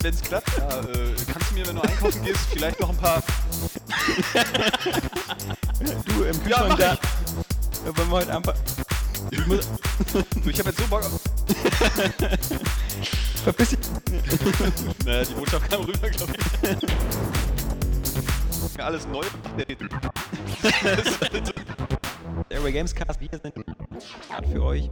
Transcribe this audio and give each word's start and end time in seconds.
Wenn 0.00 0.14
es 0.14 0.20
klappt, 0.22 0.50
ja, 0.58 0.80
äh, 0.80 1.14
kannst 1.32 1.50
du 1.50 1.54
mir, 1.54 1.66
wenn 1.66 1.76
du 1.76 1.82
einkaufen 1.82 2.22
gehst, 2.24 2.40
vielleicht 2.52 2.80
noch 2.80 2.90
ein 2.90 2.96
paar. 2.96 3.22
Du 6.06 6.22
im 6.24 6.34
Ja, 6.48 6.66
Kühlschrank 6.66 6.68
mach 6.68 6.78
da. 6.78 6.92
Ja, 6.94 6.98
wollen 7.96 8.08
wir 8.08 8.16
heute 8.16 8.36
einfach. 8.36 8.54
Ich 9.30 9.46
muss, 9.46 9.68
Du, 10.12 10.50
ich 10.50 10.58
hab 10.58 10.66
jetzt 10.66 10.78
so 10.78 10.86
Bock 10.86 11.02
auf. 11.04 11.20
verpiss 13.44 13.70
dich. 13.70 13.78
Naja, 15.04 15.24
die 15.24 15.34
Botschaft 15.34 15.70
kam 15.70 15.82
rüber, 15.84 16.08
glaube 16.10 16.32
ich. 18.72 18.80
Alles 18.82 19.06
neu. 19.06 19.24
Airway 22.50 22.72
Gamescast, 22.72 23.20
wir 23.20 23.28
sind 23.30 23.54
für 24.52 24.62
euch. 24.62 24.90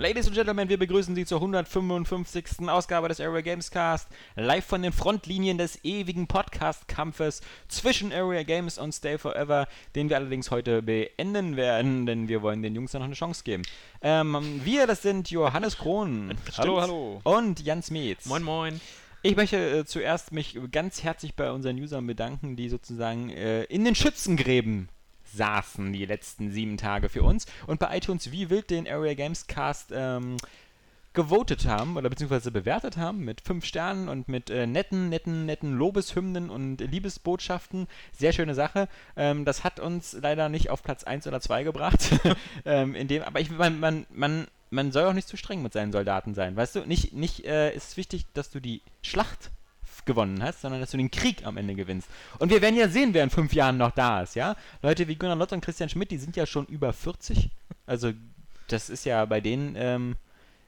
Ladies 0.00 0.28
and 0.28 0.34
Gentlemen, 0.34 0.70
wir 0.70 0.78
begrüßen 0.78 1.14
Sie 1.14 1.26
zur 1.26 1.40
155. 1.40 2.66
Ausgabe 2.70 3.08
des 3.08 3.20
Area 3.20 3.42
Gamescast, 3.42 4.08
live 4.34 4.64
von 4.64 4.80
den 4.80 4.92
Frontlinien 4.92 5.58
des 5.58 5.84
ewigen 5.84 6.26
Podcast-Kampfes 6.26 7.42
zwischen 7.68 8.10
Area 8.10 8.42
Games 8.42 8.78
und 8.78 8.92
Stay 8.92 9.18
Forever, 9.18 9.68
den 9.94 10.08
wir 10.08 10.16
allerdings 10.16 10.50
heute 10.50 10.80
beenden 10.80 11.58
werden, 11.58 12.06
denn 12.06 12.28
wir 12.28 12.40
wollen 12.40 12.62
den 12.62 12.74
Jungs 12.74 12.94
ja 12.94 12.98
noch 12.98 13.04
eine 13.04 13.14
Chance 13.14 13.44
geben. 13.44 13.62
Ähm, 14.00 14.62
wir, 14.64 14.86
das 14.86 15.02
sind 15.02 15.30
Johannes 15.30 15.76
Krohn. 15.76 16.34
Hallo, 16.56 16.80
hallo. 16.80 17.20
Und 17.24 17.60
Jans 17.60 17.90
Metz. 17.90 18.24
Moin 18.24 18.42
Moin. 18.42 18.80
Ich 19.20 19.36
möchte 19.36 19.80
äh, 19.80 19.84
zuerst 19.84 20.32
mich 20.32 20.58
ganz 20.72 21.02
herzlich 21.02 21.34
bei 21.34 21.52
unseren 21.52 21.76
Usern 21.76 22.06
bedanken, 22.06 22.56
die 22.56 22.70
sozusagen 22.70 23.28
äh, 23.28 23.64
in 23.64 23.84
den 23.84 23.94
Schützengräben 23.94 24.88
saßen 25.34 25.92
die 25.92 26.06
letzten 26.06 26.50
sieben 26.50 26.76
Tage 26.76 27.08
für 27.08 27.22
uns 27.22 27.46
und 27.66 27.80
bei 27.80 27.96
iTunes 27.96 28.30
wie 28.32 28.50
wild 28.50 28.70
den 28.70 28.88
Area 28.88 29.14
Games 29.14 29.46
Cast 29.46 29.90
ähm, 29.92 30.36
gewotet 31.12 31.66
haben 31.66 31.96
oder 31.96 32.08
beziehungsweise 32.08 32.50
bewertet 32.52 32.96
haben 32.96 33.24
mit 33.24 33.40
fünf 33.40 33.64
Sternen 33.64 34.08
und 34.08 34.28
mit 34.28 34.48
äh, 34.48 34.66
netten, 34.66 35.08
netten, 35.08 35.44
netten 35.44 35.76
Lobeshymnen 35.76 36.50
und 36.50 36.80
Liebesbotschaften. 36.80 37.88
Sehr 38.12 38.32
schöne 38.32 38.54
Sache. 38.54 38.88
Ähm, 39.16 39.44
das 39.44 39.64
hat 39.64 39.80
uns 39.80 40.16
leider 40.20 40.48
nicht 40.48 40.70
auf 40.70 40.82
Platz 40.82 41.02
1 41.02 41.26
oder 41.26 41.40
2 41.40 41.64
gebracht. 41.64 42.10
ähm, 42.64 42.94
in 42.94 43.08
dem, 43.08 43.22
aber 43.22 43.40
ich, 43.40 43.50
man, 43.50 43.80
man, 43.80 44.06
man, 44.10 44.46
man 44.70 44.92
soll 44.92 45.04
auch 45.04 45.12
nicht 45.12 45.26
zu 45.26 45.36
streng 45.36 45.62
mit 45.62 45.72
seinen 45.72 45.90
Soldaten 45.90 46.34
sein. 46.34 46.54
Weißt 46.54 46.76
du, 46.76 46.80
nicht, 46.86 47.12
nicht 47.12 47.44
äh, 47.44 47.74
ist 47.74 47.88
es 47.88 47.96
wichtig, 47.96 48.26
dass 48.34 48.50
du 48.50 48.60
die 48.60 48.82
Schlacht 49.02 49.50
gewonnen 50.04 50.42
hast, 50.42 50.62
sondern 50.62 50.80
dass 50.80 50.90
du 50.90 50.96
den 50.96 51.10
Krieg 51.10 51.46
am 51.46 51.56
Ende 51.56 51.74
gewinnst. 51.74 52.08
Und 52.38 52.50
wir 52.50 52.62
werden 52.62 52.76
ja 52.76 52.88
sehen, 52.88 53.14
wer 53.14 53.24
in 53.24 53.30
fünf 53.30 53.52
Jahren 53.52 53.76
noch 53.76 53.92
da 53.92 54.22
ist, 54.22 54.34
ja? 54.34 54.56
Leute 54.82 55.08
wie 55.08 55.16
Gunnar 55.16 55.36
Lott 55.36 55.52
und 55.52 55.64
Christian 55.64 55.88
Schmidt, 55.88 56.10
die 56.10 56.18
sind 56.18 56.36
ja 56.36 56.46
schon 56.46 56.66
über 56.66 56.92
40. 56.92 57.50
Also, 57.86 58.12
das 58.68 58.88
ist 58.90 59.04
ja 59.04 59.24
bei 59.24 59.40
denen, 59.40 59.74
ähm, 59.76 60.16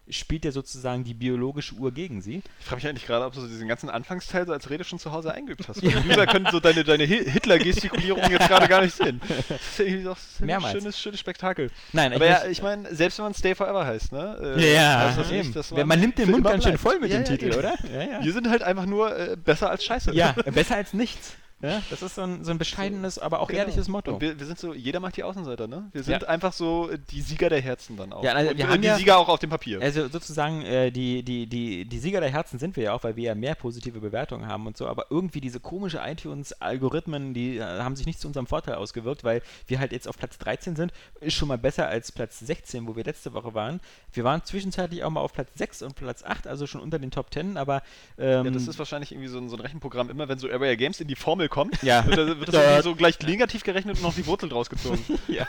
spielt 0.09 0.45
ja 0.45 0.51
sozusagen 0.53 1.05
die 1.05 1.15
biologische 1.15 1.75
Uhr 1.77 1.93
gegen 1.93 2.21
sie. 2.23 2.43
Ich 2.61 2.67
frage 2.67 2.77
mich 2.83 2.89
eigentlich 2.89 3.07
gerade, 3.07 3.25
ob 3.25 3.33
du 3.35 3.41
so 3.41 3.47
diesen 3.47 3.69
ganzen 3.69 3.89
Anfangsteil 3.89 4.47
so 4.47 4.53
als 4.53 4.69
Rede 4.69 4.83
schon 4.85 4.99
zu 4.99 5.13
Hause 5.13 5.33
eingeübt 5.33 5.69
hast. 5.69 5.81
Die 5.81 5.95
User 5.95 6.27
können 6.27 6.49
so 6.51 6.59
deine, 6.61 6.83
deine 6.85 7.07
Hi- 7.07 7.25
Hitler-Gestikulierung 7.31 8.23
jetzt 8.31 8.49
gerade 8.49 8.67
gar 8.69 8.83
nicht 8.83 8.97
sehen. 8.97 9.21
Das 9.49 9.61
ist 9.61 9.81
irgendwie 9.81 10.05
doch 10.05 10.19
ein 10.41 10.47
Mehrmals. 10.47 10.73
schönes, 10.73 11.01
schönes 11.01 11.21
Spektakel. 11.21 11.71
Nein, 11.93 12.13
Aber 12.13 12.27
ja, 12.27 12.41
muss- 12.41 12.49
ich 12.49 12.63
meine, 12.63 12.95
selbst 12.95 13.19
wenn 13.19 13.25
man 13.27 13.35
Stay 13.35 13.55
Forever 13.55 13.87
heißt, 13.87 14.13
ne? 14.13 14.55
äh, 14.57 14.75
ja, 14.75 15.01
heißt 15.09 15.19
das 15.19 15.31
eben. 15.31 15.39
nicht, 15.39 15.57
dass 15.57 15.71
man, 15.71 15.87
man 15.87 16.01
nimmt 16.01 16.19
den 16.19 16.31
Mund 16.31 16.45
ganz 16.45 16.65
schön 16.65 16.79
voll 16.79 16.99
mit 16.99 17.11
Ja, 17.11 17.19
dem 17.19 17.25
ja, 17.25 17.31
Titel, 17.31 17.47
eben. 17.47 17.59
oder? 17.59 17.75
Ja, 17.93 18.03
ja. 18.19 18.25
Wir 18.25 18.33
sind 18.33 18.49
halt 18.51 18.63
einfach 18.63 18.87
nur 18.87 19.17
äh, 19.17 19.37
besser 19.37 19.71
als 19.71 19.85
Scheiße. 19.85 20.13
Ja, 20.15 20.33
besser 20.53 20.77
als 20.77 20.93
nichts. 20.93 21.37
Ja, 21.63 21.81
das 21.91 22.03
ist 22.03 22.17
so 22.17 22.23
ein, 22.23 22.45
so 22.45 22.51
ein 22.51 22.59
bescheidenes, 22.59 23.19
aber 23.19 23.41
auch 23.41 23.49
Genau. 23.49 23.61
ehrliches 23.61 23.89
Motto. 23.89 24.15
Und 24.15 24.21
wir, 24.21 24.39
wir 24.39 24.47
sind 24.47 24.59
so, 24.59 24.75
jeder 24.75 25.01
macht 25.01 25.17
die 25.17 25.23
Außenseiter, 25.23 25.69
ne? 25.69 25.89
Wir 25.93 26.03
sind 26.03 26.21
Ja. 26.23 26.29
einfach 26.29 26.53
so 26.53 26.91
äh, 26.91 26.99
die 27.11 27.21
Sieger 27.21 27.49
der 27.49 27.61
Herzen 27.61 27.97
dann 27.97 28.13
auch. 28.13 28.25
Ja, 28.25 28.33
also 28.33 28.51
Und, 28.51 28.59
wir 28.59 28.65
äh, 28.65 28.69
haben 28.69 28.81
die 28.83 28.89
ja- 28.89 28.97
Sieger 28.97 29.17
auch 29.19 29.29
auf 29.29 29.39
dem 29.39 29.51
Papier. 29.51 29.81
Also 29.81 30.09
sozusagen, 30.09 30.63
äh, 30.63 30.91
die, 30.91 31.23
die, 31.23 31.47
die, 31.47 31.85
die 31.85 31.99
Sieger 31.99 32.21
der 32.21 32.31
Herzen 32.31 32.59
sind 32.59 32.77
wir 32.77 32.85
ja 32.85 32.93
auch, 32.93 33.05
weil 33.05 33.17
wir 33.17 33.25
ja 33.25 33.35
mehr 33.35 33.55
positive 33.55 34.01
Bewertungen 34.01 34.47
haben 34.47 34.67
und 34.67 34.77
so, 34.77 34.87
aber 34.89 35.07
irgendwie 35.11 35.41
diese 35.41 35.61
komische 35.61 36.01
iTunes-Algorithmen, 36.05 37.35
die 37.35 37.59
äh, 37.59 37.63
haben 37.63 37.97
sich 37.97 38.07
nicht 38.07 38.21
zu 38.21 38.27
unserem 38.27 38.47
Vorteil 38.47 38.75
ausgewirkt, 38.75 39.25
weil 39.25 39.43
wir 39.67 39.79
halt 39.79 39.93
jetzt 39.93 40.09
auf 40.09 40.17
Platz 40.19 40.39
13 40.39 40.77
sind, 40.77 40.93
ist 41.21 41.35
schon 41.35 41.49
mal 41.49 41.59
besser 41.59 41.89
als 41.89 42.13
Platz 42.13 42.39
16, 42.41 42.87
wo 42.87 42.97
wir 42.97 43.05
letzte 43.05 43.33
Woche 43.35 43.55
waren. 43.55 43.81
Wir 44.13 44.25
waren 44.25 44.43
zwischenzeitlich 44.45 45.05
auch 45.05 45.11
mal 45.11 45.21
auf 45.21 45.33
Platz 45.33 45.51
6 45.55 45.83
und 45.83 45.95
Platz 45.95 46.23
8, 46.25 46.47
also 46.47 46.67
schon 46.67 46.81
unter 46.81 46.99
den 46.99 47.11
Top 47.11 47.33
10, 47.33 47.57
aber 47.57 47.83
ähm, 48.19 48.45
ja, 48.47 48.51
das 48.51 48.67
ist 48.69 48.79
wahrscheinlich 48.79 49.13
irgendwie 49.13 49.29
so 49.29 49.39
ein, 49.39 49.49
so 49.49 49.57
ein 49.57 49.61
Rechenprogramm. 49.61 50.11
Immer 50.11 50.29
wenn 50.29 50.39
so 50.39 50.49
Area 50.49 50.75
Games 50.75 51.01
in 51.01 51.09
die 51.09 51.17
Formel 51.17 51.49
kommt, 51.53 51.81
Ja. 51.85 52.05
wird, 52.05 52.19
das- 52.19 52.27
wird 52.41 52.53
das 52.53 52.83
so 52.85 52.97
gleich 52.97 53.21
negativ 53.21 53.63
gerechnet 53.63 53.99
und 53.99 54.03
noch 54.03 54.15
die 54.15 54.27
Wurzel 54.27 54.49
draus 54.49 54.69
gezogen. 54.69 54.99
ja. 55.29 55.47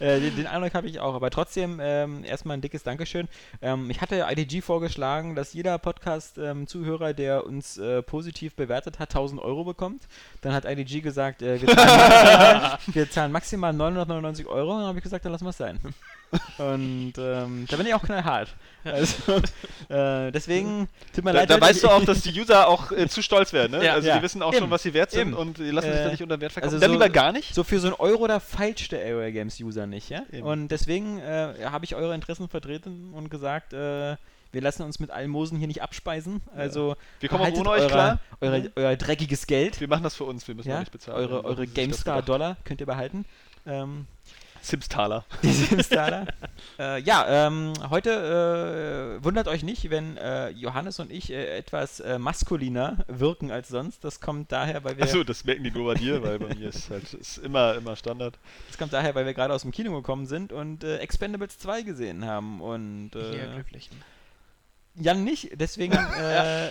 Äh, 0.00 0.18
den, 0.18 0.34
den 0.36 0.46
Eindruck 0.48 0.74
habe 0.74 0.88
ich 0.88 0.98
auch. 0.98 1.14
Aber 1.14 1.30
trotzdem 1.30 1.78
ähm, 1.80 2.24
erstmal 2.24 2.56
ein 2.56 2.60
dickes 2.60 2.82
Dankeschön. 2.82 3.28
Ähm, 3.62 3.88
ich 3.90 4.00
hatte 4.00 4.26
IDG 4.28 4.60
vorgeschlagen, 4.60 5.36
dass 5.36 5.52
jeder 5.52 5.78
Podcast-Zuhörer, 5.78 7.14
der 7.14 7.46
uns 7.46 7.78
äh, 7.78 8.02
positiv 8.02 8.54
bewertet 8.56 8.98
hat, 8.98 9.10
1000 9.10 9.40
Euro 9.40 9.62
bekommt. 9.64 10.02
Dann 10.40 10.52
hat 10.52 10.64
IDG 10.64 11.00
gesagt, 11.00 11.42
äh, 11.42 11.60
wir, 11.60 11.68
zahlen 11.68 11.86
maximal, 12.10 12.78
wir 12.92 13.10
zahlen 13.10 13.32
maximal 13.32 13.72
999 13.72 14.46
Euro. 14.46 14.72
Und 14.72 14.78
dann 14.80 14.88
habe 14.88 14.98
ich 14.98 15.04
gesagt, 15.04 15.24
dann 15.24 15.32
lassen 15.32 15.44
wir 15.44 15.50
es 15.50 15.56
sein. 15.58 15.78
Und 16.58 17.12
ähm, 17.18 17.66
da 17.68 17.76
bin 17.76 17.86
ich 17.86 17.94
auch 17.94 18.02
knallhart. 18.02 18.54
Also, 18.84 19.36
äh, 19.88 20.30
deswegen, 20.32 20.88
tut 21.14 21.24
mir 21.24 21.32
Da, 21.32 21.40
leid. 21.40 21.50
da 21.50 21.60
weißt 21.60 21.82
du 21.84 21.88
auch, 21.88 22.04
dass 22.04 22.20
die 22.22 22.38
User 22.38 22.68
auch 22.68 22.90
äh, 22.92 23.08
zu 23.08 23.22
stolz 23.22 23.52
werden. 23.52 23.78
Ne? 23.78 23.84
Ja, 23.84 23.94
also 23.94 24.08
ja. 24.08 24.16
die 24.18 24.22
wissen 24.22 24.42
auch 24.42 24.52
Eben. 24.52 24.62
schon, 24.62 24.70
was 24.70 24.82
sie 24.82 24.92
wert 24.92 25.10
sind 25.10 25.28
Eben. 25.28 25.34
und 25.34 25.58
die 25.58 25.70
lassen 25.70 25.90
sich 25.90 26.00
Äh, 26.00 26.04
da 26.04 26.10
nicht 26.10 26.22
unter 26.22 26.40
Wert 26.40 26.52
verkaufen. 26.52 26.74
also 26.74 26.80
Dann 26.80 26.90
so- 26.90 26.94
lieber 27.02 27.08
gar 27.08 27.32
nicht. 27.32 27.54
So 27.54 27.64
für 27.64 27.78
so 27.80 27.86
einen 27.86 27.96
Euro, 27.96 28.26
da 28.26 28.40
feilscht 28.40 28.92
der 28.92 29.00
Area 29.00 29.30
Games 29.30 29.58
User 29.60 29.86
nicht, 29.86 30.10
ja? 30.10 30.22
Eben. 30.32 30.46
Und 30.46 30.68
deswegen 30.68 31.18
äh, 31.18 31.54
habe 31.64 31.84
ich 31.84 31.94
eure 31.94 32.14
Interessen 32.14 32.48
vertreten 32.48 33.12
und 33.14 33.30
gesagt, 33.30 33.72
äh, 33.72 34.16
wir 34.52 34.60
lassen 34.60 34.82
uns 34.82 35.00
mit 35.00 35.10
Almosen 35.10 35.56
hier 35.58 35.66
nicht 35.66 35.82
abspeisen. 35.82 36.42
Also 36.54 36.94
Wir 37.20 37.28
kommen 37.28 37.42
auch 37.42 37.58
ohne 37.58 37.70
euch 37.70 37.82
euer, 37.82 37.88
klar. 37.88 38.20
Eure, 38.40 38.70
euer 38.76 38.96
dreckiges 38.96 39.46
Geld. 39.46 39.80
Wir 39.80 39.88
machen 39.88 40.02
das 40.04 40.14
für 40.14 40.24
uns, 40.24 40.46
wir 40.46 40.54
müssen 40.54 40.68
Ja? 40.68 40.80
nicht 40.80 40.92
bezahlen. 40.92 41.16
Eure, 41.18 41.44
eure. 41.44 41.66
GameStar-Dollar 41.66 42.56
könnt 42.64 42.80
ihr 42.80 42.86
behalten. 42.86 43.24
Ähm, 43.66 44.06
Sims-Taler. 44.64 45.24
die 45.42 45.52
Simstaler. 45.52 46.26
äh, 46.78 47.00
ja, 47.02 47.46
ähm, 47.46 47.74
heute 47.90 49.18
äh, 49.20 49.24
wundert 49.24 49.46
euch 49.46 49.62
nicht, 49.62 49.90
wenn 49.90 50.16
äh, 50.16 50.48
Johannes 50.50 50.98
und 51.00 51.12
ich 51.12 51.30
äh, 51.30 51.58
etwas 51.58 52.00
äh, 52.00 52.18
maskuliner 52.18 52.96
wirken 53.06 53.50
als 53.50 53.68
sonst. 53.68 54.04
Das 54.04 54.20
kommt 54.20 54.52
daher, 54.52 54.82
weil 54.82 54.96
wir 54.96 55.04
Achso, 55.04 55.22
das 55.22 55.44
merken 55.44 55.64
die 55.64 55.70
nur 55.70 55.92
bei 55.92 55.98
dir, 55.98 56.22
weil 56.22 56.38
bei 56.38 56.54
mir 56.54 56.68
ist 56.70 56.90
halt 56.90 57.12
ist 57.12 57.38
immer, 57.38 57.74
immer 57.74 57.94
Standard. 57.96 58.38
Das 58.68 58.78
kommt 58.78 58.92
daher, 58.92 59.14
weil 59.14 59.26
wir 59.26 59.34
gerade 59.34 59.52
aus 59.52 59.62
dem 59.62 59.70
Kino 59.70 59.94
gekommen 59.94 60.26
sind 60.26 60.52
und 60.52 60.82
äh, 60.82 60.98
Expendables 60.98 61.58
2 61.58 61.82
gesehen 61.82 62.24
haben. 62.24 62.60
Und 62.60 63.10
Hier 63.12 63.50
äh, 63.50 63.54
glücklichen. 63.54 63.96
Jan 64.96 65.24
nicht, 65.24 65.50
deswegen 65.60 65.94
äh, 66.20 66.70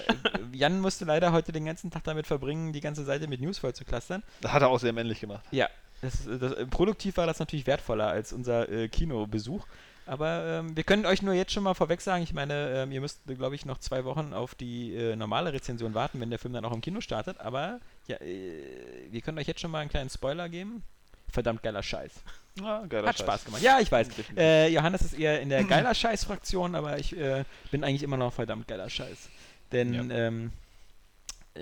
Jan 0.53 0.79
musste 0.79 1.05
leider 1.05 1.31
heute 1.31 1.51
den 1.51 1.65
ganzen 1.65 1.91
Tag 1.91 2.03
damit 2.05 2.25
verbringen, 2.25 2.71
die 2.73 2.79
ganze 2.79 3.03
Seite 3.03 3.27
mit 3.27 3.41
News 3.41 3.59
voll 3.59 3.73
zu 3.73 3.83
clustern. 3.83 4.23
Das 4.41 4.53
hat 4.53 4.61
er 4.61 4.69
auch 4.69 4.79
sehr 4.79 4.93
männlich 4.93 5.19
gemacht. 5.19 5.43
Ja, 5.51 5.67
das, 6.03 6.25
das, 6.39 6.53
äh, 6.53 6.65
produktiv 6.65 7.17
war 7.17 7.25
das 7.25 7.39
natürlich 7.39 7.65
wertvoller 7.65 8.07
als 8.07 8.33
unser 8.33 8.69
äh, 8.69 8.87
Kinobesuch. 8.87 9.65
Aber 10.05 10.59
ähm, 10.59 10.75
wir 10.75 10.83
können 10.83 11.05
euch 11.05 11.21
nur 11.21 11.33
jetzt 11.33 11.53
schon 11.53 11.63
mal 11.63 11.73
vorweg 11.73 12.01
sagen, 12.01 12.23
ich 12.23 12.33
meine, 12.33 12.83
ähm, 12.83 12.91
ihr 12.91 12.99
müsst, 12.99 13.21
glaube 13.25 13.55
ich, 13.55 13.65
noch 13.65 13.77
zwei 13.77 14.03
Wochen 14.03 14.33
auf 14.33 14.53
die 14.53 14.93
äh, 14.95 15.15
normale 15.15 15.53
Rezension 15.53 15.93
warten, 15.93 16.19
wenn 16.19 16.29
der 16.29 16.39
Film 16.39 16.53
dann 16.53 16.65
auch 16.65 16.73
im 16.73 16.81
Kino 16.81 16.99
startet. 16.99 17.39
Aber 17.39 17.79
ja, 18.07 18.17
äh, 18.17 19.07
wir 19.09 19.21
können 19.21 19.37
euch 19.39 19.47
jetzt 19.47 19.61
schon 19.61 19.71
mal 19.71 19.79
einen 19.79 19.89
kleinen 19.89 20.09
Spoiler 20.09 20.49
geben. 20.49 20.83
Verdammt 21.31 21.63
geiler 21.63 21.81
Scheiß. 21.81 22.11
Ja, 22.59 22.85
geiler 22.85 23.07
Hat 23.07 23.17
Scheiß. 23.17 23.25
Spaß 23.25 23.45
gemacht. 23.45 23.61
Ja, 23.61 23.79
ich 23.79 23.91
weiß. 23.91 24.09
Äh, 24.37 24.67
Johannes 24.67 25.01
ist 25.01 25.13
eher 25.13 25.41
in 25.41 25.49
der 25.49 25.63
geiler 25.63 25.95
Scheiß-Fraktion, 25.95 26.75
aber 26.75 26.99
ich 26.99 27.17
äh, 27.17 27.45
bin 27.71 27.83
eigentlich 27.83 28.03
immer 28.03 28.17
noch 28.17 28.33
verdammt 28.33 28.67
geiler 28.67 28.89
Scheiß. 28.89 29.29
Denn 29.71 30.11
ähm, 30.11 30.51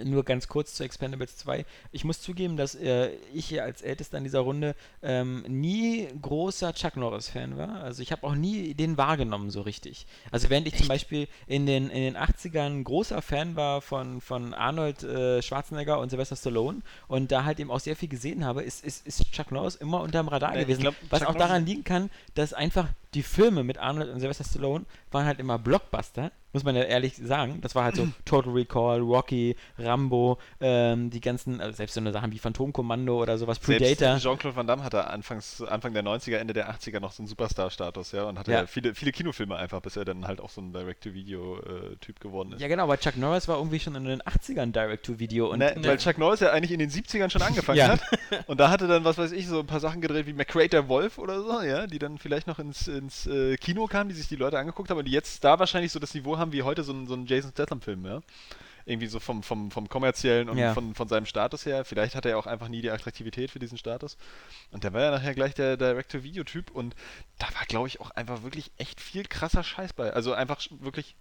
nur 0.03 0.23
ganz 0.23 0.47
kurz 0.47 0.73
zu 0.73 0.83
Expendables 0.83 1.37
2. 1.37 1.65
Ich 1.91 2.03
muss 2.03 2.21
zugeben, 2.21 2.57
dass 2.57 2.75
äh, 2.75 3.11
ich 3.33 3.47
hier 3.47 3.63
als 3.63 3.81
Ältester 3.81 4.17
in 4.17 4.23
dieser 4.23 4.39
Runde 4.39 4.75
ähm, 5.01 5.43
nie 5.47 6.07
großer 6.21 6.73
Chuck 6.73 6.95
Norris-Fan 6.95 7.57
war. 7.57 7.81
Also 7.83 8.01
ich 8.01 8.11
habe 8.11 8.25
auch 8.25 8.35
nie 8.35 8.73
den 8.73 8.97
wahrgenommen 8.97 9.49
so 9.51 9.61
richtig. 9.61 10.05
Also 10.31 10.49
während 10.49 10.67
ich 10.67 10.77
zum 10.77 10.87
Beispiel 10.87 11.27
in 11.47 11.65
den, 11.65 11.89
in 11.89 12.01
den 12.01 12.17
80ern 12.17 12.83
großer 12.83 13.21
Fan 13.21 13.55
war 13.55 13.81
von, 13.81 14.21
von 14.21 14.53
Arnold 14.53 15.03
äh, 15.03 15.41
Schwarzenegger 15.41 15.99
und 15.99 16.09
Sylvester 16.09 16.35
Stallone 16.35 16.81
und 17.07 17.31
da 17.31 17.43
halt 17.43 17.59
eben 17.59 17.71
auch 17.71 17.79
sehr 17.79 17.95
viel 17.95 18.09
gesehen 18.09 18.45
habe, 18.45 18.63
ist, 18.63 18.83
ist, 18.83 19.05
ist 19.05 19.31
Chuck 19.31 19.51
Norris 19.51 19.75
immer 19.75 20.01
unterm 20.01 20.27
Radar 20.27 20.55
ich 20.55 20.61
gewesen. 20.61 20.81
glaub, 20.81 20.95
was 21.09 21.19
Chuck 21.19 21.29
auch 21.29 21.35
daran 21.35 21.65
liegen 21.65 21.83
kann, 21.83 22.09
dass 22.35 22.53
einfach 22.53 22.87
die 23.13 23.23
Filme 23.23 23.63
mit 23.63 23.77
Arnold 23.77 24.09
und 24.09 24.19
Sylvester 24.19 24.43
Stallone 24.45 24.85
waren 25.11 25.25
halt 25.25 25.39
immer 25.39 25.59
Blockbuster, 25.59 26.31
muss 26.53 26.63
man 26.63 26.75
ja 26.77 26.83
ehrlich 26.83 27.15
sagen. 27.17 27.59
Das 27.61 27.75
war 27.75 27.83
halt 27.83 27.95
so 27.95 28.07
Total 28.25 28.51
Recall, 28.53 28.99
Rocky, 29.01 29.55
Rambo, 29.77 30.37
ähm, 30.61 31.09
die 31.09 31.19
ganzen, 31.19 31.59
also 31.59 31.75
selbst 31.75 31.93
so 31.93 31.99
eine 31.99 32.13
Sachen 32.13 32.31
wie 32.31 32.39
Phantomkommando 32.39 33.21
oder 33.21 33.37
sowas, 33.37 33.59
Predator. 33.59 34.17
Jean-Claude 34.17 34.55
Van 34.55 34.65
Damme 34.67 34.83
hatte 34.83 35.07
anfangs, 35.07 35.61
Anfang 35.61 35.93
der 35.93 36.03
90er, 36.03 36.37
Ende 36.37 36.53
der 36.53 36.71
80er 36.73 36.99
noch 37.01 37.11
so 37.11 37.21
einen 37.21 37.27
Superstar-Status, 37.27 38.13
ja, 38.13 38.23
und 38.23 38.39
hatte 38.39 38.51
Ja. 38.51 38.65
viele, 38.65 38.95
viele 38.95 39.11
Kinofilme 39.11 39.55
einfach, 39.57 39.81
bis 39.81 39.97
er 39.97 40.05
dann 40.05 40.25
halt 40.25 40.39
auch 40.39 40.49
so 40.49 40.61
ein 40.61 40.71
Direct-to-Video-Typ 40.73 42.19
geworden 42.19 42.53
ist. 42.53 42.61
Ja, 42.61 42.67
genau, 42.67 42.83
aber 42.83 42.97
Chuck 42.97 43.17
Norris 43.17 43.47
war 43.47 43.57
irgendwie 43.57 43.79
schon 43.79 43.95
in 43.95 44.05
den 44.05 44.21
80ern 44.21 44.71
Direct-to-Video 44.71 45.51
und 45.51 45.59
Ne, 45.59 45.73
weil 45.77 45.97
Chuck 45.97 46.17
Norris 46.17 46.39
ja 46.39 46.51
eigentlich 46.51 46.71
in 46.71 46.79
den 46.79 46.89
70ern 46.89 47.29
schon 47.29 47.41
angefangen 47.41 47.77
Ja. 47.77 47.89
hat. 47.89 48.01
Und 48.47 48.59
da 48.59 48.69
hatte 48.69 48.87
dann, 48.87 49.03
was 49.03 49.17
weiß 49.17 49.31
ich, 49.31 49.47
so 49.47 49.59
ein 49.59 49.67
paar 49.67 49.79
Sachen 49.79 50.01
gedreht 50.01 50.25
wie 50.27 50.33
McCrater 50.33 50.87
Wolf 50.87 51.17
oder 51.17 51.41
so, 51.43 51.61
ja, 51.61 51.87
die 51.87 51.99
dann 51.99 52.17
vielleicht 52.17 52.47
noch 52.47 52.59
ins, 52.59 52.87
ins 53.01 53.27
äh, 53.27 53.57
Kino 53.57 53.87
kamen, 53.87 54.09
die 54.09 54.15
sich 54.15 54.27
die 54.27 54.35
Leute 54.35 54.57
angeguckt 54.59 54.89
haben 54.89 54.97
und 54.99 55.05
die 55.05 55.11
jetzt 55.11 55.43
da 55.43 55.59
wahrscheinlich 55.59 55.91
so 55.91 55.99
das 55.99 56.13
Niveau 56.13 56.37
haben 56.37 56.51
wie 56.53 56.63
heute 56.63 56.83
so 56.83 56.93
ein, 56.93 57.07
so 57.07 57.13
ein 57.15 57.25
Jason 57.25 57.51
Statham-Film, 57.51 58.05
ja. 58.05 58.21
Irgendwie 58.85 59.07
so 59.07 59.19
vom, 59.19 59.43
vom, 59.43 59.69
vom 59.69 59.87
kommerziellen 59.89 60.49
und 60.49 60.57
Ja. 60.57 60.73
von, 60.73 60.95
von 60.95 61.07
seinem 61.07 61.25
Status 61.27 61.65
her. 61.67 61.85
Vielleicht 61.85 62.15
hat 62.15 62.25
er 62.25 62.37
auch 62.39 62.47
einfach 62.47 62.67
nie 62.67 62.81
die 62.81 62.89
Attraktivität 62.89 63.51
für 63.51 63.59
diesen 63.59 63.77
Status. 63.77 64.17
Und 64.71 64.83
der 64.83 64.91
war 64.93 65.01
ja 65.01 65.11
nachher 65.11 65.35
gleich 65.35 65.53
der 65.53 65.77
Direct-to-Video-Typ 65.77 66.71
und 66.71 66.95
da 67.37 67.45
war, 67.53 67.65
glaube 67.67 67.87
ich, 67.89 67.99
auch 68.01 68.09
einfach 68.11 68.41
wirklich 68.41 68.71
echt 68.77 68.99
viel 68.99 69.23
krasser 69.25 69.63
Scheiß 69.63 69.93
bei. 69.93 70.11
Also 70.13 70.33
einfach 70.33 70.59
wirklich 70.79 71.15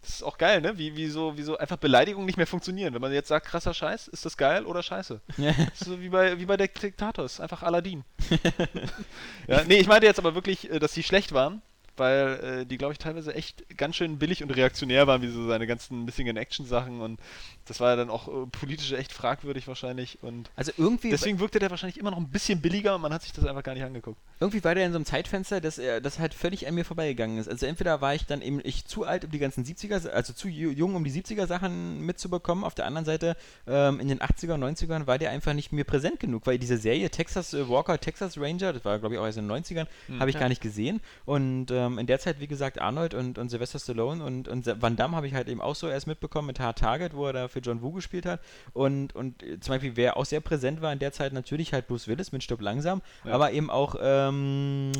das 0.00 0.10
ist 0.10 0.22
auch 0.22 0.38
geil, 0.38 0.60
ne? 0.60 0.78
Wie, 0.78 0.96
wie, 0.96 1.08
so, 1.08 1.36
wie 1.36 1.42
so 1.42 1.58
einfach 1.58 1.76
Beleidigungen 1.76 2.26
nicht 2.26 2.36
mehr 2.36 2.46
funktionieren. 2.46 2.94
Wenn 2.94 3.00
man 3.00 3.12
jetzt 3.12 3.28
sagt, 3.28 3.46
krasser 3.46 3.74
Scheiß, 3.74 4.08
ist 4.08 4.24
das 4.24 4.36
geil 4.36 4.64
oder 4.64 4.82
scheiße? 4.82 5.20
Ja. 5.36 5.52
Das 5.52 5.82
ist 5.82 5.88
so 5.88 6.00
wie 6.00 6.08
bei, 6.08 6.38
wie 6.38 6.46
bei 6.46 6.56
der 6.56 6.68
Diktator, 6.68 7.24
ist 7.24 7.40
einfach 7.40 7.62
Aladdin. 7.62 8.04
ja, 9.48 9.64
nee, 9.64 9.78
ich 9.78 9.88
meinte 9.88 10.06
jetzt 10.06 10.18
aber 10.18 10.34
wirklich, 10.34 10.70
äh, 10.70 10.78
dass 10.78 10.92
die 10.92 11.02
schlecht 11.02 11.32
waren, 11.32 11.62
weil 11.98 12.60
äh, 12.62 12.66
die, 12.66 12.78
glaube 12.78 12.92
ich, 12.92 12.98
teilweise 12.98 13.34
echt 13.34 13.64
ganz 13.76 13.96
schön 13.96 14.18
billig 14.18 14.42
und 14.42 14.50
reaktionär 14.50 15.06
waren, 15.06 15.22
wie 15.22 15.28
so 15.28 15.46
seine 15.46 15.66
ganzen 15.66 16.04
Missing-in-Action-Sachen 16.04 17.00
und 17.00 17.20
das 17.66 17.80
war 17.80 17.90
ja 17.90 17.96
dann 17.96 18.10
auch 18.10 18.28
äh, 18.28 18.46
politisch 18.46 18.92
echt 18.92 19.12
fragwürdig 19.12 19.68
wahrscheinlich 19.68 20.18
und 20.22 20.50
Also 20.56 20.72
irgendwie, 20.78 21.10
deswegen 21.10 21.38
wirkte 21.40 21.58
der 21.58 21.70
wahrscheinlich 21.70 21.98
immer 21.98 22.10
noch 22.10 22.18
ein 22.18 22.28
bisschen 22.28 22.60
billiger 22.60 22.94
und 22.94 23.02
man 23.02 23.12
hat 23.12 23.22
sich 23.22 23.32
das 23.32 23.44
einfach 23.44 23.62
gar 23.62 23.74
nicht 23.74 23.84
angeguckt. 23.84 24.18
irgendwie 24.40 24.62
war 24.64 24.74
der 24.74 24.86
in 24.86 24.92
so 24.92 24.96
einem 24.98 25.04
Zeitfenster, 25.04 25.60
das, 25.60 25.78
er- 25.78 26.00
das 26.00 26.18
halt 26.18 26.34
völlig 26.34 26.66
an 26.66 26.74
mir 26.74 26.84
vorbeigegangen 26.84 27.38
ist. 27.38 27.48
Also 27.48 27.66
entweder 27.66 28.00
war 28.00 28.14
ich 28.14 28.26
dann 28.26 28.40
eben 28.42 28.60
ich 28.62 28.84
zu 28.86 29.04
alt, 29.04 29.24
um 29.24 29.30
die 29.30 29.38
ganzen 29.38 29.64
70er, 29.64 30.08
also 30.10 30.32
zu 30.32 30.48
ju- 30.48 30.70
jung, 30.70 30.94
um 30.94 31.04
die 31.04 31.10
70er 31.12 31.46
Sachen 31.46 32.00
mitzubekommen. 32.06 32.64
Auf 32.64 32.74
der 32.74 32.86
anderen 32.86 33.04
Seite, 33.04 33.36
ähm, 33.66 34.00
in 34.00 34.08
den 34.08 34.20
80er 34.20 34.54
und 34.54 34.64
90ern 34.64 35.06
war 35.06 35.18
der 35.18 35.30
einfach 35.30 35.52
nicht 35.54 35.72
mir 35.72 35.84
präsent 35.84 36.20
genug, 36.20 36.46
weil 36.46 36.58
diese 36.58 36.78
Serie 36.78 37.10
Texas 37.10 37.52
äh, 37.54 37.68
Walker, 37.68 37.98
Texas 38.00 38.38
Ranger, 38.38 38.72
das 38.72 38.84
war 38.84 38.98
glaube 38.98 39.14
ich 39.14 39.20
auch 39.20 39.26
erst 39.26 39.38
in 39.38 39.48
den 39.48 39.62
90ern, 39.64 39.86
habe 40.18 40.30
ich 40.30 40.34
ja. 40.34 40.40
gar 40.40 40.48
nicht 40.48 40.62
gesehen. 40.62 41.00
Und 41.26 41.70
ähm, 41.70 41.87
in 41.96 42.06
der 42.06 42.18
Zeit, 42.18 42.40
wie 42.40 42.48
gesagt, 42.48 42.80
Arnold 42.80 43.14
und, 43.14 43.38
und 43.38 43.48
Sylvester 43.48 43.78
Stallone 43.78 44.22
und, 44.22 44.48
und 44.48 44.66
Van 44.82 44.96
Damme 44.96 45.16
habe 45.16 45.26
ich 45.26 45.32
halt 45.34 45.48
eben 45.48 45.62
auch 45.62 45.74
so 45.76 45.88
erst 45.88 46.06
mitbekommen 46.08 46.48
mit 46.48 46.60
Hard 46.60 46.78
Target, 46.80 47.14
wo 47.14 47.26
er 47.26 47.32
da 47.32 47.48
für 47.48 47.60
John 47.60 47.80
Woo 47.80 47.92
gespielt 47.92 48.26
hat. 48.26 48.40
Und, 48.74 49.14
und 49.14 49.42
äh, 49.42 49.60
zum 49.60 49.74
Beispiel, 49.74 49.92
wer 49.96 50.16
auch 50.16 50.26
sehr 50.26 50.40
präsent 50.40 50.82
war 50.82 50.92
in 50.92 50.98
der 50.98 51.12
Zeit, 51.12 51.32
natürlich 51.32 51.72
halt 51.72 51.86
Bruce 51.86 52.08
Willis 52.08 52.32
mit 52.32 52.42
Stopp 52.42 52.60
langsam, 52.60 53.00
Ja. 53.24 53.32
aber 53.32 53.52
eben 53.52 53.70
auch 53.70 53.94
ähm, 54.00 54.92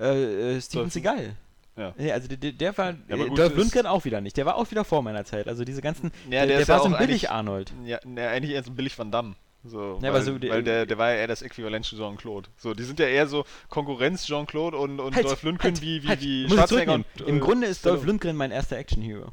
äh, 0.00 0.56
äh, 0.56 0.60
Steven 0.60 0.90
Seagal. 0.90 1.36
Ja. 1.76 1.92
Ja, 1.98 2.14
also 2.14 2.26
der, 2.28 2.52
der 2.52 2.78
war, 2.78 2.94
Ja, 3.06 3.16
äh, 3.16 3.28
Dolph 3.34 3.54
Lundgren 3.54 3.86
auch 3.86 4.04
wieder 4.06 4.22
nicht. 4.22 4.36
Der 4.38 4.46
war 4.46 4.56
auch 4.56 4.70
wieder 4.70 4.84
vor 4.84 5.02
meiner 5.02 5.24
Zeit. 5.24 5.46
Also 5.46 5.62
diese 5.64 5.82
ganzen, 5.82 6.10
Ja, 6.24 6.46
der, 6.46 6.46
der 6.46 6.58
der, 6.58 6.68
war 6.68 6.76
ja 6.78 6.82
so 6.88 6.94
ein 6.94 6.98
billig 6.98 7.30
Arnold. 7.30 7.72
Ja, 7.84 7.98
eigentlich 7.98 8.52
eher 8.54 8.62
so 8.62 8.70
ein 8.70 8.76
billig 8.76 8.98
Van 8.98 9.10
Damme. 9.10 9.34
So, 9.68 9.98
Ja, 10.02 10.12
weil, 10.12 10.22
so 10.22 10.38
der- 10.38 10.50
weil 10.50 10.62
der, 10.62 10.86
der 10.86 10.98
war 10.98 11.10
ja 11.10 11.16
eher 11.18 11.26
das 11.26 11.42
Äquivalent 11.42 11.84
zu 11.84 11.96
Jean-Claude. 11.96 12.48
So, 12.56 12.74
die 12.74 12.84
sind 12.84 12.98
ja 13.00 13.06
eher 13.06 13.26
so 13.26 13.44
Konkurrenz 13.68 14.26
Jean-Claude 14.26 14.76
und, 14.76 15.00
und 15.00 15.16
Dolph 15.16 15.42
Lundgren 15.42 15.72
halt, 15.72 15.82
wie, 15.82 16.02
wie, 16.02 16.08
halt, 16.08 16.20
wie 16.20 16.48
Schwarzenegger 16.48 16.94
und, 16.94 17.06
Im 17.26 17.36
äh, 17.36 17.40
Grunde 17.40 17.66
ist 17.66 17.84
Dolph. 17.84 18.04
Lundgren 18.04 18.36
mein 18.36 18.50
erster 18.50 18.76
Action-Hero. 18.76 19.32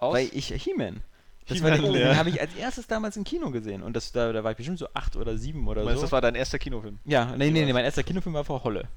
Weil 0.00 0.28
ich, 0.32 0.48
He-Man. 0.48 1.02
Das 1.48 1.62
war 1.62 1.70
der, 1.70 1.80
ja. 1.80 1.90
den 2.10 2.16
habe 2.16 2.28
ich 2.28 2.40
als 2.40 2.54
erstes 2.54 2.86
damals 2.86 3.16
im 3.16 3.24
Kino 3.24 3.50
gesehen. 3.50 3.82
Und 3.82 3.94
das, 3.94 4.12
da, 4.12 4.32
da 4.32 4.44
war 4.44 4.50
ich 4.50 4.56
bestimmt 4.56 4.78
so 4.78 4.86
acht 4.92 5.16
oder 5.16 5.36
sieben 5.38 5.66
oder 5.66 5.82
meinst, 5.82 6.00
so. 6.00 6.02
das 6.02 6.12
war 6.12 6.20
dein 6.20 6.34
erster 6.34 6.58
Kinofilm? 6.58 6.98
ja, 7.04 7.34
nee, 7.36 7.50
nee, 7.50 7.64
nee, 7.64 7.72
mein 7.72 7.84
erster 7.84 8.02
Kinofilm 8.02 8.34
war 8.34 8.44
Frau 8.44 8.62
Holle. 8.62 8.88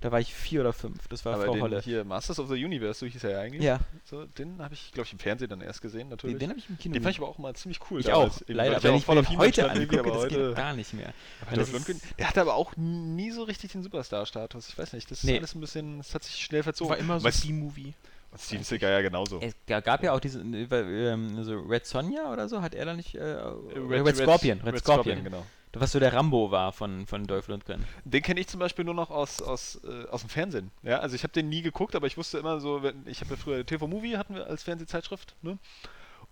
Da 0.00 0.12
war 0.12 0.20
ich 0.20 0.34
vier 0.34 0.60
oder 0.60 0.74
fünf. 0.74 1.08
Das 1.08 1.24
war 1.24 1.34
Aber 1.34 1.46
Frau 1.46 1.52
den 1.54 1.62
Holle. 1.62 1.80
hier, 1.80 2.04
Masters 2.04 2.38
of 2.38 2.48
the 2.48 2.62
Universe, 2.62 3.00
so 3.00 3.06
hieß 3.06 3.24
er 3.24 3.30
ja 3.30 3.40
eigentlich. 3.40 3.62
Ja, 3.62 3.80
So, 4.04 4.26
den 4.26 4.60
habe 4.62 4.74
ich, 4.74 4.92
glaube 4.92 5.06
ich, 5.06 5.12
im 5.14 5.18
Fernsehen 5.18 5.48
dann 5.48 5.62
erst 5.62 5.80
gesehen, 5.80 6.00
den, 6.00 6.08
natürlich. 6.10 6.38
den 6.38 6.50
habe 6.50 6.58
ich 6.58 6.68
im 6.68 6.76
Kino 6.78 6.92
Den 6.92 7.02
fand 7.02 7.14
ich 7.14 7.18
aber 7.20 7.28
auch 7.28 7.38
mal 7.38 7.54
ziemlich 7.54 7.80
cool. 7.90 8.00
Ich 8.00 8.06
damals. 8.06 8.36
auch, 8.36 8.42
Eben, 8.42 8.52
leider. 8.54 8.76
ich 8.76 8.82
Wenn 8.84 8.90
auch 8.92 8.96
ich 8.98 9.08
mir 9.08 9.14
den 9.22 9.38
heute 9.38 9.70
angucke, 9.70 10.00
aber 10.00 10.10
das 10.10 10.22
heute- 10.24 10.48
geht 10.48 10.56
gar 10.56 10.74
nicht 10.74 10.92
mehr. 10.92 11.14
Aber 11.46 11.56
das 11.56 11.70
ist- 11.70 12.02
der 12.18 12.28
hatte 12.28 12.40
aber 12.42 12.54
auch 12.56 12.76
nie 12.76 13.30
so 13.30 13.42
richtig 13.44 13.72
den 13.72 13.82
Superstar-Status. 13.82 14.68
Ich 14.68 14.76
weiß 14.78 14.92
nicht, 14.92 15.10
das 15.10 15.18
ist 15.18 15.24
Nee. 15.24 15.38
alles 15.38 15.54
ein 15.54 15.60
bisschen, 15.60 15.96
das 15.98 16.14
hat 16.14 16.24
sich 16.24 16.44
schnell 16.44 16.62
verzogen. 16.62 16.90
War 16.90 16.98
immer 16.98 17.18
so 17.18 17.26
Weißt- 17.26 17.46
B-Movie. 17.46 17.94
Und 18.32 18.40
Steven 18.40 18.64
Seagal 18.64 18.90
ja 18.92 19.00
genauso. 19.00 19.40
Es 19.40 19.54
ga- 19.66 19.80
gab 19.80 20.02
ja 20.02 20.12
auch 20.12 20.20
diese, 20.20 20.40
äh, 20.42 21.12
ähm, 21.12 21.42
so 21.42 21.58
Red 21.60 21.86
Sonja 21.86 22.30
oder 22.30 22.48
so, 22.50 22.60
hat 22.60 22.74
er 22.74 22.84
da 22.84 22.92
nicht, 22.94 23.14
äh, 23.14 23.22
Red, 23.22 24.04
Red- 24.04 24.16
Scorpion, 24.16 24.58
Red, 24.58 24.74
Red 24.74 24.78
Scorpion, 24.82 25.16
Scorpion, 25.16 25.24
genau. 25.24 25.46
Was 25.80 25.92
so 25.92 26.00
der 26.00 26.12
Rambo 26.12 26.50
war 26.50 26.72
von, 26.72 27.06
von 27.06 27.26
Dolph 27.26 27.48
Lundgren. 27.48 27.84
Den 28.04 28.22
kenne 28.22 28.40
ich 28.40 28.48
zum 28.48 28.60
Beispiel 28.60 28.84
nur 28.84 28.94
noch 28.94 29.10
aus, 29.10 29.42
aus, 29.42 29.80
äh, 29.84 30.08
aus 30.10 30.20
dem 30.22 30.30
Fernsehen. 30.30 30.70
Ja, 30.82 30.98
also 31.00 31.14
ich 31.16 31.22
habe 31.22 31.32
den 31.32 31.48
nie 31.48 31.62
geguckt, 31.62 31.94
aber 31.94 32.06
ich 32.06 32.16
wusste 32.16 32.38
immer 32.38 32.60
so, 32.60 32.82
wenn, 32.82 33.02
ich 33.06 33.20
habe 33.20 33.30
ja 33.30 33.36
früher 33.36 33.64
TV 33.66 33.86
Movie 33.86 34.16
hatten 34.16 34.34
wir 34.34 34.46
als 34.46 34.62
Fernsehzeitschrift, 34.62 35.34
ne? 35.42 35.58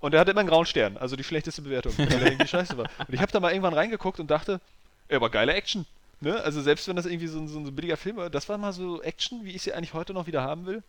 Und 0.00 0.11
der 0.12 0.20
hatte 0.20 0.32
immer 0.32 0.41
einen 0.41 0.49
grauen 0.50 0.67
Stern, 0.67 0.96
also 0.99 1.17
die 1.17 1.25
schlechteste 1.25 1.62
Bewertung, 1.62 1.96
weil 1.96 2.12
er 2.23 2.26
irgendwie 2.32 2.49
scheiße 2.49 2.76
war. 2.76 2.91
Und 2.99 3.14
ich 3.14 3.20
habe 3.20 3.32
da 3.32 3.41
mal 3.41 3.50
irgendwann 3.52 3.75
reingeguckt 3.75 4.20
und 4.20 4.31
dachte, 4.31 4.61
ey, 5.08 5.17
aber 5.17 5.31
geile 5.31 5.55
Action. 5.55 5.87
Ne? 6.20 6.40
Also 6.43 6.61
selbst 6.61 6.87
wenn 6.88 6.97
das 6.97 7.06
irgendwie 7.06 7.26
so, 7.29 7.38
ein- 7.38 7.49
so 7.49 7.58
ein 7.58 7.75
billiger 7.75 7.97
Film 7.97 8.17
war, 8.17 8.29
das 8.31 8.49
war 8.49 8.58
mal 8.58 8.73
so 8.73 9.02
Action, 9.02 9.44
wie 9.44 9.52
ich 9.52 9.62
sie 9.62 9.73
eigentlich 9.73 9.94
heute 9.94 10.12
noch 10.12 10.26
wieder 10.26 10.43
haben 10.43 10.67
will. 10.67 10.82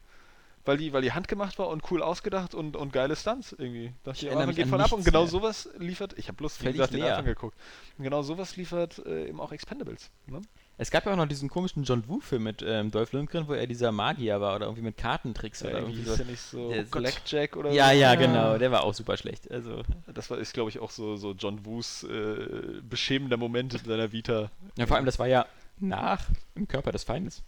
Weil 0.66 0.78
die, 0.78 0.94
weil 0.94 1.04
die 1.04 1.12
handgemacht 1.12 1.60
war 1.60 1.68
und 1.68 1.84
cool 1.92 2.02
ausgedacht 2.02 2.56
und, 2.56 2.76
und 2.76 2.92
geile 2.92 3.16
Stunts 3.16 3.52
irgendwie. 3.58 3.94
Dachte 4.04 4.26
Ich 4.26 4.32
ich, 4.32 4.46
mich 4.48 4.56
geht 4.56 4.68
voll 4.68 4.82
ab 4.82 4.92
und 4.92 5.06
genau 5.06 5.22
mehr. 5.22 5.28
sowas 5.30 5.70
liefert, 5.78 6.16
ich 6.18 6.28
habe 6.28 6.38
bloß, 6.38 6.60
wie 6.64 6.72
gesagt, 6.72 6.94
den. 6.94 7.04
Anfang 7.04 7.26
geguckt. 7.26 7.56
Und 8.00 8.04
genau 8.04 8.24
sowas 8.24 8.56
liefert 8.58 8.98
äh, 9.06 9.28
eben 9.30 9.40
auch 9.40 9.52
Expendables. 9.52 10.10
Ne? 10.26 10.42
Es 10.78 10.90
gab 10.92 11.06
ja 11.06 11.14
auch 11.14 11.18
noch 11.18 11.28
diesen 11.28 11.50
komischen 11.50 11.84
John 11.84 12.06
Woo-Film 12.10 12.44
mit 12.44 12.62
ähm, 12.68 12.90
Dolph 12.92 13.14
Lundgren, 13.14 13.48
wo 13.48 13.54
er 13.54 13.66
dieser 13.68 13.92
Magier 13.94 14.42
war 14.42 14.56
oder 14.56 14.66
irgendwie 14.66 14.82
mit 14.84 14.98
Kartentricks 14.98 15.64
oder 15.64 15.80
irgendwie 15.80 16.02
so. 16.04 16.16
der 16.18 16.26
nicht 16.26 16.42
so 16.42 16.70
Der 16.70 16.82
ist- 16.82 16.92
Blackjack 16.92 17.56
oder 17.56 17.72
Ja, 17.72 17.90
so. 17.92 17.96
ja, 17.96 18.16
genau, 18.16 18.58
der 18.58 18.72
war 18.72 18.84
auch 18.84 18.94
super 18.94 19.16
schlecht. 19.18 19.50
Also, 19.52 19.84
Das 20.14 20.30
war, 20.32 20.38
ist, 20.40 20.54
glaube 20.54 20.70
ich, 20.72 20.80
auch 20.80 20.90
so, 20.92 21.16
so 21.16 21.32
John 21.34 21.64
Woos 21.66 22.04
äh, 22.04 22.82
beschämender 22.82 23.38
Moment 23.38 23.74
in 23.76 23.86
seiner 23.86 24.12
Vita. 24.12 24.50
ja, 24.78 24.86
vor 24.88 24.98
allem, 24.98 25.06
das 25.06 25.20
war 25.20 25.28
ja 25.28 25.46
nach 25.80 26.26
im 26.56 26.68
Körper 26.68 26.92
des 26.92 27.04
Feindes. 27.04 27.44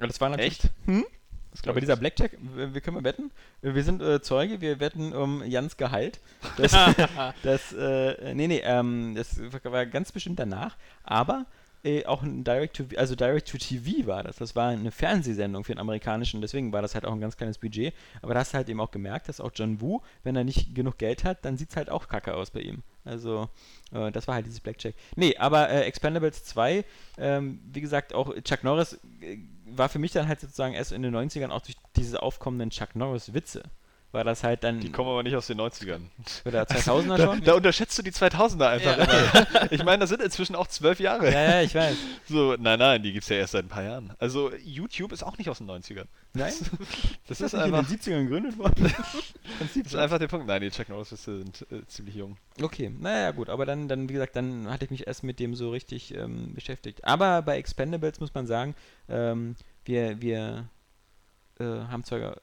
Ja, 0.00 0.06
das 0.06 0.20
war 0.20 0.30
natürlich. 0.30 0.64
Echt? 0.64 0.70
Hm? 0.86 1.04
Das 1.52 1.68
Aber 1.68 1.80
dieser 1.80 1.96
Blackjack, 1.96 2.32
wir 2.40 2.80
können 2.80 2.96
mal 2.96 3.04
wetten. 3.04 3.30
Wir 3.60 3.84
sind 3.84 4.00
äh, 4.00 4.22
Zeuge, 4.22 4.60
wir 4.60 4.80
wetten 4.80 5.12
um 5.12 5.44
Jans 5.44 5.76
Gehalt. 5.76 6.18
Das, 6.56 6.72
das 7.42 7.72
äh, 7.74 8.34
nee, 8.34 8.48
nee, 8.48 8.62
ähm, 8.64 9.14
das 9.14 9.38
war 9.64 9.86
ganz 9.86 10.12
bestimmt 10.12 10.38
danach. 10.38 10.76
Aber 11.04 11.44
äh, 11.84 12.06
auch 12.06 12.22
ein 12.22 12.44
Direct 12.44 12.76
to 12.76 12.84
also 12.96 13.14
Direct 13.14 13.48
to 13.48 13.58
TV 13.58 14.06
war 14.06 14.22
das. 14.22 14.36
Das 14.36 14.54
war 14.54 14.68
eine 14.68 14.90
Fernsehsendung 14.90 15.64
für 15.64 15.72
den 15.72 15.80
amerikanischen, 15.80 16.40
deswegen 16.40 16.72
war 16.72 16.80
das 16.80 16.94
halt 16.94 17.04
auch 17.04 17.12
ein 17.12 17.20
ganz 17.20 17.36
kleines 17.36 17.58
Budget. 17.58 17.92
Aber 18.22 18.34
da 18.34 18.40
hast 18.40 18.52
du 18.52 18.56
halt 18.56 18.68
eben 18.68 18.80
auch 18.80 18.90
gemerkt, 18.90 19.28
dass 19.28 19.40
auch 19.40 19.50
John 19.54 19.80
Woo, 19.80 20.00
wenn 20.22 20.36
er 20.36 20.44
nicht 20.44 20.74
genug 20.74 20.98
Geld 20.98 21.24
hat, 21.24 21.44
dann 21.44 21.56
sieht 21.56 21.70
es 21.70 21.76
halt 21.76 21.90
auch 21.90 22.08
kacke 22.08 22.34
aus 22.34 22.50
bei 22.50 22.60
ihm. 22.60 22.82
Also, 23.04 23.48
äh, 23.92 24.12
das 24.12 24.28
war 24.28 24.36
halt 24.36 24.46
dieses 24.46 24.60
Blackjack. 24.60 24.94
Nee, 25.16 25.36
aber 25.36 25.70
äh, 25.70 25.82
Expendables 25.82 26.44
2, 26.44 26.84
ähm, 27.18 27.60
wie 27.72 27.80
gesagt, 27.80 28.14
auch 28.14 28.32
Chuck 28.42 28.62
Norris 28.62 29.00
äh, 29.20 29.38
war 29.76 29.88
für 29.88 29.98
mich 29.98 30.12
dann 30.12 30.28
halt 30.28 30.40
sozusagen 30.40 30.74
erst 30.74 30.92
in 30.92 31.02
den 31.02 31.14
90ern 31.14 31.50
auch 31.50 31.60
durch 31.62 31.76
diese 31.96 32.22
aufkommenden 32.22 32.70
Chuck 32.70 32.94
Norris-Witze. 32.94 33.62
War 34.12 34.24
das 34.24 34.44
halt 34.44 34.62
dann. 34.62 34.78
Die 34.80 34.92
kommen 34.92 35.08
aber 35.08 35.22
nicht 35.22 35.34
aus 35.34 35.46
den 35.46 35.58
90ern. 35.58 36.02
Oder 36.44 36.64
2000er 36.64 37.16
Da, 37.16 37.24
schon? 37.24 37.40
da 37.44 37.54
unterschätzt 37.54 37.98
du 37.98 38.02
die 38.02 38.10
2000er 38.12 38.68
einfach 38.68 38.98
Ja. 38.98 39.04
immer. 39.04 39.70
Ich 39.72 39.82
meine, 39.84 40.00
das 40.00 40.10
sind 40.10 40.20
inzwischen 40.20 40.54
auch 40.54 40.66
zwölf 40.66 41.00
Jahre. 41.00 41.32
Ja, 41.32 41.42
ja, 41.54 41.62
ich 41.62 41.74
weiß. 41.74 41.96
So, 42.28 42.54
nein, 42.58 42.78
nein, 42.78 43.02
die 43.02 43.12
gibt 43.12 43.22
es 43.22 43.30
ja 43.30 43.36
erst 43.36 43.52
seit 43.52 43.64
ein 43.64 43.68
paar 43.68 43.82
Jahren. 43.84 44.12
Also, 44.18 44.52
YouTube 44.62 45.12
ist 45.12 45.22
auch 45.22 45.38
nicht 45.38 45.48
aus 45.48 45.58
den 45.58 45.70
90ern. 45.70 46.04
Nein? 46.34 46.52
Das 47.26 47.40
Ist 47.40 47.40
ist, 47.40 47.40
das 47.40 47.52
nicht 47.54 47.62
einfach, 47.74 47.78
in 47.90 47.96
den 47.96 47.98
70ern 48.00 48.22
gegründet 48.24 48.58
worden? 48.58 48.92
das 49.58 49.76
ist 49.76 49.96
einfach 49.96 50.18
der 50.18 50.28
Punkt. 50.28 50.46
Nein, 50.46 50.60
die 50.60 50.70
Chuck 50.70 50.90
Norris-Witze 50.90 51.38
sind 51.38 51.66
äh, 51.72 51.86
ziemlich 51.86 52.14
jung. 52.14 52.36
Okay, 52.60 52.90
naja, 53.00 53.30
gut, 53.30 53.48
aber 53.48 53.64
dann, 53.64 53.88
dann, 53.88 54.08
wie 54.10 54.12
gesagt, 54.12 54.36
dann 54.36 54.68
hatte 54.70 54.84
ich 54.84 54.90
mich 54.90 55.06
erst 55.06 55.24
mit 55.24 55.40
dem 55.40 55.54
so 55.54 55.70
richtig 55.70 56.14
ähm, 56.14 56.52
beschäftigt. 56.54 57.04
Aber 57.04 57.40
bei 57.40 57.56
Expendables 57.56 58.20
muss 58.20 58.34
man 58.34 58.46
sagen, 58.46 58.74
ähm, 59.08 59.56
wir, 59.86 60.20
wir 60.20 60.68
äh, 61.58 61.64
haben 61.64 62.04
zwar 62.04 62.36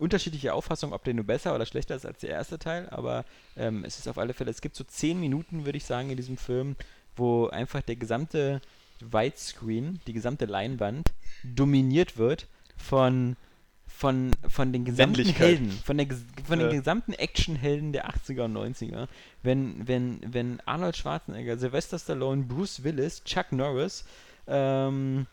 unterschiedliche 0.00 0.54
Auffassungen, 0.54 0.94
ob 0.94 1.04
der 1.04 1.14
nur 1.14 1.24
besser 1.24 1.54
oder 1.54 1.66
schlechter 1.66 1.94
ist 1.94 2.06
als 2.06 2.18
der 2.18 2.30
erste 2.30 2.58
Teil, 2.58 2.88
aber 2.90 3.24
ähm, 3.56 3.84
es 3.84 3.98
ist 3.98 4.08
auf 4.08 4.18
alle 4.18 4.32
Fälle, 4.34 4.50
es 4.50 4.60
gibt 4.60 4.76
so 4.76 4.84
zehn 4.84 5.20
Minuten, 5.20 5.64
würde 5.66 5.78
ich 5.78 5.84
sagen, 5.84 6.10
in 6.10 6.16
diesem 6.16 6.36
Film, 6.36 6.76
wo 7.16 7.48
einfach 7.48 7.82
der 7.82 7.96
gesamte 7.96 8.60
Widescreen, 9.00 10.00
die 10.06 10.12
gesamte 10.12 10.46
Leinwand 10.46 11.12
dominiert 11.44 12.16
wird 12.16 12.46
von 12.76 13.36
von, 13.86 14.30
von 14.48 14.72
den 14.72 14.84
gesamten. 14.86 15.24
Helden, 15.26 15.70
von, 15.72 15.98
der, 15.98 16.06
von 16.46 16.58
den 16.58 16.70
Ja. 16.70 16.78
gesamten 16.78 17.12
Actionhelden 17.12 17.92
der 17.92 18.08
80er 18.08 18.44
und 18.44 18.56
90er. 18.56 19.08
Wenn, 19.42 19.86
wenn, 19.86 20.20
wenn 20.32 20.60
Arnold 20.64 20.96
Schwarzenegger, 20.96 21.58
Sylvester 21.58 21.98
Stallone, 21.98 22.44
Bruce 22.44 22.82
Willis, 22.82 23.22
Chuck 23.24 23.52
Norris, 23.52 24.04
ähm, 24.46 25.26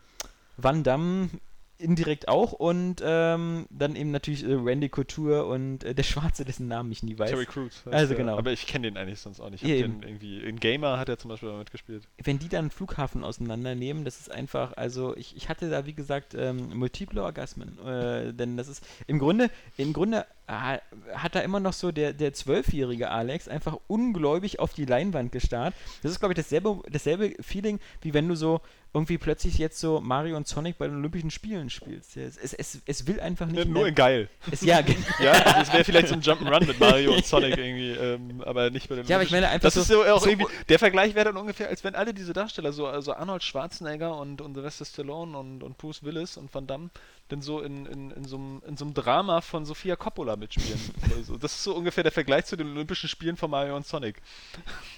Van 0.58 0.82
Damme, 0.82 1.30
indirekt 1.78 2.28
auch 2.28 2.52
und 2.52 3.02
ähm, 3.04 3.66
dann 3.70 3.96
eben 3.96 4.10
natürlich 4.10 4.44
äh, 4.44 4.52
Randy 4.52 4.88
Couture 4.88 5.46
und 5.46 5.84
äh, 5.84 5.94
der 5.94 6.02
Schwarze, 6.02 6.44
dessen 6.44 6.68
Namen 6.68 6.90
ich 6.92 7.02
nie 7.02 7.18
weiß. 7.18 7.30
Terry 7.30 7.46
Crews. 7.46 7.82
Also 7.86 8.08
der. 8.08 8.16
genau. 8.16 8.36
Aber 8.36 8.52
ich 8.52 8.66
kenne 8.66 8.90
den 8.90 8.96
eigentlich 8.96 9.20
sonst 9.20 9.40
auch 9.40 9.50
nicht. 9.50 9.62
Ich 9.62 9.68
Ja, 9.68 9.86
den 9.86 10.02
irgendwie, 10.02 10.40
in 10.40 10.58
Gamer 10.58 10.98
hat 10.98 11.08
er 11.08 11.18
zum 11.18 11.30
Beispiel 11.30 11.48
mal 11.48 11.58
mitgespielt. 11.58 12.08
Wenn 12.22 12.38
die 12.38 12.48
dann 12.48 12.58
einen 12.58 12.70
Flughafen 12.70 13.24
auseinandernehmen, 13.24 14.04
das 14.04 14.18
ist 14.20 14.30
einfach, 14.30 14.76
also 14.76 15.16
ich, 15.16 15.36
ich 15.36 15.48
hatte 15.48 15.70
da 15.70 15.86
wie 15.86 15.94
gesagt 15.94 16.34
ähm, 16.34 16.76
multiple 16.76 17.22
Orgasmen, 17.22 17.78
äh, 17.86 18.34
denn 18.34 18.56
das 18.56 18.68
ist 18.68 18.84
im 19.06 19.18
Grunde, 19.18 19.50
im 19.76 19.92
Grunde 19.92 20.26
hat 20.48 21.34
da 21.34 21.40
immer 21.40 21.60
noch 21.60 21.72
so 21.74 21.92
der 21.92 22.12
der 22.12 22.32
zwölfjährige 22.32 23.10
Alex 23.10 23.48
einfach 23.48 23.76
ungläubig 23.86 24.58
auf 24.60 24.72
die 24.72 24.84
Leinwand 24.86 25.32
gestarrt. 25.32 25.74
Das 26.02 26.12
ist 26.12 26.18
glaube 26.20 26.32
ich 26.32 26.36
dasselbe 26.38 26.80
dasselbe 26.90 27.34
Feeling 27.42 27.78
wie 28.02 28.14
wenn 28.14 28.26
du 28.28 28.34
so 28.34 28.60
irgendwie 28.94 29.18
plötzlich 29.18 29.58
jetzt 29.58 29.78
so 29.78 30.00
Mario 30.00 30.34
und 30.38 30.48
Sonic 30.48 30.78
bei 30.78 30.86
den 30.88 30.96
Olympischen 30.96 31.30
Spielen 31.30 31.68
spielst. 31.68 32.16
Es, 32.16 32.38
es, 32.38 32.54
es, 32.54 32.80
es 32.86 33.06
will 33.06 33.20
einfach 33.20 33.44
nicht 33.44 33.58
Ja, 33.58 33.64
mehr. 33.66 33.74
nur 33.74 33.86
in 33.88 33.94
geil. 33.94 34.30
es, 34.50 34.62
ja, 34.62 34.80
Ja, 35.22 35.32
also 35.32 35.60
es 35.60 35.72
wäre 35.74 35.84
vielleicht 35.84 36.08
so 36.08 36.14
ein 36.14 36.22
Jump'n'Run 36.22 36.66
mit 36.66 36.80
Mario 36.80 37.12
und 37.14 37.22
Sonic 37.26 37.58
irgendwie, 37.58 37.90
ähm, 37.90 38.42
aber 38.46 38.70
nicht 38.70 38.88
bei 38.88 38.94
den 38.96 39.06
Ja, 39.06 39.16
aber 39.16 39.24
ich 39.24 39.30
meine 39.30 39.46
einfach 39.50 39.66
Das 39.66 39.74
so- 39.74 39.80
ist 39.82 39.88
so 39.88 40.02
auch 40.04 40.22
so- 40.22 40.30
irgendwie, 40.30 40.46
der 40.70 40.78
Vergleich 40.78 41.14
wäre 41.14 41.26
dann 41.26 41.36
ungefähr, 41.36 41.68
als 41.68 41.84
wenn 41.84 41.94
alle 41.94 42.14
diese 42.14 42.32
Darsteller, 42.32 42.72
so 42.72 42.86
also 42.86 43.12
Arnold 43.12 43.42
Schwarzenegger 43.42 44.16
und, 44.16 44.40
und 44.40 44.54
Sylvester 44.54 44.86
Stallone 44.86 45.36
und, 45.36 45.62
und 45.62 45.76
Bruce 45.76 46.02
Willis 46.02 46.38
und 46.38 46.52
Van 46.54 46.66
Damme, 46.66 46.88
denn 47.30 47.42
so 47.42 47.60
in, 47.60 47.86
in, 47.86 48.10
in, 48.10 48.24
so 48.24 48.36
einem, 48.36 48.62
in 48.66 48.76
so 48.76 48.84
einem 48.84 48.94
Drama 48.94 49.40
von 49.40 49.64
Sofia 49.64 49.96
Coppola 49.96 50.36
mitspielen. 50.36 50.80
also, 51.16 51.36
das 51.36 51.52
ist 51.52 51.64
so 51.64 51.74
ungefähr 51.74 52.02
der 52.02 52.12
Vergleich 52.12 52.46
zu 52.46 52.56
den 52.56 52.68
Olympischen 52.68 53.08
Spielen 53.08 53.36
von 53.36 53.50
Mario 53.50 53.76
und 53.76 53.86
Sonic. 53.86 54.20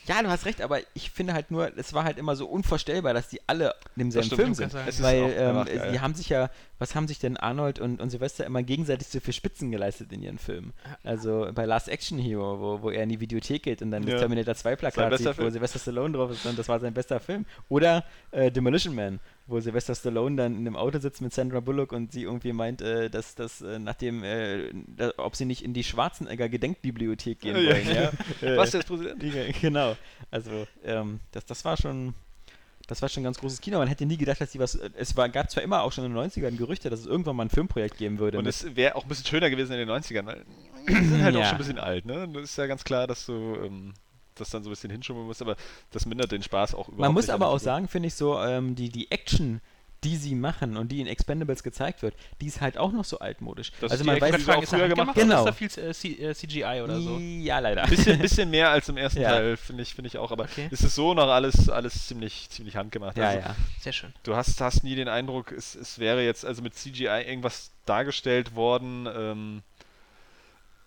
Ja, 0.07 0.23
du 0.23 0.29
hast 0.29 0.47
recht, 0.47 0.63
aber 0.63 0.81
ich 0.95 1.11
finde 1.11 1.35
halt 1.35 1.51
nur, 1.51 1.77
es 1.77 1.93
war 1.93 2.05
halt 2.05 2.19
immer 2.19 2.37
so 2.37 2.47
unvorstellbar, 2.47 3.15
dass 3.15 3.29
die 3.29 3.41
alle 3.47 3.75
in 3.97 4.11
demselben 4.11 4.27
stimmt, 4.27 4.41
Film 4.41 4.55
sind. 4.55 5.03
Weil 5.03 5.35
ähm, 5.37 5.93
die 5.93 6.01
haben 6.01 6.15
sich 6.15 6.29
ja, 6.29 6.51
was 6.79 6.95
haben 6.95 7.09
sich 7.09 7.19
denn 7.19 7.37
Arnold 7.37 7.79
und, 7.79 8.01
und 8.01 8.11
Silvester 8.11 8.47
immer 8.47 8.63
gegenseitig 8.63 9.09
so 9.09 9.21
für 9.21 9.33
Spitzen 9.33 9.71
geleistet 9.71 10.13
in 10.13 10.23
ihren 10.23 10.39
Filmen? 10.39 10.73
Also 11.05 11.51
bei 11.55 11.65
Last 11.65 11.89
Action 11.89 12.19
Hero, 12.19 12.61
wo, 12.61 12.83
wo 12.83 12.91
er 12.91 13.03
in 13.03 13.09
die 13.09 13.21
Videothek 13.21 13.63
geht 13.63 13.83
und 13.83 13.91
dann 13.91 14.05
Ja. 14.05 14.13
das 14.13 14.21
Terminator 14.21 14.55
2 14.55 14.71
Sein 14.71 14.79
Plakat 14.79 15.19
sieht, 15.19 15.27
wo 15.29 15.33
Film. 15.33 15.51
Sylvester 15.51 15.79
Stallone 15.79 16.17
drauf 16.17 16.31
ist 16.31 16.47
und 16.47 16.59
das 16.59 16.69
war 16.69 16.81
sein 16.81 16.95
bester 16.95 17.21
Film. 17.21 17.45
Oder 17.69 18.05
äh, 18.31 18.51
Demolition 18.51 18.95
Man, 18.95 19.21
wo 19.51 19.61
Sylvester 19.61 19.95
Stallone 19.95 20.37
dann 20.37 20.53
in 20.55 20.61
einem 20.67 20.77
Auto 20.77 20.99
sitzt 20.99 21.21
mit 21.21 21.35
Sandra 21.35 21.61
Bullock 21.61 21.93
und 21.93 22.13
sie 22.13 22.23
irgendwie 22.23 22.53
meint, 22.53 22.81
äh, 22.83 23.11
dass 23.11 23.35
das 23.35 23.61
äh, 23.61 23.79
nachdem, 23.79 24.23
äh, 24.25 24.71
da, 24.87 25.13
ob 25.19 25.37
sie 25.37 25.45
nicht 25.45 25.63
in 25.65 25.75
die 25.75 25.85
Schwarzenegger 25.85 26.49
Gedenkbibliothek 26.49 27.41
gehen 27.41 27.57
wollen, 27.57 27.87
ja. 27.89 27.95
ja. 28.41 28.49
Äh, 28.49 28.57
Was, 28.57 28.73
ist 28.75 28.87
Präsident? 28.87 29.23
Genau. 29.61 29.97
Also, 30.31 30.67
ähm, 30.85 31.21
das, 31.33 31.45
das 31.47 31.65
war 31.65 31.77
schon. 31.77 32.15
Das 32.87 33.03
war 33.03 33.09
schon 33.09 33.21
ein 33.21 33.25
ganz 33.25 33.39
großes 33.39 33.61
Kino. 33.61 33.79
Man 33.79 33.87
hätte 33.87 34.05
nie 34.05 34.17
gedacht, 34.17 34.41
dass 34.41 34.51
die 34.51 34.59
was. 34.59 34.75
Es 34.75 35.17
war, 35.17 35.29
gab 35.29 35.49
zwar 35.49 35.63
immer 35.63 35.83
auch 35.83 35.93
schon 35.93 36.05
in 36.07 36.13
den 36.13 36.21
90ern 36.29 36.57
Gerüchte, 36.57 36.91
dass 36.91 36.99
es 37.01 37.07
irgendwann 37.07 37.37
mal 37.37 37.45
ein 37.45 37.51
Filmprojekt 37.51 37.99
geben 37.99 38.19
würde. 38.19 38.39
Und 38.39 38.47
es 38.47 38.75
wäre 38.75 38.97
auch 38.97 39.05
ein 39.05 39.09
bisschen 39.09 39.27
schöner 39.27 39.49
gewesen 39.49 39.73
in 39.75 39.79
den 39.87 39.89
90ern, 39.89 40.27
weil 40.27 40.45
die 40.89 40.95
sind 40.95 41.23
halt 41.23 41.37
auch 41.37 41.41
Ja. 41.41 41.45
schon 41.47 41.55
ein 41.55 41.59
bisschen 41.59 41.79
alt, 41.79 42.05
ne? 42.05 42.29
Das 42.33 42.43
ist 42.43 42.57
ja 42.59 42.67
ganz 42.67 42.83
klar, 42.83 43.07
dass 43.07 43.27
du 43.27 43.55
ähm, 43.65 43.95
das 44.41 44.51
dann 44.51 44.63
so 44.63 44.71
ein 44.71 44.73
bisschen 44.73 44.91
hinschummeln 44.91 45.27
musst, 45.27 45.43
aber 45.43 45.57
das 45.93 46.07
mindert 46.07 46.33
den 46.33 46.43
Spaß 46.43 46.75
auch 46.75 46.89
überhaupt 46.89 46.99
Man 47.01 47.13
muss 47.13 47.29
aber 47.31 47.47
auch 47.49 47.59
Figur. 47.59 47.65
sagen, 47.65 47.89
finde 47.89 48.09
ich 48.09 48.15
so, 48.15 48.39
ähm, 48.41 48.75
die, 48.75 48.89
die 48.89 49.11
Action, 49.11 49.61
die 50.03 50.17
sie 50.17 50.35
machen 50.35 50.79
und 50.79 50.91
die 50.91 51.03
in 51.03 51.07
Expendables 51.07 51.63
gezeigt 51.63 52.01
wird, 52.01 52.15
die 52.41 52.47
ist 52.47 52.63
halt 52.63 52.79
auch 52.79 52.91
noch 52.91 53.05
so 53.05 53.19
altmodisch. 53.19 53.71
Das 53.83 53.91
also 53.93 54.03
ist 54.03 54.07
man 54.07 54.19
weiß. 54.19 54.49
Auch 54.49 54.65
früher 54.65 54.89
gemacht 54.89 55.15
haben. 55.15 55.27
oder 55.31 55.39
ist 55.41 55.45
da 55.45 55.53
viel 55.53 55.67
äh, 55.85 55.93
C 55.93 56.09
äh, 56.15 56.35
CGI 56.35 56.81
oder 56.83 56.99
so? 57.03 57.19
Ja, 57.19 57.59
leider. 57.59 57.87
Bisschen, 57.87 58.19
bisschen 58.23 58.49
mehr 58.49 58.71
als 58.71 58.89
im 58.89 58.97
ersten 58.97 59.21
Ja. 59.21 59.29
Teil, 59.33 59.59
finde 59.59 59.83
ich, 59.83 59.95
finde 59.95 60.07
ich 60.09 60.17
auch, 60.17 60.33
aber 60.33 60.45
Okay. 60.45 60.69
es 60.71 60.81
ist 60.81 60.95
so 60.95 61.13
noch 61.13 61.29
alles, 61.29 61.69
alles 61.69 62.07
ziemlich, 62.07 62.49
ziemlich 62.49 62.77
handgemacht. 62.77 63.19
Ja, 63.19 63.29
also, 63.29 63.39
ja. 63.41 63.57
Sehr 63.79 63.93
schön. 63.93 64.15
Du 64.23 64.35
hast, 64.35 64.59
hast 64.63 64.85
nie 64.85 64.95
den 64.95 65.09
Eindruck, 65.09 65.53
es, 65.53 65.75
es 65.75 65.99
wäre 65.99 66.25
jetzt 66.25 66.47
also 66.47 66.63
mit 66.63 66.75
CGI 66.75 67.05
irgendwas 67.27 67.71
dargestellt 67.85 68.55
worden, 68.55 69.07
ähm, 69.15 69.63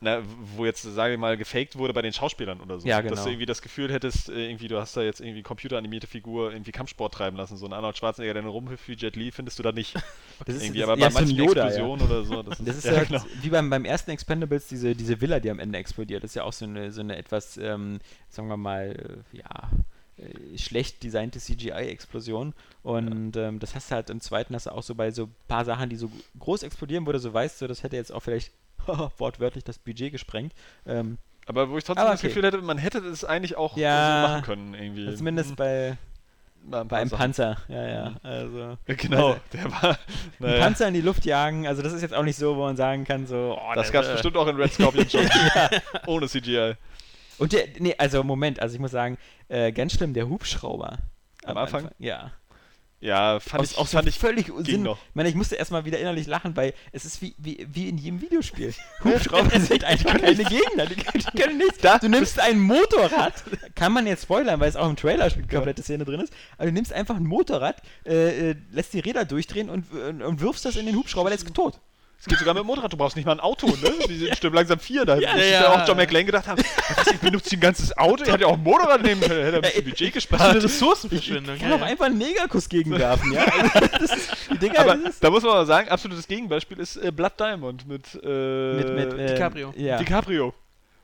na, 0.04 0.22
wo 0.56 0.66
jetzt, 0.66 0.84
sage 0.84 1.14
ich 1.14 1.20
mal, 1.20 1.38
gefaked 1.38 1.78
wurde 1.78 1.94
bei 1.94 2.02
den 2.02 2.12
Schauspielern 2.12 2.60
oder 2.60 2.80
so. 2.80 2.88
Ja, 2.88 3.02
Dass 3.02 3.12
genau. 3.12 3.24
du 3.24 3.30
irgendwie 3.30 3.46
das 3.46 3.62
Gefühl 3.62 3.92
hättest, 3.92 4.30
äh, 4.30 4.50
irgendwie, 4.50 4.68
du 4.68 4.80
hast 4.80 4.98
da 4.98 5.02
jetzt 5.02 5.22
irgendwie 5.22 5.42
computeranimierte 5.42 6.08
Figur 6.08 6.52
irgendwie 6.52 6.72
Kampfsport 6.72 7.14
treiben 7.14 7.38
lassen. 7.38 7.56
So 7.56 7.66
ein 7.66 7.74
Arnold 7.74 7.98
Schwarzenegger, 7.98 8.34
der 8.34 8.44
rumhüpft 8.44 8.88
wie 8.90 8.94
Jet 8.94 9.16
Li, 9.16 9.32
findest 9.32 9.60
du 9.60 9.64
da 9.64 9.72
nicht. 9.72 9.96
Das 10.46 10.56
ist, 10.56 10.64
irgendwie, 10.64 10.80
das 10.80 10.90
aber 10.90 11.00
eher 11.00 11.08
bei 11.10 11.14
manchen 11.14 11.38
Yoda, 11.38 11.62
ja. 11.62 11.68
Explosionen 11.68 12.06
oder 12.06 12.24
so. 12.24 12.44
Das 12.44 12.60
ist, 12.60 12.68
Das 12.68 12.78
ist 12.78 12.86
ja, 12.86 12.98
halt 12.98 13.08
genau. 13.08 13.24
wie 13.42 13.50
beim, 13.50 13.70
beim 13.70 13.86
ersten 13.86 14.12
Expendables, 14.12 14.68
diese, 14.68 14.94
diese 14.94 15.22
Villa, 15.22 15.40
die 15.40 15.50
am 15.50 15.60
Ende 15.60 15.78
explodiert. 15.78 16.24
Das 16.24 16.32
ist 16.32 16.36
ja 16.36 16.44
auch 16.44 16.52
so 16.52 16.66
eine, 16.66 16.92
so 16.92 17.02
eine 17.02 17.16
etwas, 17.16 17.56
ähm, 17.58 18.00
sagen 18.30 18.50
wir 18.50 18.58
mal, 18.58 19.24
äh, 19.34 19.38
ja, 19.38 19.70
äh, 20.18 20.58
schlecht 20.58 21.04
designte 21.04 21.40
CGI-Explosion. 21.40 22.54
Und 22.82 23.38
ähm, 23.38 23.60
das 23.60 23.76
hast 23.76 23.92
du 23.92 23.96
halt 23.96 24.10
im 24.10 24.20
zweiten, 24.20 24.54
hast 24.54 24.66
du 24.66 24.72
auch 24.72 24.84
so 24.84 24.96
bei 24.96 25.12
so 25.12 25.26
ein 25.26 25.36
paar 25.48 25.66
Sachen, 25.66 25.90
die 25.90 25.96
so 25.96 26.12
groß 26.40 26.64
explodieren, 26.64 27.06
wo 27.08 27.12
du 27.12 27.20
so 27.20 27.34
weißt, 27.34 27.60
so, 27.60 27.68
das 27.68 27.84
hätte 27.84 27.96
jetzt 27.96 28.12
auch 28.12 28.20
vielleicht 28.20 28.52
wortwörtlich 29.18 29.64
das 29.64 29.80
Budget 29.80 30.12
gesprengt. 30.12 30.54
Ähm, 30.86 31.18
Aber 31.46 31.70
wo 31.70 31.78
ich 31.78 31.84
trotzdem 31.84 32.06
das 32.06 32.20
okay. 32.20 32.28
Gefühl 32.28 32.44
hätte, 32.46 32.62
man 32.62 32.78
hätte 32.78 33.02
das 33.02 33.24
eigentlich 33.26 33.56
auch 33.58 33.76
Ja, 33.78 34.22
so 34.22 34.28
machen 34.28 34.44
können. 34.44 34.74
Irgendwie. 34.74 35.16
zumindest 35.16 35.50
Hm, 35.52 35.56
bei, 35.56 35.98
bei 36.66 36.82
ein 36.82 36.88
bei 36.88 36.98
einem. 36.98 37.10
Panzer. 37.10 37.58
Ja, 37.68 37.88
ja. 37.88 38.10
Mhm. 38.10 38.18
Also, 38.24 38.78
Genau, 38.88 39.28
Also, 39.30 39.40
der 39.54 39.72
war. 39.72 39.98
Naja, 40.40 40.60
Panzer 40.62 40.88
in 40.88 40.94
die 40.94 41.02
Luft 41.02 41.26
jagen, 41.26 41.68
also 41.68 41.82
das 41.82 41.94
ist 41.94 42.02
jetzt 42.02 42.14
auch 42.14 42.24
nicht 42.24 42.38
so, 42.38 42.56
wo 42.56 42.62
man 42.62 42.78
sagen 42.78 43.04
kann, 43.06 43.28
so, 43.28 43.58
oh, 43.60 43.74
das 43.76 43.92
gab 43.92 44.04
es 44.04 44.10
äh, 44.10 44.14
bestimmt 44.14 44.38
auch 44.38 44.48
in 44.48 44.56
Red 44.56 44.74
Scorpion 44.74 45.10
schon. 45.10 45.28
Ohne 46.08 46.28
CGI. 46.28 46.74
Und 47.40 47.52
der, 47.52 47.66
nee, 47.80 47.96
also 47.98 48.24
Moment, 48.24 48.60
also 48.60 48.76
ich 48.76 48.80
muss 48.80 48.92
sagen, 48.92 49.18
äh, 49.50 49.72
ganz 49.72 49.94
schlimm, 49.94 50.14
der 50.14 50.30
Hubschrauber. 50.30 50.98
Am 51.46 51.58
Anfang? 51.58 51.90
Ja. 52.00 52.32
Ja, 53.04 53.42
fand 53.42 53.62
Aus, 53.64 53.72
ich, 53.72 53.78
aus 53.78 53.92
fand 53.92 54.08
ich 54.08 54.18
völlig 54.18 54.50
Sinn. 54.60 54.84
noch. 54.84 54.98
Ich 55.10 55.16
meine, 55.16 55.28
ich 55.28 55.36
musste 55.36 55.56
erstmal 55.56 55.84
wieder 55.84 56.00
innerlich 56.00 56.26
lachen, 56.26 56.56
weil 56.56 56.74
es 56.94 57.04
ist 57.04 57.22
wie, 57.22 57.36
wie, 57.38 57.68
wie 57.70 57.90
in 57.90 57.98
jedem 57.98 58.22
Videospiel. 58.22 58.74
Hubschrauber 59.04 59.60
sind 59.60 59.84
einfach 59.84 60.18
keine 60.18 60.36
Gegner. 60.46 60.86
Die, 60.86 60.96
können- 60.96 61.26
die 61.34 61.42
können 61.42 61.58
nichts. 61.58 61.80
Da- 61.80 61.98
du 62.00 62.08
nimmst 62.08 62.40
ein 62.40 62.60
Motorrad, 62.62 63.34
kann 63.76 63.92
man 63.92 64.08
jetzt 64.08 64.24
spoilern, 64.24 64.58
weil 64.62 64.70
es 64.70 64.78
auch 64.78 64.90
im 64.90 64.96
Trailer 64.96 65.26
eine 65.26 65.48
komplette 65.48 65.84
Szene 65.84 66.06
drin 66.06 66.22
ist, 66.22 66.32
aber 66.58 66.68
du 66.68 66.72
nimmst 66.72 66.94
einfach 66.94 67.18
ein 67.18 67.26
Motorrad, 67.26 67.82
äh, 68.06 68.52
äh, 68.52 68.56
lässt 68.72 68.94
die 68.94 69.00
Räder 69.02 69.26
durchdrehen 69.26 69.70
und, 69.70 69.92
und, 69.92 70.22
und 70.22 70.40
wirfst 70.40 70.64
das 70.64 70.78
in 70.78 70.86
den 70.86 70.96
Hubschrauber, 70.96 71.30
der 71.30 71.38
ist 71.38 71.54
tot. 71.54 71.80
Es 72.20 72.26
geht 72.28 72.40
sogar 72.40 72.54
mit 72.54 72.64
dem 72.64 72.68
Motorrad, 72.68 72.94
du 72.94 72.96
brauchst 72.96 73.18
nicht 73.18 73.26
mal 73.26 73.34
ein 73.34 73.42
Auto, 73.42 73.68
ne? 73.68 73.92
Die 74.08 74.18
sind 74.18 74.30
bestimmt 74.30 74.56
langsam 74.56 74.80
vier. 74.80 75.04
Da 75.06 75.18
Ja, 75.18 75.34
muss 75.34 75.50
ja. 75.50 75.70
auch 75.74 75.86
John 75.88 75.98
McClane 75.98 76.24
gedacht 76.24 76.48
haben, 76.48 76.64
was, 76.96 77.08
ich 77.08 77.20
benutze 77.20 77.56
ein 77.56 77.60
ganzes 77.60 77.98
Auto, 77.98 78.24
ich 78.24 78.32
hätte 78.32 78.42
ja 78.44 78.48
auch 78.48 78.54
ein 78.54 78.64
Motorrad 78.64 79.02
nehmen 79.04 79.20
können, 79.20 79.44
hätte 79.44 79.58
ein 79.58 79.62
bisschen 79.62 79.84
Budget 79.84 80.02
Eine 80.02 80.12
gespart. 80.12 80.56
Ressourcenverschwendung. 80.64 81.56
Ich 81.56 81.62
kann 81.62 81.74
auch 81.74 81.82
einfach 81.82 82.06
einen 82.06 82.18
Negerkuss 82.18 82.70
gegenwerfen, 82.70 83.34
ja? 83.34 83.46
Das 84.00 84.12
ist, 84.16 84.30
Dinger, 84.62 84.80
Aber 84.80 84.96
das 84.96 85.16
ist 85.16 85.24
da 85.24 85.30
muss 85.30 85.44
man 85.44 85.52
mal 85.54 85.66
sagen, 85.66 85.90
absolutes 85.90 86.26
Gegenbeispiel 86.28 86.80
ist 86.80 86.96
äh, 86.96 87.12
Blood 87.12 87.38
Diamond 87.40 87.88
mit, 87.88 88.06
äh, 88.24 88.74
mit, 88.74 88.96
mit 88.96 89.14
äh, 89.20 89.28
DiCaprio. 89.34 89.74
Ja. 89.76 89.98
DiCaprio. 89.98 90.54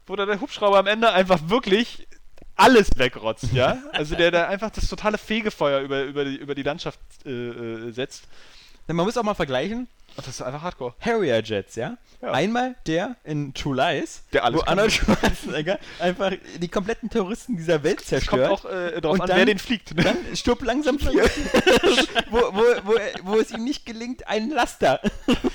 Wo 0.08 0.16
da 0.16 0.26
der 0.26 0.40
Hubschrauber 0.40 0.80
am 0.80 0.88
Ende 0.88 1.12
einfach 1.12 1.40
wirklich 1.48 2.08
alles 2.56 2.90
wegrotzt, 2.96 3.52
ja? 3.54 3.78
Also 3.92 4.16
der 4.16 4.32
da 4.32 4.48
einfach 4.48 4.70
das 4.70 4.88
totale 4.88 5.18
Fegefeuer 5.18 5.82
über, 5.82 6.04
über, 6.04 6.24
die, 6.24 6.36
über 6.38 6.56
die 6.56 6.64
Landschaft 6.64 7.00
äh, 7.26 7.30
äh, 7.30 7.92
setzt. 7.92 8.24
Man 8.88 9.06
muss 9.06 9.18
auch 9.18 9.24
mal 9.24 9.34
vergleichen, 9.34 9.88
das 10.26 10.36
ist 10.36 10.42
einfach 10.42 10.62
Hardcore. 10.62 10.94
Harrier 11.00 11.42
Jets, 11.44 11.76
ja? 11.76 11.98
Ja. 12.22 12.32
Einmal 12.32 12.76
der 12.86 13.16
in 13.24 13.54
True 13.54 13.76
Lies, 13.76 14.24
Der 14.34 14.44
alles 14.44 14.60
wo 14.60 14.64
kann. 14.64 14.70
Arnold 14.80 14.92
Schwarzenegger 14.92 15.80
einfach 16.00 16.34
die 16.58 16.68
kompletten 16.68 17.10
Terroristen 17.10 17.56
dieser 17.56 17.82
Welt 17.84 18.02
Es 18.02 18.10
kommt 18.28 18.42
zerstört. 18.44 18.52
auch 18.52 18.66
äh, 18.66 19.00
darauf 19.00 19.16
Und 19.16 19.22
an, 19.22 19.28
dann- 19.30 19.38
wer 19.38 19.46
den 19.46 19.60
fliegt. 19.60 19.96
Ne? 19.96 20.04
Dann 20.04 20.18
stirbt 20.36 20.62
langsam 20.64 21.00
vier. 21.00 21.24
wo, 22.30 22.38
wo, 22.38 22.64
wo, 22.84 22.94
wo 23.24 23.40
es 23.40 23.52
ihm 23.52 23.64
nicht 23.64 23.86
gelingt, 23.86 24.28
einen 24.28 24.52
Laster 24.52 25.00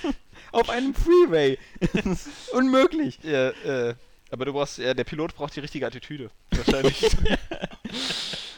auf 0.53 0.71
einem 0.71 0.95
Freeway. 0.95 1.59
Das 1.93 2.29
Unmöglich. 2.53 3.19
Ja, 3.23 3.49
äh, 3.51 3.95
aber 4.31 4.47
du 4.47 4.53
brauchst, 4.55 4.79
ja, 4.79 4.95
der 4.95 5.05
Pilot 5.05 5.35
braucht 5.37 5.55
die 5.55 5.61
richtige 5.61 5.87
Attitüde. 5.87 6.31
Wahrscheinlich. 6.51 7.03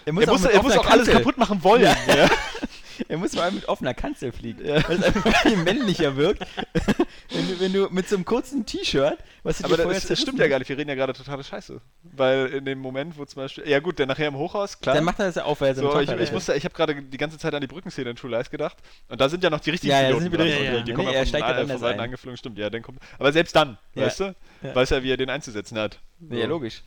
Er 0.05 0.13
muss, 0.13 0.25
er 0.25 0.33
muss, 0.33 0.43
mit 0.43 0.53
er 0.53 0.63
muss 0.63 0.77
auch 0.79 0.87
alles 0.89 1.09
kaputt 1.09 1.37
machen 1.37 1.63
wollen. 1.65 1.83
Ja. 1.83 1.97
Ja. 2.07 2.29
Er 3.09 3.19
muss 3.19 3.35
vor 3.35 3.43
allem 3.43 3.55
mit 3.57 3.69
offener 3.69 3.95
Kanzel 3.95 4.33
fliegen, 4.33 4.65
Ja. 4.65 4.87
weil 4.88 4.99
es 4.99 5.03
einfach 5.05 5.37
viel 5.43 5.57
männlicher 5.57 6.17
wirkt. 6.17 6.47
wenn, 7.31 7.49
du, 7.49 7.61
wenn 7.61 7.73
du 7.73 7.88
mit 7.91 8.09
so 8.09 8.17
einem 8.17 8.25
kurzen 8.25 8.65
T-Shirt, 8.67 9.19
was 9.43 9.62
Aber 9.65 9.76
dir 9.76 9.83
vorher 9.83 10.00
das, 10.00 10.09
das 10.09 10.21
stimmt 10.21 10.38
ja 10.38 10.49
gar 10.49 10.59
nicht, 10.59 10.69
wir 10.69 10.76
reden 10.79 10.88
ja 10.88 10.95
gerade 10.95 11.12
totale 11.12 11.43
Scheiße. 11.45 11.81
Weil 12.03 12.47
in 12.49 12.65
dem 12.65 12.79
Moment, 12.79 13.17
wo 13.19 13.25
zum 13.25 13.43
Beispiel, 13.43 13.69
ja 13.69 13.79
gut, 13.81 13.99
der 13.99 14.07
nachher 14.07 14.29
im 14.29 14.37
Hochhaus, 14.37 14.81
klar. 14.81 14.95
Dann 14.95 15.05
macht 15.05 15.19
er 15.19 15.26
das 15.26 15.35
ja 15.37 15.45
auf, 15.45 15.61
weil 15.61 15.69
er 15.69 15.75
so 15.75 16.00
ich, 16.00 16.11
ich, 16.11 16.33
musste, 16.33 16.55
ich 16.55 16.65
habe 16.65 16.75
gerade 16.75 17.03
die 17.03 17.19
ganze 17.19 17.38
Zeit 17.38 17.55
an 17.55 17.61
die 17.61 17.67
Brückenszene 17.67 18.11
in 18.11 18.17
True 18.17 18.31
Lies 18.31 18.50
gedacht. 18.50 18.76
Und 19.09 19.21
da 19.21 19.29
sind 19.29 19.43
ja 19.43 19.50
noch 19.50 19.61
die 19.61 19.71
richtigen 19.71 19.91
Ja, 19.93 20.03
ja, 20.09 20.09
wieder 20.23 20.38
dran. 20.38 20.47
Und 20.47 20.65
ja, 20.65 20.81
die 20.81 20.91
ja. 20.91 20.97
kommen 20.97 21.09
Nee, 21.09 21.15
ja 21.15 21.25
von, 21.25 21.38
ja 21.41 21.53
dann 21.55 21.69
von 21.69 21.79
Seiten 21.79 22.00
angeflogen, 22.00 22.37
stimmt. 22.37 22.59
Ja, 22.59 22.71
dann 22.71 22.83
kommt, 22.83 22.99
aber 23.19 23.33
selbst 23.33 23.55
dann, 23.57 23.79
Ja. 23.95 24.07
weißt 24.07 24.21
du, 24.21 24.35
Ja. 24.62 24.75
weiß 24.75 24.91
er, 24.91 25.03
wie 25.03 25.11
er 25.11 25.17
den 25.17 25.31
einzusetzen 25.31 25.79
hat. 25.79 25.99
Ja, 26.31 26.43
So. 26.43 26.47
logisch. 26.47 26.83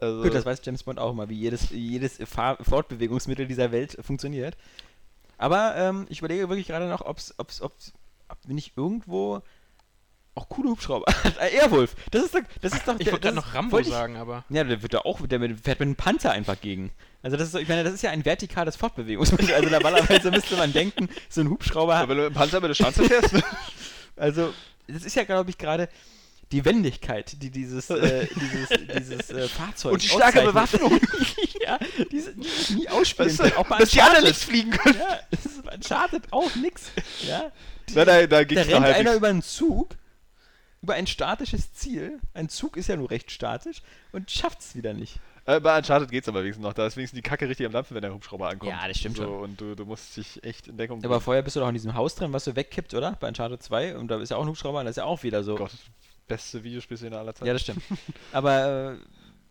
Also, 0.00 0.22
Gut, 0.22 0.32
das 0.32 0.46
weiß 0.46 0.60
James 0.64 0.84
Bond 0.84 1.00
auch 1.00 1.10
immer, 1.10 1.28
wie 1.28 1.34
jedes, 1.34 1.70
jedes 1.70 2.18
Fahr 2.24 2.56
Fortbewegungsmittel 2.62 3.46
dieser 3.48 3.72
Welt 3.72 3.96
funktioniert. 4.00 4.56
Aber 5.38 5.76
ähm, 5.76 6.06
ich 6.08 6.18
überlege 6.18 6.48
wirklich 6.48 6.66
gerade 6.66 6.88
noch, 6.88 7.00
ob's, 7.06 7.34
ob's, 7.38 7.62
ob's, 7.62 7.92
ob 8.28 8.38
wir 8.44 8.54
nicht 8.54 8.72
irgendwo 8.76 9.40
Auch 10.34 10.48
coole 10.48 10.70
Hubschrauber. 10.70 11.06
Äh, 11.40 11.56
Airwolf. 11.58 11.94
Das 12.10 12.24
ist 12.24 12.34
doch. 12.34 12.40
Das 12.60 12.72
ist 12.72 12.86
doch 12.86 12.98
Ich 12.98 13.06
wollte 13.06 13.20
gerade 13.20 13.34
das 13.34 13.34
noch 13.36 13.46
ist- 13.48 13.54
Rambo 13.54 13.78
ich- 13.78 13.86
sagen, 13.88 14.16
aber. 14.16 14.44
Ja, 14.50 14.64
der 14.64 14.82
wird 14.82 14.94
da 14.94 14.98
auch, 14.98 15.24
der 15.26 15.38
mit- 15.38 15.60
fährt 15.60 15.80
mit 15.80 15.86
einem 15.86 15.96
Panzer 15.96 16.32
einfach 16.32 16.60
gegen. 16.60 16.90
Also 17.22 17.36
das 17.36 17.48
ist, 17.48 17.54
ich 17.54 17.68
meine, 17.68 17.82
das 17.84 17.92
ist 17.94 18.02
ja 18.02 18.10
ein 18.10 18.24
vertikales 18.24 18.76
Fortbewegungsmittel. 18.76 19.54
Also 19.54 19.68
normalerweise 19.70 20.30
müsste 20.30 20.56
man 20.56 20.72
denken, 20.72 21.08
so 21.28 21.40
ein 21.40 21.48
Hubschrauber 21.50 21.94
Aber 21.96 22.08
wenn 22.10 22.16
du 22.18 22.22
mit 22.24 22.32
dem 22.32 22.36
Panzer 22.36 22.60
mit 22.60 22.70
der 22.70 22.74
Schanze 22.74 23.04
fährst, 23.04 23.32
ne? 23.32 23.42
also 24.16 24.52
das 24.86 25.04
ist 25.04 25.14
ja, 25.16 25.24
glaube 25.24 25.50
ich, 25.50 25.58
gerade 25.58 25.88
die 26.52 26.64
Wendigkeit, 26.64 27.42
die 27.42 27.50
dieses, 27.50 27.90
äh, 27.90 28.26
dieses, 28.34 28.68
dieses 28.98 29.30
äh, 29.30 29.48
Fahrzeug 29.48 29.92
Und 29.92 30.02
die 30.02 30.08
starke. 30.08 30.42
Bewaffnung. 30.42 30.98
ja, 31.60 31.78
die 31.98 32.08
die 32.08 32.20
sie 32.20 32.74
nie 32.74 32.88
ausspielen 32.88 33.36
können. 33.36 33.52
Auch 33.56 33.66
bei 33.66 33.78
dass 33.78 33.90
die 33.90 34.00
alle 34.00 34.22
nicht 34.22 34.42
fliegen 34.42 34.70
können. 34.70 34.98
Ja, 34.98 35.20
das 35.30 35.46
ist 35.46 35.62
bei 35.62 35.74
Uncharted 35.74 36.32
auch 36.32 36.54
nix. 36.56 36.90
Ja. 37.26 37.52
Na, 37.94 38.04
da, 38.04 38.26
da 38.26 38.44
Da 38.44 38.62
rennt 38.62 38.86
einer 38.86 39.14
über 39.14 39.28
einen 39.28 39.42
Zug, 39.42 39.96
über 40.82 40.94
ein 40.94 41.06
statisches 41.06 41.72
Ziel. 41.74 42.18
Ein 42.34 42.48
Zug 42.48 42.76
ist 42.76 42.88
ja 42.88 42.96
nur 42.96 43.10
recht 43.10 43.30
statisch 43.30 43.82
und 44.12 44.30
schafft 44.30 44.60
es 44.60 44.74
wieder 44.74 44.94
nicht. 44.94 45.20
Äh, 45.44 45.60
bei 45.60 45.76
Uncharted 45.78 46.10
geht's 46.10 46.28
aber 46.28 46.42
wenigstens 46.42 46.62
noch. 46.62 46.74
Da 46.74 46.86
ist 46.86 46.96
wenigstens 46.96 47.16
die 47.16 47.22
Kacke 47.22 47.48
richtig 47.48 47.64
am 47.66 47.72
Dampfen, 47.72 47.94
wenn 47.94 48.02
der 48.02 48.12
Hubschrauber 48.12 48.48
ankommt. 48.48 48.70
Ja, 48.70 48.86
das 48.86 48.98
stimmt 48.98 49.16
so, 49.16 49.22
schon. 49.22 49.40
Und 49.40 49.60
du, 49.60 49.74
du 49.74 49.86
musst 49.86 50.14
dich 50.16 50.44
echt 50.44 50.68
in 50.68 50.76
Deckung 50.76 51.02
Aber 51.02 51.22
vorher 51.22 51.42
bist 51.42 51.56
du 51.56 51.60
doch 51.60 51.68
in 51.68 51.74
diesem 51.74 51.94
Haus 51.94 52.14
drin, 52.14 52.34
was 52.34 52.44
so 52.44 52.54
wegkippt, 52.54 52.92
oder? 52.92 53.16
Bei 53.18 53.28
Uncharted 53.28 53.62
2. 53.62 53.96
Und 53.96 54.08
da 54.08 54.20
ist 54.20 54.28
ja 54.30 54.36
auch 54.36 54.42
ein 54.42 54.48
Hubschrauber 54.48 54.80
und 54.80 54.84
das 54.84 54.92
ist 54.92 54.96
ja 54.98 55.04
auch 55.04 55.22
wieder 55.22 55.42
so. 55.42 55.54
Gott, 55.54 55.70
beste 56.28 56.62
Videospielszene 56.62 57.16
aller 57.18 57.34
Zeiten. 57.34 57.46
Ja, 57.46 57.52
das 57.54 57.62
stimmt. 57.62 57.82
Aber 58.32 58.92
äh, 58.92 58.96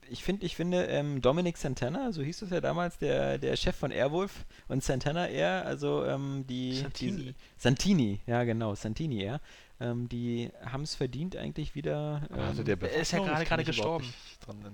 ich, 0.10 0.24
find, 0.24 0.41
ich 0.43 0.55
finde, 0.55 0.86
ähm, 0.86 1.22
Dominic 1.22 1.57
Santana, 1.57 2.12
so 2.13 2.22
hieß 2.22 2.41
es 2.43 2.50
ja 2.51 2.62
damals, 2.62 2.98
der, 2.98 3.38
der 3.38 3.55
Chef 3.57 3.75
von 3.75 3.91
Airwolf 3.91 4.46
und 4.69 4.84
Santana 4.84 5.27
Air, 5.27 5.65
also 5.65 6.05
ähm, 6.05 6.46
die. 6.48 6.75
Santini. 6.77 7.17
diese- 7.17 7.34
Santini, 7.57 8.19
ja 8.25 8.43
genau, 8.46 8.74
Santini 8.75 9.22
Air. 9.24 9.41
Ähm, 9.79 10.10
die 10.10 10.50
haben 10.65 10.81
es 10.84 10.96
verdient 10.96 11.36
eigentlich 11.36 11.75
wieder. 11.75 12.24
Ähm, 12.31 12.39
Also 12.39 12.63
der 12.63 12.81
Er 12.81 12.93
ist 13.01 13.12
ja 13.12 13.19
Bewaffnung, 13.19 13.36
gerade- 13.36 13.46
gerade 13.46 13.63
gestorben. 13.63 14.13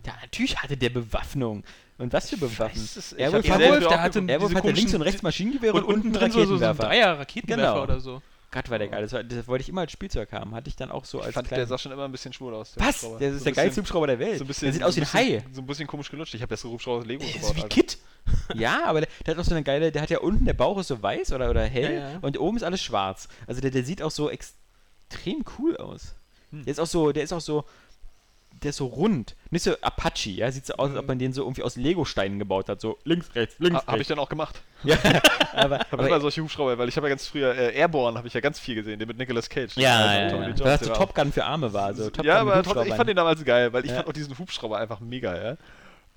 ja, 0.05 0.13
natürlich 0.22 0.55
hatte 0.57 0.77
der 0.77 0.91
Bewaffnung. 0.91 1.63
Und 1.98 2.13
was 2.13 2.29
für 2.29 2.38
Bewaffnung? 2.38 2.86
Airwolf 3.17 3.45
Airwolf, 3.50 3.88
der 3.88 4.01
hatte. 4.01 4.24
Airwolf 4.25 4.53
hatte 4.55 4.72
links 4.72 4.93
und 4.93 5.01
rechts 5.01 5.22
Maschinengewehre 5.22 5.74
und, 5.74 5.83
Und 5.83 5.93
unten 5.95 6.13
drin 6.13 6.31
so, 6.31 6.45
so, 6.45 6.55
so 6.57 6.63
ein 6.63 6.77
Raketenwerfer. 6.77 6.83
Dreier-Raketenwerfer 6.88 7.72
Genau. 7.74 7.83
oder 7.83 8.00
so. 8.00 8.22
Gott, 8.53 8.69
war 8.69 8.77
der 8.79 8.88
geil. 8.88 9.01
Das, 9.01 9.12
war, 9.12 9.24
das 9.24 9.48
wollte 9.48 9.63
ich 9.63 9.69
immer 9.69 9.81
als 9.81 9.91
Spielzeug 9.91 10.31
haben. 10.31 10.53
Hatte 10.55 10.69
ich 10.69 10.75
dann 10.75 10.91
auch 10.91 11.03
so 11.05 11.19
Ich 11.19 11.25
als 11.25 11.33
fand, 11.33 11.50
der 11.51 11.57
kleinen- 11.57 11.67
sah 11.69 11.77
schon 11.77 11.91
immer 11.91 12.05
ein 12.05 12.12
bisschen 12.12 12.31
schwul 12.31 12.53
aus. 12.53 12.74
der 12.74 12.86
Was? 12.86 12.95
Hubschrauber. 13.01 13.19
Der 13.19 13.29
ist 13.31 13.39
So 13.39 13.43
der 13.45 13.53
geilste 13.53 13.81
Hubschrauber 13.81 14.07
der 14.07 14.19
Welt. 14.19 14.38
So 14.38 14.43
ein 14.43 14.48
bisschen, 14.48 14.65
der 14.67 14.74
sieht 14.74 14.83
aus 14.83 14.95
wie 14.95 15.01
ein 15.01 15.05
so 15.07 15.13
Hai. 15.13 15.43
So 15.51 15.62
ein 15.62 15.65
bisschen 15.67 15.88
komisch 15.88 16.10
gelutscht. 16.12 16.33
Ich 16.36 16.41
habe 16.41 16.50
bessere 16.50 16.72
Hubschrauber 16.72 17.00
als 17.00 17.07
Lego 17.07 17.24
Der 17.24 17.33
gebaut. 17.33 17.50
ist 17.50 17.55
wie 17.57 17.62
Alter. 17.63 17.75
Kit. 17.75 17.98
Ja, 18.55 18.86
aber 18.86 19.01
der, 19.01 19.10
der 19.25 19.33
hat 19.36 19.41
auch 19.41 19.45
so 19.45 19.53
eine 19.53 19.63
geile, 19.63 19.91
der 19.91 20.01
hat 20.01 20.10
ja 20.10 20.19
unten, 20.19 20.45
der 20.45 20.53
Bauch 20.53 20.77
ist 20.79 20.88
so 20.88 21.01
weiß 21.01 21.33
oder, 21.33 21.50
oder 21.50 21.63
hell 21.65 21.93
Ja, 21.95 22.10
ja. 22.12 22.19
und 22.22 22.39
oben 22.39 22.55
ist 22.57 22.63
alles 22.63 22.81
schwarz. 22.81 23.27
Also 23.48 23.60
der, 23.60 23.72
der 23.72 23.83
sieht 23.83 24.01
auch 24.01 24.12
so 24.12 24.29
extrem 24.29 25.43
cool 25.60 25.75
aus. 25.77 26.15
Hm. 26.51 26.63
Der 26.63 26.72
ist 26.72 26.79
auch 26.79 26.88
so, 26.88 27.12
der 27.12 27.24
ist 27.24 27.33
auch 27.33 27.41
so, 27.41 27.65
der 28.63 28.70
ist 28.72 28.77
so 28.77 28.86
rund. 28.88 29.36
Nicht 29.51 29.63
so 29.63 29.75
Apache, 29.82 30.29
ja, 30.32 30.51
sieht 30.51 30.65
so 30.65 30.74
aus, 30.75 30.89
als 30.89 30.98
ob 31.00 31.08
man 31.08 31.20
den 31.20 31.34
so 31.34 31.43
irgendwie 31.43 31.63
aus 31.63 31.75
Lego-Steinen 31.75 32.39
gebaut 32.39 32.70
hat. 32.70 32.82
So 32.82 32.98
links, 33.03 33.34
rechts, 33.36 33.55
links, 33.60 33.82
Ha- 33.86 33.91
Habe 33.91 34.01
ich 34.01 34.08
dann 34.08 34.20
auch 34.20 34.29
gemacht. 34.29 34.62
Ja, 34.86 34.98
aber, 35.53 35.79
aber 35.91 36.08
immer 36.08 36.20
solche 36.20 36.41
Hubschrauber, 36.41 36.77
weil 36.77 36.89
ich 36.89 36.98
habe 36.98 37.08
ja 37.08 37.12
ganz 37.12 37.25
früher 37.25 37.55
äh, 37.55 37.74
Airborne 37.74 38.17
habe 38.17 38.27
ich 38.27 38.34
ja 38.34 38.41
ganz 38.41 38.60
viel 38.60 38.75
gesehen, 38.75 39.00
den 39.00 39.08
mit 39.08 39.17
Nicolas 39.17 39.50
Cage. 39.50 39.77
ja, 39.77 39.96
Also 39.98 40.36
ja, 40.36 40.41
ja. 40.41 40.48
Jones, 40.50 40.62
hast 40.62 40.79
der 40.82 40.88
so 40.89 40.93
Top 40.93 41.15
Gun 41.15 41.32
für 41.32 41.46
Arme 41.46 41.72
war. 41.72 41.93
So 41.93 42.10
Top 42.10 42.25
ja, 42.25 42.39
Gun 42.41 42.51
aber 42.51 42.63
trotzdem, 42.63 42.88
ich 42.88 42.96
fand 42.96 43.08
den 43.10 43.15
damals 43.15 43.46
geil, 43.46 43.72
weil 43.72 43.86
ich 43.86 43.91
Ja. 43.91 43.98
fand 43.98 44.10
auch 44.10 44.13
diesen 44.13 44.38
Hubschrauber 44.38 44.77
einfach 44.77 45.00
mega, 45.00 45.41
ja. 45.41 45.58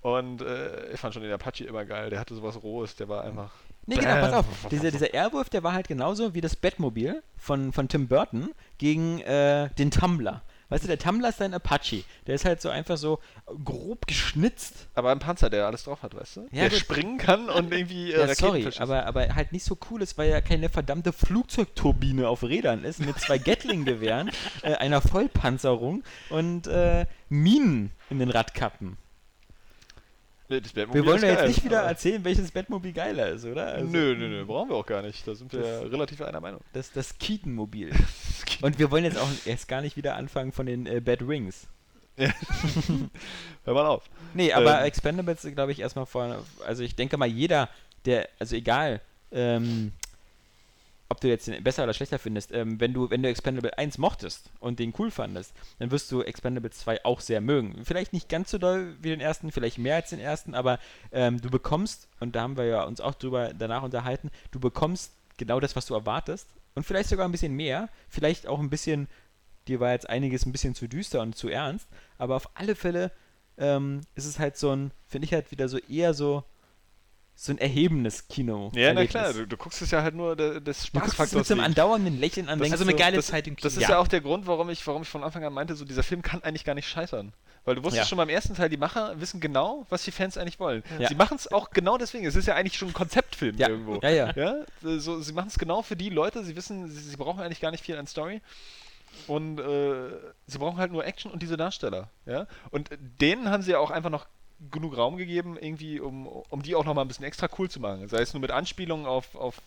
Und 0.00 0.40
äh, 0.42 0.92
ich 0.92 0.98
fand 1.00 1.14
schon 1.14 1.22
den 1.22 1.32
Apache 1.32 1.64
immer 1.64 1.84
geil. 1.84 2.10
Der 2.10 2.18
hatte 2.20 2.34
sowas 2.34 2.60
Rohes, 2.62 2.96
der 2.96 3.08
war 3.08 3.22
einfach. 3.24 3.50
Nee, 3.86 3.96
genau, 3.96 4.14
pass 4.20 4.32
auf. 4.32 4.46
Dieser, 4.70 4.90
dieser 4.90 5.14
Airwolf, 5.14 5.48
der 5.48 5.62
war 5.62 5.72
halt 5.72 5.86
genauso 5.86 6.34
wie 6.34 6.40
das 6.40 6.56
Batmobil 6.56 7.22
von, 7.36 7.72
von 7.72 7.86
Tim 7.88 8.08
Burton 8.08 8.50
gegen 8.78 9.20
äh, 9.20 9.68
den 9.78 9.90
Tumbler. 9.92 10.42
Weißt 10.68 10.82
du, 10.82 10.88
der 10.88 10.98
Tumbler 10.98 11.28
ist 11.28 11.40
ein 11.40 11.54
Apache. 11.54 12.02
Der 12.26 12.34
ist 12.34 12.44
halt 12.44 12.60
so 12.60 12.68
einfach 12.68 12.96
so 12.96 13.20
grob 13.64 14.06
geschnitzt. 14.06 14.88
Aber 14.94 15.12
ein 15.12 15.20
Panzer, 15.20 15.48
der 15.48 15.66
alles 15.66 15.84
drauf 15.84 16.02
hat, 16.02 16.14
weißt 16.14 16.36
du? 16.36 16.40
Ja, 16.50 16.62
der 16.62 16.70
gut. 16.70 16.78
springen 16.78 17.18
kann 17.18 17.48
und 17.48 17.72
irgendwie 17.72 18.12
äh, 18.12 18.26
Ja, 18.26 18.34
sorry, 18.34 18.68
aber, 18.78 19.06
aber 19.06 19.34
halt 19.34 19.52
nicht 19.52 19.64
so 19.64 19.78
cool 19.90 20.02
ist, 20.02 20.18
weil 20.18 20.30
ja 20.30 20.40
keine 20.40 20.68
verdammte 20.68 21.12
Flugzeugturbine 21.12 22.28
auf 22.28 22.42
Rädern 22.42 22.84
ist, 22.84 22.98
mit 22.98 23.18
zwei 23.20 23.38
Gatling-Gewehren, 23.38 24.30
äh, 24.62 24.74
einer 24.74 25.00
Vollpanzerung 25.00 26.02
und 26.30 26.66
äh, 26.66 27.06
Minen 27.28 27.92
in 28.10 28.18
den 28.18 28.30
Radkappen. 28.30 28.96
Nee, 30.48 30.60
das 30.60 30.72
Batmobil 30.72 31.02
Wir 31.02 31.10
wollen 31.10 31.22
ja 31.22 31.30
jetzt 31.30 31.48
nicht 31.48 31.64
wieder 31.64 31.80
erzählen, 31.82 32.22
welches 32.24 32.50
Batmobil 32.52 32.92
geiler 32.92 33.30
ist, 33.30 33.44
oder? 33.44 33.66
Also, 33.66 33.86
nö, 33.86 34.14
nö, 34.16 34.28
nö, 34.28 34.44
brauchen 34.44 34.68
wir 34.70 34.76
auch 34.76 34.86
gar 34.86 35.02
nicht. 35.02 35.26
Da 35.26 35.34
sind 35.34 35.52
wir 35.52 35.60
Das- 35.60 35.90
relativ 35.90 36.20
einer 36.22 36.40
Meinung. 36.40 36.60
Das, 36.72 36.92
das 36.92 37.18
Keaton-Mobil. 37.18 37.90
Und 38.62 38.78
wir 38.78 38.90
wollen 38.90 39.04
jetzt 39.04 39.18
auch 39.18 39.28
erst 39.44 39.66
gar 39.68 39.80
nicht 39.80 39.96
wieder 39.96 40.14
anfangen 40.16 40.52
von 40.52 40.66
den 40.66 40.86
äh, 40.86 41.00
Bad 41.00 41.22
Rings. 41.22 41.66
Hör 43.64 43.74
mal 43.74 43.86
auf. 43.86 44.04
Nee, 44.34 44.52
aber 44.52 44.80
Ähm. 44.80 44.86
Expendables, 44.86 45.46
glaube 45.54 45.72
ich, 45.72 45.80
erstmal 45.80 46.06
vorne. 46.06 46.38
Also 46.66 46.82
ich 46.82 46.94
denke 46.94 47.16
mal, 47.16 47.26
jeder, 47.26 47.68
der, 48.04 48.28
also 48.38 48.56
egal, 48.56 49.00
ähm, 49.32 49.92
ob 51.08 51.20
du 51.20 51.28
jetzt 51.28 51.46
den 51.46 51.62
besser 51.62 51.84
oder 51.84 51.94
schlechter 51.94 52.18
findest, 52.18 52.52
ähm, 52.52 52.80
wenn 52.80 52.92
du, 52.92 53.10
wenn 53.10 53.22
du 53.22 53.28
Expendable 53.28 53.78
1 53.78 53.98
mochtest 53.98 54.50
und 54.58 54.78
den 54.78 54.92
cool 54.98 55.10
fandest, 55.10 55.54
dann 55.78 55.90
wirst 55.90 56.10
du 56.10 56.22
Expendables 56.22 56.78
2 56.78 57.04
auch 57.04 57.20
sehr 57.20 57.40
mögen. 57.40 57.84
Vielleicht 57.84 58.12
nicht 58.12 58.28
ganz 58.28 58.50
so 58.50 58.58
doll 58.58 58.96
wie 59.00 59.10
den 59.10 59.20
ersten, 59.20 59.52
vielleicht 59.52 59.78
mehr 59.78 59.96
als 59.96 60.10
den 60.10 60.18
ersten, 60.18 60.54
aber 60.54 60.78
ähm, 61.12 61.40
du 61.40 61.50
bekommst, 61.50 62.08
und 62.20 62.34
da 62.34 62.42
haben 62.42 62.56
wir 62.56 62.64
ja 62.64 62.84
uns 62.84 63.00
auch 63.00 63.14
drüber 63.14 63.52
danach 63.54 63.82
unterhalten, 63.82 64.30
du 64.50 64.58
bekommst 64.58 65.12
genau 65.36 65.60
das, 65.60 65.76
was 65.76 65.86
du 65.86 65.94
erwartest 65.94 66.48
und 66.74 66.84
vielleicht 66.84 67.08
sogar 67.08 67.26
ein 67.26 67.32
bisschen 67.32 67.54
mehr, 67.54 67.88
vielleicht 68.08 68.46
auch 68.46 68.58
ein 68.58 68.70
bisschen, 68.70 69.08
dir 69.68 69.80
war 69.80 69.92
jetzt 69.92 70.08
einiges 70.08 70.44
ein 70.44 70.52
bisschen 70.52 70.74
zu 70.74 70.88
düster 70.88 71.20
und 71.22 71.36
zu 71.36 71.48
ernst, 71.48 71.88
aber 72.18 72.36
auf 72.36 72.50
alle 72.54 72.74
Fälle 72.74 73.12
ähm, 73.58 74.00
ist 74.14 74.26
es 74.26 74.38
halt 74.38 74.56
so 74.56 74.70
ein, 74.74 74.90
finde 75.06 75.26
ich 75.26 75.32
halt 75.32 75.50
wieder 75.50 75.68
so 75.68 75.78
eher 75.78 76.14
so, 76.14 76.44
so 77.38 77.52
ein 77.52 77.58
erhebendes 77.58 78.28
Kino. 78.28 78.72
Ja, 78.74 78.94
na 78.94 79.04
klar, 79.06 79.32
du, 79.34 79.46
du 79.46 79.56
guckst 79.58 79.82
es 79.82 79.90
ja 79.90 80.02
halt 80.02 80.14
nur 80.14 80.34
de, 80.36 80.58
des 80.58 80.60
Du 80.60 80.62
guckst 80.64 80.80
es 80.80 80.86
Spaßfaktors 80.86 81.34
mit 81.34 81.46
so 81.46 81.54
einem 81.54 81.64
andauernden 81.64 82.18
Lächeln 82.18 82.48
an. 82.48 82.58
Das 82.58 82.72
Also 82.72 82.84
eine 82.84 82.92
so, 82.92 82.96
geile 82.98 83.16
das- 83.16 83.26
Zeit 83.26 83.46
im 83.46 83.56
Kino. 83.56 83.66
Das 83.68 83.76
ist 83.76 83.88
ja. 83.88 83.98
auch 83.98 84.08
der 84.08 84.22
Grund, 84.22 84.46
warum 84.46 84.70
ich, 84.70 84.84
warum 84.86 85.02
ich 85.02 85.08
von 85.08 85.22
Anfang 85.22 85.44
an 85.44 85.52
meinte, 85.52 85.76
so 85.76 85.84
dieser 85.84 86.02
Film 86.02 86.22
kann 86.22 86.42
eigentlich 86.42 86.64
gar 86.64 86.74
nicht 86.74 86.88
scheitern. 86.88 87.34
Weil 87.66 87.74
du 87.74 87.82
wusstest 87.84 88.04
Ja. 88.04 88.08
schon 88.08 88.16
beim 88.18 88.28
ersten 88.28 88.54
Teil, 88.54 88.68
die 88.70 88.76
Macher 88.78 89.20
wissen 89.20 89.40
genau, 89.40 89.84
was 89.90 90.02
die 90.04 90.12
Fans 90.12 90.38
eigentlich 90.38 90.58
wollen. 90.60 90.82
Ja. 90.98 91.08
Sie 91.08 91.14
machen 91.14 91.36
es 91.36 91.50
auch 91.52 91.70
genau 91.70 91.98
deswegen. 91.98 92.24
Es 92.24 92.36
ist 92.36 92.46
ja 92.46 92.54
eigentlich 92.54 92.78
schon 92.78 92.88
ein 92.88 92.94
Konzeptfilm 92.94 93.56
Ja, 93.58 93.68
irgendwo. 93.68 93.98
ja, 94.02 94.08
ja. 94.10 94.32
Ja, 94.34 94.54
so, 94.98 95.20
sie 95.20 95.32
machen 95.32 95.48
es 95.48 95.58
genau 95.58 95.82
für 95.82 95.96
die 95.96 96.08
Leute, 96.08 96.42
sie 96.44 96.56
wissen, 96.56 96.88
sie, 96.88 97.00
sie 97.00 97.16
brauchen 97.16 97.40
eigentlich 97.40 97.60
gar 97.60 97.70
nicht 97.72 97.84
viel 97.84 97.96
an 97.98 98.06
Story. 98.06 98.40
Und 99.26 99.58
äh, 99.58 100.10
sie 100.46 100.58
brauchen 100.58 100.78
halt 100.78 100.92
nur 100.92 101.04
Action 101.04 101.30
und 101.30 101.42
diese 101.42 101.56
Darsteller. 101.56 102.08
Ja? 102.24 102.46
Und 102.70 102.90
denen 103.20 103.50
haben 103.50 103.62
sie 103.62 103.72
ja 103.72 103.78
auch 103.78 103.90
einfach 103.90 104.10
noch 104.10 104.26
genug 104.70 104.96
Raum 104.96 105.16
gegeben, 105.16 105.56
irgendwie, 105.60 106.00
um, 106.00 106.26
um 106.26 106.62
die 106.62 106.74
auch 106.74 106.84
nochmal 106.84 107.04
ein 107.04 107.08
bisschen 107.08 107.24
extra 107.24 107.48
cool 107.58 107.68
zu 107.70 107.80
machen. 107.80 108.08
Sei 108.08 108.20
es 108.20 108.32
nur 108.32 108.40
mit 108.40 108.50
Anspielungen 108.50 109.06
auf, 109.06 109.34
auf 109.34 109.60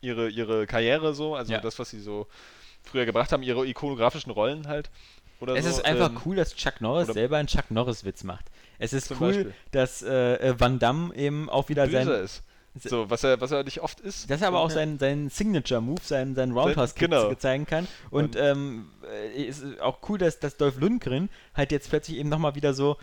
ihre, 0.00 0.28
ihre 0.28 0.66
Karriere 0.66 1.14
so, 1.14 1.34
also 1.34 1.52
Ja. 1.52 1.60
das, 1.60 1.78
was 1.78 1.90
sie 1.90 2.00
so 2.00 2.26
früher 2.82 3.06
gebracht 3.06 3.32
haben, 3.32 3.42
ihre 3.42 3.66
ikonografischen 3.66 4.32
Rollen 4.32 4.66
halt. 4.66 4.90
Oder 5.40 5.54
Es 5.56 5.64
so, 5.64 5.70
ist 5.70 5.84
einfach 5.84 6.10
ähm, 6.10 6.20
cool, 6.24 6.36
dass 6.36 6.54
Chuck 6.56 6.80
Norris 6.80 7.08
selber 7.08 7.36
einen 7.36 7.46
Chuck 7.48 7.70
Norris-Witz 7.70 8.24
macht. 8.24 8.46
Es 8.80 8.92
ist 8.92 9.10
cool, 9.12 9.18
Beispiel. 9.28 9.54
dass 9.70 10.02
äh, 10.02 10.34
äh, 10.34 10.54
Van 10.60 10.78
Damme 10.80 11.14
eben 11.14 11.48
auch 11.48 11.68
wieder 11.68 11.88
sein. 11.88 12.08
ist. 12.08 12.42
So, 12.84 13.10
was 13.10 13.24
er, 13.24 13.40
was 13.40 13.50
er 13.50 13.64
nicht 13.64 13.80
oft 13.80 13.98
ist. 14.00 14.30
Das 14.30 14.40
ist 14.40 14.46
aber 14.46 14.60
auch 14.60 14.70
sein, 14.70 14.98
sein 14.98 15.30
Signature-Move, 15.30 16.00
sein, 16.02 16.34
sein 16.36 16.52
Roundhouse-Kick 16.52 17.10
genau. 17.10 17.34
zeigen 17.34 17.66
kann. 17.66 17.88
Und, 18.10 18.36
Und- 18.36 18.36
ähm, 18.36 18.90
äh, 19.36 19.46
es 19.46 19.60
ist 19.60 19.80
auch 19.80 19.98
cool, 20.08 20.18
dass, 20.18 20.38
dass 20.38 20.56
Dolph 20.56 20.78
Lundgren 20.78 21.28
halt 21.54 21.72
jetzt 21.72 21.88
plötzlich 21.88 22.18
eben 22.18 22.28
nochmal 22.28 22.54
wieder 22.54 22.74
so, 22.74 22.96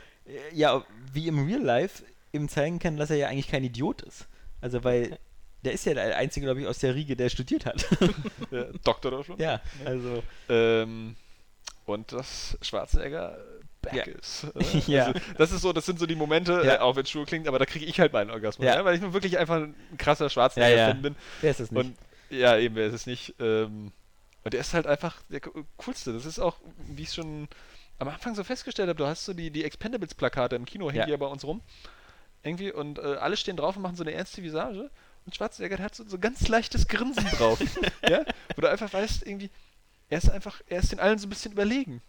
ja, 0.53 0.83
wie 1.13 1.27
im 1.27 1.45
Real 1.45 1.61
Life 1.61 2.03
eben 2.33 2.49
zeigen 2.49 2.79
kann, 2.79 2.97
dass 2.97 3.09
er 3.09 3.17
ja 3.17 3.27
eigentlich 3.27 3.47
kein 3.47 3.63
Idiot 3.63 4.01
ist. 4.01 4.27
Also, 4.61 4.83
weil 4.83 5.17
der 5.63 5.73
ist 5.73 5.85
ja 5.85 5.93
der 5.93 6.17
Einzige, 6.17 6.45
glaube 6.45 6.61
ich, 6.61 6.67
aus 6.67 6.79
der 6.79 6.95
Riege, 6.95 7.15
der 7.15 7.29
studiert 7.29 7.65
hat. 7.65 7.85
äh, 8.51 8.65
Dr. 8.83 9.11
Dolph 9.11 9.31
ja, 9.37 9.61
also. 9.83 10.21
Ähm, 10.49 11.15
und 11.85 12.11
dass 12.11 12.57
Schwarzenegger 12.61 13.37
back 13.81 13.93
Ja. 13.93 14.03
ist. 14.03 14.47
Ja. 14.87 15.05
Also, 15.07 15.19
das 15.37 15.51
ist 15.51 15.61
so, 15.61 15.71
das 15.73 15.85
sind 15.85 15.99
so 15.99 16.05
die 16.05 16.15
Momente, 16.15 16.53
Ja. 16.65 16.75
äh, 16.75 16.77
auch 16.79 16.95
wenn 16.95 17.03
es 17.03 17.09
schwul 17.11 17.25
klingt, 17.25 17.47
aber 17.47 17.59
da 17.59 17.65
kriege 17.65 17.85
ich 17.85 17.99
halt 17.99 18.13
meinen 18.13 18.31
Orgasmus, 18.31 18.65
Ja. 18.65 18.75
ja. 18.75 18.85
weil 18.85 18.95
ich 18.95 19.01
nur 19.01 19.13
wirklich 19.13 19.37
einfach 19.37 19.55
ein 19.57 19.75
krasser 19.97 20.25
Ja, 20.25 20.29
Schwarzenegger-Fan 20.29 20.95
ja. 20.97 21.01
bin. 21.01 21.15
Wer 21.41 21.51
ist 21.51 21.59
das 21.59 21.71
nicht? 21.71 21.85
Und 21.85 21.95
ja, 22.31 22.57
eben, 22.57 22.75
wer 22.75 22.87
ist 22.87 22.93
es 22.93 23.05
nicht. 23.05 23.35
Ähm, 23.39 23.91
und 24.43 24.53
der 24.53 24.59
ist 24.61 24.73
halt 24.73 24.87
einfach 24.87 25.21
der 25.29 25.39
co- 25.41 25.63
coolste. 25.77 26.13
Das 26.13 26.25
ist 26.25 26.39
auch, 26.39 26.57
wie 26.89 27.03
ich 27.03 27.13
schon 27.13 27.47
am 27.99 28.07
Anfang 28.07 28.35
so 28.35 28.43
festgestellt 28.43 28.89
habe, 28.89 28.97
du 28.97 29.05
hast 29.05 29.25
so 29.25 29.33
die, 29.33 29.51
die 29.51 29.63
Expendables-Plakate 29.63 30.55
im 30.55 30.65
Kino, 30.65 30.87
hängen 30.89 30.99
Ja. 30.99 31.05
die 31.05 31.11
ja 31.11 31.17
bei 31.17 31.27
uns 31.27 31.43
rum. 31.45 31.61
Irgendwie, 32.43 32.71
und 32.71 32.99
äh, 32.99 33.15
alle 33.19 33.37
stehen 33.37 33.57
drauf 33.57 33.75
und 33.75 33.81
machen 33.81 33.95
so 33.95 34.03
eine 34.03 34.13
ernste 34.13 34.43
Visage. 34.43 34.91
Und 35.25 35.35
Schwarzenegger 35.35 35.79
hat 35.79 35.95
so, 35.95 36.03
so 36.07 36.19
ganz 36.19 36.47
leichtes 36.47 36.87
Grinsen 36.87 37.25
drauf. 37.37 37.59
ja? 38.07 38.23
Wo 38.55 38.61
du 38.61 38.69
einfach 38.69 38.93
weißt, 38.93 39.25
irgendwie, 39.25 39.49
er 40.09 40.19
ist 40.19 40.29
einfach, 40.29 40.61
er 40.67 40.79
ist 40.79 40.91
den 40.91 40.99
allen 40.99 41.17
so 41.17 41.25
ein 41.25 41.29
bisschen 41.29 41.53
überlegen. 41.53 42.01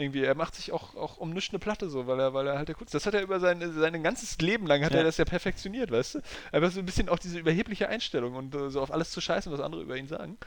Irgendwie, 0.00 0.22
er 0.22 0.36
macht 0.36 0.54
sich 0.54 0.70
auch, 0.70 0.94
auch 0.94 1.16
um 1.16 1.30
nichts 1.30 1.50
eine 1.52 1.58
Platte 1.58 1.90
so, 1.90 2.06
weil 2.06 2.20
er, 2.20 2.32
weil 2.32 2.46
er 2.46 2.56
halt 2.56 2.68
der 2.68 2.76
Kunst. 2.76 2.94
Das 2.94 3.04
hat 3.04 3.14
er 3.14 3.20
über 3.22 3.40
sein, 3.40 3.60
sein 3.72 4.00
ganzes 4.04 4.38
Leben 4.38 4.66
lang 4.66 4.84
hat 4.84 4.92
Ja. 4.92 4.98
er 4.98 5.04
das 5.04 5.16
ja 5.16 5.24
perfektioniert, 5.24 5.90
weißt 5.90 6.14
du? 6.14 6.20
Aber 6.52 6.70
so 6.70 6.78
ein 6.78 6.86
bisschen 6.86 7.08
auch 7.08 7.18
diese 7.18 7.38
überhebliche 7.38 7.88
Einstellung 7.88 8.36
und 8.36 8.54
äh, 8.54 8.70
so 8.70 8.80
auf 8.80 8.92
alles 8.92 9.10
zu 9.10 9.20
scheißen, 9.20 9.50
was 9.52 9.60
andere 9.60 9.82
über 9.82 9.96
ihn 9.96 10.06
sagen. 10.06 10.38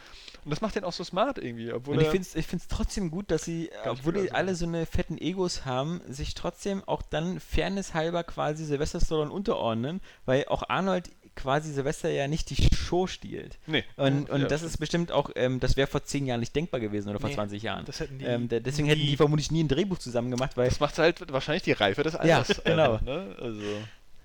Und 0.45 0.51
das 0.51 0.61
macht 0.61 0.77
ihn 0.77 0.85
auch 0.85 0.93
so 0.93 1.03
smart 1.03 1.37
irgendwie, 1.37 1.73
obwohl 1.73 1.95
Und 1.97 2.01
ich 2.01 2.07
finde 2.07 2.27
es 2.27 2.33
ich 2.35 2.47
find's 2.47 2.67
trotzdem 2.69 3.11
gut, 3.11 3.29
dass 3.29 3.43
sie, 3.43 3.69
obwohl 3.85 4.13
die 4.13 4.19
also. 4.21 4.35
alle 4.35 4.55
so 4.55 4.65
eine 4.65 4.85
fetten 4.85 5.17
Egos 5.17 5.65
haben, 5.65 6.01
sich 6.07 6.33
trotzdem 6.33 6.81
auch 6.85 7.01
dann 7.01 7.39
fairnesshalber 7.39 8.23
quasi 8.23 8.63
Sylvester 8.65 9.01
Stallone 9.01 9.31
unterordnen, 9.31 9.99
weil 10.25 10.45
auch 10.47 10.63
Arnold 10.69 11.09
quasi 11.36 11.72
Sylvester 11.74 12.10
ja 12.10 12.28
nicht 12.28 12.50
die 12.50 12.67
Show 12.76 13.08
stiehlt. 13.08 13.58
Nee. 13.67 13.84
Und, 13.96 14.30
und 14.30 14.41
Ja, 14.41 14.48
das 14.48 14.62
ist 14.63 14.78
bestimmt 14.78 15.12
auch, 15.12 15.30
ähm, 15.36 15.60
das 15.60 15.78
wäre 15.78 15.88
vor 15.88 16.04
zehn 16.04 16.26
Jahren 16.26 16.39
nicht 16.41 16.56
denkbar 16.56 16.80
gewesen 16.80 17.10
oder 17.10 17.20
vor 17.20 17.30
Nee, 17.30 17.36
20 17.36 17.63
Jahren. 17.63 17.86
Das 17.86 18.00
hätten 18.00 18.20
die. 18.20 18.26
Ähm, 18.26 18.50
de- 18.50 18.60
deswegen 18.60 18.88
hätten 18.88 19.02
die 19.02 19.15
vermutlich 19.17 19.50
nie 19.52 19.63
ein 19.63 19.67
Drehbuch 19.67 19.98
zusammen 19.98 20.30
gemacht, 20.32 20.58
weil 20.58 20.67
Das 20.70 20.80
macht 20.80 20.98
halt 21.00 21.32
wahrscheinlich 21.32 21.63
die 21.63 21.72
Reife 21.72 22.04
des 22.04 22.13
Ja, 22.13 22.20
Alters. 22.39 22.62
genau. 22.65 23.00
ne? 23.04 23.36
Also. 23.39 23.62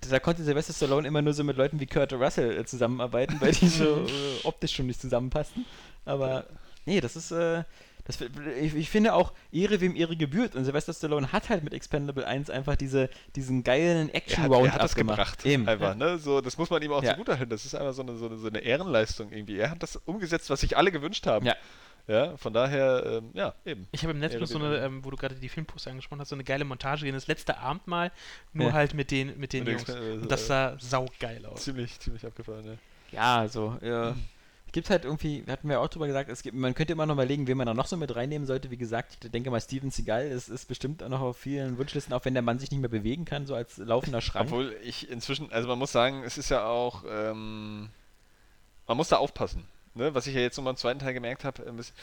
da 0.09 0.19
konnte 0.19 0.43
Sylvester 0.43 0.73
Stallone 0.73 1.07
immer 1.07 1.21
nur 1.21 1.33
so 1.33 1.43
mit 1.43 1.57
Leuten 1.57 1.79
wie 1.79 1.85
Kurt 1.87 2.13
Russell 2.13 2.57
äh, 2.59 2.65
zusammenarbeiten, 2.65 3.37
weil 3.39 3.53
die 3.53 3.67
so 3.69 4.05
äh, 4.05 4.09
optisch 4.43 4.75
schon 4.75 4.87
nicht 4.87 5.01
zusammenpassten. 5.01 5.65
Aber 6.05 6.45
nee, 6.85 7.01
das 7.01 7.15
ist, 7.15 7.31
äh, 7.31 7.63
das, 8.07 8.19
ich, 8.59 8.73
ich 8.73 8.89
finde 8.89 9.13
auch 9.13 9.33
Ehre, 9.51 9.79
wem 9.81 9.95
Ehre 9.95 10.15
gebührt. 10.15 10.55
Und 10.55 10.63
Sylvester 10.65 10.93
Stallone 10.93 11.31
hat 11.31 11.49
halt 11.49 11.63
mit 11.63 11.73
Expendable 11.73 12.25
1 12.25 12.49
einfach 12.49 12.75
diese, 12.75 13.09
diesen 13.35 13.63
geilen 13.63 14.09
Er 14.09 14.15
action 14.15 14.43
hat, 14.45 14.51
round 14.51 14.67
er 14.67 14.73
hat 14.73 14.83
das 14.83 14.95
gemacht. 14.95 15.17
gebracht. 15.17 15.45
Eben. 15.45 15.67
Einfach, 15.67 15.93
ne? 15.95 16.17
So, 16.17 16.41
das 16.41 16.57
muss 16.57 16.69
man 16.69 16.81
ihm 16.81 16.91
auch 16.93 17.03
Ja. 17.03 17.11
zugutehalten. 17.11 17.49
Das 17.49 17.65
ist 17.65 17.75
einfach 17.75 17.93
so 17.93 18.01
eine, 18.01 18.15
so, 18.15 18.25
eine, 18.27 18.37
so 18.37 18.47
eine 18.47 18.59
Ehrenleistung 18.59 19.31
irgendwie. 19.31 19.57
Er 19.59 19.69
hat 19.69 19.83
das 19.83 19.97
umgesetzt, 19.97 20.49
was 20.49 20.61
sich 20.61 20.75
alle 20.77 20.91
gewünscht 20.91 21.27
haben. 21.27 21.45
Ja. 21.45 21.55
Ja, 22.09 22.37
von 22.37 22.53
daher, 22.53 23.03
ähm, 23.05 23.31
ja, 23.33 23.53
eben. 23.65 23.85
Ich 23.91 24.01
habe 24.03 24.13
im 24.13 24.19
Netz 24.19 24.31
Ja, 24.31 24.37
bloß 24.37 24.51
so 24.51 24.59
eine, 24.59 24.77
ähm, 24.77 25.03
wo 25.03 25.09
du 25.11 25.17
gerade 25.17 25.35
die 25.35 25.49
Filmposter 25.49 25.91
angesprochen 25.91 26.21
hast, 26.21 26.29
so 26.29 26.35
eine 26.37 26.45
geile 26.45 26.63
Montage 26.63 27.01
gesehen. 27.01 27.13
Das 27.15 27.27
letzte 27.27 27.57
Abendmahl, 27.57 28.13
nur 28.53 28.67
Ja. 28.67 28.73
halt 28.73 28.93
mit 28.93 29.11
den, 29.11 29.37
mit 29.37 29.51
den 29.51 29.65
den 29.65 29.73
Jungs. 29.77 29.89
Und 29.89 30.31
das 30.31 30.47
sah 30.47 30.77
saugeil 30.79 31.45
aus. 31.45 31.65
Ziemlich, 31.65 31.99
ziemlich 31.99 32.25
abgefahren, 32.25 32.63
ja. 33.11 33.41
Ja, 33.43 33.47
so. 33.49 33.77
Äh, 33.81 34.13
gibt 34.71 34.89
halt 34.89 35.05
irgendwie, 35.05 35.43
hatten 35.47 35.69
wir 35.69 35.79
auch 35.79 35.87
drüber 35.87 36.07
gesagt, 36.07 36.29
es 36.29 36.43
gibt, 36.43 36.55
man 36.55 36.73
könnte 36.73 36.93
immer 36.93 37.05
noch 37.05 37.15
überlegen, 37.15 37.47
wen 37.47 37.57
man 37.57 37.67
da 37.67 37.73
noch 37.73 37.87
so 37.87 37.97
mit 37.97 38.15
reinnehmen 38.15 38.45
sollte. 38.45 38.69
Wie 38.71 38.77
gesagt, 38.77 39.23
ich 39.23 39.31
denke 39.31 39.49
mal, 39.49 39.61
Steven 39.61 39.91
Seagal 39.91 40.27
ist, 40.27 40.49
ist 40.49 40.67
bestimmt 40.67 41.01
auch 41.03 41.09
noch 41.09 41.21
auf 41.21 41.37
vielen 41.37 41.77
Wunschlisten, 41.77 42.13
auch 42.13 42.25
wenn 42.25 42.33
der 42.33 42.43
Mann 42.43 42.59
sich 42.59 42.71
nicht 42.71 42.81
mehr 42.81 42.89
bewegen 42.89 43.25
kann, 43.25 43.45
so 43.45 43.55
als 43.55 43.77
laufender 43.77 44.21
Schrank. 44.21 44.47
Obwohl 44.47 44.75
ich 44.83 45.09
inzwischen, 45.09 45.51
also 45.51 45.67
man 45.67 45.79
muss 45.79 45.91
sagen, 45.91 46.23
es 46.23 46.37
ist 46.37 46.49
ja 46.49 46.65
auch, 46.67 47.03
ähm, 47.09 47.89
man 48.87 48.97
muss 48.97 49.09
da 49.09 49.17
aufpassen. 49.17 49.65
Ne? 49.93 50.13
Was 50.13 50.27
ich 50.27 50.35
ja 50.35 50.41
jetzt 50.41 50.57
nochmal 50.57 50.73
im 50.73 50.77
zweiten 50.77 50.99
Teil 50.99 51.13
gemerkt 51.13 51.43
habe, 51.43 51.63
ähm, 51.63 51.79
es, 51.79 51.93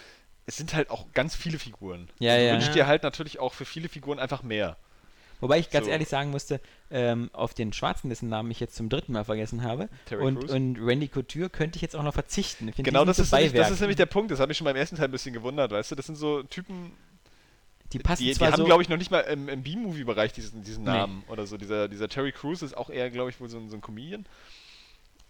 sind 0.46 0.74
halt 0.74 0.90
auch 0.90 1.06
ganz 1.12 1.34
viele 1.34 1.58
Figuren. 1.58 2.08
Ja, 2.18 2.36
du 2.36 2.46
ja. 2.46 2.52
wünschst 2.52 2.68
Ja. 2.68 2.74
dir 2.74 2.86
halt 2.86 3.02
natürlich 3.02 3.38
auch 3.38 3.54
für 3.54 3.64
viele 3.64 3.88
Figuren 3.88 4.18
einfach 4.18 4.42
mehr. 4.42 4.76
Wobei 5.44 5.58
ich 5.58 5.68
ganz 5.68 5.84
So. 5.84 5.92
ehrlich 5.92 6.08
sagen 6.08 6.30
musste, 6.30 6.58
ähm, 6.90 7.28
auf 7.34 7.52
den 7.52 7.74
Schwarzen, 7.74 8.08
dessen 8.08 8.30
Namen 8.30 8.50
ich 8.50 8.60
jetzt 8.60 8.76
zum 8.76 8.88
dritten 8.88 9.12
Mal 9.12 9.24
vergessen 9.24 9.62
habe, 9.62 9.90
Terry 10.06 10.24
und, 10.24 10.50
und 10.50 10.78
Randy 10.80 11.06
Couture 11.06 11.50
könnte 11.50 11.76
ich 11.76 11.82
jetzt 11.82 11.94
auch 11.94 12.02
noch 12.02 12.14
verzichten. 12.14 12.66
Ich 12.68 12.76
die 12.76 12.82
Genau, 12.82 13.04
das 13.04 13.18
ist, 13.18 13.30
nämlich, 13.30 13.52
das 13.52 13.70
ist 13.70 13.80
nämlich 13.80 13.98
der 13.98 14.06
Punkt. 14.06 14.30
Das 14.30 14.40
habe 14.40 14.52
ich 14.52 14.56
schon 14.56 14.64
beim 14.64 14.74
ersten 14.74 14.96
Teil 14.96 15.04
ein 15.04 15.10
bisschen 15.10 15.34
gewundert, 15.34 15.70
weißt 15.70 15.90
du? 15.90 15.96
Das 15.96 16.06
sind 16.06 16.16
so 16.16 16.42
Typen, 16.44 16.92
die 17.92 17.98
passen 17.98 18.22
die, 18.22 18.30
die 18.30 18.34
zwar 18.34 18.52
haben, 18.52 18.56
so, 18.56 18.64
glaube 18.64 18.82
ich, 18.82 18.88
noch 18.88 18.96
nicht 18.96 19.10
mal 19.10 19.20
im, 19.20 19.50
im 19.50 19.62
B-Movie-Bereich 19.62 20.32
diesen, 20.32 20.64
diesen 20.64 20.84
Nee. 20.84 20.92
Namen 20.92 21.24
oder 21.28 21.46
so. 21.46 21.58
Dieser, 21.58 21.88
dieser 21.88 22.08
Terry 22.08 22.32
Crews 22.32 22.62
ist 22.62 22.74
auch 22.74 22.88
eher, 22.88 23.10
glaube 23.10 23.28
ich, 23.28 23.38
wohl 23.38 23.50
so 23.50 23.58
ein, 23.58 23.68
so 23.68 23.76
ein 23.76 23.82
Comedian. 23.82 24.24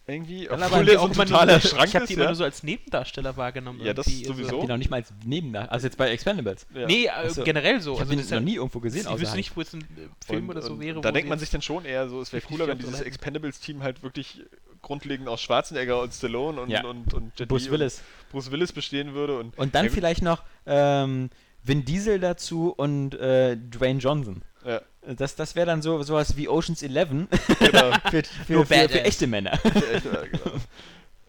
Irgendwie. 0.07 0.47
Dann 0.47 0.63
Obwohl 0.63 0.97
auch 0.99 1.03
so 1.03 1.07
ein 1.07 1.13
immer 1.13 1.17
nur 1.17 1.25
totaler 1.27 1.61
so, 1.61 1.69
Schrank 1.69 1.89
ich 1.89 1.95
habe 1.95 2.05
ist, 2.05 2.09
die 2.11 2.15
immer 2.15 2.25
ja? 2.25 2.29
nur 2.31 2.37
so 2.37 2.45
als 2.45 2.63
Nebendarsteller 2.63 3.37
wahrgenommen. 3.39 3.81
Ja, 3.83 3.95
das 3.95 4.05
sowieso. 4.05 4.35
ich 4.43 4.53
hab 4.53 4.61
die 4.61 4.67
noch 4.67 4.77
nicht 4.77 4.91
mal 4.91 4.97
als 4.97 5.13
Nebendarsteller, 5.25 5.73
also 5.73 5.87
jetzt 5.87 5.97
bei 5.97 6.11
Expendables. 6.11 6.67
Ja. 6.75 6.87
Nee, 6.87 7.09
Achso. 7.09 7.43
generell 7.43 7.81
so. 7.81 7.95
Ich 7.95 8.01
habe 8.01 8.11
Also 8.11 8.23
den 8.23 8.39
noch 8.39 8.45
nie 8.45 8.57
irgendwo 8.57 8.81
gesehen. 8.81 9.07
Ich 9.11 9.21
wüsste 9.21 9.37
nicht, 9.37 9.57
wo 9.57 9.61
jetzt 9.63 9.75
ein 9.75 9.81
äh, 9.81 10.25
Film 10.27 10.45
Und- 10.45 10.51
oder 10.51 10.63
so 10.63 10.75
und 10.75 10.81
wäre. 10.81 11.01
Da 11.01 11.11
denkt 11.11 11.31
man 11.31 11.39
sich 11.39 11.49
dann 11.51 11.63
schon 11.63 11.87
eher 11.87 12.09
so, 12.09 12.21
es 12.21 12.33
wäre 12.33 12.43
cooler, 12.43 12.67
wenn 12.67 12.79
dieses. 12.79 13.01
Expendables-Team 13.01 13.83
halt 13.83 14.03
wirklich 14.03 14.43
grundlegend 14.83 15.29
aus 15.29 15.41
Schwarzenegger 15.41 16.03
und 16.03 16.13
Stallone 16.13 16.61
und, 16.61 16.69
Ja. 16.71 16.85
und, 16.85 17.15
und 17.15 17.39
Jet 17.39 17.49
Bruce 17.49 17.65
Li 17.67 17.71
Willis. 17.73 17.99
Und 18.25 18.33
Bruce 18.33 18.51
Willis 18.51 18.73
bestehen 18.73 19.15
würde. 19.15 19.39
Und, 19.39 19.57
Und 19.59 19.75
dann 19.75 19.87
Ja, 19.87 19.91
vielleicht 19.91 20.23
noch 20.23 20.43
ähm, 20.67 21.31
Vin 21.63 21.87
Diesel 21.87 22.21
dazu 22.21 22.75
und 22.77 23.15
äh, 23.15 23.57
Dwayne 23.57 23.99
Johnson. 24.01 24.43
Ja, 24.67 24.83
Das, 25.17 25.37
das 25.37 25.55
wäre 25.55 25.67
dann 25.67 25.83
so 25.83 26.03
sowas 26.03 26.37
wie 26.37 26.49
Oceans 26.49 26.83
11 26.83 27.09
genau. 27.09 27.29
für, 28.11 28.23
für, 28.47 28.67
für, 28.67 28.89
für 28.89 29.05
echte 29.05 29.27
Männer. 29.27 29.59
Ja, 29.63 30.01
genau. 30.01 30.53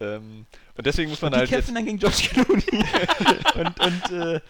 ähm, 0.00 0.46
und 0.76 0.86
deswegen 0.86 1.10
muss 1.10 1.20
man 1.20 1.32
Und 1.32 1.36
die 1.36 1.40
halt 1.40 1.50
jetzt, 1.50 1.58
kämpfen 1.66 1.74
dann 1.74 1.84
gegen 1.84 1.98
George 1.98 2.28
Clooney. 2.32 2.84
und 3.54 3.80
und 3.80 4.12
äh, 4.12 4.40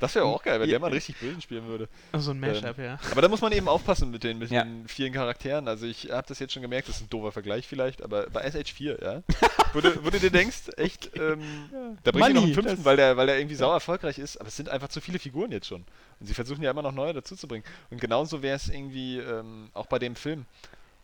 das 0.00 0.14
wäre 0.14 0.24
auch 0.24 0.42
geil, 0.42 0.60
wenn 0.60 0.68
Ja. 0.68 0.72
der 0.74 0.80
mal 0.80 0.90
richtig 0.92 1.16
bösen 1.18 1.40
spielen 1.40 1.66
würde. 1.66 1.88
So 2.16 2.30
ein 2.32 2.40
Mashup, 2.40 2.78
ja. 2.78 2.98
Aber 3.10 3.22
da 3.22 3.28
muss 3.28 3.40
man 3.40 3.52
eben 3.52 3.68
aufpassen 3.68 4.10
mit 4.10 4.24
den, 4.24 4.38
mit 4.38 4.50
Ja. 4.50 4.64
den 4.64 4.86
vielen 4.88 5.12
Charakteren. 5.12 5.68
Also 5.68 5.86
ich 5.86 6.10
habe 6.10 6.26
das 6.28 6.38
jetzt 6.38 6.52
schon 6.52 6.62
gemerkt, 6.62 6.88
das 6.88 6.96
ist 6.96 7.02
ein 7.02 7.10
doofer 7.10 7.32
Vergleich 7.32 7.66
vielleicht, 7.66 8.02
aber 8.02 8.28
bei 8.30 8.44
SH4, 8.46 9.02
ja, 9.02 9.22
wo, 9.72 9.80
du, 9.80 10.04
wo 10.04 10.10
du 10.10 10.18
dir 10.18 10.30
denkst, 10.30 10.70
echt, 10.76 11.10
ähm, 11.16 11.40
da 12.04 12.10
bringe 12.12 12.28
ich 12.28 12.34
noch 12.34 12.42
einen 12.44 12.54
fünften, 12.54 12.84
weil 12.84 12.96
der, 12.96 13.16
weil 13.16 13.26
der 13.26 13.38
irgendwie 13.38 13.56
sauer 13.56 13.74
erfolgreich 13.74 14.18
ist, 14.18 14.36
aber 14.38 14.48
es 14.48 14.56
sind 14.56 14.68
einfach 14.68 14.88
zu 14.88 15.00
viele 15.00 15.18
Figuren 15.18 15.52
jetzt 15.52 15.66
schon. 15.66 15.84
Und 16.20 16.26
sie 16.26 16.34
versuchen 16.34 16.62
ja 16.62 16.70
immer 16.70 16.82
noch 16.82 16.92
neue 16.92 17.12
dazuzubringen. 17.12 17.64
Und 17.90 18.00
genauso 18.00 18.42
wäre 18.42 18.56
es 18.56 18.68
irgendwie 18.68 19.18
ähm, 19.18 19.70
auch 19.74 19.86
bei 19.86 19.98
dem 19.98 20.16
Film. 20.16 20.46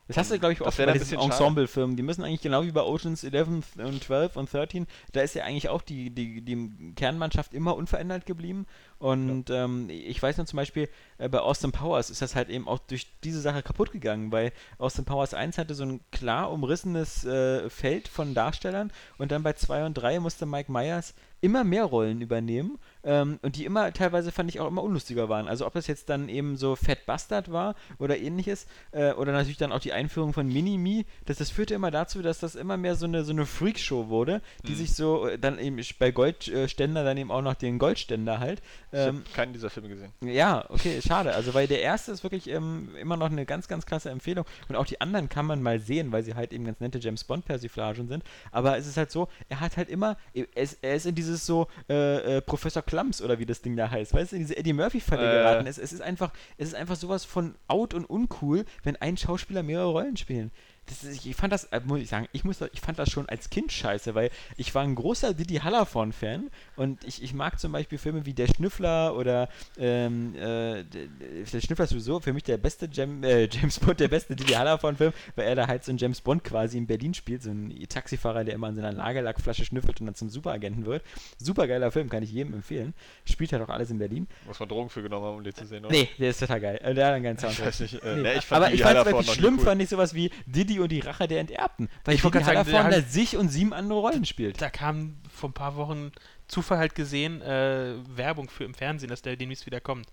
Das 0.06 0.18
hast 0.18 0.30
du, 0.30 0.38
glaube 0.38 0.52
ich, 0.52 0.60
oft 0.60 0.76
bei 0.76 0.92
diesen. 0.92 1.18
Ensemble-Filmen. 1.18 1.96
Die 1.96 2.02
müssen 2.02 2.24
eigentlich 2.24 2.42
genau 2.42 2.62
wie 2.62 2.72
bei 2.72 2.82
Oceans 2.82 3.24
11 3.24 3.48
und 3.78 4.04
12 4.04 4.36
und 4.36 4.52
13, 4.52 4.86
da 5.12 5.22
ist 5.22 5.34
ja 5.34 5.44
eigentlich 5.44 5.70
auch 5.70 5.80
die, 5.80 6.10
die, 6.10 6.42
die 6.42 6.92
Kernmannschaft 6.94 7.54
immer 7.54 7.74
unverändert 7.74 8.26
geblieben. 8.26 8.66
Und 8.98 9.48
ähm, 9.50 9.88
ich 9.90 10.22
weiß 10.22 10.36
noch 10.38 10.46
zum 10.46 10.58
Beispiel, 10.58 10.88
äh, 11.18 11.28
bei 11.28 11.38
Austin 11.38 11.72
Powers 11.72 12.10
ist 12.10 12.22
das 12.22 12.36
halt 12.36 12.50
eben 12.50 12.68
auch 12.68 12.78
durch 12.80 13.06
diese 13.22 13.40
Sache 13.40 13.62
kaputt 13.62 13.92
gegangen, 13.92 14.30
weil 14.30 14.52
Austin 14.78 15.04
Powers 15.04 15.32
1 15.32 15.58
hatte 15.58 15.74
so 15.74 15.84
ein 15.84 16.00
klar 16.10 16.52
umrissenes 16.52 17.24
äh, 17.24 17.70
Feld 17.70 18.08
von 18.08 18.34
Darstellern 18.34 18.92
und 19.18 19.32
dann 19.32 19.42
bei 19.42 19.54
2 19.54 19.86
und 19.86 19.94
3 19.94 20.20
musste 20.20 20.46
Mike 20.46 20.70
Myers 20.70 21.14
immer 21.40 21.64
mehr 21.64 21.84
Rollen 21.84 22.20
übernehmen 22.20 22.78
ähm, 23.04 23.38
und 23.42 23.56
die 23.56 23.64
immer 23.64 23.92
teilweise 23.92 24.32
fand 24.32 24.50
ich 24.50 24.60
auch 24.60 24.68
immer 24.68 24.82
unlustiger 24.82 25.28
waren. 25.28 25.48
Also 25.48 25.66
ob 25.66 25.74
das 25.74 25.86
jetzt 25.86 26.08
dann 26.08 26.28
eben 26.28 26.56
so 26.56 26.76
Fat 26.76 27.06
Bastard 27.06 27.52
war 27.52 27.74
oder 27.98 28.16
ähnliches 28.18 28.66
äh, 28.92 29.12
oder 29.12 29.32
natürlich 29.32 29.58
dann 29.58 29.72
auch 29.72 29.78
die 29.80 29.92
Einführung 29.92 30.32
von 30.32 30.46
Mini-Me, 30.48 31.04
das, 31.26 31.38
das 31.38 31.50
führte 31.50 31.74
immer 31.74 31.90
dazu, 31.90 32.22
dass 32.22 32.38
das 32.40 32.54
immer 32.54 32.76
mehr 32.76 32.94
so 32.96 33.06
eine, 33.06 33.24
so 33.24 33.32
eine 33.32 33.46
Freakshow 33.46 34.08
wurde, 34.08 34.40
die 34.66 34.72
Mhm. 34.72 34.76
sich 34.76 34.94
so 34.94 35.28
äh, 35.28 35.38
dann 35.38 35.58
eben 35.58 35.78
bei 35.98 36.10
Goldständer 36.10 37.04
dann 37.04 37.16
eben 37.16 37.30
auch 37.30 37.42
noch 37.42 37.54
den 37.54 37.78
Goldständer 37.78 38.38
halt. 38.40 38.60
Ich 38.92 38.98
Ähm, 38.98 39.06
habe 39.06 39.22
keinen 39.34 39.52
dieser 39.52 39.70
Filme 39.70 39.88
gesehen. 39.88 40.12
ja, 40.22 40.64
okay, 40.70 41.00
schade. 41.02 41.34
Also, 41.34 41.54
weil 41.54 41.66
der 41.66 41.82
erste 41.82 42.12
ist 42.12 42.22
wirklich 42.22 42.48
ähm, 42.48 42.90
immer 43.00 43.16
noch 43.16 43.30
eine 43.30 43.44
ganz, 43.46 43.68
ganz 43.68 43.86
klasse 43.86 44.10
Empfehlung. 44.10 44.44
Und 44.68 44.76
auch 44.76 44.86
die 44.86 45.00
anderen 45.00 45.28
kann 45.28 45.46
man 45.46 45.62
mal 45.62 45.80
sehen, 45.80 46.12
weil 46.12 46.22
sie 46.22 46.34
halt 46.34 46.52
eben 46.52 46.64
ganz 46.64 46.80
nette 46.80 46.98
James 46.98 47.24
Bond-Persiflagen 47.24 48.08
sind. 48.08 48.24
Aber 48.52 48.76
es 48.78 48.86
ist 48.86 48.96
halt 48.96 49.10
so, 49.10 49.28
er 49.48 49.60
hat 49.60 49.76
halt 49.76 49.88
immer, 49.88 50.16
er 50.32 50.46
ist, 50.54 50.78
er 50.82 50.94
ist 50.94 51.06
in 51.06 51.14
dieses 51.14 51.44
so 51.46 51.66
äh, 51.88 52.36
äh, 52.36 52.40
Professor 52.40 52.82
Klumps 52.94 53.20
oder 53.22 53.38
wie 53.38 53.46
das 53.46 53.60
Ding 53.62 53.76
da 53.76 53.90
heißt, 53.90 54.14
weißt 54.14 54.32
du, 54.32 54.36
in 54.36 54.42
diese 54.42 54.56
Eddie 54.56 54.72
Murphy-Falle 54.72 55.22
Äh. 55.28 55.34
geraten. 55.34 55.66
Es, 55.66 55.78
es 55.78 55.92
ist 55.92 56.00
einfach, 56.00 56.32
es 56.56 56.68
ist 56.68 56.74
einfach 56.74 56.96
sowas 56.96 57.24
von 57.24 57.54
out 57.68 57.92
und 57.94 58.04
uncool, 58.04 58.64
wenn 58.82 58.96
ein 58.96 59.16
Schauspieler 59.16 59.62
mehrere 59.62 59.90
Rollen 59.90 60.16
spielen. 60.16 60.50
Das 60.86 61.02
ist, 61.02 61.16
ich- 61.24 61.30
ich 61.30 61.36
fand 61.36 61.52
das, 61.52 61.64
äh, 61.64 61.80
muss 61.84 62.00
ich 62.00 62.08
sagen, 62.08 62.28
ich, 62.32 62.44
muss, 62.44 62.60
ich 62.72 62.80
fand 62.80 62.98
das 62.98 63.10
schon 63.10 63.28
als 63.28 63.48
Kind 63.50 63.72
scheiße, 63.72 64.14
weil 64.14 64.30
ich 64.56 64.74
war 64.74 64.82
ein 64.82 64.94
großer 64.94 65.32
Didi 65.34 65.56
Hallervorden-Fan 65.56 66.50
und 66.76 67.02
ich, 67.04 67.22
ich 67.22 67.32
mag 67.34 67.58
zum 67.58 67.72
Beispiel 67.72 67.96
Filme 67.98 68.26
wie 68.26 68.34
Der 68.34 68.46
Schnüffler 68.48 69.16
oder 69.16 69.48
ähm, 69.78 70.34
äh, 70.34 70.84
Der 70.84 71.60
Schnüffler 71.60 71.84
ist 71.84 71.90
sowieso 71.90 72.20
für 72.20 72.32
mich 72.32 72.42
der 72.42 72.58
beste 72.58 72.88
Jam, 72.92 73.22
äh, 73.24 73.44
James 73.50 73.78
Bond, 73.80 74.00
der 74.00 74.08
beste 74.08 74.36
Didi 74.36 74.52
Hallervorden-Film, 74.52 75.12
weil 75.36 75.46
er 75.46 75.54
da 75.54 75.66
halt 75.66 75.84
so 75.84 75.90
einen 75.90 75.98
James 75.98 76.20
Bond 76.20 76.44
quasi 76.44 76.76
in 76.78 76.86
Berlin 76.86 77.14
spielt, 77.14 77.42
so 77.42 77.50
ein 77.50 77.74
Taxifahrer, 77.88 78.44
der 78.44 78.54
immer 78.54 78.66
an 78.68 78.74
seiner 78.76 78.92
Lagerlackflasche 78.92 79.64
schnüffelt 79.64 80.00
und 80.00 80.06
dann 80.06 80.14
zum 80.14 80.28
Superagenten 80.28 80.84
wird. 80.86 81.02
Super 81.38 81.66
geiler 81.66 81.90
Film, 81.92 82.08
kann 82.10 82.22
ich 82.22 82.32
jedem 82.32 82.54
empfehlen. 82.54 82.94
Spielt 83.24 83.52
halt 83.52 83.62
auch 83.62 83.68
alles 83.70 83.90
in 83.90 83.98
Berlin. 83.98 84.26
Muss 84.46 84.60
man 84.60 84.68
Drogen 84.68 84.90
für 84.90 85.02
genommen 85.02 85.24
haben, 85.26 85.36
um 85.38 85.44
den 85.44 85.54
zu 85.54 85.66
sehen, 85.66 85.84
oder? 85.84 85.94
Nee, 85.94 86.08
der 86.18 86.30
ist 86.30 86.40
total 86.40 86.60
geil. 86.60 86.80
Der 86.94 87.06
hat 87.06 87.14
einen 87.14 87.24
geilen 87.24 87.36
Ich 87.36 87.42
Soundtrack. 87.42 87.66
weiß 87.66 87.80
nicht. 87.80 88.02
Äh, 88.02 88.14
Nee. 88.16 88.22
nee, 88.22 88.32
ich 88.38 88.44
fand 88.44 88.64
aber 88.64 88.74
ich 88.74 88.82
fand 88.82 88.98
es 88.98 89.06
wirklich 89.06 89.30
schlimm, 89.32 89.58
cool. 89.58 89.64
fand 89.64 89.82
ich 89.82 89.88
sowas 89.88 90.14
wie 90.14 90.30
Diddy 90.74 90.80
und 90.82 90.92
die 90.92 91.00
Rache 91.00 91.26
der 91.28 91.40
Enterbten. 91.40 91.88
Weil 92.04 92.14
Ich 92.14 92.22
Diddy 92.22 92.32
grad 92.38 92.44
sagen, 92.66 92.70
da 92.72 92.84
hat- 92.84 93.10
sich 93.10 93.36
und 93.36 93.48
sieben 93.48 93.72
andere 93.72 93.98
Rollen 94.00 94.24
spielt. 94.24 94.60
Da 94.60 94.70
kam 94.70 95.16
vor 95.32 95.50
ein 95.50 95.54
paar 95.54 95.76
Wochen 95.76 96.12
Zufall 96.48 96.78
halt 96.78 96.94
gesehen, 96.94 97.40
äh, 97.42 97.94
Werbung 98.14 98.48
für 98.50 98.64
im 98.64 98.74
Fernsehen, 98.74 99.08
dass 99.08 99.22
der 99.22 99.36
demnächst 99.36 99.66
wieder 99.66 99.80
kommt. 99.80 100.08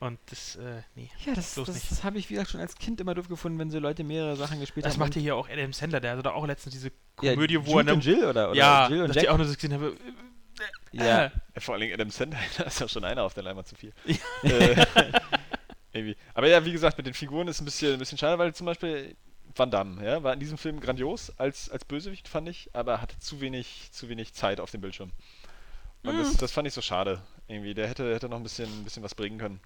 Und 0.00 0.18
das, 0.30 0.56
äh, 0.56 0.82
nee. 0.94 1.10
Ja, 1.26 1.34
das, 1.34 1.54
Bloß 1.54 1.66
das, 1.68 1.88
das 1.90 2.04
habe 2.04 2.18
ich, 2.18 2.30
wie 2.30 2.34
gesagt, 2.34 2.50
schon 2.50 2.60
als 2.60 2.74
Kind 2.76 3.00
immer 3.02 3.14
doof 3.14 3.28
gefunden, 3.28 3.58
wenn 3.58 3.70
so 3.70 3.78
Leute 3.78 4.02
mehrere 4.02 4.34
Sachen 4.34 4.58
gespielt 4.58 4.86
Das 4.86 4.94
haben. 4.94 5.00
macht 5.00 5.14
hier 5.14 5.36
auch 5.36 5.48
Adam 5.48 5.72
Sandler, 5.74 6.00
der 6.00 6.12
hatte 6.12 6.22
da 6.22 6.30
auch 6.32 6.46
letztens 6.46 6.72
diese 6.74 6.90
ja, 7.20 7.34
Komödie, 7.34 7.58
wo 7.66 7.72
Jude 7.78 7.90
er 7.90 7.94
und 7.94 8.04
Jill 8.04 8.24
oder, 8.24 8.50
oder 8.50 8.58
ja, 8.58 8.88
Jill 8.88 9.02
und 9.02 9.08
dass 9.08 9.16
Jack. 9.16 9.24
ich 9.24 9.30
auch 9.30 9.36
nur 9.36 9.46
so 9.46 9.54
gesehen 9.54 9.74
habe. 9.74 9.94
ja. 10.92 11.04
Ja, 11.24 11.30
Vor 11.58 11.74
allen 11.74 11.82
Dingen 11.82 11.94
Adam 11.94 12.10
Sandler, 12.10 12.38
da 12.56 12.64
ist 12.64 12.80
ja 12.80 12.88
schon 12.88 13.04
einer 13.04 13.22
auf 13.24 13.34
der 13.34 13.42
Leinwand 13.42 13.68
zu 13.68 13.74
viel. 13.76 13.92
äh, 14.42 14.86
irgendwie. 15.92 16.16
Aber 16.34 16.48
ja, 16.48 16.64
wie 16.64 16.72
gesagt, 16.72 16.96
mit 16.96 17.06
den 17.06 17.14
Figuren 17.14 17.46
ist 17.48 17.60
ein 17.60 17.64
bisschen, 17.66 17.92
ein 17.94 17.98
bisschen 17.98 18.16
schade, 18.18 18.38
weil 18.38 18.54
zum 18.54 18.64
Beispiel 18.66 19.16
Van 19.56 19.70
Damme, 19.70 20.04
ja, 20.04 20.22
war 20.22 20.32
in 20.32 20.40
diesem 20.40 20.58
Film 20.58 20.80
grandios 20.80 21.32
als, 21.38 21.70
als 21.70 21.84
Bösewicht, 21.84 22.28
fand 22.28 22.48
ich, 22.48 22.70
aber 22.72 23.00
hatte 23.00 23.18
zu 23.18 23.40
wenig, 23.40 23.88
zu 23.92 24.08
wenig 24.08 24.32
Zeit 24.34 24.60
auf 24.60 24.70
dem 24.70 24.80
Bildschirm. 24.80 25.10
Und 26.02 26.16
das, 26.18 26.36
das 26.36 26.52
fand 26.52 26.66
ich 26.68 26.72
so 26.74 26.80
schade. 26.80 27.20
Irgendwie, 27.46 27.74
der 27.74 27.86
hätte, 27.88 28.14
hätte 28.14 28.28
noch 28.28 28.36
ein 28.38 28.42
bisschen, 28.42 28.70
ein 28.70 28.84
bisschen 28.84 29.02
was 29.02 29.14
bringen 29.14 29.38
können. 29.38 29.60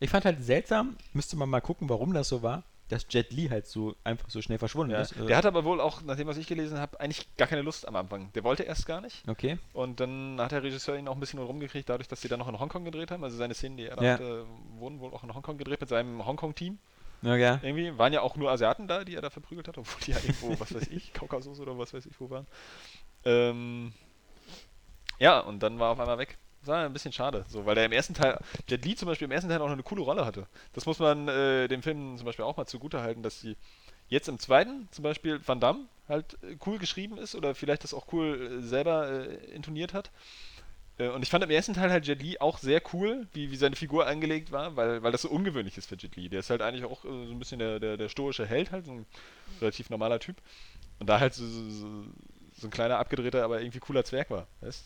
Ich 0.00 0.10
fand 0.10 0.24
halt 0.24 0.42
seltsam, 0.42 0.96
müsste 1.12 1.36
man 1.36 1.48
mal 1.48 1.60
gucken, 1.60 1.88
warum 1.88 2.12
das 2.14 2.28
so 2.28 2.42
war, 2.42 2.64
dass 2.88 3.06
Jet 3.08 3.30
Li 3.32 3.48
halt 3.48 3.68
so 3.68 3.94
einfach 4.02 4.28
so 4.30 4.42
schnell 4.42 4.58
verschwunden 4.58 4.92
Ja. 4.94 5.02
ist. 5.02 5.12
Äh, 5.12 5.26
Der 5.26 5.36
hat 5.36 5.46
aber 5.46 5.62
wohl 5.64 5.80
auch, 5.80 6.02
nach 6.02 6.16
dem, 6.16 6.26
was 6.26 6.38
ich 6.38 6.48
gelesen 6.48 6.78
habe, 6.78 6.98
eigentlich 6.98 7.36
gar 7.36 7.46
keine 7.46 7.62
Lust 7.62 7.86
am 7.86 7.94
Anfang. 7.94 8.32
Der 8.32 8.42
wollte 8.42 8.64
erst 8.64 8.84
gar 8.86 9.00
nicht. 9.00 9.22
okay. 9.28 9.58
Und 9.74 10.00
dann 10.00 10.40
hat 10.40 10.50
der 10.50 10.64
Regisseur 10.64 10.96
ihn 10.96 11.06
auch 11.06 11.14
ein 11.14 11.20
bisschen 11.20 11.38
rumgekriegt, 11.38 11.88
dadurch, 11.88 12.08
dass 12.08 12.20
sie 12.20 12.26
dann 12.28 12.40
noch 12.40 12.48
in 12.48 12.58
Hongkong 12.58 12.84
gedreht 12.84 13.12
haben. 13.12 13.22
Also 13.22 13.36
seine 13.36 13.54
Szenen, 13.54 13.76
die 13.76 13.84
er 13.86 13.94
da 13.96 14.02
Ja. 14.02 14.12
hatte, 14.14 14.46
wurden 14.78 14.98
wohl 14.98 15.12
auch 15.14 15.22
in 15.22 15.32
Hongkong 15.32 15.56
gedreht 15.58 15.80
mit 15.80 15.88
seinem 15.88 16.26
Hongkong-Team. 16.26 16.78
Ja. 17.22 17.60
Irgendwie 17.62 17.96
waren 17.98 18.12
ja 18.12 18.22
auch 18.22 18.36
nur 18.36 18.50
Asiaten 18.50 18.88
da, 18.88 19.04
die 19.04 19.14
er 19.14 19.22
da 19.22 19.30
verprügelt 19.30 19.68
hat, 19.68 19.78
obwohl 19.78 20.00
die 20.04 20.12
ja 20.12 20.18
irgendwo, 20.18 20.58
was 20.58 20.74
weiß 20.74 20.88
ich, 20.88 21.12
Kaukasus 21.12 21.60
oder 21.60 21.76
was 21.78 21.92
weiß 21.92 22.06
ich 22.06 22.18
wo 22.20 22.30
waren. 22.30 22.46
Ähm, 23.24 23.92
ja, 25.18 25.40
und 25.40 25.62
dann 25.62 25.78
war 25.78 25.88
er 25.88 25.92
auf 25.92 26.00
einmal 26.00 26.18
weg. 26.18 26.38
Das 26.60 26.68
war 26.68 26.84
ein 26.84 26.92
bisschen 26.92 27.12
schade, 27.12 27.44
so, 27.48 27.64
weil 27.64 27.74
der 27.74 27.86
im 27.86 27.92
ersten 27.92 28.14
Teil, 28.14 28.38
Jet 28.68 28.84
Li 28.84 28.94
zum 28.94 29.06
Beispiel 29.06 29.26
im 29.26 29.32
ersten 29.32 29.48
Teil 29.48 29.60
auch 29.60 29.66
noch 29.66 29.72
eine 29.72 29.82
coole 29.82 30.02
Rolle 30.02 30.26
hatte. 30.26 30.46
Das 30.74 30.84
muss 30.84 30.98
man 30.98 31.28
äh, 31.28 31.68
dem 31.68 31.82
Film 31.82 32.16
zum 32.18 32.26
Beispiel 32.26 32.44
auch 32.44 32.56
mal 32.56 32.66
zugute 32.66 33.00
halten, 33.00 33.22
dass 33.22 33.40
sie 33.40 33.56
jetzt 34.08 34.28
im 34.28 34.38
zweiten 34.38 34.88
zum 34.90 35.02
Beispiel 35.02 35.40
Van 35.46 35.60
Damme 35.60 35.86
halt 36.08 36.36
äh, 36.42 36.56
cool 36.66 36.78
geschrieben 36.78 37.16
ist 37.16 37.34
oder 37.34 37.54
vielleicht 37.54 37.84
das 37.84 37.94
auch 37.94 38.12
cool 38.12 38.60
äh, 38.60 38.62
selber 38.62 39.08
äh, 39.08 39.36
intoniert 39.52 39.94
hat. 39.94 40.10
Äh, 41.00 41.08
Und 41.08 41.22
ich 41.22 41.30
fand 41.30 41.42
im 41.42 41.50
ersten 41.50 41.74
Teil 41.74 41.90
halt 41.90 42.06
Jet 42.06 42.22
Li 42.22 42.38
auch 42.38 42.58
sehr 42.58 42.82
cool, 42.92 43.26
wie, 43.32 43.50
wie 43.50 43.56
seine 43.56 43.74
Figur 43.76 44.06
angelegt 44.06 44.52
war, 44.52 44.76
weil, 44.76 45.02
weil 45.02 45.12
das 45.12 45.22
so 45.22 45.30
ungewöhnlich 45.30 45.76
ist 45.78 45.88
für 45.88 45.96
Jet 45.96 46.14
Li. 46.16 46.28
Der 46.28 46.40
ist 46.40 46.50
halt 46.50 46.62
eigentlich 46.62 46.84
auch 46.84 47.04
äh, 47.04 47.08
so 47.26 47.32
ein 47.32 47.38
bisschen 47.38 47.58
der, 47.58 47.80
der, 47.80 47.96
der 47.96 48.08
stoische 48.08 48.46
Held, 48.46 48.70
halt, 48.70 48.86
so 48.86 48.92
ein 48.92 49.06
relativ 49.60 49.90
normaler 49.90 50.18
Typ. 50.20 50.36
Und 50.98 51.08
da 51.08 51.18
halt 51.20 51.34
so, 51.34 51.46
so, 51.46 52.04
so, 52.58 52.66
ein 52.66 52.70
kleiner, 52.70 52.98
abgedrehter, 52.98 53.42
aber 53.44 53.60
irgendwie 53.60 53.78
cooler 53.78 54.04
Zwerg 54.04 54.30
war. 54.30 54.46
Weißt? 54.60 54.84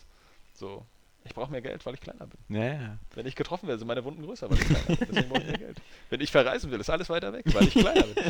So, 0.53 0.85
ich 1.25 1.33
brauche 1.33 1.51
mehr 1.51 1.61
Geld, 1.61 1.85
weil 1.85 1.95
ich 1.95 1.99
kleiner 2.01 2.27
bin. 2.27 2.55
Ja, 2.55 2.65
ja. 2.73 2.97
Wenn 3.15 3.25
ich 3.25 3.35
getroffen 3.35 3.67
werde, 3.67 3.79
sind 3.79 3.87
meine 3.87 4.03
Wunden 4.05 4.23
größer, 4.23 4.49
weil 4.49 4.57
ich 4.59 4.65
kleiner 4.65 4.85
bin. 4.85 4.97
Deswegen 5.09 5.29
brauche 5.29 5.41
ich 5.41 5.47
mehr 5.47 5.57
Geld. 5.57 5.81
Wenn 6.09 6.21
ich 6.21 6.31
verreisen 6.31 6.71
will, 6.71 6.79
ist 6.79 6.89
alles 6.89 7.09
weiter 7.09 7.33
weg, 7.33 7.43
weil 7.53 7.63
ich 7.67 7.73
kleiner 7.73 8.03
bin. 8.03 8.23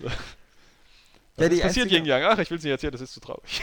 So. 0.00 0.06
Was 0.06 1.44
Ja, 1.44 1.48
die 1.48 1.56
ist 1.56 1.62
passiert 1.62 1.84
einzige- 1.86 1.96
Yin 1.96 2.04
Yang? 2.04 2.22
Ach, 2.24 2.38
ich 2.38 2.50
will 2.50 2.58
es 2.58 2.62
nicht 2.64 2.70
erzählen, 2.72 2.92
das 2.92 3.00
ist 3.00 3.12
zu 3.14 3.20
traurig. 3.20 3.62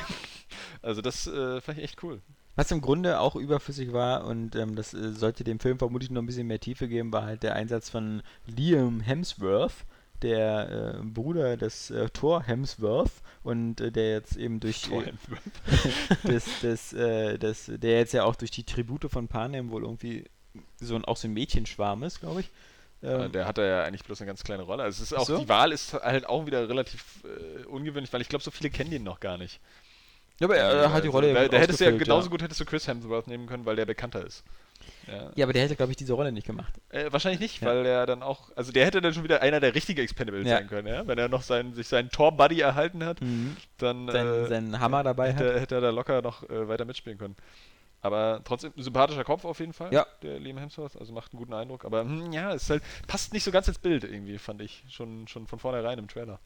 Also 0.82 1.02
das 1.02 1.28
äh, 1.28 1.62
fand 1.62 1.78
ich 1.78 1.84
echt 1.84 2.04
cool. 2.04 2.20
Was 2.60 2.72
im 2.72 2.82
Grunde 2.82 3.22
auch 3.22 3.38
überflüssig 3.38 3.94
war 3.94 4.26
und 4.26 4.54
ähm, 4.58 4.76
das 4.76 4.94
äh, 4.94 5.14
sollte 5.14 5.46
dem 5.46 5.62
Film 5.62 5.80
vermutlich 5.80 6.12
noch 6.12 6.22
ein 6.22 6.26
bisschen 6.26 6.48
mehr 6.48 6.60
Tiefe 6.60 6.90
geben, 6.90 7.14
war 7.14 7.24
halt 7.24 7.42
der 7.42 7.56
Einsatz 7.56 7.90
von 7.90 8.22
Liam 8.48 9.00
Hemsworth, 9.00 9.86
der 10.22 10.98
äh, 11.00 11.04
Bruder 11.06 11.56
des 11.56 11.90
äh, 11.90 12.10
Thor 12.10 12.44
Hemsworth 12.44 13.14
und 13.44 13.80
äh, 13.80 13.94
der 13.94 14.12
jetzt 14.12 14.36
eben 14.36 14.60
durch 14.60 14.90
das, 16.24 16.50
das, 16.62 16.90
das, 17.40 17.72
der 17.74 17.98
jetzt 17.98 18.12
ja 18.12 18.26
auch 18.26 18.36
durch 18.36 18.52
die 18.52 18.66
Tribute 18.66 19.10
von 19.10 19.30
Panem 19.30 19.72
wohl 19.72 19.84
irgendwie 19.84 20.26
so 20.82 20.96
ein, 20.96 21.06
auch 21.06 21.16
so 21.16 21.30
ein 21.30 21.34
Mädchenschwarm 21.34 22.04
ist, 22.04 22.20
glaube 22.20 22.42
ich. 22.42 22.50
Ja, 23.02 23.24
Ähm, 23.24 23.32
der 23.32 23.46
hat 23.48 23.58
da 23.58 23.66
ja 23.66 23.84
eigentlich 23.86 24.04
bloß 24.04 24.20
eine 24.20 24.28
ganz 24.28 24.44
kleine 24.44 24.64
Rolle. 24.64 24.84
Also 24.84 25.02
es 25.02 25.14
ist 25.14 25.18
auch, 25.18 25.26
so? 25.26 25.38
die 25.38 25.48
Wahl 25.48 25.72
ist 25.72 25.94
halt 25.94 26.28
auch 26.28 26.46
wieder 26.46 26.68
relativ 26.68 27.24
äh, 27.24 27.66
ungewöhnlich, 27.68 28.12
weil 28.12 28.20
ich 28.20 28.28
glaube, 28.28 28.44
so 28.44 28.52
viele 28.52 28.70
kennen 28.70 28.92
den 28.92 29.04
noch 29.04 29.22
gar 29.22 29.38
nicht. 29.38 29.62
Ja, 30.40 30.46
aber 30.48 30.56
er 30.58 30.94
hat 30.94 31.04
die 31.04 31.08
Rolle 31.10 31.34
da, 31.34 31.44
gut 31.44 31.54
da 31.54 31.58
hättest 31.58 31.80
du 31.82 31.86
ja 31.86 31.92
genauso 31.92 32.30
gut 32.30 32.42
hättest 32.42 32.60
du 32.60 32.66
Chris 32.66 32.88
Hemsworth 32.88 33.28
nehmen 33.28 33.48
können, 33.48 33.66
weil 33.66 33.76
der 33.76 33.86
bekannter 33.86 34.26
ist. 34.26 34.44
Ja. 35.08 35.32
Ja, 35.36 35.46
aber 35.46 35.54
der 35.54 35.64
hätte, 35.64 35.76
glaube 35.76 35.92
ich, 35.92 35.98
diese 35.98 36.14
Rolle 36.14 36.32
nicht 36.32 36.48
gemacht. 36.48 36.74
Äh, 36.90 37.12
wahrscheinlich 37.12 37.40
nicht, 37.42 37.62
Ja. 37.62 37.68
weil 37.68 37.84
der 37.84 38.06
dann 38.06 38.24
auch, 38.24 38.50
also 38.56 38.72
der 38.72 38.86
hätte 38.86 39.02
dann 39.02 39.14
schon 39.14 39.24
wieder 39.24 39.42
einer 39.42 39.60
der 39.60 39.76
richtigen 39.76 40.00
Expendables 40.02 40.48
Ja. 40.48 40.58
sein 40.58 40.68
können, 40.68 40.88
ja? 40.88 41.06
Wenn 41.06 41.18
er 41.18 41.28
noch 41.30 41.42
seinen, 41.42 41.74
sich 41.74 41.88
seinen 41.88 42.10
Tor-Buddy 42.10 42.60
erhalten 42.62 43.04
hat, 43.04 43.20
dann 43.78 44.08
Sein, 44.10 44.28
äh, 44.28 44.48
sein 44.48 44.80
Hammer 44.80 45.04
dabei 45.04 45.34
hat. 45.34 45.40
hätte, 45.42 45.60
hätte 45.60 45.76
er 45.76 45.82
da 45.82 45.90
locker 45.90 46.22
noch 46.22 46.48
äh, 46.50 46.68
weiter 46.68 46.86
mitspielen 46.86 47.18
können. 47.18 47.36
Aber 48.02 48.42
trotzdem 48.46 48.72
ein 48.78 48.82
sympathischer 48.82 49.26
Kopf 49.26 49.44
auf 49.44 49.60
jeden 49.60 49.74
Fall, 49.74 49.92
Ja. 49.94 50.06
der 50.24 50.40
Liam 50.40 50.58
Hemsworth, 50.58 50.96
also 50.98 51.12
macht 51.12 51.34
einen 51.34 51.40
guten 51.40 51.54
Eindruck. 51.54 51.84
Aber 51.84 52.02
hm, 52.02 52.32
ja, 52.32 52.54
es 52.54 52.70
halt, 52.70 52.82
passt 53.08 53.34
nicht 53.34 53.44
so 53.44 53.52
ganz 53.52 53.68
ins 53.68 53.80
Bild 53.80 54.06
irgendwie, 54.06 54.38
fand 54.38 54.62
ich, 54.62 54.86
schon, 54.90 55.28
schon 55.28 55.48
von 55.48 55.60
vornherein 55.60 56.00
im 56.00 56.08
Trailer. 56.08 56.40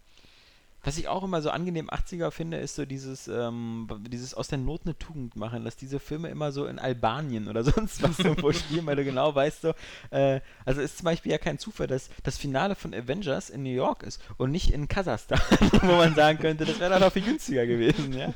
Was 0.84 0.98
ich 0.98 1.08
auch 1.08 1.24
immer 1.24 1.42
so 1.42 1.50
angenehm 1.50 1.90
80er 1.90 2.30
finde, 2.32 2.58
ist 2.58 2.76
so 2.76 2.86
dieses, 2.86 3.30
ähm, 3.30 3.88
dieses 4.10 4.34
aus 4.34 4.50
der 4.50 4.58
Not 4.58 4.82
eine 4.84 4.98
Tugend 4.98 5.38
machen, 5.38 5.64
dass 5.64 5.78
diese 5.78 6.00
Filme 6.00 6.28
immer 6.28 6.52
so 6.52 6.66
in 6.66 6.78
Albanien 6.78 7.48
oder 7.48 7.64
sonst 7.64 8.04
was 8.04 8.20
irgendwo 8.20 8.52
spielen, 8.52 8.86
weil 8.86 8.98
du 8.98 9.06
genau 9.06 9.34
weißt 9.34 9.62
so, 9.62 9.74
äh, 10.12 10.42
also 10.66 10.82
ist 10.82 10.98
zum 10.98 11.06
Beispiel 11.06 11.32
ja 11.32 11.38
kein 11.38 11.58
Zufall, 11.58 11.88
dass 11.88 12.10
das 12.24 12.38
Finale 12.38 12.76
von 12.76 12.94
Avengers 12.94 13.50
in 13.50 13.64
New 13.64 13.70
York 13.70 14.04
ist 14.04 14.22
und 14.38 14.52
nicht 14.52 14.72
in 14.72 14.90
Kasachstan, 14.90 15.40
wo 15.84 15.96
man 15.96 16.16
sagen 16.16 16.40
könnte, 16.40 16.66
das 16.66 16.80
wäre 16.80 16.90
dann 16.90 17.04
auch 17.04 17.14
viel 17.14 17.24
günstiger 17.24 17.66
gewesen, 17.66 18.14
ja. 18.14 18.34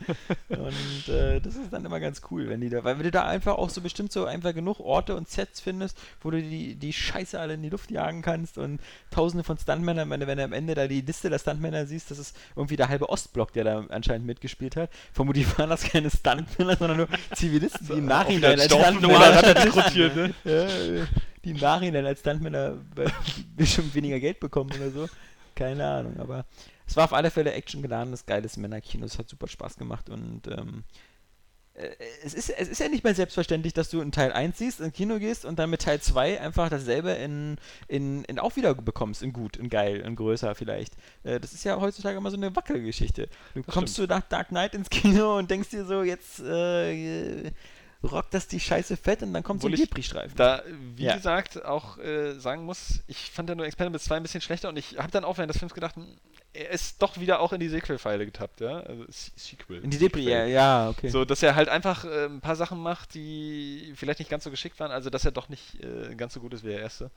Und 0.50 1.14
äh, 1.14 1.42
das 1.42 1.56
ist 1.56 1.74
dann 1.74 1.84
immer 1.84 2.00
ganz 2.00 2.22
cool, 2.32 2.48
wenn 2.48 2.62
die 2.62 2.70
da, 2.70 2.86
weil 2.86 2.98
du 2.98 3.12
da 3.12 3.26
einfach 3.26 3.56
auch 3.56 3.70
so 3.70 3.82
bestimmt 3.82 4.14
so 4.14 4.26
einfach 4.26 4.54
genug 4.54 4.80
Orte 4.80 5.18
und 5.18 5.28
Sets 5.30 5.60
findest, 5.60 6.00
wo 6.22 6.32
du 6.32 6.42
die, 6.42 6.76
die 6.76 6.94
Scheiße 6.94 7.38
alle 7.38 7.56
in 7.56 7.64
die 7.64 7.70
Luft 7.70 7.92
jagen 7.92 8.22
kannst 8.22 8.58
und 8.58 8.80
tausende 9.12 9.44
von 9.44 9.58
Stuntmännern, 9.58 10.10
wenn 10.10 10.28
wenn 10.28 10.38
du 10.38 10.44
am 10.44 10.54
Ende 10.54 10.76
da 10.76 10.88
die 10.88 11.02
Liste 11.02 11.30
der 11.30 11.40
Stuntmänner 11.40 11.86
siehst, 11.86 12.12
das 12.12 12.20
ist 12.20 12.37
irgendwie 12.56 12.76
der 12.76 12.90
halbe 12.90 13.10
Ostblock, 13.10 13.54
der 13.54 13.64
da 13.64 13.86
anscheinend 13.90 14.26
mitgespielt 14.28 14.76
hat. 14.76 14.90
Vermutlich 15.14 15.46
waren 15.58 15.70
das 15.70 15.84
keine 15.84 16.10
Stuntmänner, 16.10 16.76
sondern 16.78 16.98
nur 16.98 17.08
Zivilisten, 17.34 17.88
die 17.88 17.94
im 17.94 18.06
Nachhinein 18.06 18.60
als 18.60 18.66
Stuntmänner 18.66 19.44
rekrutiert, 19.66 20.16
ne? 20.16 20.34
ja, 20.44 21.06
die 21.44 21.52
im 21.52 21.58
Nachhinein 21.58 22.06
als 22.06 22.20
Stuntmänner 22.22 22.72
be- 22.96 23.12
bestimmt 23.56 23.94
weniger 23.96 24.20
Geld 24.20 24.40
bekommen 24.40 24.72
oder 24.76 24.92
so. 24.92 25.08
Keine 25.56 25.88
Ahnung, 25.88 26.20
aber 26.20 26.46
es 26.86 26.96
war 26.96 27.06
auf 27.06 27.14
alle 27.14 27.32
Fälle 27.32 27.54
actiongeladenes, 27.54 28.26
geiles 28.26 28.58
Männerkino. 28.58 29.06
Es 29.06 29.18
hat 29.18 29.28
super 29.28 29.48
Spaß 29.48 29.76
gemacht 29.78 30.10
und 30.10 30.48
ähm, 30.48 30.84
äh, 30.88 31.07
es, 32.24 32.34
ist, 32.34 32.50
es 32.50 32.68
ist 32.68 32.80
ja 32.80 32.90
nicht 32.90 33.04
mehr 33.04 33.14
selbstverständlich, 33.14 33.74
dass 33.74 33.90
du 33.90 34.02
in 34.02 34.12
Teil 34.12 34.32
1 34.32 34.58
siehst, 34.58 34.80
ins 34.80 34.94
Kino 34.94 35.20
gehst 35.20 35.46
und 35.46 35.60
dann 35.60 35.70
mit 35.70 35.84
Teil 35.84 36.02
2 36.02 36.42
einfach 36.42 36.70
dasselbe 36.70 37.12
in, 37.12 37.58
in, 37.88 38.24
in 38.24 38.40
auch 38.40 38.56
wieder 38.56 38.74
bekommst, 38.74 39.22
in 39.22 39.32
gut, 39.32 39.58
in 39.58 39.70
geil, 39.70 40.00
in 40.00 40.16
größer 40.16 40.56
vielleicht. 40.56 40.96
Äh, 41.24 41.40
das 41.40 41.54
ist 41.54 41.64
ja 41.64 41.80
heutzutage 41.80 42.18
immer 42.18 42.32
so 42.32 42.38
eine 42.38 42.56
Wackelgeschichte. 42.56 43.30
Du 43.54 43.64
kommst 43.64 43.94
stimmt. 43.94 44.10
du 44.10 44.16
nach 44.16 44.24
Dark 44.24 44.48
Knight 44.50 44.74
ins 44.74 44.90
Kino 44.90 45.38
und 45.38 45.52
denkst 45.52 45.70
dir 45.70 45.86
so, 45.86 46.02
jetzt 46.02 46.40
äh, 46.40 47.52
rockt 48.04 48.34
das 48.34 48.48
die 48.48 48.60
Scheiße 48.60 48.98
fett 48.98 49.24
und 49.24 49.34
dann 49.34 49.44
kommt 49.44 49.62
so 49.62 49.68
ein 49.68 49.76
Depri-Streifen. 49.76 50.36
Da, 50.38 50.64
wie 50.96 51.06
Ja. 51.06 51.16
gesagt, 51.16 51.66
auch 51.66 51.98
äh, 51.98 52.40
sagen 52.40 52.64
muss, 52.66 53.02
ich 53.08 53.32
fand 53.32 53.50
ja 53.50 53.56
nur 53.56 53.66
Expendables 53.66 54.04
2 54.04 54.18
ein 54.18 54.24
bisschen 54.24 54.42
schlechter 54.42 54.70
und 54.70 54.78
ich 54.78 54.98
habe 54.98 55.12
dann 55.12 55.24
auch 55.24 55.38
während 55.38 55.50
des 55.52 55.58
Films 55.60 55.74
gedacht, 55.74 55.96
hm, 55.96 56.06
er 56.54 56.70
ist 56.70 57.02
doch 57.02 57.20
wieder 57.20 57.40
auch 57.40 57.54
in 57.54 57.60
die 57.60 57.70
Sequel-Pfeile 57.70 58.26
getappt, 58.26 58.62
ja? 58.62 58.80
Also 58.80 59.04
Se- 59.10 59.32
Sequel. 59.36 59.84
In 59.84 59.90
die 59.92 59.98
Depri, 60.00 60.22
ja, 60.24 60.40
Sequel. 60.40 60.54
ja, 60.54 60.90
okay. 60.90 61.10
So, 61.10 61.26
dass 61.26 61.44
er 61.44 61.56
halt 61.56 61.70
einfach 61.70 62.06
äh, 62.06 62.26
ein 62.26 62.42
paar 62.42 62.56
Sachen 62.56 62.80
macht, 62.80 63.14
die 63.14 63.94
vielleicht 63.96 64.20
nicht 64.20 64.30
ganz 64.32 64.44
so 64.44 64.52
geschickt 64.52 64.80
waren, 64.80 64.92
also 64.92 65.10
dass 65.10 65.26
er 65.26 65.32
doch 65.32 65.50
nicht 65.50 65.84
äh, 65.84 66.16
ganz 66.16 66.34
so 66.34 66.40
gut 66.40 66.54
ist 66.54 66.64
wie 66.64 66.70
der 66.70 66.80
erste. 66.82 67.12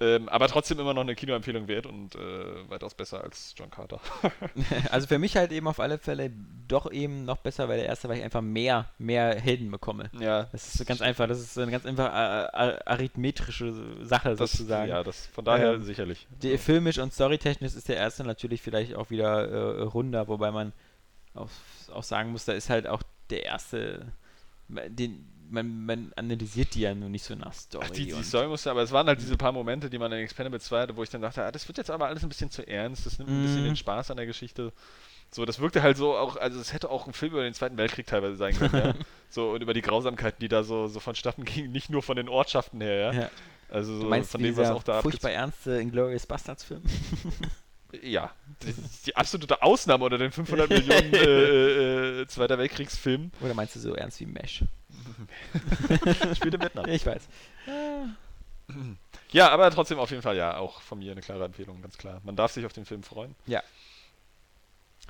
Ähm, 0.00 0.28
aber 0.28 0.46
trotzdem 0.46 0.78
immer 0.78 0.94
noch 0.94 1.00
eine 1.02 1.16
Kinoempfehlung 1.16 1.66
wert 1.66 1.86
und 1.86 2.14
äh, 2.14 2.70
weitaus 2.70 2.94
besser 2.94 3.22
als 3.24 3.52
John 3.56 3.70
Carter. 3.70 4.00
Also 4.90 5.08
für 5.08 5.18
mich 5.18 5.36
halt 5.36 5.50
eben 5.50 5.66
auf 5.66 5.80
alle 5.80 5.98
Fälle 5.98 6.30
doch 6.68 6.90
eben 6.92 7.24
noch 7.24 7.38
besser, 7.38 7.68
weil 7.68 7.78
der 7.78 7.86
erste, 7.86 8.08
weil 8.08 8.18
ich 8.18 8.24
einfach 8.24 8.40
mehr, 8.40 8.86
mehr 8.98 9.34
Helden 9.40 9.70
bekomme. 9.70 10.10
ja, 10.20 10.44
Das 10.52 10.74
ist 10.74 10.86
ganz 10.86 11.02
einfach, 11.02 11.26
das 11.26 11.40
ist 11.40 11.58
eine 11.58 11.72
ganz 11.72 11.84
einfach 11.84 12.12
arithmetrische 12.12 14.04
Sache 14.04 14.36
das, 14.36 14.52
sozusagen. 14.52 14.88
ja, 14.90 15.02
das 15.02 15.26
von 15.26 15.44
daher 15.44 15.72
Ähm, 15.74 15.82
sicherlich. 15.82 16.26
Die, 16.42 16.58
filmisch 16.58 16.98
und 16.98 17.12
storytechnisch 17.12 17.74
ist 17.74 17.88
der 17.88 17.96
erste 17.96 18.24
natürlich 18.24 18.62
vielleicht 18.62 18.94
auch 18.94 19.10
wieder 19.10 19.48
äh, 19.48 19.82
runder, 19.82 20.28
wobei 20.28 20.50
man 20.50 20.72
auch, 21.34 21.48
auch 21.92 22.02
sagen 22.02 22.30
muss, 22.30 22.44
da 22.44 22.52
ist 22.52 22.70
halt 22.70 22.86
auch 22.86 23.02
der 23.30 23.44
erste, 23.44 24.12
den, 24.68 25.26
man, 25.50 25.84
man 25.86 26.12
analysiert 26.16 26.74
die 26.74 26.80
ja 26.80 26.94
nur 26.94 27.08
nicht 27.08 27.24
so 27.24 27.34
nach 27.34 27.52
Story. 27.52 27.84
Ach, 27.86 27.90
die, 27.90 28.06
die 28.12 28.22
Story 28.22 28.48
musste, 28.48 28.70
aber 28.70 28.82
es 28.82 28.92
waren 28.92 29.06
halt 29.06 29.20
diese 29.20 29.36
paar 29.36 29.52
Momente, 29.52 29.88
die 29.90 29.98
man 29.98 30.12
in 30.12 30.18
Expendables 30.18 30.64
2 30.64 30.80
hatte, 30.82 30.96
wo 30.96 31.02
ich 31.02 31.10
dann 31.10 31.22
dachte, 31.22 31.44
ah, 31.44 31.50
das 31.50 31.66
wird 31.68 31.78
jetzt 31.78 31.90
aber 31.90 32.06
alles 32.06 32.22
ein 32.22 32.28
bisschen 32.28 32.50
zu 32.50 32.66
ernst, 32.66 33.06
das 33.06 33.18
nimmt 33.18 33.30
ein 33.30 33.42
bisschen 33.42 33.62
Mhm. 33.62 33.66
den 33.68 33.76
Spaß 33.76 34.10
an 34.10 34.16
der 34.16 34.26
Geschichte. 34.26 34.72
So, 35.30 35.44
das 35.44 35.58
wirkte 35.58 35.82
halt 35.82 35.96
so 35.96 36.16
auch, 36.16 36.36
also 36.36 36.58
es 36.58 36.72
hätte 36.72 36.90
auch 36.90 37.06
ein 37.06 37.12
Film 37.12 37.32
über 37.32 37.42
den 37.42 37.52
Zweiten 37.54 37.76
Weltkrieg 37.76 38.06
teilweise 38.06 38.36
sein 38.36 38.54
können, 38.56 38.74
ja. 38.74 38.94
So, 39.30 39.50
und 39.50 39.62
über 39.62 39.74
die 39.74 39.82
Grausamkeiten, 39.82 40.40
die 40.40 40.48
da 40.48 40.62
so, 40.62 40.86
so 40.88 41.00
vonstatten 41.00 41.44
gingen, 41.44 41.70
nicht 41.70 41.90
nur 41.90 42.02
von 42.02 42.16
den 42.16 42.28
Ortschaften 42.30 42.80
her, 42.80 42.96
ja. 42.96 43.12
Ja. 43.12 43.30
Also 43.70 43.98
so 44.00 44.06
meinst 44.06 44.30
von 44.30 44.42
dem, 44.42 44.56
was 44.56 44.70
auch 44.70 44.82
da 44.82 45.02
furchtbar 45.02 45.30
ernste 45.30 45.78
Inglourious 45.78 46.26
Bastards 46.26 46.64
Film? 46.64 46.82
Ja, 48.02 48.32
die, 48.62 48.74
die 49.06 49.16
absolute 49.16 49.62
Ausnahme 49.62 50.04
unter 50.04 50.18
den 50.18 50.30
500 50.30 50.68
Millionen 50.68 51.14
äh, 51.14 52.20
äh, 52.20 52.26
Zweiter 52.26 52.58
Weltkriegsfilmen 52.58 53.32
Oder 53.40 53.54
meinst 53.54 53.76
du 53.76 53.80
so 53.80 53.94
ernst 53.94 54.20
wie 54.20 54.26
Mesh? 54.26 54.62
spielt 56.34 56.54
im 56.54 56.62
Vietnam. 56.62 56.86
Ich 56.88 57.04
weiß. 57.04 57.28
Ja, 59.30 59.50
aber 59.50 59.70
trotzdem 59.70 59.98
auf 59.98 60.10
jeden 60.10 60.22
Fall, 60.22 60.36
ja, 60.36 60.56
auch 60.56 60.80
von 60.80 60.98
mir 60.98 61.12
eine 61.12 61.20
klare 61.20 61.44
Empfehlung, 61.44 61.80
ganz 61.82 61.96
klar. 61.98 62.20
Man 62.24 62.36
darf 62.36 62.52
sich 62.52 62.64
auf 62.66 62.72
den 62.72 62.84
Film 62.84 63.02
freuen. 63.02 63.34
Ja. 63.46 63.62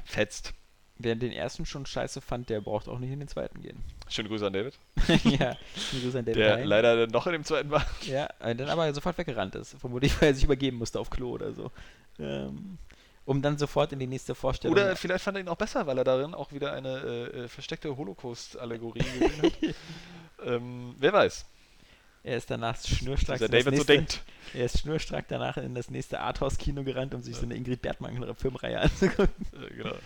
Fetzt. 0.05 0.55
Wer 1.01 1.15
den 1.15 1.31
ersten 1.31 1.65
schon 1.65 1.87
scheiße 1.87 2.21
fand, 2.21 2.51
der 2.51 2.61
braucht 2.61 2.89
auch 2.89 2.99
nicht 2.99 3.13
in 3.13 3.21
den 3.21 3.29
zweiten 3.29 3.61
gehen. 3.63 3.81
Schöne 4.09 4.29
Grüße 4.29 4.47
an 4.49 4.53
David, 4.53 4.75
ja, 5.07 5.57
liebe 5.93 6.05
Grüße 6.05 6.19
an 6.19 6.25
David 6.25 6.37
der 6.37 6.57
Hein. 6.57 6.65
leider 6.65 7.07
noch 7.07 7.27
in 7.27 7.35
dem 7.35 7.45
zweiten 7.45 7.71
war. 7.71 7.87
Ja, 8.03 8.29
äh, 8.41 8.57
dann 8.57 8.69
aber 8.69 8.93
sofort 8.93 9.17
weggerannt 9.17 9.55
ist. 9.55 9.77
Vermutlich, 9.79 10.21
weil 10.21 10.31
er 10.31 10.35
sich 10.35 10.43
übergeben 10.43 10.77
musste 10.79 10.99
auf 10.99 11.09
Klo 11.11 11.31
oder 11.31 11.53
so. 11.53 11.71
Ähm, 12.19 12.79
um 13.29 13.43
dann 13.43 13.59
sofort 13.59 13.93
in 13.93 13.99
die 13.99 14.07
nächste 14.07 14.35
Vorstellung. 14.35 14.75
Oder 14.75 14.97
vielleicht 14.97 15.23
fand 15.23 15.37
er 15.37 15.43
ihn 15.43 15.49
auch 15.49 15.57
besser, 15.57 15.87
weil 15.87 15.99
er 15.99 16.05
darin 16.05 16.33
auch 16.33 16.51
wieder 16.51 16.73
eine 16.73 16.97
äh, 16.97 17.45
äh, 17.45 17.49
versteckte 17.49 17.95
Holocaust-Allegorie 17.95 19.01
gesehen 19.19 19.43
hat. 19.43 19.75
ähm, 20.47 20.95
wer 20.99 21.13
weiß. 21.13 21.45
Er 22.25 22.39
ist 22.39 22.51
danach 22.51 22.83
schnurstracks 22.83 23.41
das 23.41 23.51
David 23.51 23.65
so 23.65 23.71
nächste, 23.71 23.93
denkt. 23.93 24.23
er 24.55 24.65
ist 24.65 24.81
schnurstracks 24.81 25.29
danach 25.29 25.59
in 25.59 25.75
das 25.75 25.91
nächste 25.91 26.21
Arthouse-Kino 26.21 26.85
gerannt, 26.85 27.13
um 27.13 27.21
sich 27.21 27.37
so 27.37 27.43
eine 27.43 27.55
Ingrid 27.55 27.83
Bergmann-Filmreihe 27.83 28.81
anzugucken. 28.81 29.47
Äh, 29.53 29.75
genau. 29.75 29.97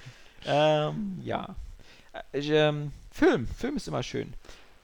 Ähm, 0.44 1.20
ja. 1.22 1.54
Äh, 2.32 2.40
ähm, 2.40 2.90
Film. 3.12 3.46
Film 3.46 3.76
ist 3.76 3.86
immer 3.86 4.02
schön. 4.02 4.34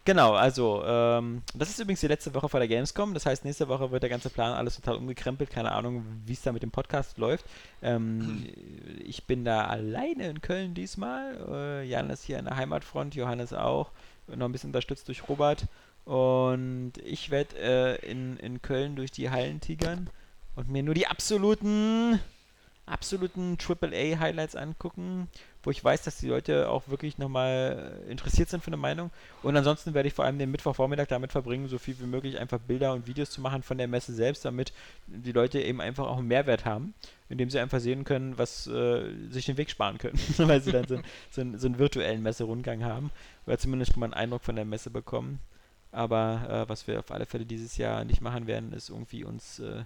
Genau, 0.08 0.32
also, 0.32 0.82
ähm, 0.86 1.42
das 1.54 1.68
ist 1.68 1.80
übrigens 1.80 2.00
die 2.00 2.06
letzte 2.06 2.32
Woche 2.32 2.48
vor 2.48 2.60
der 2.60 2.66
Gamescom. 2.66 3.12
Das 3.12 3.26
heißt, 3.26 3.44
nächste 3.44 3.68
Woche 3.68 3.90
wird 3.90 4.02
der 4.02 4.08
ganze 4.08 4.30
Plan 4.30 4.54
alles 4.54 4.76
total 4.76 4.96
umgekrempelt. 4.96 5.50
Keine 5.50 5.72
Ahnung, 5.72 6.02
wie 6.24 6.32
es 6.32 6.40
da 6.40 6.50
mit 6.50 6.62
dem 6.62 6.70
Podcast 6.70 7.18
läuft. 7.18 7.44
Ähm, 7.82 8.46
ich 9.04 9.26
bin 9.26 9.44
da 9.44 9.66
alleine 9.66 10.30
in 10.30 10.40
Köln 10.40 10.72
diesmal. 10.72 11.36
Äh, 11.50 11.86
Jan 11.86 12.08
ist 12.08 12.24
hier 12.24 12.38
an 12.38 12.46
der 12.46 12.56
Heimatfront, 12.56 13.16
Johannes 13.16 13.52
auch. 13.52 13.90
Noch 14.34 14.46
ein 14.46 14.52
bisschen 14.52 14.70
unterstützt 14.70 15.08
durch 15.08 15.28
Robert. 15.28 15.66
Und 16.06 16.92
ich 17.04 17.28
werde 17.28 17.58
äh, 17.58 18.10
in, 18.10 18.38
in 18.38 18.62
Köln 18.62 18.96
durch 18.96 19.10
die 19.10 19.28
Hallen 19.28 19.60
tigern 19.60 20.08
und 20.56 20.70
mir 20.70 20.82
nur 20.82 20.94
die 20.94 21.06
absoluten 21.06 22.18
absoluten 22.88 23.58
AAA-Highlights 23.58 24.56
angucken, 24.56 25.28
wo 25.68 25.70
ich 25.70 25.84
weiß, 25.84 26.02
dass 26.04 26.16
die 26.16 26.28
Leute 26.28 26.70
auch 26.70 26.88
wirklich 26.88 27.18
nochmal 27.18 28.00
interessiert 28.08 28.48
sind 28.48 28.64
für 28.64 28.68
eine 28.68 28.78
Meinung. 28.78 29.10
Und 29.42 29.54
ansonsten 29.54 29.92
werde 29.92 30.08
ich 30.08 30.14
vor 30.14 30.24
allem 30.24 30.38
den 30.38 30.50
Mittwochvormittag 30.50 31.08
damit 31.08 31.30
verbringen, 31.30 31.68
so 31.68 31.76
viel 31.76 31.94
wie 32.00 32.06
möglich 32.06 32.38
einfach 32.38 32.58
Bilder 32.58 32.94
und 32.94 33.06
Videos 33.06 33.28
zu 33.28 33.42
machen 33.42 33.62
von 33.62 33.76
der 33.76 33.86
Messe 33.86 34.14
selbst, 34.14 34.46
damit 34.46 34.72
die 35.08 35.32
Leute 35.32 35.60
eben 35.60 35.82
einfach 35.82 36.06
auch 36.06 36.16
einen 36.16 36.26
Mehrwert 36.28 36.64
haben, 36.64 36.94
indem 37.28 37.50
sie 37.50 37.58
einfach 37.58 37.80
sehen 37.80 38.04
können, 38.04 38.38
was 38.38 38.66
äh, 38.66 39.12
sich 39.28 39.44
den 39.44 39.58
Weg 39.58 39.68
sparen 39.68 39.98
können, 39.98 40.18
weil 40.38 40.62
sie 40.62 40.72
dann 40.72 40.86
so, 40.88 40.98
so, 41.30 41.42
einen- 41.42 41.58
so 41.58 41.66
einen 41.66 41.78
virtuellen 41.78 42.22
Messerundgang 42.22 42.82
haben 42.82 43.10
oder 43.46 43.58
zumindest 43.58 43.94
mal 43.98 44.06
einen 44.06 44.14
Eindruck 44.14 44.44
von 44.44 44.56
der 44.56 44.64
Messe 44.64 44.88
bekommen. 44.88 45.38
Aber 45.92 46.64
äh, 46.66 46.68
was 46.70 46.86
wir 46.86 46.98
auf 46.98 47.10
alle 47.10 47.26
Fälle 47.26 47.44
dieses 47.44 47.76
Jahr 47.76 48.06
nicht 48.06 48.22
machen 48.22 48.46
werden, 48.46 48.72
ist 48.72 48.88
irgendwie 48.88 49.22
uns 49.22 49.58
äh, 49.58 49.84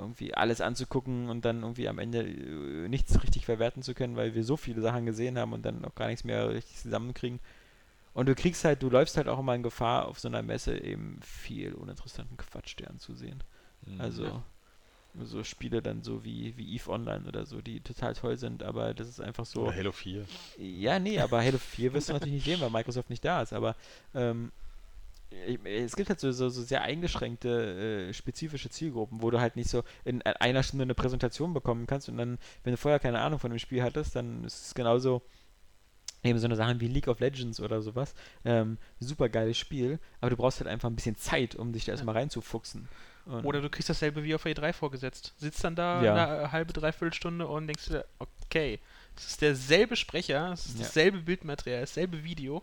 irgendwie 0.00 0.34
alles 0.34 0.60
anzugucken 0.60 1.28
und 1.28 1.44
dann 1.44 1.62
irgendwie 1.62 1.88
am 1.88 1.98
Ende 1.98 2.22
äh, 2.22 2.88
nichts 2.88 3.22
richtig 3.22 3.46
verwerten 3.46 3.82
zu 3.82 3.94
können, 3.94 4.16
weil 4.16 4.34
wir 4.34 4.44
so 4.44 4.56
viele 4.56 4.80
Sachen 4.80 5.06
gesehen 5.06 5.38
haben 5.38 5.52
und 5.52 5.62
dann 5.62 5.84
auch 5.84 5.94
gar 5.94 6.08
nichts 6.08 6.24
mehr 6.24 6.50
richtig 6.50 6.76
zusammenkriegen. 6.76 7.40
Und 8.12 8.26
du 8.26 8.34
kriegst 8.34 8.64
halt, 8.64 8.82
du 8.82 8.90
läufst 8.90 9.16
halt 9.16 9.28
auch 9.28 9.38
immer 9.38 9.54
in 9.54 9.62
Gefahr, 9.62 10.08
auf 10.08 10.18
so 10.18 10.28
einer 10.28 10.42
Messe 10.42 10.82
eben 10.82 11.20
viel 11.22 11.74
uninteressanten 11.74 12.36
Quatsch 12.36 12.76
dir 12.76 12.90
anzusehen. 12.90 13.42
Mhm. 13.86 14.00
Also 14.00 14.42
so 15.22 15.44
Spiele 15.44 15.82
dann 15.82 16.02
so 16.02 16.24
wie, 16.24 16.56
wie 16.56 16.74
EVE 16.74 16.88
Online 16.88 17.26
oder 17.26 17.46
so, 17.46 17.60
die 17.60 17.80
total 17.80 18.14
toll 18.14 18.36
sind, 18.36 18.62
aber 18.62 18.94
das 18.94 19.08
ist 19.08 19.20
einfach 19.20 19.44
so. 19.44 19.62
Oder 19.62 19.74
Halo 19.74 19.92
4. 19.92 20.24
Ja, 20.58 20.98
nee, 20.98 21.18
aber 21.18 21.42
Halo 21.42 21.58
4 21.58 21.92
wirst 21.92 22.08
du 22.08 22.12
natürlich 22.12 22.34
nicht 22.34 22.44
sehen, 22.44 22.60
weil 22.60 22.70
Microsoft 22.70 23.10
nicht 23.10 23.24
da 23.24 23.42
ist. 23.42 23.52
Aber 23.52 23.76
ähm, 24.14 24.52
es 25.64 25.94
gibt 25.96 26.08
halt 26.08 26.20
so, 26.20 26.32
so, 26.32 26.48
so 26.48 26.62
sehr 26.62 26.82
eingeschränkte, 26.82 28.08
äh, 28.08 28.12
spezifische 28.12 28.68
Zielgruppen, 28.68 29.22
wo 29.22 29.30
du 29.30 29.40
halt 29.40 29.56
nicht 29.56 29.70
so 29.70 29.84
in 30.04 30.22
einer 30.22 30.62
Stunde 30.62 30.82
eine 30.84 30.94
Präsentation 30.94 31.54
bekommen 31.54 31.86
kannst 31.86 32.08
und 32.08 32.16
dann, 32.16 32.38
wenn 32.64 32.72
du 32.72 32.76
vorher 32.76 32.98
keine 32.98 33.20
Ahnung 33.20 33.38
von 33.38 33.50
dem 33.50 33.58
Spiel 33.58 33.82
hattest, 33.82 34.16
dann 34.16 34.44
ist 34.44 34.66
es 34.66 34.74
genauso 34.74 35.22
eben 36.22 36.38
so 36.38 36.46
eine 36.46 36.56
Sache 36.56 36.78
wie 36.80 36.88
League 36.88 37.08
of 37.08 37.20
Legends 37.20 37.60
oder 37.60 37.80
sowas. 37.80 38.14
Ähm, 38.44 38.76
super 38.98 39.28
geiles 39.28 39.56
Spiel, 39.56 39.98
aber 40.20 40.30
du 40.30 40.36
brauchst 40.36 40.60
halt 40.60 40.68
einfach 40.68 40.90
ein 40.90 40.96
bisschen 40.96 41.16
Zeit, 41.16 41.54
um 41.54 41.72
dich 41.72 41.84
da 41.86 41.92
erstmal 41.92 42.16
reinzufuchsen. 42.16 42.88
Und 43.26 43.44
Oder 43.44 43.60
du 43.60 43.70
kriegst 43.70 43.88
dasselbe 43.88 44.24
wie 44.24 44.34
auf 44.34 44.44
E3 44.44 44.72
vorgesetzt. 44.72 45.34
Sitzt 45.38 45.62
dann 45.62 45.76
da 45.76 46.02
Ja. 46.02 46.14
eine 46.14 46.52
halbe, 46.52 46.72
dreiviertel 46.72 47.14
Stunde 47.14 47.46
und 47.46 47.68
denkst 47.68 47.86
dir, 47.86 48.04
okay, 48.18 48.80
es 49.16 49.28
ist 49.28 49.42
derselbe 49.42 49.94
Sprecher, 49.96 50.52
es 50.52 50.66
ist 50.66 50.78
Ja. 50.78 50.84
dasselbe 50.84 51.18
Bildmaterial, 51.18 51.80
dasselbe 51.80 52.24
Video 52.24 52.62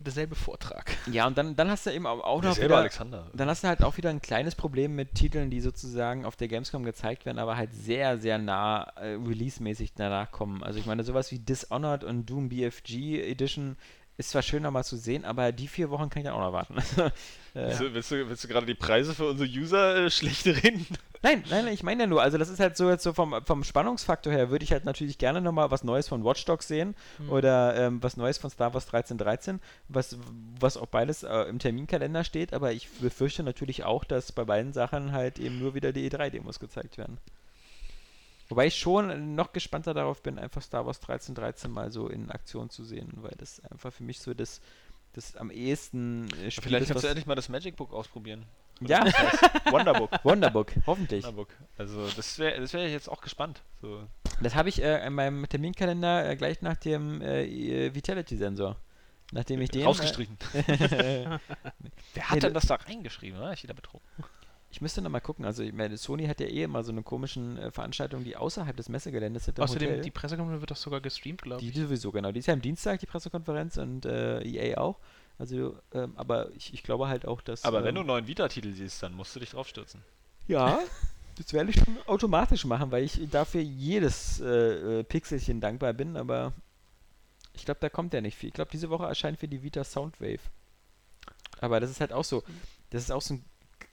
derselbe 0.00 0.34
Vortrag. 0.34 0.96
ja, 1.12 1.26
und 1.26 1.36
dann, 1.36 1.56
dann 1.56 1.70
hast 1.70 1.86
du 1.86 1.90
eben 1.90 2.06
auch, 2.06 2.42
noch 2.42 2.54
selber 2.54 2.74
wieder, 2.74 2.78
Alexander. 2.78 3.30
Dann 3.34 3.48
hast 3.48 3.62
du 3.62 3.68
halt 3.68 3.84
auch 3.84 3.96
wieder 3.96 4.10
ein 4.10 4.22
kleines 4.22 4.54
Problem 4.54 4.96
mit 4.96 5.14
Titeln, 5.14 5.50
die 5.50 5.60
sozusagen 5.60 6.24
auf 6.24 6.36
der 6.36 6.48
Gamescom 6.48 6.84
gezeigt 6.84 7.26
werden, 7.26 7.38
aber 7.38 7.56
halt 7.56 7.72
sehr, 7.72 8.18
sehr 8.18 8.38
nah 8.38 8.84
äh, 8.96 9.14
release-mäßig 9.14 9.92
danach 9.94 10.30
kommen. 10.32 10.62
Also 10.62 10.78
ich 10.78 10.86
meine, 10.86 11.04
sowas 11.04 11.30
wie 11.30 11.38
Dishonored 11.38 12.04
und 12.04 12.26
Doom 12.28 12.48
BFG 12.48 13.20
Edition 13.20 13.76
ist 14.20 14.30
zwar 14.30 14.42
schön 14.42 14.62
nochmal 14.62 14.84
zu 14.84 14.96
sehen, 14.96 15.24
aber 15.24 15.50
die 15.50 15.66
vier 15.66 15.90
Wochen 15.90 16.08
kann 16.10 16.20
ich 16.22 16.26
dann 16.26 16.34
auch 16.34 16.40
noch 16.46 16.52
warten. 16.52 16.76
Äh, 17.52 17.66
Willst 17.66 17.80
du, 17.80 17.94
willst, 17.94 18.10
du, 18.12 18.28
willst 18.28 18.44
du 18.44 18.48
gerade 18.48 18.64
die 18.64 18.76
Preise 18.76 19.12
für 19.12 19.28
unsere 19.28 19.50
User 19.50 19.96
äh, 20.04 20.08
schlecht 20.12 20.46
reden? 20.46 20.86
nein, 21.20 21.42
nein, 21.50 21.66
ich 21.66 21.82
meine 21.82 22.04
ja 22.04 22.06
nur, 22.06 22.22
also 22.22 22.38
das 22.38 22.48
ist 22.48 22.60
halt 22.60 22.76
so 22.76 22.88
jetzt 22.88 23.02
so 23.02 23.12
vom, 23.12 23.34
vom 23.44 23.64
Spannungsfaktor 23.64 24.32
her, 24.32 24.50
würde 24.50 24.62
ich 24.62 24.70
halt 24.70 24.84
natürlich 24.84 25.18
gerne 25.18 25.40
nochmal 25.40 25.68
was 25.72 25.82
Neues 25.82 26.06
von 26.06 26.22
Watch 26.24 26.44
Dogs 26.44 26.68
sehen 26.68 26.94
Hm. 27.16 27.28
oder 27.28 27.74
ähm, 27.74 28.00
was 28.04 28.16
Neues 28.16 28.38
von 28.38 28.50
Star 28.50 28.72
Wars 28.72 28.84
1313, 28.86 29.58
was, 29.88 30.16
was 30.60 30.76
auch 30.76 30.86
beides 30.86 31.24
äh, 31.24 31.40
im 31.48 31.58
Terminkalender 31.58 32.22
steht, 32.22 32.52
aber 32.54 32.70
ich 32.70 32.88
befürchte 33.00 33.42
natürlich 33.42 33.82
auch, 33.82 34.04
dass 34.04 34.30
bei 34.30 34.44
beiden 34.44 34.72
Sachen 34.72 35.10
halt 35.10 35.40
eben 35.40 35.58
nur 35.58 35.74
wieder 35.74 35.90
die 35.92 36.08
E3-Demos 36.08 36.60
gezeigt 36.60 36.98
werden. 36.98 37.18
Wobei 38.50 38.66
ich 38.66 38.76
schon 38.76 39.36
noch 39.36 39.52
gespannter 39.52 39.94
darauf 39.94 40.22
bin, 40.22 40.36
einfach 40.36 40.60
Star 40.60 40.84
Wars 40.84 40.98
1313 40.98 41.70
mal 41.70 41.92
so 41.92 42.08
in 42.08 42.30
Aktion 42.32 42.68
zu 42.68 42.84
sehen, 42.84 43.08
weil 43.14 43.34
das 43.38 43.60
einfach 43.70 43.92
für 43.92 44.02
mich 44.02 44.20
so 44.20 44.34
das, 44.34 44.60
das 45.12 45.36
am 45.36 45.52
ehesten 45.52 46.26
äh, 46.32 46.50
Spiel 46.50 46.64
Vielleicht 46.64 46.82
ist, 46.82 46.88
kannst 46.88 47.04
du 47.04 47.08
endlich 47.08 47.26
mal 47.26 47.36
das 47.36 47.48
Magic 47.48 47.76
Book 47.76 47.92
ausprobieren. 47.92 48.44
Ja, 48.80 49.04
Wonderbook. 49.70 50.10
Wonderbook, 50.24 50.72
hoffentlich. 50.84 51.22
Wonderbook. 51.24 51.54
Also 51.78 52.08
das 52.16 52.40
wäre 52.40 52.60
das 52.60 52.72
wär 52.72 52.84
ich 52.86 52.92
jetzt 52.92 53.08
auch 53.08 53.20
gespannt. 53.20 53.62
So. 53.82 54.02
Das 54.42 54.56
habe 54.56 54.68
ich 54.68 54.82
äh, 54.82 55.06
in 55.06 55.12
meinem 55.12 55.48
Terminkalender 55.48 56.28
äh, 56.28 56.34
gleich 56.34 56.60
nach 56.60 56.76
dem 56.76 57.22
äh, 57.22 57.94
Vitality-Sensor. 57.94 58.76
Nachdem 59.32 59.60
ich 59.60 59.70
den. 59.70 59.84
Rausgestrichen. 59.84 60.36
Äh, 60.54 60.58
Wer 60.94 61.40
Nee, 62.14 62.20
hat 62.22 62.42
denn 62.42 62.54
das 62.54 62.66
da 62.66 62.74
reingeschrieben? 62.74 63.38
Oder? 63.38 63.52
Ich 63.52 63.62
wieder 63.62 63.74
betrogen. 63.74 64.04
Ich 64.70 64.80
müsste 64.80 65.02
noch 65.02 65.10
mal 65.10 65.20
gucken. 65.20 65.44
Also, 65.44 65.62
ich 65.62 65.72
meine, 65.72 65.96
Sony 65.96 66.26
hat 66.26 66.40
ja 66.40 66.46
eh 66.46 66.62
immer 66.62 66.84
so 66.84 66.92
eine 66.92 67.02
komischen 67.02 67.58
äh, 67.58 67.70
Veranstaltungen, 67.72 68.24
die 68.24 68.36
außerhalb 68.36 68.76
des 68.76 68.88
Messegeländes 68.88 69.46
sind. 69.46 69.58
Außerdem, 69.58 69.88
Hotel. 69.90 70.02
die 70.02 70.10
Pressekonferenz 70.10 70.60
wird 70.60 70.70
doch 70.70 70.76
sogar 70.76 71.00
gestreamt, 71.00 71.42
glaube 71.42 71.60
Die 71.60 71.70
ich. 71.70 71.76
sowieso, 71.76 72.12
genau. 72.12 72.30
Die 72.30 72.38
ist 72.38 72.46
ja 72.46 72.54
am 72.54 72.62
Dienstag, 72.62 73.00
die 73.00 73.06
Pressekonferenz 73.06 73.78
und 73.78 74.06
äh, 74.06 74.42
EA 74.42 74.78
auch. 74.78 74.98
Also, 75.38 75.76
ähm, 75.92 76.12
aber 76.16 76.52
ich, 76.52 76.72
ich 76.72 76.82
glaube 76.82 77.08
halt 77.08 77.26
auch, 77.26 77.40
dass. 77.40 77.64
Aber 77.64 77.78
ähm, 77.78 77.84
wenn 77.84 77.94
du 77.96 78.00
einen 78.02 78.08
neuen 78.08 78.26
Vita-Titel 78.26 78.72
siehst, 78.72 79.02
dann 79.02 79.14
musst 79.14 79.34
du 79.34 79.40
dich 79.40 79.50
draufstürzen. 79.50 80.02
Ja, 80.46 80.78
das 81.36 81.52
werde 81.52 81.70
ich 81.70 81.76
schon 81.76 81.96
automatisch 82.06 82.64
machen, 82.64 82.92
weil 82.92 83.02
ich 83.02 83.18
dafür 83.30 83.62
jedes 83.62 84.40
äh, 84.40 85.00
äh, 85.00 85.02
Pixelchen 85.02 85.60
dankbar 85.60 85.94
bin, 85.94 86.16
aber 86.16 86.52
ich 87.54 87.64
glaube, 87.64 87.80
da 87.80 87.88
kommt 87.88 88.14
ja 88.14 88.20
nicht 88.20 88.36
viel. 88.36 88.48
Ich 88.48 88.54
glaube, 88.54 88.70
diese 88.70 88.90
Woche 88.90 89.06
erscheint 89.06 89.38
für 89.38 89.48
die 89.48 89.62
Vita 89.62 89.82
Soundwave. 89.82 90.40
Aber 91.60 91.80
das 91.80 91.90
ist 91.90 92.00
halt 92.00 92.12
auch 92.12 92.24
so, 92.24 92.42
das 92.90 93.02
ist 93.02 93.10
auch 93.10 93.22
so 93.22 93.34
ein 93.34 93.44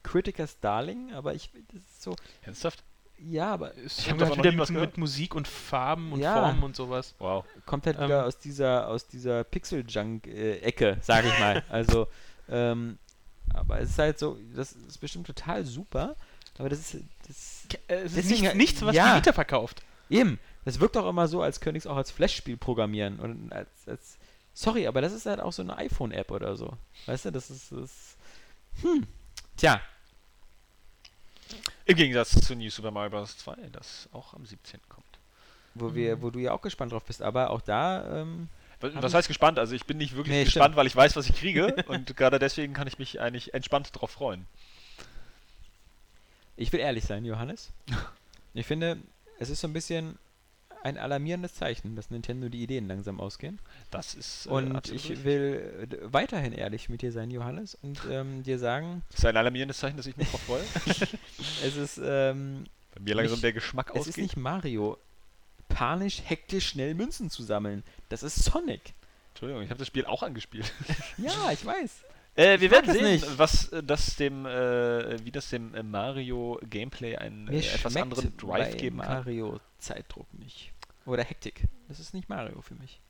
Criticus 0.08 0.60
Darling, 0.60 1.14
aber 1.14 1.34
ich, 1.34 1.52
das 1.74 1.82
ist 1.82 2.02
so, 2.04 2.16
Ernsthaft? 2.44 2.84
ja, 3.20 3.52
aber 3.54 3.76
Ich 3.78 4.10
haben 4.10 4.20
hab 4.22 4.30
halt 4.30 4.38
wieder 4.40 4.52
mit, 4.52 4.70
mit 4.70 4.98
Musik 4.98 5.36
und 5.36 5.48
Farben 5.48 6.12
und 6.14 6.20
Ja. 6.20 6.34
Formen 6.42 6.64
und 6.64 6.76
sowas. 6.76 7.16
Wow. 7.20 7.46
kommt 7.66 7.86
halt 7.86 7.98
Ähm. 7.98 8.06
wieder 8.06 8.26
aus 8.26 8.38
dieser, 8.40 8.88
aus 8.88 9.08
dieser 9.08 9.44
Pixel-Junk-Ecke, 9.44 10.98
sage 11.02 11.28
ich 11.30 11.40
mal. 11.40 11.64
Also, 11.70 12.08
ähm, 12.50 12.98
aber 13.54 13.80
es 13.80 13.90
ist 13.92 14.00
halt 14.00 14.20
so, 14.20 14.38
das 14.56 14.74
ist 14.74 15.00
bestimmt 15.00 15.28
total 15.28 15.66
super, 15.66 16.16
aber 16.58 16.70
das 16.70 16.80
ist, 16.94 17.04
das 17.28 17.68
Äh, 17.88 17.96
es 17.96 18.12
ist 18.12 18.18
Deswegen- 18.18 18.42
nichts, 18.42 18.56
nichts, 18.56 18.82
was 18.86 18.96
ja. 18.96 19.14
die 19.14 19.20
Vita 19.22 19.34
verkauft. 19.34 19.82
Eben, 20.10 20.40
das 20.66 20.80
wirkt 20.80 20.96
auch 20.98 21.10
immer 21.10 21.28
so, 21.28 21.42
als 21.42 21.60
könnte 21.60 21.78
ich 21.78 21.84
es 21.84 21.88
auch 21.88 21.98
als 21.98 22.12
Flash-Spiel 22.12 22.56
programmieren. 22.58 23.20
Und 23.20 23.52
als, 23.52 23.70
als. 23.88 24.18
Sorry, 24.54 24.88
aber 24.88 25.02
das 25.02 25.12
ist 25.14 25.26
halt 25.26 25.40
auch 25.42 25.52
so 25.54 25.62
eine 25.62 25.78
iPhone-App 25.78 26.32
oder 26.32 26.56
so. 26.56 26.74
Weißt 27.08 27.26
du, 27.26 27.32
das 27.32 27.50
ist. 27.50 27.72
Das, 27.72 28.16
hm. 28.82 29.06
Tja, 29.58 29.82
Im 31.88 31.96
Gegensatz 31.96 32.40
zu 32.46 32.56
New 32.56 32.70
Super 32.70 32.92
Mario 32.92 33.10
Bros. 33.12 33.38
2, 33.38 33.56
das 33.72 34.10
auch 34.12 34.34
am 34.34 34.46
17. 34.46 34.80
kommt. 34.90 35.06
wo 35.74 35.94
wir, 35.96 36.22
wo 36.22 36.30
du 36.30 36.40
ja 36.40 36.52
auch 36.52 36.62
gespannt 36.62 36.92
drauf 36.92 37.04
bist, 37.06 37.22
aber 37.22 37.50
auch 37.50 37.62
da, 37.62 38.22
ähm, 38.22 38.50
Was, 38.82 39.14
heißt 39.14 39.28
gespannt? 39.28 39.58
Also 39.60 39.74
ich 39.76 39.86
bin 39.86 39.98
nicht 39.98 40.16
wirklich 40.16 40.36
Nee, 40.36 40.44
gespannt, 40.44 40.66
stimmt. 40.66 40.76
weil 40.78 40.88
ich 40.88 40.96
weiß, 40.96 41.16
was 41.16 41.30
ich 41.30 41.36
kriege 41.36 41.74
und 41.88 42.16
gerade 42.18 42.40
deswegen 42.40 42.74
kann 42.74 42.88
ich 42.88 43.00
mich 43.00 43.20
eigentlich 43.22 43.54
entspannt 43.54 43.90
drauf 43.94 44.12
freuen. 44.12 44.46
ich 46.58 46.72
will 46.74 46.80
ehrlich 46.80 47.06
sein, 47.06 47.26
Johannes. 47.26 47.72
Ich 48.54 48.66
finde, 48.66 48.98
es 49.38 49.52
ist 49.52 49.62
so 49.62 49.68
ein 49.68 49.74
bisschen 49.74 50.18
ein 50.84 50.98
alarmierendes 50.98 51.54
Zeichen, 51.56 51.96
dass 51.96 52.10
Nintendo 52.10 52.50
die 52.50 52.62
Ideen 52.64 52.88
langsam 52.88 53.20
ausgehen. 53.20 53.60
Das 53.92 54.14
ist 54.16 54.46
äh, 54.46 54.50
Und 54.50 54.92
ich 54.92 55.24
will 55.24 55.88
äh, 55.92 55.98
weiterhin 56.14 56.54
ehrlich 56.54 56.90
mit 56.90 57.02
dir 57.02 57.12
sein, 57.12 57.32
Johannes, 57.32 57.76
und 57.82 58.00
ähm, 58.10 58.44
dir 58.44 58.60
sagen, 58.60 59.04
Das 59.10 59.20
ist 59.20 59.26
ein 59.26 59.38
alarmierendes 59.38 59.78
Zeichen, 59.80 59.98
dass 59.98 60.06
ich 60.06 60.18
mich 60.18 60.28
freue. 60.28 60.64
es 61.66 61.76
ist, 61.76 62.00
ähm, 62.04 62.66
Bei 62.96 63.02
mir 63.02 63.16
langsam 63.16 63.34
Nicht- 63.36 63.44
der 63.44 63.54
Geschmack 63.54 63.92
es 63.94 64.02
ist 64.02 64.08
ausgeht. 64.10 64.24
nicht 64.24 64.38
Mario. 64.38 64.98
Panisch, 65.70 66.22
hektisch, 66.26 66.70
schnell 66.70 66.94
Münzen 66.96 67.30
zu 67.30 67.44
sammeln. 67.44 67.84
Das 68.10 68.24
ist 68.24 68.44
Sonic. 68.44 68.94
Entschuldigung, 69.34 69.64
ich 69.64 69.70
habe 69.70 69.78
das 69.80 69.88
Spiel 69.88 70.06
auch 70.06 70.24
angespielt. 70.24 70.72
Ja, 71.18 71.52
ich 71.52 71.64
weiß. 71.66 71.92
Äh, 72.38 72.60
wir 72.62 72.72
werden 72.72 72.94
sehen, 72.94 73.04
nicht. 73.04 73.38
was 73.38 73.70
äh, 73.74 73.84
das 73.84 74.16
dem, 74.16 74.46
äh, 74.46 75.24
wie 75.26 75.32
das 75.32 75.50
dem 75.50 75.74
äh, 75.74 75.84
Mario 75.84 76.60
Gameplay 76.70 77.16
einen 77.18 77.48
äh, 77.48 77.60
etwas 77.60 77.96
anderen 77.96 78.38
Drive 78.38 78.72
bei 78.74 78.78
geben 78.78 79.00
kann. 79.00 79.08
Mario 79.18 79.60
Zeitdruck 79.80 80.32
nicht. 80.36 80.72
Oder 81.06 81.24
Hektik. 81.24 81.64
Das 81.88 82.00
ist 82.00 82.14
nicht 82.14 82.30
Mario 82.30 82.62
für 82.62 82.76
mich. 82.76 83.02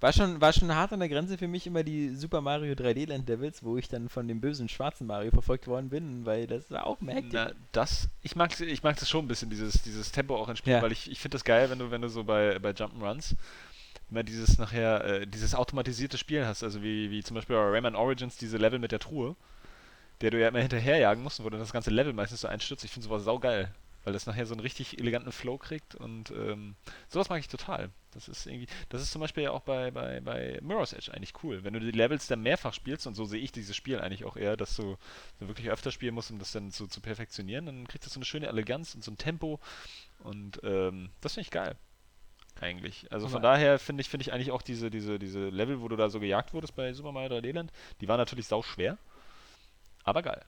War 0.00 0.12
schon, 0.12 0.40
war 0.40 0.52
schon 0.52 0.72
hart 0.72 0.92
an 0.92 1.00
der 1.00 1.08
Grenze 1.08 1.36
für 1.38 1.48
mich 1.48 1.66
immer 1.66 1.82
die 1.82 2.10
Super 2.14 2.40
Mario 2.40 2.74
3D 2.74 3.08
Land 3.08 3.28
Devils, 3.28 3.64
wo 3.64 3.76
ich 3.78 3.88
dann 3.88 4.08
von 4.08 4.28
dem 4.28 4.40
bösen 4.40 4.68
schwarzen 4.68 5.08
Mario 5.08 5.32
verfolgt 5.32 5.66
worden 5.66 5.88
bin, 5.88 6.24
weil 6.24 6.46
das 6.46 6.70
war 6.70 6.86
auch 6.86 7.00
merkwürdig. 7.00 7.32
Na, 7.32 7.50
das, 7.72 8.08
ich 8.22 8.36
mag, 8.36 8.60
ich 8.60 8.82
mag 8.84 8.96
das 8.96 9.10
schon 9.10 9.24
ein 9.24 9.28
bisschen, 9.28 9.50
dieses, 9.50 9.82
dieses 9.82 10.12
Tempo 10.12 10.36
auch 10.36 10.48
in 10.48 10.54
Spielen, 10.54 10.76
Ja. 10.76 10.82
weil 10.82 10.92
ich, 10.92 11.10
ich 11.10 11.18
finde 11.18 11.34
das 11.34 11.42
geil, 11.42 11.68
wenn 11.70 11.80
du, 11.80 11.90
wenn 11.90 12.00
du 12.02 12.08
so 12.08 12.22
bei, 12.22 12.60
bei 12.60 12.70
Jump'n'Runs 12.70 13.34
immer 14.10 14.22
dieses 14.22 14.58
nachher, 14.58 15.04
äh, 15.04 15.26
dieses 15.26 15.54
automatisierte 15.54 16.18
Spielen 16.18 16.46
hast, 16.46 16.62
also 16.62 16.82
wie, 16.82 17.10
wie 17.10 17.22
zum 17.22 17.34
Beispiel 17.34 17.56
bei 17.56 17.62
Rayman 17.62 17.96
Origins 17.96 18.36
diese 18.36 18.56
Level 18.56 18.78
mit 18.78 18.92
der 18.92 18.98
Truhe, 18.98 19.36
der 20.20 20.30
du 20.30 20.40
ja 20.40 20.48
immer 20.48 20.60
hinterherjagen 20.60 21.22
musst, 21.22 21.42
wo 21.42 21.50
dann 21.50 21.60
das 21.60 21.72
ganze 21.72 21.90
Level 21.90 22.12
meistens 22.12 22.40
so 22.42 22.48
einstürzt. 22.48 22.84
Ich 22.84 22.90
finde 22.90 23.06
sowas 23.06 23.24
saugeil, 23.24 23.72
weil 24.04 24.12
das 24.12 24.26
nachher 24.26 24.46
so 24.46 24.54
einen 24.54 24.60
richtig 24.60 24.98
eleganten 24.98 25.32
Flow 25.32 25.58
kriegt 25.58 25.94
und 25.94 26.30
ähm, 26.30 26.74
sowas 27.08 27.28
mag 27.28 27.40
ich 27.40 27.48
total. 27.48 27.90
Das 28.12 28.26
ist 28.26 28.46
irgendwie, 28.46 28.66
das 28.88 29.02
ist 29.02 29.12
zum 29.12 29.20
Beispiel 29.20 29.44
ja 29.44 29.50
auch 29.50 29.60
bei, 29.60 29.90
bei, 29.90 30.20
bei 30.20 30.58
Mirror's 30.62 30.94
Edge 30.94 31.12
eigentlich 31.12 31.34
cool. 31.42 31.62
Wenn 31.62 31.74
du 31.74 31.80
die 31.80 31.90
Levels 31.90 32.26
dann 32.26 32.40
mehrfach 32.40 32.72
spielst, 32.72 33.06
und 33.06 33.14
so 33.14 33.26
sehe 33.26 33.40
ich 33.40 33.52
dieses 33.52 33.76
Spiel 33.76 34.00
eigentlich 34.00 34.24
auch 34.24 34.36
eher, 34.36 34.56
dass 34.56 34.74
du 34.74 34.96
so 35.38 35.48
wirklich 35.48 35.70
öfter 35.70 35.92
spielen 35.92 36.14
musst, 36.14 36.30
um 36.30 36.38
das 36.38 36.52
dann 36.52 36.72
zu, 36.72 36.86
zu 36.86 37.00
perfektionieren, 37.00 37.66
dann 37.66 37.86
kriegt 37.86 38.06
das 38.06 38.14
so 38.14 38.18
eine 38.18 38.24
schöne 38.24 38.46
Eleganz 38.46 38.94
und 38.94 39.04
so 39.04 39.10
ein 39.10 39.18
Tempo 39.18 39.60
und 40.20 40.58
ähm, 40.64 41.10
das 41.20 41.34
finde 41.34 41.42
ich 41.42 41.50
geil. 41.50 41.76
Eigentlich. 42.60 43.10
Also 43.12 43.28
von 43.28 43.38
Aber- 43.38 43.54
daher 43.54 43.78
finde 43.78 44.00
ich, 44.00 44.08
finde 44.08 44.22
ich 44.22 44.32
eigentlich 44.32 44.50
auch 44.50 44.62
diese, 44.62 44.90
diese, 44.90 45.18
diese 45.18 45.48
Level, 45.48 45.80
wo 45.80 45.88
du 45.88 45.96
da 45.96 46.10
so 46.10 46.20
gejagt 46.20 46.52
wurdest 46.54 46.74
bei 46.74 46.92
Super 46.92 47.12
Mario 47.12 47.38
3D 47.38 47.52
Land, 47.52 47.72
die 48.00 48.08
waren 48.08 48.18
natürlich 48.18 48.46
sau 48.46 48.62
schwer, 48.62 48.98
aber 50.04 50.22
geil. 50.22 50.44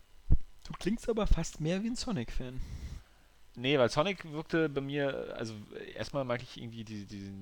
Du 0.66 0.72
klingst 0.78 1.08
aber 1.08 1.26
fast 1.26 1.60
mehr 1.60 1.82
wie 1.82 1.88
ein 1.88 1.96
Sonic-Fan. 1.96 2.60
Nee, 3.56 3.78
weil 3.78 3.90
Sonic 3.90 4.30
wirkte 4.32 4.68
bei 4.68 4.80
mir, 4.80 5.34
also 5.36 5.54
erstmal 5.96 6.24
mag 6.24 6.42
ich 6.42 6.56
irgendwie 6.60 6.84
die, 6.84 7.04
die, 7.04 7.32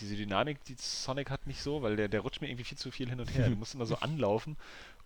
diese 0.00 0.16
Dynamik, 0.16 0.64
die 0.64 0.76
Sonic 0.78 1.30
hat, 1.30 1.46
nicht 1.46 1.62
so, 1.62 1.82
weil 1.82 1.96
der, 1.96 2.08
der 2.08 2.20
rutscht 2.20 2.40
mir 2.40 2.48
irgendwie 2.48 2.64
viel 2.64 2.78
zu 2.78 2.90
viel 2.90 3.08
hin 3.08 3.20
und 3.20 3.34
her. 3.34 3.48
Du 3.50 3.56
musst 3.56 3.74
immer 3.74 3.86
so 3.86 3.96
anlaufen 3.96 4.56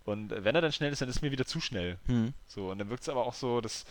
und 0.05 0.29
wenn 0.31 0.55
er 0.55 0.61
dann 0.61 0.71
schnell 0.71 0.91
ist, 0.93 1.01
dann 1.01 1.09
ist 1.09 1.17
es 1.17 1.21
mir 1.21 1.31
wieder 1.31 1.45
zu 1.45 1.59
schnell. 1.59 1.97
Hm. 2.05 2.33
So, 2.47 2.71
und 2.71 2.77
dann 2.79 2.89
wirkt 2.89 3.03
es 3.03 3.09
aber 3.09 3.25
auch 3.25 3.33
so, 3.33 3.59
dass 3.61 3.85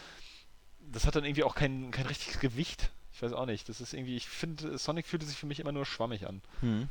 das 0.80 1.06
hat 1.06 1.16
dann 1.16 1.24
irgendwie 1.24 1.44
auch 1.44 1.54
kein, 1.54 1.90
kein 1.90 2.06
richtiges 2.06 2.40
Gewicht. 2.40 2.90
Ich 3.14 3.22
weiß 3.22 3.32
auch 3.32 3.46
nicht. 3.46 3.68
Das 3.68 3.80
ist 3.80 3.94
irgendwie, 3.94 4.16
ich 4.16 4.28
finde, 4.28 4.76
Sonic 4.76 5.06
fühlte 5.06 5.24
sich 5.24 5.36
für 5.36 5.46
mich 5.46 5.60
immer 5.60 5.70
nur 5.70 5.86
schwammig 5.86 6.26
an. 6.26 6.42
Hm. 6.60 6.88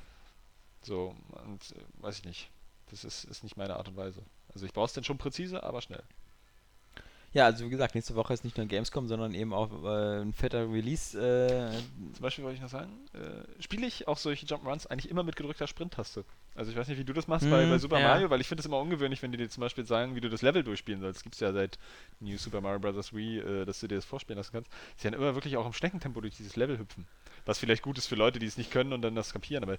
So, 0.81 1.15
und 1.45 1.71
äh, 1.71 2.01
weiß 2.01 2.19
ich 2.19 2.25
nicht. 2.25 2.49
Das 2.89 3.03
ist, 3.03 3.25
ist 3.25 3.43
nicht 3.43 3.57
meine 3.57 3.75
Art 3.75 3.89
und 3.89 3.97
Weise. 3.97 4.23
Also 4.53 4.65
ich 4.65 4.73
brauche 4.73 4.85
es 4.85 4.93
dann 4.93 5.03
schon 5.03 5.17
präzise, 5.17 5.63
aber 5.63 5.81
schnell. 5.81 6.03
Ja, 7.33 7.45
also 7.45 7.65
wie 7.65 7.69
gesagt, 7.69 7.95
nächste 7.95 8.13
Woche 8.13 8.31
ist 8.33 8.43
nicht 8.43 8.57
nur 8.57 8.67
Gamescom, 8.67 9.07
sondern 9.07 9.33
eben 9.33 9.53
auch 9.53 9.71
äh, 9.83 10.21
ein 10.21 10.33
fetter 10.33 10.71
Release. 10.71 11.17
Äh, 11.19 11.71
Zum 12.13 12.21
Beispiel 12.21 12.43
wollte 12.43 12.57
ich 12.57 12.61
noch 12.61 12.69
sagen, 12.69 12.91
äh, 13.13 13.61
spiele 13.61 13.87
ich 13.87 14.07
auch 14.07 14.17
solche 14.17 14.45
Jump'n'Runs 14.45 14.85
eigentlich 14.85 15.09
immer 15.09 15.23
mit 15.23 15.35
gedrückter 15.35 15.65
Sprint-Taste. 15.65 16.25
Also 16.53 16.69
ich 16.71 16.77
weiß 16.77 16.87
nicht, 16.87 16.99
wie 16.99 17.03
du 17.03 17.13
das 17.13 17.27
machst 17.27 17.49
bei, 17.49 17.65
Mm, 17.65 17.69
bei 17.71 17.77
Super 17.79 17.99
ja. 17.99 18.09
Mario, 18.09 18.29
weil 18.29 18.39
ich 18.39 18.47
finde 18.47 18.59
es 18.59 18.67
immer 18.67 18.77
ungewöhnlich, 18.79 19.23
wenn 19.23 19.31
die 19.31 19.39
dir 19.39 19.49
zum 19.49 19.61
Beispiel 19.61 19.83
sagen, 19.85 20.15
wie 20.15 20.21
du 20.21 20.29
das 20.29 20.43
Level 20.43 20.63
durchspielen 20.63 21.01
sollst. 21.01 21.23
Gibt 21.23 21.33
es 21.33 21.41
ja 21.41 21.51
seit 21.51 21.79
New 22.19 22.37
Super 22.37 22.61
Mario 22.61 22.79
Bros. 22.79 23.13
Wii, 23.15 23.39
äh, 23.39 23.65
dass 23.65 23.79
du 23.79 23.87
dir 23.87 23.95
das 23.95 24.05
vorspielen 24.05 24.37
lassen 24.37 24.51
kannst. 24.53 24.69
Sie 24.97 25.09
dann 25.09 25.19
immer 25.19 25.33
wirklich 25.33 25.57
auch 25.57 25.65
im 25.65 25.73
Schneckentempo 25.73 26.21
durch 26.21 26.35
dieses 26.37 26.55
Level 26.55 26.77
hüpfen. 26.77 27.07
Was 27.45 27.57
vielleicht 27.57 27.81
gut 27.81 27.97
ist 27.97 28.05
für 28.05 28.15
Leute, 28.15 28.37
die 28.37 28.45
es 28.45 28.57
nicht 28.57 28.69
können 28.69 28.93
und 28.93 29.01
dann 29.01 29.15
das 29.15 29.33
kapieren, 29.33 29.63
aber 29.63 29.77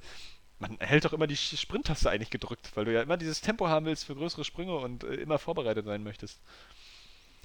man 0.58 0.76
hält 0.80 1.04
doch 1.04 1.12
immer 1.12 1.28
die 1.28 1.36
Sprint-Taste 1.36 2.10
eigentlich 2.10 2.30
gedrückt, 2.30 2.72
weil 2.74 2.84
du 2.84 2.92
ja 2.92 3.02
immer 3.02 3.16
dieses 3.16 3.40
Tempo 3.40 3.68
haben 3.68 3.86
willst 3.86 4.04
für 4.04 4.14
größere 4.16 4.44
Sprünge 4.44 4.74
und 4.76 5.04
äh, 5.04 5.14
immer 5.14 5.38
vorbereitet 5.38 5.86
sein 5.86 6.02
möchtest. 6.02 6.40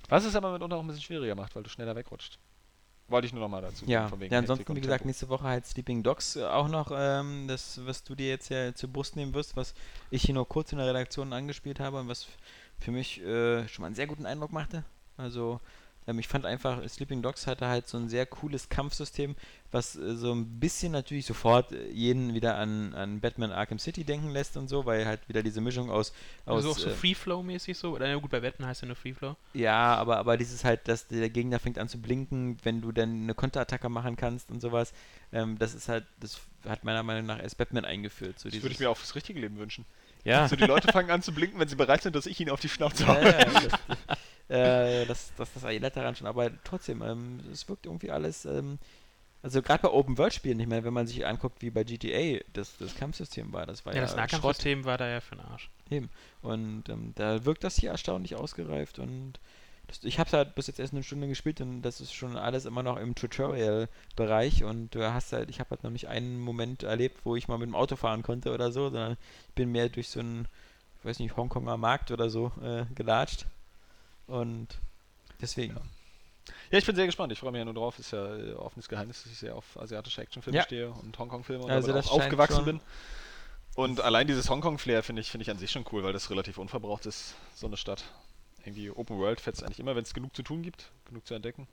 Was 0.09 0.25
es 0.25 0.35
aber 0.35 0.51
mitunter 0.51 0.75
auch 0.75 0.81
ein 0.81 0.87
bisschen 0.87 1.03
schwieriger 1.03 1.35
macht, 1.35 1.55
weil 1.55 1.63
du 1.63 1.69
schneller 1.69 1.95
wegrutscht. 1.95 2.39
Wollte 3.07 3.25
ich 3.25 3.33
nur 3.33 3.41
noch 3.41 3.49
mal 3.49 3.61
dazu 3.61 3.85
ja, 3.87 4.07
von 4.07 4.19
wegen 4.19 4.31
ja, 4.31 4.39
ansonsten, 4.39 4.75
wie 4.75 4.81
gesagt, 4.81 4.99
Tempo. 4.99 5.07
nächste 5.07 5.29
Woche 5.29 5.43
halt 5.43 5.65
Sleeping 5.65 6.03
Dogs 6.03 6.35
äh, 6.35 6.43
auch 6.43 6.67
noch, 6.67 6.91
ähm, 6.93 7.47
das, 7.47 7.83
was 7.83 8.03
du 8.03 8.13
dir 8.13 8.29
jetzt 8.29 8.49
ja 8.49 8.73
zur 8.75 8.89
Brust 8.89 9.15
nehmen 9.15 9.33
wirst, 9.33 9.55
was 9.55 9.73
ich 10.11 10.21
hier 10.21 10.35
nur 10.35 10.47
kurz 10.47 10.71
in 10.71 10.77
der 10.77 10.87
Redaktion 10.87 11.33
angespielt 11.33 11.79
habe 11.79 11.99
und 11.99 12.07
was 12.07 12.27
für 12.79 12.91
mich 12.91 13.19
äh, 13.21 13.67
schon 13.67 13.81
mal 13.81 13.87
einen 13.87 13.95
sehr 13.95 14.05
guten 14.05 14.27
Eindruck 14.27 14.51
machte. 14.51 14.83
Also, 15.17 15.59
ähm, 16.09 16.19
ich 16.19 16.27
fand 16.27 16.45
einfach, 16.45 16.81
Sleeping 16.89 17.21
Dogs 17.21 17.45
hatte 17.45 17.67
halt 17.67 17.87
so 17.87 17.97
ein 17.97 18.09
sehr 18.09 18.25
cooles 18.25 18.69
Kampfsystem, 18.69 19.35
was 19.71 19.95
äh, 19.95 20.15
so 20.15 20.33
ein 20.33 20.59
bisschen 20.59 20.91
natürlich 20.91 21.25
sofort 21.25 21.71
äh, 21.71 21.89
jeden 21.91 22.33
wieder 22.33 22.57
an, 22.57 22.93
an 22.95 23.19
Batman 23.19 23.51
Arkham 23.51 23.77
City 23.77 24.03
denken 24.03 24.31
lässt 24.31 24.57
und 24.57 24.67
so, 24.67 24.85
weil 24.85 25.05
halt 25.05 25.27
wieder 25.29 25.43
diese 25.43 25.61
Mischung 25.61 25.91
aus, 25.91 26.11
aus 26.45 26.65
Also 26.65 26.71
auch 26.71 26.77
so 26.79 26.89
äh, 26.89 26.93
Free-Flow-mäßig 26.93 27.77
so. 27.77 27.91
Oder 27.91 28.07
ja 28.07 28.15
gut, 28.15 28.31
bei 28.31 28.41
Wetten 28.41 28.65
heißt 28.65 28.81
ja 28.81 28.87
nur 28.87 28.95
Free-Flow. 28.95 29.35
Ja, 29.53 29.95
aber, 29.95 30.17
aber 30.17 30.37
dieses 30.37 30.63
halt, 30.63 30.87
dass 30.87 31.07
der 31.07 31.29
Gegner 31.29 31.59
fängt 31.59 31.77
an 31.77 31.87
zu 31.87 32.01
blinken, 32.01 32.57
wenn 32.63 32.81
du 32.81 32.91
dann 32.91 33.23
eine 33.23 33.35
Konterattacke 33.35 33.89
machen 33.89 34.15
kannst 34.15 34.49
und 34.49 34.61
sowas, 34.61 34.93
ähm, 35.31 35.59
das 35.59 35.75
ist 35.75 35.89
halt, 35.89 36.05
das 36.19 36.41
hat 36.67 36.83
meiner 36.83 37.03
Meinung 37.03 37.27
nach 37.27 37.39
erst 37.39 37.57
Batman 37.57 37.85
eingeführt. 37.85 38.39
So 38.39 38.49
Das 38.49 38.61
würde 38.61 38.73
ich 38.73 38.79
mir 38.79 38.89
auch 38.89 38.97
fürs 38.97 39.15
richtige 39.15 39.39
Leben 39.39 39.59
wünschen. 39.59 39.85
ja. 40.23 40.47
So 40.47 40.55
die 40.55 40.65
Leute 40.65 40.91
fangen 40.91 41.11
an 41.11 41.21
zu 41.21 41.33
blinken, 41.33 41.59
wenn 41.59 41.67
sie 41.67 41.75
bereit 41.75 42.01
sind, 42.01 42.15
dass 42.15 42.25
ich 42.25 42.39
ihnen 42.39 42.49
auf 42.49 42.59
die 42.59 42.69
Schnauze 42.69 43.05
haue. 43.07 43.21
ja, 43.23 43.39
ja, 43.39 43.47
äh, 44.49 45.05
das, 45.05 45.31
das, 45.37 45.53
das 45.53 45.63
Eilert 45.63 45.95
daran 45.95 46.15
schon, 46.15 46.27
aber 46.27 46.51
trotzdem, 46.63 47.01
ähm, 47.01 47.39
es 47.51 47.67
wirkt 47.69 47.85
irgendwie 47.85 48.11
alles, 48.11 48.45
ähm, 48.45 48.79
also 49.41 49.61
gerade 49.61 49.83
bei 49.83 49.89
Open-World-Spielen, 49.89 50.59
ich 50.59 50.67
meine, 50.67 50.83
wenn 50.83 50.93
man 50.93 51.07
sich 51.07 51.25
anguckt, 51.25 51.61
wie 51.61 51.69
bei 51.69 51.83
GTA 51.83 52.41
das, 52.51 52.75
das 52.77 52.95
Kampfsystem 52.95 53.53
war, 53.53 53.65
das 53.65 53.85
war 53.85 53.93
Ja, 53.93 53.99
ja, 53.99 54.05
das. 54.05 54.15
Nahkampfsystem 54.15 54.83
war 54.83 54.97
da 54.97 55.07
ja 55.07 55.21
für 55.21 55.35
den 55.35 55.45
Arsch. 55.45 55.69
Und 56.41 56.89
ähm, 56.89 57.13
da 57.15 57.45
wirkt 57.45 57.63
das 57.63 57.77
hier 57.77 57.91
erstaunlich 57.91 58.35
ausgereift 58.35 58.99
und 58.99 59.39
ich 60.03 60.19
habe 60.19 60.29
halt 60.31 60.53
bis 60.53 60.67
jetzt 60.67 60.79
erst 60.79 60.93
eine 60.93 61.01
Stunde 61.01 61.27
gespielt 61.27 61.61
und 61.61 61.81
das 61.81 61.99
ist 61.99 62.13
schon 62.13 62.37
alles 62.37 62.65
immer 62.65 62.83
noch 62.83 62.97
im 62.97 63.15
Tutorial-Bereich 63.15 64.63
und 64.63 64.93
du 64.93 65.11
hast 65.11 65.33
halt, 65.33 65.49
ich 65.49 65.59
habe 65.59 65.71
halt 65.71 65.83
noch 65.83 65.89
nicht 65.89 66.07
einen 66.07 66.39
Moment 66.39 66.83
erlebt, 66.83 67.21
wo 67.23 67.35
ich 67.35 67.47
mal 67.47 67.57
mit 67.57 67.67
dem 67.67 67.75
Auto 67.75 67.95
fahren 67.95 68.21
konnte 68.21 68.53
oder 68.53 68.71
so, 68.71 68.89
sondern 68.89 69.13
ich 69.47 69.55
bin 69.55 69.71
mehr 69.71 69.89
durch 69.89 70.09
so 70.09 70.19
einen, 70.19 70.47
ich 70.99 71.05
weiß 71.05 71.17
nicht, 71.19 71.35
Hongkonger 71.35 71.77
Markt 71.77 72.11
oder 72.11 72.29
so 72.29 72.51
äh, 72.61 72.85
gelatscht 72.93 73.47
und 74.29 74.67
deswegen. 75.41 75.75
Ja, 76.71 76.77
ich 76.77 76.85
bin 76.85 76.95
sehr 76.95 77.05
gespannt. 77.05 77.31
Ich 77.31 77.39
freue 77.39 77.51
mich 77.51 77.59
ja 77.59 77.65
nur 77.65 77.73
drauf. 77.73 77.99
Ist 77.99 78.11
ja 78.11 78.35
äh, 78.35 78.53
offenes 78.53 78.87
Geheimnis, 78.87 79.23
dass 79.23 79.31
ich 79.31 79.37
sehr 79.37 79.55
auf 79.55 79.77
asiatische 79.79 80.21
Actionfilme 80.21 80.57
Ja. 80.57 80.63
stehe 80.63 80.89
und 80.91 81.17
Hongkong-Filme 81.17 81.63
und 81.63 81.71
Also 81.71 81.93
auch 81.93 82.11
aufgewachsen 82.11 82.55
schon- 82.57 82.65
bin. 82.65 82.81
Und 83.75 84.01
allein 84.01 84.27
dieses 84.27 84.49
Hongkong-Flair 84.49 85.03
finde 85.03 85.21
ich, 85.21 85.29
finde 85.31 85.43
ich 85.43 85.51
an 85.51 85.57
sich 85.57 85.71
schon 85.71 85.85
cool, 85.91 86.03
weil 86.03 86.11
das 86.13 86.29
relativ 86.31 86.57
unverbraucht 86.57 87.05
ist, 87.05 87.35
so 87.55 87.67
eine 87.67 87.77
Stadt. 87.77 88.03
Irgendwie 88.65 88.89
Open 88.89 89.17
World 89.19 89.39
fetzt 89.39 89.63
eigentlich 89.63 89.79
immer, 89.79 89.95
wenn 89.95 90.03
es 90.03 90.13
genug 90.13 90.35
zu 90.35 90.43
tun 90.43 90.61
gibt, 90.63 90.91
genug 91.05 91.25
zu 91.25 91.33
entdecken. 91.33 91.67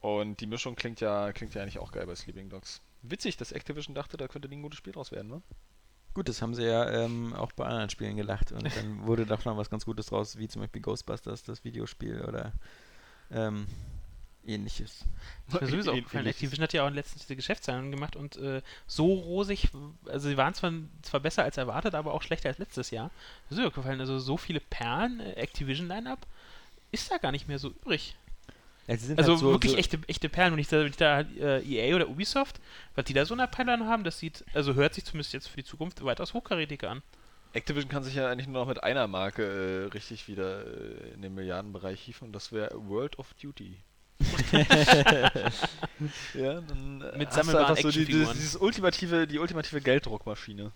Und 0.00 0.40
die 0.40 0.46
Mischung 0.46 0.76
klingt 0.76 1.00
ja, 1.00 1.32
klingt 1.32 1.54
ja 1.54 1.62
eigentlich 1.62 1.78
auch 1.78 1.90
geil 1.92 2.06
bei 2.06 2.14
Sleeping 2.14 2.50
Dogs. 2.50 2.80
Witzig, 3.02 3.36
dass 3.36 3.52
Activision 3.52 3.94
dachte, 3.94 4.16
da 4.16 4.28
könnte 4.28 4.48
ein 4.48 4.62
gutes 4.62 4.78
Spiel 4.78 4.92
draus 4.92 5.10
werden, 5.12 5.28
ne? 5.28 5.42
Gut, 6.14 6.28
das 6.28 6.42
haben 6.42 6.54
sie 6.54 6.64
ja 6.64 6.88
ähm, 6.90 7.32
auch 7.34 7.52
bei 7.52 7.64
anderen 7.64 7.90
Spielen 7.90 8.16
gelacht 8.16 8.52
und 8.52 8.64
dann 8.64 9.02
wurde 9.06 9.26
doch 9.26 9.44
noch 9.44 9.56
was 9.56 9.70
ganz 9.70 9.84
Gutes 9.84 10.06
draus, 10.06 10.36
wie 10.36 10.48
zum 10.48 10.62
Beispiel 10.62 10.82
Ghostbusters, 10.82 11.42
das 11.42 11.64
Videospiel 11.64 12.22
oder 12.22 12.52
ähm, 13.30 13.66
ähnliches. 14.44 15.04
Das 15.48 15.60
mir 15.60 15.68
sowieso 15.68 15.92
aufgefallen. 15.92 16.24
ähnliches. 16.24 16.42
Activision 16.42 16.62
hat 16.64 16.72
ja 16.72 16.86
auch 16.86 16.90
letztens 16.90 17.22
diese 17.22 17.36
Geschäftszahlen 17.36 17.90
gemacht 17.90 18.16
und 18.16 18.36
äh, 18.36 18.62
so 18.86 19.12
rosig, 19.12 19.68
also 20.06 20.28
sie 20.28 20.36
waren 20.36 20.54
zwar, 20.54 20.72
zwar 21.02 21.20
besser 21.20 21.44
als 21.44 21.56
erwartet, 21.56 21.94
aber 21.94 22.14
auch 22.14 22.22
schlechter 22.22 22.48
als 22.48 22.58
letztes 22.58 22.90
Jahr. 22.90 23.10
Das 23.48 23.58
ist 23.58 23.62
mir 23.62 23.68
aufgefallen, 23.68 24.00
also 24.00 24.18
so 24.18 24.36
viele 24.36 24.60
Perlen, 24.60 25.20
äh, 25.20 25.32
Activision-Line-Up, 25.32 26.26
ist 26.90 27.10
da 27.10 27.18
gar 27.18 27.32
nicht 27.32 27.48
mehr 27.48 27.58
so 27.58 27.68
übrig. 27.68 28.16
Ja, 28.88 28.96
sie 28.96 29.06
sind 29.06 29.18
Also 29.18 29.32
halt 29.32 29.40
so, 29.40 29.52
wirklich 29.52 29.72
so, 29.72 29.78
echte, 29.78 29.98
echte 30.06 30.28
Perlen. 30.28 30.54
Und 30.54 30.58
ich 30.58 30.68
da, 30.68 30.80
wenn 30.80 30.88
ich 30.88 30.96
da 30.96 31.20
äh, 31.20 31.62
EA 31.62 31.94
oder 31.94 32.08
Ubisoft, 32.08 32.58
was 32.94 33.04
die 33.04 33.12
da 33.12 33.24
so 33.26 33.34
in 33.34 33.38
der 33.38 33.46
Pipeline 33.46 33.86
haben, 33.86 34.02
das 34.02 34.18
sieht, 34.18 34.44
also 34.54 34.74
hört 34.74 34.94
sich 34.94 35.04
zumindest 35.04 35.34
jetzt 35.34 35.46
für 35.46 35.58
die 35.58 35.64
Zukunft 35.64 36.02
weitaus 36.02 36.32
hochkarätiger 36.32 36.90
an. 36.90 37.02
Activision 37.52 37.90
kann 37.90 38.02
sich 38.02 38.14
ja 38.14 38.30
eigentlich 38.30 38.46
nur 38.46 38.62
noch 38.62 38.68
mit 38.68 38.82
einer 38.82 39.06
Marke 39.06 39.88
äh, 39.90 39.92
richtig 39.92 40.26
wieder 40.26 40.66
äh, 40.66 41.10
in 41.14 41.22
den 41.22 41.34
Milliardenbereich 41.34 42.00
hieven 42.00 42.28
und 42.28 42.32
das 42.32 42.50
wäre 42.52 42.70
World 42.88 43.18
of 43.18 43.34
Duty. 43.34 43.76
ja, 46.34 46.60
dann 46.60 47.02
äh, 47.02 47.18
Mit 47.18 47.28
hast 47.28 47.36
du 47.36 47.42
sammelbaren 47.42 47.66
einfach 47.66 47.82
so 47.82 47.90
die, 47.90 48.04
dieses, 48.04 48.32
dieses 48.32 48.56
ultimative, 48.56 49.26
die 49.26 49.38
ultimative 49.38 49.80
Gelddruckmaschine. 49.80 50.72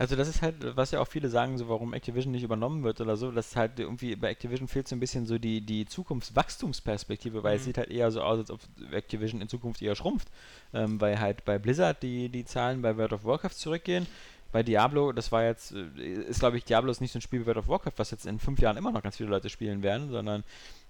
Also 0.00 0.16
das 0.16 0.28
ist 0.28 0.40
halt, 0.40 0.54
was 0.78 0.92
ja 0.92 1.00
auch 1.00 1.06
viele 1.08 1.28
sagen, 1.28 1.58
so 1.58 1.68
warum 1.68 1.92
Activision 1.92 2.32
nicht 2.32 2.42
übernommen 2.42 2.82
wird 2.84 3.02
oder 3.02 3.18
so, 3.18 3.30
dass 3.30 3.54
halt 3.54 3.78
irgendwie 3.78 4.16
bei 4.16 4.30
Activision 4.30 4.66
fehlt 4.66 4.88
so 4.88 4.96
ein 4.96 5.00
bisschen 5.00 5.26
so 5.26 5.38
die, 5.38 5.60
die 5.60 5.84
Zukunftswachstumsperspektive, 5.84 7.42
weil 7.42 7.56
es 7.56 7.62
Mhm. 7.62 7.66
sieht 7.66 7.76
halt 7.78 7.90
eher 7.90 8.10
so 8.10 8.22
aus, 8.22 8.38
als 8.38 8.50
ob 8.50 8.60
Activision 8.92 9.42
in 9.42 9.48
Zukunft 9.50 9.82
eher 9.82 9.94
schrumpft. 9.94 10.28
Ähm, 10.72 10.98
weil 11.02 11.20
halt 11.20 11.44
bei 11.44 11.58
Blizzard 11.58 12.02
die, 12.02 12.30
die 12.30 12.46
Zahlen 12.46 12.80
bei 12.80 12.96
World 12.96 13.12
of 13.12 13.24
Warcraft 13.26 13.50
zurückgehen. 13.56 14.06
Bei 14.52 14.62
Diablo, 14.62 15.12
das 15.12 15.32
war 15.32 15.44
jetzt, 15.44 15.72
äh, 15.72 16.00
ist 16.00 16.40
glaube 16.40 16.56
ich, 16.56 16.64
Diablo 16.64 16.90
ist 16.90 17.02
nicht 17.02 17.12
so 17.12 17.18
ein 17.18 17.22
Spiel 17.22 17.42
wie 17.42 17.46
World 17.46 17.58
of 17.58 17.68
Warcraft, 17.68 17.98
was 17.98 18.10
jetzt 18.10 18.24
in 18.24 18.38
fünf 18.38 18.58
Jahren 18.58 18.78
immer 18.78 18.92
noch 18.92 19.02
ganz 19.02 19.18
viele 19.18 19.28
Leute 19.28 19.50
spielen 19.50 19.82
werden, 19.82 20.08
sondern 20.10 20.44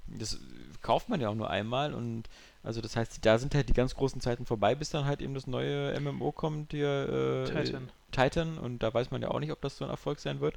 das 0.07 0.39
kauft 0.83 1.09
man 1.09 1.21
ja 1.21 1.29
auch 1.31 1.35
nur 1.35 1.51
einmal 1.51 1.95
und 1.95 2.29
also 2.63 2.81
das 2.81 2.97
heißt, 2.97 3.25
da 3.25 3.39
sind 3.39 3.55
halt 3.55 3.69
die 3.69 3.73
ganz 3.73 3.95
großen 3.95 4.21
Zeiten 4.21 4.45
vorbei, 4.47 4.75
bis 4.75 4.91
dann 4.91 5.05
halt 5.07 5.21
eben 5.23 5.35
das 5.35 5.47
neue 5.47 5.99
MMO 6.01 6.33
kommt, 6.33 6.73
hier 6.73 7.45
äh, 7.49 7.65
Titan. 7.65 7.89
Titan 8.13 8.59
und 8.59 8.83
da 8.83 8.93
weiß 8.93 9.11
man 9.11 9.23
ja 9.23 9.29
auch 9.31 9.41
nicht, 9.41 9.53
ob 9.53 9.61
das 9.61 9.77
so 9.77 9.85
ein 9.85 9.91
Erfolg 9.91 10.19
sein 10.21 10.41
wird. 10.41 10.57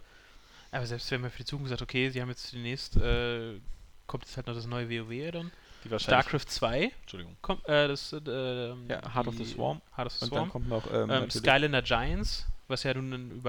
Aber 0.72 0.86
selbst 0.86 1.10
wenn 1.12 1.22
man 1.22 1.30
für 1.32 1.38
die 1.39 1.45
Zukunft 1.45 1.70
sagt, 1.70 1.82
okay, 1.82 2.10
sie 2.10 2.22
haben 2.22 2.30
jetzt 2.30 2.51
demnächst, 2.51 2.97
äh, 2.97 3.60
kommt 4.08 4.26
jetzt 4.26 4.36
halt 4.38 4.47
noch 4.47 4.56
das 4.56 4.66
neue 4.66 4.89
WoW 4.89 5.32
dann. 5.32 5.51
Die 5.84 5.91
wahrscheinlich. 5.91 6.24
StarCraft 6.26 6.47
2 6.49 6.91
Entschuldigung. 7.01 7.36
kommt, 7.41 7.68
äh, 7.68 7.88
das, 7.89 8.14
äh, 8.14 8.18
ähm, 8.26 8.86
Ja, 8.89 9.01
Heart 9.14 9.28
of 9.28 9.36
the 9.38 9.45
Swarm. 9.45 9.82
Heart 9.97 10.08
of 10.08 10.14
the 10.14 10.24
Und 10.26 10.34
dann 10.34 10.39
Swarm. 10.39 10.49
kommt 10.49 10.70
noch 10.70 10.91
ähm, 10.93 11.10
Ähm, 11.10 11.30
Skylander 11.30 11.82
Giants, 11.82 12.47
was 12.70 12.84
ja 12.84 12.93
nun 12.93 13.12
ein 13.14 13.43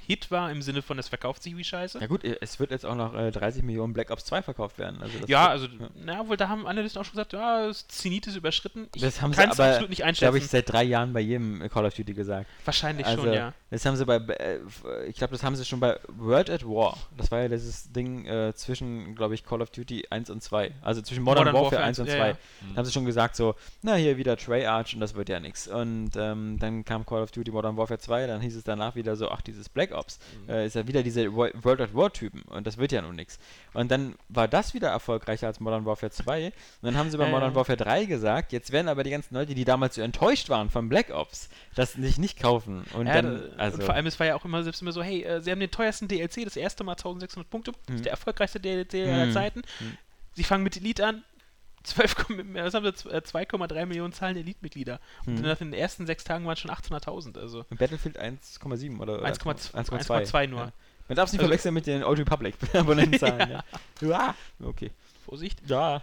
Überraschungshit 0.00 0.30
war 0.30 0.50
im 0.50 0.62
Sinne 0.62 0.82
von, 0.82 0.98
es 0.98 1.08
verkauft 1.08 1.42
sich 1.42 1.56
wie 1.56 1.64
Scheiße. 1.64 1.98
Ja 2.00 2.06
gut, 2.06 2.24
es 2.24 2.58
wird 2.58 2.70
jetzt 2.70 2.86
auch 2.86 2.94
noch 2.94 3.14
äh, 3.14 3.30
30 3.30 3.62
Millionen 3.62 3.92
Black 3.92 4.10
Ops 4.10 4.24
2 4.24 4.42
verkauft 4.42 4.78
werden. 4.78 5.00
Also 5.00 5.18
Ja, 5.26 5.42
wird- 5.42 5.50
also, 5.50 5.68
na, 6.04 6.28
wohl, 6.28 6.36
da 6.36 6.48
haben 6.48 6.66
Analysten 6.66 7.00
auch 7.00 7.04
schon 7.04 7.12
gesagt, 7.12 7.32
ja, 7.32 7.66
das 7.66 7.86
Zenit 7.88 8.26
ist 8.26 8.36
überschritten. 8.36 8.88
Ich 8.94 9.02
Das 9.02 9.20
haben 9.20 9.32
sie 9.32 9.40
aber, 9.42 9.64
absolut 9.64 9.90
nicht 9.90 9.98
glaube 9.98 10.08
einschätzen. 10.08 10.36
ich, 10.36 10.46
seit 10.48 10.70
drei 10.72 10.84
Jahren 10.84 11.12
bei 11.12 11.20
jedem 11.20 11.68
Call 11.68 11.86
of 11.86 11.94
Duty 11.94 12.14
gesagt. 12.14 12.46
Wahrscheinlich 12.64 13.06
also, 13.06 13.22
schon, 13.22 13.32
ja. 13.32 13.52
Das 13.70 13.86
haben 13.86 13.96
sie 13.96 14.04
bei, 14.04 14.16
äh, 14.16 14.58
ich 15.06 15.16
glaube, 15.16 15.32
das 15.32 15.42
haben 15.42 15.56
sie 15.56 15.64
schon 15.64 15.80
bei 15.80 15.98
World 16.08 16.50
at 16.50 16.64
War. 16.64 16.96
Das 17.16 17.30
war 17.30 17.40
ja 17.40 17.48
dieses 17.48 17.92
Ding 17.92 18.26
äh, 18.26 18.52
zwischen, 18.54 19.14
glaube 19.14 19.34
ich, 19.34 19.44
Call 19.44 19.62
of 19.62 19.70
Duty 19.70 20.06
1 20.10 20.30
und 20.30 20.42
2. 20.42 20.72
Also 20.82 21.02
zwischen 21.02 21.22
Modern, 21.22 21.44
Modern 21.44 21.54
Warfare, 21.54 21.72
Warfare 21.82 21.84
1 21.88 21.98
und 22.00 22.06
2. 22.08 22.16
ja, 22.16 22.26
ja. 22.28 22.36
Da 22.70 22.76
haben 22.76 22.84
sie 22.84 22.92
schon 22.92 23.04
gesagt 23.04 23.36
so, 23.36 23.54
na 23.82 23.94
hier 23.94 24.16
wieder 24.16 24.36
Treyarch 24.36 24.94
und 24.94 25.00
das 25.00 25.14
wird 25.14 25.28
ja 25.28 25.38
nichts. 25.40 25.68
Und 25.68 26.10
ähm, 26.16 26.58
dann 26.58 26.84
kam 26.84 27.06
Call 27.06 27.22
of 27.22 27.30
Duty 27.30 27.50
Modern 27.50 27.76
Warfare 27.76 27.98
2, 28.00 28.26
dann 28.26 28.40
hieß 28.40 28.56
es 28.56 28.64
danach 28.64 28.94
wieder 28.96 29.14
so, 29.16 29.30
ach 29.30 29.40
dieses 29.40 29.68
Black 29.68 29.89
Ops, 29.92 30.18
Mhm. 30.46 30.50
äh, 30.50 30.66
ist 30.66 30.74
ja 30.76 30.86
wieder 30.86 31.02
diese 31.02 31.32
Wo- 31.34 31.48
World 31.62 31.80
at 31.80 31.94
War 31.94 32.12
Typen 32.12 32.42
und 32.42 32.66
das 32.66 32.78
wird 32.78 32.92
ja 32.92 33.02
nun 33.02 33.16
nichts. 33.16 33.38
Und 33.74 33.90
dann 33.90 34.14
war 34.28 34.48
das 34.48 34.74
wieder 34.74 34.88
erfolgreicher 34.88 35.46
als 35.46 35.60
Modern 35.60 35.84
Warfare 35.86 36.10
2 36.12 36.46
und 36.46 36.52
dann 36.82 36.96
haben 36.96 37.10
sie 37.10 37.16
bei 37.18 37.24
Ja, 37.26 37.30
Modern. 37.30 37.54
Warfare 37.54 37.76
3 37.76 38.04
gesagt, 38.06 38.52
jetzt 38.52 38.72
werden 38.72 38.88
aber 38.88 39.02
die 39.04 39.10
ganzen 39.10 39.34
Leute, 39.34 39.54
die 39.54 39.64
damals 39.64 39.94
so 39.94 40.02
enttäuscht 40.02 40.48
waren 40.48 40.70
von 40.70 40.88
Black 40.88 41.10
Ops, 41.10 41.48
das 41.74 41.92
sich 41.92 42.18
nicht 42.18 42.40
kaufen. 42.40 42.84
Und 42.94 43.06
ja, 43.06 43.14
dann, 43.22 43.50
da- 43.56 43.56
also, 43.62 43.78
und 43.78 43.84
vor 43.84 43.94
allem, 43.94 44.06
es 44.06 44.18
war 44.18 44.26
ja 44.26 44.34
auch 44.36 44.44
immer 44.44 44.62
selbst 44.62 44.82
immer 44.82 44.92
so, 44.92 45.02
hey, 45.02 45.22
äh, 45.22 45.40
sie 45.40 45.50
haben 45.50 45.60
den 45.60 45.70
teuersten 45.70 46.08
DLC, 46.08 46.44
das 46.44 46.56
erste 46.56 46.84
Mal 46.84 46.96
1600 46.96 47.48
Punkte, 47.50 47.72
das 47.72 47.88
Mhm. 47.88 47.94
ist 47.96 48.04
der 48.04 48.12
erfolgreichste 48.12 48.60
DLC 48.60 48.94
aller 49.06 49.26
Mhm. 49.26 49.32
Zeiten. 49.32 49.62
Mhm. 49.80 49.96
Sie 50.34 50.44
fangen 50.44 50.62
mit 50.62 50.76
Elite 50.76 51.04
an, 51.06 51.24
12, 51.84 52.14
Komma- 52.16 52.42
was 52.64 52.74
haben 52.74 52.84
sie, 52.94 53.08
äh, 53.08 53.22
2,3 53.22 53.86
Millionen 53.86 54.12
Zahlen 54.12 54.36
Elite-Mitglieder. 54.36 55.00
Und 55.26 55.38
hm. 55.38 55.42
nach 55.42 55.56
den 55.58 55.72
ersten 55.72 56.06
sechs 56.06 56.24
Tagen 56.24 56.44
waren 56.44 56.52
es 56.54 56.60
schon 56.60 56.70
800.000, 56.70 57.38
also 57.38 57.64
Und 57.70 57.78
Battlefield 57.78 58.18
1,7 58.20 58.98
oder? 59.00 59.14
oder 59.18 59.24
1,2 59.24 59.72
1,2 59.74 60.24
1,2 60.26 60.46
nur. 60.48 60.60
Ja. 60.60 60.72
Man 61.08 61.16
darf 61.16 61.26
es 61.28 61.32
nicht 61.32 61.40
Also- 61.40 61.48
verwechseln 61.48 61.74
mit 61.74 61.86
den 61.86 62.04
Old 62.04 62.18
Republic 62.20 62.54
Abonnentenzahlen. 62.74 63.50
ja. 63.50 63.64
Ja. 64.00 64.34
Okay. 64.62 64.90
Vorsicht. 65.24 65.58
Ja. 65.66 66.02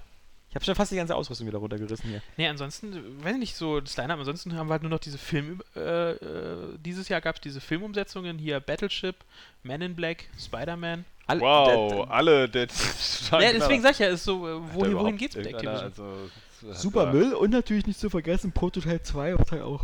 Ich 0.57 0.61
habe 0.61 0.65
schon 0.65 0.75
fast 0.75 0.91
die 0.91 0.95
ganze 0.95 1.15
Ausrüstung 1.15 1.45
wieder 1.45 1.59
runtergerissen 1.59 2.09
hier. 2.09 2.21
Nee, 2.35 2.47
ansonsten, 2.47 3.23
weiß 3.23 3.33
ich 3.33 3.39
nicht, 3.39 3.55
so 3.55 3.79
das 3.79 3.95
Line-Up, 3.95 4.17
ansonsten 4.17 4.55
haben 4.55 4.67
wir 4.67 4.71
halt 4.73 4.81
nur 4.81 4.89
noch 4.89 4.97
diese 4.99 5.19
Film, 5.19 5.61
äh, 5.75 6.13
äh, 6.13 6.77
dieses 6.83 7.09
Jahr 7.09 7.21
gab 7.21 7.35
es 7.35 7.41
diese 7.41 7.61
Filmumsetzungen, 7.61 8.39
hier 8.39 8.59
Battleship, 8.59 9.15
Man 9.61 9.81
in 9.81 9.95
Black, 9.95 10.25
Spider-Man. 10.39 11.05
Alle- 11.27 11.41
Wow, 11.41 11.91
da- 11.91 11.95
da- 11.97 12.03
alle 12.11 12.49
der. 12.49 12.67
Ja, 13.31 13.51
deswegen 13.53 13.83
sag 13.83 13.91
ich 13.91 13.99
ja, 13.99 14.07
ist 14.07 14.23
so, 14.23 14.47
äh, 14.47 14.59
wohin, 14.73 14.97
wohin 14.97 15.17
geht's 15.17 15.35
mit 15.35 15.45
Activision? 15.45 15.83
Also, 15.83 16.29
Super 16.73 17.13
Müll 17.13 17.33
und 17.35 17.51
natürlich 17.51 17.85
nicht 17.85 17.99
zu 17.99 18.09
vergessen 18.09 18.51
Prototype 18.51 19.03
2 19.03 19.35
auch 19.35 19.43
Teil 19.43 19.61
auch. 19.61 19.83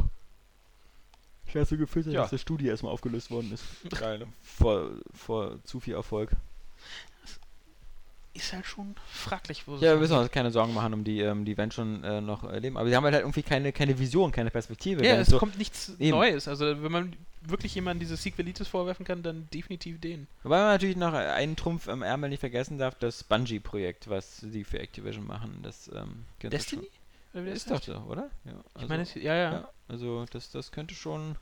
Ich 1.48 1.54
weiß 1.54 1.70
so 1.70 1.78
gefühlt, 1.78 2.08
Ja. 2.08 2.22
dass 2.22 2.32
der 2.32 2.40
Studie 2.40 2.66
erstmal 2.68 2.92
aufgelöst 2.94 3.30
worden 3.30 3.52
ist. 3.54 3.64
Geil, 4.00 4.18
ne? 4.20 4.28
Vor, 4.42 4.90
vor 5.14 5.60
zu 5.66 5.80
viel 5.80 5.94
Erfolg. 5.94 6.32
Ist 8.36 8.52
halt 8.52 8.66
schon 8.66 8.96
fraglich, 9.12 9.68
wo 9.68 9.76
Ja, 9.76 9.94
wir 9.94 9.98
müssen 9.98 10.18
uns 10.18 10.32
keine 10.32 10.50
Sorgen 10.50 10.74
machen 10.74 10.94
um 10.96 11.04
die, 11.04 11.20
ähm, 11.20 11.46
die 11.46 11.56
werden 11.56 11.70
schon 11.72 12.04
äh, 12.04 12.20
noch 12.20 12.44
äh, 12.52 12.58
leben. 12.58 12.78
Aber 12.78 12.90
sie 12.90 12.96
haben 12.96 13.04
halt 13.04 13.14
irgendwie 13.16 13.44
keine, 13.44 13.72
keine 13.72 14.00
Vision, 14.00 14.32
keine 14.32 14.50
Perspektive. 14.50 15.06
Ja, 15.06 15.18
es 15.18 15.28
so, 15.28 15.38
kommt 15.38 15.60
nichts 15.60 15.92
Eben. 16.00 16.18
Neues. 16.18 16.48
Also, 16.48 16.66
wenn 16.82 16.92
man 16.92 17.16
wirklich 17.42 17.76
jemandem 17.76 18.00
diese 18.00 18.18
Sequelitis 18.18 18.68
vorwerfen 18.68 19.06
kann, 19.06 19.22
dann 19.22 19.48
definitiv 19.54 20.02
den. 20.02 20.26
Wobei 20.42 20.58
man 20.58 20.68
natürlich 20.70 20.96
noch 20.96 21.14
einen 21.14 21.56
Trumpf 21.56 21.88
am 21.88 22.02
Ärmel 22.02 22.30
nicht 22.32 22.40
vergessen 22.40 22.80
darf, 22.80 22.96
das 22.96 23.24
Bungie-Projekt, 23.24 24.10
was 24.10 24.38
sie 24.38 24.64
für 24.64 24.80
Activision 24.80 25.28
machen. 25.28 25.60
Das 25.62 25.92
ähm, 25.94 26.26
Destiny? 26.42 26.90
Das 27.34 27.44
ist 27.46 27.70
doch 27.70 27.82
so, 27.84 27.94
oder? 28.10 28.30
Ja, 28.46 28.54
Ich 28.82 28.88
meine, 28.88 29.04
es- 29.04 29.14
ja, 29.16 29.36
ja. 29.36 29.52
ja, 29.54 29.70
also 29.90 30.26
das, 30.32 30.50
das 30.52 30.72
könnte 30.72 30.96
schon. 30.96 31.36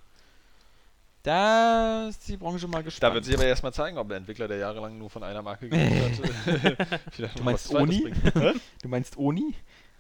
Da 1.24 2.08
ist 2.08 2.28
die 2.28 2.38
Branche 2.38 2.68
mal 2.68 2.84
gespannt. 2.84 3.12
Da 3.12 3.14
wird 3.14 3.26
sich 3.26 3.36
aber 3.36 3.46
erstmal 3.46 3.74
zeigen, 3.74 3.98
ob 3.98 4.08
der 4.08 4.18
Entwickler, 4.18 4.48
der 4.48 4.58
jahrelang 4.58 4.98
nur 4.98 5.10
von 5.10 5.24
einer 5.24 5.42
Marke 5.42 5.70
gelebt 5.70 6.20
hat, 6.20 7.38
Du 7.38 7.44
meinst 7.44 7.74
Oni? 7.74 8.14
Du 8.82 8.88
meinst 8.88 9.18
Oni? 9.18 9.54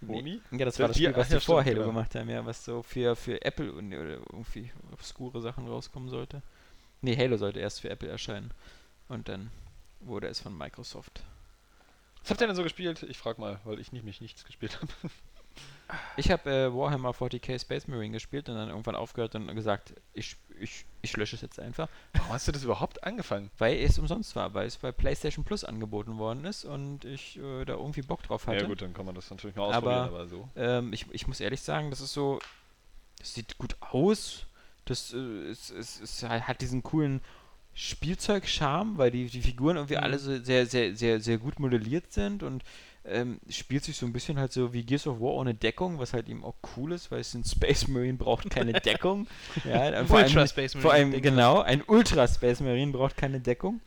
Oni? 0.08 0.42
Ja, 0.52 0.66
das 0.66 0.80
war 0.80 0.88
das 0.88 0.98
Spiel, 0.98 1.16
was 1.16 1.26
ach 1.26 1.28
die 1.28 1.34
ja, 1.36 1.40
vor 1.40 1.64
Halo 1.64 1.76
genau. 1.76 1.88
gemacht 1.88 2.16
haben, 2.16 2.30
ja, 2.30 2.44
was 2.44 2.66
so 2.66 2.82
für, 2.82 3.16
für 3.16 3.44
Apple 3.44 3.72
und 3.72 3.94
oder 3.94 4.18
irgendwie 4.32 4.72
obskure 4.92 5.42
Sachen 5.42 5.68
rauskommen 5.68 6.10
sollte. 6.10 6.42
Nee, 7.02 7.16
Halo 7.16 7.38
sollte 7.38 7.60
erst 7.60 7.82
für 7.82 7.90
Apple 7.90 8.10
erscheinen. 8.10 8.52
Und 9.08 9.30
dann 9.30 9.52
wurde 10.00 10.28
es 10.28 10.40
von 10.40 10.58
Microsoft. 10.58 11.22
Was 12.22 12.32
habt 12.32 12.42
ihr 12.42 12.48
denn 12.48 12.56
so 12.56 12.64
gespielt? 12.64 13.04
Ich 13.04 13.18
frag 13.18 13.38
mal, 13.38 13.60
weil 13.64 13.80
ich 13.80 13.92
nicht, 13.92 14.06
mich 14.06 14.22
nichts 14.22 14.46
gespielt 14.46 14.80
habe. 14.82 14.92
Ich 16.16 16.32
habe 16.32 16.50
äh, 16.50 16.74
Warhammer 16.74 17.10
40k 17.12 17.60
Space 17.60 17.88
Marine 17.88 18.14
gespielt 18.14 18.48
und 18.48 18.56
dann 18.56 18.70
irgendwann 18.70 18.96
aufgehört 18.96 19.36
und 19.36 19.54
gesagt, 19.56 19.94
ich, 20.14 20.38
ich, 20.60 20.86
ich 21.02 21.18
lösche 21.18 21.36
es 21.36 21.42
jetzt 21.42 21.60
einfach, 21.60 21.90
Warum 22.14 22.30
hast 22.32 22.48
du 22.48 22.54
das 22.54 22.64
überhaupt 22.64 23.04
angefangen? 23.04 23.52
weil 23.58 23.78
es 23.78 24.00
umsonst 24.00 24.34
war, 24.38 24.54
weil 24.54 24.68
es 24.68 24.78
bei 24.78 24.94
PlayStation 24.94 25.44
Plus 25.44 25.66
angeboten 25.66 26.18
worden 26.18 26.46
ist 26.46 26.64
und 26.64 27.04
ich 27.04 27.38
äh, 27.38 27.66
da 27.66 27.74
irgendwie 27.74 28.04
Bock 28.04 28.24
drauf 28.24 28.48
hatte. 28.48 28.62
Ja 28.62 28.68
gut, 28.68 28.82
dann 28.82 28.94
kann 28.94 29.06
man 29.06 29.16
das 29.16 29.30
natürlich 29.30 29.56
mal 29.58 29.74
Aber- 29.74 30.06
ausprobieren, 30.06 30.08
aber, 30.08 30.28
so. 30.28 30.50
Ähm, 30.56 30.94
ich, 30.94 31.06
ich 31.12 31.28
muss 31.28 31.42
ehrlich 31.42 31.62
sagen, 31.62 31.90
das 31.90 32.00
ist 32.00 32.14
so, 32.14 32.40
das 33.20 33.34
sieht 33.34 33.58
gut 33.58 33.76
aus. 33.82 34.46
Das 34.86 35.12
äh, 35.14 35.18
es, 35.18 35.70
es, 35.72 36.00
es 36.00 36.24
hat 36.24 36.62
diesen 36.62 36.84
coolen 36.84 37.20
Spielzeug-Charme, 37.74 38.98
weil 38.98 39.12
die, 39.12 39.26
die 39.28 39.42
Figuren 39.42 39.76
irgendwie 39.76 39.98
Mhm. 39.98 40.04
alle 40.04 40.20
so 40.20 40.42
sehr, 40.42 40.66
sehr, 40.66 40.96
sehr, 40.96 41.20
sehr 41.20 41.38
gut 41.38 41.60
modelliert 41.60 42.12
sind 42.14 42.44
und 42.44 42.64
ähm, 43.06 43.40
spielt 43.50 43.84
sich 43.84 43.98
so 43.98 44.06
ein 44.06 44.14
bisschen 44.14 44.38
halt 44.38 44.54
so 44.54 44.74
wie 44.74 44.84
Gears 44.84 45.08
of 45.08 45.20
War 45.20 45.34
ohne 45.34 45.54
Deckung, 45.54 45.98
was 46.00 46.14
halt 46.14 46.30
eben 46.30 46.44
auch 46.44 46.56
cool 46.76 46.92
ist, 46.92 47.12
weil 47.12 47.22
es 47.22 47.34
ein 47.34 47.44
Space 47.44 47.88
Marine 47.88 48.18
braucht 48.18 48.50
keine 48.50 48.74
Deckung. 48.82 49.28
ja, 49.66 50.06
vor 50.06 50.18
allem, 50.18 50.28
Ultra 50.28 50.48
Space 50.48 50.74
vor 50.74 50.94
allem 50.94 51.10
Marine, 51.10 51.22
genau, 51.22 51.62
ein 51.62 51.84
Ultra 51.86 52.28
Space 52.28 52.60
Marine 52.60 52.92
braucht 52.92 53.18
keine 53.18 53.40
Deckung. 53.40 53.82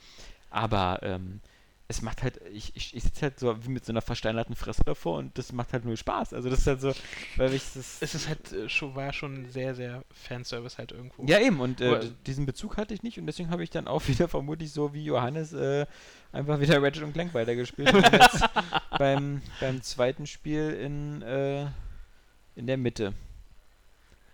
Aber 0.50 1.00
ähm, 1.02 1.40
es 1.86 2.00
macht 2.00 2.22
halt, 2.22 2.40
ich, 2.52 2.74
ich, 2.74 2.96
ich 2.96 3.02
sitze 3.02 3.22
halt 3.22 3.38
so 3.38 3.62
wie 3.64 3.68
mit 3.68 3.84
so 3.84 3.92
einer 3.92 4.00
versteinerten 4.00 4.56
Fresse 4.56 4.82
davor 4.84 5.18
und 5.18 5.36
das 5.36 5.52
macht 5.52 5.72
halt 5.74 5.84
nur 5.84 5.96
Spaß. 5.96 6.32
Also 6.32 6.48
das 6.48 6.60
ist 6.60 6.66
halt 6.66 6.80
so, 6.80 6.92
weil 7.36 7.52
ich 7.52 7.62
das. 7.74 8.00
Es 8.00 8.14
ist 8.14 8.28
halt 8.28 8.52
äh, 8.52 8.68
schon, 8.70 8.94
war 8.94 9.12
schon 9.12 9.50
sehr, 9.50 9.74
sehr 9.74 10.02
Fanservice 10.10 10.78
halt 10.78 10.92
irgendwo. 10.92 11.24
ja, 11.26 11.38
eben, 11.40 11.60
und 11.60 11.82
äh, 11.82 12.10
diesen 12.26 12.46
Bezug 12.46 12.78
hatte 12.78 12.94
ich 12.94 13.02
nicht 13.02 13.18
und 13.18 13.26
deswegen 13.26 13.50
habe 13.50 13.62
ich 13.62 13.70
dann 13.70 13.86
auch 13.86 14.02
wieder 14.08 14.28
vermutlich 14.28 14.72
so 14.72 14.94
wie 14.94 15.04
Johannes 15.04 15.52
äh, 15.52 15.86
einfach 16.32 16.58
wieder 16.58 16.82
Ratchet 16.82 17.02
und 17.02 17.12
Clank 17.12 17.34
weitergespielt. 17.34 17.92
beim, 18.98 19.42
beim 19.60 19.82
zweiten 19.82 20.26
Spiel 20.26 20.70
in, 20.70 21.20
äh, 21.20 21.66
in 22.56 22.66
der 22.66 22.78
Mitte. 22.78 23.12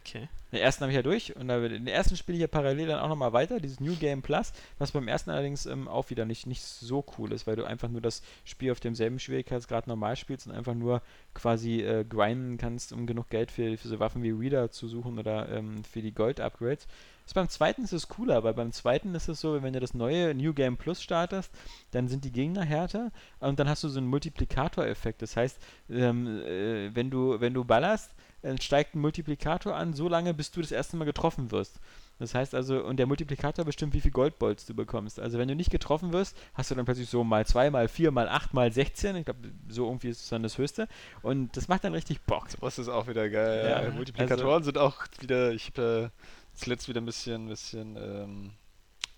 Okay. 0.04 0.28
Den 0.52 0.60
ersten 0.60 0.82
habe 0.82 0.92
ich 0.92 0.96
ja 0.96 1.02
durch 1.02 1.36
und 1.36 1.48
den 1.48 1.86
ersten 1.86 2.16
spiele 2.16 2.36
ich 2.36 2.42
ja 2.42 2.48
parallel 2.48 2.88
dann 2.88 3.00
auch 3.00 3.08
nochmal 3.08 3.32
weiter, 3.32 3.60
dieses 3.60 3.80
New 3.80 3.94
Game 3.96 4.22
Plus, 4.22 4.52
was 4.78 4.92
beim 4.92 5.08
ersten 5.08 5.30
allerdings 5.30 5.66
ähm, 5.66 5.88
auch 5.88 6.10
wieder 6.10 6.24
nicht, 6.24 6.46
nicht 6.46 6.62
so 6.62 7.04
cool 7.18 7.32
ist, 7.32 7.46
weil 7.46 7.56
du 7.56 7.64
einfach 7.64 7.88
nur 7.88 8.00
das 8.00 8.22
Spiel 8.44 8.72
auf 8.72 8.80
demselben 8.80 9.18
Schwierigkeitsgrad 9.18 9.86
normal 9.86 10.16
spielst 10.16 10.46
und 10.46 10.52
einfach 10.54 10.74
nur 10.74 11.02
quasi 11.34 11.82
äh, 11.82 12.04
grinden 12.04 12.58
kannst, 12.58 12.92
um 12.92 13.06
genug 13.06 13.28
Geld 13.30 13.50
für, 13.50 13.76
für 13.76 13.88
so 13.88 14.00
Waffen 14.00 14.22
wie 14.22 14.30
Reader 14.30 14.70
zu 14.70 14.88
suchen 14.88 15.18
oder 15.18 15.48
ähm, 15.50 15.84
für 15.84 16.02
die 16.02 16.12
Gold-Upgrades. 16.12 16.86
Beim 17.32 17.48
zweiten 17.48 17.84
ist 17.84 17.92
es 17.92 18.08
cooler, 18.08 18.42
weil 18.42 18.54
beim 18.54 18.72
zweiten 18.72 19.14
ist 19.14 19.28
es 19.28 19.40
so, 19.40 19.62
wenn 19.62 19.72
du 19.72 19.80
das 19.80 19.94
neue 19.94 20.34
New 20.34 20.52
Game 20.52 20.76
Plus 20.76 21.00
startest, 21.00 21.52
dann 21.92 22.08
sind 22.08 22.24
die 22.24 22.32
Gegner 22.32 22.64
härter 22.64 23.12
und 23.38 23.58
dann 23.60 23.68
hast 23.68 23.84
du 23.84 23.88
so 23.88 23.98
einen 23.98 24.08
Multiplikatoreffekt. 24.08 25.22
Das 25.22 25.36
heißt, 25.36 25.58
ähm, 25.90 26.42
äh, 26.42 26.94
wenn 26.94 27.10
du 27.10 27.40
wenn 27.40 27.54
du 27.54 27.64
ballerst, 27.64 28.10
dann 28.42 28.60
steigt 28.60 28.94
ein 28.94 29.00
Multiplikator 29.00 29.74
an, 29.74 29.92
so 29.92 30.08
lange, 30.08 30.32
bis 30.34 30.50
du 30.50 30.60
das 30.60 30.72
erste 30.72 30.96
Mal 30.96 31.04
getroffen 31.04 31.50
wirst. 31.50 31.78
Das 32.18 32.34
heißt 32.34 32.54
also, 32.54 32.84
und 32.84 32.98
der 32.98 33.06
Multiplikator 33.06 33.64
bestimmt, 33.64 33.94
wie 33.94 34.00
viel 34.00 34.10
Goldbolts 34.10 34.66
du 34.66 34.74
bekommst. 34.74 35.18
Also 35.18 35.38
wenn 35.38 35.48
du 35.48 35.54
nicht 35.54 35.70
getroffen 35.70 36.12
wirst, 36.12 36.36
hast 36.54 36.70
du 36.70 36.74
dann 36.74 36.84
plötzlich 36.84 37.08
so 37.08 37.24
mal 37.24 37.46
2, 37.46 37.70
mal 37.70 37.88
4, 37.88 38.10
mal 38.10 38.28
8, 38.28 38.52
mal 38.52 38.70
16. 38.70 39.16
Ich 39.16 39.24
glaube, 39.24 39.40
so 39.68 39.86
irgendwie 39.86 40.08
ist 40.08 40.22
es 40.24 40.28
dann 40.28 40.42
das 40.42 40.58
Höchste. 40.58 40.86
Und 41.22 41.56
das 41.56 41.68
macht 41.68 41.84
dann 41.84 41.94
richtig 41.94 42.20
Bock. 42.22 42.48
Das 42.60 42.78
ist 42.78 42.88
auch 42.88 43.06
wieder 43.08 43.28
geil. 43.30 43.62
Ja, 43.64 43.70
Ja, 43.70 43.76
also- 43.76 43.92
Multiplikatoren 43.96 44.62
sind 44.64 44.76
auch 44.76 45.04
wieder, 45.20 45.52
ich 45.52 45.68
habe 45.68 46.10
äh, 46.14 46.58
zuletzt 46.58 46.88
wieder 46.88 47.00
ein 47.00 47.06
bisschen, 47.06 47.48
bisschen 47.48 47.96
ähm, 47.96 48.50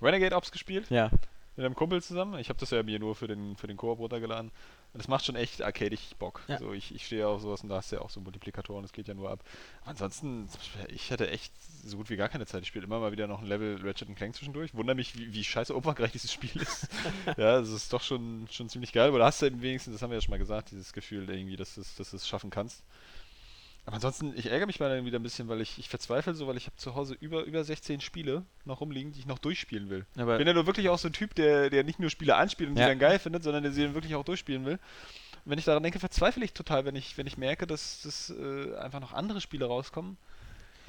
Renegade 0.01 0.37
Ops 0.37 0.53
gespielt 0.53 0.89
Ja. 0.91 1.11
mit 1.57 1.65
einem 1.67 1.75
Kumpel 1.75 2.03
zusammen. 2.03 2.39
Ich 2.39 2.49
habe 2.51 2.59
das 2.61 2.71
ja 2.71 2.85
mir 2.85 3.01
nur 3.01 3.17
für 3.17 3.27
den, 3.27 3.57
für 3.57 3.67
den 3.67 3.77
Koop 3.77 3.99
runtergeladen. 3.99 4.53
Und 4.93 4.99
das 4.99 5.09
macht 5.09 5.25
schon 5.25 5.37
echt 5.37 5.63
arcadig 5.63 6.17
Bock. 6.19 6.43
Ja. 6.49 6.59
So, 6.59 6.73
ich, 6.73 6.95
ich 6.95 7.07
stehe 7.07 7.27
auf 7.27 7.41
sowas 7.41 7.63
und 7.63 7.71
da 7.71 7.77
hast 7.77 7.91
du 7.93 7.97
ja 7.97 8.03
auch 8.03 8.11
so 8.11 8.21
Multiplikatoren, 8.21 8.83
das 8.83 8.93
geht 8.93 9.09
ja 9.09 9.15
nur 9.15 9.31
ab. 9.31 9.43
Ansonsten, 9.87 10.49
ich 10.89 11.11
hatte 11.11 11.31
echt 11.31 11.53
so 11.83 11.97
gut 11.97 12.11
wie 12.11 12.17
gar 12.17 12.29
keine 12.29 12.45
Zeit. 12.45 12.63
Ich 12.63 12.69
spiele 12.69 12.85
immer 12.85 13.01
mal 13.01 13.11
wieder 13.11 13.27
noch 13.27 13.41
ein 13.41 13.47
Level 13.47 13.81
Ratchet 13.83 14.15
Clank 14.15 14.35
zwischendurch. 14.35 14.75
Wundere 14.75 14.95
mich, 14.95 15.17
wie, 15.17 15.33
wie 15.33 15.45
scheiße 15.45 15.75
umfangreich 15.75 16.13
dieses 16.13 16.33
Spiel 16.33 16.61
ist. 16.61 16.89
ja, 17.39 17.59
es 17.59 17.71
ist 17.71 17.93
doch 17.93 18.03
schon, 18.03 18.47
schon 18.51 18.69
ziemlich 18.69 18.93
geil. 18.93 19.09
Aber 19.09 19.19
da 19.19 19.27
hast 19.27 19.41
du 19.41 19.47
eben 19.47 19.63
wenigstens, 19.63 19.95
das 19.95 20.03
haben 20.03 20.11
wir 20.11 20.19
ja 20.19 20.23
schon 20.23 20.33
mal 20.33 20.39
gesagt, 20.39 20.73
dieses 20.73 20.93
Gefühl 20.93 21.29
irgendwie, 21.31 21.57
dass 21.57 21.75
du 21.75 21.81
es 21.81 21.97
dass 21.97 22.11
du 22.11 22.17
es 22.17 22.29
schaffen 22.29 22.51
kannst. 22.51 22.83
Aber 23.85 23.97
ansonsten, 23.97 24.33
ich 24.37 24.47
ärgere 24.47 24.67
mich 24.67 24.79
mal 24.79 24.95
dann 24.95 25.05
wieder 25.05 25.19
ein 25.19 25.23
bisschen, 25.25 25.49
weil 25.49 25.61
ich, 25.61 25.77
ich 25.79 25.89
verzweifle 25.89 26.35
so, 26.35 26.47
weil 26.47 26.57
ich 26.57 26.67
habe 26.67 26.77
zu 26.77 26.95
Hause 26.95 27.17
über, 27.21 27.43
über 27.45 27.65
16 27.65 28.01
Spiele 28.01 28.45
noch 28.65 28.81
rumliegen, 28.81 29.13
die 29.13 29.19
ich 29.21 29.27
noch 29.27 29.41
durchspielen 29.41 29.91
will. 29.91 30.07
Aber 30.17 30.35
Ich 30.35 30.39
bin 30.39 30.47
ja 30.47 30.55
nur 30.55 30.67
wirklich 30.67 30.89
auch 30.89 30.99
so 30.99 31.09
ein 31.09 31.13
Typ, 31.13 31.35
der, 31.35 31.69
der 31.69 31.83
nicht 31.83 31.99
nur 31.99 32.09
Spiele 32.09 32.37
anspielt 32.37 32.71
und 32.71 32.77
Ja. 32.77 32.85
die 32.85 32.91
dann 32.91 32.99
geil 33.01 33.19
findet, 33.19 33.43
sondern 33.43 33.65
der 33.65 33.73
sie 33.73 33.83
dann 33.83 33.95
wirklich 33.95 34.15
auch 34.15 34.25
durchspielen 34.25 34.65
will. 34.65 34.79
wenn 35.45 35.59
ich 35.59 35.65
daran 35.65 35.83
denke, 35.83 35.99
verzweifle 35.99 36.45
ich 36.45 36.53
total, 36.53 36.85
wenn 36.85 36.95
ich, 36.95 37.19
wenn 37.19 37.27
ich 37.27 37.37
merke, 37.37 37.67
dass, 37.67 38.03
dass 38.03 38.31
äh, 38.31 38.77
einfach 38.77 39.01
noch 39.01 39.13
andere 39.13 39.41
Spiele 39.41 39.65
rauskommen 39.67 40.17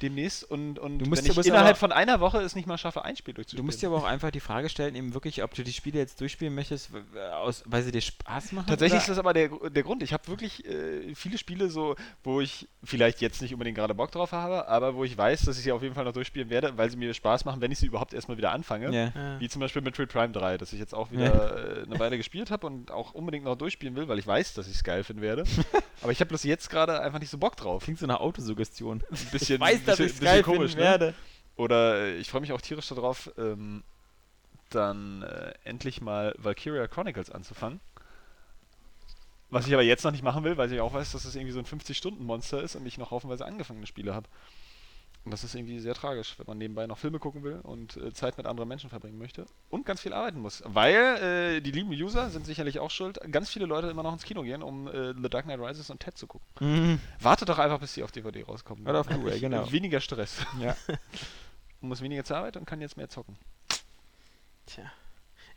demnächst 0.04 0.44
und, 0.44 0.78
und 0.78 0.98
Du 1.00 1.06
musst 1.06 1.24
wenn 1.24 1.30
ich 1.32 1.46
innerhalb 1.46 1.70
aber- 1.70 1.74
von 1.76 1.92
einer 1.92 2.20
Woche 2.20 2.38
es 2.40 2.54
nicht 2.54 2.66
mal 2.66 2.78
schaffe, 2.78 3.04
ein 3.04 3.16
Spiel 3.16 3.34
Du 3.34 3.38
durchzuspielen. 3.38 3.66
musst 3.66 3.82
dir 3.82 3.88
aber 3.88 3.96
auch 3.98 4.04
einfach 4.04 4.30
die 4.30 4.40
Frage 4.40 4.68
stellen, 4.68 4.94
eben 4.94 5.14
wirklich, 5.14 5.42
ob 5.42 5.54
du 5.54 5.64
die 5.64 5.72
Spiele 5.72 5.98
jetzt 5.98 6.20
durchspielen 6.20 6.54
möchtest, 6.54 6.90
aus, 7.32 7.62
weil 7.66 7.82
sie 7.82 7.90
dir 7.92 8.00
Spaß 8.00 8.52
machen. 8.52 8.66
Tatsächlich 8.68 8.98
ist 9.02 9.08
oder? 9.08 9.14
das 9.16 9.18
aber 9.18 9.32
der, 9.32 9.48
der 9.70 9.82
Grund. 9.82 10.02
Ich 10.02 10.12
habe 10.12 10.26
wirklich 10.28 10.64
äh, 10.66 11.14
viele 11.14 11.38
Spiele 11.38 11.68
so, 11.70 11.96
wo 12.22 12.40
ich 12.40 12.68
vielleicht 12.82 13.20
jetzt 13.20 13.42
nicht 13.42 13.52
unbedingt 13.52 13.76
gerade 13.76 13.94
Bock 13.94 14.12
drauf 14.12 14.32
habe, 14.32 14.68
aber 14.68 14.94
wo 14.94 15.04
ich 15.04 15.16
weiß, 15.16 15.42
dass 15.42 15.56
ich 15.58 15.64
sie 15.64 15.72
auf 15.72 15.82
jeden 15.82 15.94
Fall 15.94 16.04
noch 16.04 16.12
durchspielen 16.12 16.50
werde, 16.50 16.76
weil 16.76 16.90
sie 16.90 16.96
mir 16.96 17.12
Spaß 17.14 17.44
machen, 17.44 17.60
wenn 17.60 17.72
ich 17.72 17.78
sie 17.78 17.86
überhaupt 17.86 18.14
erstmal 18.14 18.36
wieder 18.36 18.52
anfange. 18.52 18.94
Ja. 18.94 19.12
Ja. 19.14 19.40
Wie 19.40 19.48
zum 19.48 19.60
Beispiel 19.60 19.82
Metroid 19.82 20.08
Prime 20.10 20.32
3, 20.32 20.58
das 20.58 20.72
ich 20.72 20.78
jetzt 20.78 20.94
auch 20.94 21.10
wieder 21.10 21.80
äh, 21.80 21.82
eine 21.84 21.98
Weile 21.98 22.16
gespielt 22.16 22.50
habe 22.50 22.66
und 22.66 22.90
auch 22.90 23.12
unbedingt 23.14 23.44
noch 23.44 23.56
durchspielen 23.56 23.96
will, 23.96 24.08
weil 24.08 24.18
ich 24.18 24.26
weiß, 24.26 24.54
dass 24.54 24.66
ich 24.68 24.74
es 24.74 24.84
geil 24.84 25.02
finden 25.04 25.22
werde. 25.22 25.44
aber 26.02 26.12
ich 26.12 26.20
habe 26.20 26.28
bloß 26.28 26.44
jetzt 26.44 26.68
gerade 26.70 27.00
einfach 27.00 27.18
nicht 27.20 27.30
so 27.30 27.38
Bock 27.38 27.56
drauf. 27.56 27.84
Klingt 27.84 27.98
so 27.98 28.06
nach 28.06 28.20
Autosuggestion. 28.20 29.02
Ein 29.10 29.16
bisschen, 29.32 29.56
ich 29.56 29.60
weiß, 29.60 29.84
dass 29.96 30.06
bisschen, 30.06 30.06
ich 30.06 30.12
es 30.12 30.20
bisschen 30.20 30.34
geil 30.34 30.42
komisch, 30.42 30.72
finden 30.72 30.84
ne? 30.84 30.90
werde. 30.90 31.14
Oder 31.56 31.98
äh, 32.00 32.16
ich 32.16 32.30
freue 32.30 32.40
mich 32.40 32.52
auch 32.52 32.60
tierisch 32.60 32.88
darauf, 32.88 33.30
ähm, 33.38 33.82
dann 34.70 35.22
äh, 35.22 35.54
endlich 35.64 36.00
mal 36.00 36.34
Valkyria 36.38 36.86
Chronicles 36.88 37.30
anzufangen. 37.30 37.80
Was 39.50 39.66
ich 39.66 39.72
aber 39.72 39.82
jetzt 39.82 40.04
noch 40.04 40.10
nicht 40.10 40.24
machen 40.24 40.42
will, 40.42 40.56
weil 40.56 40.72
ich 40.72 40.80
auch 40.80 40.92
weiß, 40.92 41.12
dass 41.12 41.24
es 41.24 41.36
irgendwie 41.36 41.52
so 41.52 41.60
ein 41.60 41.66
50-Stunden-Monster 41.66 42.62
ist 42.62 42.74
und 42.74 42.84
ich 42.86 42.98
noch 42.98 43.12
haufenweise 43.12 43.44
angefangene 43.44 43.86
Spiele 43.86 44.14
habe. 44.14 44.28
Und 45.24 45.30
das 45.30 45.42
ist 45.42 45.54
irgendwie 45.54 45.78
sehr 45.80 45.94
tragisch, 45.94 46.38
wenn 46.38 46.46
man 46.46 46.58
nebenbei 46.58 46.86
noch 46.86 46.98
Filme 46.98 47.18
gucken 47.18 47.42
will 47.44 47.60
und 47.62 47.96
äh, 47.96 48.12
Zeit 48.12 48.36
mit 48.36 48.46
anderen 48.46 48.68
Menschen 48.68 48.90
verbringen 48.90 49.16
möchte 49.16 49.46
und 49.70 49.86
ganz 49.86 50.02
viel 50.02 50.12
arbeiten 50.12 50.38
muss. 50.38 50.62
Weil 50.66 51.56
äh, 51.56 51.60
die 51.62 51.70
lieben 51.70 51.90
User 51.90 52.28
sind 52.28 52.44
sicherlich 52.44 52.78
auch 52.78 52.90
schuld, 52.90 53.18
ganz 53.30 53.48
viele 53.48 53.64
Leute 53.64 53.88
immer 53.88 54.02
noch 54.02 54.12
ins 54.12 54.24
Kino 54.24 54.42
gehen, 54.42 54.62
um 54.62 54.86
äh, 54.86 55.14
The 55.14 55.30
Dark 55.30 55.46
Knight 55.46 55.60
Rises 55.60 55.88
und 55.88 56.00
Ted 56.00 56.18
zu 56.18 56.26
gucken. 56.26 56.46
Mhm. 56.60 57.00
Wartet 57.20 57.48
doch 57.48 57.58
einfach, 57.58 57.80
bis 57.80 57.94
die 57.94 58.02
auf 58.02 58.12
DVD 58.12 58.42
rauskommen. 58.42 58.86
Oder 58.86 59.00
auf 59.00 59.06
Blu-ray, 59.06 59.36
ich 59.36 59.40
genau. 59.40 59.70
Weniger 59.72 60.00
Stress. 60.00 60.44
Ja. 60.60 60.76
Man 60.88 60.98
muss 61.88 62.02
weniger 62.02 62.24
zur 62.24 62.36
Arbeit 62.36 62.58
und 62.58 62.66
kann 62.66 62.82
jetzt 62.82 62.98
mehr 62.98 63.08
zocken. 63.08 63.38
Tja. 64.66 64.84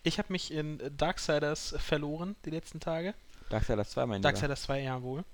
Ich 0.03 0.17
habe 0.17 0.31
mich 0.31 0.53
in 0.53 0.81
Darksiders 0.95 1.75
verloren 1.79 2.37
die 2.45 2.51
letzten 2.51 2.79
Tage. 2.79 3.13
Darksiders 3.49 3.89
2, 3.89 4.05
mein 4.05 4.17
Lieber. 4.19 4.29
Darksiders 4.29 4.61
2, 4.63 4.81
ja 4.81 5.01
wohl. 5.01 5.25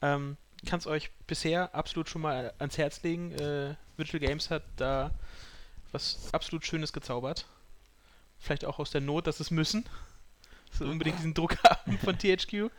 Ähm, 0.00 0.36
kann 0.66 0.78
es 0.78 0.86
euch 0.86 1.10
bisher 1.26 1.74
absolut 1.74 2.08
schon 2.08 2.22
mal 2.22 2.52
ans 2.58 2.78
Herz 2.78 3.02
legen. 3.02 3.32
Äh, 3.32 3.74
Virtual 3.96 4.20
Games 4.20 4.50
hat 4.50 4.62
da 4.76 5.10
was 5.92 6.28
absolut 6.32 6.64
Schönes 6.66 6.92
gezaubert. 6.92 7.46
Vielleicht 8.38 8.64
auch 8.64 8.78
aus 8.78 8.90
der 8.90 9.00
Not, 9.00 9.26
dass 9.26 9.40
es 9.40 9.50
müssen. 9.50 9.84
Dass 10.70 10.78
sie 10.78 10.84
unbedingt 10.84 11.18
diesen 11.18 11.34
Druck 11.34 11.56
haben 11.64 11.98
von 11.98 12.18
THQ. 12.18 12.70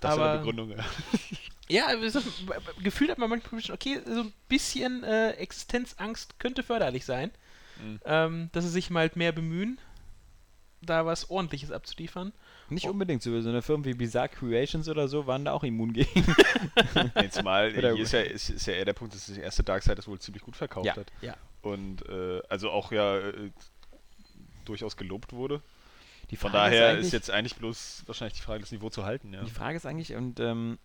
Das 0.00 0.14
ist 0.14 0.18
Aber- 0.18 0.30
eine 0.30 0.38
Begründung. 0.38 0.70
Ja. 0.70 0.84
Ja, 1.68 1.92
es 1.94 2.14
ist, 2.14 2.28
gefühlt 2.80 3.10
hat 3.10 3.18
man 3.18 3.28
manchmal 3.28 3.60
schon, 3.60 3.74
okay, 3.74 4.00
so 4.06 4.20
ein 4.20 4.32
bisschen 4.48 5.02
äh, 5.02 5.30
Existenzangst 5.32 6.38
könnte 6.38 6.62
förderlich 6.62 7.04
sein. 7.04 7.32
Mhm. 7.82 8.00
Ähm, 8.04 8.48
dass 8.52 8.62
sie 8.64 8.70
sich 8.70 8.88
mal 8.88 9.00
halt 9.00 9.16
mehr 9.16 9.32
bemühen, 9.32 9.80
da 10.80 11.04
was 11.06 11.28
ordentliches 11.28 11.72
abzuliefern. 11.72 12.32
Nicht 12.68 12.86
unbedingt, 12.88 13.22
so 13.22 13.40
so 13.40 13.48
eine 13.48 13.62
Firma 13.62 13.84
wie 13.84 13.94
Bizarre 13.94 14.28
Creations 14.28 14.88
oder 14.88 15.06
so 15.08 15.26
waren 15.26 15.44
da 15.44 15.52
auch 15.52 15.62
immun 15.64 15.92
gegen. 15.92 16.24
Zumal 17.30 17.72
Oder- 17.78 17.92
hier 17.94 18.02
ist 18.02 18.12
ja, 18.12 18.20
ist, 18.20 18.50
ist 18.50 18.66
ja 18.66 18.74
eher 18.74 18.84
der 18.84 18.92
Punkt, 18.92 19.14
dass 19.14 19.26
das 19.26 19.36
erste 19.38 19.62
Darkseid 19.62 19.98
das 19.98 20.08
wohl 20.08 20.18
ziemlich 20.18 20.42
gut 20.42 20.56
verkauft 20.56 20.86
Ja. 20.86 20.96
hat. 20.96 21.12
Ja. 21.22 21.36
Und 21.62 22.08
äh, 22.08 22.40
also 22.48 22.70
auch 22.70 22.90
ja 22.92 23.18
äh, 23.18 23.50
durchaus 24.64 24.96
gelobt 24.96 25.32
wurde. 25.32 25.62
Die 26.30 26.36
Von 26.36 26.50
daher 26.52 26.88
eigentlich- 26.90 27.06
ist 27.06 27.12
jetzt 27.12 27.30
eigentlich 27.30 27.54
bloß 27.56 28.02
wahrscheinlich 28.06 28.36
die 28.36 28.42
Frage, 28.42 28.60
das 28.60 28.72
Niveau 28.72 28.90
zu 28.90 29.04
halten. 29.04 29.32
Ja. 29.32 29.44
Die 29.44 29.50
Frage 29.50 29.76
ist 29.76 29.86
eigentlich, 29.86 30.14
und 30.14 30.40
ähm, 30.40 30.78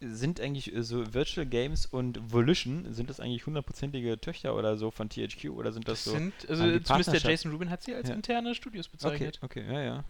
sind 0.00 0.40
eigentlich 0.40 0.74
äh, 0.74 0.82
so 0.82 1.12
Virtual 1.12 1.44
Games 1.44 1.84
und 1.84 2.32
Volition, 2.32 2.92
sind 2.94 3.10
das 3.10 3.20
eigentlich 3.20 3.44
hundertprozentige 3.44 4.18
Töchter 4.18 4.54
oder 4.56 4.76
so 4.78 4.90
von 4.90 5.10
THQ 5.10 5.50
oder 5.50 5.72
sind 5.72 5.86
das, 5.88 6.04
Das 6.04 6.12
so? 6.12 6.12
sind, 6.12 6.32
also 6.48 6.62
zumindest 6.80 7.12
der 7.12 7.30
Jason 7.30 7.52
Rubin 7.52 7.68
hat 7.68 7.82
sie 7.82 7.94
als 7.94 8.08
Ja. 8.08 8.14
interne 8.14 8.54
Studios 8.54 8.86
okay, 8.86 8.92
bezeichnet. 8.96 9.38
okay, 9.42 9.64
ja, 9.70 9.82
ja. 9.82 10.04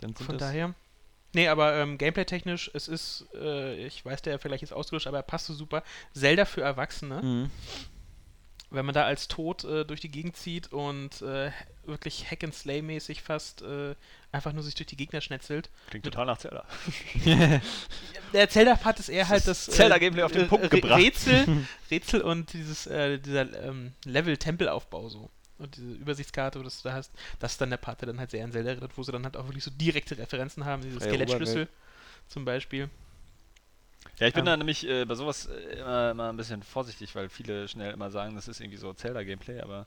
Dann 0.00 0.14
sind 0.16 0.26
Von 0.26 0.38
das, 0.38 0.48
daher. 0.48 0.74
Nee, 1.32 1.46
aber 1.48 1.76
ähm, 1.76 1.96
gameplay-technisch, 1.96 2.70
es 2.74 2.88
ist, 2.88 3.26
äh, 3.34 3.86
ich 3.86 4.04
weiß, 4.04 4.22
der 4.22 4.38
Vergleich 4.40 4.62
ist 4.64 4.72
ausgelöscht, 4.72 5.06
aber 5.06 5.18
er 5.18 5.22
passt 5.22 5.46
so 5.46 5.54
super. 5.54 5.84
Zelda 6.12 6.44
für 6.44 6.62
Erwachsene, 6.62 7.22
Mhm. 7.22 7.50
wenn 8.70 8.84
man 8.84 8.94
da 8.94 9.04
als 9.04 9.28
Tod 9.28 9.62
äh, 9.64 9.84
durch 9.84 10.00
die 10.00 10.10
Gegend 10.10 10.36
zieht 10.36 10.72
und 10.72 11.22
äh, 11.22 11.52
wirklich 11.84 12.28
Hack-and-Slay-mäßig 12.30 13.22
fast 13.22 13.62
äh, 13.62 13.94
einfach 14.32 14.52
nur 14.52 14.64
sich 14.64 14.74
durch 14.74 14.86
die 14.88 14.96
Gegner 14.96 15.20
schnetzelt. 15.20 15.70
Klingt 15.90 16.04
total 16.04 16.26
nach 16.26 16.38
Zelda. 16.38 16.64
Der 18.32 18.48
Zelda-Part 18.48 19.00
ist 19.00 19.08
eher 19.08 19.28
halt 19.28 19.46
das, 19.46 19.66
Das 19.66 19.76
Zelda-Gameplay 19.76 20.22
auf 20.22 20.32
den 20.32 20.42
äh, 20.42 20.46
Punkt 20.46 20.70
gebracht. 20.70 21.00
Rätsel, 21.00 21.66
Rätsel 21.90 22.22
und 22.22 22.52
dieses, 22.52 22.86
äh, 22.86 23.18
dieser 23.18 23.64
ähm, 23.64 23.92
Level-Tempelaufbau 24.04 25.08
so. 25.08 25.30
Und 25.60 25.76
diese 25.76 25.92
Übersichtskarte, 25.92 26.58
wo 26.58 26.62
du 26.62 26.68
das 26.68 26.82
da 26.82 26.92
hast, 26.92 27.12
das 27.38 27.52
ist 27.52 27.60
dann 27.60 27.70
der 27.70 27.76
Part, 27.76 28.00
der 28.00 28.06
dann 28.06 28.18
halt 28.18 28.30
sehr 28.30 28.44
an 28.44 28.52
Zelda 28.52 28.70
erinnert, 28.70 28.96
wo 28.96 29.02
sie 29.02 29.12
dann 29.12 29.24
halt 29.24 29.36
auch 29.36 29.46
wirklich 29.46 29.64
so 29.64 29.70
direkte 29.70 30.16
Referenzen 30.18 30.64
haben, 30.64 30.82
diese 30.82 31.00
Skelettschlüssel 31.00 31.68
zum 32.28 32.44
Beispiel. 32.44 32.88
Ja, 34.18 34.26
ich 34.26 34.34
bin 34.34 34.40
Ähm. 34.40 34.46
da 34.46 34.56
nämlich 34.56 34.86
äh, 34.86 35.04
bei 35.04 35.14
sowas 35.14 35.46
äh, 35.46 35.78
immer, 35.78 36.10
immer 36.10 36.28
ein 36.30 36.36
bisschen 36.36 36.62
vorsichtig, 36.62 37.14
weil 37.14 37.28
viele 37.28 37.68
schnell 37.68 37.92
immer 37.92 38.10
sagen, 38.10 38.34
das 38.34 38.48
ist 38.48 38.60
irgendwie 38.60 38.78
so 38.78 38.92
Zelda-Gameplay, 38.92 39.60
aber 39.60 39.86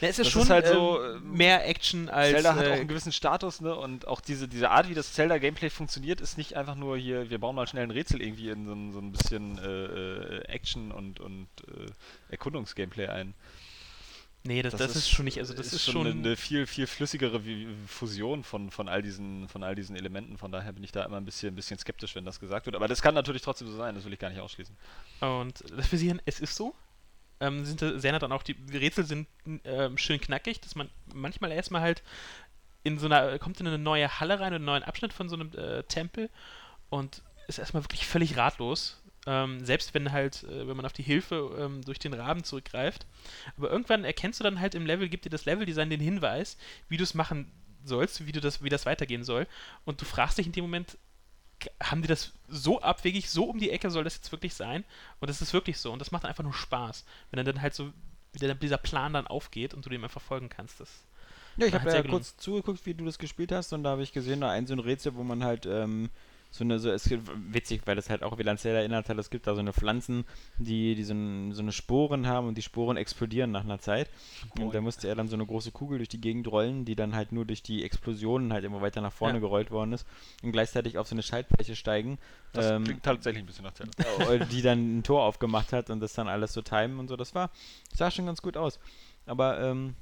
Na, 0.00 0.08
es 0.08 0.18
ist 0.18 0.26
Das 0.26 0.32
schon 0.32 0.42
ist 0.42 0.50
halt 0.50 0.66
ähm, 0.66 0.72
so, 0.72 1.04
ähm, 1.04 1.32
mehr 1.32 1.66
Action 1.66 2.08
als 2.08 2.32
Zelda 2.32 2.54
hat 2.54 2.66
auch 2.66 2.70
äh, 2.70 2.72
einen 2.72 2.88
gewissen 2.88 3.12
Status, 3.12 3.60
ne? 3.60 3.74
Und 3.74 4.06
auch 4.06 4.20
diese, 4.20 4.48
diese 4.48 4.70
Art, 4.70 4.88
wie 4.88 4.94
das 4.94 5.12
Zelda-Gameplay 5.12 5.70
funktioniert, 5.70 6.20
ist 6.20 6.38
nicht 6.38 6.56
einfach 6.56 6.74
nur 6.74 6.96
hier, 6.96 7.28
wir 7.30 7.38
bauen 7.38 7.56
mal 7.56 7.66
schnell 7.66 7.84
ein 7.84 7.90
Rätsel 7.90 8.22
irgendwie 8.22 8.50
in 8.50 8.66
so 8.66 8.72
ein, 8.72 8.92
so 8.92 8.98
ein 9.00 9.12
bisschen 9.12 9.58
äh, 9.58 9.62
äh, 9.66 10.44
Action 10.46 10.90
und, 10.92 11.20
und 11.20 11.48
äh, 11.68 11.90
Erkundungsgameplay 12.30 13.08
ein. 13.08 13.34
Nee, 14.46 14.60
das, 14.60 14.74
das, 14.76 14.94
ist, 14.94 15.08
schon 15.08 15.24
nicht, 15.24 15.38
also 15.38 15.54
das 15.54 15.72
ist, 15.72 15.90
schon 15.90 16.06
eine, 16.06 16.36
viel, 16.36 16.66
viel 16.66 16.86
flüssigere 16.86 17.40
Fusion 17.86 18.44
von, 18.44 18.70
von, 18.70 18.90
all 18.90 19.00
diesen, 19.00 19.48
von 19.48 19.62
all 19.62 19.74
diesen 19.74 19.96
Elementen. 19.96 20.36
Von 20.36 20.52
daher 20.52 20.72
bin 20.72 20.84
ich 20.84 20.92
da 20.92 21.02
immer 21.02 21.16
ein 21.16 21.24
bisschen, 21.24 21.54
ein 21.54 21.56
bisschen 21.56 21.78
skeptisch, 21.78 22.14
wenn 22.14 22.26
das 22.26 22.40
gesagt 22.40 22.66
wird. 22.66 22.76
Aber 22.76 22.86
das 22.86 23.00
kann 23.00 23.14
natürlich 23.14 23.40
trotzdem 23.40 23.68
so 23.68 23.76
sein, 23.76 23.94
das 23.94 24.04
will 24.04 24.12
ich 24.12 24.18
gar 24.18 24.28
nicht 24.28 24.40
ausschließen. 24.40 24.76
Und 25.20 25.64
das 25.74 25.86
für 25.86 25.96
sie, 25.96 26.14
es 26.26 26.40
ist 26.40 26.56
so. 26.56 26.74
Ähm, 27.40 27.64
sind 27.64 27.80
sehr 27.80 28.18
dann 28.18 28.32
auch 28.32 28.42
die 28.42 28.56
Rätsel 28.70 29.04
sind 29.04 29.26
ähm, 29.64 29.96
schön 29.98 30.20
knackig, 30.20 30.60
dass 30.60 30.74
man 30.74 30.90
manchmal 31.12 31.50
erstmal 31.50 31.80
halt 31.80 32.02
in 32.84 32.98
so 32.98 33.06
einer, 33.06 33.38
kommt 33.38 33.60
in 33.60 33.66
eine 33.66 33.78
neue 33.78 34.20
Halle 34.20 34.40
rein, 34.40 34.52
einen 34.52 34.64
neuen 34.64 34.82
Abschnitt 34.82 35.14
von 35.14 35.28
so 35.30 35.36
einem 35.36 35.52
äh, 35.54 35.82
Tempel 35.84 36.28
und 36.90 37.22
ist 37.48 37.58
erstmal 37.58 37.82
wirklich 37.82 38.06
völlig 38.06 38.36
ratlos. 38.36 39.02
Ähm, 39.26 39.64
selbst 39.64 39.94
wenn 39.94 40.12
halt, 40.12 40.42
äh, 40.44 40.68
wenn 40.68 40.76
man 40.76 40.84
auf 40.84 40.92
die 40.92 41.02
Hilfe 41.02 41.56
ähm, 41.58 41.82
durch 41.82 41.98
den 41.98 42.12
Raben 42.12 42.44
zurückgreift. 42.44 43.06
Aber 43.56 43.70
irgendwann 43.70 44.04
erkennst 44.04 44.40
du 44.40 44.44
dann 44.44 44.60
halt 44.60 44.74
im 44.74 44.84
Level, 44.86 45.08
gibt 45.08 45.24
dir 45.24 45.30
das 45.30 45.46
Leveldesign 45.46 45.88
den 45.90 46.00
Hinweis, 46.00 46.58
wie 46.88 46.98
du 46.98 47.04
es 47.04 47.14
machen 47.14 47.50
sollst, 47.84 48.26
wie 48.26 48.32
du 48.32 48.40
das, 48.40 48.62
wie 48.62 48.68
das 48.68 48.86
weitergehen 48.86 49.24
soll. 49.24 49.46
Und 49.84 50.00
du 50.00 50.04
fragst 50.04 50.38
dich 50.38 50.46
in 50.46 50.52
dem 50.52 50.64
Moment, 50.64 50.98
haben 51.82 52.02
die 52.02 52.08
das 52.08 52.32
so 52.48 52.80
abwegig, 52.82 53.30
so 53.30 53.44
um 53.44 53.58
die 53.58 53.70
Ecke 53.70 53.90
soll 53.90 54.04
das 54.04 54.16
jetzt 54.16 54.32
wirklich 54.32 54.54
sein? 54.54 54.84
Und 55.20 55.30
das 55.30 55.40
ist 55.40 55.54
wirklich 55.54 55.78
so. 55.78 55.92
Und 55.92 55.98
das 56.00 56.10
macht 56.10 56.24
einfach 56.24 56.44
nur 56.44 56.52
Spaß, 56.52 57.04
wenn 57.30 57.38
dann, 57.38 57.46
dann 57.46 57.62
halt 57.62 57.74
so 57.74 57.92
wieder 58.32 58.54
dieser 58.54 58.78
Plan 58.78 59.12
dann 59.14 59.26
aufgeht 59.26 59.72
und 59.74 59.86
du 59.86 59.90
dem 59.90 60.04
einfach 60.04 60.20
folgen 60.20 60.48
kannst. 60.48 60.80
Das, 60.80 60.90
Ja, 61.56 61.66
ich 61.66 61.74
habe 61.74 61.84
sehr 61.84 61.94
ja 61.94 62.02
gelungen. 62.02 62.20
kurz 62.22 62.36
zugeguckt, 62.36 62.84
wie 62.84 62.94
du 62.94 63.04
das 63.04 63.18
gespielt 63.18 63.52
hast 63.52 63.72
und 63.72 63.84
da 63.84 63.90
habe 63.90 64.02
ich 64.02 64.12
gesehen, 64.12 64.40
da 64.40 64.50
ein 64.50 64.66
so 64.66 64.74
ein 64.74 64.80
Rätsel, 64.80 65.14
wo 65.14 65.22
man 65.22 65.44
halt 65.44 65.66
ähm, 65.66 66.10
so 66.54 66.62
eine, 66.62 66.78
so, 66.78 66.88
es 66.92 67.08
gibt, 67.08 67.28
witzig, 67.52 67.82
weil 67.84 67.96
das 67.96 68.10
halt 68.10 68.22
auch 68.22 68.38
wieder 68.38 68.52
an 68.52 68.58
Zelda 68.58 68.78
erinnert 68.78 69.08
hat, 69.08 69.18
es 69.18 69.28
gibt 69.28 69.48
da 69.48 69.54
so 69.56 69.60
eine 69.60 69.72
Pflanzen, 69.72 70.24
die, 70.58 70.94
die 70.94 71.02
so, 71.02 71.12
ein, 71.12 71.50
so 71.50 71.62
eine 71.62 71.72
Sporen 71.72 72.28
haben 72.28 72.46
und 72.46 72.56
die 72.56 72.62
Sporen 72.62 72.96
explodieren 72.96 73.50
nach 73.50 73.64
einer 73.64 73.80
Zeit. 73.80 74.08
Und 74.60 74.72
da 74.72 74.80
musste 74.80 75.08
er 75.08 75.16
dann 75.16 75.26
so 75.26 75.34
eine 75.34 75.44
große 75.44 75.72
Kugel 75.72 75.98
durch 75.98 76.10
die 76.10 76.20
Gegend 76.20 76.46
rollen, 76.46 76.84
die 76.84 76.94
dann 76.94 77.16
halt 77.16 77.32
nur 77.32 77.44
durch 77.44 77.64
die 77.64 77.82
Explosionen 77.82 78.52
halt 78.52 78.64
immer 78.64 78.80
weiter 78.80 79.00
nach 79.00 79.12
vorne 79.12 79.34
Ja. 79.34 79.40
gerollt 79.40 79.72
worden 79.72 79.94
ist 79.94 80.06
und 80.44 80.52
gleichzeitig 80.52 80.96
auf 80.96 81.08
so 81.08 81.16
eine 81.16 81.24
Schaltfläche 81.24 81.74
steigen, 81.74 82.18
Das 82.52 82.70
ähm, 82.70 82.84
klingt 82.84 83.02
tatsächlich 83.02 83.42
ein 83.42 83.46
bisschen 83.46 83.64
nach 83.64 83.74
Zelda. 83.74 84.44
die 84.52 84.62
dann 84.62 84.98
ein 84.98 85.02
Tor 85.02 85.24
aufgemacht 85.24 85.72
hat 85.72 85.90
und 85.90 85.98
das 85.98 86.12
dann 86.12 86.28
alles 86.28 86.52
so 86.52 86.62
timen 86.62 87.00
und 87.00 87.08
so. 87.08 87.16
Das 87.16 87.34
war, 87.34 87.50
sah 87.92 88.12
schon 88.12 88.26
ganz 88.26 88.42
gut 88.42 88.56
aus. 88.56 88.78
Aber 89.26 89.58
ähm, 89.60 89.96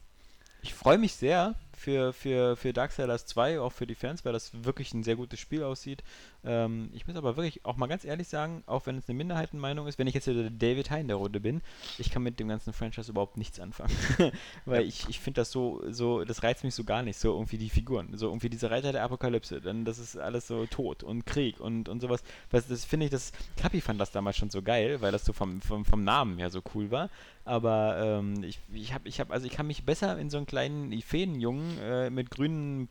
ich 0.60 0.74
freue 0.74 0.98
mich 0.98 1.14
sehr 1.14 1.54
für, 1.82 2.12
für, 2.12 2.56
für 2.56 2.72
Darksiders 2.72 3.26
2, 3.26 3.60
auch 3.60 3.72
für 3.72 3.86
die 3.86 3.96
Fans, 3.96 4.24
weil 4.24 4.32
das 4.32 4.52
wirklich 4.64 4.94
ein 4.94 5.02
sehr 5.02 5.16
gutes 5.16 5.40
Spiel 5.40 5.64
aussieht. 5.64 6.04
Ähm, 6.44 6.90
ich 6.92 7.06
muss 7.06 7.16
aber 7.16 7.36
wirklich 7.36 7.64
auch 7.64 7.76
mal 7.76 7.88
ganz 7.88 8.04
ehrlich 8.04 8.28
sagen, 8.28 8.62
auch 8.66 8.86
wenn 8.86 8.96
es 8.98 9.08
eine 9.08 9.18
Minderheitenmeinung 9.18 9.86
ist, 9.88 9.98
wenn 9.98 10.06
ich 10.06 10.14
jetzt 10.14 10.28
wieder 10.28 10.42
der 10.42 10.50
David 10.50 10.90
Hein 10.90 11.08
der 11.08 11.16
Runde 11.16 11.40
bin, 11.40 11.60
ich 11.98 12.10
kann 12.10 12.22
mit 12.22 12.38
dem 12.38 12.48
ganzen 12.48 12.72
Franchise 12.72 13.10
überhaupt 13.10 13.36
nichts 13.36 13.58
anfangen. 13.58 13.94
weil 14.64 14.84
ich, 14.86 15.08
ich 15.08 15.18
finde 15.18 15.40
das 15.40 15.50
so, 15.50 15.82
so, 15.90 16.24
das 16.24 16.42
reizt 16.42 16.62
mich 16.62 16.74
so 16.74 16.84
gar 16.84 17.02
nicht, 17.02 17.18
so 17.18 17.32
irgendwie 17.32 17.58
die 17.58 17.70
Figuren. 17.70 18.16
So 18.16 18.28
irgendwie 18.28 18.48
diese 18.48 18.70
Reiter 18.70 18.92
der 18.92 19.02
Apokalypse, 19.02 19.60
dann 19.60 19.84
das 19.84 19.98
ist 19.98 20.16
alles 20.16 20.46
so 20.46 20.66
Tod 20.66 21.02
und 21.02 21.26
Krieg 21.26 21.58
und, 21.60 21.88
und 21.88 22.00
sowas. 22.00 22.22
Was, 22.50 22.68
das 22.68 22.84
finde 22.84 23.06
ich, 23.06 23.10
das, 23.10 23.32
Kapi 23.56 23.80
fand 23.80 24.00
das 24.00 24.12
damals 24.12 24.36
schon 24.36 24.50
so 24.50 24.62
geil, 24.62 25.00
weil 25.00 25.10
das 25.10 25.24
so 25.24 25.32
vom, 25.32 25.60
vom, 25.60 25.84
vom 25.84 26.04
Namen 26.04 26.38
her 26.38 26.50
so 26.50 26.62
cool 26.74 26.92
war. 26.92 27.10
Aber 27.44 27.96
ähm, 28.00 28.44
ich, 28.44 28.60
ich 28.72 28.94
habe, 28.94 29.08
ich 29.08 29.18
habe, 29.18 29.32
also 29.32 29.46
ich 29.46 29.52
kann 29.52 29.66
mich 29.66 29.84
besser 29.84 30.16
in 30.16 30.30
so 30.30 30.36
einen 30.36 30.46
kleinen 30.46 30.92
Feenjungen 31.02 31.71
äh, 31.80 32.10
mit 32.10 32.30
grünen 32.30 32.88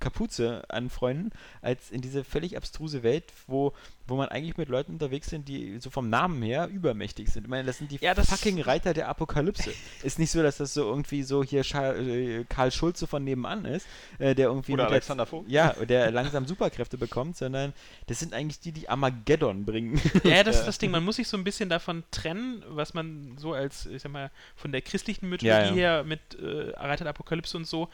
Kapuze 0.00 0.64
anfreunden, 0.68 1.30
als 1.62 1.90
in 1.90 2.02
diese 2.02 2.24
völlig 2.24 2.58
abstruse 2.58 3.02
Welt, 3.02 3.24
wo, 3.46 3.72
wo 4.06 4.16
man 4.16 4.28
eigentlich 4.28 4.58
mit 4.58 4.68
Leuten 4.68 4.92
unterwegs 4.92 5.30
sind, 5.30 5.48
die 5.48 5.78
so 5.80 5.88
vom 5.88 6.10
Namen 6.10 6.42
her 6.42 6.68
übermächtig 6.68 7.30
sind. 7.30 7.44
Ich 7.44 7.48
meine, 7.48 7.64
das 7.64 7.78
sind 7.78 7.90
die 7.90 7.96
Ja, 8.02 8.12
das- 8.12 8.28
fucking 8.28 8.60
Reiter 8.60 8.92
der 8.92 9.08
Apokalypse. 9.08 9.72
ist 10.02 10.18
nicht 10.18 10.30
so, 10.30 10.42
dass 10.42 10.58
das 10.58 10.74
so 10.74 10.82
irgendwie 10.90 11.22
so 11.22 11.42
hier 11.42 11.64
Scha 11.64 11.94
äh, 11.94 12.44
Karl 12.46 12.70
Schulze 12.70 13.06
von 13.06 13.24
nebenan 13.24 13.64
ist, 13.64 13.86
äh, 14.18 14.34
der 14.34 14.48
irgendwie 14.48 14.72
Oder 14.72 14.88
Alexander 14.88 15.24
Vogt. 15.24 15.48
ja, 15.48 15.72
der 15.72 16.10
langsam 16.10 16.44
Superkräfte 16.44 16.98
bekommt, 16.98 17.38
sondern 17.38 17.72
das 18.06 18.18
sind 18.18 18.34
eigentlich 18.34 18.60
die, 18.60 18.72
die 18.72 18.88
Armageddon 18.90 19.64
bringen. 19.64 19.98
Ja, 20.24 20.42
das 20.42 20.58
ist 20.58 20.66
das 20.66 20.76
Ding. 20.78 20.90
Man 20.90 21.04
muss 21.04 21.16
sich 21.16 21.28
so 21.28 21.36
ein 21.38 21.44
bisschen 21.44 21.70
davon 21.70 22.02
trennen, 22.10 22.62
was 22.68 22.92
man 22.92 23.38
so 23.38 23.54
als, 23.54 23.86
ich 23.86 24.02
sag 24.02 24.12
mal, 24.12 24.30
von 24.54 24.70
der 24.70 24.82
christlichen 24.82 25.30
Mythologie 25.30 25.56
Ja, 25.60 25.64
ja. 25.66 25.72
her 25.72 26.04
mit 26.04 26.20
äh, 26.34 26.72
Reiter 26.76 27.04
der 27.04 27.10
Apokalypse 27.10 27.56
und 27.56 27.66
so, 27.66 27.88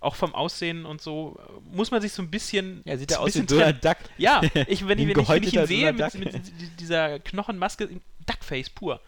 auch 0.00 0.14
vom 0.14 0.34
Aussehen 0.34 0.84
und 0.86 1.00
so, 1.00 1.38
äh, 1.38 1.74
muss 1.76 1.90
man 1.90 2.00
sich 2.02 2.12
so 2.12 2.22
ein 2.22 2.30
bisschen. 2.30 2.82
Ja, 2.84 2.96
sieht 2.96 3.10
ein 3.10 3.14
ja 3.14 3.18
aus 3.20 3.34
wie 3.34 3.44
trennen. 3.46 3.46
Donald 3.48 3.84
Duck. 3.84 3.96
Ja, 4.18 4.40
ich, 4.66 4.86
wenn, 4.86 4.98
Wie 4.98 5.10
ich, 5.10 5.16
ein 5.16 5.16
wenn, 5.16 5.22
ich, 5.22 5.28
wenn 5.28 5.42
ich 5.44 5.54
ihn 5.54 5.66
sehe 5.66 5.92
mit, 5.92 6.14
mit, 6.14 6.34
di- 6.60 6.68
dieser 6.78 7.18
Knochenmaske, 7.20 7.88
Duckface 8.26 8.70
pur. 8.70 9.00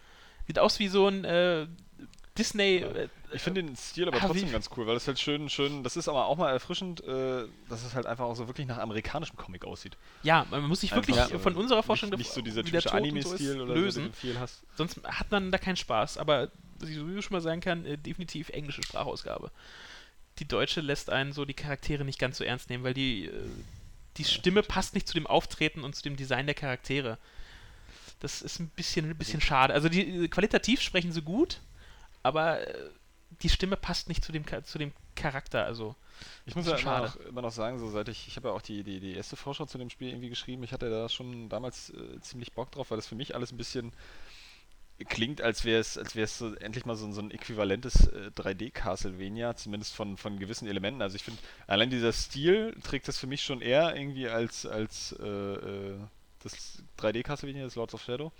Sieht 0.47 0.59
aus 0.59 0.79
wie 0.79 0.87
so 0.87 1.07
ein 1.07 1.23
äh, 1.25 1.67
Disney. 2.37 2.77
Äh, 2.77 3.09
Ich 3.33 3.41
finde 3.43 3.61
den 3.63 3.75
Stil 3.75 4.07
aber 4.07 4.17
Ah, 4.17 4.27
trotzdem 4.27 4.47
wie- 4.47 4.51
ganz 4.53 4.69
cool, 4.75 4.87
weil 4.87 4.95
es 4.95 5.05
halt 5.07 5.19
schön, 5.19 5.49
schön, 5.49 5.83
das 5.83 5.95
ist 5.97 6.07
aber 6.07 6.25
auch 6.25 6.37
mal 6.37 6.49
erfrischend, 6.51 7.03
äh, 7.03 7.43
dass 7.69 7.83
es 7.85 7.93
halt 7.93 8.05
einfach 8.07 8.25
auch 8.25 8.35
so 8.35 8.47
wirklich 8.47 8.65
nach 8.65 8.77
amerikanischem 8.79 9.35
Comic 9.37 9.65
aussieht. 9.65 9.95
ja, 10.23 10.45
man 10.49 10.63
muss 10.63 10.81
sich 10.81 10.95
wirklich 10.95 11.19
Einfach, 11.19 11.35
äh, 11.35 11.39
von 11.39 11.55
unserer 11.55 11.83
Vorstellung 11.83 12.17
nicht, 12.17 12.27
nicht 12.27 12.33
so 12.33 12.41
dieser 12.41 12.61
wie 12.65 12.71
typische 12.71 12.89
und 12.89 12.93
so 12.93 12.97
Anime-Stil 12.97 13.61
oder 13.61 13.73
lösen. 13.75 13.91
so, 13.91 13.99
den 14.07 14.11
du 14.11 14.17
viel 14.17 14.39
hast. 14.39 14.61
Sonst 14.75 14.99
hat 15.03 15.29
man 15.29 15.51
da 15.51 15.57
keinen 15.59 15.75
Spaß. 15.75 16.17
Aber 16.17 16.49
was 16.79 16.89
ich 16.89 16.95
sowieso 16.95 17.21
schon 17.21 17.33
mal 17.35 17.41
sagen 17.41 17.59
kann, 17.61 17.85
äh, 17.85 17.97
definitiv 17.97 18.49
englische 18.49 18.81
Sprachausgabe. 18.83 19.51
Die 20.39 20.47
deutsche 20.47 20.81
lässt 20.81 21.09
einen 21.09 21.33
so 21.33 21.45
die 21.45 21.53
Charaktere 21.53 22.05
nicht 22.05 22.19
ganz 22.19 22.37
so 22.37 22.43
ernst 22.43 22.69
nehmen, 22.69 22.83
weil 22.83 22.93
die, 22.93 23.25
äh, 23.25 23.31
die 24.17 24.23
Stimme 24.23 24.63
passt 24.63 24.93
nicht 24.93 25.07
zu 25.07 25.13
dem 25.13 25.27
Auftreten 25.27 25.83
und 25.83 25.95
zu 25.95 26.03
dem 26.03 26.15
Design 26.15 26.45
der 26.45 26.55
Charaktere. 26.55 27.17
Das 28.19 28.41
ist 28.41 28.59
ein 28.59 28.69
bisschen, 28.69 29.09
ein 29.09 29.17
bisschen 29.17 29.41
schade. 29.41 29.73
Also 29.73 29.89
die, 29.89 30.25
äh, 30.25 30.27
qualitativ 30.27 30.81
sprechen 30.81 31.11
sie 31.11 31.21
gut, 31.21 31.59
aber 32.23 32.65
äh, 32.67 32.89
die 33.41 33.49
Stimme 33.49 33.77
passt 33.77 34.09
nicht 34.09 34.23
zu 34.23 34.31
dem, 34.31 34.43
zu 34.63 34.77
dem 34.77 34.91
Charakter. 35.15 35.65
Also 35.65 35.95
Ich 36.45 36.55
muss 36.55 36.65
ja 36.65 36.77
immer 36.77 37.01
noch, 37.01 37.15
immer 37.17 37.41
noch 37.41 37.51
sagen, 37.51 37.79
so 37.79 37.89
seit 37.89 38.09
ich, 38.09 38.27
ich 38.27 38.35
habe 38.35 38.49
ja 38.49 38.53
auch 38.53 38.61
die, 38.61 38.83
die, 38.83 38.99
die 38.99 39.13
erste 39.13 39.35
Vorschau 39.35 39.65
zu 39.65 39.77
dem 39.77 39.89
Spiel 39.89 40.09
irgendwie 40.09 40.29
geschrieben, 40.29 40.63
ich 40.63 40.73
hatte 40.73 40.89
da 40.89 41.07
schon 41.09 41.49
damals 41.49 41.91
äh, 41.91 42.19
ziemlich 42.21 42.53
Bock 42.53 42.71
drauf, 42.71 42.91
weil 42.91 42.97
das 42.97 43.07
für 43.07 43.15
mich 43.15 43.35
alles 43.35 43.51
ein 43.51 43.57
bisschen 43.57 43.93
klingt, 45.07 45.41
als 45.41 45.65
wäre 45.65 45.79
es, 45.79 45.97
als 45.97 46.13
so 46.37 46.53
endlich 46.55 46.85
mal 46.85 46.95
so, 46.95 47.05
ein- 47.05 47.13
so 47.13 47.21
ein 47.21 47.31
äquivalentes 47.31 48.07
äh, 48.07 48.31
3D-Castlevania, 48.35 49.55
zumindest 49.55 49.95
von, 49.95 50.17
von 50.17 50.39
gewissen 50.39 50.67
Elementen. 50.67 51.01
Also 51.01 51.15
ich 51.15 51.23
finde, 51.23 51.41
allein 51.67 51.89
dieser 51.89 52.11
Stil 52.13 52.75
trägt 52.83 53.07
das 53.07 53.17
für 53.17 53.27
mich 53.27 53.41
schon 53.43 53.61
eher 53.61 53.95
irgendwie 53.95 54.27
als, 54.27 54.65
als 54.65 55.13
äh, 55.19 55.25
äh, 55.27 55.97
das 56.43 56.83
3D-Castlevania, 56.97 57.63
das 57.63 57.75
Lords 57.75 57.93
of 57.93 58.03
Shadow. 58.03 58.31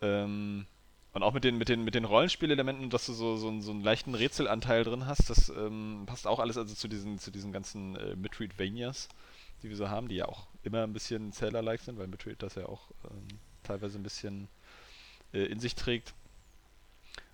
Ähm, 0.00 0.66
und 1.12 1.22
auch 1.22 1.32
mit 1.32 1.44
den, 1.44 1.56
mit 1.58 1.68
den, 1.68 1.84
mit 1.84 1.94
den 1.94 2.04
Rollenspielelementen, 2.04 2.90
dass 2.90 3.06
du 3.06 3.12
so, 3.12 3.36
so, 3.36 3.60
so 3.60 3.70
einen 3.70 3.82
leichten 3.84 4.14
Rätselanteil 4.14 4.82
drin 4.82 5.06
hast, 5.06 5.30
das 5.30 5.48
ähm, 5.48 6.02
passt 6.06 6.26
auch 6.26 6.40
alles 6.40 6.58
also 6.58 6.74
zu 6.74 6.88
diesen, 6.88 7.18
zu 7.20 7.30
diesen 7.30 7.52
ganzen 7.52 7.94
äh, 7.96 8.16
Metroidvanias, 8.16 9.08
die 9.62 9.68
wir 9.68 9.76
so 9.76 9.88
haben, 9.88 10.08
die 10.08 10.16
ja 10.16 10.26
auch 10.26 10.48
immer 10.64 10.82
ein 10.82 10.92
bisschen 10.92 11.32
Zelda-like 11.32 11.80
sind, 11.80 11.98
weil 11.98 12.08
Metroid 12.08 12.42
das 12.42 12.56
ja 12.56 12.66
auch 12.66 12.90
ähm, 13.04 13.28
teilweise 13.62 13.98
ein 13.98 14.02
bisschen 14.02 14.48
äh, 15.34 15.44
in 15.46 15.60
sich 15.60 15.74
trägt. 15.74 16.14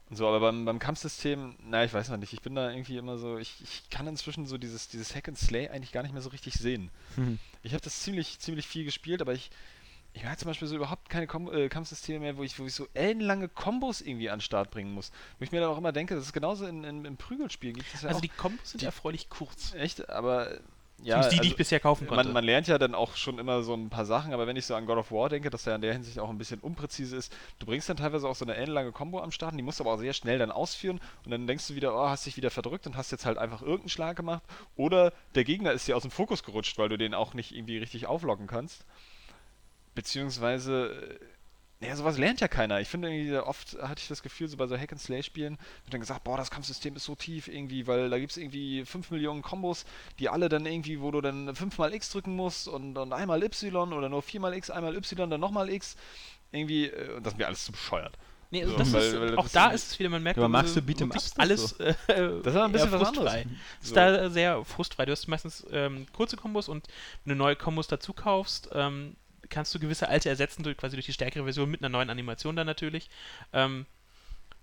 Und 0.09 0.17
so, 0.17 0.27
aber 0.27 0.41
beim, 0.41 0.65
beim 0.65 0.81
Kampfsystem, 0.81 1.55
na, 1.63 1.85
ich 1.85 1.93
weiß 1.95 2.09
noch 2.09 2.17
nicht, 2.17 2.33
ich 2.33 2.43
bin 2.43 2.57
da 2.57 2.71
irgendwie 2.71 2.97
immer 2.97 3.17
so, 3.17 3.39
ich, 3.39 3.55
ich 3.63 3.89
kann 3.91 4.09
inzwischen 4.09 4.45
so 4.47 4.59
dieses, 4.59 4.89
dieses 4.89 5.15
Hack 5.15 5.29
and 5.29 5.39
Slay 5.39 5.69
eigentlich 5.69 5.93
gar 5.93 6.03
nicht 6.03 6.11
mehr 6.13 6.21
so 6.23 6.31
richtig 6.31 6.55
sehen. 6.55 6.91
Ich 7.63 7.73
habe 7.75 7.81
das 7.83 8.01
ziemlich, 8.01 8.41
ziemlich 8.41 8.67
viel 8.67 8.85
gespielt, 8.85 9.23
aber 9.23 9.35
ich, 9.35 9.51
ich 10.13 10.25
habe 10.25 10.37
zum 10.37 10.49
Beispiel 10.49 10.67
so 10.67 10.75
überhaupt 10.75 11.09
keine 11.11 11.29
Kom 11.29 11.49
äh, 11.55 11.69
Kampfsysteme 11.69 12.19
mehr, 12.19 12.37
wo 12.37 12.43
ich, 12.43 12.59
wo 12.59 12.67
ich 12.67 12.75
so 12.75 12.89
ellenlange 12.95 13.49
Kombos 13.49 14.01
irgendwie 14.01 14.31
an 14.31 14.39
den 14.39 14.43
Start 14.45 14.73
bringen 14.73 14.93
muss. 14.93 15.13
Wo 15.39 15.45
ich 15.45 15.53
mir 15.53 15.61
dann 15.61 15.71
auch 15.71 15.79
immer 15.79 15.93
denke, 15.93 16.17
das 16.17 16.25
ist 16.25 16.33
genauso 16.33 16.67
in, 16.67 16.83
in, 16.83 17.05
im 17.05 17.17
Prügelspiel 17.17 17.73
gibt 17.73 17.87
es 17.95 18.03
ja 18.03 18.09
Also 18.09 18.19
auch. 18.19 18.23
die 18.23 18.29
Kombos 18.31 18.71
sind 18.73 18.81
die- 18.83 18.87
erfreulich 18.87 19.29
kurz. 19.29 19.75
echt, 19.75 20.11
aber 20.11 20.59
ja. 21.03 21.15
Zumindest 21.15 21.33
die, 21.33 21.37
die 21.37 21.41
also 21.41 21.51
ich 21.51 21.57
bisher 21.57 21.81
kaufen 21.81 22.07
konnte. 22.07 22.25
man, 22.25 22.33
man 22.33 22.45
lernt 22.45 22.69
ja 22.69 22.79
dann 22.79 22.95
auch 22.95 23.17
schon 23.17 23.39
immer 23.39 23.63
so 23.63 23.75
ein 23.75 23.91
paar 23.91 24.05
Sachen, 24.05 24.33
aber 24.33 24.47
wenn 24.47 24.57
ich 24.57 24.67
so 24.67 24.75
an 24.75 24.87
God 24.87 24.99
of 24.99 25.13
War 25.13 25.29
denke, 25.29 25.51
dass 25.51 25.65
der 25.65 25.77
in 25.77 25.83
der 25.83 25.93
Hinsicht 25.93 26.19
auch 26.19 26.31
ein 26.31 26.39
bisschen 26.39 26.61
unpräzise 26.61 27.17
ist, 27.17 27.33
du 27.59 27.67
bringst 27.67 27.89
dann 27.89 27.97
teilweise 27.97 28.29
auch 28.29 28.35
so 28.35 28.45
eine 28.45 28.57
ellenlange 28.57 28.93
Combo 28.93 29.21
am 29.21 29.33
Start, 29.33 29.53
und 29.53 29.59
die 29.59 29.63
musst 29.63 29.81
du 29.81 29.85
aber 29.85 29.95
auch 29.95 29.99
sehr 29.99 30.13
schnell 30.13 30.39
dann 30.39 30.51
ausführen 30.51 31.01
und 31.25 31.31
dann 31.31 31.47
denkst 31.47 31.67
du 31.69 31.75
wieder, 31.75 31.95
oh, 31.95 32.09
hast 32.09 32.27
dich 32.27 32.37
wieder 32.37 32.51
verdrückt 32.51 32.87
und 32.87 32.97
hast 32.97 33.11
jetzt 33.11 33.27
halt 33.27 33.39
einfach 33.39 33.63
irgendeinen 33.63 33.89
Schlag 33.89 34.17
gemacht 34.17 34.43
oder 34.77 35.13
der 35.35 35.45
Gegner 35.45 35.73
ist 35.73 35.89
dir 35.89 35.97
aus 35.97 36.03
dem 36.03 36.11
Fokus 36.11 36.43
gerutscht, 36.43 36.79
weil 36.79 36.89
du 36.89 36.99
den 36.99 37.15
auch 37.15 37.35
nicht 37.35 37.55
irgendwie 37.55 37.79
richtig 37.79 38.07
auflocken 38.07 38.47
kannst. 38.47 38.85
Beziehungsweise, 39.95 41.19
äh, 41.81 41.89
ja, 41.89 41.97
sowas 41.97 42.19
lernt 42.19 42.41
ja 42.41 42.49
keiner. 42.49 42.81
Ich 42.81 42.89
finde 42.89 43.11
irgendwie, 43.13 43.37
oft 43.39 43.77
hatte 43.83 44.01
ich 44.03 44.09
das 44.09 44.23
Gefühl, 44.23 44.49
so 44.49 44.57
bei 44.57 44.67
so 44.67 44.77
Hack-and-Slay-Spielen, 44.77 45.59
wird 45.85 45.95
dann 45.95 46.01
gesagt, 46.01 46.25
boah, 46.25 46.37
das 46.37 46.51
Kampfsystem 46.51 46.97
ist 46.97 47.05
so 47.05 47.15
tief 47.15 47.49
irgendwie, 47.49 47.87
weil 47.87 48.11
da 48.11 48.19
gibt 48.19 48.33
es 48.33 48.37
irgendwie 48.37 48.85
5 48.85 49.11
Millionen 49.11 49.43
Kombos, 49.43 49.85
die 50.19 50.29
alle 50.29 50.49
dann 50.49 50.67
irgendwie, 50.67 51.01
wo 51.01 51.11
du 51.11 51.21
dann 51.21 51.55
5 51.55 51.79
mal 51.79 51.93
X 51.95 52.11
drücken 52.11 52.37
musst 52.37 52.69
und, 52.69 52.97
und 52.97 53.13
einmal 53.13 53.43
Y 53.43 53.93
oder 53.93 54.09
nur 54.09 54.23
4 54.23 54.41
mal 54.41 54.55
X, 54.55 54.71
einmal 54.71 54.95
Y, 54.97 55.31
dann 55.31 55.41
nochmal 55.41 55.69
X. 55.71 55.97
Irgendwie, 56.53 56.87
äh, 56.87 57.15
und 57.17 57.25
das 57.25 57.33
ist 57.35 57.39
mir 57.39 57.47
alles 57.47 57.65
zu 57.65 57.73
bescheuert. 57.73 58.17
Nee, 58.53 58.63
also 58.63 58.73
So, 58.73 58.79
das 58.79 58.93
weil- 58.93 59.03
ist, 59.03 59.21
weil 59.21 59.37
auch 59.39 59.43
das 59.45 59.53
da 59.53 59.71
ist- 59.71 59.93
es 59.93 59.99
wieder, 60.01 60.09
man 60.11 60.25
merkt, 60.25 60.37
Aber 60.39 60.49
magst 60.49 60.75
du 60.75 60.81
Beat'em 60.81 61.05
Ups 61.15 61.35
alles 61.39 61.73
äh, 61.79 61.95
Das 62.09 62.17
ist 62.19 62.47
aber 62.49 62.65
ein 62.65 62.73
bisschen 62.73 62.91
was 62.91 63.03
frustfrei. 63.03 63.43
anderes. 63.43 63.47
Ist 63.81 63.89
So. 63.91 63.95
da 63.95 64.29
sehr 64.31 64.65
frustfrei. 64.65 65.07
Du 65.07 65.13
hast 65.13 65.29
meistens 65.29 65.65
ähm, 65.71 66.07
kurze 66.13 66.37
Kombos 66.37 66.69
und 66.69 66.89
wenn 67.25 67.35
du 67.35 67.37
neue 67.37 67.55
Kombos 67.55 67.87
dazu 67.87 68.13
kaufst, 68.13 68.69
ähm, 68.73 69.15
kannst 69.51 69.75
du 69.75 69.79
gewisse 69.79 70.09
alte 70.09 70.29
ersetzen, 70.29 70.63
durch, 70.63 70.77
quasi 70.77 70.97
durch 70.97 71.07
die 71.07 71.13
stärkere 71.13 71.45
Version 71.45 71.71
mit 71.71 71.83
einer 71.83 71.89
neuen 71.89 72.11
Animation 72.11 72.57
dann 72.57 72.67
natürlich. 72.67 73.11
Ähm, 73.53 73.87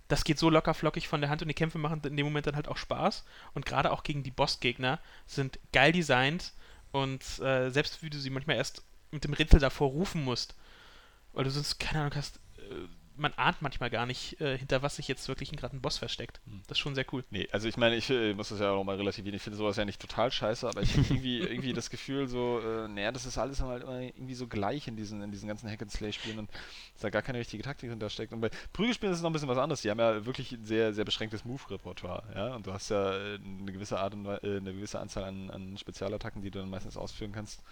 das 0.08 0.24
geht 0.24 0.38
so 0.38 0.48
locker 0.48 0.74
flockig 0.74 1.06
von 1.06 1.20
der 1.20 1.30
Hand 1.30 1.42
und 1.42 1.48
die 1.48 1.54
Kämpfe 1.54 1.78
machen 1.78 2.00
in 2.04 2.16
dem 2.16 2.26
Moment 2.26 2.46
dann 2.46 2.56
halt 2.56 2.68
auch 2.68 2.78
Spaß. 2.78 3.24
Und 3.54 3.66
gerade 3.66 3.92
auch 3.92 4.02
gegen 4.02 4.22
die 4.22 4.30
Bossgegner 4.30 4.98
sind 5.26 5.58
geil 5.72 5.92
designt 5.92 6.52
und 6.92 7.22
äh, 7.40 7.70
selbst 7.70 8.02
wie 8.02 8.10
du 8.10 8.18
sie 8.18 8.30
manchmal 8.30 8.56
erst 8.56 8.82
mit 9.10 9.24
dem 9.24 9.34
Rätsel 9.34 9.60
davor 9.60 9.90
rufen 9.90 10.24
musst, 10.24 10.54
weil 11.32 11.44
du 11.44 11.50
sonst 11.50 11.78
keine 11.78 12.00
Ahnung 12.00 12.14
hast, 12.16 12.36
äh, 12.56 12.88
man 13.18 13.32
ahnt 13.34 13.60
manchmal 13.60 13.90
gar 13.90 14.06
nicht, 14.06 14.40
äh, 14.40 14.56
hinter 14.56 14.82
was 14.82 14.96
sich 14.96 15.08
jetzt 15.08 15.28
wirklich 15.28 15.50
gerade 15.52 15.76
ein 15.76 15.80
Boss 15.80 15.98
versteckt. 15.98 16.40
Hm. 16.44 16.62
Das 16.66 16.76
ist 16.76 16.80
schon 16.80 16.94
sehr 16.94 17.04
cool. 17.12 17.24
Nee, 17.30 17.48
also 17.52 17.68
ich 17.68 17.76
meine, 17.76 17.96
ich 17.96 18.08
äh, 18.10 18.34
muss 18.34 18.48
das 18.48 18.60
ja 18.60 18.70
auch 18.70 18.84
mal 18.84 18.96
relativieren. 18.96 19.36
Ich 19.36 19.42
finde 19.42 19.56
sowas 19.56 19.76
ja 19.76 19.84
nicht 19.84 20.00
total 20.00 20.30
scheiße, 20.30 20.68
aber 20.68 20.82
ich 20.82 20.96
habe 20.96 21.06
irgendwie, 21.08 21.38
irgendwie 21.40 21.72
das 21.72 21.90
Gefühl, 21.90 22.28
so, 22.28 22.60
äh, 22.60 22.88
naja, 22.88 23.12
das 23.12 23.26
ist 23.26 23.38
alles 23.38 23.60
halt 23.60 23.82
immer 23.82 24.00
irgendwie 24.00 24.34
so 24.34 24.46
gleich 24.46 24.88
in 24.88 24.96
diesen, 24.96 25.22
in 25.22 25.30
diesen 25.30 25.48
ganzen 25.48 25.68
Hack-and-Slay-Spielen 25.68 26.38
und 26.38 26.50
dass 26.50 27.02
da 27.02 27.10
gar 27.10 27.22
keine 27.22 27.38
richtige 27.38 27.62
Taktik 27.62 27.90
hintersteckt. 27.90 28.32
Und 28.32 28.40
bei 28.40 28.50
Prügelspielen 28.72 29.12
ist 29.12 29.18
es 29.18 29.22
noch 29.22 29.30
ein 29.30 29.32
bisschen 29.32 29.48
was 29.48 29.58
anderes. 29.58 29.82
Die 29.82 29.90
haben 29.90 30.00
ja 30.00 30.24
wirklich 30.24 30.52
ein 30.52 30.64
sehr, 30.64 30.94
sehr 30.94 31.04
beschränktes 31.04 31.44
Move-Repertoire, 31.44 32.22
ja, 32.34 32.54
und 32.54 32.66
du 32.66 32.72
hast 32.72 32.90
ja 32.90 33.16
äh, 33.16 33.34
eine 33.34 33.72
gewisse 33.72 33.98
Art 33.98 34.14
und 34.14 34.26
äh, 34.26 34.38
eine 34.42 34.72
gewisse 34.72 35.00
Anzahl 35.00 35.24
an, 35.24 35.50
an 35.50 35.76
Spezialattacken, 35.76 36.42
die 36.42 36.50
du 36.50 36.60
dann 36.60 36.70
meistens 36.70 36.96
ausführen 36.96 37.32
kannst. 37.32 37.62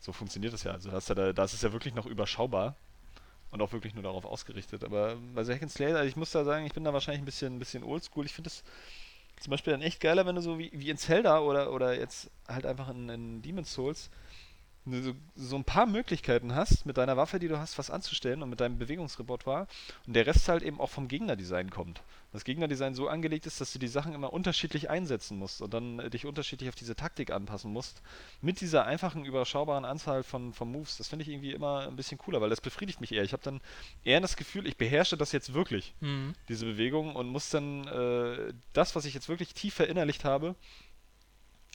So 0.00 0.12
funktioniert 0.12 0.52
das 0.52 0.64
ja. 0.64 0.72
Also 0.72 1.14
da, 1.14 1.32
da 1.32 1.44
ist 1.44 1.54
es 1.54 1.62
ja 1.62 1.72
wirklich 1.72 1.94
noch 1.94 2.06
überschaubar 2.06 2.76
und 3.54 3.62
auch 3.62 3.72
wirklich 3.72 3.94
nur 3.94 4.02
darauf 4.02 4.24
ausgerichtet. 4.24 4.82
Aber 4.82 5.16
bei 5.32 5.44
so 5.44 5.52
Hack 5.52 5.62
and 5.62 5.70
Slay, 5.70 5.92
also 5.92 6.08
ich 6.08 6.16
muss 6.16 6.32
da 6.32 6.42
sagen, 6.42 6.66
ich 6.66 6.72
bin 6.74 6.82
da 6.82 6.92
wahrscheinlich 6.92 7.22
ein 7.22 7.24
bisschen, 7.24 7.54
ein 7.54 7.58
bisschen 7.60 7.84
oldschool. 7.84 8.26
Ich 8.26 8.32
finde 8.32 8.50
das 8.50 8.64
zum 9.40 9.52
Beispiel 9.52 9.72
dann 9.72 9.80
echt 9.80 10.00
geiler, 10.00 10.26
wenn 10.26 10.34
du 10.34 10.42
so 10.42 10.58
wie, 10.58 10.70
wie 10.74 10.90
in 10.90 10.96
Zelda 10.96 11.38
oder, 11.38 11.72
oder 11.72 11.96
jetzt 11.96 12.30
halt 12.48 12.66
einfach 12.66 12.88
in, 12.88 13.08
in 13.08 13.42
Demon's 13.42 13.72
Souls 13.72 14.10
so, 14.86 15.14
so 15.34 15.56
ein 15.56 15.64
paar 15.64 15.86
Möglichkeiten 15.86 16.54
hast, 16.54 16.84
mit 16.84 16.98
deiner 16.98 17.16
Waffe, 17.16 17.38
die 17.38 17.48
du 17.48 17.58
hast, 17.58 17.78
was 17.78 17.90
anzustellen 17.90 18.42
und 18.42 18.50
mit 18.50 18.60
deinem 18.60 18.78
Bewegungsrepertoire 18.78 19.66
und 20.06 20.14
der 20.14 20.26
Rest 20.26 20.48
halt 20.48 20.62
eben 20.62 20.80
auch 20.80 20.90
vom 20.90 21.08
Gegnerdesign 21.08 21.70
kommt. 21.70 22.02
Das 22.32 22.44
Gegnerdesign 22.44 22.94
so 22.94 23.08
angelegt 23.08 23.46
ist, 23.46 23.60
dass 23.60 23.72
du 23.72 23.78
die 23.78 23.88
Sachen 23.88 24.12
immer 24.12 24.32
unterschiedlich 24.32 24.90
einsetzen 24.90 25.38
musst 25.38 25.62
und 25.62 25.72
dann 25.72 26.00
äh, 26.00 26.10
dich 26.10 26.26
unterschiedlich 26.26 26.68
auf 26.68 26.74
diese 26.74 26.96
Taktik 26.96 27.30
anpassen 27.30 27.72
musst. 27.72 28.02
Mit 28.42 28.60
dieser 28.60 28.84
einfachen, 28.84 29.24
überschaubaren 29.24 29.84
Anzahl 29.84 30.22
von, 30.22 30.52
von 30.52 30.70
Moves. 30.70 30.98
Das 30.98 31.08
finde 31.08 31.22
ich 31.22 31.28
irgendwie 31.28 31.52
immer 31.52 31.86
ein 31.86 31.96
bisschen 31.96 32.18
cooler, 32.18 32.40
weil 32.40 32.50
das 32.50 32.60
befriedigt 32.60 33.00
mich 33.00 33.12
eher. 33.12 33.22
Ich 33.22 33.32
habe 33.32 33.42
dann 33.42 33.60
eher 34.02 34.20
das 34.20 34.36
Gefühl, 34.36 34.66
ich 34.66 34.76
beherrsche 34.76 35.16
das 35.16 35.32
jetzt 35.32 35.54
wirklich 35.54 35.94
Mhm. 36.00 36.34
diese 36.48 36.66
Bewegung 36.66 37.14
und 37.14 37.28
muss 37.28 37.50
dann 37.50 37.86
äh, 37.86 38.52
das, 38.72 38.96
was 38.96 39.04
ich 39.04 39.14
jetzt 39.14 39.28
wirklich 39.28 39.54
tief 39.54 39.74
verinnerlicht 39.74 40.24
habe, 40.24 40.56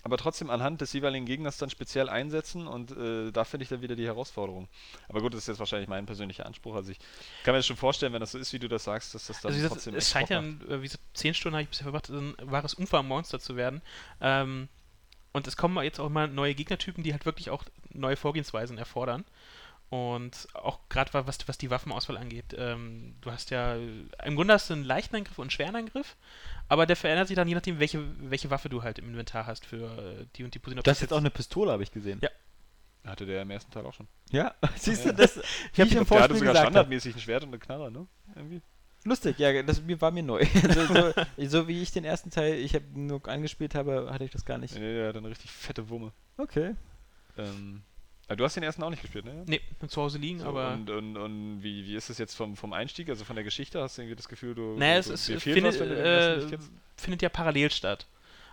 aber 0.03 0.17
trotzdem 0.17 0.49
anhand 0.49 0.81
des 0.81 0.93
jeweiligen 0.93 1.25
Gegners 1.25 1.57
dann 1.57 1.69
speziell 1.69 2.07
einsetzen 2.07 2.67
und 2.67 2.91
äh, 2.91 3.31
da 3.31 3.43
finde 3.43 3.63
ich 3.63 3.69
dann 3.69 3.81
wieder 3.81 3.95
die 3.95 4.05
Herausforderung. 4.05 4.67
Aber 5.09 5.21
gut, 5.21 5.33
das 5.33 5.41
ist 5.41 5.47
jetzt 5.47 5.59
wahrscheinlich 5.59 5.89
mein 5.89 6.05
persönlicher 6.05 6.45
Anspruch. 6.45 6.75
Also 6.75 6.91
ich 6.91 6.99
kann 7.43 7.53
mir 7.53 7.59
das 7.59 7.67
schon 7.67 7.75
vorstellen, 7.75 8.13
wenn 8.13 8.21
das 8.21 8.31
so 8.31 8.37
ist, 8.37 8.53
wie 8.53 8.59
du 8.59 8.67
das 8.67 8.85
sagst, 8.85 9.13
dass 9.13 9.27
das 9.27 9.41
dann 9.41 9.53
Also 9.53 9.67
trotzdem 9.67 9.95
es 9.95 10.09
scheint 10.09 10.29
ja, 10.29 10.39
äh, 10.39 10.79
wie 10.79 10.83
gesagt, 10.83 11.03
zehn 11.13 11.33
Stunden 11.33 11.55
habe 11.55 11.63
ich 11.63 11.69
bisher 11.69 11.83
verbracht, 11.83 12.09
ein 12.09 12.35
wahres 12.41 12.73
Umfangmonster 12.73 13.39
zu 13.39 13.55
werden. 13.55 13.81
Ähm, 14.21 14.69
und 15.31 15.47
es 15.47 15.57
kommen 15.57 15.81
jetzt 15.83 15.99
auch 15.99 16.09
mal 16.09 16.27
neue 16.27 16.55
Gegnertypen, 16.55 17.03
die 17.03 17.11
halt 17.11 17.25
wirklich 17.25 17.49
auch 17.49 17.63
neue 17.91 18.15
Vorgehensweisen 18.15 18.77
erfordern. 18.77 19.25
Und 19.89 20.47
auch 20.53 20.79
gerade 20.89 21.13
was, 21.13 21.47
was 21.47 21.57
die 21.57 21.71
Waffenauswahl 21.71 22.17
angeht. 22.17 22.55
Ähm, 22.55 23.15
du 23.21 23.31
hast 23.31 23.49
ja, 23.49 23.75
im 23.75 24.35
Grunde 24.35 24.53
hast 24.53 24.69
du 24.69 24.75
einen 24.75 24.83
leichten 24.83 25.15
Angriff 25.15 25.39
und 25.39 25.45
einen 25.45 25.49
schweren 25.51 25.75
Angriff, 25.75 26.15
aber 26.67 26.85
der 26.85 26.95
verändert 26.95 27.27
sich 27.27 27.35
dann 27.35 27.47
je 27.47 27.55
nachdem, 27.55 27.79
welche, 27.79 28.03
welche 28.29 28.51
Waffe 28.51 28.69
du 28.69 28.83
halt 28.83 28.99
im 28.99 29.09
Inventar 29.09 29.47
hast 29.47 29.65
für 29.65 29.85
äh, 30.21 30.25
die 30.35 30.43
und 30.43 30.53
die 30.53 30.59
Position. 30.59 30.83
Das 30.83 30.97
ist 30.97 31.01
jetzt 31.01 31.13
auch 31.13 31.17
eine 31.17 31.31
Pistole, 31.31 31.71
habe 31.71 31.81
ich 31.81 31.91
gesehen. 31.91 32.19
Ja. 32.21 32.29
Hatte 33.03 33.25
der 33.25 33.41
im 33.41 33.49
ersten 33.49 33.71
Teil 33.71 33.85
auch 33.85 33.93
schon. 33.93 34.07
Ja, 34.31 34.53
siehst 34.75 35.05
du, 35.05 35.09
Ja. 35.09 35.15
das, 35.15 35.37
ich 35.73 35.79
habe 35.79 35.89
Ich 35.89 35.89
im 35.89 35.89
der 35.89 35.99
hatte 36.01 36.05
Vorspiel 36.05 36.37
sogar 36.37 36.53
gesagt, 36.53 36.57
hab. 36.57 36.63
standardmäßig 36.73 37.15
ein 37.15 37.21
Schwert 37.21 37.43
und 37.43 37.49
eine 37.49 37.57
Knarre, 37.59 37.91
ne? 37.91 38.05
Irgendwie. 38.35 38.61
lustig, 39.05 39.39
ja, 39.39 39.63
das 39.63 39.81
war 40.01 40.11
mir 40.11 40.21
neu. 40.21 40.45
so, 40.73 40.85
so, 40.85 41.13
so 41.47 41.67
wie 41.67 41.81
ich 41.81 41.91
den 41.91 42.05
ersten 42.05 42.29
Teil, 42.29 42.55
ich 42.55 42.75
habe 42.75 42.85
nur 42.93 43.27
angespielt 43.27 43.73
habe, 43.73 44.09
hatte 44.11 44.23
ich 44.25 44.31
das 44.31 44.45
gar 44.45 44.59
nicht. 44.59 44.75
Nee, 44.75 44.93
der 44.93 45.07
hat 45.09 45.17
eine 45.17 45.29
richtig 45.29 45.49
fette 45.49 45.89
Wumme. 45.89 46.11
Okay. 46.37 46.75
Ähm, 47.39 47.81
du 48.35 48.43
hast 48.43 48.55
den 48.55 48.63
ersten 48.63 48.83
auch 48.83 48.89
nicht 48.89 49.01
gespielt, 49.01 49.25
ne? 49.25 49.43
Nee, 49.47 49.61
zu 49.87 50.01
Hause 50.01 50.17
liegen, 50.17 50.39
So, 50.39 50.47
aber. 50.47 50.73
und 50.73 50.89
und, 50.89 51.17
und 51.17 51.63
wie, 51.63 51.85
wie 51.85 51.95
ist 51.95 52.09
das 52.09 52.17
jetzt 52.17 52.35
vom, 52.35 52.55
vom 52.55 52.73
Einstieg, 52.73 53.09
also 53.09 53.25
von 53.25 53.35
der 53.35 53.43
Geschichte? 53.43 53.81
Hast 53.81 53.97
du 53.97 54.01
irgendwie 54.01 54.15
das 54.15 54.27
Gefühl, 54.27 54.55
du. 54.55 54.75
Naja, 54.77 54.97
es 54.97 55.07
ist, 55.07 55.29
es 55.29 55.43
findet, 55.43 55.79
was, 55.79 55.87
äh, 55.87 56.57
findet 56.95 57.21
ja 57.21 57.29
parallel 57.29 57.71
statt. 57.71 58.07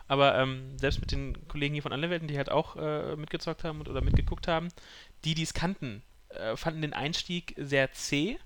Aber 0.08 0.38
ähm, 0.38 0.78
selbst 0.78 1.00
mit 1.00 1.10
den 1.10 1.48
Kollegen 1.48 1.74
hier 1.74 1.82
von 1.82 1.92
Anwälten, 1.92 2.28
die 2.28 2.36
halt 2.36 2.50
auch 2.50 2.76
äh, 2.76 3.16
mitgezockt 3.16 3.64
haben 3.64 3.80
und, 3.80 3.88
oder 3.88 4.00
mitgeguckt 4.02 4.46
haben, 4.46 4.68
die, 5.24 5.34
die 5.34 5.42
es 5.42 5.52
kannten, 5.52 6.02
äh, 6.28 6.56
fanden 6.56 6.82
den 6.82 6.92
Einstieg 6.92 7.54
sehr 7.58 7.92
zäh. 7.92 8.38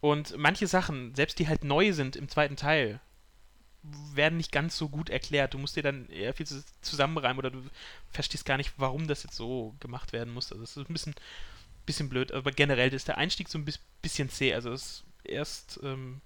Und 0.00 0.36
manche 0.36 0.66
Sachen, 0.66 1.14
selbst 1.14 1.38
die 1.38 1.46
halt 1.46 1.62
neu 1.62 1.92
sind 1.92 2.16
im 2.16 2.28
zweiten 2.28 2.56
Teil, 2.56 3.00
werden 3.82 4.36
nicht 4.36 4.52
ganz 4.52 4.76
so 4.76 4.88
gut 4.88 5.10
erklärt. 5.10 5.54
Du 5.54 5.58
musst 5.58 5.76
dir 5.76 5.82
dann 5.82 6.08
eher 6.08 6.34
viel 6.34 6.46
zu- 6.46 6.64
zusammenreimen 6.82 7.38
oder 7.38 7.50
du 7.50 7.62
verstehst 8.10 8.44
gar 8.44 8.56
nicht, 8.56 8.72
warum 8.76 9.08
das 9.08 9.22
jetzt 9.24 9.36
so 9.36 9.74
gemacht 9.80 10.12
werden 10.12 10.32
muss. 10.32 10.52
Also 10.52 10.62
es 10.64 10.76
ist 10.76 10.88
ein 10.88 10.92
bisschen, 10.92 11.14
bisschen 11.86 12.08
blöd, 12.08 12.32
aber 12.32 12.52
generell 12.52 12.92
ist 12.94 13.08
der 13.08 13.18
Einstieg 13.18 13.48
so 13.48 13.58
ein 13.58 13.64
bis- 13.64 13.80
bisschen 14.00 14.30
zäh. 14.30 14.54
Also 14.54 14.72
es 14.72 15.04
erst 15.24 15.80
ähm, 15.82 16.20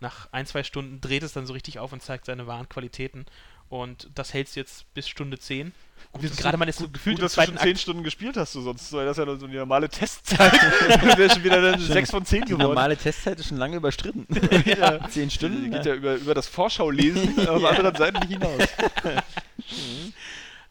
nach 0.00 0.32
ein, 0.32 0.46
zwei 0.46 0.62
Stunden 0.62 1.00
dreht 1.00 1.22
es 1.22 1.32
dann 1.32 1.46
so 1.46 1.52
richtig 1.52 1.78
auf 1.78 1.92
und 1.92 2.02
zeigt 2.02 2.24
seine 2.26 2.46
wahren 2.46 2.68
Qualitäten. 2.68 3.26
Und 3.70 4.10
das 4.14 4.34
hältst 4.34 4.56
du 4.56 4.60
jetzt 4.60 4.92
bis 4.92 5.08
Stunde 5.08 5.38
10. 5.38 5.72
Und 6.12 6.22
wir 6.22 6.28
sind 6.28 6.40
gerade 6.40 6.56
du- 6.56 6.58
mal 6.58 6.66
jetzt 6.66 6.78
so 6.78 6.84
Gut, 6.86 6.94
gefühlt 6.94 7.16
gut, 7.16 7.20
im 7.20 7.24
dass 7.24 7.34
du 7.34 7.40
schon 7.40 7.46
zweiten 7.54 7.62
10 7.62 7.70
Akt. 7.72 7.80
Stunden 7.80 8.02
gespielt 8.02 8.36
hast, 8.36 8.54
du, 8.56 8.60
sonst 8.62 8.92
wäre 8.92 9.06
das 9.06 9.16
ja 9.16 9.24
nur 9.24 9.38
so 9.38 9.46
die 9.46 9.56
normale 9.56 9.88
Testzeit. 9.88 10.52
das 10.88 11.16
wäre 11.18 11.30
schon 11.30 11.44
wieder 11.44 11.62
dann 11.62 11.80
6 11.80 12.10
von 12.10 12.24
10 12.24 12.40
Die 12.42 12.46
geworden. 12.48 12.62
normale 12.66 12.96
Testzeit 12.96 13.38
ist 13.38 13.46
schon 13.48 13.58
lange 13.58 13.76
überstritten. 13.76 14.26
ja. 14.66 15.08
Zehn 15.08 15.30
Stunden. 15.30 15.62
Die 15.64 15.70
geht 15.70 15.86
ja. 15.86 15.92
ja 15.92 15.94
über, 15.94 16.14
über 16.16 16.34
das 16.34 16.48
Vorschau-Lesen 16.48 17.48
auf 17.48 17.62
Ja. 17.62 17.68
anderen 17.70 17.94
Seiten 17.94 18.18
nicht 18.18 18.32
hinaus. 18.32 18.60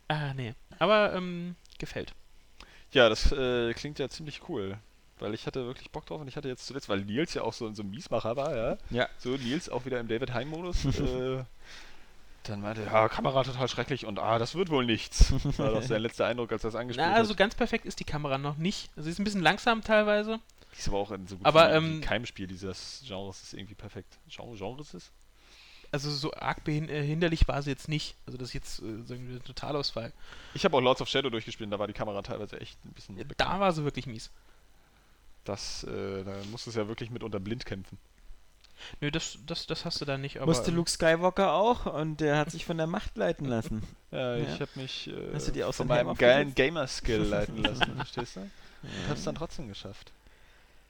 Ah, 0.08 0.34
nee. 0.36 0.54
Aber 0.80 1.14
ähm, 1.14 1.56
gefällt. 1.78 2.14
Ja, 2.92 3.10
das 3.10 3.32
äh, 3.32 3.74
klingt 3.76 4.00
ja 4.00 4.10
ziemlich 4.10 4.42
cool. 4.50 4.78
Weil 5.20 5.34
ich 5.34 5.46
hatte 5.46 5.66
wirklich 5.66 5.92
Bock 5.92 6.06
drauf 6.06 6.22
und 6.22 6.28
ich 6.30 6.38
hatte 6.38 6.48
jetzt 6.48 6.66
zuletzt, 6.66 6.88
weil 6.88 7.02
Nils 7.02 7.34
ja 7.34 7.42
auch 7.42 7.52
so, 7.54 7.72
so 7.74 7.84
ein 7.84 7.90
Miesmacher 7.90 8.38
war, 8.38 8.56
ja. 8.56 8.78
Ja. 8.90 9.10
So, 9.18 9.32
Nils 9.32 9.70
auch 9.70 9.86
wieder 9.86 10.00
im 10.00 10.08
David 10.08 10.34
Hein-Modus. 10.34 10.86
äh, 10.86 11.44
dann 12.50 12.62
meinte 12.62 12.84
er, 12.84 12.92
ja, 12.92 13.10
Kamera 13.10 13.44
total 13.44 13.68
schrecklich 13.68 14.06
und 14.06 14.20
ah, 14.20 14.40
das 14.40 14.56
wird 14.56 14.70
wohl 14.70 14.86
nichts. 14.86 15.34
Das 15.44 15.60
war 15.60 15.72
doch 15.72 15.84
sein 15.84 16.02
letzter 16.02 16.26
Eindruck, 16.26 16.52
als 16.52 16.64
er 16.64 16.72
das 16.72 16.80
angespielt 16.80 17.08
Na, 17.08 17.16
also 17.16 17.32
hat. 17.32 17.38
ganz 17.38 17.56
perfekt 17.56 17.86
ist 17.86 18.00
die 18.00 18.04
Kamera 18.04 18.38
noch 18.38 18.58
nicht. 18.58 18.90
Also 18.96 19.06
sie 19.06 19.12
ist 19.12 19.20
ein 19.20 19.24
bisschen 19.24 19.42
langsam 19.42 19.84
teilweise. 19.84 20.40
Die 20.74 20.80
ist 20.80 20.88
aber 20.88 20.98
auch 20.98 21.12
in 21.12 21.28
so 21.28 21.38
gut 21.38 21.46
Aber, 21.46 21.74
ähm, 21.74 22.02
keinem 22.02 22.26
Spiel 22.26 22.48
dieses 22.48 23.04
Genres 23.06 23.42
ist 23.42 23.54
irgendwie 23.54 23.76
perfekt. 23.76 24.20
Genre, 24.28 24.56
Genres 24.56 24.94
ist? 24.94 25.12
Also 25.92 26.12
so 26.12 26.32
arg 26.34 26.68
äh, 26.68 27.04
hinderlich 27.04 27.48
war 27.48 27.62
sie 27.64 27.72
jetzt 27.72 27.88
nicht. 27.88 28.16
Also 28.28 28.38
das 28.38 28.50
ist 28.50 28.54
jetzt 28.54 28.80
äh, 28.80 29.10
wir, 29.10 29.16
ein 29.16 29.44
Totalausfall. 29.44 30.14
Ich 30.54 30.66
habe 30.66 30.78
auch 30.78 30.82
Lords 30.82 31.02
of 31.02 31.10
Shadow 31.10 31.30
durchgespielt 31.30 31.68
und 31.68 31.72
da 31.72 31.80
war 31.80 31.88
die 31.88 31.94
Kamera 31.94 32.22
teilweise 32.22 32.60
echt 32.62 32.78
ein 32.86 32.92
bisschen. 32.92 33.18
Ja, 33.18 33.24
da 33.38 33.60
war 33.60 33.72
sie 33.72 33.84
wirklich 33.84 34.06
mies. 34.06 34.30
Das, 35.46 35.84
äh, 35.86 36.24
da 36.24 36.36
musstest 36.52 36.78
du 36.78 36.82
ja 36.82 36.88
wirklich 36.88 37.10
mit 37.10 37.24
unter 37.24 37.40
blind 37.40 37.66
kämpfen. 37.66 37.98
Nö, 39.02 39.12
das, 39.12 39.38
das, 39.46 39.68
das 39.68 39.86
hast 39.86 40.02
du 40.02 40.06
da 40.06 40.18
nicht. 40.18 40.38
Aber, 40.38 40.48
Musste 40.48 40.72
Luke 40.72 40.90
Skywalker 40.90 41.54
auch 41.54 41.86
und 41.86 42.18
der 42.22 42.38
hat 42.38 42.52
sich 42.52 42.66
von 42.66 42.78
der 42.78 42.88
Macht 42.88 43.18
leiten 43.18 43.46
lassen. 43.46 43.84
Ja, 44.12 44.36
Ja. 44.38 44.44
ich 44.44 44.62
habe 44.62 44.72
mich 44.76 45.08
äh, 45.08 45.34
Hast 45.34 45.48
du 45.48 45.52
dir 45.52 45.68
auch 45.68 45.74
von 45.74 45.88
meinem 45.88 46.16
geilen? 46.16 46.56
Gamer-Skill 46.56 47.22
leiten 47.30 47.58
lassen, 47.64 47.96
verstehst 47.96 48.36
du? 48.38 48.50
Ich 48.84 49.10
hab's 49.10 49.24
dann 49.24 49.36
trotzdem 49.36 49.68
geschafft. 49.68 50.12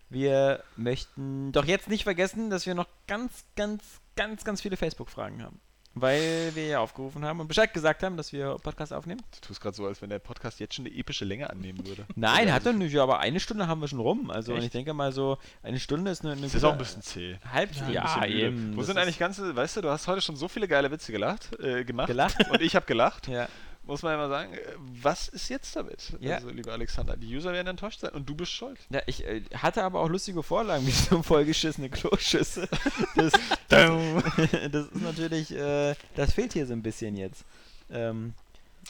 Wir 0.10 0.64
möchten 0.76 1.52
doch 1.52 1.66
jetzt 1.66 1.88
nicht 1.88 2.04
vergessen, 2.04 2.50
dass 2.50 2.66
wir 2.66 2.74
noch 2.76 2.88
ganz, 3.08 3.46
ganz, 3.56 3.84
ganz, 4.16 4.44
ganz 4.44 4.62
viele 4.62 4.76
Facebook-Fragen 4.78 5.44
haben. 5.44 5.60
Weil 5.96 6.52
wir 6.54 6.68
ja 6.68 6.80
aufgerufen 6.80 7.26
haben 7.26 7.40
und 7.40 7.48
Bescheid 7.48 7.74
gesagt 7.74 8.04
haben, 8.04 8.16
dass 8.16 8.32
wir 8.32 8.56
Podcast 8.62 8.94
aufnehmen. 8.94 9.22
Du 9.42 9.48
tust 9.48 9.60
gerade 9.60 9.76
so, 9.76 9.86
als 9.88 10.02
wenn 10.02 10.10
der 10.10 10.20
Podcast 10.20 10.60
jetzt 10.60 10.76
schon 10.76 10.86
eine 10.86 10.96
epische 10.96 11.26
Länge 11.26 11.50
annehmen 11.50 11.86
würde. 11.86 12.06
Nein, 12.16 12.46
Oder 12.46 12.54
hat 12.54 12.66
er 12.66 12.74
nicht, 12.74 12.96
aber 12.98 13.20
eine 13.20 13.40
Stunde 13.40 13.68
haben 13.68 13.82
wir 13.82 13.88
schon 13.88 14.00
rum. 14.00 14.30
Also 14.30 14.56
ich 14.56 14.70
denke 14.70 14.94
mal 14.94 15.12
so, 15.12 15.38
eine 15.64 15.80
Stunde 15.80 16.12
ist 16.12 16.24
eine, 16.24 16.34
eine 16.34 16.42
Das 16.44 16.54
ist 16.54 16.64
auch 16.64 16.74
ein 16.74 16.78
bisschen 16.78 17.02
zäh. 17.02 17.38
halb 17.52 17.72
Ja, 17.76 17.90
ja, 17.90 18.26
eben. 18.26 18.74
Wo 18.76 18.78
das 18.78 18.88
sind 18.88 18.98
eigentlich 18.98 19.20
ganze, 19.20 19.56
weißt 19.56 19.78
du, 19.78 19.82
du 19.82 19.90
hast 19.90 20.08
heute 20.08 20.22
schon 20.22 20.36
so 20.36 20.48
viele 20.48 20.68
geile 20.68 20.92
Witze 20.92 21.12
gelacht, 21.12 21.60
äh, 21.60 21.84
gemacht. 21.84 22.08
gelacht? 22.08 22.38
Und 22.50 22.62
ich 22.62 22.76
habe 22.76 22.86
gelacht. 22.86 23.28
Ja. 23.28 23.48
Muss 23.90 24.04
man 24.04 24.12
ja 24.12 24.18
mal 24.18 24.30
sagen, 24.30 24.54
äh, 24.54 24.60
was 25.02 25.30
ist 25.30 25.50
jetzt 25.50 25.76
damit? 25.76 26.14
Ja. 26.20 26.36
Also, 26.36 26.50
lieber 26.50 26.74
Alexander, 26.74 27.18
die 27.18 27.36
User 27.36 27.52
werden 27.54 27.66
enttäuscht 27.66 28.02
sein 28.02 28.12
und 28.12 28.30
du 28.30 28.36
bist 28.36 28.52
schuld. 28.52 28.78
Ja, 28.92 29.02
ich 29.08 29.26
äh, 29.26 29.42
hatte 29.56 29.84
aber 29.84 30.00
auch 30.00 30.10
lustige 30.10 30.44
Vorlagen, 30.44 30.86
wie 30.86 30.92
so 31.10 31.24
vollgeschissene 31.24 31.90
Kloschüsse. 31.90 32.70
Das, 33.16 33.34
das, 33.68 33.90
das 34.72 34.86
ist 34.86 35.02
natürlich, 35.02 35.52
äh, 35.52 35.96
das 36.16 36.34
fehlt 36.34 36.54
hier 36.54 36.68
so 36.68 36.74
ein 36.74 36.84
bisschen 36.84 37.18
jetzt. 37.18 37.44
Ähm, 37.90 38.36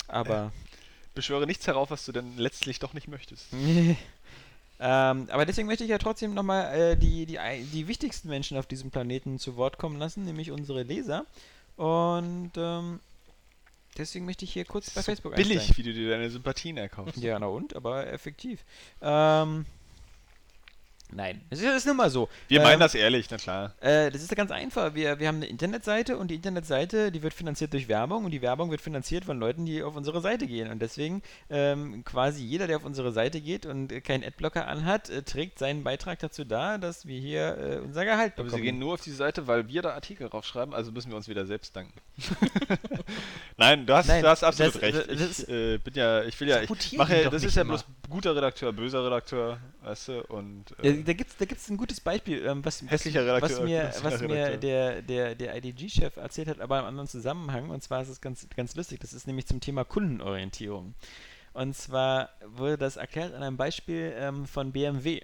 aber, 0.10 0.52
Beschwöre 1.16 1.47
nichts 1.47 1.66
herauf, 1.66 1.91
was 1.91 2.04
du 2.04 2.12
denn 2.12 2.38
letztlich 2.38 2.80
doch 2.80 2.93
nicht 2.93 3.08
möchtest. 3.08 3.45
ähm, 3.54 3.97
aber 4.80 5.45
deswegen 5.45 5.68
möchte 5.70 5.86
ich 5.86 5.89
ja 5.91 5.97
trotzdem 5.97 6.34
nochmal 6.34 6.78
äh, 6.78 6.97
die, 6.97 7.26
die, 7.26 7.39
die 7.72 7.88
wichtigsten 7.88 8.28
Menschen 8.28 8.58
auf 8.58 8.66
diesem 8.66 8.91
Planeten 8.91 9.39
zu 9.39 9.56
Wort 9.56 9.78
kommen 9.78 9.97
lassen, 9.97 10.26
nämlich 10.26 10.52
unsere 10.52 10.84
Leser. 10.84 11.26
Und 11.78 12.52
ähm, 12.58 13.00
deswegen 14.00 14.26
möchte 14.26 14.45
ich 14.45 14.54
hier 14.54 14.66
kurz 14.66 14.89
bei 14.89 15.02
So 15.02 15.06
Facebook 15.06 15.36
billig, 15.36 15.60
einsteigen. 15.60 15.78
wie 15.78 15.84
du 15.84 15.93
dir 15.93 16.10
deine 16.10 16.30
Sympathien 16.30 16.78
erkaufst. 16.78 17.18
Ja, 17.18 17.38
na 17.38 17.47
und, 17.47 17.76
aber 17.76 18.08
effektiv. 18.08 18.66
Ähm, 19.02 19.66
nein, 21.12 21.41
es 21.49 21.62
ist, 21.62 21.86
nun 21.88 21.97
mal 21.97 22.10
so. 22.10 22.30
Wir 22.47 22.57
Ähm, 22.60 22.64
meinen 22.64 22.80
das 22.80 22.95
ehrlich, 22.95 23.28
na 23.30 23.38
klar. 23.38 23.74
Äh, 23.82 24.12
das 24.12 24.22
ist 24.22 24.30
ja 24.32 24.36
ganz 24.36 24.51
einfach. 24.51 24.93
Wir, 24.95 25.20
wir 25.20 25.28
haben 25.28 25.38
eine 25.38 25.47
Internetseite 25.47 26.18
und 26.18 26.30
die 26.30 26.36
Internetseite, 26.36 27.12
die 27.12 27.22
wird 27.24 27.34
finanziert 27.34 27.74
durch 27.74 27.88
Werbung 27.88 28.26
und 28.26 28.32
die 28.32 28.41
Werbung 28.41 28.72
wird 28.72 28.82
finanziert 28.82 29.26
von 29.26 29.39
Leuten, 29.39 29.66
die 29.66 29.82
auf 29.84 29.95
unsere 29.95 30.22
Seite 30.22 30.47
gehen. 30.47 30.70
Und 30.72 30.82
deswegen 30.82 31.22
ähm, 31.49 32.03
quasi 32.05 32.43
jeder, 32.43 32.68
der 32.68 32.78
auf 32.78 32.86
unsere 32.86 33.12
Seite 33.12 33.41
geht 33.41 33.66
und 33.66 33.91
äh, 33.91 34.01
keinen 34.01 34.24
Adblocker 34.24 34.68
anhat, 34.68 35.10
äh, 35.10 35.24
trägt 35.24 35.60
seinen 35.60 35.84
Beitrag 35.84 36.20
dazu 36.20 36.43
da, 36.45 36.78
dass 36.78 37.05
wir 37.05 37.20
hier 37.20 37.57
äh, 37.57 37.78
unser 37.80 38.05
Gehalt 38.05 38.34
Aber 38.36 38.43
bekommen. 38.45 38.62
sie 38.62 38.66
gehen 38.66 38.80
nur 38.80 38.93
auf 38.95 39.01
die 39.01 39.12
Seite, 39.12 39.47
weil 39.47 39.68
wir 39.68 39.82
da 39.82 39.91
Artikel 39.93 40.28
raufschreiben, 40.28 40.74
also 40.74 40.91
müssen 40.91 41.10
wir 41.10 41.18
uns 41.18 41.28
wieder 41.28 41.45
selbst 41.45 41.76
danken. 41.76 41.93
Nein, 43.57 43.86
du 43.86 43.93
hast, 43.93 44.07
Nein, 44.07 44.22
du 44.24 44.30
hast 44.30 44.43
absolut 44.43 44.76
das- 44.76 44.82
recht. 44.82 44.97
das 44.97 45.07
ich 45.07 45.22
ist- 45.22 45.49
äh, 45.49 45.78
bin 45.80 45.93
ja, 45.93 46.24
ich 46.24 46.39
will 46.39 46.47
ja, 46.47 46.62
ich 46.62 46.93
mache 46.97 47.30
das 47.30 47.43
ist 47.43 47.55
ja 47.55 47.64
bloß 47.64 47.86
guter 48.10 48.36
Redakteur, 48.36 48.72
böser 48.74 49.05
Redakteur, 49.05 49.60
weißt 49.84 50.07
du, 50.10 50.22
und 50.30 50.66
Ja, 50.82 50.89
äh, 50.91 50.99
da 51.04 51.14
gibt 51.14 51.32
es 51.32 51.38
da 51.38 51.45
gibt's 51.45 51.70
ein 51.70 51.78
gutes 51.78 52.00
Beispiel, 52.00 52.45
ähm, 52.45 52.64
was, 52.64 52.84
was, 52.89 53.06
was 53.06 53.62
mir, 53.62 53.93
was 54.02 54.22
mir 54.22 54.58
der, 54.58 55.02
der, 55.02 55.36
der 55.36 55.56
IDG-Chef 55.58 56.18
erzählt 56.18 56.47
hat, 56.47 56.60
aber 56.60 56.80
im 56.80 56.86
anderen 56.86 57.08
Zusammenhang. 57.08 57.70
Und 57.70 57.84
zwar 57.84 58.02
ist 58.02 58.10
es 58.10 58.22
ganz, 58.22 58.47
ganz 58.56 58.76
lustig. 58.76 59.00
Das 59.00 59.14
ist 59.14 59.28
nämlich 59.28 59.47
zum 59.47 59.60
Thema 59.60 59.84
Kundenorientierung. 59.84 60.93
Und 61.54 61.76
zwar 61.76 62.30
wurde 62.45 62.78
das 62.78 62.97
erklärt 62.97 63.34
an 63.34 63.43
einem 63.43 63.58
Beispiel 63.58 64.14
ähm, 64.18 64.45
von 64.45 64.72
BMW. 64.72 65.22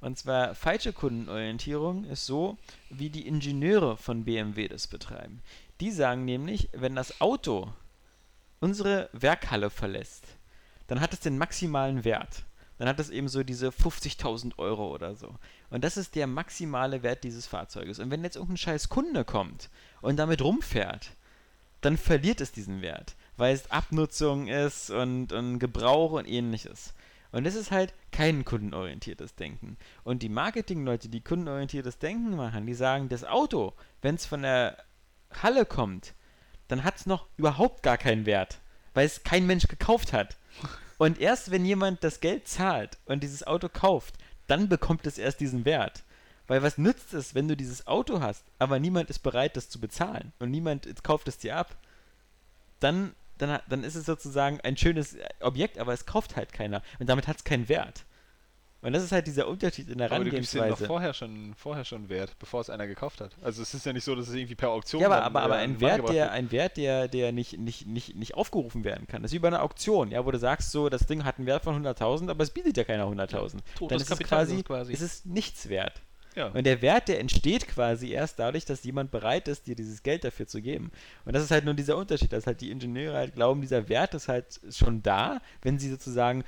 Und 0.00 0.16
zwar 0.16 0.54
falsche 0.54 0.92
Kundenorientierung 0.92 2.04
ist 2.04 2.26
so, 2.26 2.56
wie 2.88 3.10
die 3.10 3.26
Ingenieure 3.26 3.96
von 3.96 4.24
BMW 4.24 4.68
das 4.68 4.86
betreiben. 4.86 5.42
Die 5.80 5.90
sagen 5.90 6.24
nämlich, 6.24 6.68
wenn 6.72 6.94
das 6.94 7.20
Auto 7.20 7.72
unsere 8.60 9.10
Werkhalle 9.12 9.70
verlässt, 9.70 10.24
dann 10.86 11.00
hat 11.00 11.12
es 11.12 11.20
den 11.20 11.38
maximalen 11.38 12.04
Wert. 12.04 12.44
Dann 12.78 12.88
hat 12.88 13.00
es 13.00 13.10
eben 13.10 13.28
so 13.28 13.42
diese 13.42 13.68
50.000 13.68 14.58
Euro 14.58 14.92
oder 14.94 15.16
so. 15.16 15.34
Und 15.70 15.84
das 15.84 15.96
ist 15.96 16.14
der 16.14 16.26
maximale 16.26 17.02
Wert 17.02 17.24
dieses 17.24 17.46
Fahrzeuges. 17.46 17.98
Und 17.98 18.10
wenn 18.10 18.22
jetzt 18.22 18.36
irgendein 18.36 18.56
scheiß 18.56 18.88
Kunde 18.88 19.24
kommt 19.24 19.68
und 20.00 20.16
damit 20.16 20.42
rumfährt, 20.42 21.10
dann 21.80 21.96
verliert 21.96 22.40
es 22.40 22.52
diesen 22.52 22.82
Wert, 22.82 23.14
weil 23.36 23.54
es 23.54 23.70
Abnutzung 23.70 24.48
ist 24.48 24.90
und, 24.90 25.32
und 25.32 25.58
Gebrauch 25.58 26.12
und 26.12 26.26
ähnliches. 26.26 26.94
Und 27.30 27.44
das 27.44 27.54
ist 27.54 27.70
halt 27.70 27.92
kein 28.10 28.44
kundenorientiertes 28.44 29.34
Denken. 29.34 29.76
Und 30.02 30.22
die 30.22 30.28
Marketingleute, 30.30 31.08
die 31.08 31.20
kundenorientiertes 31.20 31.98
Denken 31.98 32.36
machen, 32.36 32.66
die 32.66 32.74
sagen, 32.74 33.08
das 33.08 33.24
Auto, 33.24 33.74
wenn 34.00 34.14
es 34.14 34.24
von 34.24 34.42
der 34.42 34.78
Halle 35.42 35.66
kommt, 35.66 36.14
dann 36.68 36.84
hat 36.84 36.96
es 36.96 37.06
noch 37.06 37.26
überhaupt 37.36 37.82
gar 37.82 37.98
keinen 37.98 38.24
Wert, 38.24 38.60
weil 38.94 39.06
es 39.06 39.22
kein 39.24 39.46
Mensch 39.46 39.68
gekauft 39.68 40.12
hat. 40.12 40.36
Und 40.98 41.20
erst 41.20 41.50
wenn 41.50 41.64
jemand 41.64 42.04
das 42.04 42.20
Geld 42.20 42.48
zahlt 42.48 42.98
und 43.06 43.22
dieses 43.22 43.46
Auto 43.46 43.68
kauft, 43.68 44.16
dann 44.48 44.68
bekommt 44.68 45.06
es 45.06 45.16
erst 45.16 45.40
diesen 45.40 45.64
Wert. 45.64 46.02
Weil 46.48 46.62
was 46.62 46.78
nützt 46.78 47.14
es, 47.14 47.34
wenn 47.34 47.46
du 47.46 47.56
dieses 47.56 47.86
Auto 47.86 48.20
hast, 48.20 48.44
aber 48.58 48.78
niemand 48.78 49.10
ist 49.10 49.20
bereit, 49.20 49.56
das 49.56 49.68
zu 49.68 49.80
bezahlen 49.80 50.32
und 50.38 50.50
niemand 50.50 50.88
kauft 51.04 51.28
es 51.28 51.38
dir 51.38 51.56
ab? 51.56 51.76
Dann, 52.80 53.14
dann, 53.36 53.60
dann 53.68 53.84
ist 53.84 53.94
es 53.94 54.06
sozusagen 54.06 54.60
ein 54.62 54.76
schönes 54.76 55.16
Objekt, 55.40 55.78
aber 55.78 55.92
es 55.92 56.06
kauft 56.06 56.36
halt 56.36 56.52
keiner 56.52 56.82
und 56.98 57.08
damit 57.08 57.28
hat 57.28 57.36
es 57.36 57.44
keinen 57.44 57.68
Wert. 57.68 58.04
Und 58.80 58.92
das 58.92 59.02
ist 59.02 59.10
halt 59.10 59.26
dieser 59.26 59.48
Unterschied 59.48 59.88
in 59.88 59.98
der 59.98 60.12
Aber 60.12 60.24
du 60.24 60.30
gibst 60.30 60.54
denen 60.54 60.70
doch 60.70 60.78
Herangehensweise. 60.80 60.86
vorher 60.86 61.12
schon, 61.12 61.54
vorher 61.56 61.84
schon 61.84 62.08
Wert, 62.08 62.38
bevor 62.38 62.60
es 62.60 62.70
einer 62.70 62.86
gekauft 62.86 63.20
hat. 63.20 63.32
Also 63.42 63.60
es 63.60 63.74
ist 63.74 63.84
ja 63.84 63.92
nicht 63.92 64.04
so, 64.04 64.14
dass 64.14 64.28
es 64.28 64.34
irgendwie 64.34 64.54
per 64.54 64.70
Auktion 64.70 65.02
Ja, 65.02 65.08
aber, 65.08 65.22
aber, 65.22 65.42
aber 65.42 65.56
äh, 65.58 65.62
ein 65.62 65.80
Wert, 65.80 66.08
der, 66.08 66.30
ein 66.30 66.52
Wert, 66.52 66.76
der, 66.76 67.08
der 67.08 67.32
nicht, 67.32 67.58
nicht, 67.58 67.88
nicht, 67.88 68.14
nicht 68.14 68.34
aufgerufen 68.34 68.84
werden 68.84 69.08
kann. 69.08 69.22
Das 69.22 69.32
ist 69.32 69.34
wie 69.34 69.40
bei 69.40 69.48
einer 69.48 69.62
Auktion, 69.62 70.12
ja, 70.12 70.24
wo 70.24 70.30
du 70.30 70.38
sagst, 70.38 70.70
so, 70.70 70.88
das 70.88 71.06
Ding 71.06 71.24
hat 71.24 71.38
einen 71.38 71.46
Wert 71.46 71.64
von 71.64 71.84
100.000, 71.84 72.30
aber 72.30 72.44
es 72.44 72.50
bietet 72.50 72.76
ja 72.76 72.84
keiner 72.84 73.06
100.000. 73.06 73.58
Dann 73.88 74.00
ist 74.00 74.10
es 74.10 74.18
quasi, 74.20 74.62
quasi. 74.62 74.92
ist 74.92 75.00
es 75.00 75.24
nichts 75.24 75.68
wert. 75.68 76.00
Ja. 76.34 76.48
Und 76.48 76.64
der 76.64 76.82
Wert, 76.82 77.08
der 77.08 77.20
entsteht 77.20 77.66
quasi 77.66 78.10
erst 78.12 78.38
dadurch, 78.38 78.64
dass 78.64 78.84
jemand 78.84 79.10
bereit 79.10 79.48
ist, 79.48 79.66
dir 79.66 79.74
dieses 79.74 80.02
Geld 80.02 80.24
dafür 80.24 80.46
zu 80.46 80.62
geben. 80.62 80.92
Und 81.24 81.34
das 81.34 81.42
ist 81.42 81.50
halt 81.50 81.64
nur 81.64 81.74
dieser 81.74 81.96
Unterschied, 81.96 82.32
dass 82.32 82.46
halt 82.46 82.60
die 82.60 82.70
Ingenieure 82.70 83.16
halt 83.16 83.34
glauben, 83.34 83.60
dieser 83.60 83.88
Wert 83.88 84.14
ist 84.14 84.28
halt 84.28 84.60
schon 84.70 85.02
da, 85.02 85.40
wenn 85.62 85.78
sie 85.78 85.90
sozusagen 85.90 86.44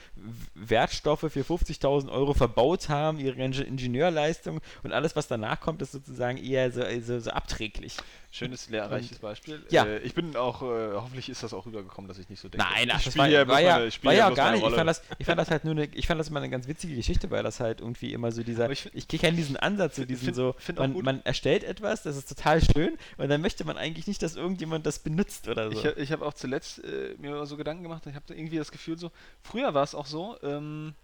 Wertstoffe 0.54 1.26
für 1.28 1.42
50.000 1.42 2.10
Euro 2.10 2.34
verbaut 2.34 2.88
haben, 2.88 3.18
ihre 3.18 3.40
Inge- 3.40 3.64
Ingenieurleistung 3.64 4.60
und 4.82 4.92
alles, 4.92 5.16
was 5.16 5.28
danach 5.28 5.60
kommt, 5.60 5.82
ist 5.82 5.92
sozusagen 5.92 6.38
eher 6.38 6.70
so, 6.70 6.82
so, 7.00 7.18
so 7.18 7.30
abträglich. 7.30 7.96
Schönes, 8.32 8.70
lehrreiches 8.70 9.18
Beispiel. 9.18 9.60
Ja. 9.70 9.84
Äh, 9.84 9.98
ich 9.98 10.14
bin 10.14 10.36
auch, 10.36 10.62
äh, 10.62 10.92
hoffentlich 10.94 11.28
ist 11.28 11.42
das 11.42 11.52
auch 11.52 11.66
rübergekommen, 11.66 12.06
dass 12.08 12.16
ich 12.16 12.28
nicht 12.28 12.38
so 12.38 12.48
denke. 12.48 12.64
Nein, 12.64 12.88
ach, 12.92 13.02
das 13.02 13.16
war, 13.16 13.24
war 13.24 13.28
ja, 13.28 13.44
meine- 13.44 13.92
war 14.04 14.12
ja 14.14 14.30
gar 14.30 14.52
nicht. 14.52 14.64
Ich 14.64 14.72
fand, 14.72 14.88
das, 14.88 15.02
ich 15.18 15.26
fand 15.26 15.40
das 15.40 15.50
halt 15.50 15.64
nur 15.64 15.72
eine, 15.72 15.86
ich 15.94 16.06
fand 16.06 16.20
das 16.20 16.30
mal 16.30 16.38
eine 16.38 16.48
ganz 16.48 16.68
witzige 16.68 16.94
Geschichte, 16.94 17.28
weil 17.32 17.42
das 17.42 17.58
halt 17.58 17.80
irgendwie 17.80 18.12
immer 18.12 18.30
so 18.30 18.44
dieser, 18.44 18.64
Aber 18.64 18.72
ich, 18.72 18.86
ich 18.94 19.12
ich 19.12 19.20
kenne 19.20 19.36
diesen 19.36 19.56
Ansatz, 19.56 19.96
so 19.96 20.04
diesen 20.04 20.26
find- 20.26 20.36
so, 20.36 20.54
find 20.58 20.78
man, 20.78 20.92
man 21.02 21.24
erstellt 21.24 21.64
etwas, 21.64 22.04
das 22.04 22.16
ist 22.16 22.28
total 22.28 22.62
schön 22.62 22.96
und 23.18 23.28
dann 23.28 23.40
möchte 23.40 23.64
man 23.64 23.76
eigentlich 23.76 24.06
nicht, 24.06 24.22
dass 24.22 24.36
irgendjemand 24.36 24.86
das 24.86 25.00
benutzt 25.00 25.48
oder 25.48 25.72
so. 25.72 25.78
Ich, 25.84 25.96
ich 25.96 26.12
habe 26.12 26.24
auch 26.24 26.34
zuletzt 26.34 26.84
äh, 26.84 27.16
mir 27.18 27.44
so 27.46 27.56
Gedanken 27.56 27.82
gemacht, 27.82 28.04
ich 28.06 28.14
habe 28.14 28.32
irgendwie 28.32 28.58
das 28.58 28.70
Gefühl 28.70 28.96
so, 28.96 29.10
früher 29.42 29.74
war 29.74 29.82
es 29.82 29.96
auch 29.96 30.06
so, 30.06 30.36
ähm, 30.44 30.94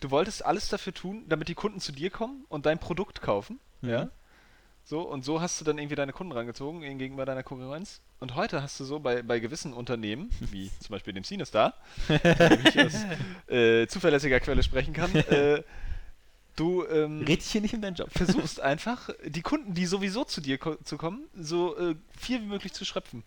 du 0.00 0.10
wolltest 0.10 0.44
alles 0.44 0.68
dafür 0.68 0.92
tun, 0.92 1.24
damit 1.26 1.48
die 1.48 1.54
Kunden 1.54 1.80
zu 1.80 1.90
dir 1.92 2.10
kommen 2.10 2.44
und 2.50 2.66
dein 2.66 2.78
Produkt 2.78 3.22
kaufen, 3.22 3.60
ja. 3.80 4.10
So, 4.86 5.00
und 5.00 5.24
so 5.24 5.40
hast 5.40 5.58
du 5.60 5.64
dann 5.64 5.78
irgendwie 5.78 5.94
deine 5.94 6.12
Kunden 6.12 6.32
rangezogen 6.32 6.82
gegenüber 6.98 7.24
deiner 7.24 7.42
Konkurrenz. 7.42 8.02
Und 8.20 8.34
heute 8.34 8.62
hast 8.62 8.78
du 8.78 8.84
so 8.84 9.00
bei, 9.00 9.22
bei 9.22 9.40
gewissen 9.40 9.72
Unternehmen, 9.72 10.30
wie 10.40 10.70
zum 10.80 10.90
Beispiel 10.90 11.14
dem 11.14 11.24
Cinestar, 11.24 11.74
ich 12.08 12.78
aus 12.78 12.92
äh, 13.48 13.86
zuverlässiger 13.86 14.40
Quelle 14.40 14.62
sprechen 14.62 14.92
kann, 14.92 15.14
äh, 15.30 15.62
du 16.54 16.86
ähm, 16.86 17.24
Red 17.26 17.40
hier 17.40 17.62
nicht 17.62 17.74
um 17.74 17.80
deinen 17.80 17.94
Job. 17.94 18.10
versuchst 18.12 18.60
einfach, 18.60 19.08
die 19.24 19.40
Kunden, 19.40 19.72
die 19.72 19.86
sowieso 19.86 20.24
zu 20.24 20.42
dir 20.42 20.58
ko 20.58 20.74
zu 20.84 20.98
kommen, 20.98 21.24
so 21.34 21.76
äh, 21.78 21.94
viel 22.18 22.42
wie 22.42 22.46
möglich 22.46 22.74
zu 22.74 22.84
schröpfen. 22.84 23.22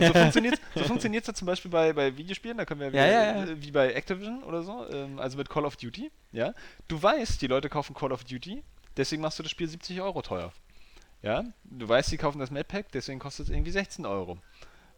Und 0.00 0.06
so 0.06 0.12
funktioniert 0.14 0.58
so 0.74 0.82
funktioniert's 0.82 1.28
ja 1.28 1.34
zum 1.34 1.46
Beispiel 1.46 1.70
bei, 1.70 1.92
bei 1.92 2.16
Videospielen, 2.16 2.56
da 2.56 2.64
können 2.64 2.80
wir 2.80 2.86
Ja, 2.86 2.92
wieder, 2.92 3.06
ja, 3.06 3.36
ja. 3.36 3.44
äh, 3.44 3.62
wie 3.62 3.70
bei 3.70 3.92
Activision 3.92 4.42
oder 4.44 4.62
so, 4.62 4.88
ähm, 4.90 5.18
also 5.18 5.36
mit 5.36 5.50
Call 5.50 5.66
of 5.66 5.76
Duty, 5.76 6.10
ja. 6.32 6.54
Du 6.88 7.00
weißt, 7.00 7.40
die 7.42 7.46
Leute 7.48 7.68
kaufen 7.68 7.94
Call 7.94 8.12
of 8.12 8.24
Duty, 8.24 8.64
deswegen 8.96 9.20
machst 9.20 9.38
du 9.38 9.42
das 9.42 9.52
Spiel 9.52 9.68
70 9.68 10.00
Euro 10.00 10.22
teuer. 10.22 10.52
Ja, 11.22 11.44
du 11.64 11.88
weißt, 11.88 12.12
die 12.12 12.16
kaufen 12.18 12.38
das 12.38 12.50
Mad 12.50 12.64
Pack, 12.68 12.92
deswegen 12.92 13.18
kostet 13.18 13.46
es 13.46 13.52
irgendwie 13.52 13.70
16 13.70 14.06
Euro. 14.06 14.38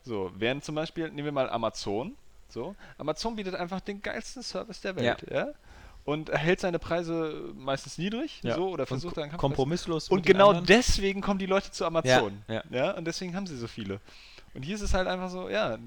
So, 0.02 0.30
während 0.36 0.64
zum 0.64 0.74
Beispiel, 0.74 1.08
nehmen 1.10 1.24
wir 1.24 1.32
mal 1.32 1.48
Amazon, 1.50 2.16
so, 2.48 2.74
Amazon 2.98 3.36
bietet 3.36 3.54
einfach 3.54 3.80
den 3.80 4.00
geilsten 4.02 4.42
Service 4.42 4.80
der 4.80 4.96
Welt, 4.96 5.24
ja. 5.30 5.48
Und 6.04 6.30
hält 6.32 6.60
seine 6.60 6.78
Preise 6.78 7.52
meistens 7.54 7.98
niedrig, 7.98 8.40
Ja. 8.42 8.54
so, 8.54 8.68
oder 8.70 8.86
versucht 8.86 9.18
dann 9.18 9.30
kompromisslos 9.36 10.08
und 10.08 10.24
genau 10.24 10.48
anderen. 10.48 10.66
deswegen 10.66 11.20
kommen 11.20 11.38
die 11.38 11.46
Leute 11.46 11.70
zu 11.70 11.84
Amazon. 11.84 12.42
Ja, 12.48 12.62
Ja, 12.70 12.90
und 12.92 13.04
deswegen 13.04 13.36
haben 13.36 13.46
sie 13.46 13.56
so 13.58 13.66
viele. 13.66 14.00
Und 14.54 14.62
hier 14.62 14.74
ist 14.74 14.80
es 14.80 14.94
halt 14.94 15.06
einfach 15.06 15.28
so, 15.28 15.50
ja, 15.50 15.78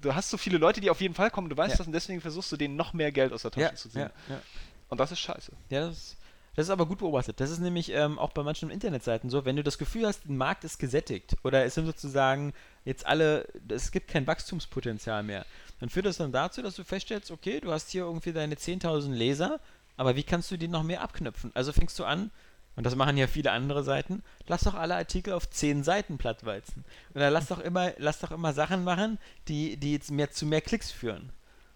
du 0.00 0.14
hast 0.14 0.30
so 0.30 0.36
viele 0.36 0.58
Leute, 0.58 0.80
die 0.80 0.90
auf 0.90 1.00
jeden 1.00 1.14
Fall 1.14 1.30
kommen, 1.30 1.48
du 1.48 1.56
weißt 1.56 1.72
Ja. 1.72 1.78
das 1.78 1.86
und 1.88 1.92
deswegen 1.92 2.20
versuchst 2.20 2.52
du 2.52 2.56
denen 2.56 2.76
noch 2.76 2.92
mehr 2.92 3.10
Geld 3.10 3.32
aus 3.32 3.42
der 3.42 3.50
Tasche 3.50 3.66
ja, 3.66 3.74
zu 3.74 3.88
ziehen. 3.88 4.02
ja, 4.02 4.10
ja. 4.28 4.40
Und 4.88 4.98
das 5.00 5.10
ist 5.10 5.18
scheiße. 5.18 5.50
Ja, 5.70 5.88
das, 5.88 6.16
das 6.56 6.66
ist 6.66 6.70
aber 6.70 6.86
gut 6.86 6.98
beobachtet. 6.98 7.40
Das 7.40 7.50
ist 7.50 7.60
nämlich 7.60 7.90
ähm, 7.92 8.18
auch 8.18 8.30
bei 8.30 8.42
manchen 8.42 8.70
Internetseiten 8.70 9.30
so, 9.30 9.44
wenn 9.44 9.56
du 9.56 9.62
das 9.62 9.78
Gefühl 9.78 10.06
hast, 10.06 10.26
ein 10.26 10.36
Markt 10.36 10.64
ist 10.64 10.78
gesättigt 10.78 11.36
oder 11.42 11.64
es 11.64 11.74
sind 11.74 11.86
sozusagen 11.86 12.52
jetzt 12.84 13.06
alle, 13.06 13.46
es 13.68 13.90
gibt 13.90 14.08
kein 14.08 14.26
Wachstumspotenzial 14.26 15.22
mehr, 15.22 15.44
dann 15.80 15.88
führt 15.88 16.06
das 16.06 16.18
dann 16.18 16.32
dazu, 16.32 16.62
dass 16.62 16.76
du 16.76 16.84
feststellst, 16.84 17.30
okay, 17.30 17.60
du 17.60 17.72
hast 17.72 17.90
hier 17.90 18.02
irgendwie 18.02 18.32
deine 18.32 18.54
10.000 18.54 19.12
Leser, 19.12 19.60
aber 19.96 20.16
wie 20.16 20.22
kannst 20.22 20.50
du 20.50 20.56
die 20.56 20.68
noch 20.68 20.82
mehr 20.82 21.02
abknüpfen? 21.02 21.50
Also 21.54 21.72
fängst 21.72 21.98
du 21.98 22.04
an, 22.04 22.30
und 22.76 22.84
das 22.84 22.96
machen 22.96 23.16
ja 23.16 23.26
viele 23.26 23.52
andere 23.52 23.84
Seiten, 23.84 24.22
lass 24.46 24.64
doch 24.64 24.74
alle 24.74 24.96
Artikel 24.96 25.32
auf 25.32 25.48
10 25.48 25.84
Seiten 25.84 26.18
plattwalzen. 26.18 26.84
Oder 27.14 27.30
lass 27.30 27.46
doch 27.46 27.60
immer, 27.60 27.92
lass 27.98 28.20
doch 28.20 28.32
immer 28.32 28.52
Sachen 28.52 28.84
machen, 28.84 29.18
die, 29.48 29.76
die 29.76 29.92
jetzt 29.92 30.10
mehr 30.10 30.30
zu 30.30 30.46
mehr 30.46 30.60
Klicks 30.60 30.90
führen. 30.90 31.30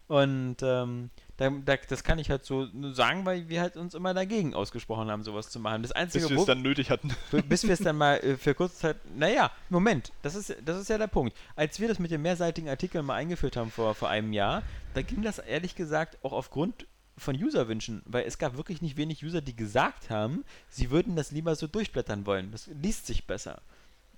Und 0.09 0.57
ähm, 0.63 1.11
da, 1.37 1.51
da, 1.51 1.77
das 1.77 2.03
kann 2.03 2.19
ich 2.19 2.31
halt 2.31 2.45
so 2.45 2.67
nur 2.73 2.95
sagen, 2.95 3.27
weil 3.27 3.49
wir 3.49 3.61
halt 3.61 3.77
uns 3.77 3.95
immer 3.95 4.15
dagegen 4.15 4.55
ausgesprochen 4.55 5.11
haben, 5.11 5.23
sowas 5.23 5.51
zu 5.51 5.61
machen. 5.61 5.83
Das 5.83 5.93
Einzige, 5.93 6.25
Bis 6.25 6.31
wir 6.31 6.39
es 6.39 6.47
dann 6.47 6.63
nötig 6.63 6.91
hatten. 6.91 7.15
bis 7.49 7.65
wir 7.65 7.75
es 7.75 7.81
dann 7.81 7.97
mal 7.97 8.17
äh, 8.17 8.37
für 8.39 8.55
kurze 8.55 8.77
Zeit. 8.77 8.97
Naja, 9.17 9.51
Moment, 9.69 10.11
das 10.23 10.35
ist, 10.35 10.57
das 10.65 10.81
ist 10.81 10.89
ja 10.89 10.97
der 10.97 11.07
Punkt. 11.09 11.37
Als 11.55 11.79
wir 11.79 11.89
das 11.89 11.99
mit 11.99 12.11
den 12.11 12.23
mehrseitigen 12.23 12.71
Artikeln 12.71 13.05
mal 13.05 13.17
eingeführt 13.17 13.57
haben 13.57 13.71
vor, 13.71 13.95
vor 13.95 14.09
einem 14.09 14.33
Jahr, 14.33 14.63
da 14.95 15.03
ging 15.03 15.23
das 15.23 15.39
ehrlich 15.39 15.77
gesagt 15.77 16.19
auch 16.25 16.33
aufgrund 16.33 16.87
von 17.19 17.37
Userwünschen, 17.37 18.03
weil 18.07 18.25
es 18.25 18.39
gab 18.39 18.57
wirklich 18.57 18.81
nicht 18.81 18.97
wenig 18.97 19.23
User, 19.23 19.43
die 19.43 19.57
gesagt 19.57 20.09
haben, 20.09 20.45
sie 20.71 20.91
würden 20.91 21.17
das 21.17 21.33
lieber 21.33 21.55
so 21.55 21.67
durchblättern 21.67 22.25
wollen. 22.25 22.51
Das 22.51 22.69
liest 22.69 23.07
sich 23.07 23.27
besser. 23.27 23.61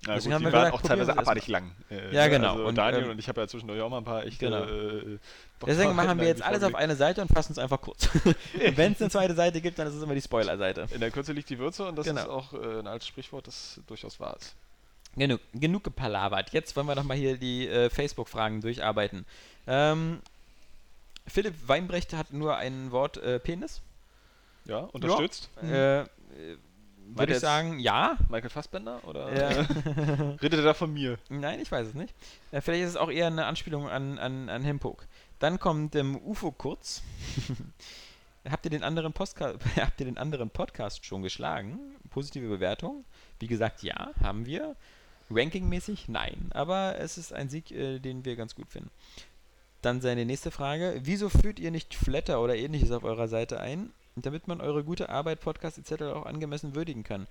Deswegen 0.06 0.24
gut, 0.24 0.32
haben 0.32 0.40
die 0.40 0.46
wir 0.46 0.52
waren 0.52 0.60
gesagt, 0.64 0.74
auch 0.74 0.80
probieren 0.80 0.98
teilweise 1.06 1.18
abartig 1.18 1.48
lang. 1.48 1.72
Äh, 1.90 2.14
Ja, 2.14 2.28
genau. 2.28 2.52
Also 2.52 2.64
Und, 2.66 2.74
Daniel 2.76 3.02
ähm, 3.04 3.10
und 3.10 3.18
ich 3.18 3.28
habe 3.28 3.40
ja 3.42 3.48
zwischendurch 3.48 3.80
auch 3.82 3.90
mal 3.90 3.98
ein 3.98 4.04
paar 4.04 4.24
echte 4.24 4.46
Genau. 4.46 4.64
äh, 4.64 5.18
Deswegen 5.66 5.94
machen 5.94 6.18
wir 6.18 6.26
jetzt 6.26 6.40
alles 6.42 6.62
auf 6.62 6.74
eine 6.74 6.96
Seite 6.96 7.20
und 7.20 7.28
fassen 7.28 7.52
es 7.52 7.58
einfach 7.58 7.80
kurz. 7.82 8.08
wenn 8.76 8.92
es 8.92 9.00
eine 9.02 9.10
zweite 9.10 9.34
Seite 9.34 9.60
gibt, 9.60 9.78
dann 9.78 9.86
ist 9.86 9.94
es 9.94 10.02
immer 10.02 10.14
die 10.14 10.22
Spoiler-Seite. 10.22 10.86
In 10.92 11.00
der 11.00 11.10
Kürze 11.10 11.32
liegt 11.32 11.50
die 11.50 11.58
Würze 11.58 11.86
und 11.86 11.96
das 11.96 12.06
Genau. 12.06 12.22
ist 12.22 12.28
auch 12.28 12.52
äh, 12.54 12.78
ein 12.78 12.86
altes 12.86 13.08
Sprichwort, 13.08 13.46
das 13.46 13.78
durchaus 13.86 14.18
wahr 14.20 14.36
ist. 14.40 14.54
Genug, 15.16 15.40
genug 15.52 15.84
gepalabert. 15.84 16.50
Jetzt 16.52 16.76
wollen 16.76 16.86
wir 16.86 16.94
doch 16.94 17.02
mal 17.02 17.16
hier 17.16 17.36
die 17.36 17.68
äh, 17.68 17.90
Facebook-Fragen 17.90 18.62
durcharbeiten. 18.62 19.26
Ähm, 19.66 20.20
Philipp 21.26 21.54
Weinbrecht 21.66 22.14
hat 22.14 22.32
nur 22.32 22.56
ein 22.56 22.90
Wort 22.90 23.18
äh, 23.18 23.38
Penis. 23.38 23.82
Ja, 24.64 24.78
unterstützt. 24.78 25.50
Äh, 25.62 26.00
äh, 26.00 26.06
Meint 26.06 26.60
Würde 27.16 27.34
ich 27.34 27.40
sagen, 27.40 27.78
ja. 27.78 28.16
Michael 28.28 28.50
Fassbender? 28.50 29.00
Oder 29.06 29.32
Ja. 29.34 29.48
redet 30.42 30.60
er 30.60 30.64
da 30.64 30.74
von 30.74 30.92
mir? 30.92 31.18
Nein, 31.28 31.60
ich 31.60 31.70
weiß 31.70 31.88
es 31.88 31.94
nicht. 31.94 32.14
Äh, 32.52 32.60
vielleicht 32.60 32.84
ist 32.84 32.90
es 32.90 32.96
auch 32.96 33.10
eher 33.10 33.26
eine 33.26 33.46
Anspielung 33.46 33.88
an, 33.88 34.18
an, 34.18 34.48
an 34.48 34.62
Hempok. 34.62 35.06
Dann 35.38 35.58
kommt 35.58 35.94
ähm, 35.96 36.16
UFO 36.16 36.52
kurz. 36.52 37.02
habt, 38.48 38.64
ihr 38.64 38.70
den 38.70 38.82
anderen 38.82 39.12
Postka 39.12 39.54
habt 39.76 40.00
ihr 40.00 40.06
den 40.06 40.18
anderen 40.18 40.50
Podcast 40.50 41.04
schon 41.04 41.22
geschlagen? 41.22 41.78
Positive 42.10 42.48
Bewertung? 42.48 43.04
Wie 43.38 43.46
gesagt, 43.46 43.82
ja, 43.82 44.10
haben 44.22 44.46
wir. 44.46 44.76
Rankingmäßig? 45.30 46.08
Nein. 46.08 46.50
Aber 46.50 46.98
es 46.98 47.18
ist 47.18 47.32
ein 47.32 47.48
Sieg, 47.48 47.70
äh, 47.70 47.98
den 47.98 48.24
wir 48.24 48.36
ganz 48.36 48.54
gut 48.54 48.68
finden. 48.68 48.90
Dann 49.82 50.00
seine 50.00 50.26
nächste 50.26 50.50
Frage. 50.50 51.00
Wieso 51.02 51.28
führt 51.28 51.58
ihr 51.58 51.70
nicht 51.70 51.94
Flatter 51.94 52.42
oder 52.42 52.56
ähnliches 52.56 52.90
auf 52.90 53.04
eurer 53.04 53.28
Seite 53.28 53.60
ein, 53.60 53.92
damit 54.16 54.48
man 54.48 54.60
eure 54.60 54.84
gute 54.84 55.08
Arbeit, 55.08 55.40
Podcast 55.40 55.78
etc. 55.78 56.02
auch 56.04 56.26
angemessen 56.26 56.74
würdigen 56.74 57.04
kann? 57.04 57.26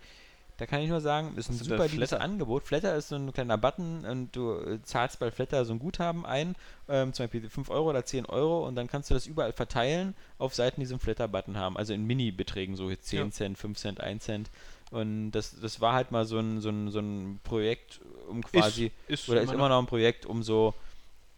Da 0.59 0.65
kann 0.65 0.81
ich 0.81 0.89
nur 0.89 0.99
sagen, 0.99 1.37
ist 1.37 1.49
ein 1.49 1.53
sind 1.55 1.69
super 1.69 1.87
liebes? 1.87 2.11
Angebot. 2.11 2.63
Flatter 2.63 2.93
ist 2.93 3.07
so 3.07 3.15
ein 3.15 3.31
kleiner 3.31 3.57
Button 3.57 4.03
und 4.03 4.35
du 4.35 4.55
äh, 4.55 4.81
zahlst 4.83 5.17
bei 5.19 5.31
Flatter 5.31 5.63
so 5.63 5.71
ein 5.71 5.79
Guthaben 5.79 6.25
ein, 6.25 6.55
ähm, 6.89 7.13
zum 7.13 7.23
Beispiel 7.23 7.49
5 7.49 7.69
Euro 7.69 7.89
oder 7.91 8.03
10 8.03 8.25
Euro 8.25 8.67
und 8.67 8.75
dann 8.75 8.87
kannst 8.87 9.09
du 9.09 9.13
das 9.13 9.25
überall 9.25 9.53
verteilen 9.53 10.15
auf 10.37 10.53
Seiten, 10.53 10.81
die 10.81 10.85
so 10.85 10.95
einen 10.95 10.99
Flatter-Button 10.99 11.55
haben. 11.55 11.77
Also 11.77 11.93
in 11.93 12.03
Mini-Beträgen, 12.05 12.75
so 12.75 12.93
10 12.93 13.19
Ja. 13.19 13.31
Cent, 13.31 13.57
5 13.57 13.77
Cent, 13.77 14.01
1 14.01 14.21
Cent. 14.21 14.49
Und 14.91 15.31
das, 15.31 15.57
das 15.61 15.79
war 15.79 15.93
halt 15.93 16.11
mal 16.11 16.25
so 16.25 16.39
ein, 16.39 16.59
so 16.59 16.67
ein, 16.67 16.91
so 16.91 16.99
ein 16.99 17.39
Projekt, 17.45 18.01
um 18.27 18.43
quasi 18.43 18.91
ist 19.07 19.29
oder 19.29 19.39
ist 19.41 19.53
immer 19.53 19.69
noch 19.69 19.79
ein 19.79 19.85
Projekt, 19.87 20.25
um 20.25 20.43
so, 20.43 20.73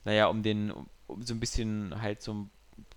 naja, 0.03 0.27
um 0.27 0.41
den, 0.41 0.71
um, 0.71 0.87
um 1.05 1.21
so 1.21 1.35
ein 1.35 1.39
bisschen 1.39 2.01
halt 2.01 2.23
so 2.23 2.33
ein 2.33 2.49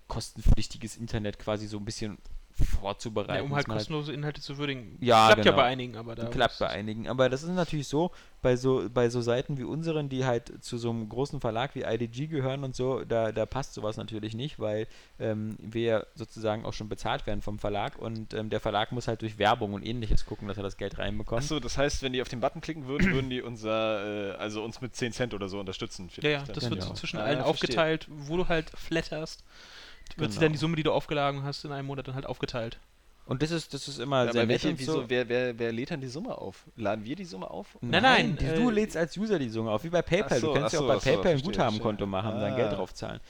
kostenpflichtiges 0.09 0.97
Internet 0.97 1.39
quasi 1.39 1.67
so 1.67 1.77
ein 1.77 1.85
bisschen 1.85 2.17
vorzubereiten. 2.55 3.35
ja, 3.35 3.43
um 3.43 3.55
halt 3.55 3.67
man 3.67 3.79
kostenlose 3.79 4.13
Inhalte 4.13 4.41
zu 4.41 4.59
würdigen. 4.59 4.97
Ja, 5.01 5.27
Klappt 5.27 5.39
ja 5.39 5.53
genau. 5.53 5.57
bei 5.57 5.65
einigen, 5.65 5.97
aber 5.97 6.15
da 6.15 6.27
klappt 6.27 6.59
bei 6.61 6.69
einigen. 6.69 7.09
Aber 7.09 7.29
das 7.29 7.43
ist 7.43 7.51
natürlich 7.51 7.89
so, 7.89 8.13
bei 8.43 8.57
so, 8.57 8.89
bei 8.93 9.09
so 9.09 9.21
Seiten 9.23 9.59
wie 9.59 9.65
unseren, 9.65 10.09
die 10.09 10.25
halt 10.25 10.63
zu 10.63 10.79
so 10.79 10.91
einem 10.91 11.09
großen 11.09 11.41
Verlag 11.41 11.75
wie 11.75 11.83
IDG 11.83 12.29
gehören 12.29 12.63
und 12.63 12.77
so, 12.77 13.05
da, 13.05 13.33
da 13.33 13.47
passt 13.47 13.75
sowas 13.75 13.97
natürlich 13.97 14.35
nicht, 14.35 14.61
weil 14.61 14.87
ähm, 15.19 15.57
wir 15.59 15.83
ja 15.83 16.07
sozusagen 16.15 16.65
auch 16.65 16.75
schon 16.75 16.89
bezahlt 16.89 17.27
werden 17.27 17.43
vom 17.43 17.59
Verlag 17.59 17.99
und 17.99 18.35
ähm, 18.35 18.51
der 18.51 18.61
Verlag 18.61 18.93
muss 18.93 19.09
halt 19.09 19.23
durch 19.23 19.39
Werbung 19.39 19.73
und 19.73 19.85
ähnliches 19.85 20.25
gucken, 20.27 20.47
dass 20.47 20.57
er 20.57 20.63
das 20.63 20.77
Geld 20.77 20.99
reinbekommt. 20.99 21.43
Achso, 21.43 21.59
das 21.59 21.77
heißt, 21.79 22.03
wenn 22.03 22.13
die 22.13 22.23
auf 22.23 22.29
den 22.29 22.41
Button 22.41 22.61
klicken 22.61 22.87
würden, 22.87 23.13
würden 23.13 23.31
die 23.31 23.43
unser, 23.43 24.35
äh, 24.35 24.37
also 24.37 24.63
uns 24.63 24.81
mit 24.81 24.95
10 24.95 25.13
Cent 25.13 25.35
oder 25.35 25.49
so 25.49 25.59
unterstützen. 25.59 26.09
Ja, 26.21 26.29
ja, 26.31 26.39
das 26.45 26.59
dann. 26.59 26.71
wird 26.71 26.81
Genau. 26.83 26.87
so 26.87 26.95
zwischen 26.95 27.17
allen 27.19 27.39
verstehe. 27.39 27.51
aufgeteilt, 27.51 28.07
wo 28.11 28.37
du 28.37 28.47
halt 28.49 28.71
flatterst. 28.71 29.43
Wird 30.17 30.31
sie 30.33 30.37
Genau. 30.39 30.47
dann 30.47 30.53
die 30.53 30.59
Summe, 30.59 30.77
die 30.77 30.83
du 30.83 30.93
aufgeladen 30.93 31.43
hast, 31.43 31.65
in 31.65 31.73
einem 31.73 31.87
Monat 31.87 32.07
dann 32.09 32.15
halt 32.15 32.27
aufgeteilt. 32.27 32.79
Und 33.27 33.43
das 33.43 33.51
ist, 33.51 33.73
das 33.73 33.89
ist 33.89 33.99
immer 33.99 34.27
Ja, 34.27 34.33
sehr 34.33 34.43
aber 34.43 34.53
nett 34.53 34.63
welche, 34.65 34.79
wieso, 34.79 34.93
so. 35.01 35.09
wer, 35.11 35.29
wer, 35.29 35.59
wer 35.59 35.73
lädt 35.73 35.91
dann 35.91 36.01
die 36.03 36.09
Summe 36.09 36.37
auf? 36.37 36.65
Laden 36.77 37.05
wir 37.07 37.17
die 37.17 37.25
Summe 37.25 37.51
auf? 37.51 37.79
Nein, 37.81 38.03
nein, 38.03 38.37
die, 38.39 38.45
äh, 38.45 38.55
du 38.55 38.69
lädst 38.69 38.97
als 38.99 39.17
User 39.17 39.39
die 39.39 39.49
Summe 39.49 39.71
auf, 39.71 39.83
wie 39.83 39.89
bei 39.89 40.03
PayPal. 40.03 40.39
So, 40.41 40.49
du 40.53 40.61
kannst 40.61 40.75
ja 40.75 40.81
auch 40.81 40.83
so, 40.83 40.89
bei 40.89 40.99
PayPal 40.99 41.33
ein 41.33 41.43
Guthabenkonto 41.43 42.05
machen 42.07 42.35
und 42.35 42.41
dann 42.41 42.53
Ah. 42.53 42.57
Geld 42.57 42.73
drauf 42.73 42.93
zahlen. 42.93 43.21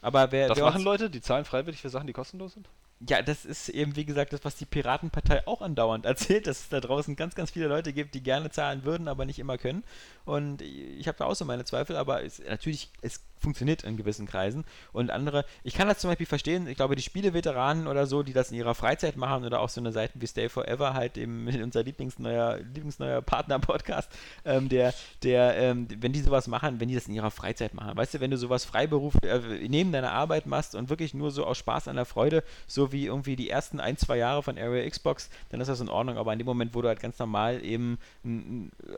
Aber 0.00 0.30
wer, 0.32 0.48
Das 0.48 0.58
wer 0.58 0.64
machen 0.64 0.82
Leute, 0.82 1.08
die 1.08 1.20
zahlen 1.20 1.44
freiwillig 1.44 1.80
für 1.80 1.88
Sachen, 1.88 2.06
die 2.08 2.12
kostenlos 2.12 2.54
sind? 2.54 2.68
ja, 3.08 3.22
das 3.22 3.44
ist 3.44 3.68
eben, 3.68 3.94
wie 3.94 4.04
gesagt, 4.04 4.32
das, 4.32 4.44
was 4.44 4.56
die 4.56 4.64
Piratenpartei 4.64 5.46
auch 5.46 5.62
andauernd 5.62 6.04
erzählt, 6.34 6.48
dass 6.48 6.58
es 6.62 6.68
da 6.68 6.80
draußen 6.80 7.14
ganz, 7.14 7.36
ganz 7.36 7.52
viele 7.52 7.68
Leute 7.68 7.92
gibt, 7.92 8.12
die 8.16 8.24
gerne 8.24 8.50
zahlen 8.50 8.82
würden, 8.82 9.06
aber 9.06 9.24
nicht 9.24 9.38
immer 9.38 9.56
können. 9.56 9.84
Und 10.24 10.62
ich 10.62 11.06
habe 11.06 11.16
da 11.16 11.26
auch 11.26 11.34
so 11.36 11.44
meine 11.44 11.64
Zweifel, 11.64 11.94
aber 11.96 12.24
es, 12.24 12.40
natürlich, 12.40 12.90
es 13.02 13.20
funktioniert 13.38 13.84
in 13.84 13.96
gewissen 13.96 14.26
Kreisen. 14.26 14.64
Und 14.92 15.10
andere, 15.10 15.44
ich 15.64 15.74
kann 15.74 15.88
das 15.88 15.98
zum 15.98 16.10
Beispiel 16.10 16.26
verstehen, 16.26 16.66
ich 16.66 16.76
glaube, 16.76 16.96
die 16.96 17.02
Spieleveteranen 17.02 17.86
oder 17.86 18.06
so, 18.06 18.22
die 18.22 18.32
das 18.32 18.50
in 18.50 18.56
ihrer 18.56 18.74
Freizeit 18.74 19.16
machen 19.16 19.44
oder 19.44 19.60
auch 19.60 19.68
so 19.68 19.80
eine 19.80 19.92
Seiten 19.92 20.20
wie 20.20 20.26
Stay 20.26 20.48
Forever, 20.48 20.94
halt 20.94 21.16
eben 21.16 21.48
unser 21.62 21.82
Lieblingsneuer, 21.82 22.58
Lieblingsneuer 22.58 23.22
Partner-Podcast, 23.22 24.10
ähm, 24.44 24.68
der, 24.68 24.94
der, 25.22 25.56
ähm, 25.56 25.88
wenn 25.98 26.12
die 26.12 26.20
sowas 26.20 26.46
machen, 26.48 26.80
wenn 26.80 26.88
die 26.88 26.94
das 26.94 27.06
in 27.06 27.14
ihrer 27.14 27.30
Freizeit 27.30 27.74
machen. 27.74 27.96
Weißt 27.96 28.14
du, 28.14 28.20
wenn 28.20 28.30
du 28.30 28.36
sowas 28.36 28.64
Freiberuf 28.64 29.14
äh, 29.22 29.68
neben 29.68 29.92
deiner 29.92 30.12
Arbeit 30.12 30.46
machst 30.46 30.74
und 30.74 30.90
wirklich 30.90 31.14
nur 31.14 31.30
so 31.30 31.44
aus 31.44 31.58
Spaß 31.58 31.88
an 31.88 31.96
der 31.96 32.04
Freude, 32.04 32.42
so 32.66 32.92
wie 32.92 33.06
irgendwie 33.06 33.36
die 33.36 33.50
ersten 33.50 33.80
ein, 33.80 33.96
zwei 33.96 34.16
Jahre 34.16 34.42
von 34.42 34.58
Area 34.58 34.88
Xbox, 34.88 35.30
dann 35.50 35.60
ist 35.60 35.68
das 35.68 35.80
in 35.80 35.88
Ordnung. 35.88 36.18
Aber 36.18 36.32
in 36.32 36.38
dem 36.38 36.46
Moment, 36.46 36.74
wo 36.74 36.82
du 36.82 36.88
halt 36.88 37.00
ganz 37.00 37.18
normal 37.18 37.64
eben 37.64 37.98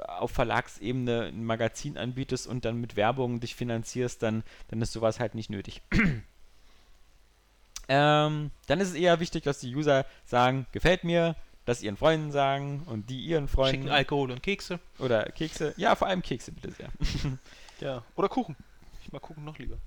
auf 0.07 0.31
Verlagsebene 0.31 1.27
ein 1.27 1.45
Magazin 1.45 1.97
anbietest 1.97 2.47
und 2.47 2.65
dann 2.65 2.81
mit 2.81 2.97
Werbung 2.97 3.41
dich 3.41 3.55
finanzierst, 3.55 4.23
dann, 4.23 4.30
dann 4.69 4.83
ist 4.83 4.93
sowas 4.93 5.21
halt 5.21 5.35
nicht 5.35 5.51
nötig. 5.51 5.83
ähm, 7.89 8.51
dann 8.67 8.81
ist 8.81 8.89
es 8.89 8.95
eher 8.95 9.21
wichtig, 9.21 9.45
dass 9.45 9.61
die 9.61 9.75
User 9.75 10.07
sagen, 10.25 10.67
gefällt 10.73 11.05
mir, 11.05 11.37
das 11.65 11.83
ihren 11.83 11.97
Freunden 11.97 12.33
sagen 12.33 12.83
und 12.87 13.11
die 13.11 13.21
ihren 13.21 13.49
Freunden. 13.49 13.83
Schicken 13.83 13.91
Alkohol 13.91 14.31
und 14.31 14.43
Kekse. 14.43 14.81
Oder 14.99 15.25
Kekse. 15.25 15.75
Ja, 15.77 15.95
vor 15.95 16.09
allem 16.09 16.23
Kekse 16.23 16.53
bitte 16.53 16.73
sehr. 16.73 16.89
Ja. 17.81 18.05
Oder 18.15 18.29
Kuchen. 18.29 18.57
Ich 19.03 19.11
mag 19.11 19.23
Kuchen 19.23 19.43
noch 19.43 19.59
lieber. 19.59 19.79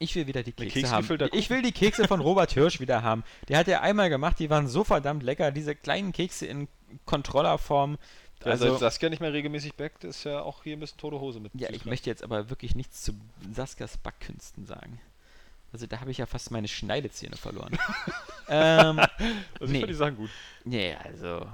Ich 0.00 0.14
will 0.16 0.26
wieder 0.26 0.42
die 0.42 0.50
Kekse 0.50 0.80
Keks 0.80 0.90
haben. 0.90 1.06
Ich 1.32 1.50
will 1.50 1.62
die 1.62 1.70
Kekse 1.70 2.08
von 2.08 2.20
Robert 2.20 2.50
Hirsch 2.50 2.80
wieder 2.80 3.02
haben. 3.02 3.22
Der 3.48 3.58
hat 3.58 3.68
ja 3.68 3.80
einmal 3.80 4.10
gemacht, 4.10 4.40
die 4.40 4.50
waren 4.50 4.66
so 4.66 4.82
verdammt 4.82 5.22
lecker. 5.22 5.52
Diese 5.52 5.76
kleinen 5.76 6.12
Kekse 6.12 6.46
in 6.46 6.66
Controllerform. 7.04 7.96
Also, 8.42 8.66
Also, 8.66 8.76
Saskia 8.78 9.08
nicht 9.08 9.20
mehr 9.20 9.32
regelmäßig 9.32 9.74
backt, 9.74 10.04
ist 10.04 10.24
ja 10.24 10.40
auch 10.42 10.62
hier 10.64 10.76
ein 10.76 10.80
bisschen 10.80 10.98
tote 10.98 11.20
Hose 11.20 11.40
mit. 11.40 11.52
ja, 11.54 11.70
ich 11.70 11.84
möchte 11.84 12.10
jetzt 12.10 12.22
aber 12.22 12.50
wirklich 12.50 12.74
nichts 12.74 13.02
zu 13.02 13.12
Saskias 13.52 13.96
Backkünsten 13.96 14.66
sagen. 14.66 15.00
Also 15.72 15.86
da 15.86 16.00
habe 16.00 16.10
ich 16.10 16.18
ja 16.18 16.26
fast 16.26 16.50
meine 16.50 16.68
Schneidezähne 16.68 17.36
verloren. 17.36 17.76
ähm, 18.48 19.00
Also 19.00 19.64
ich 19.64 19.70
nee. 19.70 19.78
fand 19.80 19.90
die 19.90 19.94
Sachen 19.94 20.16
gut. 20.16 20.30
nee, 20.64 20.94
also 21.02 21.46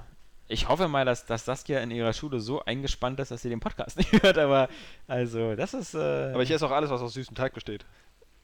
ich 0.47 0.67
hoffe 0.67 0.89
mal, 0.89 1.05
dass, 1.05 1.25
dass 1.25 1.45
Saskia 1.45 1.79
in 1.79 1.91
ihrer 1.91 2.11
Schule 2.11 2.41
so 2.41 2.63
eingespannt 2.65 3.19
ist, 3.21 3.31
dass 3.31 3.41
sie 3.41 3.49
den 3.49 3.61
Podcast 3.61 3.95
nicht 3.97 4.11
hört, 4.21 4.37
aber 4.37 4.67
also 5.07 5.55
das 5.55 5.73
ist... 5.73 5.93
Äh, 5.95 6.31
Aber 6.33 6.43
ich 6.43 6.51
esse 6.51 6.65
auch 6.65 6.71
alles, 6.71 6.89
was 6.89 7.01
aus 7.01 7.13
süßem 7.13 7.35
Teig 7.35 7.53
besteht. 7.53 7.85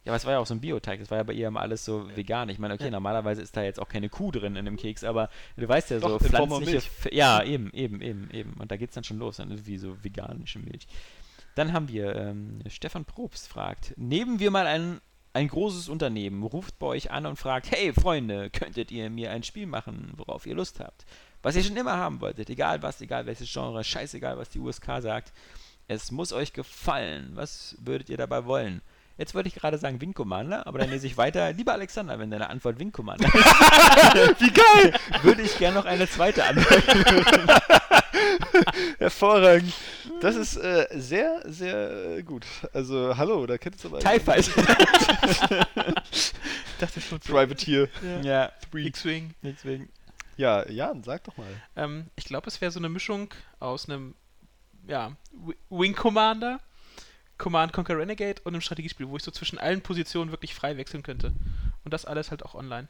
Ja, 0.06 0.12
aber 0.12 0.18
es 0.18 0.26
war 0.26 0.34
ja 0.34 0.40
auch 0.40 0.46
so 0.46 0.54
ein 0.54 0.62
Bioteig, 0.62 1.00
das 1.00 1.12
war 1.12 1.18
ja 1.18 1.24
bei 1.24 1.34
ihr 1.34 1.50
immer 1.50 1.60
alles 1.60 1.84
so 1.84 2.10
vegan. 2.16 2.48
Ich 2.48 2.60
meine, 2.60 2.74
okay, 2.76 2.86
Ja. 2.86 2.92
normalerweise 2.92 3.42
ist 3.42 3.58
da 3.58 3.64
jetzt 3.64 3.80
auch 3.80 3.90
keine 3.90 4.08
Kuh 4.08 4.32
drin 4.32 4.56
in 4.56 4.64
dem 4.64 4.78
Keks, 4.78 5.04
aber 5.04 5.30
du 5.58 5.68
weißt 5.68 5.90
ja 5.90 6.00
Doch, 6.00 6.12
so 6.12 6.20
Form 6.20 6.50
von 6.50 6.64
pflanzliche. 6.64 7.14
Ja, 7.14 7.44
eben, 7.44 7.70
eben, 7.74 8.02
eben, 8.02 8.30
eben. 8.32 8.54
Und 8.54 8.72
da 8.72 8.78
geht's 8.78 8.96
dann 8.96 9.04
schon 9.04 9.18
los, 9.20 9.38
dann 9.38 9.52
irgendwie 9.52 9.78
so 9.78 10.02
veganische 10.04 10.60
Milch. 10.60 10.88
Dann 11.56 11.74
haben 11.74 11.90
wir, 11.90 12.16
ähm, 12.16 12.60
Stefan 12.70 13.04
Probst 13.04 13.48
fragt, 13.50 13.94
nehmen 13.98 14.40
wir 14.40 14.50
mal 14.52 14.66
ein, 14.68 15.02
ein 15.34 15.50
großes 15.50 15.90
Unternehmen, 15.90 16.42
ruft 16.44 16.80
bei 16.80 16.88
euch 16.88 17.12
an 17.12 17.26
und 17.26 17.36
fragt, 17.36 17.72
hey 17.72 17.92
Freunde, 17.94 18.50
könntet 18.50 18.92
ihr 18.92 19.10
mir 19.10 19.32
ein 19.32 19.44
Spiel 19.44 19.66
machen, 19.68 20.14
worauf 20.16 20.46
ihr 20.46 20.56
Lust 20.56 20.80
habt? 20.80 21.06
Was 21.44 21.56
ihr 21.56 21.64
schon 21.64 21.76
immer 21.78 21.98
haben 21.98 22.22
wolltet, 22.22 22.50
egal 22.50 22.82
was, 22.82 23.02
egal 23.02 23.26
welches 23.26 23.52
Genre, 23.52 23.84
scheißegal, 23.84 24.38
was 24.38 24.50
die 24.50 24.60
USK 24.60 25.02
sagt. 25.02 25.34
Es 25.88 26.12
muss 26.12 26.34
euch 26.34 26.54
gefallen. 26.54 27.32
Was 27.34 27.76
würdet 27.80 28.10
ihr 28.10 28.18
dabei 28.18 28.46
wollen? 28.46 28.82
Jetzt 29.18 29.34
wollte 29.36 29.50
ich 29.50 29.56
gerade 29.56 29.78
sagen 29.78 30.00
Wing 30.00 30.14
Commander, 30.14 30.66
aber 30.68 30.80
dann 30.80 30.90
lese 30.90 31.08
ich 31.08 31.18
weiter. 31.18 31.52
Lieber 31.54 31.74
Alexander, 31.74 32.20
wenn 32.20 32.30
deine 32.30 32.50
Antwort 32.50 32.80
Wing 32.80 32.92
Commander 32.92 33.28
ist, 33.34 34.42
wie 34.42 34.52
geil, 34.52 34.94
würde 35.24 35.42
ich 35.42 35.58
gerne 35.58 35.78
noch 35.78 35.86
eine 35.86 36.08
zweite 36.08 36.44
Antwort. 36.46 36.84
Hervorragend. 39.00 39.74
Das 40.22 40.36
ist 40.36 40.58
äh, 40.58 40.88
sehr, 40.92 41.42
sehr 41.46 42.18
äh, 42.18 42.24
gut. 42.24 42.46
Also, 42.74 43.16
hallo, 43.18 43.46
da 43.46 43.58
kennt 43.58 43.76
es 43.76 43.86
aber. 43.86 44.00
TIE 44.00 44.20
Fighter. 44.20 44.52
dachte 46.80 47.02
schon. 47.02 47.20
Privateer. 47.20 47.88
ja, 48.24 48.52
X-Wing. 48.74 49.34
deswegen. 49.44 49.90
Ja, 50.38 50.68
Jan, 50.70 51.04
sag 51.04 51.24
doch 51.24 51.36
mal. 51.38 51.48
Ähm, 51.76 52.08
ich 52.16 52.26
glaube, 52.26 52.48
es 52.48 52.62
wäre 52.62 52.72
so 52.72 52.80
eine 52.80 52.90
Mischung 52.90 53.30
aus 53.60 53.90
einem 53.90 54.16
ja, 54.88 55.12
Wi- 55.32 55.56
Wing 55.70 55.96
Commander, 55.96 56.60
Command 57.38 57.74
Conquer 57.74 57.98
Renegade 57.98 58.42
und 58.44 58.54
einem 58.54 58.62
Strategiespiel, 58.62 59.08
wo 59.10 59.18
ich 59.18 59.24
so 59.24 59.32
zwischen 59.32 59.58
allen 59.60 59.82
Positionen 59.82 60.32
wirklich 60.32 60.54
frei 60.56 60.78
wechseln 60.78 61.04
könnte. 61.04 61.34
Und 61.84 61.94
das 61.94 62.06
alles 62.06 62.32
halt 62.32 62.44
auch 62.44 62.56
online. 62.56 62.88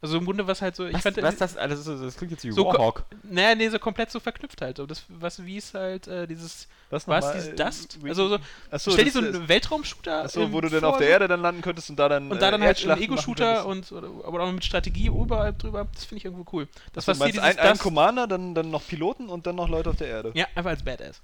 Also 0.00 0.18
im 0.18 0.26
Grunde 0.26 0.46
was 0.46 0.60
halt 0.60 0.76
so, 0.76 0.84
ich 0.84 0.92
Was, 0.92 1.02
fand 1.02 1.22
was 1.22 1.36
das 1.36 1.56
alles 1.56 1.82
so, 1.82 1.96
das 1.98 2.14
klingt 2.18 2.30
jetzt 2.30 2.44
wie 2.44 2.52
So 2.52 2.66
Warhawk. 2.66 3.06
naja, 3.22 3.54
nee, 3.54 3.70
so 3.70 3.78
komplett 3.78 4.10
so 4.10 4.20
verknüpft 4.20 4.60
halt. 4.60 4.76
So 4.76 4.84
das, 4.84 5.04
was, 5.08 5.46
wie 5.46 5.56
es 5.56 5.72
halt, 5.72 6.06
äh, 6.08 6.26
dieses, 6.26 6.68
Was 6.90 7.08
was, 7.08 7.32
dieses 7.32 7.54
Dust? 7.54 7.98
Äh, 8.04 8.08
Also 8.10 8.28
so, 8.28 8.38
Achso, 8.70 8.90
stell 8.90 9.06
dir 9.06 9.12
so 9.12 9.20
ist- 9.20 9.34
einen 9.34 9.48
Weltraum-Shooter 9.48 10.24
Achso, 10.24 10.52
wo 10.52 10.60
du 10.60 10.68
dann 10.68 10.84
auf 10.84 10.98
der 10.98 11.08
Erde 11.08 11.26
dann 11.26 11.40
landen 11.40 11.62
könntest 11.62 11.88
und 11.88 11.96
da 11.96 12.10
dann. 12.10 12.30
und 12.30 12.42
da 12.42 12.48
äh, 12.48 12.50
dann 12.50 12.62
halt 12.62 12.86
einen 12.86 13.00
Ego-Shooter 13.02 13.64
und, 13.64 13.90
oder, 13.92 14.08
aber 14.26 14.42
auch 14.42 14.52
mit 14.52 14.62
Strategie 14.66 15.06
überall 15.06 15.54
drüber, 15.54 15.86
das 15.94 16.04
finde 16.04 16.18
ich 16.18 16.24
irgendwo 16.26 16.44
cool. 16.54 16.68
Das, 16.92 17.08
Achso, 17.08 17.24
was 17.24 17.30
hier 17.32 17.42
ein, 17.42 17.58
ein 17.58 17.70
Dust- 17.70 17.82
Commander, 17.82 18.26
dann, 18.26 18.54
dann 18.54 18.70
noch 18.70 18.86
Piloten 18.86 19.30
und 19.30 19.46
dann 19.46 19.56
noch 19.56 19.70
Leute 19.70 19.88
auf 19.88 19.96
der 19.96 20.08
Erde. 20.08 20.32
Ja, 20.34 20.46
einfach 20.54 20.72
als 20.72 20.82
Badass. 20.82 21.22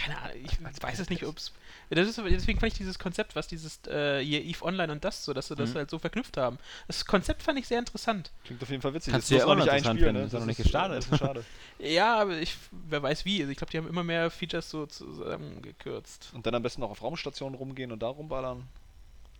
Keine 0.00 0.16
Ahnung, 0.18 0.36
ich 0.44 0.82
weiß 0.82 1.00
es 1.00 1.10
nicht, 1.10 1.24
ob's. 1.24 1.52
Das 1.90 2.06
ist, 2.06 2.18
deswegen 2.18 2.60
fand 2.60 2.72
ich 2.72 2.78
dieses 2.78 2.98
Konzept, 3.00 3.34
was 3.34 3.48
dieses 3.48 3.80
äh, 3.88 4.22
hier 4.24 4.44
EVE 4.44 4.62
Online 4.64 4.92
und 4.92 5.04
das 5.04 5.24
so, 5.24 5.32
dass 5.32 5.48
sie 5.48 5.56
das 5.56 5.70
Mhm. 5.70 5.74
halt 5.78 5.90
so 5.90 5.98
verknüpft 5.98 6.36
haben. 6.36 6.58
Das 6.86 7.04
Konzept 7.04 7.42
fand 7.42 7.58
ich 7.58 7.66
sehr 7.66 7.80
interessant. 7.80 8.30
Klingt 8.44 8.62
auf 8.62 8.70
jeden 8.70 8.80
Fall 8.80 8.94
witzig. 8.94 9.12
Kannst 9.12 9.30
Jetzt 9.30 9.42
du 9.42 9.46
ja 9.46 9.52
auch 9.52 9.56
nicht 9.56 9.68
einspielen, 9.68 9.98
finden, 9.98 10.20
ne? 10.20 10.26
ist 10.26 10.32
ja 10.32 10.38
noch 10.38 10.46
Das 10.46 10.56
nicht 10.58 10.62
gestartet. 10.62 10.98
das 10.98 11.10
ist 11.12 11.18
schade. 11.18 11.44
Ja, 11.80 12.16
aber 12.20 12.38
ich, 12.38 12.56
wer 12.88 13.02
weiß 13.02 13.24
wie. 13.24 13.40
Also 13.40 13.50
ich 13.50 13.56
glaube, 13.58 13.70
die 13.72 13.78
haben 13.78 13.88
immer 13.88 14.04
mehr 14.04 14.30
Features 14.30 14.70
so 14.70 14.86
zusammengekürzt. 14.86 16.30
Und 16.34 16.46
dann 16.46 16.54
am 16.54 16.62
besten 16.62 16.80
noch 16.82 16.90
auf 16.90 17.02
Raumstationen 17.02 17.54
rumgehen 17.58 17.92
und 17.92 18.00
da 18.02 18.08
rumballern. 18.08 18.68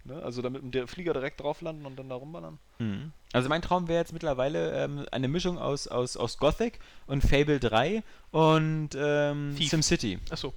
Ne? 0.09 0.23
Also 0.23 0.43
damit 0.43 0.75
der 0.75 0.89
Flieger 0.89 1.13
direkt 1.13 1.41
drauf 1.41 1.61
landen 1.61 1.87
und 1.87 1.97
dann 1.99 2.09
da 2.09 2.17
rumballern. 2.17 2.59
Mhm. 2.79 3.13
Also 3.33 3.49
mein 3.49 3.63
Traum 3.63 3.87
wäre 3.89 4.01
jetzt 4.01 4.13
mittlerweile 4.13 4.73
ähm, 4.85 5.07
eine 5.13 5.29
Mischung 5.29 5.59
aus, 5.59 5.87
aus, 5.87 6.17
aus 6.17 6.39
Gothic 6.39 6.81
und 7.07 7.23
Fable 7.23 7.61
3 7.61 8.03
und 8.31 8.91
ähm. 8.97 9.55
SimCity. 9.57 10.19
Achso. 10.31 10.53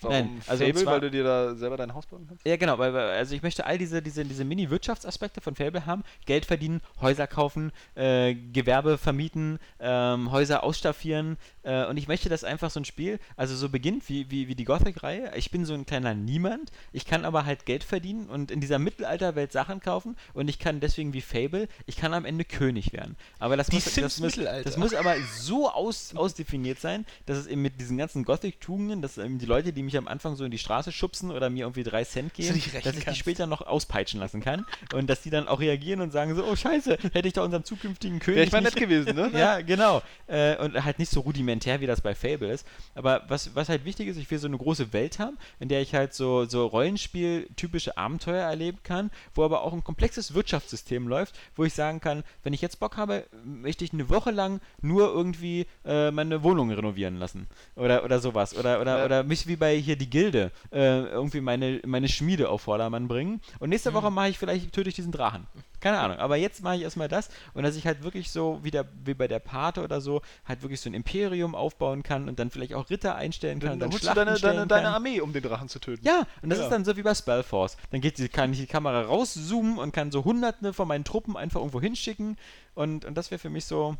Warum 0.00 0.16
Nein, 0.16 0.42
also 0.46 0.64
Fable, 0.66 0.82
zwar- 0.82 0.92
weil 0.94 1.00
du 1.00 1.10
dir 1.10 1.24
da 1.24 1.54
selber 1.54 1.78
dein 1.78 1.94
Haus 1.94 2.04
bauen 2.06 2.26
kannst? 2.28 2.46
Ja, 2.46 2.56
genau, 2.56 2.78
weil- 2.78 2.94
also 2.94 3.34
ich 3.34 3.42
möchte 3.42 3.64
all 3.64 3.78
diese, 3.78 4.02
diese, 4.02 4.22
diese 4.24 4.44
Mini-Wirtschaftsaspekte 4.44 5.40
von 5.40 5.54
Fable 5.54 5.86
haben. 5.86 6.04
Geld 6.26 6.44
verdienen, 6.44 6.82
Häuser 7.00 7.26
kaufen, 7.26 7.72
äh, 7.94 8.34
Gewerbe 8.34 8.98
vermieten, 8.98 9.58
ähm, 9.80 10.30
Häuser 10.30 10.62
ausstaffieren. 10.62 11.38
Äh, 11.64 11.86
und 11.86 11.96
ich 11.96 12.08
möchte, 12.08 12.28
dass 12.28 12.44
einfach 12.44 12.70
so 12.70 12.80
ein 12.80 12.84
Spiel, 12.84 13.18
also 13.36 13.56
so 13.56 13.68
beginnt 13.68 14.08
wie, 14.08 14.30
wie, 14.30 14.48
wie 14.48 14.54
die 14.54 14.64
Gothic-Reihe. 14.64 15.32
Ich 15.36 15.50
bin 15.50 15.64
so 15.64 15.74
ein 15.74 15.86
kleiner 15.86 16.14
Niemand. 16.14 16.70
Ich 16.92 17.06
kann 17.06 17.24
aber 17.24 17.44
halt 17.44 17.66
Geld 17.66 17.84
verdienen 17.84 18.28
und 18.28 18.50
in 18.50 18.60
dieser 18.60 18.78
Mittelalterwelt 18.78 19.52
Sachen 19.52 19.80
kaufen. 19.80 20.16
Und 20.32 20.48
ich 20.48 20.58
kann 20.58 20.80
deswegen 20.80 21.12
wie 21.12 21.20
Fable, 21.20 21.68
ich 21.86 21.96
kann 21.96 22.14
am 22.14 22.24
Ende 22.24 22.44
König 22.44 22.92
werden. 22.92 23.16
Aber 23.38 23.56
das, 23.56 23.68
Die 23.68 23.76
muss, 23.76 23.94
das, 23.94 24.20
muss, 24.20 24.34
das 24.36 24.76
muss 24.76 24.94
aber 24.94 25.16
so 25.38 25.70
aus, 25.70 26.14
ausdefiniert 26.14 26.78
sein, 26.80 27.06
dass 27.26 27.38
es 27.38 27.46
eben 27.46 27.62
mit 27.62 27.80
diesen 27.80 27.96
ganzen 27.96 28.24
Gothic-Tugenden, 28.24 29.02
dass 29.02 29.18
eben 29.18 29.38
die 29.38 29.46
Leute, 29.46 29.72
die 29.72 29.82
mich 29.82 29.96
am 29.96 30.08
Anfang 30.08 30.36
so 30.36 30.44
in 30.44 30.50
die 30.50 30.58
Straße 30.58 30.92
schubsen 30.92 31.30
oder 31.30 31.50
mir 31.50 31.64
irgendwie 31.64 31.82
drei 31.82 32.04
Cent 32.04 32.34
geben, 32.34 32.52
rächen 32.54 32.80
dass 32.82 32.96
ich 32.96 33.04
die 33.04 33.14
später 33.14 33.46
noch 33.46 33.62
auspeitschen 33.62 34.20
lassen 34.20 34.40
kann 34.40 34.66
und 34.92 35.08
dass 35.08 35.22
die 35.22 35.30
dann 35.30 35.48
auch 35.48 35.60
reagieren 35.60 36.00
und 36.00 36.12
sagen 36.12 36.34
so, 36.34 36.44
oh 36.44 36.56
scheiße, 36.56 36.98
hätte 37.12 37.28
ich 37.28 37.34
doch 37.34 37.44
unseren 37.44 37.64
zukünftigen 37.64 38.18
König 38.18 38.36
Wäre 38.36 38.46
ich 38.46 38.52
mal 38.52 38.62
nett 38.62 38.76
gewesen, 38.76 39.14
ne? 39.16 39.30
ja, 39.34 39.60
genau. 39.60 40.02
Äh, 40.26 40.56
und 40.58 40.84
halt 40.84 40.98
nicht 40.98 41.10
so 41.10 41.20
rudimentär, 41.20 41.53
wie 41.62 41.86
das 41.86 42.00
bei 42.00 42.14
Fable 42.14 42.50
ist. 42.52 42.66
Aber 42.94 43.22
was, 43.28 43.54
was 43.54 43.68
halt 43.68 43.84
wichtig 43.84 44.08
ist, 44.08 44.16
ich 44.16 44.30
will 44.30 44.38
so 44.38 44.46
eine 44.48 44.58
große 44.58 44.92
Welt 44.92 45.18
haben, 45.18 45.36
in 45.60 45.68
der 45.68 45.80
ich 45.82 45.94
halt 45.94 46.14
so, 46.14 46.44
so 46.46 46.66
Rollenspiel-typische 46.66 47.96
Abenteuer 47.96 48.42
erleben 48.44 48.78
kann, 48.82 49.10
wo 49.34 49.44
aber 49.44 49.62
auch 49.62 49.72
ein 49.72 49.84
komplexes 49.84 50.34
Wirtschaftssystem 50.34 51.08
läuft, 51.08 51.34
wo 51.56 51.64
ich 51.64 51.74
sagen 51.74 52.00
kann, 52.00 52.24
wenn 52.42 52.52
ich 52.52 52.60
jetzt 52.60 52.80
Bock 52.80 52.96
habe, 52.96 53.24
möchte 53.44 53.84
ich 53.84 53.92
eine 53.92 54.08
Woche 54.08 54.30
lang 54.30 54.60
nur 54.82 55.08
irgendwie 55.08 55.66
äh, 55.84 56.10
meine 56.10 56.42
Wohnung 56.42 56.70
renovieren 56.70 57.18
lassen. 57.18 57.46
Oder, 57.76 58.04
oder 58.04 58.18
sowas. 58.20 58.56
Oder, 58.56 58.80
oder, 58.80 58.98
Ja. 58.98 59.04
oder 59.04 59.22
mich 59.22 59.46
wie 59.46 59.56
bei 59.56 59.76
hier 59.76 59.96
die 59.96 60.10
Gilde 60.10 60.50
äh, 60.72 61.04
irgendwie 61.04 61.40
meine, 61.40 61.80
meine 61.84 62.08
Schmiede 62.08 62.48
auf 62.48 62.62
Vordermann 62.62 63.08
bringen. 63.08 63.40
Und 63.58 63.70
nächste 63.70 63.90
Mhm. 63.90 63.94
Woche 63.94 64.10
mache 64.10 64.28
ich 64.30 64.38
vielleicht, 64.38 64.72
töte 64.72 64.88
ich 64.88 64.94
diesen 64.94 65.12
Drachen. 65.12 65.46
Keine 65.80 65.98
Ahnung. 65.98 66.16
Aber 66.16 66.36
jetzt 66.36 66.62
mache 66.62 66.76
ich 66.76 66.82
erstmal 66.82 67.08
das 67.08 67.28
und 67.52 67.62
dass 67.62 67.76
ich 67.76 67.86
halt 67.86 68.02
wirklich 68.02 68.30
so 68.30 68.58
wie, 68.62 68.70
der, 68.70 68.86
wie 69.04 69.12
bei 69.12 69.28
der 69.28 69.38
Pate 69.38 69.82
oder 69.82 70.00
so 70.00 70.22
halt 70.46 70.62
wirklich 70.62 70.80
so 70.80 70.88
ein 70.88 70.94
Imperium 70.94 71.43
aufbauen 71.52 72.04
kann 72.04 72.28
und 72.28 72.38
dann 72.38 72.50
vielleicht 72.50 72.74
auch 72.74 72.90
Ritter 72.90 73.16
einstellen 73.16 73.58
kann 73.58 73.70
Dann, 73.70 73.72
und 73.74 73.80
dann 73.80 73.90
holst 73.90 74.04
du 74.04 74.14
deine, 74.14 74.38
deine, 74.38 74.66
deine. 74.68 74.88
Armee, 74.90 75.20
um 75.20 75.32
den 75.32 75.42
Drachen 75.42 75.68
zu 75.68 75.80
töten. 75.80 76.06
Ja, 76.06 76.22
und 76.42 76.50
das 76.50 76.60
Ja. 76.60 76.64
ist 76.66 76.70
dann 76.70 76.84
so 76.84 76.96
wie 76.96 77.02
bei 77.02 77.12
Spellforce. 77.14 77.76
Dann 77.90 78.00
geht 78.00 78.18
die, 78.18 78.28
kann 78.28 78.52
ich 78.52 78.60
die 78.60 78.66
Kamera 78.66 79.02
rauszoomen 79.02 79.78
und 79.78 79.90
kann 79.92 80.12
so 80.12 80.24
hunderte 80.24 80.72
von 80.72 80.86
meinen 80.86 81.02
Truppen 81.02 81.36
einfach 81.36 81.58
irgendwo 81.58 81.80
hinschicken 81.80 82.36
und, 82.76 83.04
und 83.04 83.16
das 83.16 83.32
wäre 83.32 83.40
für 83.40 83.50
mich 83.50 83.64
so 83.64 83.96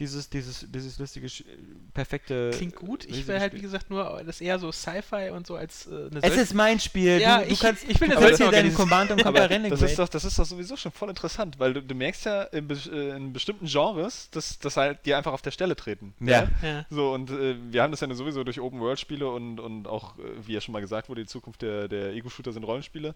dieses, 0.00 0.30
dieses, 0.30 0.66
dieses 0.70 0.98
lustige, 0.98 1.26
perfekte. 1.94 2.50
Klingt 2.54 2.76
gut. 2.76 3.04
Ich 3.06 3.26
will 3.26 3.40
halt, 3.40 3.52
wie 3.54 3.60
gesagt, 3.60 3.90
nur 3.90 4.22
das 4.24 4.40
eher 4.40 4.58
so 4.58 4.70
Sci-Fi 4.70 5.30
und 5.30 5.46
so 5.46 5.56
als 5.56 5.86
äh, 5.86 5.90
eine 5.90 6.06
Es 6.16 6.22
solche- 6.22 6.40
ist 6.40 6.54
mein 6.54 6.78
Spiel. 6.80 7.20
Ja, 7.20 7.38
du, 7.40 7.46
du 7.46 7.52
ich- 7.52 7.60
kannst, 7.60 7.84
ich 7.88 8.00
will 8.00 8.08
sollst 8.12 8.38
solche 8.38 8.44
hier 8.44 8.52
deinen. 8.62 8.74
Command 8.74 9.10
und 9.10 9.22
Conquer 9.22 9.48
das 9.48 9.82
ist, 9.82 9.98
doch, 9.98 10.08
das 10.08 10.24
ist 10.24 10.38
doch 10.38 10.44
sowieso 10.44 10.76
schon 10.76 10.92
voll 10.92 11.08
interessant, 11.08 11.58
weil 11.58 11.74
du, 11.74 11.82
du 11.82 11.94
merkst 11.94 12.24
ja 12.26 12.42
in, 12.44 12.68
äh, 12.70 13.16
in 13.16 13.32
bestimmten 13.32 13.66
Genres, 13.66 14.30
dass, 14.30 14.58
dass 14.58 14.76
halt 14.76 15.04
die 15.04 15.14
einfach 15.14 15.32
auf 15.32 15.42
der 15.42 15.50
Stelle 15.50 15.74
treten. 15.74 16.14
Ja. 16.20 16.48
Ja. 16.62 16.86
So, 16.90 17.12
und 17.12 17.30
äh, 17.30 17.56
wir 17.70 17.82
haben 17.82 17.90
das 17.90 18.00
ja 18.00 18.14
sowieso 18.14 18.44
durch 18.44 18.60
Open-World-Spiele 18.60 19.28
und, 19.28 19.58
und 19.60 19.86
auch, 19.88 20.18
äh, 20.18 20.22
wie 20.46 20.52
ja 20.52 20.60
schon 20.60 20.72
mal 20.72 20.80
gesagt 20.80 21.08
wurde, 21.08 21.22
die 21.22 21.26
Zukunft 21.28 21.62
der, 21.62 21.88
der 21.88 22.12
Ego-Shooter 22.12 22.52
sind 22.52 22.64
Rollenspiele, 22.64 23.14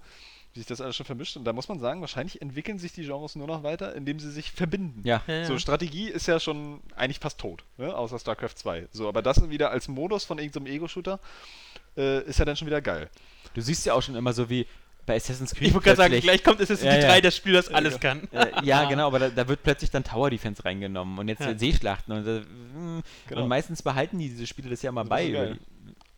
wie 0.55 0.61
sich 0.61 0.67
das 0.67 0.81
alles 0.81 0.97
schon 0.97 1.07
vermischt. 1.07 1.37
Und 1.37 1.45
da 1.45 1.53
muss 1.53 1.69
man 1.69 1.79
sagen, 1.81 2.01
wahrscheinlich 2.01 2.43
entwickeln 2.43 2.79
sich 2.79 2.93
die 2.93 3.05
Genres 3.05 3.37
nur 3.37 3.47
noch 3.47 3.63
weiter, 3.63 3.95
indem 3.95 4.19
sie 4.21 4.31
sich 4.31 4.53
verbinden. 4.53 5.01
Ja. 5.05 5.23
Ja, 5.27 5.35
ja. 5.35 5.45
So, 5.47 5.59
Strategie 5.59 6.09
ist 6.09 6.27
ja 6.27 6.39
schon 6.41 6.81
eigentlich 6.97 7.19
fast 7.21 7.39
tot, 7.39 7.65
ne? 7.79 7.95
außer 7.95 8.19
StarCraft 8.19 8.55
2. 8.57 8.89
So, 8.93 9.09
aber 9.09 9.23
das 9.23 9.49
wieder 9.51 9.71
als 9.71 9.89
Modus 9.89 10.25
von 10.25 10.39
irgendeinem 10.39 10.67
Ego-Shooter 10.67 11.19
äh, 11.97 12.23
ist 12.25 12.39
ja 12.39 12.45
dann 12.45 12.57
schon 12.57 12.67
wieder 12.67 12.81
geil. 12.83 13.09
Du 13.55 13.61
siehst 13.61 13.85
ja 13.87 13.95
auch 13.95 14.03
schon 14.03 14.15
immer 14.15 14.33
so 14.33 14.49
wie 14.51 14.67
bei 15.05 15.17
Assassin's 15.17 15.55
Creed. 15.55 15.69
Ich 15.69 15.75
wollte 15.75 15.87
gerade 15.87 15.97
sagen, 15.97 16.21
gleich 16.21 16.45
kommt 16.45 16.61
Assassin's 16.61 16.85
Ja, 16.85 16.93
Creed 16.93 17.03
ja. 17.03 17.09
3, 17.11 17.21
das 17.23 17.37
Spiel, 17.37 17.53
das 17.55 17.69
alles 17.69 17.99
kann. 17.99 18.29
Äh, 18.33 18.65
ja, 18.65 18.85
genau, 18.89 19.09
aber 19.09 19.19
da, 19.19 19.29
da 19.31 19.49
wird 19.49 19.63
plötzlich 19.63 19.91
dann 19.91 20.05
Tower 20.05 20.31
Defense 20.31 20.65
reingenommen 20.65 21.19
und 21.19 21.29
jetzt 21.29 21.41
Ja. 21.41 21.59
Seeschlachten 21.59 22.15
und, 22.15 22.27
äh, 22.27 22.41
mm, 22.41 23.03
Genau. 23.29 23.43
und 23.43 23.49
meistens 23.49 23.83
behalten 23.83 24.19
die 24.19 24.29
diese 24.29 24.47
Spiele 24.47 24.71
das 24.71 24.81
ja 24.83 24.93
mal 24.93 25.03
Das 25.03 25.09
bei. 25.11 25.57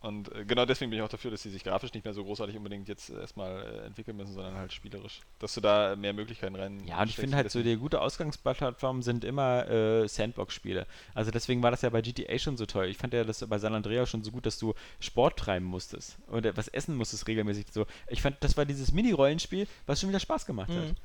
Und 0.05 0.31
äh, 0.35 0.45
genau 0.45 0.65
deswegen 0.65 0.91
bin 0.91 0.99
ich 0.99 1.03
auch 1.03 1.09
dafür, 1.09 1.31
dass 1.31 1.41
sie 1.41 1.49
sich 1.49 1.63
grafisch 1.63 1.91
nicht 1.93 2.05
mehr 2.05 2.13
so 2.13 2.23
großartig 2.23 2.55
unbedingt 2.55 2.87
jetzt 2.87 3.09
äh, 3.09 3.19
erstmal 3.19 3.63
äh, 3.63 3.85
entwickeln 3.87 4.15
müssen, 4.15 4.33
sondern 4.33 4.55
halt 4.55 4.71
spielerisch. 4.71 5.21
Dass 5.39 5.55
du 5.55 5.61
da 5.61 5.95
mehr 5.95 6.13
Möglichkeiten 6.13 6.55
rein. 6.55 6.85
Ja, 6.85 7.01
und 7.01 7.09
ich 7.09 7.15
finde 7.15 7.35
halt 7.35 7.49
so, 7.49 7.63
die 7.63 7.75
gute 7.75 7.99
Ausgangsplattformen 7.99 9.01
sind 9.01 9.23
immer 9.23 9.67
äh, 9.67 10.07
Sandbox-Spiele. 10.07 10.85
Also 11.15 11.31
deswegen 11.31 11.63
war 11.63 11.71
das 11.71 11.81
ja 11.81 11.89
bei 11.89 12.01
GTA 12.01 12.37
schon 12.37 12.55
so 12.55 12.67
toll. 12.67 12.85
Ich 12.85 12.97
fand 12.97 13.13
ja 13.13 13.23
das 13.23 13.45
bei 13.47 13.57
San 13.57 13.73
Andreas 13.73 14.07
schon 14.07 14.23
so 14.23 14.29
gut, 14.31 14.45
dass 14.45 14.59
du 14.59 14.75
Sport 14.99 15.39
treiben 15.39 15.65
musstest 15.65 16.17
oder 16.27 16.55
was 16.55 16.67
essen 16.67 16.95
musstest 16.95 17.27
regelmäßig. 17.27 17.65
So, 17.71 17.87
ich 18.07 18.21
fand, 18.21 18.37
das 18.43 18.55
war 18.57 18.65
dieses 18.65 18.91
Mini-Rollenspiel, 18.91 19.67
was 19.87 19.99
schon 19.99 20.09
wieder 20.09 20.19
Spaß 20.19 20.45
gemacht 20.45 20.69
hat. 20.69 20.95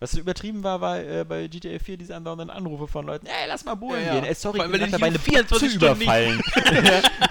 Was 0.00 0.12
so 0.12 0.18
übertrieben 0.20 0.64
war, 0.64 0.80
war 0.80 0.98
äh, 0.98 1.24
bei 1.28 1.46
GTA 1.46 1.78
4 1.78 1.98
diese 1.98 2.16
andauernden 2.16 2.48
Anrufe 2.48 2.88
von 2.88 3.04
Leuten, 3.04 3.26
ey, 3.26 3.46
lass 3.46 3.66
mal 3.66 3.74
Bullen 3.74 4.00
Ja, 4.00 4.06
ja. 4.06 4.14
gehen. 4.14 4.24
Ey, 4.24 4.34
sorry, 4.34 4.60
allem, 4.60 4.74
ich 4.74 4.80
bin 4.80 4.90
dabei, 4.90 5.06
eine 5.08 5.18
dich 5.18 5.34
Bank 5.34 5.48
zu 5.48 5.56
24 5.56 5.72
Stunden 5.72 6.02
überfallen. 6.02 6.42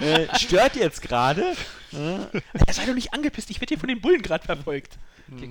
äh, 0.00 0.38
stört 0.38 0.76
jetzt 0.76 1.02
gerade. 1.02 1.56
Er 1.92 2.72
sei 2.72 2.86
doch 2.86 2.94
nicht 2.94 3.12
angepisst, 3.12 3.50
ich 3.50 3.60
werde 3.60 3.70
hier 3.70 3.78
von 3.80 3.88
den 3.88 4.00
Bullen 4.00 4.22
gerade 4.22 4.44
verfolgt. 4.44 4.98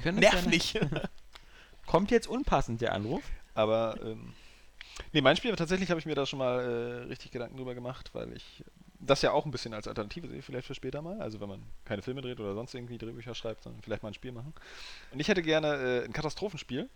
Können 0.01 0.19
Nerv 0.19 0.45
nicht. 0.45 0.79
Kommt 1.85 2.09
jetzt 2.11 2.27
unpassend 2.27 2.79
der 2.79 2.93
Anruf. 2.93 3.23
Aber, 3.53 3.97
ähm, 4.01 4.33
nee, 5.11 5.19
mein 5.19 5.35
Spiel 5.35 5.53
tatsächlich 5.57 5.89
habe 5.89 5.99
ich 5.99 6.05
mir 6.05 6.15
da 6.15 6.25
schon 6.25 6.39
mal 6.39 6.59
äh, 6.59 7.07
richtig 7.07 7.31
Gedanken 7.31 7.57
drüber 7.57 7.75
gemacht, 7.75 8.11
weil 8.13 8.31
ich 8.31 8.63
das 8.99 9.21
ja 9.21 9.31
auch 9.31 9.45
ein 9.45 9.51
bisschen 9.51 9.73
als 9.73 9.87
Alternative 9.89 10.29
sehe, 10.29 10.41
vielleicht 10.41 10.67
für 10.67 10.75
später 10.75 11.01
mal. 11.01 11.19
Also, 11.21 11.41
wenn 11.41 11.49
man 11.49 11.63
keine 11.83 12.01
Filme 12.01 12.21
dreht 12.21 12.39
oder 12.39 12.53
sonst 12.53 12.73
irgendwie 12.75 12.97
Drehbücher 12.97 13.35
schreibt, 13.35 13.63
sondern 13.63 13.81
vielleicht 13.81 14.03
mal 14.03 14.09
ein 14.09 14.13
Spiel 14.13 14.31
machen. 14.31 14.53
Und 15.11 15.19
ich 15.19 15.27
hätte 15.27 15.41
gerne 15.41 16.01
äh, 16.01 16.05
ein 16.05 16.13
Katastrophenspiel. 16.13 16.89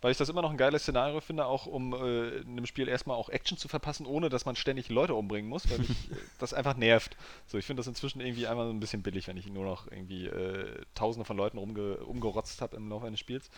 Weil 0.00 0.12
ich 0.12 0.18
das 0.18 0.28
immer 0.28 0.42
noch 0.42 0.50
ein 0.50 0.56
geiles 0.56 0.82
Szenario 0.82 1.20
finde, 1.20 1.46
auch 1.46 1.66
um 1.66 1.92
äh, 1.92 2.28
in 2.38 2.52
einem 2.52 2.66
Spiel 2.66 2.86
erstmal 2.86 3.16
auch 3.16 3.28
Action 3.28 3.58
zu 3.58 3.66
verpassen, 3.66 4.06
ohne 4.06 4.28
dass 4.28 4.44
man 4.44 4.54
ständig 4.54 4.90
Leute 4.90 5.14
umbringen 5.14 5.50
muss, 5.50 5.68
weil 5.68 5.78
mich 5.78 5.90
äh, 6.10 6.16
das 6.38 6.54
einfach 6.54 6.76
nervt. 6.76 7.16
So, 7.46 7.58
ich 7.58 7.64
finde 7.64 7.80
das 7.80 7.88
inzwischen 7.88 8.20
irgendwie 8.20 8.46
einmal 8.46 8.66
so 8.66 8.72
ein 8.72 8.78
bisschen 8.78 9.02
billig, 9.02 9.26
wenn 9.26 9.36
ich 9.36 9.48
nur 9.48 9.64
noch 9.64 9.90
irgendwie 9.90 10.26
äh, 10.26 10.82
tausende 10.94 11.24
von 11.24 11.36
Leuten 11.36 11.58
rumge 11.58 11.96
umgerotzt 11.96 12.60
habe 12.60 12.76
im 12.76 12.88
Laufe 12.88 13.06
eines 13.06 13.18
Spiels. 13.18 13.50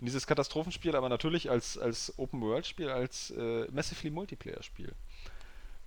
Und 0.00 0.06
dieses 0.06 0.26
Katastrophenspiel 0.26 0.96
aber 0.96 1.08
natürlich 1.08 1.50
als, 1.50 1.78
als 1.78 2.18
Open-World-Spiel, 2.18 2.88
als 2.88 3.30
äh, 3.30 3.66
Massively 3.70 4.10
Multiplayer-Spiel. 4.10 4.92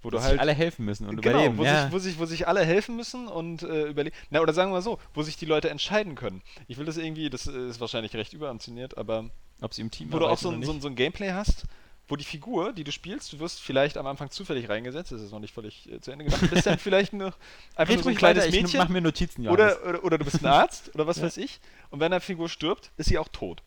Wo 0.01 0.05
Wo 0.05 0.11
du 0.11 0.21
halt 0.21 0.39
alle 0.39 0.53
helfen 0.53 0.85
müssen 0.85 1.09
und 1.09 1.21
genau, 1.21 1.39
überleben. 1.39 1.57
wo, 1.57 1.65
ja. 1.65 1.84
sich, 1.84 1.91
wo, 1.91 1.99
sich, 1.99 2.19
wo 2.19 2.26
sich 2.26 2.47
alle 2.47 2.63
helfen 2.63 2.95
müssen 2.95 3.27
und 3.27 3.63
äh, 3.63 3.88
überlegen. 3.88 4.15
Na, 4.30 4.39
oder 4.39 4.53
sagen 4.53 4.71
wir 4.71 4.76
mal 4.76 4.81
so, 4.81 4.97
wo 5.13 5.23
sich 5.23 5.35
die 5.35 5.45
Leute 5.45 5.69
entscheiden 5.69 6.15
können. 6.15 6.41
Ich 6.69 6.77
will 6.77 6.85
das 6.85 6.95
irgendwie, 6.95 7.30
das 7.30 7.47
äh, 7.47 7.67
ist 7.67 7.81
wahrscheinlich 7.81 8.15
recht 8.15 8.31
überambitioniert, 8.31 8.97
aber 8.97 9.30
Ob 9.61 9.73
sie 9.73 9.81
im 9.81 9.91
Team 9.91 10.11
wo 10.11 10.19
du 10.19 10.27
auch 10.27 10.38
so 10.38 10.49
ein, 10.52 10.64
so, 10.64 10.72
ein, 10.72 10.81
so 10.81 10.88
ein 10.88 10.95
Gameplay 10.95 11.31
hast, 11.31 11.65
wo 12.07 12.15
die 12.15 12.23
Figur, 12.23 12.73
die 12.73 12.84
du 12.84 12.91
spielst, 12.91 13.34
du 13.34 13.40
wirst 13.40 13.60
vielleicht 13.61 13.98
am 13.98 14.07
Anfang 14.07 14.31
zufällig 14.31 14.68
reingesetzt, 14.69 15.11
das 15.11 15.22
ist 15.22 15.31
noch 15.31 15.40
nicht 15.40 15.53
völlig 15.53 15.91
äh, 15.91 15.99
zu 16.02 16.11
Ende 16.11 16.26
gedacht, 16.26 16.49
bist 16.49 16.65
dann 16.65 16.80
vielleicht 16.80 17.14
noch 17.14 17.38
einfach 17.76 17.94
nur 17.94 18.03
so 18.03 18.10
ein 18.10 18.15
kleines 18.15 18.45
weiter, 18.45 18.56
Mädchen 18.56 18.77
mach 18.80 18.90
mir 18.90 19.02
Notizen, 19.02 19.44
Johannes. 19.44 19.77
oder, 19.77 19.90
oder, 19.90 20.03
oder 20.06 20.18
du 20.18 20.26
bist 20.26 20.41
ein 20.41 20.48
Arzt 20.48 20.91
oder 20.95 21.06
was 21.06 21.18
Ja. 21.19 21.23
weiß 21.23 21.38
ich 21.38 21.60
und 21.91 21.99
wenn 21.99 22.11
deine 22.11 22.22
Figur 22.22 22.49
stirbt, 22.49 22.91
ist 22.98 23.10
sie 23.10 23.18
auch 23.18 23.27
tot. 23.27 23.61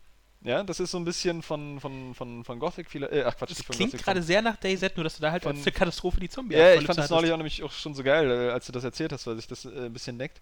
Ja, 0.45 0.61
das 0.61 0.81
ist 0.81 0.91
so 0.91 0.97
ein 0.97 1.05
bisschen 1.05 1.41
von, 1.41 1.79
von, 1.79 2.13
von, 2.15 2.43
von 2.43 2.59
Gothic, 2.59 2.89
viele, 2.91 3.09
äh, 3.09 3.23
ach 3.23 3.37
Quatsch, 3.37 3.51
Das 3.51 3.65
klingt 3.65 3.93
gerade 3.93 4.21
sehr 4.21 4.41
nach 4.41 4.57
DayZ, 4.57 4.97
nur 4.97 5.05
dass 5.05 5.15
du 5.15 5.21
da 5.21 5.31
halt 5.31 5.43
von- 5.43 5.55
eine 5.55 5.71
Katastrophe 5.71 6.19
die 6.19 6.27
zombie 6.27 6.55
ja, 6.55 6.73
ich 6.73 6.85
fand 6.85 6.97
das 6.99 7.09
neulich 7.09 7.31
auch 7.31 7.37
nämlich 7.37 7.63
auch 7.63 7.71
schon 7.71 7.93
so 7.93 8.03
geil, 8.03 8.29
äh, 8.29 8.49
als 8.51 8.65
du 8.65 8.73
das 8.73 8.83
erzählt 8.83 9.13
hast, 9.13 9.25
weil 9.25 9.37
sich 9.37 9.47
das 9.47 9.63
äh, 9.63 9.69
ein 9.85 9.93
bisschen 9.93 10.17
neckt, 10.17 10.41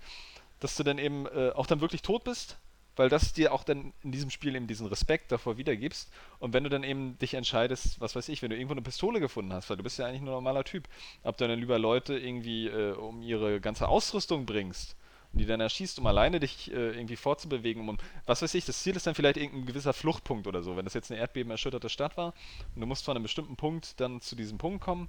dass 0.60 0.76
du 0.76 0.82
dann 0.82 0.98
eben 0.98 1.28
äh, 1.28 1.52
auch 1.53 1.68
dann 1.68 1.82
wirklich 1.82 2.02
tot 2.02 2.23
bist, 2.23 2.57
weil 2.95 3.09
das 3.09 3.34
dir 3.34 3.53
auch 3.53 3.63
dann 3.63 3.93
in 4.03 4.11
diesem 4.11 4.30
Spiel 4.30 4.55
eben 4.55 4.68
diesen 4.68 4.88
Respekt 4.88 5.31
davor 5.31 5.57
wiedergibst. 5.57 6.11
Und 6.39 6.53
wenn 6.53 6.63
du 6.63 6.69
dann 6.69 6.84
eben 6.84 7.18
dich 7.19 7.34
entscheidest, 7.34 7.99
was 8.01 8.15
weiß 8.15 8.30
ich, 8.30 8.41
wenn 8.41 8.49
du 8.49 8.55
irgendwo 8.55 8.73
eine 8.73 8.81
Pistole 8.81 9.19
gefunden 9.19 9.53
hast, 9.53 9.69
weil 9.69 9.77
du 9.77 9.84
bist 9.84 9.97
ja 9.99 10.05
eigentlich 10.05 10.22
nur 10.22 10.31
ein 10.31 10.43
normaler 10.43 10.63
Typ, 10.63 10.88
ob 11.23 11.38
du 11.38 11.47
dann 11.47 11.59
lieber 11.59 11.80
Leute 11.80 12.18
irgendwie 12.18 12.68
äh, 12.68 12.93
um 12.93 13.22
ihre 13.22 13.61
ganze 13.61 13.88
Ausrüstung 13.88 14.45
bringst 14.45 14.95
und 15.34 15.39
die 15.39 15.45
dann 15.45 15.61
erschießt, 15.61 15.99
um 15.99 16.07
alleine 16.07 16.39
dich 16.39 16.72
äh, 16.72 16.91
irgendwie 16.91 17.15
fortzubewegen, 17.15 17.88
um, 17.88 17.97
was 18.26 18.41
weiß 18.41 18.53
ich, 18.55 18.65
das 18.65 18.84
Ziel 18.84 18.95
ist 18.95 19.07
dann 19.07 19.15
vielleicht 19.15 19.38
irgendein 19.38 19.65
gewisser 19.65 19.93
Fluchtpunkt 19.93 20.47
oder 20.47 20.61
so, 20.61 20.76
wenn 20.76 20.85
das 20.85 20.93
jetzt 20.93 21.11
eine 21.11 21.19
erdbebenerschütterte 21.19 21.89
Stadt 21.89 22.18
war 22.18 22.34
und 22.76 22.81
du 22.81 22.88
musst 22.88 23.05
von 23.05 23.15
einem 23.15 23.23
bestimmten 23.23 23.55
Punkt 23.55 23.99
dann 23.99 24.22
zu 24.22 24.35
diesem 24.35 24.57
Punkt 24.57 24.84
kommen 24.84 25.07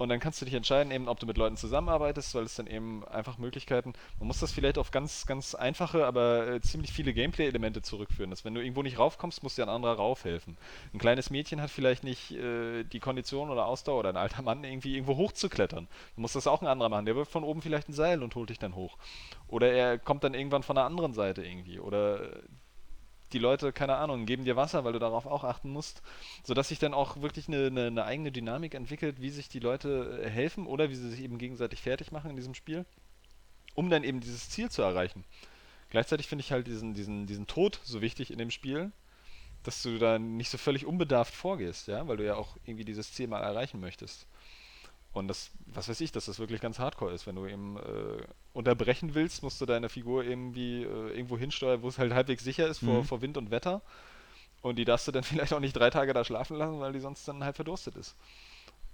und 0.00 0.08
dann 0.08 0.18
kannst 0.18 0.40
du 0.40 0.46
dich 0.46 0.54
entscheiden, 0.54 0.90
eben, 0.92 1.08
ob 1.08 1.20
du 1.20 1.26
mit 1.26 1.36
Leuten 1.36 1.58
zusammenarbeitest, 1.58 2.34
weil 2.34 2.44
es 2.44 2.54
dann 2.54 2.66
eben 2.66 3.06
einfach 3.08 3.36
Möglichkeiten, 3.36 3.92
man 4.18 4.28
muss 4.28 4.40
das 4.40 4.50
vielleicht 4.50 4.78
auf 4.78 4.92
ganz, 4.92 5.26
ganz 5.26 5.54
einfache, 5.54 6.06
aber 6.06 6.48
äh, 6.48 6.60
ziemlich 6.62 6.90
viele 6.90 7.12
Gameplay-Elemente 7.12 7.82
zurückführen. 7.82 8.30
Dass 8.30 8.42
wenn 8.46 8.54
du 8.54 8.62
irgendwo 8.62 8.82
nicht 8.82 8.98
raufkommst, 8.98 9.42
muss 9.42 9.56
dir 9.56 9.64
ein 9.64 9.68
anderer 9.68 9.96
raufhelfen. 9.96 10.56
Ein 10.94 10.98
kleines 10.98 11.28
Mädchen 11.28 11.60
hat 11.60 11.68
vielleicht 11.68 12.02
nicht 12.02 12.30
äh, 12.32 12.82
die 12.84 12.98
Kondition 12.98 13.50
oder 13.50 13.66
Ausdauer 13.66 13.98
oder 13.98 14.08
ein 14.08 14.16
alter 14.16 14.40
Mann 14.40 14.64
irgendwie 14.64 14.94
irgendwo 14.94 15.18
hochzuklettern. 15.18 15.86
Dann 16.14 16.22
muss 16.22 16.32
das 16.32 16.46
auch 16.46 16.62
ein 16.62 16.66
anderer 16.66 16.88
machen. 16.88 17.04
Der 17.04 17.14
wirft 17.14 17.32
von 17.32 17.44
oben 17.44 17.60
vielleicht 17.60 17.90
ein 17.90 17.92
Seil 17.92 18.22
und 18.22 18.34
holt 18.36 18.48
dich 18.48 18.58
dann 18.58 18.74
hoch. 18.76 18.96
Oder 19.48 19.70
er 19.70 19.98
kommt 19.98 20.24
dann 20.24 20.32
irgendwann 20.32 20.62
von 20.62 20.76
der 20.76 20.86
anderen 20.86 21.12
Seite 21.12 21.44
irgendwie. 21.44 21.78
Oder 21.78 22.22
äh, 22.22 22.42
die 23.32 23.38
Leute, 23.38 23.72
keine 23.72 23.96
Ahnung, 23.96 24.26
geben 24.26 24.44
dir 24.44 24.56
Wasser, 24.56 24.84
weil 24.84 24.92
du 24.92 24.98
darauf 24.98 25.26
auch 25.26 25.44
achten 25.44 25.70
musst, 25.70 26.02
sodass 26.44 26.68
sich 26.68 26.78
dann 26.78 26.94
auch 26.94 27.20
wirklich 27.22 27.48
eine, 27.48 27.66
eine, 27.66 27.86
eine 27.86 28.04
eigene 28.04 28.32
Dynamik 28.32 28.74
entwickelt, 28.74 29.20
wie 29.20 29.30
sich 29.30 29.48
die 29.48 29.60
Leute 29.60 30.22
äh, 30.24 30.28
helfen 30.28 30.66
oder 30.66 30.90
wie 30.90 30.94
sie 30.94 31.08
sich 31.08 31.20
eben 31.20 31.38
gegenseitig 31.38 31.80
fertig 31.80 32.12
machen 32.12 32.30
in 32.30 32.36
diesem 32.36 32.54
Spiel, 32.54 32.84
um 33.74 33.90
dann 33.90 34.04
eben 34.04 34.20
dieses 34.20 34.50
Ziel 34.50 34.70
zu 34.70 34.82
erreichen. 34.82 35.24
Gleichzeitig 35.90 36.28
finde 36.28 36.44
ich 36.44 36.52
halt 36.52 36.66
diesen, 36.66 36.94
diesen, 36.94 37.26
diesen 37.26 37.46
Tod 37.46 37.80
so 37.82 38.00
wichtig 38.00 38.30
in 38.30 38.38
dem 38.38 38.50
Spiel, 38.50 38.92
dass 39.62 39.82
du 39.82 39.98
da 39.98 40.18
nicht 40.18 40.50
so 40.50 40.58
völlig 40.58 40.86
unbedarft 40.86 41.34
vorgehst, 41.34 41.88
ja, 41.88 42.06
weil 42.08 42.16
du 42.16 42.24
ja 42.24 42.36
auch 42.36 42.56
irgendwie 42.64 42.84
dieses 42.84 43.12
Ziel 43.12 43.26
mal 43.26 43.42
erreichen 43.42 43.80
möchtest. 43.80 44.26
Und 45.12 45.28
das, 45.28 45.50
was 45.66 45.88
weiß 45.88 46.00
ich, 46.02 46.12
dass 46.12 46.26
das 46.26 46.38
wirklich 46.38 46.60
ganz 46.60 46.78
hardcore 46.78 47.12
ist. 47.12 47.26
Wenn 47.26 47.34
du 47.36 47.46
eben 47.46 47.76
äh, 47.78 48.22
unterbrechen 48.52 49.14
willst, 49.14 49.42
musst 49.42 49.60
du 49.60 49.66
deine 49.66 49.88
Figur 49.88 50.24
irgendwie 50.24 50.82
äh, 50.84 51.10
irgendwo 51.16 51.36
hinsteuern, 51.36 51.82
wo 51.82 51.88
es 51.88 51.98
halt 51.98 52.12
halbwegs 52.14 52.44
sicher 52.44 52.68
ist 52.68 52.78
vor, 52.78 53.00
Mhm. 53.00 53.04
vor 53.04 53.20
Wind 53.22 53.36
und 53.36 53.50
Wetter. 53.50 53.82
Und 54.62 54.76
die 54.76 54.84
darfst 54.84 55.08
du 55.08 55.12
dann 55.12 55.22
vielleicht 55.24 55.52
auch 55.52 55.60
nicht 55.60 55.74
drei 55.74 55.90
Tage 55.90 56.12
da 56.12 56.24
schlafen 56.24 56.56
lassen, 56.56 56.80
weil 56.80 56.92
die 56.92 57.00
sonst 57.00 57.26
dann 57.28 57.44
halt 57.44 57.56
verdurstet 57.56 57.96
ist. 57.96 58.16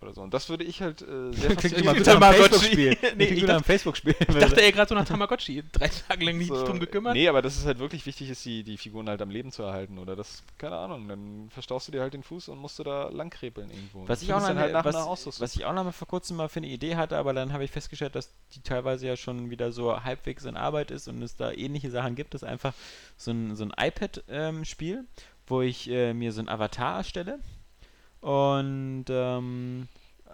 Oder 0.02 0.12
so. 0.12 0.20
Und 0.20 0.34
das 0.34 0.50
würde 0.50 0.64
ich 0.64 0.82
halt 0.82 1.00
äh, 1.00 1.32
sehr 1.32 1.56
Klingt 1.56 1.78
immer 1.78 1.94
Tamagotchi. 2.02 2.48
Facebook-Spiel. 2.48 2.96
Nee, 3.16 3.24
ich 3.24 3.40
gut 3.40 3.50
am 3.50 3.64
Facebook-Spiel. 3.64 4.14
Ich 4.28 4.34
dachte 4.36 4.60
eher 4.60 4.72
gerade 4.72 4.88
so 4.88 4.94
nach 4.94 5.06
Tamagotchi. 5.06 5.64
Drei 5.72 5.88
Tage 5.88 6.26
lang 6.26 6.36
nicht 6.36 6.48
So, 6.48 6.64
drum 6.66 6.78
gekümmert. 6.78 7.14
Nee, 7.14 7.28
aber 7.28 7.40
das 7.40 7.56
ist 7.56 7.64
halt 7.64 7.78
wirklich 7.78 8.04
wichtig, 8.04 8.28
ist 8.28 8.44
die, 8.44 8.62
die 8.62 8.76
Figuren 8.76 9.08
halt 9.08 9.22
am 9.22 9.30
Leben 9.30 9.52
zu 9.52 9.62
erhalten. 9.62 9.98
Oder 9.98 10.14
das, 10.14 10.42
keine 10.58 10.76
Ahnung, 10.76 11.08
dann 11.08 11.48
verstaust 11.50 11.88
du 11.88 11.92
dir 11.92 12.02
halt 12.02 12.12
den 12.12 12.22
Fuß 12.22 12.48
und 12.48 12.58
musst 12.58 12.78
du 12.78 12.82
da 12.82 13.08
langkrepeln 13.08 13.70
irgendwo. 13.70 14.06
Was 14.06 14.22
ich, 14.22 14.32
auch 14.34 14.40
noch, 14.40 14.54
halt 14.54 14.72
nach 14.72 14.84
was, 14.84 15.40
was 15.40 15.56
ich 15.56 15.64
auch 15.64 15.72
noch 15.72 15.84
mal 15.84 15.92
vor 15.92 16.08
kurzem 16.08 16.36
mal 16.36 16.48
für 16.48 16.60
eine 16.60 16.68
Idee 16.68 16.96
hatte, 16.96 17.16
aber 17.16 17.32
dann 17.32 17.54
habe 17.54 17.64
ich 17.64 17.70
festgestellt, 17.70 18.14
dass 18.14 18.30
die 18.54 18.60
teilweise 18.60 19.06
ja 19.06 19.16
schon 19.16 19.50
wieder 19.50 19.72
so 19.72 20.04
halbwegs 20.04 20.44
in 20.44 20.56
Arbeit 20.58 20.90
ist 20.90 21.08
und 21.08 21.22
es 21.22 21.36
da 21.36 21.52
ähnliche 21.52 21.90
Sachen 21.90 22.14
gibt. 22.16 22.34
Das 22.34 22.42
ist 22.42 22.48
einfach 22.48 22.74
so 23.16 23.30
ein, 23.30 23.56
so 23.56 23.64
ein 23.64 23.72
iPad-Spiel, 23.76 25.04
wo 25.46 25.62
ich 25.62 25.88
äh, 25.88 26.12
mir 26.12 26.32
so 26.32 26.40
ein 26.42 26.48
Avatar 26.48 26.98
erstelle. 26.98 27.38
Und 28.26 29.04
ähm, 29.08 29.86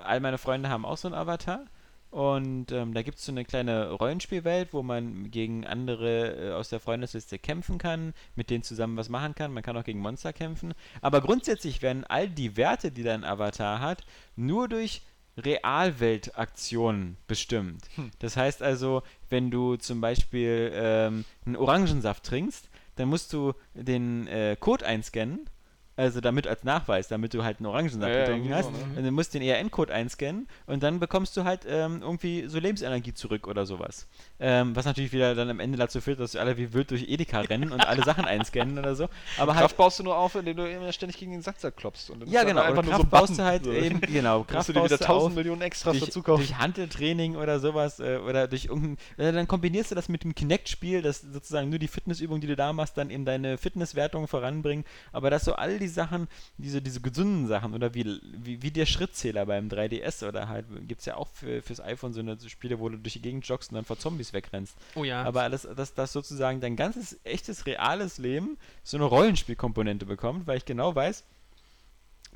all 0.03 0.21
meine 0.21 0.39
Freunde 0.39 0.71
haben 0.71 0.87
auch 0.87 0.97
so 0.97 1.09
einen 1.09 1.15
Avatar. 1.15 1.67
Und 2.11 2.73
ähm, 2.73 2.95
da 2.95 3.03
gibt 3.03 3.19
es 3.19 3.27
so 3.27 3.33
eine 3.33 3.45
kleine 3.45 3.91
Rollenspielwelt, 3.91 4.73
wo 4.73 4.83
man 4.83 5.31
gegen 5.31 5.67
andere 5.67 6.53
äh, 6.53 6.53
aus 6.53 6.71
der 6.71 6.81
Freundesliste 6.81 7.39
kämpfen 7.39 7.77
kann, 7.77 8.15
mit 8.35 8.49
denen 8.49 8.63
zusammen 8.63 8.97
was 8.97 9.11
machen 9.11 9.35
kann. 9.35 9.53
Man 9.53 9.63
kann 9.63 9.77
auch 9.77 9.85
gegen 9.85 10.01
Monster 10.01 10.33
kämpfen. 10.33 10.73
Aber 11.03 11.21
grundsätzlich 11.21 11.83
werden 11.83 12.05
all 12.05 12.31
die 12.31 12.57
Werte, 12.57 12.93
die 12.93 13.03
dein 13.03 13.25
Avatar 13.25 13.81
hat, 13.81 14.07
nur 14.37 14.69
durch 14.69 15.03
Realweltaktionen 15.37 17.19
bestimmt. 17.27 17.85
Hm. 17.97 18.11
Das 18.21 18.39
heißt 18.39 18.63
also, 18.63 19.03
wenn 19.29 19.51
du 19.51 19.77
zum 19.77 20.01
Beispiel 20.01 20.73
ähm, 20.75 21.27
einen 21.45 21.57
Orangensaft 21.57 22.25
trinkst, 22.25 22.71
dann 22.97 23.11
musst 23.11 23.35
du 23.35 23.53
den 23.75 24.29
äh, 24.29 24.57
Code 24.59 24.87
einscannen 24.87 25.47
Also 25.95 26.23
damit 26.23 26.47
als 26.47 26.65
Nachweis, 26.65 27.09
damit 27.09 27.35
du 27.35 27.45
halt 27.45 27.59
einen 27.59 27.67
Orangensaft 27.67 28.03
Ja, 28.03 28.09
ja, 28.09 28.25
getrunken 28.25 28.47
irgendwie 28.51 28.55
hast. 28.55 28.65
so, 28.65 28.87
ne? 28.87 28.97
Und 28.97 29.05
dann 29.05 29.13
musst 29.15 29.35
du 29.35 29.39
den 29.39 29.47
ERN-Code 29.49 29.93
einscannen 29.93 30.49
und 30.67 30.83
dann 30.83 31.01
bekommst 31.01 31.37
du 31.37 31.45
halt 31.45 31.67
ähm, 31.69 32.01
irgendwie 32.01 32.47
so 32.49 32.59
Lebensenergie 32.59 33.13
zurück 33.13 33.47
oder 33.47 33.67
sowas. 33.67 34.07
Ähm, 34.41 34.75
was 34.75 34.87
natürlich 34.87 35.13
wieder 35.13 35.35
dann 35.35 35.51
am 35.51 35.61
Ende 35.61 35.77
dazu 35.77 36.01
führt, 36.01 36.19
dass 36.19 36.33
wir 36.33 36.41
alle 36.41 36.57
wie 36.57 36.73
wild 36.73 36.91
durch 36.91 37.03
Edeka 37.09 37.41
rennen 37.41 37.73
und 37.73 37.87
alle 37.87 38.03
Sachen 38.05 38.25
einscannen 38.25 38.79
oder 38.79 38.95
so. 38.95 39.09
Aber 39.37 39.55
halt 39.55 39.61
Kraft 39.65 39.77
baust 39.77 39.99
du 39.99 40.05
nur 40.05 40.17
auf, 40.17 40.35
indem 40.35 40.57
du 40.57 40.71
immer 40.71 40.91
ständig 40.93 41.19
gegen 41.19 41.33
den 41.33 41.43
Sacksack 41.43 41.77
klopfst. 41.77 42.09
Und 42.09 42.21
dann 42.21 42.29
ja, 42.31 42.41
ist 42.41 42.47
dann 42.49 42.57
genau. 42.57 42.63
Einfach 42.63 42.79
und 42.79 42.87
nur 42.87 42.95
so 42.95 43.01
Kraft 43.01 43.11
baust 43.11 43.23
Button, 43.33 43.37
du 43.37 43.45
halt 43.45 43.65
so. 43.65 43.73
eben, 43.73 44.01
genau, 44.01 44.45
Kraft 44.45 44.69
du 44.71 44.73
dir 44.73 44.85
wieder 44.85 44.97
baust 44.97 45.03
du 45.03 45.13
1000 45.13 45.31
auf 45.31 45.37
Millionen 45.37 45.61
Extras 45.61 45.93
durch, 45.99 46.05
dazu 46.07 46.23
kaufen. 46.23 46.41
durch 46.47 46.57
Hanteltraining 46.59 47.37
oder 47.37 47.61
sowas 47.61 48.01
äh, 48.01 48.17
oder 48.17 48.49
durch 48.49 48.65
irgendein, 48.65 48.97
äh, 49.19 49.31
dann 49.33 49.47
kombinierst 49.47 49.91
du 49.91 49.95
das 49.95 50.09
mit 50.09 50.25
dem 50.25 50.35
Kinect-Spiel, 50.35 51.03
das 51.03 51.21
sozusagen 51.21 51.69
nur 51.69 51.79
die 51.79 51.89
Fitnessübungen, 51.89 52.41
die 52.41 52.47
du 52.47 52.57
da 52.57 52.73
machst, 52.73 52.97
dann 52.97 53.11
eben 53.11 53.27
deine 53.27 53.59
Fitnesswertung 53.59 54.27
voranbringen, 54.27 54.85
aber 55.13 55.29
dass 55.29 55.45
so 55.45 55.53
all 55.55 55.82
die 55.83 55.89
Sachen, 55.89 56.29
diese, 56.59 56.81
diese 56.81 57.01
gesunden 57.01 57.47
Sachen 57.47 57.75
oder 57.75 57.95
wie, 57.95 58.21
wie, 58.23 58.63
wie 58.63 58.71
der 58.71 58.87
Schrittzähler 58.87 59.47
beim 59.47 59.69
3DS 59.69 60.27
oder 60.27 60.49
halt, 60.49 60.67
gibt 60.89 61.01
es 61.01 61.07
ja 61.07 61.17
auch 61.17 61.29
für, 61.29 61.63
fürs 61.63 61.81
iPhone 61.81 62.13
so 62.13 62.21
eine 62.21 62.39
Spiele, 62.49 62.79
wo 62.79 62.89
du 62.89 62.97
durch 62.97 63.15
die 63.15 63.23
Gegend 63.23 63.47
joggst 63.47 63.71
und 63.71 63.77
dann 63.77 63.85
vor 63.85 63.99
Zombies 63.99 64.33
wegrennst. 64.33 64.77
Oh 64.95 65.05
ja. 65.05 65.23
Aber 65.23 65.43
alles, 65.43 65.69
dass 65.77 65.95
das 65.95 66.13
sozusagen 66.13 66.61
dein 66.61 66.77
ganzes, 66.77 67.19
echtes, 67.25 67.67
reales 67.67 68.19
Leben 68.19 68.57
so 68.83 68.97
eine 68.97 69.05
Rollenspielkomponente 69.05 70.07
bekommt, 70.07 70.47
weil 70.47 70.59
ich 70.59 70.65
genau 70.65 70.95
weiß, 70.95 71.25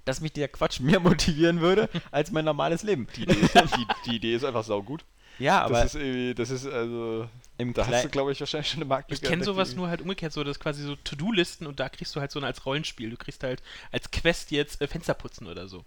dass 0.04 0.20
mich 0.20 0.32
der 0.32 0.48
Quatsch 0.48 0.80
mehr 0.80 1.00
motivieren 1.10 1.60
würde 1.60 1.88
als 2.10 2.30
mein 2.32 2.44
normales 2.44 2.82
Leben. 2.82 3.06
Die 3.16 3.22
Idee, 3.22 3.40
ist, 3.40 3.54
die, 3.54 3.86
die 4.06 4.16
Idee 4.16 4.34
ist 4.34 4.44
einfach 4.44 4.64
saugut. 4.64 5.04
Ja, 5.38 5.62
aber 5.62 5.82
das 5.82 5.94
ist 5.94 6.00
irgendwie, 6.00 6.34
das 6.34 6.50
ist 6.50 6.66
also, 6.66 7.28
im 7.58 7.72
da 7.72 7.86
hast 7.86 7.88
Klei- 7.88 8.02
du, 8.02 8.08
glaube 8.10 8.32
ich, 8.32 8.40
wahrscheinlich 8.40 8.68
schon 8.70 8.78
eine 8.78 8.84
Marktlücke. 8.86 9.14
Ich 9.14 9.22
kenne 9.22 9.44
entdeckt, 9.44 9.44
sowas 9.44 9.76
nur 9.76 9.88
halt 9.88 10.02
umgekehrt, 10.02 10.32
so 10.32 10.44
das 10.44 10.56
ist 10.56 10.60
quasi 10.62 10.82
so 10.82 10.96
To-Do-Listen 10.96 11.66
und 11.66 11.80
da 11.80 11.88
kriegst 11.88 12.14
du 12.16 12.20
halt 12.20 12.30
so 12.30 12.38
eine 12.38 12.46
als 12.46 12.66
Rollenspiel. 12.66 13.10
Du 13.10 13.16
kriegst 13.16 13.42
halt 13.42 13.62
als 13.92 14.10
Quest 14.10 14.50
jetzt 14.50 14.80
äh, 14.80 14.86
Fenster 14.88 15.14
putzen 15.14 15.46
oder 15.46 15.68
so. 15.68 15.84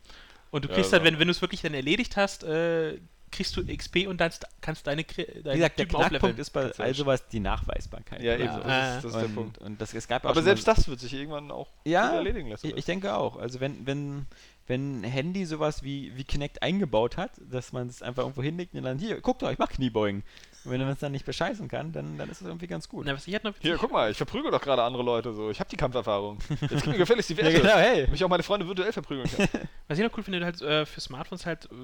Und 0.51 0.65
du 0.65 0.69
Ja, 0.69 0.75
kriegst 0.75 0.93
halt, 0.93 1.03
wenn, 1.03 1.19
wenn 1.19 1.27
du 1.27 1.31
es 1.31 1.41
wirklich 1.41 1.61
dann 1.61 1.73
erledigt 1.75 2.17
hast, 2.17 2.43
äh, 2.43 2.99
kriegst 3.31 3.55
du 3.55 3.63
XP 3.63 4.07
und 4.07 4.19
dann 4.19 4.31
st- 4.31 4.45
kannst 4.61 4.87
deine, 4.87 5.03
deine 5.03 5.53
Wie 5.53 5.57
gesagt, 5.57 5.77
der 5.77 5.85
Knackpunkt 5.85 6.39
ist 6.39 6.49
bei 6.49 6.71
all 6.79 6.87
ja 6.87 6.93
sowas 6.95 7.27
die 7.27 7.39
Nachweisbarkeit. 7.39 8.21
Ja, 8.23 8.35
eben, 8.35 8.51
so. 8.51 8.61
das 8.61 8.77
ist, 8.79 9.03
das 9.03 9.13
ist 9.13 9.21
der 9.21 9.27
und, 9.27 9.35
Punkt. 9.35 9.57
und 9.59 9.79
das, 9.81 9.93
es 9.93 10.07
gab 10.07 10.25
auch 10.25 10.29
Aber 10.31 10.41
selbst 10.41 10.65
mal, 10.67 10.73
das 10.73 10.87
wird 10.87 10.99
sich 10.99 11.13
irgendwann 11.13 11.51
auch 11.51 11.69
Ja, 11.85 12.15
erledigen 12.15 12.49
lassen. 12.49 12.67
ich, 12.67 12.77
ich 12.77 12.85
denke 12.85 13.13
auch. 13.15 13.37
Also 13.37 13.59
wenn, 13.59 13.85
wenn, 13.85 14.25
wenn 14.65 15.01
ein 15.01 15.03
Handy 15.03 15.45
sowas 15.45 15.83
wie, 15.83 16.17
wie 16.17 16.23
Kinect 16.23 16.63
eingebaut 16.63 17.17
hat, 17.17 17.31
dass 17.39 17.71
man 17.71 17.87
es 17.87 18.01
einfach 18.01 18.23
irgendwo 18.23 18.41
hinlegt 18.41 18.73
und 18.73 18.83
dann, 18.83 18.97
hier, 18.97 19.21
guckt 19.21 19.43
doch, 19.43 19.51
ich 19.51 19.59
mach 19.59 19.69
Kniebeugen. 19.69 20.23
Und 20.65 20.71
wenn 20.71 20.81
man 20.81 20.91
es 20.91 20.99
dann 20.99 21.11
nicht 21.11 21.25
bescheißen 21.25 21.67
kann, 21.67 21.93
dann, 21.93 22.17
dann 22.17 22.29
ist 22.29 22.41
es 22.41 22.47
irgendwie 22.47 22.67
ganz 22.67 22.89
gut. 22.89 23.05
Na, 23.05 23.13
was 23.13 23.25
ich 23.27 23.33
halt 23.33 23.45
noch 23.45 23.53
Hier, 23.59 23.77
guck 23.77 23.91
mal, 23.91 24.11
ich 24.11 24.17
verprügel 24.17 24.51
doch 24.51 24.61
gerade 24.61 24.83
andere 24.83 25.03
Leute 25.03 25.33
so. 25.33 25.49
Ich 25.49 25.59
habe 25.59 25.69
die 25.69 25.77
Kampferfahrung. 25.77 26.39
Jetzt 26.61 26.83
gib 26.83 26.87
mir 26.87 26.97
gefälligst 26.97 27.29
die 27.29 27.37
Werte. 27.37 27.51
ja, 27.51 27.59
genau, 27.59 27.75
hey. 27.75 28.01
Damit 28.01 28.15
ich 28.15 28.23
auch 28.23 28.29
meine 28.29 28.43
Freunde 28.43 28.67
virtuell 28.67 28.91
verprügeln 28.91 29.29
kann. 29.29 29.47
Was 29.87 29.97
ich 29.97 30.03
noch 30.03 30.15
cool 30.17 30.23
finde, 30.23 30.43
halt 30.43 30.61
äh, 30.61 30.85
für 30.85 30.99
Smartphones 30.99 31.45
halt 31.45 31.65
äh, 31.65 31.75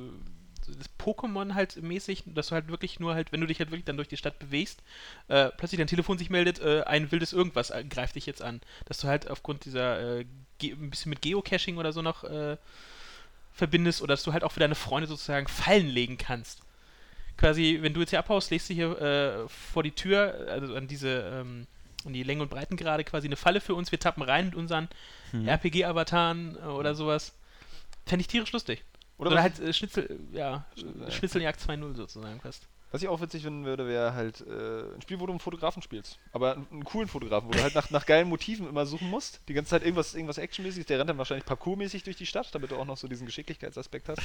das 0.68 0.90
Pokémon 1.00 1.54
halt 1.54 1.82
mäßig, 1.82 2.24
dass 2.28 2.48
du 2.48 2.56
halt 2.56 2.68
wirklich 2.68 3.00
nur 3.00 3.14
halt, 3.14 3.32
wenn 3.32 3.42
du 3.42 3.48
dich 3.48 3.60
halt 3.60 3.72
wirklich 3.72 3.86
dann 3.86 3.98
durch 3.98 4.08
die 4.08 4.18
Stadt 4.18 4.40
bewegst, 4.40 4.82
äh, 5.28 5.50
plötzlich 5.58 5.78
dein 5.78 5.88
Telefon 5.88 6.18
sich 6.18 6.30
meldet, 6.30 6.60
äh, 6.60 6.84
ein 6.84 7.12
wildes 7.12 7.34
Irgendwas 7.34 7.70
äh, 7.70 7.84
greift 7.84 8.16
dich 8.16 8.26
jetzt 8.26 8.42
an. 8.42 8.62
Dass 8.86 8.98
du 9.00 9.08
halt 9.08 9.30
aufgrund 9.30 9.66
dieser 9.66 10.20
äh, 10.20 10.26
ein 10.64 10.90
bisschen 10.90 11.12
mit 11.12 11.22
Geocaching 11.22 11.78
oder 11.78 11.94
so 11.94 12.02
noch 12.02 12.24
äh, 12.24 12.58
verbindest 13.54 14.02
oder 14.02 14.14
dass 14.14 14.24
du 14.24 14.34
halt 14.34 14.44
auch 14.44 14.52
für 14.52 14.60
deine 14.60 14.76
Freunde 14.76 15.08
sozusagen 15.08 15.48
Fallen 15.48 15.88
legen 15.88 16.18
kannst. 16.18 16.65
Quasi, 17.38 17.80
wenn 17.82 17.94
du 17.94 18.00
jetzt 18.00 18.12
hier 18.12 18.20
abhaust, 18.20 18.50
legst 18.52 18.70
du 18.70 18.74
hier 18.74 19.02
äh, 19.02 19.50
vor 19.50 19.84
die 19.84 19.92
Tür, 19.92 20.48
also 20.50 20.74
an 20.76 20.88
diese, 20.88 21.10
ähm, 21.34 21.68
an 22.06 22.14
die 22.14 22.24
Länge 22.24 22.42
und 22.44 22.50
Breiten 22.50 22.78
gerade 22.78 23.04
quasi 23.04 23.28
eine 23.28 23.36
Falle 23.36 23.60
für 23.62 23.76
uns, 23.76 23.92
wir 23.92 24.00
tappen 24.00 24.24
rein 24.24 24.46
mit 24.46 24.56
unseren 24.56 24.88
Mhm. 25.34 25.48
RPG-Avataren 25.48 26.56
äh, 26.58 26.66
oder 26.68 26.96
sowas. 26.96 27.34
Fände 28.06 28.22
ich 28.22 28.28
tierisch 28.28 28.52
lustig. 28.54 28.84
Oder, 29.18 29.32
Oder, 29.32 29.42
halt 29.42 29.60
äh, 29.60 29.74
Schnitzel, 29.74 30.20
Ja. 30.32 30.66
Schnitzeljagd 31.10 31.60
2.0 31.60 31.96
sozusagen 31.96 32.40
fast. 32.42 32.68
Was 32.96 33.02
ich 33.02 33.10
auch 33.10 33.20
witzig 33.20 33.44
finden 33.44 33.66
würde, 33.66 33.88
wäre 33.88 34.14
halt 34.14 34.40
äh, 34.42 34.96
ein 34.96 35.02
Spiel, 35.02 35.20
wo 35.20 35.26
du 35.26 35.34
einen 35.34 35.40
Fotografen 35.42 35.82
spielst. 35.82 36.18
Aber 36.32 36.54
einen, 36.54 36.68
einen 36.72 36.84
coolen 36.86 37.08
Fotografen, 37.10 37.50
wo 37.50 37.54
du 37.54 37.62
halt 37.62 37.76
nach, 37.76 37.90
nach 37.90 38.06
geilen 38.06 38.30
Motiven 38.30 38.70
immer 38.70 38.86
suchen 38.86 39.10
musst. 39.10 39.42
Die 39.50 39.54
ganze 39.54 39.72
Zeit 39.72 39.84
irgendwas, 39.84 40.14
irgendwas 40.16 40.38
Actionmäßiges. 40.38 40.88
Der 40.88 40.98
rennt 41.00 41.10
dann 41.10 41.18
wahrscheinlich 41.18 41.46
parkourmäßig 41.46 42.04
durch 42.04 42.16
die 42.16 42.26
Stadt, 42.26 42.48
damit 42.56 42.72
du 42.72 42.78
auch 42.78 42.86
noch 42.86 42.96
so 42.98 43.08
diesen 43.10 43.26
Geschicklichkeitsaspekt 43.26 44.08
hast. 44.08 44.22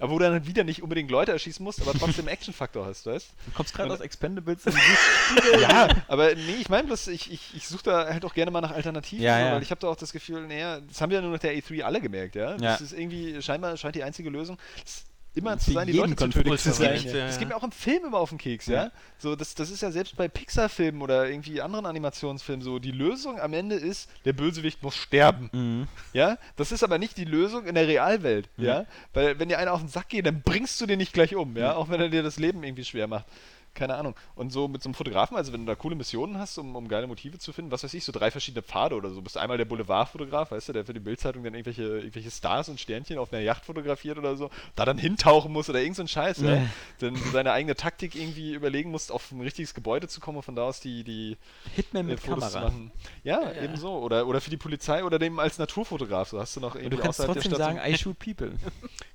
Aber 0.00 0.10
wo 0.12 0.18
du 0.18 0.24
dann 0.24 0.32
halt 0.32 0.46
wieder 0.46 0.64
nicht 0.64 0.82
unbedingt 0.82 1.10
Leute 1.10 1.30
erschießen 1.32 1.62
musst, 1.62 1.80
aber 1.82 1.92
trotzdem 1.94 2.26
Action-Faktor 2.26 2.84
hast, 2.86 3.06
weißt 3.06 3.28
Du 3.46 3.50
kommst 3.52 3.74
gerade 3.74 3.92
aus 3.92 4.00
Expendables 4.00 4.64
ja, 5.60 5.88
aber 6.08 6.34
nee, 6.34 6.56
ich 6.60 6.68
meine 6.68 6.84
bloß, 6.88 7.08
ich, 7.08 7.30
ich, 7.32 7.54
ich 7.54 7.68
suche 7.68 7.82
da 7.84 8.06
halt 8.12 8.24
auch 8.24 8.34
gerne 8.34 8.50
mal 8.50 8.60
nach 8.60 8.72
Alternativen, 8.72 9.24
Ja, 9.24 9.38
so, 9.38 9.44
ja. 9.46 9.52
weil 9.54 9.62
ich 9.62 9.70
habe 9.70 9.80
da 9.80 9.88
auch 9.88 9.96
das 9.96 10.12
Gefühl, 10.12 10.46
naja, 10.46 10.80
das 10.80 11.00
haben 11.00 11.10
wir 11.10 11.16
ja 11.18 11.22
nur 11.22 11.30
nach 11.32 11.38
der 11.38 11.54
E3 11.54 11.82
alle 11.82 12.00
gemerkt, 12.00 12.34
ja. 12.34 12.54
Das 12.54 12.62
Ja. 12.62 12.74
ist 12.86 12.92
irgendwie, 12.92 13.40
scheinbar 13.42 13.76
scheint 13.76 13.94
die 13.94 14.02
einzige 14.02 14.30
Lösung, 14.30 14.58
das 14.82 15.04
immer 15.34 15.58
zu 15.58 15.72
sein, 15.72 15.86
die 15.86 15.92
Leute 15.92 16.16
zu 16.16 16.28
töten. 16.28 16.56
zu 16.58 16.68
Das, 16.68 16.78
geht, 16.78 17.00
sein, 17.00 17.14
ja. 17.14 17.26
das 17.26 17.38
geht 17.38 17.48
mir 17.48 17.56
auch 17.56 17.62
im 17.62 17.72
Film 17.72 18.04
immer 18.04 18.18
auf 18.18 18.30
den 18.30 18.38
Keks, 18.38 18.66
ja. 18.66 18.84
Ja. 18.84 18.90
So, 19.18 19.36
das, 19.36 19.54
das 19.54 19.70
ist 19.70 19.80
ja 19.80 19.90
selbst 19.90 20.16
bei 20.16 20.28
Pixar-Filmen 20.28 21.02
oder 21.02 21.28
irgendwie 21.28 21.60
anderen 21.60 21.86
Animationsfilmen 21.86 22.62
so, 22.64 22.78
die 22.78 22.90
Lösung 22.90 23.38
am 23.40 23.52
Ende 23.52 23.76
ist, 23.76 24.10
der 24.24 24.32
Bösewicht 24.32 24.82
muss 24.82 24.96
sterben. 24.96 25.50
Mhm. 25.52 25.88
Ja, 26.12 26.38
das 26.56 26.72
ist 26.72 26.82
aber 26.82 26.98
nicht 26.98 27.16
die 27.16 27.24
Lösung 27.24 27.66
in 27.66 27.74
der 27.74 27.86
Realwelt, 27.86 28.48
Mhm. 28.56 28.64
ja, 28.64 28.86
weil 29.14 29.38
wenn 29.38 29.48
dir 29.48 29.58
einer 29.58 29.72
auf 29.72 29.80
den 29.80 29.88
Sack 29.88 30.08
geht, 30.08 30.26
dann 30.26 30.42
bringst 30.42 30.80
du 30.80 30.86
den 30.86 30.98
nicht 30.98 31.12
gleich 31.12 31.34
um, 31.36 31.56
ja, 31.56 31.74
auch 31.74 31.88
wenn 31.88 32.00
er 32.00 32.08
dir 32.08 32.22
das 32.22 32.38
Leben 32.38 32.62
irgendwie 32.64 32.84
schwer 32.84 33.06
macht. 33.06 33.26
Keine 33.72 33.94
Ahnung. 33.94 34.14
Und 34.34 34.52
so 34.52 34.66
mit 34.68 34.82
so 34.82 34.88
einem 34.88 34.94
Fotografen, 34.94 35.36
also 35.36 35.52
wenn 35.52 35.60
du 35.60 35.66
da 35.66 35.76
coole 35.76 35.94
Missionen 35.94 36.38
hast, 36.38 36.58
um, 36.58 36.74
um 36.74 36.88
geile 36.88 37.06
Motive 37.06 37.38
zu 37.38 37.52
finden, 37.52 37.70
was 37.70 37.84
weiß 37.84 37.94
ich, 37.94 38.04
so 38.04 38.10
drei 38.12 38.30
verschiedene 38.30 38.62
Pfade 38.62 38.96
oder 38.96 39.10
so. 39.10 39.16
Du 39.16 39.22
bist 39.22 39.36
einmal 39.38 39.58
der 39.58 39.64
Boulevardfotograf, 39.64 40.50
weißt 40.50 40.68
du, 40.70 40.72
der 40.72 40.84
für 40.84 40.92
die 40.92 41.00
Bildzeitung 41.00 41.44
dann 41.44 41.54
irgendwelche, 41.54 41.82
irgendwelche 41.84 42.30
Stars 42.30 42.68
und 42.68 42.80
Sternchen 42.80 43.18
auf 43.18 43.32
einer 43.32 43.42
Yacht 43.42 43.64
fotografiert 43.64 44.18
oder 44.18 44.36
so, 44.36 44.50
da 44.74 44.84
dann 44.84 44.98
hintauchen 44.98 45.52
muss 45.52 45.68
oder 45.70 45.80
irgend 45.80 45.96
so 45.96 46.02
ein 46.02 46.08
Scheiß, 46.08 46.38
ja. 46.38 46.54
Ja. 46.56 46.66
Dann 46.98 47.14
du 47.14 47.30
deine 47.32 47.52
eigene 47.52 47.76
Taktik 47.76 48.14
irgendwie 48.16 48.54
überlegen 48.54 48.90
musst, 48.90 49.12
auf 49.12 49.30
ein 49.30 49.40
richtiges 49.40 49.72
Gebäude 49.72 50.08
zu 50.08 50.20
kommen 50.20 50.38
und 50.38 50.42
von 50.42 50.56
da 50.56 50.64
aus 50.64 50.80
die, 50.80 51.04
die 51.04 51.36
Hitman 51.76 52.06
mit 52.06 52.20
Fotos 52.20 52.46
zu 52.46 52.58
Kamera. 52.58 52.70
machen. 52.70 52.92
Ja, 53.24 53.40
Ja. 53.40 53.62
ebenso. 53.62 53.98
Oder, 53.98 54.26
oder 54.26 54.40
für 54.40 54.50
die 54.50 54.56
Polizei 54.56 55.04
oder 55.04 55.18
dem 55.18 55.38
als 55.38 55.58
Naturfotograf. 55.58 56.28
So 56.28 56.40
hast 56.40 56.56
du 56.56 56.60
noch 56.60 56.74
Und 56.74 56.80
irgendwie 56.80 56.96
du 56.96 57.02
kannst 57.02 57.20
außerhalb 57.20 57.34
trotzdem 57.34 57.50
der 57.50 57.56
Stadt 57.56 57.76
sagen, 57.76 57.80
so, 57.84 57.94
I 57.94 57.98
shoot 57.98 58.18
people. 58.18 58.52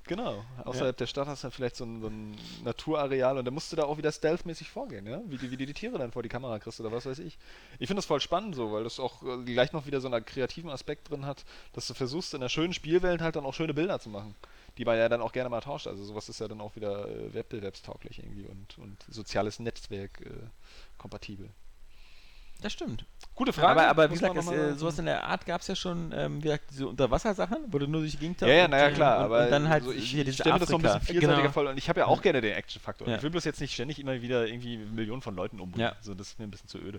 Genau, 0.06 0.44
außerhalb 0.64 0.96
der 0.96 1.06
Stadt 1.06 1.26
hast 1.26 1.42
du 1.42 1.46
dann 1.46 1.52
vielleicht 1.52 1.74
so 1.74 1.84
ein, 1.84 2.00
so 2.00 2.06
ein 2.06 2.36
Naturareal 2.62 3.38
und 3.38 3.44
da 3.44 3.50
musst 3.50 3.72
du 3.72 3.76
da 3.76 3.84
auch 3.84 3.98
wieder 3.98 4.12
stealthmäßig 4.12 4.70
vorgehen, 4.70 5.04
ja? 5.06 5.20
Wie, 5.26 5.36
die, 5.36 5.50
wie 5.50 5.56
die 5.56 5.66
die 5.66 5.74
Tiere 5.74 5.98
dann 5.98 6.12
vor 6.12 6.22
die 6.22 6.28
Kamera 6.28 6.60
kriegst 6.60 6.78
oder 6.80 6.92
was 6.92 7.06
weiß 7.06 7.18
ich. 7.18 7.38
Ich 7.80 7.88
finde 7.88 7.98
das 7.98 8.06
voll 8.06 8.20
spannend 8.20 8.54
so, 8.54 8.72
weil 8.72 8.84
das 8.84 9.00
auch 9.00 9.22
äh, 9.24 9.42
gleich 9.44 9.72
noch 9.72 9.86
wieder 9.86 10.00
so 10.00 10.08
einen 10.08 10.24
kreativen 10.24 10.70
Aspekt 10.70 11.10
drin 11.10 11.26
hat, 11.26 11.44
dass 11.72 11.88
du 11.88 11.94
versuchst, 11.94 12.34
in 12.34 12.40
einer 12.40 12.48
schönen 12.48 12.72
Spielwelt 12.72 13.20
halt 13.20 13.34
dann 13.34 13.44
auch 13.44 13.54
schöne 13.54 13.74
Bilder 13.74 13.98
zu 13.98 14.08
machen, 14.08 14.36
die 14.78 14.84
man 14.84 14.96
ja 14.96 15.08
dann 15.08 15.20
auch 15.20 15.32
gerne 15.32 15.50
mal 15.50 15.60
tauscht. 15.60 15.88
Also 15.88 16.04
sowas 16.04 16.28
ist 16.28 16.38
ja 16.38 16.46
dann 16.46 16.60
auch 16.60 16.76
wieder 16.76 17.08
äh, 17.08 17.34
wettbewerbstauglich 17.34 18.20
irgendwie 18.20 18.46
und, 18.46 18.78
und 18.78 19.04
soziales 19.08 19.58
Netzwerk 19.58 20.20
äh, 20.20 20.30
kompatibel. 20.98 21.50
Das 22.62 22.72
stimmt. 22.72 23.04
Gute 23.34 23.52
Frage. 23.52 23.68
Aber, 23.68 23.88
aber 23.88 24.10
wie 24.10 24.14
gesagt, 24.14 24.34
mal- 24.34 24.54
äh, 24.54 24.74
sowas 24.74 24.98
in 24.98 25.04
der 25.04 25.22
Art 25.24 25.44
gab 25.44 25.60
es 25.60 25.66
ja 25.66 25.76
schon, 25.76 26.10
ähm, 26.16 26.38
wie 26.38 26.44
gesagt, 26.44 26.64
diese 26.70 26.88
Unterwassersachen, 26.88 27.58
wo 27.68 27.78
du 27.78 27.86
nur 27.86 28.00
durch 28.00 28.12
die 28.12 28.16
Gegend 28.18 28.40
Ja, 28.40 28.48
ja, 28.48 28.66
naja, 28.68 28.90
klar, 28.90 29.18
und, 29.18 29.24
aber 29.26 29.44
und 29.44 29.50
dann 29.50 29.68
halt 29.68 29.84
so, 29.84 29.92
ich, 29.92 30.10
hier 30.10 30.26
ich 30.26 30.34
stelle 30.36 30.54
mir 30.54 30.60
das 30.60 30.70
noch 30.70 30.78
ein 30.78 30.82
bisschen 30.82 31.00
vielseitiger 31.02 31.36
Genau. 31.42 31.52
vor 31.52 31.68
und 31.68 31.76
ich 31.76 31.88
habe 31.90 32.00
ja 32.00 32.06
auch 32.06 32.22
gerne 32.22 32.40
den 32.40 32.54
Action-Faktor. 32.54 33.08
Ja. 33.08 33.16
Ich 33.16 33.22
will 33.22 33.30
bloß 33.30 33.44
jetzt 33.44 33.60
nicht 33.60 33.74
ständig 33.74 33.98
immer 33.98 34.22
wieder 34.22 34.46
irgendwie 34.46 34.78
Millionen 34.78 35.20
von 35.20 35.36
Leuten 35.36 35.60
umbringen. 35.60 35.86
Ja. 35.90 35.96
So, 36.00 36.14
das 36.14 36.28
ist 36.28 36.38
mir 36.38 36.46
ein 36.46 36.50
bisschen 36.50 36.68
zu 36.68 36.78
öde. 36.78 36.98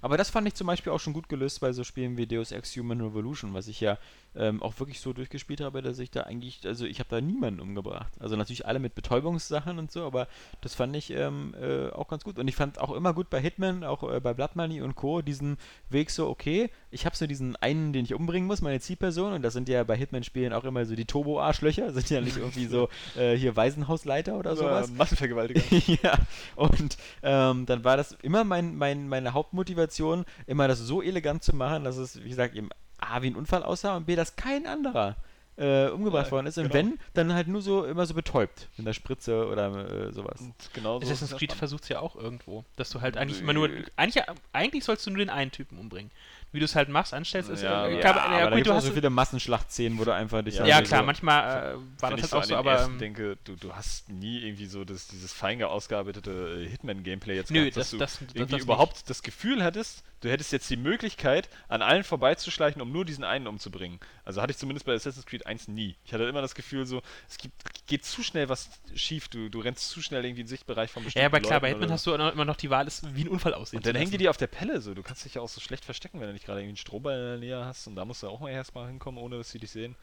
Aber 0.00 0.16
das 0.16 0.30
fand 0.30 0.46
ich 0.48 0.54
zum 0.54 0.66
Beispiel 0.66 0.92
auch 0.92 0.98
schon 1.00 1.12
gut 1.12 1.28
gelöst 1.28 1.60
bei 1.60 1.72
so 1.72 1.84
Spielen 1.84 2.16
wie 2.16 2.26
Deus 2.26 2.50
Ex 2.52 2.76
Human 2.76 3.00
Revolution, 3.00 3.54
was 3.54 3.68
ich 3.68 3.80
ja 3.80 3.98
ähm, 4.34 4.62
auch 4.62 4.78
wirklich 4.80 5.00
so 5.00 5.12
durchgespielt 5.12 5.60
habe, 5.60 5.82
dass 5.82 5.98
ich 5.98 6.10
da 6.10 6.22
eigentlich, 6.22 6.60
also 6.64 6.84
ich 6.84 6.98
habe 6.98 7.08
da 7.10 7.20
niemanden 7.20 7.60
umgebracht. 7.60 8.12
Also 8.20 8.36
natürlich 8.36 8.66
alle 8.66 8.78
mit 8.78 8.94
Betäubungssachen 8.94 9.78
und 9.78 9.90
so, 9.90 10.04
aber 10.04 10.28
das 10.60 10.74
fand 10.74 10.96
ich 10.96 11.10
ähm, 11.10 11.54
äh, 11.60 11.90
auch 11.90 12.08
ganz 12.08 12.24
gut. 12.24 12.38
Und 12.38 12.48
ich 12.48 12.56
fand 12.56 12.78
auch 12.78 12.92
immer 12.92 13.12
gut 13.14 13.30
bei 13.30 13.40
Hitman, 13.40 13.84
auch 13.84 14.02
äh, 14.10 14.20
bei 14.20 14.34
Blood 14.34 14.56
Money 14.56 14.80
und 14.80 14.94
Co., 14.94 15.22
diesen 15.22 15.58
Weg 15.90 16.10
so, 16.10 16.28
okay, 16.28 16.70
ich 16.90 17.06
habe 17.06 17.16
so 17.16 17.26
diesen 17.26 17.56
einen, 17.56 17.92
den 17.92 18.04
ich 18.04 18.14
umbringen 18.14 18.46
muss, 18.46 18.62
meine 18.62 18.80
Zielperson, 18.80 19.32
und 19.32 19.42
das 19.42 19.52
sind 19.52 19.68
ja 19.68 19.84
bei 19.84 19.96
Hitman-Spielen 19.96 20.52
auch 20.52 20.64
immer 20.64 20.84
so 20.86 20.94
die 20.94 21.04
Turbo-Arschlöcher, 21.04 21.90
sind 21.92 22.10
ja 22.10 22.20
nicht 22.20 22.36
irgendwie 22.36 22.66
so 22.66 22.88
äh, 23.16 23.36
hier 23.36 23.56
Waisenhausleiter 23.56 24.38
oder 24.38 24.56
sowas. 24.56 24.88
Äh, 24.88 24.92
Massenvergewaltiger. 24.92 25.62
ja, 26.02 26.18
und 26.56 26.96
ähm, 27.22 27.66
dann 27.66 27.84
war 27.84 27.96
das 27.96 28.12
immer 28.22 28.44
mein, 28.44 28.76
mein, 28.76 29.08
meine 29.08 29.32
Hauptmotivation, 29.32 30.24
immer 30.46 30.68
das 30.68 30.78
so 30.78 31.02
elegant 31.02 31.42
zu 31.42 31.54
machen, 31.54 31.84
dass 31.84 31.96
es, 31.96 32.22
wie 32.22 32.28
gesagt, 32.28 32.54
eben 32.54 32.70
A, 33.02 33.22
wie 33.22 33.28
ein 33.28 33.36
Unfall 33.36 33.62
aussah 33.62 33.96
und 33.96 34.06
B, 34.06 34.16
dass 34.16 34.36
kein 34.36 34.66
anderer 34.66 35.16
äh, 35.58 35.88
umgebracht 35.88 36.26
Ja, 36.26 36.32
worden 36.32 36.46
ist. 36.46 36.56
Und 36.56 36.64
genau. 36.72 36.74
wenn, 36.74 36.98
dann 37.12 37.34
halt 37.34 37.46
nur 37.46 37.60
so 37.60 37.84
immer 37.84 38.06
so 38.06 38.14
betäubt 38.14 38.68
mit 38.78 38.86
der 38.86 38.94
Spritze 38.94 39.46
oder 39.46 40.08
äh, 40.08 40.12
sowas. 40.12 40.40
Und 40.40 40.54
genau 40.72 40.98
so 40.98 41.06
Assassin's 41.06 41.32
ist 41.32 41.38
Creed 41.38 41.52
versucht 41.52 41.82
es 41.82 41.88
ja 41.90 42.00
auch 42.00 42.16
irgendwo, 42.16 42.64
dass 42.76 42.88
du 42.90 43.00
halt 43.02 43.18
eigentlich 43.18 43.40
immer 43.40 43.52
nur, 43.52 43.68
eigentlich, 43.96 44.24
eigentlich 44.54 44.84
sollst 44.84 45.06
du 45.06 45.10
nur 45.10 45.18
den 45.18 45.28
einen 45.30 45.50
Typen 45.50 45.78
umbringen. 45.78 46.10
Wie 46.52 46.58
du 46.58 46.64
es 46.66 46.74
halt 46.74 46.88
machst, 46.90 47.14
anstellst, 47.14 47.48
ist 47.50 47.62
Ja, 47.62 47.86
äh, 47.86 47.94
ja, 47.94 48.00
klar, 48.00 48.20
aber 48.26 48.38
ja, 48.38 48.50
da 48.50 48.56
gut, 48.56 48.66
du 48.66 48.72
auch 48.72 48.76
hast 48.76 48.84
so 48.84 48.92
viele 48.92 49.08
Massenschlachtszenen, 49.10 49.98
wo 49.98 50.04
du 50.04 50.12
einfach 50.14 50.42
dich 50.42 50.56
Ja, 50.56 50.66
ja 50.66 50.78
so- 50.78 50.84
klar, 50.84 51.02
manchmal 51.02 51.74
äh, 51.74 52.02
war 52.02 52.10
das 52.10 52.18
ich 52.18 52.22
halt 52.22 52.30
so 52.30 52.36
auch 52.38 52.44
so, 52.44 52.56
aber 52.56 52.72
ersten 52.72 52.92
ähm, 52.94 52.98
denke, 52.98 53.38
du, 53.44 53.56
du 53.56 53.74
hast 53.74 54.08
nie 54.10 54.38
irgendwie 54.38 54.66
so 54.66 54.84
das, 54.84 55.06
dieses 55.06 55.32
fein 55.32 55.62
ausgearbeitete 55.62 56.62
äh, 56.64 56.68
Hitman-Gameplay 56.68 57.36
jetzt 57.36 57.50
Nö, 57.50 57.60
gehabt, 57.60 57.76
dass 57.76 57.90
das- 57.90 58.18
du 58.18 58.24
das- 58.26 58.34
irgendwie 58.34 58.52
das 58.56 58.62
überhaupt 58.62 59.08
das 59.08 59.22
Gefühl 59.22 59.62
hattest, 59.64 60.02
du 60.22 60.30
hättest 60.30 60.52
jetzt 60.52 60.70
die 60.70 60.76
Möglichkeit, 60.76 61.50
an 61.68 61.82
allen 61.82 62.04
vorbeizuschleichen, 62.04 62.80
um 62.80 62.90
nur 62.90 63.04
diesen 63.04 63.24
einen 63.24 63.46
umzubringen. 63.46 64.00
Also 64.24 64.40
hatte 64.40 64.52
ich 64.52 64.56
zumindest 64.56 64.86
bei 64.86 64.94
Assassin's 64.94 65.26
Creed 65.26 65.46
1 65.46 65.68
nie. 65.68 65.96
Ich 66.04 66.14
hatte 66.14 66.24
immer 66.24 66.40
das 66.40 66.54
Gefühl 66.54 66.86
so, 66.86 67.02
es 67.28 67.36
gibt, 67.38 67.54
geht 67.86 68.04
zu 68.04 68.22
schnell 68.22 68.48
was 68.48 68.70
schief, 68.94 69.28
du, 69.28 69.48
du 69.50 69.60
rennst 69.60 69.90
zu 69.90 70.00
schnell 70.00 70.24
irgendwie 70.24 70.40
in 70.40 70.46
den 70.46 70.50
Sichtbereich 70.50 70.90
von 70.90 71.04
bestimmten 71.04 71.22
Ja, 71.22 71.26
aber 71.26 71.40
klar, 71.40 71.60
bei 71.60 71.68
Leuten 71.68 71.80
Hitman 71.80 71.88
oder 71.88 71.94
hast 71.94 72.06
du 72.06 72.14
immer 72.14 72.44
noch 72.44 72.56
die 72.56 72.70
Wahl, 72.70 72.86
es 72.86 73.02
wie 73.14 73.24
ein 73.24 73.28
Unfall 73.28 73.54
aussehen 73.54 73.78
und 73.78 73.86
dann 73.86 73.96
hängen 73.96 74.10
die 74.10 74.18
dir 74.18 74.30
auf 74.30 74.36
der 74.36 74.46
Pelle 74.46 74.80
so. 74.80 74.94
Du 74.94 75.02
kannst 75.02 75.24
dich 75.24 75.34
ja 75.34 75.42
auch 75.42 75.48
so 75.48 75.60
schlecht 75.60 75.84
verstecken, 75.84 76.20
wenn 76.20 76.28
du 76.28 76.32
nicht 76.32 76.46
gerade 76.46 76.60
irgendwie 76.60 76.70
einen 76.70 76.76
Strohball 76.78 77.18
in 77.18 77.24
der 77.26 77.38
Nähe 77.38 77.64
hast. 77.64 77.86
Und 77.86 77.96
da 77.96 78.04
musst 78.04 78.22
du 78.22 78.28
auch 78.28 78.40
mal 78.40 78.50
erstmal 78.50 78.86
hinkommen, 78.88 79.20
ohne 79.20 79.38
dass 79.38 79.50
sie 79.50 79.58
dich 79.58 79.70
sehen. 79.70 79.96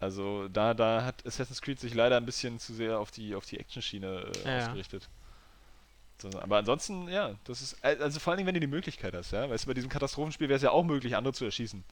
Also 0.00 0.48
da, 0.48 0.74
da 0.74 1.04
hat 1.04 1.26
Assassin's 1.26 1.60
Creed 1.60 1.80
sich 1.80 1.92
leider 1.92 2.16
ein 2.16 2.24
bisschen 2.26 2.58
zu 2.58 2.72
sehr 2.72 2.98
auf 2.98 3.10
die, 3.10 3.34
auf 3.34 3.44
die 3.46 3.58
Action-Schiene 3.58 4.32
äh, 4.44 4.48
Ja. 4.48 4.66
ausgerichtet. 4.66 5.08
Aber 6.40 6.58
ansonsten, 6.58 7.08
ja, 7.08 7.34
das 7.44 7.62
ist, 7.62 7.84
al- 7.84 8.02
also 8.02 8.20
vor 8.20 8.32
allen 8.32 8.38
Dingen, 8.38 8.46
wenn 8.48 8.54
du 8.54 8.60
die 8.60 8.66
Möglichkeit 8.66 9.14
hast, 9.14 9.30
ja. 9.32 9.48
Weißt 9.48 9.64
du, 9.64 9.68
bei 9.68 9.74
diesem 9.74 9.90
Katastrophenspiel 9.90 10.48
wäre 10.48 10.56
es 10.56 10.62
ja 10.62 10.70
auch 10.70 10.84
möglich, 10.84 11.16
andere 11.16 11.34
zu 11.34 11.44
erschießen. 11.44 11.84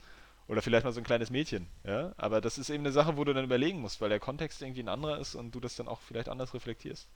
Oder 0.48 0.62
vielleicht 0.62 0.84
mal 0.84 0.92
so 0.92 1.00
ein 1.00 1.04
kleines 1.04 1.30
Mädchen, 1.30 1.66
ja. 1.84 2.12
Aber 2.16 2.40
das 2.40 2.58
ist 2.58 2.70
eben 2.70 2.84
eine 2.84 2.92
Sache, 2.92 3.16
wo 3.16 3.24
du 3.24 3.32
dann 3.34 3.44
überlegen 3.44 3.80
musst, 3.80 4.00
weil 4.00 4.08
der 4.10 4.20
Kontext 4.20 4.62
irgendwie 4.62 4.82
ein 4.82 4.88
anderer 4.88 5.18
ist 5.18 5.34
und 5.34 5.54
du 5.54 5.60
das 5.60 5.76
dann 5.76 5.88
auch 5.88 6.00
vielleicht 6.00 6.28
anders 6.28 6.54
reflektierst. 6.54 7.08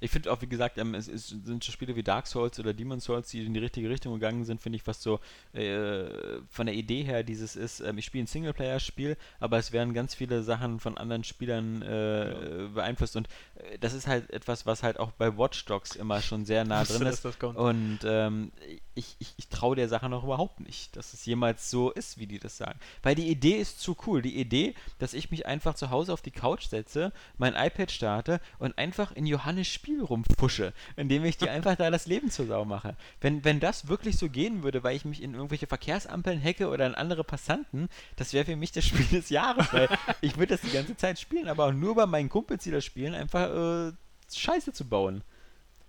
Ich 0.00 0.10
finde 0.10 0.32
auch, 0.32 0.40
wie 0.42 0.48
gesagt, 0.48 0.78
ähm, 0.78 0.94
es, 0.94 1.08
es 1.08 1.28
sind 1.28 1.64
so 1.64 1.72
Spiele 1.72 1.96
wie 1.96 2.02
Dark 2.02 2.26
Souls 2.26 2.58
oder 2.60 2.72
Demon 2.72 3.00
Souls, 3.00 3.28
die 3.28 3.44
in 3.44 3.54
die 3.54 3.60
richtige 3.60 3.90
Richtung 3.90 4.14
gegangen 4.14 4.44
sind, 4.44 4.60
finde 4.60 4.76
ich, 4.76 4.86
was 4.86 5.02
so 5.02 5.20
äh, 5.52 6.06
von 6.48 6.66
der 6.66 6.74
Idee 6.74 7.02
her 7.02 7.22
dieses 7.22 7.56
ist, 7.56 7.80
ähm, 7.80 7.98
ich 7.98 8.04
spiele 8.04 8.24
ein 8.24 8.26
Singleplayer-Spiel, 8.26 9.16
aber 9.40 9.58
es 9.58 9.72
werden 9.72 9.94
ganz 9.94 10.14
viele 10.14 10.42
Sachen 10.42 10.80
von 10.80 10.96
anderen 10.96 11.24
Spielern 11.24 11.82
äh, 11.82 12.68
beeinflusst 12.72 13.16
und 13.16 13.28
äh, 13.56 13.78
das 13.78 13.92
ist 13.92 14.06
halt 14.06 14.30
etwas, 14.30 14.66
was 14.66 14.82
halt 14.82 14.98
auch 14.98 15.10
bei 15.12 15.36
Watch 15.36 15.64
Dogs 15.64 15.96
immer 15.96 16.20
schon 16.20 16.44
sehr 16.44 16.64
nah 16.64 16.84
drin 16.84 17.06
ist. 17.06 17.26
Und 17.42 18.00
ähm, 18.04 18.52
ich, 18.94 19.16
ich, 19.18 19.34
ich 19.36 19.48
traue 19.48 19.76
der 19.76 19.88
Sache 19.88 20.08
noch 20.08 20.24
überhaupt 20.24 20.60
nicht, 20.60 20.96
dass 20.96 21.12
es 21.12 21.24
jemals 21.24 21.70
so 21.70 21.90
ist, 21.90 22.18
wie 22.18 22.26
die 22.26 22.38
das 22.38 22.56
sagen. 22.56 22.78
Weil 23.02 23.14
die 23.14 23.28
Idee 23.28 23.56
ist 23.56 23.80
zu 23.80 23.96
cool. 24.06 24.22
Die 24.22 24.38
Idee, 24.38 24.74
dass 24.98 25.14
ich 25.14 25.30
mich 25.30 25.46
einfach 25.46 25.74
zu 25.74 25.90
Hause 25.90 26.12
auf 26.12 26.22
die 26.22 26.30
Couch 26.30 26.66
setze, 26.68 27.12
mein 27.36 27.54
iPad 27.54 27.90
starte 27.90 28.40
und 28.58 28.76
einfach 28.76 29.12
in 29.12 29.26
Johannes 29.26 29.68
Spiel 29.88 30.04
rumfusche, 30.04 30.74
indem 30.96 31.24
ich 31.24 31.38
dir 31.38 31.50
einfach 31.50 31.76
da 31.76 31.90
das 31.90 32.06
Leben 32.06 32.30
zur 32.30 32.46
Sau 32.46 32.66
mache. 32.66 32.94
Wenn, 33.22 33.42
wenn 33.44 33.58
das 33.58 33.88
wirklich 33.88 34.18
so 34.18 34.28
gehen 34.28 34.62
würde, 34.62 34.82
weil 34.82 34.94
ich 34.94 35.06
mich 35.06 35.22
in 35.22 35.32
irgendwelche 35.32 35.66
Verkehrsampeln 35.66 36.42
hacke 36.42 36.68
oder 36.68 36.86
in 36.86 36.94
andere 36.94 37.24
Passanten, 37.24 37.88
das 38.16 38.34
wäre 38.34 38.44
für 38.44 38.56
mich 38.56 38.70
das 38.72 38.84
Spiel 38.84 39.06
des 39.06 39.30
Jahres, 39.30 39.72
weil 39.72 39.88
ich 40.20 40.36
würde 40.36 40.54
das 40.54 40.60
die 40.60 40.72
ganze 40.72 40.96
Zeit 40.96 41.18
spielen, 41.18 41.48
aber 41.48 41.66
auch 41.66 41.72
nur 41.72 41.94
bei 41.94 42.04
meinen 42.04 42.28
Kumpels, 42.28 42.64
die 42.64 42.70
das 42.70 42.84
spielen, 42.84 43.14
einfach 43.14 43.48
äh, 43.88 43.92
Scheiße 44.30 44.74
zu 44.74 44.86
bauen. 44.86 45.22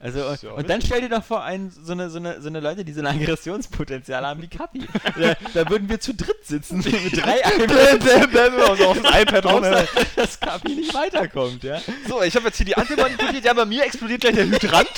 Also, 0.01 0.19
ja 0.19 0.53
auch 0.53 0.57
und 0.57 0.69
dann 0.69 0.81
stell 0.81 1.01
dir 1.01 1.09
doch 1.09 1.23
vor, 1.23 1.43
ein, 1.43 1.71
so, 1.71 1.91
eine, 1.91 2.09
so, 2.09 2.19
eine, 2.19 2.41
so 2.41 2.47
eine 2.47 2.61
Leute, 2.61 2.85
die 2.85 2.93
so 2.93 3.01
ein 3.01 3.07
Aggressionspotenzial 3.07 4.25
haben 4.25 4.41
wie 4.41 4.47
Kapi. 4.47 4.87
da, 5.19 5.35
da 5.53 5.69
würden 5.69 5.89
wir 5.89 5.99
zu 5.99 6.13
dritt 6.13 6.45
sitzen 6.45 6.77
mit 7.03 7.17
drei 7.21 7.39
iPads, 7.39 8.81
auf 8.81 9.01
das 9.01 9.21
iPad 9.21 9.45
außer 9.45 9.87
dass 10.15 10.39
Kapi 10.39 10.75
nicht 10.75 10.93
weiterkommt, 10.93 11.65
ja. 11.65 11.81
So, 12.07 12.23
ich 12.23 12.33
habe 12.35 12.45
jetzt 12.45 12.55
hier 12.55 12.67
die 12.67 12.77
Ampel 12.77 12.95
manipuliert, 12.95 13.43
ja, 13.43 13.53
bei 13.53 13.65
mir 13.65 13.83
explodiert 13.83 14.21
gleich 14.21 14.35
der 14.35 14.45
Hydrant. 14.45 14.89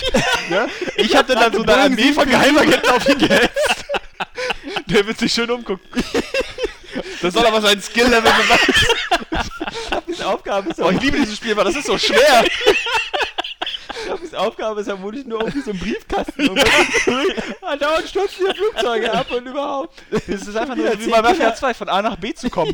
ja? 0.52 0.68
Ich 0.98 1.15
habe 1.15 1.34
dann, 1.34 1.52
dann 1.52 1.53
so 1.53 1.64
eine 1.64 1.78
Armee 1.78 2.14
von 2.14 2.30
Geheimagenten 2.30 2.90
auf 2.91 3.10
ihn 3.10 3.18
gehetzt. 3.18 3.86
Der 4.86 5.07
wird 5.07 5.18
sich 5.18 5.34
schön 5.34 5.49
umgucken. 5.49 6.03
Das 7.23 7.34
soll 7.34 7.45
aber 7.45 7.61
sein 7.61 7.82
Skill-Level 7.82 8.22
beweisen. 8.22 8.73
Kapis 9.90 10.22
Aufgabe 10.22 10.69
ist, 10.69 10.80
Oh, 10.80 10.90
ich 10.91 11.02
liebe 11.02 11.18
dieses 11.18 11.38
Spiel, 11.38 11.56
weil 11.56 11.65
das 11.65 11.76
ist 11.76 11.88
so 11.88 11.98
schwer. 11.98 12.44
Kapis 14.07 14.34
Aufgabe 14.34 14.82
ist 14.82 14.88
vermutlich 14.88 15.26
nur 15.26 15.40
irgendwie 15.40 15.61
so 15.61 15.72
ein 15.72 15.80
Briefkasten. 15.80 16.49
Und 16.49 16.60
ah, 17.61 17.76
dauernd 17.76 18.07
stürzen 18.07 18.45
die 18.49 18.56
Flugzeuge 18.56 19.11
ab 19.14 19.32
und 19.32 19.45
überhaupt. 19.45 20.02
Das 20.11 20.26
ist 20.28 20.56
einfach 20.56 20.76
nur 20.76 20.99
wie 20.99 21.10
bei 21.10 21.22
Mafia 21.22 21.34
Kinder. 21.34 21.56
2 21.56 21.73
von 21.73 21.90
A 21.90 22.02
nach 22.02 22.15
B 22.18 22.34
zu 22.34 22.49
kommen. 22.49 22.72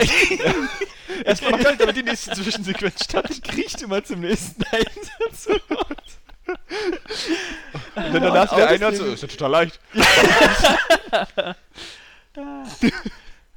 Erstmal 1.23 1.51
noch 1.51 1.77
damit 1.77 1.95
die 1.95 2.03
nächste 2.03 2.31
Zwischensequenz 2.31 3.03
statt. 3.03 3.29
Ich 3.29 3.41
kriecht 3.41 3.81
immer 3.81 4.03
zum 4.03 4.19
nächsten 4.21 4.63
Einsatz. 4.63 5.47
Und 7.95 8.13
dann 8.13 8.21
danach 8.21 8.51
Und 8.51 8.57
der 8.57 8.69
eine 8.69 8.85
hat 8.85 8.95
so, 8.95 9.05
ist 9.05 9.21
ja 9.21 9.27
total 9.27 9.51
leicht. 9.51 9.79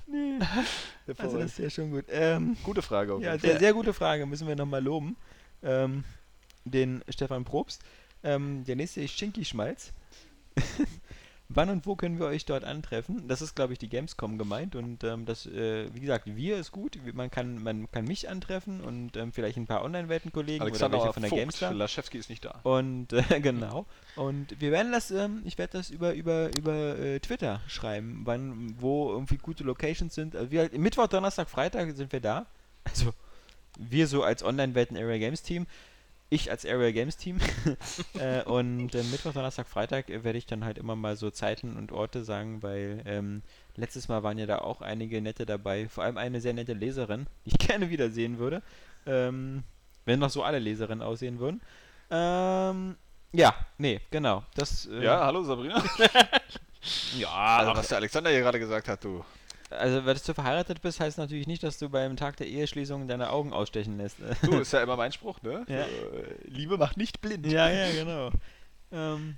nee. 0.07 0.39
Also 1.19 1.39
das 1.39 1.53
ist 1.53 1.59
ja 1.59 1.71
schon 1.71 1.91
gut. 1.91 2.05
Ähm, 2.11 2.57
Gute 2.63 2.83
Frage. 2.83 3.15
Auf 3.15 3.23
Ja, 3.23 3.39
sehr, 3.39 3.59
sehr 3.59 3.73
gute 3.73 3.93
Frage, 3.93 4.27
müssen 4.27 4.49
wir 4.49 4.57
nochmal 4.57 4.83
loben. 4.83 5.17
Ähm, 5.63 6.05
den 6.65 7.03
Stefan 7.09 7.45
Probst. 7.45 7.83
Ähm, 8.23 8.65
der 8.65 8.77
nächste 8.77 9.01
ist 9.01 9.19
Schinky 9.19 9.45
Schmalz. 9.45 9.93
Wann 11.53 11.69
und 11.69 11.85
wo 11.85 11.97
können 11.97 12.21
wir 12.21 12.27
euch 12.27 12.45
dort 12.45 12.63
antreffen? 12.63 13.27
Das 13.27 13.43
ist, 13.43 13.57
glaube 13.57 13.73
ich, 13.73 13.79
die 13.81 13.89
Gamescom 13.89 14.39
gemeint 14.39 14.77
und 14.77 15.03
ähm, 15.03 15.27
das, 15.27 15.47
äh, 15.47 15.93
wie 15.93 15.99
gesagt, 15.99 16.27
wir 16.27 16.57
ist 16.57 16.71
gut. 16.71 16.97
Man 17.13 17.29
kann, 17.29 17.61
man 17.61 17.91
kann 17.91 18.05
mich 18.05 18.29
antreffen 18.29 18.81
und 18.81 19.17
ähm, 19.17 19.33
vielleicht 19.33 19.57
ein 19.57 19.67
paar 19.67 19.83
Online-Welten-Kollegen 19.83 20.63
oder 20.63 20.73
welche 20.73 21.13
von 21.13 21.23
der 21.23 21.29
Vogt, 21.29 21.41
Gamestar. 21.41 21.75
Laschewski 21.75 22.19
ist 22.19 22.31
nicht 22.31 22.45
da. 22.45 22.61
Und 22.63 23.13
äh, 23.31 23.41
genau. 23.41 23.85
Und 24.15 24.61
wir 24.61 24.71
werden 24.71 24.93
das, 24.93 25.11
ähm, 25.11 25.43
ich 25.45 25.59
werde 25.59 25.79
das 25.79 25.91
über 25.91 26.15
über 26.15 26.57
über 26.57 26.97
äh, 26.97 27.19
Twitter 27.19 27.61
schreiben, 27.67 28.21
wann, 28.27 28.77
wo 28.79 29.11
irgendwie 29.11 29.39
gute 29.39 29.65
Locations 29.65 30.15
sind. 30.15 30.37
Also 30.37 30.53
wir 30.53 30.71
Mittwoch, 30.75 31.09
Donnerstag, 31.09 31.51
Freitag 31.51 31.97
sind 31.97 32.13
wir 32.13 32.21
da. 32.21 32.47
Also 32.85 33.13
wir 33.77 34.07
so 34.07 34.23
als 34.23 34.45
Online-Welten 34.45 34.97
Area 34.97 35.19
Games 35.19 35.43
Team. 35.43 35.67
Ich 36.33 36.49
als 36.49 36.65
Area 36.65 36.93
Games 36.93 37.17
Team. 37.17 37.39
äh, 38.15 38.43
und 38.45 38.95
äh, 38.95 39.03
Mittwoch, 39.03 39.33
Donnerstag, 39.33 39.67
Freitag 39.67 40.09
äh, 40.09 40.23
werde 40.23 40.39
ich 40.39 40.47
dann 40.47 40.65
halt 40.65 40.79
immer 40.79 40.95
mal 40.95 41.17
so 41.17 41.31
Zeiten 41.31 41.77
und 41.77 41.91
Orte 41.91 42.23
sagen, 42.23 42.63
weil 42.63 43.03
ähm, 43.05 43.43
letztes 43.75 44.07
Mal 44.07 44.23
waren 44.23 44.39
ja 44.39 44.47
da 44.47 44.59
auch 44.59 44.81
einige 44.81 45.21
nette 45.21 45.45
dabei. 45.45 45.89
Vor 45.89 46.05
allem 46.05 46.17
eine 46.17 46.41
sehr 46.41 46.53
nette 46.53 46.73
Leserin, 46.73 47.27
die 47.45 47.51
ich 47.51 47.59
gerne 47.67 47.91
wiedersehen 47.91 48.39
würde. 48.39 48.63
Ähm, 49.07 49.65
wenn 50.05 50.21
noch 50.21 50.31
so 50.31 50.45
alle 50.45 50.61
Leserinnen 50.61 51.03
aussehen 51.03 51.41
würden. 51.41 51.61
Ähm, 52.11 52.97
ja, 53.33 53.55
nee, 53.79 54.01
genau. 54.11 54.45
Das, 54.55 54.87
äh, 54.87 55.03
Ja, 55.03 55.27
hallo 55.27 55.43
Sabrina. 55.43 55.83
ja 57.19 57.29
Also, 57.29 57.75
was 57.75 57.89
der 57.89 57.99
Alexander 57.99 58.31
hier 58.31 58.41
gerade 58.41 58.61
gesagt 58.61 58.87
hat, 58.87 59.03
du. 59.03 59.25
Also, 59.71 60.05
weil 60.05 60.15
du 60.15 60.35
verheiratet 60.35 60.83
bist, 60.83 61.01
heißt 61.01 61.19
natürlich 61.19 61.47
nicht, 61.47 61.63
dass 61.63 61.79
du 61.79 61.89
beim 61.89 62.17
Tag 62.17 62.37
der 62.37 62.49
Eheschließung 62.49 63.09
deine 63.09 63.31
Augen 63.31 63.53
ausstechen 63.53 63.97
lässt. 63.97 64.19
Du, 64.43 64.59
ist 64.59 64.73
ja 64.73 64.83
immer 64.83 64.97
mein 64.97 65.13
Spruch, 65.13 65.41
ne? 65.43 65.65
Ja. 65.69 65.83
Äh, 65.83 65.87
Liebe 66.45 66.77
macht 66.77 66.97
nicht 66.97 67.21
blind. 67.21 67.47
ja, 67.47 67.71
ja, 67.71 67.91
genau. 67.93 68.31
ähm, 68.91 69.37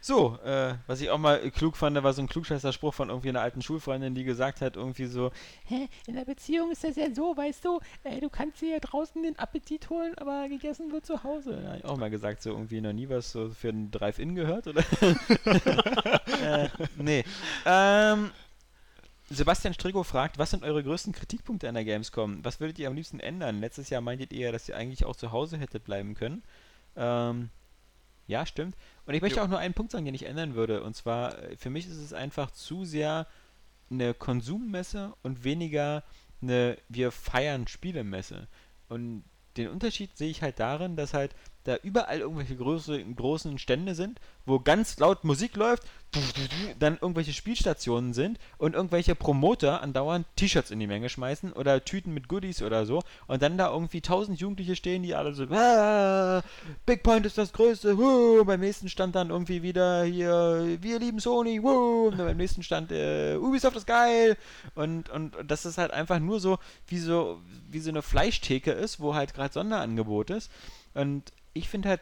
so, 0.00 0.38
äh, 0.44 0.74
was 0.86 1.00
ich 1.00 1.10
auch 1.10 1.18
mal 1.18 1.50
klug 1.50 1.76
fand, 1.76 2.00
war 2.02 2.12
so 2.12 2.22
ein 2.22 2.28
Klugscheißer-Spruch 2.28 2.94
von 2.94 3.08
irgendwie 3.08 3.30
einer 3.30 3.40
alten 3.40 3.62
Schulfreundin, 3.62 4.14
die 4.14 4.24
gesagt 4.24 4.60
hat, 4.60 4.76
irgendwie 4.76 5.06
so, 5.06 5.32
Hä, 5.66 5.88
in 6.06 6.14
der 6.14 6.24
Beziehung 6.24 6.70
ist 6.70 6.84
das 6.84 6.96
ja 6.96 7.12
so, 7.12 7.36
weißt 7.36 7.64
du, 7.64 7.80
äh, 8.04 8.20
du 8.20 8.30
kannst 8.30 8.62
dir 8.62 8.70
ja 8.70 8.78
draußen 8.78 9.22
den 9.22 9.38
Appetit 9.38 9.90
holen, 9.90 10.16
aber 10.16 10.48
gegessen 10.48 10.92
wird 10.92 11.04
zu 11.04 11.24
Hause. 11.24 11.60
Da 11.62 11.70
hab 11.70 11.78
ich 11.78 11.84
auch 11.84 11.96
mal 11.96 12.10
gesagt, 12.10 12.42
so 12.42 12.50
irgendwie 12.50 12.80
noch 12.80 12.92
nie 12.92 13.08
was 13.08 13.32
so 13.32 13.50
für 13.50 13.70
ein 13.70 13.90
Drive-In 13.90 14.34
gehört, 14.36 14.68
oder? 14.68 14.82
äh, 16.42 16.68
nee. 16.96 17.24
Ähm, 17.66 18.30
Sebastian 19.30 19.74
Strigo 19.74 20.04
fragt, 20.04 20.38
was 20.38 20.50
sind 20.50 20.64
eure 20.64 20.82
größten 20.82 21.12
Kritikpunkte 21.12 21.68
an 21.68 21.74
der 21.74 21.84
Gamescom? 21.84 22.44
Was 22.44 22.60
würdet 22.60 22.78
ihr 22.78 22.88
am 22.88 22.94
liebsten 22.94 23.20
ändern? 23.20 23.60
Letztes 23.60 23.90
Jahr 23.90 24.00
meintet 24.00 24.32
ihr 24.32 24.46
ja, 24.46 24.52
dass 24.52 24.68
ihr 24.68 24.76
eigentlich 24.76 25.04
auch 25.04 25.16
zu 25.16 25.32
Hause 25.32 25.58
hättet 25.58 25.84
bleiben 25.84 26.14
können. 26.14 26.42
Ähm, 26.96 27.50
ja, 28.26 28.46
stimmt. 28.46 28.76
Und 29.06 29.14
ich 29.14 29.22
möchte 29.22 29.38
Jo. 29.38 29.44
auch 29.44 29.48
nur 29.48 29.58
einen 29.58 29.74
Punkt 29.74 29.92
sagen, 29.92 30.04
den 30.04 30.14
ich 30.14 30.26
ändern 30.26 30.54
würde. 30.54 30.82
Und 30.82 30.94
zwar, 30.94 31.38
äh, 31.42 31.56
für 31.56 31.70
mich 31.70 31.86
ist 31.86 31.96
es 31.96 32.12
einfach 32.12 32.50
zu 32.50 32.84
sehr 32.84 33.26
eine 33.90 34.14
Konsummesse 34.14 35.14
und 35.22 35.44
weniger 35.44 36.04
eine 36.40 36.78
Wir 36.88 37.10
feiern 37.10 37.66
Spielemesse. 37.66 38.48
Und 38.88 39.24
den 39.56 39.68
Unterschied 39.68 40.16
sehe 40.16 40.30
ich 40.30 40.42
halt 40.42 40.60
darin, 40.60 40.96
dass 40.96 41.14
halt 41.14 41.34
da 41.64 41.76
überall 41.82 42.20
irgendwelche 42.20 42.56
große, 42.56 43.04
großen 43.04 43.58
Stände 43.58 43.94
sind, 43.94 44.20
wo 44.46 44.58
ganz 44.58 44.98
laut 44.98 45.24
Musik 45.24 45.56
läuft, 45.56 45.82
dann 46.78 46.94
irgendwelche 47.00 47.34
Spielstationen 47.34 48.14
sind 48.14 48.38
und 48.56 48.74
irgendwelche 48.74 49.14
Promoter 49.14 49.82
andauernd 49.82 50.26
T-Shirts 50.36 50.70
in 50.70 50.80
die 50.80 50.86
Menge 50.86 51.10
schmeißen 51.10 51.52
oder 51.52 51.84
Tüten 51.84 52.14
mit 52.14 52.28
Goodies 52.28 52.62
oder 52.62 52.86
so 52.86 53.02
und 53.26 53.42
dann 53.42 53.58
da 53.58 53.70
irgendwie 53.70 54.00
tausend 54.00 54.40
Jugendliche 54.40 54.74
stehen, 54.74 55.02
die 55.02 55.14
alle 55.14 55.34
so 55.34 55.44
"Ah, 55.50 56.42
Big 56.86 57.02
Point 57.02 57.26
ist 57.26 57.36
das 57.36 57.52
Größte, 57.52 57.98
wuh", 57.98 58.44
beim 58.44 58.60
nächsten 58.60 58.88
stand 58.88 59.14
dann 59.14 59.28
irgendwie 59.28 59.62
wieder 59.62 60.04
hier 60.04 60.78
wir 60.80 60.98
lieben 60.98 61.20
Sony, 61.20 61.62
wuh", 61.62 62.08
und 62.08 62.16
beim 62.16 62.38
nächsten 62.38 62.62
stand 62.62 62.90
äh, 62.90 63.36
Ubisoft 63.36 63.76
ist 63.76 63.86
geil. 63.86 64.38
Und, 64.74 65.10
und, 65.10 65.36
und 65.36 65.50
das 65.50 65.66
ist 65.66 65.76
halt 65.76 65.90
einfach 65.90 66.20
nur 66.20 66.40
so 66.40 66.58
wie 66.86 66.98
so 66.98 67.42
wie 67.70 67.80
so 67.80 67.90
eine 67.90 68.00
Fleischtheke 68.00 68.72
ist, 68.72 68.98
wo 69.00 69.14
halt 69.14 69.34
gerade 69.34 69.52
Sonderangebot 69.52 70.30
ist. 70.30 70.50
Und 70.94 71.32
ich 71.58 71.68
finde 71.68 71.90
halt, 71.90 72.00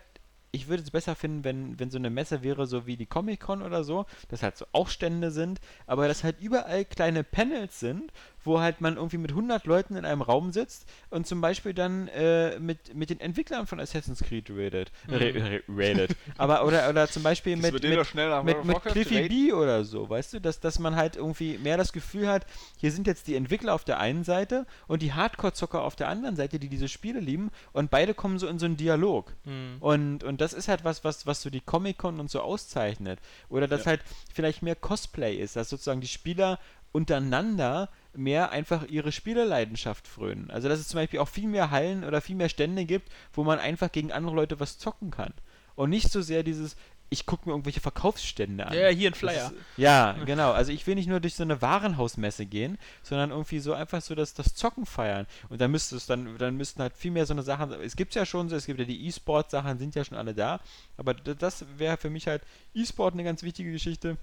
ich 0.57 0.69
würde 0.69 0.83
es 0.83 0.91
besser 0.91 1.15
finden, 1.15 1.45
wenn, 1.45 1.78
wenn 1.78 1.91
so 1.91 1.99
eine 1.99 2.11
Messe 2.11 2.43
wäre, 2.43 2.66
so 2.66 2.87
wie 2.87 2.97
die 2.97 3.07
Comic-Con 3.07 3.62
oder 3.62 3.85
so, 3.85 4.07
dass 4.28 4.43
halt 4.43 4.57
so 4.57 4.65
auch 4.73 4.89
Stände 4.89 5.31
sind, 5.31 5.61
aber 5.87 6.09
dass 6.09 6.24
halt 6.24 6.41
überall 6.41 6.85
kleine 6.85 7.23
Panels 7.23 7.78
sind, 7.78 8.11
wo 8.47 8.61
halt 8.61 8.81
man 8.81 8.97
irgendwie 8.97 9.19
mit 9.19 9.33
100 9.33 9.66
Leuten 9.66 9.97
in 9.97 10.05
einem 10.05 10.23
Raum 10.23 10.53
sitzt 10.53 10.89
und 11.11 11.27
zum 11.27 11.41
Beispiel 11.41 11.74
dann 11.74 12.09
äh, 12.09 12.59
mit, 12.59 12.95
mit 12.95 13.11
den 13.11 13.20
Entwicklern 13.20 13.66
von 13.66 13.81
Assassin's 13.81 14.23
Creed 14.23 14.49
redet. 14.51 14.93
Mhm. 15.09 15.15
Re, 15.15 15.35
re, 15.35 15.62
redet. 15.69 16.16
aber 16.39 16.65
oder, 16.65 16.89
oder 16.89 17.09
zum 17.09 17.23
Beispiel 17.23 17.57
Das 17.57 17.73
mit, 17.73 17.83
mit, 17.83 18.09
mit, 18.45 18.65
mit 18.65 18.83
Cliffy. 18.83 19.28
B 19.28 19.53
oder 19.53 19.85
so, 19.85 20.09
weißt 20.09 20.35
du, 20.35 20.41
dass, 20.41 20.61
dass 20.61 20.78
man 20.78 20.97
halt 20.97 21.16
irgendwie 21.16 21.59
mehr 21.59 21.77
das 21.77 21.93
Gefühl 21.93 22.28
hat, 22.28 22.47
hier 22.78 22.93
sind 22.93 23.07
jetzt 23.07 23.27
die 23.27 23.35
Entwickler 23.35 23.74
auf 23.74 23.85
der 23.85 23.99
einen 23.99 24.24
Seite 24.24 24.66
und 24.87 25.03
die 25.03 25.12
Hardcore-Zocker 25.12 25.83
auf 25.83 25.97
der 25.97 26.09
anderen 26.09 26.37
Seite, 26.37 26.59
die 26.59 26.69
diese 26.69 26.89
Spiele 26.89 27.20
lieben 27.20 27.51
und 27.73 27.91
beide 27.91 28.15
kommen 28.15 28.39
so 28.39 28.47
in 28.47 28.59
so 28.59 28.66
einen 28.66 28.77
Dialog. 28.77 29.35
Mhm. 29.45 29.77
Und, 29.81 30.24
und 30.24 30.41
das 30.41 30.45
ist 30.52 30.68
halt 30.68 30.85
was, 30.85 31.05
was, 31.05 31.27
was 31.27 31.43
so 31.43 31.51
die 31.51 31.60
Comic-Con 31.60 32.20
und 32.20 32.31
so 32.31 32.40
auszeichnet. 32.40 33.18
Oder 33.48 33.68
dass 33.68 33.81
Ja. 33.85 33.93
halt 33.93 34.02
vielleicht 34.32 34.62
mehr 34.62 34.77
Cosplay 34.77 35.36
ist, 35.36 35.56
dass 35.56 35.68
sozusagen 35.70 36.01
die 36.01 36.09
Spieler 36.09 36.59
untereinander 36.93 37.90
mehr 38.14 38.51
einfach 38.51 38.86
ihre 38.89 39.12
Spieleleidenschaft 39.12 40.09
frönen. 40.09 40.51
Also 40.51 40.68
dass 40.68 40.78
es 40.81 40.89
zum 40.89 40.98
Beispiel 40.98 41.20
auch 41.20 41.28
viel 41.28 41.48
mehr 41.48 41.70
Hallen 41.70 42.05
oder 42.05 42.20
viel 42.20 42.36
mehr 42.36 42.48
Stände 42.48 42.85
gibt, 42.85 43.10
wo 43.32 43.44
man 43.44 43.59
einfach 43.59 43.93
gegen 43.93 44.12
andere 44.12 44.35
Leute 44.35 44.60
was 44.60 44.78
zocken 44.78 45.10
kann. 45.10 45.35
Und 45.74 45.90
nicht 45.90 46.10
so 46.10 46.23
sehr 46.23 46.43
dieses, 46.43 46.74
ich 47.09 47.27
gucke 47.27 47.49
mir 47.49 47.53
irgendwelche 47.53 47.81
Verkaufsstände 47.81 48.66
an. 48.66 48.77
Ja, 48.77 48.89
hier 48.89 49.11
ein 49.11 49.15
Flyer. 49.15 49.47
Ist, 49.47 49.55
ja, 49.77 50.12
genau. 50.24 50.53
Also 50.53 50.73
ich 50.73 50.87
will 50.87 50.97
nicht 50.97 51.09
nur 51.09 51.20
durch 51.20 51.35
so 51.35 51.45
eine 51.45 51.62
Warenhausmesse 51.62 52.47
gehen, 52.47 52.78
sondern 53.03 53.31
irgendwie 53.31 53.61
so 53.61 53.74
einfach 53.74 54.03
so 54.03 54.15
das, 54.15 54.35
das 54.35 54.55
Zocken 54.55 54.87
feiern. 54.87 55.27
Und 55.49 55.61
dann 55.61 55.70
müsste 55.70 55.97
es 55.97 56.07
dann, 56.07 56.37
dann 56.39 56.57
müssten 56.57 56.83
halt 56.83 56.97
viel 56.97 57.12
mehr 57.12 57.27
so 57.27 57.35
eine 57.35 57.43
Sachen. 57.43 57.73
Es 57.73 57.97
gibt 57.97 58.15
ja 58.15 58.27
schon 58.27 58.49
so, 58.49 58.57
es 58.57 58.66
gibt 58.66 58.81
ja 58.81 58.85
die 58.85 59.07
E-Sport-Sachen, 59.07 59.78
sind 59.78 59.95
ja 59.95 60.05
schon 60.05 60.19
alle 60.19 60.35
da. 60.35 60.61
Aber 60.97 61.15
das 61.15 61.65
wäre 61.78 61.97
für 61.97 62.11
mich 62.11 62.27
halt 62.27 62.43
E-Sport 62.74 63.15
eine 63.15 63.24
ganz 63.24 63.43
wichtige 63.43 63.70
Geschichte. 63.70 64.16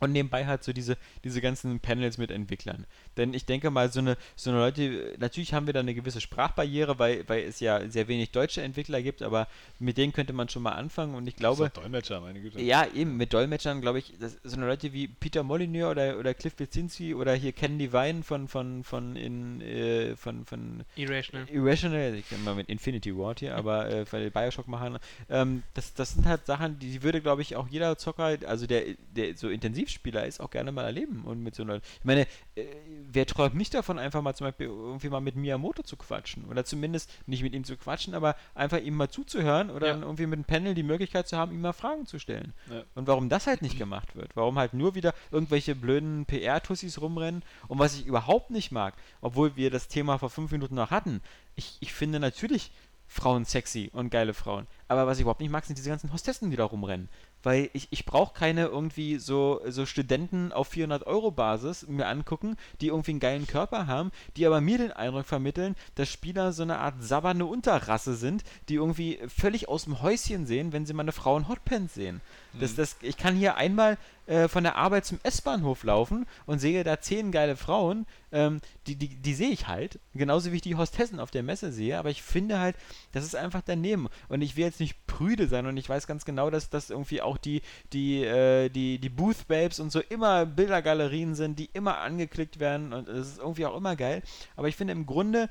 Und 0.00 0.12
nebenbei 0.12 0.46
halt 0.46 0.62
so 0.62 0.72
diese, 0.72 0.96
diese 1.24 1.40
ganzen 1.40 1.80
Panels 1.80 2.18
mit 2.18 2.30
Entwicklern. 2.30 2.86
Denn 3.16 3.34
ich 3.34 3.46
denke 3.46 3.70
mal, 3.70 3.90
so 3.90 4.00
eine, 4.00 4.16
so 4.36 4.50
eine 4.50 4.60
Leute, 4.60 5.16
natürlich 5.18 5.54
haben 5.54 5.66
wir 5.66 5.72
da 5.72 5.80
eine 5.80 5.94
gewisse 5.94 6.20
Sprachbarriere, 6.20 6.98
weil, 6.98 7.28
weil 7.28 7.42
es 7.44 7.60
ja 7.60 7.88
sehr 7.88 8.06
wenig 8.08 8.30
deutsche 8.30 8.62
Entwickler 8.62 9.02
gibt, 9.02 9.22
aber 9.22 9.48
mit 9.78 9.98
denen 9.98 10.12
könnte 10.12 10.32
man 10.32 10.48
schon 10.48 10.62
mal 10.62 10.72
anfangen 10.72 11.14
und 11.14 11.26
ich 11.26 11.36
glaube. 11.36 11.64
Das 11.64 11.72
Dolmetscher, 11.72 12.20
meine 12.20 12.40
Güte. 12.40 12.60
Ja, 12.60 12.86
eben, 12.94 13.16
mit 13.16 13.32
Dolmetschern, 13.32 13.80
glaube 13.80 13.98
ich, 13.98 14.12
das, 14.20 14.36
so 14.44 14.56
eine 14.56 14.66
Leute 14.66 14.92
wie 14.92 15.08
Peter 15.08 15.42
Molyneux 15.42 15.90
oder, 15.90 16.18
oder 16.18 16.34
Cliff 16.34 16.54
Bleszinski 16.54 17.14
oder 17.14 17.34
hier 17.34 17.52
Ken 17.52 17.78
Devine 17.78 18.22
von, 18.22 18.48
von, 18.48 18.84
von, 18.84 19.16
in, 19.16 19.60
äh, 19.60 20.16
von, 20.16 20.44
von 20.44 20.84
Irrational. 20.96 21.48
Irrational, 21.48 22.14
ich 22.14 22.28
kann 22.28 22.44
mal 22.44 22.54
mit 22.54 22.68
Infinity 22.68 23.16
Ward 23.16 23.40
hier, 23.40 23.56
aber 23.56 23.88
äh, 23.90 24.04
weil 24.10 24.30
Bioshock 24.30 24.68
machen, 24.68 24.98
ähm, 25.28 25.62
das, 25.74 25.94
das 25.94 26.14
sind 26.14 26.26
halt 26.26 26.46
Sachen, 26.46 26.78
die, 26.78 26.90
die 26.90 27.02
würde, 27.02 27.20
glaube 27.20 27.42
ich, 27.42 27.56
auch 27.56 27.68
jeder 27.68 27.96
Zocker, 27.98 28.36
also 28.46 28.66
der, 28.66 28.84
der 29.14 29.36
so 29.36 29.48
Intensivspieler 29.88 30.26
ist, 30.26 30.40
auch 30.40 30.50
gerne 30.50 30.70
mal 30.72 30.84
erleben 30.84 31.24
und 31.24 31.42
mit 31.42 31.54
so 31.54 31.64
Leuten. 31.64 31.84
Ich 31.98 32.04
meine, 32.04 32.22
äh, 32.54 32.64
wer 33.10 33.26
träumt 33.26 33.54
nicht 33.54 33.72
davon, 33.74 33.98
einfach 33.98 34.22
mal 34.22 34.34
zum 34.34 34.46
Beispiel 34.46 34.66
irgendwie 34.66 35.08
mal 35.08 35.20
mit 35.20 35.34
Miyamoto 35.36 35.82
zu 35.82 35.96
quatschen 35.96 36.44
oder 36.46 36.64
zumindest 36.64 37.10
nicht 37.26 37.42
mit 37.42 37.54
ihm 37.54 37.64
zu 37.64 37.76
quatschen, 37.76 38.14
aber 38.14 38.36
einfach 38.54 38.78
ihm 38.78 38.94
mal 38.94 39.08
zuzuhören 39.08 39.70
oder 39.70 39.86
Ja. 39.88 39.92
dann 39.94 40.02
irgendwie 40.02 40.26
mit 40.26 40.36
einem 40.36 40.44
Panel 40.44 40.74
die 40.74 40.82
Möglichkeit 40.82 41.26
zu 41.28 41.36
haben, 41.36 41.52
ihm 41.52 41.60
mal 41.62 41.72
Fragen 41.72 42.06
zu 42.06 42.18
stellen. 42.18 42.52
Ja. 42.70 42.82
Und 42.94 43.06
warum 43.06 43.28
das 43.28 43.46
halt 43.46 43.62
nicht 43.62 43.78
gemacht 43.78 44.14
wird. 44.14 44.36
Warum 44.36 44.58
halt 44.58 44.74
nur 44.74 44.94
wieder 44.94 45.14
irgendwelche 45.30 45.74
blöden 45.74 46.26
PR-Tussis 46.26 47.00
rumrennen. 47.00 47.42
Und 47.68 47.78
was 47.78 47.94
ich 47.98 48.06
überhaupt 48.06 48.50
nicht 48.50 48.70
mag, 48.72 48.94
obwohl 49.20 49.56
wir 49.56 49.70
das 49.70 49.88
Thema 49.88 50.18
vor 50.18 50.30
fünf 50.30 50.52
Minuten 50.52 50.74
noch 50.74 50.90
hatten, 50.90 51.20
ich, 51.56 51.76
ich 51.80 51.92
finde 51.92 52.20
natürlich 52.20 52.70
Frauen 53.10 53.46
sexy 53.46 53.88
und 53.94 54.10
geile 54.10 54.34
Frauen. 54.34 54.66
Aber 54.86 55.06
was 55.06 55.16
ich 55.16 55.22
überhaupt 55.22 55.40
nicht 55.40 55.50
mag, 55.50 55.64
sind 55.64 55.78
diese 55.78 55.88
ganzen 55.88 56.12
Hostessen, 56.12 56.50
die 56.50 56.56
da 56.56 56.64
rumrennen. 56.64 57.08
Weil 57.42 57.70
ich, 57.72 57.88
ich 57.90 58.04
brauche 58.04 58.34
keine 58.34 58.66
irgendwie 58.66 59.18
so, 59.18 59.60
so 59.66 59.86
Studenten 59.86 60.52
auf 60.52 60.68
400 60.68 61.06
Euro 61.06 61.30
Basis 61.30 61.86
mir 61.86 62.06
angucken, 62.06 62.56
die 62.80 62.88
irgendwie 62.88 63.12
einen 63.12 63.20
geilen 63.20 63.46
Körper 63.46 63.86
haben, 63.86 64.10
die 64.36 64.46
aber 64.46 64.60
mir 64.60 64.78
den 64.78 64.92
Eindruck 64.92 65.26
vermitteln, 65.26 65.76
dass 65.94 66.08
Spieler 66.08 66.52
so 66.52 66.62
eine 66.62 66.78
Art 66.78 67.02
sabbernde 67.02 67.44
Unterrasse 67.44 68.14
sind, 68.14 68.42
die 68.68 68.74
irgendwie 68.74 69.18
völlig 69.28 69.68
aus 69.68 69.84
dem 69.84 70.02
Häuschen 70.02 70.46
sehen, 70.46 70.72
wenn 70.72 70.86
sie 70.86 70.92
mal 70.92 71.02
eine 71.02 71.12
Frau 71.12 71.36
in 71.36 71.48
Hotpants 71.48 71.94
sehen. 71.94 72.20
Das, 72.58 72.74
das, 72.74 72.96
ich 73.02 73.16
kann 73.16 73.36
hier 73.36 73.56
einmal 73.56 73.98
äh, 74.26 74.48
von 74.48 74.62
der 74.62 74.76
Arbeit 74.76 75.06
zum 75.06 75.18
S-Bahnhof 75.22 75.84
laufen 75.84 76.26
und 76.46 76.58
sehe 76.58 76.84
da 76.84 77.00
zehn 77.00 77.32
geile 77.32 77.56
Frauen, 77.56 78.06
ähm, 78.30 78.60
die, 78.86 78.96
die, 78.96 79.08
die 79.08 79.34
sehe 79.34 79.48
ich 79.48 79.68
halt, 79.68 79.98
genauso 80.14 80.52
wie 80.52 80.56
ich 80.56 80.62
die 80.62 80.76
Hostessen 80.76 81.18
auf 81.18 81.30
der 81.30 81.42
Messe 81.42 81.72
sehe, 81.72 81.98
aber 81.98 82.10
ich 82.10 82.22
finde 82.22 82.60
halt, 82.60 82.76
das 83.12 83.24
ist 83.24 83.34
einfach 83.34 83.62
daneben. 83.64 84.08
Und 84.28 84.42
ich 84.42 84.56
will 84.56 84.64
jetzt 84.64 84.80
nicht 84.80 85.06
prüde 85.06 85.48
sein 85.48 85.66
und 85.66 85.76
ich 85.76 85.88
weiß 85.88 86.06
ganz 86.06 86.24
genau, 86.24 86.50
dass 86.50 86.68
das 86.68 86.90
irgendwie 86.90 87.22
auch 87.22 87.38
die, 87.38 87.62
die, 87.92 88.22
äh, 88.22 88.68
die, 88.68 88.98
die 88.98 89.08
Booth 89.08 89.48
Babes 89.48 89.80
und 89.80 89.90
so 89.90 90.00
immer 90.00 90.44
Bildergalerien 90.44 91.34
sind, 91.34 91.58
die 91.58 91.70
immer 91.72 91.98
angeklickt 91.98 92.60
werden 92.60 92.92
und 92.92 93.08
es 93.08 93.28
ist 93.28 93.38
irgendwie 93.38 93.66
auch 93.66 93.76
immer 93.76 93.96
geil. 93.96 94.22
Aber 94.56 94.68
ich 94.68 94.76
finde 94.76 94.92
im 94.92 95.06
Grunde 95.06 95.48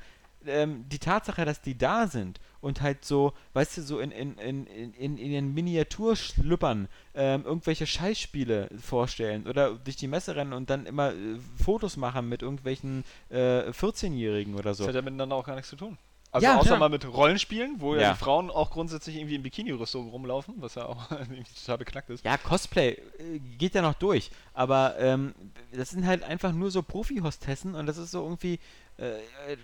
ähm, 0.48 0.86
die 0.90 1.00
Tatsache, 1.00 1.46
dass 1.46 1.62
die 1.62 1.78
da 1.78 2.08
sind 2.08 2.40
und 2.62 2.82
halt 2.82 3.06
so, 3.06 3.34
weißt 3.54 3.78
du, 3.78 3.82
so 3.84 4.00
in, 4.00 4.12
in, 4.12 4.36
in, 4.38 4.66
in, 4.68 4.94
in 4.94 5.18
ihren 5.18 5.54
Miniaturschlüppern 5.54 6.88
ähm, 7.14 7.44
irgendwelche 7.46 7.86
Scheißspiele 7.88 8.70
vorstellen 8.80 9.48
oder 9.48 9.72
durch 9.76 9.96
die 9.96 10.08
Messe 10.08 10.36
rennen 10.36 10.54
und 10.54 10.70
dann 10.70 10.86
immer 10.86 11.12
äh, 11.14 11.38
Fotos 11.64 11.98
machen 11.98 12.30
mit 12.30 12.42
irgendwelchen 12.42 13.04
äh, 13.30 13.70
14-Jährigen 13.72 14.56
oder 14.56 14.72
Das 14.72 14.78
so. 14.78 14.88
hat 14.88 14.96
ja 14.96 15.02
miteinander 15.02 15.36
auch 15.36 15.46
gar 15.46 15.56
nichts 15.56 15.70
zu 15.70 15.76
tun. 15.76 15.98
Also 16.30 16.46
Ja, 16.46 16.58
außer 16.58 16.68
klar. 16.68 16.80
mal 16.80 16.90
mit 16.90 17.08
Rollenspielen, 17.08 17.76
wo 17.80 17.96
ja, 17.96 18.02
Ja. 18.02 18.12
die 18.14 18.20
Frauen 18.20 18.50
auch 18.52 18.70
grundsätzlich 18.72 19.16
irgendwie 19.16 19.36
in 19.36 19.44
Bikini-Rüstung 19.44 20.10
rumlaufen, 20.10 20.56
was 20.58 20.76
ja 20.76 20.86
auch 20.86 21.08
total 21.62 21.78
beknackt 21.78 22.10
ist. 22.10 22.26
Ja, 22.26 22.38
Cosplay 22.38 22.90
äh, 23.20 23.40
geht 23.58 23.76
ja 23.76 23.82
noch 23.82 23.94
durch, 23.94 24.30
aber 24.54 24.96
ähm, 25.00 25.34
das 25.72 25.92
sind 25.92 26.06
halt 26.06 26.24
einfach 26.24 26.52
nur 26.52 26.70
so 26.70 26.84
Profi-Hostessen 26.84 27.76
und 27.76 27.86
das 27.86 27.98
ist 27.98 28.12
so 28.12 28.24
irgendwie, 28.24 28.60
äh, 29.00 29.20
äh, 29.20 29.58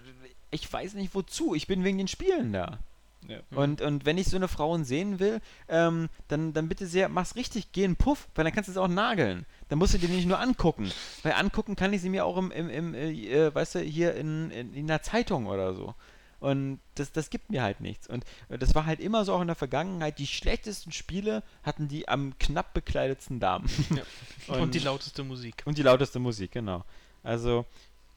ich 0.53 0.71
weiß 0.71 0.93
nicht 0.93 1.13
wozu, 1.15 1.55
ich 1.55 1.67
bin 1.67 1.83
wegen 1.83 1.97
den 1.97 2.07
Spielen 2.07 2.53
da. 2.53 2.79
Ja. 3.27 3.39
Und, 3.51 3.81
und 3.81 4.05
wenn 4.05 4.17
ich 4.17 4.27
so 4.27 4.35
eine 4.35 4.49
Frauen 4.49 4.83
sehen 4.83 5.19
will, 5.19 5.39
ähm, 5.69 6.09
dann, 6.27 6.51
dann 6.53 6.67
bitte 6.67 6.85
sehr, 6.87 7.07
mach's 7.07 7.35
richtig, 7.37 7.71
geh 7.71 7.85
in 7.85 7.95
Puff, 7.95 8.27
weil 8.35 8.43
dann 8.43 8.53
kannst 8.53 8.67
du 8.67 8.71
es 8.73 8.77
auch 8.77 8.89
nageln. 8.89 9.45
Dann 9.69 9.79
musst 9.79 9.93
du 9.93 9.97
dir 9.97 10.07
die 10.07 10.15
nicht 10.15 10.27
nur 10.27 10.39
angucken. 10.39 10.91
Weil 11.23 11.33
angucken 11.33 11.75
kann 11.77 11.93
ich 11.93 12.01
sie 12.01 12.09
mir 12.09 12.25
auch 12.25 12.37
im, 12.37 12.51
im, 12.51 12.69
im 12.69 12.93
äh, 12.93 13.11
äh, 13.11 13.55
weißt 13.55 13.75
du, 13.75 13.79
hier 13.79 14.15
in, 14.15 14.51
in, 14.51 14.73
in 14.73 14.87
der 14.87 15.01
Zeitung 15.03 15.47
oder 15.47 15.73
so. 15.73 15.95
Und 16.41 16.81
das, 16.95 17.13
das 17.13 17.29
gibt 17.29 17.49
mir 17.49 17.63
halt 17.63 17.79
nichts. 17.79 18.09
Und 18.09 18.25
äh, 18.49 18.57
das 18.57 18.75
war 18.75 18.85
halt 18.85 18.99
immer 18.99 19.23
so 19.23 19.33
auch 19.33 19.39
in 19.41 19.47
der 19.47 19.55
Vergangenheit, 19.55 20.19
die 20.19 20.27
schlechtesten 20.27 20.91
Spiele 20.91 21.41
hatten 21.63 21.87
die 21.87 22.09
am 22.09 22.37
knapp 22.39 22.73
bekleidetsten 22.73 23.39
Damen. 23.39 23.69
Und, 24.49 24.59
Und- 24.59 24.75
die 24.75 24.79
lauteste 24.79 25.23
Musik. 25.23 25.63
Und 25.63 25.77
die 25.77 25.83
lauteste 25.83 26.19
Musik, 26.19 26.51
genau. 26.51 26.83
Also, 27.23 27.65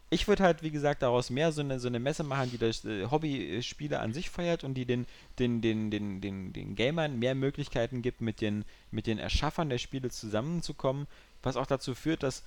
ich 0.09 0.28
würde 0.28 0.45
halt, 0.45 0.62
wie 0.62 0.70
gesagt, 0.70 1.03
daraus 1.03 1.31
mehr 1.31 1.51
so 1.51 1.62
eine, 1.62 1.81
so 1.81 1.89
eine 1.89 1.99
Messe 1.99 2.23
machen, 2.23 2.51
die 2.51 2.59
das 2.59 2.85
äh, 2.85 3.07
Hobby-Spiele 3.11 3.99
an 3.99 4.12
sich 4.12 4.31
feiert 4.31 4.62
und 4.62 4.74
die 4.74 4.87
den, 4.87 5.07
den, 5.39 5.61
den, 5.61 5.91
den, 5.91 6.20
den, 6.20 6.53
den 6.53 6.77
Gamern 6.77 7.19
mehr 7.19 7.35
Möglichkeiten 7.35 8.03
gibt, 8.03 8.20
mit 8.20 8.41
den, 8.41 8.65
mit 8.91 9.07
den 9.07 9.19
Erschaffern 9.19 9.69
der 9.69 9.78
Spiele 9.78 10.11
zusammenzukommen, 10.11 11.09
was 11.43 11.57
auch 11.57 11.66
dazu 11.66 11.95
führt, 11.95 12.23
dass 12.23 12.45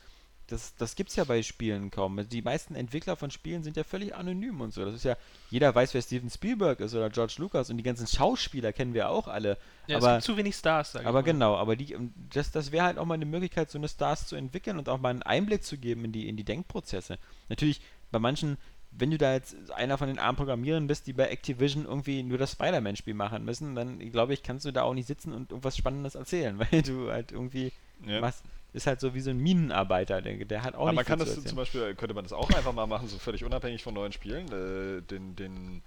das, 0.49 0.75
das 0.75 0.95
gibt 0.95 1.09
es 1.11 1.15
ja 1.15 1.23
bei 1.23 1.41
Spielen 1.43 1.91
kaum. 1.91 2.17
Also 2.17 2.29
Die 2.29 2.41
meisten 2.41 2.75
Entwickler 2.75 3.15
von 3.15 3.31
Spielen 3.31 3.63
sind 3.63 3.77
ja 3.77 3.83
völlig 3.83 4.15
anonym 4.15 4.61
und 4.61 4.73
so. 4.73 4.83
Das 4.83 4.93
ist 4.95 5.03
ja, 5.05 5.15
jeder 5.49 5.73
weiß, 5.73 5.93
wer 5.93 6.01
Steven 6.01 6.29
Spielberg 6.29 6.79
ist 6.79 6.93
oder 6.95 7.09
George 7.09 7.35
Lucas 7.37 7.69
und 7.69 7.77
die 7.77 7.83
ganzen 7.83 8.07
Schauspieler 8.07 8.73
kennen 8.73 8.93
wir 8.93 9.09
auch 9.09 9.27
alle. 9.27 9.57
Ja, 9.87 9.97
es 9.97 10.03
aber 10.03 10.13
gibt 10.15 10.23
zu 10.25 10.37
wenig 10.37 10.55
Stars, 10.55 10.91
sag 10.93 11.01
ich 11.01 11.07
aber 11.07 11.19
mal. 11.19 11.23
genau, 11.23 11.55
aber 11.55 11.75
die, 11.75 11.93
ähm, 11.93 12.13
das, 12.33 12.51
das 12.51 12.71
wäre 12.71 12.85
halt 12.85 12.97
auch 12.97 13.05
mal 13.05 13.13
eine 13.15 13.25
Möglichkeit, 13.25 13.69
so 13.71 13.77
eine 13.77 13.87
Stars 13.87 14.27
zu 14.27 14.35
entwickeln 14.35 14.77
und 14.77 14.89
auch 14.89 14.99
mal 14.99 15.09
einen 15.09 15.23
Einblick 15.23 15.63
zu 15.63 15.77
geben 15.77 16.05
in 16.05 16.11
die, 16.11 16.27
in 16.27 16.35
die 16.37 16.43
Denkprozesse. 16.43 17.17
Natürlich, 17.49 17.81
bei 18.11 18.19
manchen, 18.19 18.57
wenn 18.91 19.11
du 19.11 19.17
da 19.19 19.33
jetzt 19.33 19.55
einer 19.71 19.99
von 19.99 20.07
den 20.07 20.17
armen 20.17 20.35
Programmierern 20.35 20.87
bist, 20.87 21.05
die 21.05 21.13
bei 21.13 21.27
Activision 21.27 21.85
irgendwie 21.85 22.23
nur 22.23 22.39
das 22.39 22.53
Spider-Man-Spiel 22.53 23.13
machen 23.13 23.45
müssen, 23.45 23.75
dann 23.75 23.99
glaube 24.11 24.33
ich, 24.33 24.41
kannst 24.41 24.65
du 24.65 24.71
da 24.71 24.81
auch 24.81 24.95
nicht 24.95 25.05
sitzen 25.07 25.31
und 25.31 25.51
irgendwas 25.51 25.77
Spannendes 25.77 26.15
erzählen, 26.15 26.57
weil 26.71 26.81
du 26.81 27.11
halt 27.11 27.31
irgendwie 27.31 27.71
Ja. 28.05 28.19
machst, 28.21 28.43
ist 28.73 28.87
halt 28.87 28.99
so 28.99 29.13
wie 29.13 29.21
so 29.21 29.29
ein 29.29 29.37
Minenarbeiter, 29.37 30.21
der, 30.21 30.45
der 30.45 30.63
hat 30.63 30.75
auch 30.75 30.81
Aber 30.81 30.91
nicht 30.91 30.95
man 30.97 31.05
kann 31.05 31.19
das 31.19 31.35
zu 31.35 31.43
zum. 31.43 31.57
Beispiel, 31.57 31.95
könnte 31.95 32.13
man 32.13 32.23
das 32.23 32.33
auch 32.33 32.49
einfach 32.51 32.73
mal 32.73 32.85
machen, 32.85 33.07
so 33.07 33.17
völlig 33.17 33.43
unabhängig 33.43 33.83
von 33.83 33.93
neuen 33.93 34.11
Spielen, 34.11 34.47
äh, 34.51 35.01
den, 35.01 35.35
den 35.35 35.81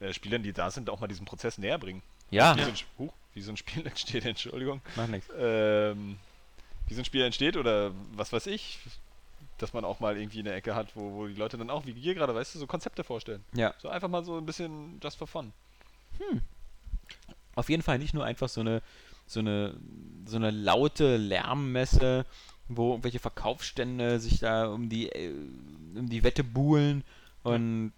äh, 0.00 0.12
Spielern, 0.12 0.42
die 0.42 0.52
da 0.52 0.70
sind, 0.70 0.90
auch 0.90 1.00
mal 1.00 1.06
diesen 1.08 1.26
Prozess 1.26 1.58
näher 1.58 1.78
bringen. 1.78 2.02
Ja, 2.30 2.54
Wie, 2.56 2.62
so 2.62 2.68
ein, 2.68 2.74
Huch, 2.98 3.12
wie 3.34 3.40
so 3.40 3.50
ein 3.52 3.56
Spiel 3.56 3.86
entsteht, 3.86 4.26
Entschuldigung. 4.26 4.82
macht 4.96 5.08
nichts. 5.08 5.28
Ähm, 5.38 6.18
wie 6.86 6.94
so 6.94 7.00
ein 7.02 7.04
Spiel 7.04 7.22
entsteht 7.22 7.56
oder 7.56 7.92
was 8.12 8.32
weiß 8.32 8.46
ich, 8.46 8.78
dass 9.58 9.72
man 9.72 9.84
auch 9.84 10.00
mal 10.00 10.16
irgendwie 10.16 10.40
eine 10.40 10.52
Ecke 10.52 10.74
hat, 10.74 10.94
wo, 10.94 11.12
wo 11.12 11.26
die 11.26 11.34
Leute 11.34 11.56
dann 11.58 11.70
auch, 11.70 11.86
wie 11.86 11.92
hier 11.92 12.14
gerade, 12.14 12.34
weißt 12.34 12.54
du, 12.54 12.58
so 12.58 12.66
Konzepte 12.66 13.04
vorstellen. 13.04 13.44
Ja. 13.54 13.74
So 13.78 13.88
einfach 13.88 14.08
mal 14.08 14.24
so 14.24 14.36
ein 14.38 14.46
bisschen 14.46 15.00
just 15.02 15.18
for 15.18 15.26
fun. 15.26 15.52
Auf 17.54 17.68
jeden 17.68 17.82
Fall 17.82 17.98
nicht 17.98 18.14
nur 18.14 18.24
einfach 18.24 18.48
so 18.48 18.60
eine, 18.60 18.82
so 19.28 19.40
eine, 19.40 19.76
so 20.26 20.36
eine 20.36 20.50
laute 20.50 21.16
Lärmmesse, 21.16 22.26
wo 22.68 22.90
irgendwelche 22.90 23.18
Verkaufsstände 23.18 24.20
sich 24.20 24.40
da 24.40 24.66
um 24.68 24.88
die, 24.88 25.08
äh, 25.10 25.32
um 25.94 26.08
die 26.08 26.24
Wette 26.24 26.44
buhlen 26.44 27.04
und 27.42 27.92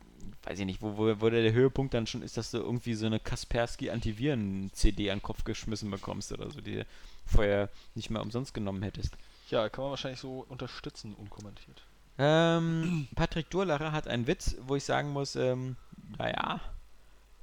weiß 0.45 0.59
ich 0.59 0.67
nicht, 0.67 0.83
wo, 0.83 0.97
wo, 0.97 1.21
wo 1.21 1.31
der 1.31 1.53
Höhepunkt 1.53 1.95
dann 1.95 2.07
schon 2.07 2.23
ist, 2.23 2.37
dass 2.37 2.51
du 2.51 2.59
irgendwie 2.59 2.95
so 2.95 3.07
eine 3.07 3.21
Kaspersky 3.21 3.91
Antiviren-CD 3.91 5.11
an 5.11 5.19
den 5.19 5.23
Kopf 5.23 5.45
geschmissen 5.45 5.91
bekommst 5.91 6.33
oder 6.33 6.51
so, 6.51 6.61
die 6.61 6.77
du 6.77 6.87
vorher 7.27 7.69
nicht 7.95 8.11
mehr 8.11 8.23
umsonst 8.23 8.55
genommen 8.55 8.83
hättest. 8.83 9.17
Ja, 9.51 9.69
kann 9.69 9.83
man 9.83 9.91
wahrscheinlich 9.91 10.21
so 10.21 10.45
unterstützen, 10.49 11.15
unkommentiert. 11.15 11.83
Ähm, 12.19 13.09
Patrick 13.15 13.51
Durlacher 13.51 13.93
hat 13.93 14.07
einen 14.07 14.27
Witz, 14.27 14.57
wo 14.67 14.77
ich 14.77 14.85
sagen 14.85 15.11
muss, 15.11 15.37
ähm, 15.37 15.77
naja, 16.19 16.61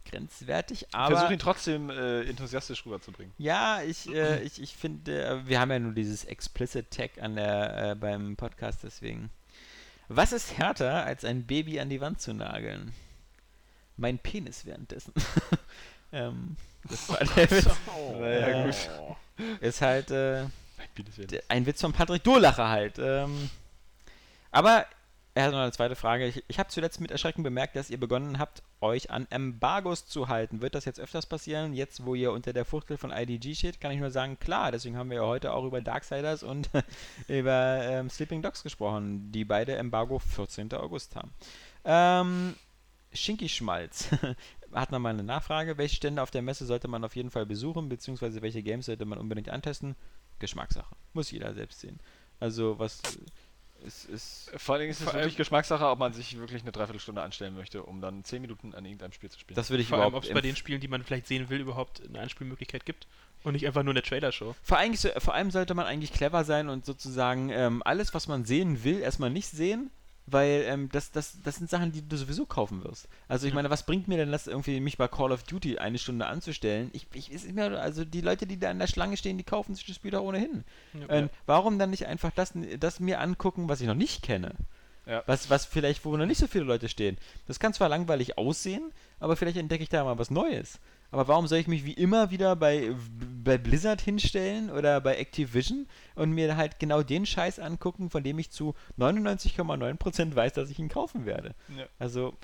grenzwertig, 0.10 0.88
aber. 0.94 1.18
Versuch 1.18 1.32
ihn 1.32 1.40
trotzdem 1.40 1.90
äh, 1.90 2.22
enthusiastisch 2.24 2.86
rüberzubringen. 2.86 3.34
Ja, 3.38 3.82
ich, 3.82 4.08
äh, 4.14 4.42
ich, 4.44 4.62
ich 4.62 4.76
finde, 4.76 5.26
äh, 5.26 5.48
wir 5.48 5.60
haben 5.60 5.72
ja 5.72 5.80
nur 5.80 5.94
dieses 5.94 6.26
Explicit 6.26 6.90
Tag 6.92 7.22
an 7.22 7.36
der, 7.36 7.92
äh, 7.92 7.96
beim 7.96 8.36
Podcast, 8.36 8.80
deswegen. 8.84 9.30
Was 10.10 10.32
ist 10.32 10.58
härter, 10.58 11.04
als 11.06 11.26
ein 11.26 11.46
Baby 11.46 11.80
an 11.80 11.90
die 11.90 12.00
Wand 12.00 12.22
zu 12.22 12.34
nageln? 12.34 12.94
Mein 13.98 14.20
Penis 14.20 14.66
währenddessen. 14.66 15.14
ähm, 16.14 16.56
das 16.84 17.10
war 17.10 17.18
der 17.18 17.52
Witz. 17.52 17.68
Naja, 18.20 18.48
Äh, 18.48 18.64
gut. 18.66 19.62
Ist 19.62 19.82
halt 19.82 20.12
äh, 20.12 20.46
ein 21.50 21.66
Witz 21.66 21.82
von 21.82 21.94
Patrick 21.94 22.24
Durlacher 22.24 22.70
halt. 22.70 22.98
Ähm, 23.00 23.50
aber 24.52 24.86
er 25.38 25.44
hat 25.44 25.52
noch 25.52 25.60
eine 25.60 25.72
zweite 25.72 25.96
Frage. 25.96 26.26
Ich, 26.26 26.44
ich 26.48 26.58
habe 26.58 26.70
zuletzt 26.70 27.00
mit 27.00 27.12
Erschrecken 27.12 27.44
bemerkt, 27.44 27.76
dass 27.76 27.92
ihr 27.92 28.00
begonnen 28.00 28.40
habt, 28.40 28.64
euch 28.82 29.12
an 29.12 29.28
Embargos 29.30 30.08
zu 30.08 30.30
halten. 30.30 30.62
Wird 30.62 30.74
das 30.74 30.86
jetzt 30.86 31.00
öfters 31.00 31.28
passieren? 31.28 31.74
Jetzt, 31.74 32.04
wo 32.08 32.16
ihr 32.16 32.32
unter 32.32 32.54
der 32.54 32.66
Fuchtel 32.66 32.98
von 32.98 33.12
IDG 33.12 33.54
steht, 33.54 33.80
kann 33.80 33.92
ich 33.92 34.00
nur 34.00 34.10
sagen, 34.10 34.40
klar. 34.40 34.72
Deswegen 34.72 34.98
haben 34.98 35.12
wir 35.12 35.18
ja 35.18 35.28
heute 35.28 35.54
auch 35.54 35.64
über 35.64 35.80
Darksiders 35.80 36.42
und 36.42 36.72
über 37.28 37.82
ähm, 37.84 38.10
Sleeping 38.10 38.42
Dogs 38.42 38.64
gesprochen, 38.64 39.32
die 39.32 39.46
beide 39.46 39.76
Embargo 39.76 40.18
14. 40.18 40.74
August 40.74 41.16
haben. 41.16 41.32
Ähm, 41.86 42.56
Schinky 43.14 43.48
Schmalz 43.48 44.10
hat 44.74 44.92
nochmal 44.92 45.14
eine 45.14 45.24
Nachfrage. 45.24 45.78
Welche 45.78 45.98
Stände 45.98 46.24
auf 46.24 46.32
der 46.32 46.42
Messe 46.42 46.66
sollte 46.66 46.88
man 46.88 47.04
auf 47.04 47.16
jeden 47.16 47.30
Fall 47.30 47.46
besuchen, 47.46 47.90
beziehungsweise 47.90 48.42
welche 48.42 48.64
Games 48.64 48.88
sollte 48.88 49.06
man 49.06 49.20
unbedingt 49.20 49.50
antesten? 49.50 49.96
Geschmackssache. 50.40 50.96
Muss 51.14 51.30
jeder 51.30 51.54
selbst 51.54 51.80
sehen. 51.80 52.00
Also, 52.40 52.80
was 52.80 53.02
ist. 53.86 54.06
ist 54.06 54.52
Vor 54.58 54.74
allen 54.76 54.82
Dingen 54.82 54.92
ist 54.92 55.02
es 55.02 55.14
wirklich 55.14 55.38
Geschmackssache, 55.38 55.86
ob 55.88 56.00
man 56.00 56.14
sich 56.14 56.38
wirklich 56.38 56.62
eine 56.62 56.72
Dreiviertelstunde 56.72 57.22
anstellen 57.22 57.56
möchte, 57.56 57.84
um 57.84 58.02
dann 58.02 58.24
10 58.24 58.42
Minuten 58.42 58.74
an 58.74 58.86
irgendeinem 58.86 59.12
Spiel 59.12 59.30
zu 59.30 59.40
spielen. 59.40 59.56
das 59.56 59.70
würde 59.70 59.84
ich 59.84 59.90
Vor 59.90 60.00
allem, 60.00 60.14
ob 60.14 60.24
es 60.24 60.34
bei 60.34 60.42
den 60.42 60.56
Spielen, 60.56 60.82
die 60.82 60.88
man 60.88 61.04
vielleicht 61.04 61.28
sehen 61.28 61.50
will, 61.50 61.60
überhaupt 61.60 62.02
eine 62.08 62.20
Anspielmöglichkeit 62.20 62.86
gibt 62.86 63.08
und 63.44 63.54
nicht 63.54 63.66
einfach 63.68 63.84
nur 63.84 63.94
eine 63.94 64.02
Trailer-Show. 64.02 64.56
Vor, 64.64 64.78
allem, 64.78 64.96
so- 64.96 65.10
vor 65.18 65.34
allem 65.34 65.52
sollte 65.52 65.74
man 65.74 65.86
eigentlich 65.86 66.12
clever 66.14 66.44
sein 66.44 66.70
und 66.70 66.86
sozusagen 66.86 67.50
ähm, 67.50 67.82
alles, 67.86 68.14
was 68.14 68.28
man 68.28 68.46
sehen 68.46 68.84
will, 68.84 69.00
erstmal 69.00 69.30
nicht 69.30 69.50
sehen, 69.50 69.92
weil 70.28 70.64
ähm, 70.68 70.90
das, 70.92 71.12
das, 71.12 71.42
das 71.44 71.56
sind 71.56 71.70
Sachen, 71.70 71.92
die 71.92 72.08
du 72.08 72.18
sowieso 72.18 72.46
kaufen 72.46 72.84
wirst. 72.84 73.08
Also 73.28 73.48
ich 73.48 73.52
Ja. 73.52 73.56
meine, 73.56 73.70
was 73.70 73.86
bringt 73.86 74.08
mir 74.08 74.18
denn 74.18 74.32
das 74.32 74.46
irgendwie, 74.46 74.80
mich 74.80 74.98
bei 74.98 75.08
Call 75.08 75.32
of 75.32 75.44
Duty 75.44 75.80
eine 75.80 75.98
Stunde 75.98 76.28
anzustellen? 76.28 76.90
Ich, 76.94 77.08
ich 77.14 77.32
ist 77.32 77.52
mir, 77.52 77.80
also 77.82 78.04
die 78.06 78.22
Leute, 78.22 78.46
die 78.46 78.60
da 78.60 78.70
in 78.70 78.80
der 78.80 78.88
Schlange 78.88 79.18
stehen, 79.18 79.38
die 79.38 79.44
kaufen 79.44 79.74
sich 79.74 79.86
das 79.86 79.96
Spiel 79.96 80.12
doch 80.12 80.22
ohnehin. 80.22 80.64
Ja. 80.94 81.08
Ähm, 81.10 81.30
Warum 81.46 81.80
dann 81.80 81.90
nicht 81.90 82.06
einfach 82.06 82.32
das, 82.36 82.54
das 82.80 83.00
mir 83.00 83.22
angucken, 83.22 83.70
was 83.70 83.82
ich 83.82 83.88
noch 83.88 83.96
nicht 83.96 84.22
kenne? 84.22 84.54
Ja. 85.06 85.24
Was, 85.26 85.50
was 85.50 85.64
vielleicht, 85.66 86.04
wo 86.04 86.18
noch 86.18 86.26
nicht 86.26 86.38
so 86.40 86.48
viele 86.48 86.66
Leute 86.66 86.90
stehen. 86.90 87.18
Das 87.48 87.60
kann 87.60 87.74
zwar 87.74 87.88
langweilig 87.88 88.38
aussehen, 88.38 88.92
aber 89.22 89.38
vielleicht 89.38 89.56
entdecke 89.56 89.82
ich 89.84 89.88
da 89.90 90.04
mal 90.04 90.20
was 90.20 90.30
Neues. 90.30 90.80
Aber 91.12 91.28
warum 91.28 91.48
soll 91.48 91.60
ich 91.60 91.68
mich 91.68 91.86
wie 91.86 91.94
immer 91.94 92.32
wieder 92.32 92.56
bei, 92.56 92.94
bei 93.44 93.58
Blizzard 93.58 94.02
hinstellen 94.02 94.70
oder 94.70 95.00
bei 95.00 95.16
Activision 95.16 95.88
und 96.16 96.32
mir 96.32 96.58
halt 96.58 96.80
genau 96.80 97.02
den 97.02 97.26
Scheiß 97.26 97.60
angucken, 97.60 98.10
von 98.10 98.24
dem 98.24 98.40
ich 98.40 98.52
zu 98.52 98.76
99,9% 99.00 100.36
weiß, 100.36 100.54
dass 100.54 100.70
ich 100.70 100.80
ihn 100.80 100.90
kaufen 100.90 101.26
werde? 101.26 101.56
Ja. 101.78 101.86
Also 101.98 102.36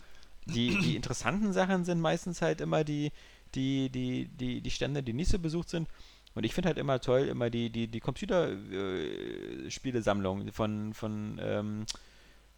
die, 0.46 0.80
die 0.80 0.96
interessanten 0.96 1.54
Sachen 1.54 1.84
sind 1.84 2.00
meistens 2.00 2.42
halt 2.42 2.62
immer 2.62 2.84
die, 2.84 3.12
die, 3.56 3.90
die, 3.90 4.28
die, 4.28 4.62
die 4.62 4.72
Stände, 4.72 5.04
die 5.04 5.14
nicht 5.14 5.30
so 5.30 5.40
besucht 5.40 5.70
sind. 5.70 5.88
Und 6.36 6.46
ich 6.46 6.54
finde 6.54 6.70
halt 6.70 6.78
immer 6.78 7.00
toll, 7.00 7.28
immer 7.28 7.50
die, 7.50 7.70
die, 7.70 7.88
die 7.88 8.00
Computerspielesammlung 8.00 10.52
von, 10.52 10.94
von 10.94 11.40
ähm, 11.44 11.82
äh, 11.82 11.86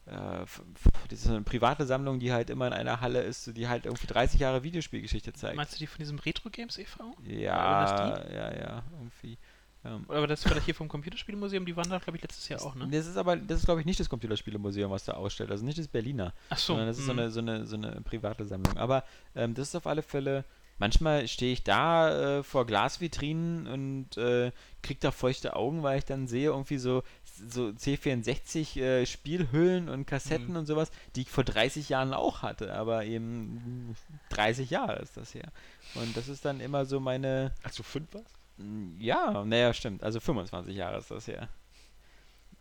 das 0.05 1.19
ist 1.19 1.27
eine 1.27 1.41
private 1.41 1.85
Sammlung, 1.85 2.19
die 2.19 2.31
halt 2.31 2.49
immer 2.51 2.67
in 2.67 2.73
einer 2.73 3.01
Halle 3.01 3.21
ist, 3.21 3.57
die 3.57 3.67
halt 3.67 3.85
irgendwie 3.85 4.07
30 4.07 4.39
Jahre 4.39 4.63
Videospielgeschichte 4.63 5.33
zeigt. 5.33 5.55
Meinst 5.55 5.73
du 5.73 5.79
die 5.79 5.87
von 5.87 5.99
diesem 5.99 6.19
Retro 6.19 6.49
Games 6.49 6.77
e.V.? 6.77 7.15
Ja, 7.23 8.23
ja, 8.29 8.53
ja, 8.55 8.83
irgendwie. 8.91 9.37
Ähm, 9.83 10.05
Oder 10.07 10.21
war 10.21 10.27
das 10.27 10.43
vielleicht 10.43 10.65
hier 10.65 10.75
vom 10.75 10.87
Computerspielmuseum? 10.87 11.65
Die 11.65 11.75
waren 11.75 11.89
da, 11.89 11.99
glaube 11.99 12.17
ich, 12.17 12.23
letztes 12.23 12.49
Jahr 12.49 12.61
auch, 12.61 12.75
ne? 12.75 12.87
Das 12.91 13.07
ist 13.07 13.17
aber, 13.17 13.35
das 13.35 13.59
ist 13.59 13.65
glaube 13.65 13.81
ich 13.81 13.85
nicht 13.85 13.99
das 13.99 14.09
Computerspielemuseum, 14.09 14.91
was 14.91 15.05
da 15.05 15.13
ausstellt, 15.13 15.51
also 15.51 15.63
nicht 15.63 15.77
das 15.77 15.87
Berliner. 15.87 16.33
Ach 16.49 16.57
so. 16.57 16.73
sondern 16.73 16.87
das 16.87 16.97
ist 16.97 17.05
so 17.05 17.11
hm. 17.11 17.19
eine, 17.19 17.31
so, 17.31 17.39
eine, 17.39 17.65
so 17.65 17.75
eine 17.75 18.01
private 18.01 18.45
Sammlung. 18.45 18.77
Aber 18.77 19.03
ähm, 19.35 19.53
das 19.53 19.69
ist 19.69 19.75
auf 19.75 19.85
alle 19.87 20.01
Fälle, 20.01 20.43
manchmal 20.79 21.27
stehe 21.27 21.53
ich 21.53 21.63
da 21.63 22.39
äh, 22.39 22.43
vor 22.43 22.65
Glasvitrinen 22.65 23.67
und 23.67 24.17
äh, 24.17 24.51
kriege 24.81 24.99
da 24.99 25.11
feuchte 25.11 25.55
Augen, 25.55 25.83
weil 25.83 25.99
ich 25.99 26.05
dann 26.05 26.27
sehe 26.27 26.49
irgendwie 26.49 26.77
so, 26.77 27.03
so 27.37 27.67
C64 27.67 28.79
äh, 28.81 29.05
Spielhüllen 29.05 29.89
und 29.89 30.05
Kassetten 30.05 30.51
Mhm. 30.51 30.55
und 30.57 30.65
sowas, 30.65 30.91
die 31.15 31.21
ich 31.21 31.29
vor 31.29 31.43
30 31.43 31.89
Jahren 31.89 32.13
auch 32.13 32.41
hatte, 32.41 32.73
aber 32.73 33.05
eben 33.05 33.95
30 34.29 34.69
Jahre 34.69 34.99
ist 34.99 35.17
das 35.17 35.33
her. 35.33 35.51
Und 35.95 36.15
das 36.17 36.27
ist 36.27 36.45
dann 36.45 36.59
immer 36.59 36.85
so 36.85 36.99
meine, 36.99 37.53
Als 37.63 37.75
du 37.75 37.83
5 37.83 38.13
warst? 38.13 38.35
Mm, 38.57 38.99
Ja, 38.99 39.43
naja, 39.45 39.73
stimmt. 39.73 40.03
Also 40.03 40.19
25 40.19 40.75
Jahre 40.75 40.97
ist 40.97 41.11
das 41.11 41.27
her. 41.27 41.49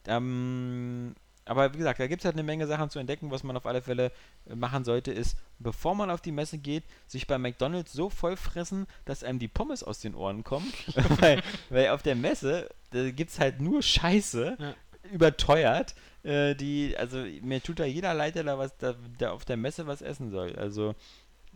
Ähm, 0.06 1.14
aber 1.46 1.72
wie 1.74 1.78
gesagt, 1.78 2.00
da 2.00 2.06
gibt 2.06 2.22
es 2.22 2.24
halt 2.24 2.36
eine 2.36 2.42
Menge 2.42 2.66
Sachen 2.66 2.90
zu 2.90 2.98
entdecken. 2.98 3.30
Was 3.30 3.42
man 3.42 3.56
auf 3.56 3.66
alle 3.66 3.82
Fälle 3.82 4.12
äh, 4.46 4.54
machen 4.54 4.84
sollte, 4.84 5.12
ist, 5.12 5.36
bevor 5.58 5.94
man 5.94 6.10
auf 6.10 6.20
die 6.20 6.32
Messe 6.32 6.58
geht, 6.58 6.84
sich 7.06 7.26
bei 7.26 7.38
McDonalds 7.38 7.92
so 7.92 8.08
voll 8.10 8.36
fressen, 8.36 8.86
dass 9.04 9.22
einem 9.24 9.38
die 9.38 9.48
Pommes 9.48 9.82
aus 9.82 10.00
den 10.00 10.14
Ohren 10.14 10.44
kommen. 10.44 10.72
weil, 11.20 11.42
weil 11.70 11.88
auf 11.90 12.02
der 12.02 12.14
Messe, 12.14 12.68
gibt 12.90 13.30
es 13.30 13.38
halt 13.40 13.60
nur 13.60 13.82
Scheiße, 13.82 14.56
Ja. 14.58 14.74
überteuert. 15.12 15.94
Äh, 16.22 16.54
die, 16.54 16.96
also 16.96 17.18
mir 17.42 17.62
tut 17.62 17.78
da 17.78 17.84
jeder 17.84 18.14
Leiter 18.14 18.42
da 18.44 18.56
was, 18.58 18.76
da, 18.78 18.94
der 19.20 19.32
auf 19.34 19.44
der 19.44 19.56
Messe 19.58 19.86
was 19.86 20.00
essen 20.00 20.30
soll. 20.30 20.56
Also 20.56 20.94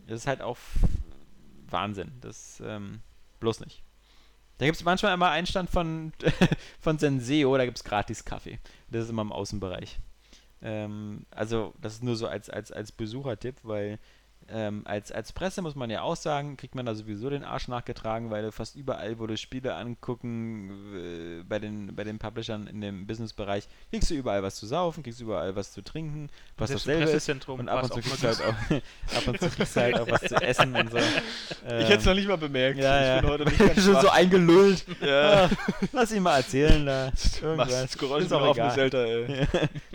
das 0.05 0.21
ist 0.21 0.27
halt 0.27 0.41
auch 0.41 0.57
Wahnsinn. 1.69 2.11
Das 2.21 2.61
ähm, 2.65 2.99
bloß 3.39 3.61
nicht. 3.61 3.81
Da 4.57 4.65
gibt 4.65 4.77
es 4.77 4.83
manchmal 4.83 5.13
immer 5.13 5.29
einen 5.29 5.47
Stand 5.47 5.69
von, 5.69 6.11
von 6.81 6.99
Senseo, 6.99 7.55
da 7.57 7.65
gibt 7.65 7.77
es 7.77 7.83
gratis 7.83 8.25
Kaffee. 8.25 8.59
Das 8.91 9.03
ist 9.03 9.09
immer 9.09 9.21
im 9.21 9.31
Außenbereich. 9.31 9.99
Ähm, 10.61 11.25
also, 11.31 11.73
das 11.81 11.93
ist 11.93 12.03
nur 12.03 12.15
so 12.15 12.27
als, 12.27 12.49
als, 12.49 12.71
als 12.71 12.91
Besuchertipp, 12.91 13.57
weil 13.63 13.99
ähm, 14.51 14.81
als, 14.85 15.11
als 15.11 15.31
Presse 15.31 15.61
muss 15.61 15.75
man 15.75 15.89
ja 15.89 16.01
auch 16.01 16.15
sagen, 16.15 16.57
kriegt 16.57 16.75
man 16.75 16.85
da 16.85 16.95
sowieso 16.95 17.29
den 17.29 17.43
Arsch 17.43 17.67
nachgetragen, 17.67 18.31
weil 18.31 18.43
du 18.43 18.51
fast 18.51 18.75
überall, 18.75 19.19
wo 19.19 19.27
du 19.27 19.37
Spiele 19.37 19.75
angucken, 19.75 20.71
äh, 20.95 21.43
bei, 21.43 21.59
den, 21.59 21.95
bei 21.95 22.03
den 22.03 22.19
Publishern 22.19 22.67
in 22.67 22.81
dem 22.81 23.05
Businessbereich, 23.05 23.67
kriegst 23.91 24.09
du 24.09 24.15
überall 24.15 24.43
was 24.43 24.55
zu 24.55 24.65
saufen, 24.65 25.03
kriegst 25.03 25.21
überall 25.21 25.55
was 25.55 25.71
zu 25.71 25.81
trinken, 25.81 26.29
was 26.57 26.71
im 26.71 26.75
dasselbe 26.77 27.09
ist. 27.11 27.29
Und 27.29 27.69
ab 27.69 27.83
war's 27.83 27.91
und 27.91 28.03
zu 28.03 28.09
kriegst 28.09 28.23
du 28.23 28.27
halt 28.27 28.41
auch, 28.41 28.71
ab 29.17 29.27
und 29.27 29.39
zu 29.39 29.49
kriegst 29.49 29.75
du 29.75 29.81
halt 29.81 29.99
auch 29.99 30.09
was 30.09 30.21
zu 30.21 30.35
essen 30.41 30.75
und 30.75 30.91
so. 30.91 30.97
ich 30.97 31.03
hätte 31.63 31.93
es 31.95 32.05
noch 32.05 32.15
nicht 32.15 32.27
mal 32.27 32.37
bemerkt. 32.37 32.79
ja, 32.79 33.03
ja. 33.03 33.15
Ich 33.17 33.21
bin 33.21 33.29
heute 33.29 33.45
nicht 33.45 33.59
ganz 33.59 33.83
Schon 33.83 34.01
so 34.01 34.09
eingelullt. 34.09 34.85
Ja. 35.01 35.45
Ah, 35.45 35.49
Lass 35.91 36.11
ihn 36.11 36.23
mal 36.23 36.37
erzählen 36.37 36.85
da. 36.85 37.11
Irgendwas. 37.41 37.69
das 37.69 37.97
Geräusch 37.97 38.25
Ist 38.25 38.33
auch 38.33 38.41
auf, 38.41 38.57
egal. 38.57 38.79
Elter, 38.79 39.05
ey. 39.05 39.47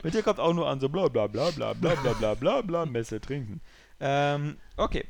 Mit 0.03 0.15
dir 0.15 0.23
kommt 0.23 0.39
auch 0.39 0.53
nur 0.53 0.69
an 0.69 0.81
so 0.81 0.89
bla 0.89 1.09
bla 1.09 1.27
bla 1.27 1.51
bla 1.51 1.73
bla 1.75 1.95
bla 1.95 2.13
bla 2.13 2.35
bla 2.35 2.61
bla 2.61 2.87
Messe 2.87 3.21
trinken. 3.21 3.61
Ähm, 4.01 4.59
okay. 4.77 5.05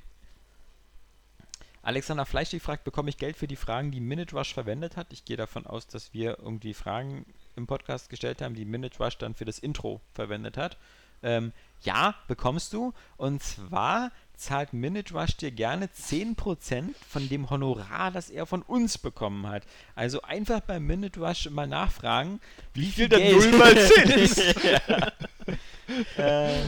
Alexander 1.83 2.25
Fleischig 2.25 2.63
fragt, 2.63 2.85
bekomme 2.85 3.11
ich 3.11 3.19
Geld 3.19 3.37
für 3.37 3.47
die 3.47 3.57
Fragen, 3.57 3.91
die 3.91 4.01
Minute 4.01 4.35
Rush 4.35 4.55
verwendet 4.55 4.97
hat? 4.97 5.13
Ich 5.13 5.27
gehe 5.27 5.37
davon 5.37 5.67
aus, 5.67 5.87
dass 5.87 6.15
wir 6.15 6.39
irgendwie 6.39 6.73
Fragen 6.73 7.27
im 7.57 7.67
Podcast 7.67 8.09
gestellt 8.09 8.41
haben, 8.41 8.55
die 8.55 8.65
Minute 8.65 8.99
Rush 9.03 9.19
dann 9.19 9.35
für 9.35 9.45
das 9.45 9.59
Intro 9.59 10.01
verwendet 10.15 10.57
hat. 10.57 10.79
Ähm, 11.23 11.53
ja, 11.83 12.15
bekommst 12.27 12.73
du. 12.73 12.95
Und 13.17 13.43
zwar 13.43 14.13
zahlt 14.35 14.73
Minute 14.73 15.15
Rush 15.15 15.37
dir 15.37 15.51
gerne 15.51 15.87
10% 15.87 16.95
von 17.09 17.29
dem 17.29 17.51
Honorar, 17.51 18.11
das 18.11 18.31
er 18.31 18.47
von 18.47 18.63
uns 18.63 18.97
bekommen 18.99 19.47
hat. 19.47 19.65
Also 19.95 20.23
einfach 20.23 20.61
bei 20.61 20.81
Minute 20.81 21.21
Rush 21.21 21.51
mal 21.51 21.67
nachfragen, 21.67 22.41
wie 22.73 22.87
viel 22.87 23.09
Geld 23.09 23.37
Null 23.37 23.59
mal 23.59 23.77
10 23.89 24.11
ist. 24.11 24.39
äh, 26.17 26.65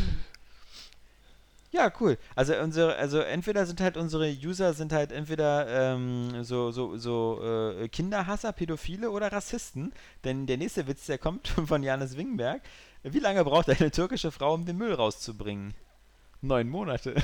ja, 1.76 1.92
cool. 2.00 2.16
Also 2.34 2.54
unsere, 2.56 2.96
also 2.96 3.20
entweder 3.20 3.66
sind 3.66 3.80
halt 3.82 3.98
unsere 3.98 4.30
User 4.30 4.72
sind 4.72 4.92
halt 4.92 5.12
entweder 5.12 5.66
ähm, 5.68 6.42
so, 6.42 6.70
so, 6.70 6.96
so 6.96 7.40
äh, 7.42 7.88
Kinderhasser, 7.88 8.52
Pädophile 8.52 9.10
oder 9.10 9.30
Rassisten. 9.30 9.92
Denn 10.24 10.46
der 10.46 10.56
nächste 10.56 10.86
Witz, 10.86 11.04
der 11.06 11.18
kommt 11.18 11.48
von 11.66 11.82
Janis 11.82 12.16
Wingberg. 12.16 12.62
Wie 13.02 13.18
lange 13.18 13.44
braucht 13.44 13.68
eine 13.68 13.90
türkische 13.90 14.32
Frau, 14.32 14.54
um 14.54 14.64
den 14.64 14.78
Müll 14.78 14.94
rauszubringen? 14.94 15.74
Neun 16.40 16.68
Monate. 16.68 17.14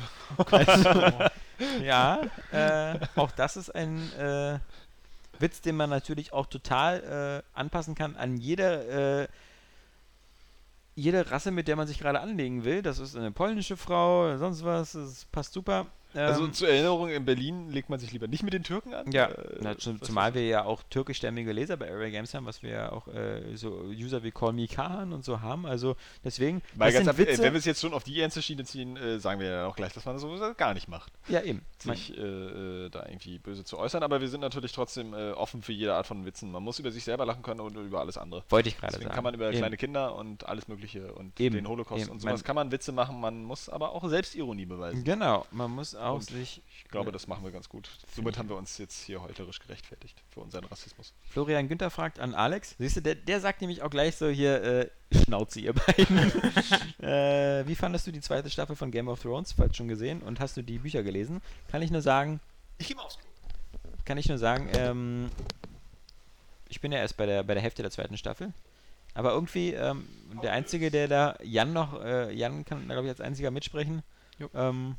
also, 0.50 1.12
ja, 1.82 2.20
äh, 2.52 2.98
auch 3.16 3.30
das 3.30 3.56
ist 3.56 3.74
ein 3.74 4.12
äh, 4.12 4.58
Witz, 5.38 5.62
den 5.62 5.76
man 5.76 5.88
natürlich 5.88 6.34
auch 6.34 6.46
total 6.46 7.42
äh, 7.54 7.58
anpassen 7.58 7.94
kann 7.94 8.16
an 8.16 8.36
jede, 8.36 9.28
äh, 9.28 9.28
jede, 10.94 11.30
Rasse, 11.30 11.50
mit 11.50 11.68
der 11.68 11.76
man 11.76 11.86
sich 11.86 11.98
gerade 11.98 12.20
anlegen 12.20 12.64
will, 12.64 12.82
das 12.82 12.98
ist 12.98 13.16
eine 13.16 13.32
polnische 13.32 13.76
Frau, 13.76 14.36
sonst 14.36 14.64
was, 14.64 14.92
das 14.92 15.26
passt 15.26 15.52
super. 15.52 15.86
Also 16.14 16.44
Ähm, 16.44 16.52
zur 16.52 16.68
Erinnerung, 16.68 17.08
in 17.08 17.24
Berlin 17.24 17.70
legt 17.70 17.88
man 17.90 17.98
sich 17.98 18.12
lieber 18.12 18.26
nicht 18.28 18.42
mit 18.42 18.52
den 18.52 18.62
Türken 18.64 18.94
an. 18.94 19.10
ja, 19.12 19.26
Äh, 19.28 19.58
na, 19.60 19.78
zum, 19.78 20.00
zumal 20.02 20.34
wir 20.34 20.46
ja 20.46 20.64
auch 20.64 20.82
türkischstämmige 20.90 21.52
Leser 21.52 21.76
bei 21.76 21.90
Area 21.90 22.10
Games 22.10 22.34
haben, 22.34 22.46
was 22.46 22.62
wir 22.62 22.70
ja 22.70 22.92
auch 22.92 23.08
äh, 23.08 23.56
so 23.56 23.82
User 23.90 24.22
wie 24.22 24.30
Call 24.30 24.52
Me 24.52 24.66
Kahan 24.66 25.12
und 25.12 25.24
so 25.24 25.40
haben. 25.40 25.66
Also 25.66 25.96
deswegen, 26.24 26.62
das 26.76 26.92
ganz 26.94 27.08
ab, 27.08 27.16
äh, 27.18 27.26
Witze. 27.26 27.42
wenn 27.42 27.52
wir 27.52 27.58
es 27.58 27.64
jetzt 27.64 27.80
schon 27.80 27.92
auf 27.94 28.04
die 28.04 28.20
ernste 28.20 28.42
Schiene 28.42 28.64
ziehen, 28.64 28.96
äh, 28.96 29.18
sagen 29.18 29.40
wir 29.40 29.48
ja 29.48 29.66
auch 29.66 29.76
gleich, 29.76 29.92
dass 29.94 30.04
man 30.04 30.18
sowas 30.18 30.56
gar 30.56 30.74
nicht 30.74 30.88
macht. 30.88 31.12
ja, 31.28 31.40
eben. 31.42 31.62
Sich 31.78 32.16
äh, 32.16 32.20
äh, 32.20 32.90
da 32.90 33.04
irgendwie 33.06 33.38
böse 33.38 33.64
zu 33.64 33.76
äußern, 33.78 34.02
aber 34.04 34.20
wir 34.20 34.28
sind 34.28 34.40
natürlich 34.40 34.72
trotzdem 34.72 35.14
offen 35.14 35.62
für 35.62 35.72
jede 35.72 35.94
Art 35.94 36.06
von 36.06 36.24
Witzen. 36.24 36.52
Man 36.52 36.62
muss 36.62 36.78
über 36.78 36.90
sich 36.90 37.02
selber 37.04 37.26
lachen 37.26 37.42
können 37.42 37.60
und 37.60 37.74
über 37.76 38.00
alles 38.00 38.16
andere. 38.18 38.44
wollte 38.50 38.68
ich 38.68 38.76
gerade 38.76 38.92
Deswegen 38.92 39.08
sagen. 39.08 39.14
kann 39.16 39.24
man 39.24 39.34
über 39.34 39.48
Eben. 39.48 39.58
kleine 39.58 39.76
Kinder 39.76 40.14
und 40.14 40.46
alles 40.46 40.68
Mögliche 40.68 41.12
und 41.14 41.38
Eben, 41.40 41.56
den 41.56 41.66
Holocaust 41.68 42.02
eben. 42.04 42.12
und 42.12 42.20
sowas 42.20 42.40
Man- 42.40 42.44
kann 42.44 42.54
man 42.56 42.70
Witze 42.72 42.92
machen, 42.92 43.20
man 43.20 43.42
muss 43.44 43.68
aber 43.68 43.92
auch 43.92 44.08
Selbstironie 44.08 44.66
beweisen. 44.66 45.02
Genau, 45.04 45.44
man 45.50 45.70
muss 45.70 45.94
auch 46.02 46.16
Und 46.16 46.24
sich. 46.24 46.62
Ich 46.76 46.84
glaube, 46.88 47.06
Ja. 47.08 47.12
das 47.12 47.26
machen 47.26 47.44
wir 47.44 47.50
ganz 47.50 47.68
gut. 47.68 47.88
Somit 48.14 48.36
haben 48.38 48.48
wir 48.48 48.56
uns 48.56 48.76
jetzt 48.78 49.02
hier 49.04 49.22
heuterisch 49.22 49.58
gerechtfertigt 49.60 50.22
für 50.30 50.40
unseren 50.40 50.64
Rassismus. 50.64 51.12
Florian 51.30 51.68
Günther 51.68 51.90
fragt 51.90 52.18
an 52.20 52.34
Alex. 52.34 52.74
Siehst 52.78 52.96
du, 52.96 53.00
der, 53.02 53.14
der 53.14 53.40
sagt 53.40 53.60
nämlich 53.60 53.82
auch 53.82 53.90
gleich 53.90 54.16
so 54.16 54.28
hier, 54.28 54.62
äh, 54.62 54.90
Schnauze, 55.24 55.60
ihr 55.60 55.72
beiden. 55.72 56.18
äh, 57.00 57.66
wie 57.66 57.74
fandest 57.74 58.06
du 58.06 58.12
die 58.12 58.20
zweite 58.20 58.50
Staffel 58.50 58.76
von 58.76 58.90
Game 58.90 59.08
of 59.08 59.20
Thrones? 59.22 59.52
Falls 59.52 59.76
schon 59.76 59.88
gesehen 59.88 60.22
und 60.22 60.40
hast 60.40 60.56
du 60.56 60.62
die 60.62 60.78
Bücher 60.78 61.02
gelesen? 61.02 61.40
Kann 61.70 61.82
ich 61.82 61.90
nur 61.90 62.02
sagen, 62.02 62.40
Ich 62.78 62.88
gehe 62.88 62.96
mal 62.96 63.02
aufs 63.04 63.18
Klo. 63.18 63.28
kann 64.04 64.18
ich 64.18 64.28
nur 64.28 64.38
sagen, 64.38 64.68
ähm, 64.76 65.30
ich 66.68 66.80
bin 66.80 66.92
ja 66.92 66.98
erst 66.98 67.16
bei 67.16 67.26
der, 67.26 67.42
bei 67.42 67.54
der 67.54 67.62
Hälfte 67.62 67.82
der 67.82 67.90
zweiten 67.90 68.16
Staffel. 68.16 68.52
Aber 69.14 69.32
irgendwie, 69.32 69.74
ähm, 69.74 70.08
der 70.42 70.52
Einzige, 70.52 70.90
der 70.90 71.06
da, 71.06 71.36
Jan 71.42 71.74
noch, 71.74 72.02
äh, 72.02 72.32
Jan 72.32 72.64
kann 72.64 72.88
da 72.88 72.94
glaube 72.94 73.06
ich 73.08 73.10
als 73.10 73.20
einziger 73.20 73.50
mitsprechen. 73.50 74.02
Jo. 74.38 74.48
Ähm, 74.54 74.96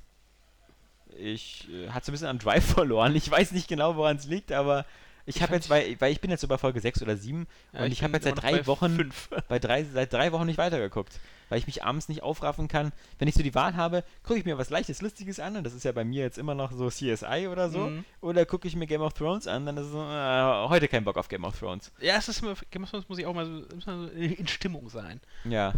ich 1.17 1.67
äh, 1.69 1.89
hatte 1.89 2.05
so 2.05 2.11
ein 2.11 2.13
bisschen 2.13 2.27
am 2.27 2.39
Drive 2.39 2.65
verloren. 2.73 3.15
Ich 3.15 3.29
weiß 3.29 3.51
nicht 3.51 3.67
genau, 3.67 3.95
woran 3.95 4.17
es 4.17 4.25
liegt, 4.25 4.51
aber 4.51 4.85
ich 5.25 5.41
habe 5.41 5.55
jetzt, 5.55 5.69
weil, 5.69 5.99
weil 5.99 6.11
ich 6.11 6.19
bin 6.19 6.31
jetzt 6.31 6.41
so 6.41 6.47
bei 6.47 6.57
Folge 6.57 6.81
6 6.81 7.01
oder 7.01 7.15
7 7.15 7.47
Ja, 7.71 7.83
und 7.83 7.91
ich, 7.91 8.03
habe 8.03 8.11
bin 8.11 8.21
jetzt 8.21 8.25
seit 8.25 8.41
drei 8.41 8.67
Wochen 8.67 8.95
Fünf. 8.95 9.29
bei 9.47 9.57
drei, 9.57 9.85
seit 9.85 10.11
drei 10.11 10.33
Wochen 10.33 10.45
nicht 10.45 10.57
weitergeguckt, 10.57 11.17
weil 11.47 11.59
ich 11.59 11.65
mich 11.65 11.83
abends 11.83 12.09
nicht 12.09 12.23
aufraffen 12.23 12.67
kann. 12.67 12.91
Wenn 13.19 13.29
ich 13.29 13.35
so 13.35 13.41
die 13.41 13.55
Wahl 13.55 13.77
habe, 13.77 14.03
gucke 14.23 14.39
ich 14.39 14.45
mir 14.45 14.57
was 14.57 14.69
leichtes, 14.69 15.01
lustiges 15.01 15.39
an 15.39 15.55
und 15.55 15.63
das 15.63 15.73
ist 15.73 15.85
ja 15.85 15.93
bei 15.93 16.03
mir 16.03 16.23
jetzt 16.23 16.37
immer 16.37 16.55
noch 16.55 16.73
so 16.73 16.89
CSI 16.89 17.47
oder 17.49 17.69
so. 17.69 17.87
Mhm. 17.87 18.05
Oder 18.19 18.45
gucke 18.45 18.67
ich 18.67 18.75
mir 18.75 18.85
Game 18.85 19.01
of 19.01 19.13
Thrones 19.13 19.47
an, 19.47 19.65
dann 19.65 19.77
ist 19.77 19.85
es 19.85 19.91
so, 19.91 20.01
äh, 20.01 20.67
heute 20.67 20.89
kein 20.89 21.05
Bock 21.05 21.17
auf 21.17 21.29
Game 21.29 21.45
of 21.45 21.57
Thrones. 21.57 21.91
Ja, 22.01 22.17
es 22.17 22.27
ist 22.27 22.41
immer, 22.41 22.55
Game 22.69 22.83
of 22.83 22.89
Thrones 22.89 23.07
muss 23.07 23.17
ich 23.17 23.25
auch 23.25 23.33
mal 23.33 23.45
so, 23.45 24.07
in 24.13 24.47
Stimmung 24.47 24.89
sein. 24.89 25.21
Ja. 25.45 25.73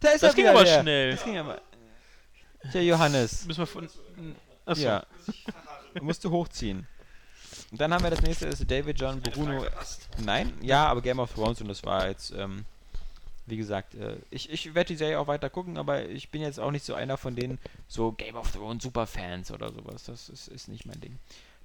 Da 0.00 0.10
ist 0.10 0.22
Das 0.22 0.34
ging 0.34 0.46
aber 0.46 0.64
schnell. 0.66 1.12
Das 1.12 1.24
ging 1.24 1.36
aber. 1.38 1.60
Der 2.72 2.84
Johannes. 2.84 3.46
Müssen 3.46 3.60
wir 3.60 3.66
von. 3.66 3.88
Achso. 4.64 4.82
Ja. 4.82 5.06
Musst 6.00 6.24
du 6.24 6.30
hochziehen. 6.30 6.86
Und 7.70 7.80
dann 7.80 7.92
haben 7.92 8.02
wir 8.04 8.10
das 8.10 8.22
nächste, 8.22 8.46
das 8.46 8.60
ist 8.60 8.70
David 8.70 9.00
John 9.00 9.20
Bruno. 9.20 9.64
Nein, 10.24 10.52
ja, 10.60 10.86
aber 10.86 11.02
Game 11.02 11.18
of 11.18 11.32
Thrones 11.32 11.60
und 11.60 11.68
das 11.68 11.82
war 11.84 12.08
jetzt, 12.08 12.32
ähm, 12.32 12.64
wie 13.46 13.56
gesagt, 13.56 13.94
äh, 13.94 14.16
ich, 14.30 14.50
ich 14.50 14.74
werde 14.74 14.88
die 14.88 14.96
Serie 14.96 15.18
auch 15.18 15.26
weiter 15.26 15.50
gucken, 15.50 15.78
aber 15.78 16.08
ich 16.08 16.30
bin 16.30 16.42
jetzt 16.42 16.60
auch 16.60 16.70
nicht 16.70 16.84
so 16.84 16.94
einer 16.94 17.16
von 17.16 17.34
den 17.34 17.58
so 17.88 18.12
Game 18.12 18.36
of 18.36 18.52
Thrones 18.52 18.82
Superfans 18.82 19.50
oder 19.50 19.72
sowas. 19.72 20.04
Das 20.04 20.28
ist, 20.28 20.48
ist 20.48 20.68
nicht 20.68 20.86
mein 20.86 21.00
Ding. 21.00 21.18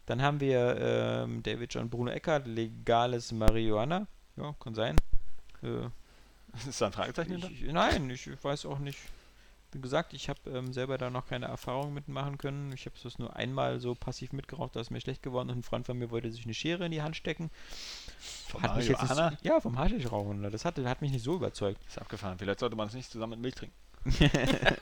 Dann 0.05 0.21
haben 0.21 0.39
wir 0.39 0.77
ähm, 0.79 1.43
David 1.43 1.73
John 1.73 1.89
Bruno 1.89 2.11
Eckert, 2.11 2.47
legales 2.47 3.31
Marihuana. 3.31 4.07
Ja, 4.37 4.55
kann 4.59 4.73
sein. 4.73 4.95
Äh, 5.61 5.87
Ist 6.67 6.81
da 6.81 6.87
ein 6.87 6.93
Fragezeichen 6.93 7.43
ich, 7.51 7.71
nein, 7.71 8.09
ich 8.09 8.29
weiß 8.43 8.65
auch 8.65 8.79
nicht. 8.79 8.99
Wie 9.73 9.81
gesagt, 9.81 10.13
ich 10.13 10.29
habe 10.29 10.39
ähm, 10.49 10.73
selber 10.73 10.97
da 10.97 11.09
noch 11.09 11.27
keine 11.27 11.45
Erfahrung 11.45 11.93
mitmachen 11.93 12.37
können. 12.37 12.71
Ich 12.73 12.85
habe 12.85 12.95
es 13.03 13.19
nur 13.19 13.35
einmal 13.35 13.79
so 13.79 13.95
passiv 13.95 14.33
mitgeraucht, 14.33 14.75
da 14.75 14.81
ist 14.81 14.91
mir 14.91 15.01
schlecht 15.01 15.23
geworden 15.23 15.49
und 15.49 15.59
ein 15.59 15.63
Freund 15.63 15.85
von 15.85 15.97
mir 15.97 16.11
wollte 16.11 16.31
sich 16.31 16.43
eine 16.43 16.53
Schere 16.53 16.85
in 16.85 16.91
die 16.91 17.01
Hand 17.01 17.15
stecken. 17.15 17.49
Vom 18.47 18.61
hat 18.61 18.75
mich 18.75 18.87
jetzt 18.87 19.01
nicht 19.01 19.45
ja, 19.45 19.59
vom 19.59 19.77
Haschischrauchen. 19.77 20.43
Das 20.51 20.65
hat, 20.65 20.77
hat 20.77 21.01
mich 21.01 21.11
nicht 21.11 21.23
so 21.23 21.35
überzeugt. 21.35 21.79
Ist 21.87 21.99
abgefahren. 21.99 22.37
Vielleicht 22.37 22.59
sollte 22.59 22.75
man 22.75 22.87
es 22.87 22.93
nicht 22.93 23.09
zusammen 23.09 23.39
mit 23.39 23.41
Milch 23.41 23.55
trinken. 23.55 23.75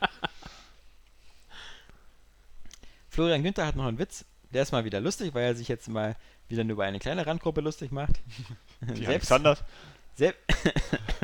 Florian 3.10 3.42
Günther 3.42 3.66
hat 3.66 3.76
noch 3.76 3.86
einen 3.86 3.98
Witz. 3.98 4.24
Der 4.52 4.62
ist 4.62 4.72
mal 4.72 4.84
wieder 4.84 5.00
lustig, 5.00 5.34
weil 5.34 5.44
er 5.44 5.54
sich 5.54 5.68
jetzt 5.68 5.88
mal 5.88 6.16
wieder 6.48 6.64
nur 6.64 6.74
über 6.74 6.84
eine 6.84 6.98
kleine 6.98 7.26
Randgruppe 7.26 7.60
lustig 7.60 7.92
macht. 7.92 8.20
Die 8.80 9.04
Selbst, 9.04 9.30
Alexander. 9.30 9.58
Sel 10.20 10.34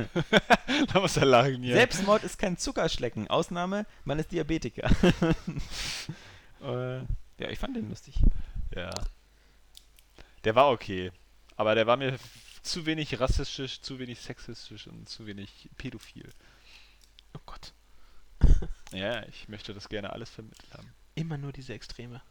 da 0.92 1.00
muss 1.00 1.18
er 1.18 1.26
lachen 1.26 1.62
hier. 1.62 1.74
Selbstmord 1.74 2.24
ist 2.24 2.38
kein 2.38 2.56
Zuckerschlecken. 2.56 3.28
Ausnahme, 3.28 3.84
man 4.04 4.18
ist 4.18 4.32
Diabetiker. 4.32 4.90
äh, 6.62 7.00
ja, 7.38 7.50
ich 7.50 7.58
fand 7.58 7.76
den 7.76 7.90
lustig. 7.90 8.14
Ja. 8.74 8.88
Der 10.44 10.54
war 10.54 10.70
okay. 10.70 11.12
Aber 11.56 11.74
der 11.74 11.86
war 11.86 11.98
mir 11.98 12.16
zu 12.62 12.86
wenig 12.86 13.20
rassistisch, 13.20 13.82
zu 13.82 13.98
wenig 13.98 14.18
sexistisch 14.20 14.86
und 14.86 15.10
zu 15.10 15.26
wenig 15.26 15.68
pädophil. 15.76 16.30
Oh 17.34 17.42
Gott. 17.44 17.74
Ja, 18.92 19.26
ich 19.26 19.46
möchte 19.48 19.74
das 19.74 19.90
gerne 19.90 20.10
alles 20.14 20.30
vermittelt 20.30 20.72
haben. 20.72 20.90
Immer 21.14 21.36
nur 21.36 21.52
diese 21.52 21.74
Extreme. 21.74 22.22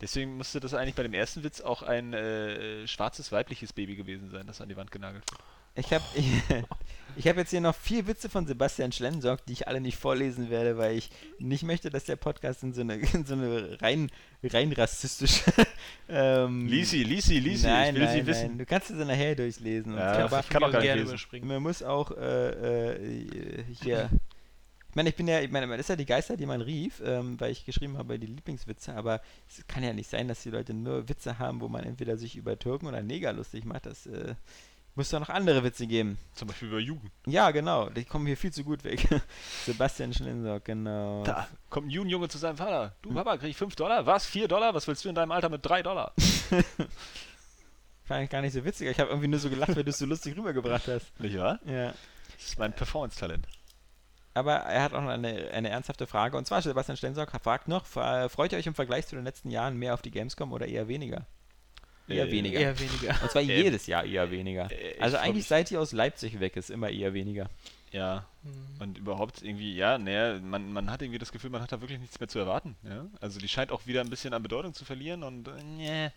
Deswegen 0.00 0.36
musste 0.36 0.60
das 0.60 0.74
eigentlich 0.74 0.94
bei 0.94 1.02
dem 1.02 1.14
ersten 1.14 1.42
Witz 1.42 1.60
auch 1.60 1.82
ein 1.82 2.12
äh, 2.12 2.86
schwarzes 2.86 3.32
weibliches 3.32 3.72
Baby 3.72 3.96
gewesen 3.96 4.30
sein, 4.30 4.46
das 4.46 4.60
an 4.60 4.68
die 4.68 4.76
Wand 4.76 4.90
genagelt 4.90 5.24
wird. 5.30 5.40
Ich 5.78 5.92
habe 5.92 6.04
ich, 6.14 6.26
ich 7.16 7.28
hab 7.28 7.36
jetzt 7.36 7.50
hier 7.50 7.60
noch 7.60 7.74
vier 7.74 8.06
Witze 8.06 8.28
von 8.28 8.46
Sebastian 8.46 8.92
Schlensorg, 8.92 9.44
die 9.46 9.52
ich 9.52 9.68
alle 9.68 9.80
nicht 9.80 9.98
vorlesen 9.98 10.50
werde, 10.50 10.78
weil 10.78 10.96
ich 10.96 11.10
nicht 11.38 11.64
möchte, 11.64 11.90
dass 11.90 12.04
der 12.04 12.16
Podcast 12.16 12.62
in 12.62 12.72
so 12.72 12.80
eine, 12.80 12.94
in 13.12 13.24
so 13.24 13.34
eine 13.34 13.78
rein, 13.80 14.10
rein 14.42 14.72
rassistische. 14.72 15.44
ähm, 16.08 16.66
Lisi, 16.66 17.02
Lisi, 17.02 17.38
Lisi, 17.38 17.66
nein, 17.66 17.94
ich 17.94 18.00
will 18.00 18.04
nein, 18.06 18.12
sie 18.12 18.18
nein. 18.18 18.26
wissen. 18.26 18.58
Du 18.58 18.66
kannst 18.66 18.90
es 18.90 18.98
dann 18.98 19.08
nachher 19.08 19.34
durchlesen. 19.34 19.92
und 19.92 19.98
Ja, 19.98 20.12
das 20.12 20.32
aber 20.32 20.40
ich 20.40 20.48
kann 20.48 20.64
auch 20.64 20.70
gerne 20.72 21.02
überspringen. 21.02 21.46
man 21.46 21.62
muss 21.62 21.82
auch 21.82 22.10
äh, 22.10 22.94
äh, 22.94 23.64
hier. 23.82 24.10
Ich 24.96 24.98
meine, 24.98 25.10
ich 25.10 25.16
bin 25.16 25.28
ja, 25.28 25.40
ich 25.40 25.50
meine, 25.50 25.68
das 25.68 25.80
ist 25.80 25.88
ja 25.90 25.96
die 25.96 26.06
Geister, 26.06 26.38
die 26.38 26.46
man 26.46 26.62
rief, 26.62 27.02
ähm, 27.04 27.38
weil 27.38 27.52
ich 27.52 27.66
geschrieben 27.66 27.98
habe, 27.98 28.18
die 28.18 28.28
Lieblingswitze, 28.28 28.94
aber 28.94 29.20
es 29.46 29.62
kann 29.66 29.84
ja 29.84 29.92
nicht 29.92 30.08
sein, 30.08 30.26
dass 30.26 30.42
die 30.42 30.48
Leute 30.48 30.72
nur 30.72 31.06
Witze 31.10 31.38
haben, 31.38 31.60
wo 31.60 31.68
man 31.68 31.84
entweder 31.84 32.16
sich 32.16 32.34
über 32.34 32.58
Türken 32.58 32.86
oder 32.86 33.02
Neger 33.02 33.34
lustig 33.34 33.66
macht. 33.66 33.84
Das 33.84 34.06
äh, 34.06 34.34
muss 34.94 35.10
doch 35.10 35.20
noch 35.20 35.28
andere 35.28 35.62
Witze 35.64 35.86
geben. 35.86 36.16
Zum 36.32 36.48
Beispiel 36.48 36.68
über 36.68 36.78
Jugend. 36.78 37.12
Ja, 37.26 37.50
genau. 37.50 37.90
Die 37.90 38.06
kommen 38.06 38.26
hier 38.26 38.38
viel 38.38 38.54
zu 38.54 38.64
gut 38.64 38.84
weg. 38.84 39.06
Sebastian 39.66 40.14
Schlensorg, 40.14 40.64
genau. 40.64 41.24
Da 41.24 41.46
kommt 41.68 41.88
ein 41.88 41.90
Jugendjunge 41.90 42.30
zu 42.30 42.38
seinem 42.38 42.56
Vater. 42.56 42.96
Du 43.02 43.12
Papa, 43.12 43.36
krieg 43.36 43.50
ich 43.50 43.56
5 43.58 43.76
Dollar? 43.76 44.06
Was? 44.06 44.24
4 44.24 44.48
Dollar? 44.48 44.72
Was 44.72 44.88
willst 44.88 45.04
du 45.04 45.10
in 45.10 45.14
deinem 45.14 45.32
Alter 45.32 45.50
mit 45.50 45.60
3 45.62 45.82
Dollar? 45.82 46.14
Fand 48.04 48.24
ich 48.24 48.30
gar 48.30 48.40
nicht 48.40 48.54
so 48.54 48.64
witzig. 48.64 48.88
Ich 48.88 48.98
habe 48.98 49.10
irgendwie 49.10 49.28
nur 49.28 49.40
so 49.40 49.50
gelacht, 49.50 49.76
weil 49.76 49.84
du 49.84 49.90
es 49.90 49.98
so 49.98 50.06
lustig 50.06 50.38
rübergebracht 50.38 50.88
hast. 50.88 51.20
Nicht 51.20 51.36
wahr? 51.36 51.60
Ja. 51.66 51.92
Das 52.38 52.46
ist 52.46 52.58
mein 52.58 52.72
Performance-Talent. 52.72 53.46
Aber 54.36 54.56
er 54.56 54.82
hat 54.82 54.92
auch 54.92 55.00
noch 55.00 55.08
eine, 55.08 55.50
eine 55.50 55.70
ernsthafte 55.70 56.06
Frage. 56.06 56.36
Und 56.36 56.46
zwar, 56.46 56.60
Sebastian 56.60 56.98
Schlensorg 56.98 57.30
fragt 57.42 57.68
noch, 57.68 57.86
freut 57.86 58.52
ihr 58.52 58.58
euch 58.58 58.66
im 58.66 58.74
Vergleich 58.74 59.06
zu 59.06 59.16
den 59.16 59.24
letzten 59.24 59.50
Jahren 59.50 59.78
mehr 59.78 59.94
auf 59.94 60.02
die 60.02 60.10
Gamescom 60.10 60.52
oder 60.52 60.66
eher 60.66 60.88
weniger? 60.88 61.26
Eher 62.06 62.28
Äh, 62.28 62.30
weniger. 62.32 62.60
Eher 62.60 62.78
weniger. 62.78 63.22
Und 63.22 63.30
zwar 63.30 63.42
Ähm, 63.42 63.48
jedes 63.48 63.86
Jahr 63.86 64.04
eher 64.04 64.30
weniger. 64.30 64.70
Äh, 64.70 64.92
ich 64.92 65.02
Also 65.02 65.16
eigentlich 65.16 65.46
seit 65.46 65.70
ihr 65.70 65.80
aus 65.80 65.92
Leipzig 65.92 66.38
weg 66.38 66.56
ist, 66.56 66.70
immer 66.70 66.90
eher 66.90 67.14
weniger. 67.14 67.48
Ja, 67.92 68.26
und 68.78 68.98
überhaupt 68.98 69.42
irgendwie, 69.42 69.74
ja, 69.74 69.96
naja, 69.96 70.38
man, 70.38 70.70
man 70.70 70.90
hat 70.90 71.00
irgendwie 71.00 71.18
das 71.18 71.32
Gefühl, 71.32 71.50
man 71.50 71.62
hat 71.62 71.72
da 71.72 71.80
wirklich 71.80 71.98
nichts 71.98 72.20
mehr 72.20 72.28
zu 72.28 72.38
erwarten. 72.38 72.76
Ja? 72.82 73.06
Also 73.20 73.38
die 73.38 73.48
scheint 73.48 73.72
auch 73.72 73.86
wieder 73.86 74.02
ein 74.02 74.10
bisschen 74.10 74.34
an 74.34 74.42
Bedeutung 74.42 74.74
zu 74.74 74.84
verlieren 74.84 75.22
und 75.22 75.48
äh, 75.48 75.62
nee. 75.62 76.10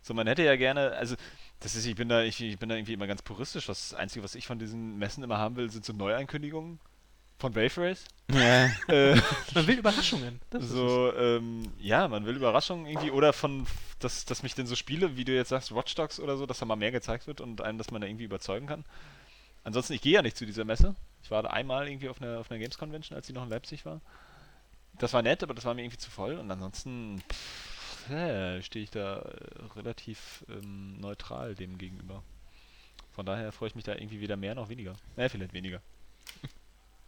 So, 0.00 0.14
man 0.14 0.26
hätte 0.26 0.42
ja 0.42 0.56
gerne, 0.56 0.92
also 0.92 1.14
das 1.60 1.76
ist, 1.76 1.86
ich 1.86 1.94
bin 1.94 2.08
da, 2.08 2.22
ich, 2.22 2.40
ich 2.40 2.58
bin 2.58 2.68
da 2.68 2.74
irgendwie 2.74 2.94
immer 2.94 3.06
ganz 3.06 3.22
puristisch. 3.22 3.68
Was, 3.68 3.90
das 3.90 3.98
Einzige, 3.98 4.24
was 4.24 4.34
ich 4.34 4.48
von 4.48 4.58
diesen 4.58 4.98
Messen 4.98 5.22
immer 5.22 5.38
haben 5.38 5.54
will, 5.54 5.70
sind 5.70 5.84
so 5.84 5.92
Neuankündigungen 5.92 6.80
von 7.42 7.56
Wave 7.56 7.76
Race. 7.76 8.04
Ja. 8.30 8.66
äh, 8.86 9.20
Man 9.54 9.66
will 9.66 9.78
Überraschungen. 9.78 10.40
Das 10.50 10.68
so, 10.68 11.12
ähm, 11.12 11.64
ja, 11.80 12.06
man 12.06 12.24
will 12.24 12.36
Überraschungen 12.36 12.86
irgendwie 12.86 13.10
oder 13.10 13.32
von, 13.32 13.66
dass, 13.98 14.24
dass 14.24 14.44
mich 14.44 14.54
denn 14.54 14.68
so 14.68 14.76
Spiele, 14.76 15.16
wie 15.16 15.24
du 15.24 15.34
jetzt 15.34 15.48
sagst, 15.48 15.74
Watch 15.74 15.96
Dogs 15.96 16.20
oder 16.20 16.36
so, 16.36 16.46
dass 16.46 16.60
da 16.60 16.66
mal 16.66 16.76
mehr 16.76 16.92
gezeigt 16.92 17.26
wird 17.26 17.40
und 17.40 17.60
einem, 17.60 17.78
dass 17.78 17.90
man 17.90 18.00
da 18.00 18.06
irgendwie 18.06 18.24
überzeugen 18.24 18.68
kann. 18.68 18.84
Ansonsten, 19.64 19.92
ich 19.94 20.02
gehe 20.02 20.12
ja 20.12 20.22
nicht 20.22 20.36
zu 20.36 20.46
dieser 20.46 20.64
Messe. 20.64 20.94
Ich 21.24 21.32
war 21.32 21.42
da 21.42 21.50
einmal 21.50 21.88
irgendwie 21.88 22.08
auf 22.08 22.22
einer, 22.22 22.38
auf 22.38 22.50
einer 22.50 22.60
Games 22.60 22.78
Convention, 22.78 23.16
als 23.16 23.26
sie 23.26 23.32
noch 23.32 23.42
in 23.42 23.50
Leipzig 23.50 23.84
war. 23.84 24.00
Das 24.98 25.12
war 25.12 25.22
nett, 25.22 25.42
aber 25.42 25.54
das 25.54 25.64
war 25.64 25.74
mir 25.74 25.82
irgendwie 25.82 25.98
zu 25.98 26.10
voll 26.10 26.38
und 26.38 26.48
ansonsten 26.48 27.24
äh, 28.08 28.62
stehe 28.62 28.84
ich 28.84 28.90
da 28.90 29.18
äh, 29.18 29.64
relativ 29.74 30.44
ähm, 30.48 31.00
neutral 31.00 31.56
dem 31.56 31.76
gegenüber. 31.76 32.22
Von 33.10 33.26
daher 33.26 33.50
freue 33.50 33.68
ich 33.68 33.74
mich 33.74 33.84
da 33.84 33.94
irgendwie 33.94 34.20
weder 34.20 34.36
mehr 34.36 34.54
noch 34.54 34.68
weniger. 34.68 34.94
Naja, 35.16 35.28
vielleicht 35.28 35.52
weniger. 35.54 35.82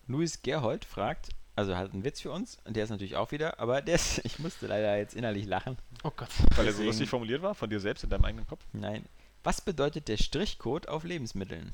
Luis 0.07 0.43
Gerhold 0.43 0.85
fragt, 0.85 1.31
also 1.57 1.77
hat 1.77 1.93
einen 1.93 2.05
Witz 2.05 2.21
für 2.21 2.31
uns, 2.31 2.59
und 2.65 2.77
der 2.77 2.85
ist 2.85 2.91
natürlich 2.91 3.17
auch 3.17 3.33
wieder, 3.33 3.59
aber 3.59 3.83
der 3.83 3.95
ist, 3.95 4.19
ich 4.25 4.39
musste 4.39 4.67
leider 4.67 4.97
jetzt 4.97 5.15
innerlich 5.15 5.47
lachen. 5.47 5.79
Oh 6.03 6.13
Gott. 6.15 6.29
Weil 6.57 6.67
er 6.67 6.73
so 6.73 6.83
lustig 6.83 7.09
formuliert 7.09 7.43
war, 7.43 7.55
von 7.55 7.71
dir 7.71 7.81
selbst 7.81 8.05
in 8.05 8.11
deinem 8.11 8.25
eigenen 8.25 8.47
Kopf. 8.47 8.65
Nein. 8.73 9.05
Was 9.43 9.61
bedeutet 9.61 10.09
der 10.09 10.17
Strichcode 10.17 10.89
auf 10.89 11.05
Lebensmitteln? 11.05 11.73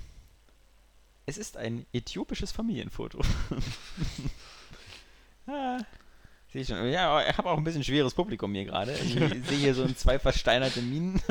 Es 1.27 1.39
ist 1.39 1.57
ein 1.57 1.86
äthiopisches 1.93 2.51
Familienfoto. 2.51 3.20
ah, 5.47 5.78
sehe 6.52 6.62
ich 6.62 6.69
schon. 6.69 6.90
Ja, 6.90 7.28
ich 7.28 7.39
habe 7.39 7.48
auch 7.48 7.57
ein 7.57 7.62
bisschen 7.62 7.85
schweres 7.85 8.15
Publikum 8.15 8.52
hier 8.52 8.65
gerade. 8.65 8.93
Ich 8.94 9.12
sehe 9.15 9.59
hier 9.59 9.74
so 9.74 9.86
zwei 9.93 10.19
versteinerte 10.19 10.82
Minen. 10.82 11.23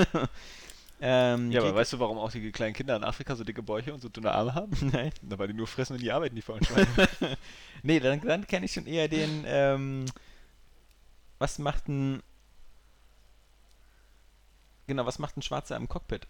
Ähm, 1.02 1.52
Ja, 1.52 1.62
aber 1.62 1.76
weißt 1.76 1.94
du, 1.94 2.00
warum 2.00 2.18
auch 2.18 2.32
die 2.32 2.52
kleinen 2.52 2.74
Kinder 2.74 2.96
in 2.96 3.04
Afrika 3.04 3.36
so 3.36 3.44
dicke 3.44 3.64
Bäuche 3.64 3.94
und 3.94 4.02
so 4.02 4.10
dünne 4.10 4.32
Arme 4.32 4.56
haben? 4.56 4.72
Nein. 4.94 5.12
Na, 5.22 5.38
weil 5.40 5.48
die 5.48 5.54
nur 5.54 5.68
fressen 5.68 5.94
und 5.94 6.02
nie 6.02 6.12
arbeiten, 6.12 6.36
die 6.36 6.42
faulen 6.42 6.64
Schweine. 6.64 6.88
Nee, 7.82 8.02
dann, 8.02 8.20
dann 8.20 8.46
kenne 8.46 8.66
ich 8.66 8.74
schon 8.74 8.88
eher 8.88 9.08
den, 9.08 9.46
ähm, 9.48 10.04
was 11.38 11.60
macht 11.60 11.88
ein, 11.88 12.22
genau, 14.88 15.06
was 15.06 15.18
macht 15.18 15.38
ein 15.38 15.42
Schwarzer 15.42 15.78
im 15.78 15.88
Cockpit? 15.88 16.28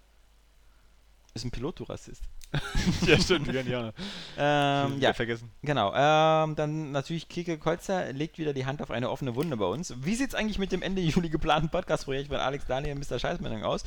Ist 1.33 1.45
ein 1.45 1.51
Pilot, 1.51 1.79
du 1.79 1.83
Rassist. 1.85 2.23
ja, 3.05 3.19
stimmt, 3.19 3.47
die 3.47 3.51
Ghanianer. 3.51 3.93
Ähm, 4.37 4.99
ja, 4.99 5.13
vergessen. 5.13 5.51
genau. 5.61 5.93
Ähm, 5.95 6.55
dann 6.55 6.91
natürlich 6.91 7.29
Kike 7.29 7.59
Kolzer 7.59 8.11
legt 8.11 8.39
wieder 8.39 8.53
die 8.53 8.65
Hand 8.65 8.81
auf 8.81 8.89
eine 8.89 9.09
offene 9.09 9.35
Wunde 9.35 9.57
bei 9.57 9.65
uns. 9.65 9.93
Wie 10.03 10.15
sieht 10.15 10.29
es 10.29 10.35
eigentlich 10.35 10.57
mit 10.57 10.71
dem 10.71 10.81
Ende 10.81 11.01
Juli 11.01 11.29
geplanten 11.29 11.69
Podcast-Projekt 11.69 12.29
von 12.29 12.37
Alex 12.37 12.65
Daniel 12.65 12.95
und 12.95 13.07
Mr. 13.07 13.19
Scheißmänner 13.19 13.67
aus? 13.67 13.83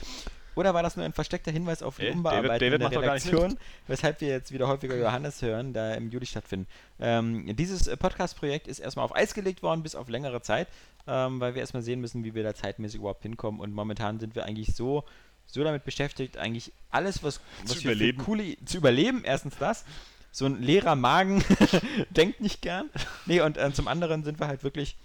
Oder 0.54 0.74
war 0.74 0.82
das 0.82 0.96
nur 0.96 1.04
ein 1.04 1.12
versteckter 1.12 1.50
Hinweis 1.50 1.82
auf 1.82 1.96
die 1.96 2.06
Äh, 2.06 2.12
Umbearbeitung 2.12 2.58
David- 2.58 2.80
David 2.82 2.92
der 2.92 3.02
Redaktion, 3.02 3.58
weshalb 3.86 4.20
wir 4.20 4.28
jetzt 4.28 4.52
wieder 4.52 4.68
häufiger 4.68 4.96
Johannes 4.96 5.40
hören, 5.42 5.72
da 5.72 5.94
im 5.94 6.10
Juli 6.10 6.26
stattfinden? 6.26 6.66
Ähm, 7.00 7.56
dieses 7.56 7.88
Podcast-Projekt 7.96 8.68
ist 8.68 8.78
erstmal 8.78 9.04
auf 9.04 9.14
Eis 9.14 9.34
gelegt 9.34 9.62
worden, 9.62 9.82
bis 9.82 9.94
auf 9.94 10.08
längere 10.08 10.42
Zeit, 10.42 10.68
ähm, 11.06 11.40
weil 11.40 11.54
wir 11.54 11.60
erstmal 11.62 11.82
sehen 11.82 12.00
müssen, 12.00 12.24
wie 12.24 12.34
wir 12.34 12.42
da 12.42 12.54
zeitmäßig 12.54 13.00
überhaupt 13.00 13.22
hinkommen. 13.22 13.60
Und 13.60 13.72
momentan 13.74 14.20
sind 14.20 14.34
wir 14.34 14.44
eigentlich 14.44 14.74
so, 14.74 15.04
so 15.46 15.64
damit 15.64 15.84
beschäftigt, 15.84 16.36
eigentlich 16.36 16.72
alles, 16.90 17.22
was, 17.22 17.40
was 17.62 17.74
wir 17.74 17.80
für 17.82 17.88
überleben. 17.92 18.22
coole, 18.24 18.56
zu 18.64 18.76
überleben, 18.78 19.22
erstens 19.24 19.56
das. 19.58 19.84
So 20.30 20.46
ein 20.46 20.62
leerer 20.62 20.96
Magen 20.96 21.44
denkt 22.10 22.40
nicht 22.40 22.62
gern. 22.62 22.88
Nee, 23.26 23.40
und 23.42 23.58
äh, 23.58 23.72
zum 23.72 23.86
anderen 23.88 24.24
sind 24.24 24.40
wir 24.40 24.46
halt 24.48 24.64
wirklich 24.64 24.96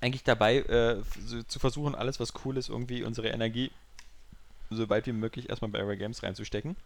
eigentlich 0.00 0.22
dabei, 0.24 0.58
äh, 0.58 1.02
zu 1.46 1.58
versuchen, 1.58 1.94
alles, 1.94 2.20
was 2.20 2.32
cool 2.44 2.56
ist, 2.56 2.68
irgendwie 2.68 3.02
unsere 3.02 3.28
Energie 3.28 3.70
so 4.70 4.88
weit 4.88 5.06
wie 5.06 5.12
möglich 5.12 5.50
erstmal 5.50 5.70
bei 5.70 5.80
Area 5.80 5.96
Games 5.96 6.22
reinzustecken. 6.22 6.76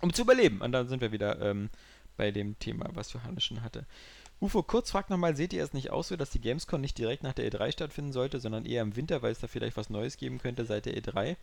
Um 0.00 0.12
zu 0.12 0.22
überleben. 0.22 0.60
Und 0.60 0.72
dann 0.72 0.88
sind 0.88 1.00
wir 1.00 1.12
wieder 1.12 1.40
ähm, 1.40 1.70
bei 2.16 2.30
dem 2.30 2.58
Thema, 2.58 2.88
was 2.94 3.12
Johannes 3.12 3.44
schon 3.44 3.62
hatte. 3.62 3.86
UFO 4.40 4.62
kurz 4.62 4.90
fragt 4.90 5.10
nochmal, 5.10 5.36
seht 5.36 5.52
ihr 5.52 5.62
es 5.62 5.74
nicht 5.74 5.90
auch 5.90 6.04
so, 6.04 6.16
dass 6.16 6.30
die 6.30 6.40
Gamescom 6.40 6.80
nicht 6.80 6.96
direkt 6.96 7.22
nach 7.22 7.34
der 7.34 7.50
E3 7.50 7.72
stattfinden 7.72 8.12
sollte, 8.12 8.40
sondern 8.40 8.64
eher 8.64 8.82
im 8.82 8.96
Winter, 8.96 9.20
weil 9.20 9.32
es 9.32 9.40
da 9.40 9.46
vielleicht 9.46 9.76
was 9.76 9.90
Neues 9.90 10.16
geben 10.16 10.38
könnte 10.38 10.64
seit 10.64 10.86
der 10.86 10.96
E 10.96 11.00
E3? 11.00 11.36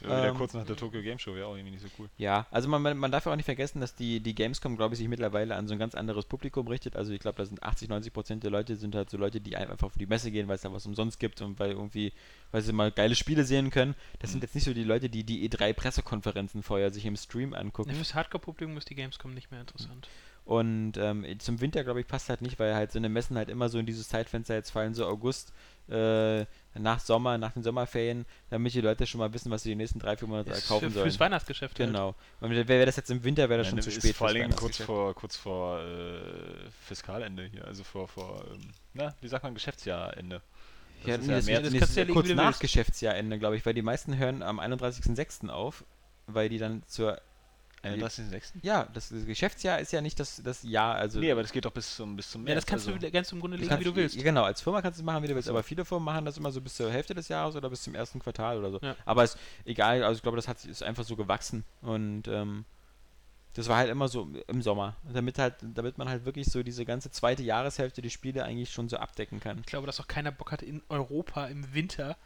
Wieder 0.00 0.28
Ähm, 0.28 0.36
kurz 0.36 0.54
nach 0.54 0.64
der 0.64 0.76
Tokyo 0.76 1.02
Game 1.02 1.18
Show 1.18 1.34
wäre 1.34 1.46
auch 1.46 1.56
irgendwie 1.56 1.72
nicht 1.72 1.82
so 1.82 1.88
cool. 1.98 2.08
Ja, 2.18 2.46
also 2.50 2.68
man, 2.68 2.96
man 2.96 3.10
darf 3.10 3.26
ja 3.26 3.32
auch 3.32 3.36
nicht 3.36 3.44
vergessen, 3.44 3.80
dass 3.80 3.94
die, 3.94 4.20
die 4.20 4.34
Gamescom, 4.34 4.76
glaube 4.76 4.94
ich, 4.94 4.98
sich 4.98 5.08
mittlerweile 5.08 5.56
an 5.56 5.66
so 5.66 5.74
ein 5.74 5.78
ganz 5.78 5.94
anderes 5.94 6.24
Publikum 6.24 6.68
richtet. 6.68 6.96
Also 6.96 7.12
ich 7.12 7.20
glaube, 7.20 7.38
da 7.38 7.44
sind 7.44 7.62
80, 7.62 7.88
90 7.88 8.12
Prozent 8.12 8.42
der 8.44 8.50
Leute 8.50 8.76
sind 8.76 8.94
halt 8.94 9.10
so 9.10 9.16
Leute, 9.16 9.40
die 9.40 9.56
einfach 9.56 9.86
auf 9.86 9.94
die 9.98 10.06
Messe 10.06 10.30
gehen, 10.30 10.48
weil 10.48 10.56
es 10.56 10.62
da 10.62 10.72
was 10.72 10.86
umsonst 10.86 11.18
gibt 11.18 11.40
und 11.42 11.58
weil 11.58 11.72
irgendwie, 11.72 12.12
weil 12.52 12.62
sie 12.62 12.72
mal 12.72 12.90
geile 12.90 13.14
Spiele 13.14 13.44
sehen 13.44 13.70
können. 13.70 13.94
Das 14.20 14.32
sind 14.32 14.42
jetzt 14.42 14.54
nicht 14.54 14.64
so 14.64 14.74
die 14.74 14.84
Leute, 14.84 15.08
die 15.08 15.24
die 15.24 15.48
E3-Pressekonferenzen 15.48 16.62
vorher 16.62 16.90
sich 16.90 17.06
im 17.06 17.16
Stream 17.16 17.54
angucken. 17.54 17.90
Fürs 17.94 18.14
Hardcore-Publikum 18.14 18.76
ist 18.76 18.90
die 18.90 18.94
Gamescom 18.94 19.34
nicht 19.34 19.50
mehr 19.50 19.60
interessant. 19.60 20.08
Und 20.46 20.96
ähm, 20.96 21.26
zum 21.40 21.60
Winter, 21.60 21.82
glaube 21.82 22.00
ich, 22.00 22.06
passt 22.06 22.28
halt 22.28 22.40
nicht, 22.40 22.60
weil 22.60 22.72
halt 22.76 22.92
so 22.92 23.00
eine 23.00 23.08
Messen 23.08 23.36
halt 23.36 23.48
immer 23.48 23.68
so 23.68 23.80
in 23.80 23.86
dieses 23.86 24.08
Zeitfenster 24.08 24.54
jetzt 24.54 24.70
fallen, 24.70 24.94
so 24.94 25.04
August, 25.04 25.52
äh, 25.88 26.46
nach 26.78 27.00
Sommer, 27.00 27.38
nach 27.38 27.52
den 27.52 27.62
Sommerferien, 27.62 28.26
damit 28.50 28.74
die 28.74 28.80
Leute 28.80 29.06
schon 29.06 29.18
mal 29.18 29.32
wissen, 29.32 29.50
was 29.50 29.62
sie 29.62 29.70
die 29.70 29.74
nächsten 29.76 29.98
drei, 29.98 30.16
vier 30.16 30.28
Monate 30.28 30.50
Ist 30.50 30.68
kaufen 30.68 30.88
für, 30.88 30.94
sollen. 30.94 31.04
fürs 31.10 31.20
Weihnachtsgeschäft 31.20 31.78
halt. 31.78 31.88
Genau. 31.90 32.14
Und 32.40 32.50
wäre 32.50 32.68
wär 32.68 32.86
das 32.86 32.96
jetzt 32.96 33.10
im 33.10 33.22
Winter, 33.24 33.48
wäre 33.48 33.58
das 33.58 33.66
Ja, 33.68 33.70
schon 33.70 33.82
zu 33.82 33.90
spät. 33.90 34.14
Vor 34.16 34.32
Dingen 34.32 34.54
kurz 34.54 34.76
vor, 34.78 35.14
kurz 35.14 35.36
vor 35.36 35.80
äh, 35.80 36.70
Fiskalende 36.84 37.44
hier, 37.46 37.64
also 37.66 37.84
vor, 37.84 38.08
vor 38.08 38.44
ähm, 38.52 38.70
na, 38.94 39.14
wie 39.20 39.28
sagt 39.28 39.44
man, 39.44 39.54
Geschäftsjahrende. 39.54 40.42
Das 41.04 41.06
Ja, 41.08 41.14
ist 41.16 41.26
nee, 41.26 41.32
ja 41.32 41.36
das, 41.36 41.46
März. 41.46 41.62
das, 41.62 41.62
das 41.62 41.72
das 41.72 41.80
kannst 41.80 41.96
du 41.96 42.00
ja 42.00 42.06
kurz 42.12 42.28
nach. 42.30 42.58
Geschäftsjahrende, 42.58 43.38
glaube 43.38 43.56
ich, 43.56 43.66
weil 43.66 43.74
die 43.74 43.82
meisten 43.82 44.16
hören 44.16 44.42
am 44.42 44.58
31.06. 44.60 45.48
auf, 45.48 45.84
weil 46.26 46.48
die 46.48 46.58
dann 46.58 46.82
zur 46.86 47.20
31.06. 47.94 48.52
Ja, 48.62 48.88
das, 48.92 49.08
das 49.08 49.26
Geschäftsjahr 49.26 49.80
ist 49.80 49.92
ja 49.92 50.00
nicht 50.00 50.18
das, 50.18 50.42
das 50.42 50.62
Jahr, 50.62 50.94
also. 50.94 51.20
Nee, 51.20 51.30
aber 51.30 51.42
das 51.42 51.52
geht 51.52 51.64
doch 51.64 51.72
bis 51.72 51.96
zum, 51.96 52.16
bis 52.16 52.30
zum 52.30 52.46
Ja, 52.46 52.54
das 52.54 52.66
kannst 52.66 52.86
also, 52.88 52.98
du 52.98 53.10
ganz 53.10 53.30
im 53.32 53.40
Grunde 53.40 53.56
legen, 53.56 53.78
wie 53.78 53.84
du 53.84 53.94
willst. 53.94 54.16
Genau, 54.18 54.44
als 54.44 54.60
Firma 54.60 54.82
kannst 54.82 54.98
du 54.98 55.02
es 55.02 55.06
machen, 55.06 55.22
wie 55.22 55.28
du 55.28 55.34
willst, 55.34 55.48
aber 55.48 55.62
viele 55.62 55.84
Firmen 55.84 56.04
machen 56.04 56.24
das 56.24 56.36
immer 56.38 56.50
so 56.50 56.60
bis 56.60 56.74
zur 56.74 56.90
Hälfte 56.90 57.14
des 57.14 57.28
Jahres 57.28 57.56
oder 57.56 57.70
bis 57.70 57.82
zum 57.82 57.94
ersten 57.94 58.18
Quartal 58.18 58.58
oder 58.58 58.70
so. 58.70 58.78
Ja. 58.82 58.96
Aber 59.04 59.24
ist 59.24 59.38
egal, 59.64 60.02
also 60.02 60.16
ich 60.16 60.22
glaube, 60.22 60.36
das 60.36 60.48
hat, 60.48 60.64
ist 60.64 60.82
einfach 60.82 61.04
so 61.04 61.16
gewachsen 61.16 61.64
und 61.82 62.28
ähm, 62.28 62.64
das 63.56 63.68
war 63.68 63.78
halt 63.78 63.90
immer 63.90 64.08
so 64.08 64.28
im 64.48 64.60
Sommer, 64.60 64.96
damit 65.10 65.38
halt, 65.38 65.54
damit 65.62 65.96
man 65.96 66.10
halt 66.10 66.26
wirklich 66.26 66.46
so 66.46 66.62
diese 66.62 66.84
ganze 66.84 67.10
zweite 67.10 67.42
Jahreshälfte 67.42 68.02
die 68.02 68.10
Spiele 68.10 68.44
eigentlich 68.44 68.70
schon 68.70 68.90
so 68.90 68.98
abdecken 68.98 69.40
kann. 69.40 69.58
Ich 69.60 69.66
glaube, 69.66 69.86
dass 69.86 69.98
auch 69.98 70.08
keiner 70.08 70.30
Bock 70.30 70.52
hat, 70.52 70.62
in 70.62 70.82
Europa 70.90 71.46
im 71.46 71.72
Winter 71.72 72.18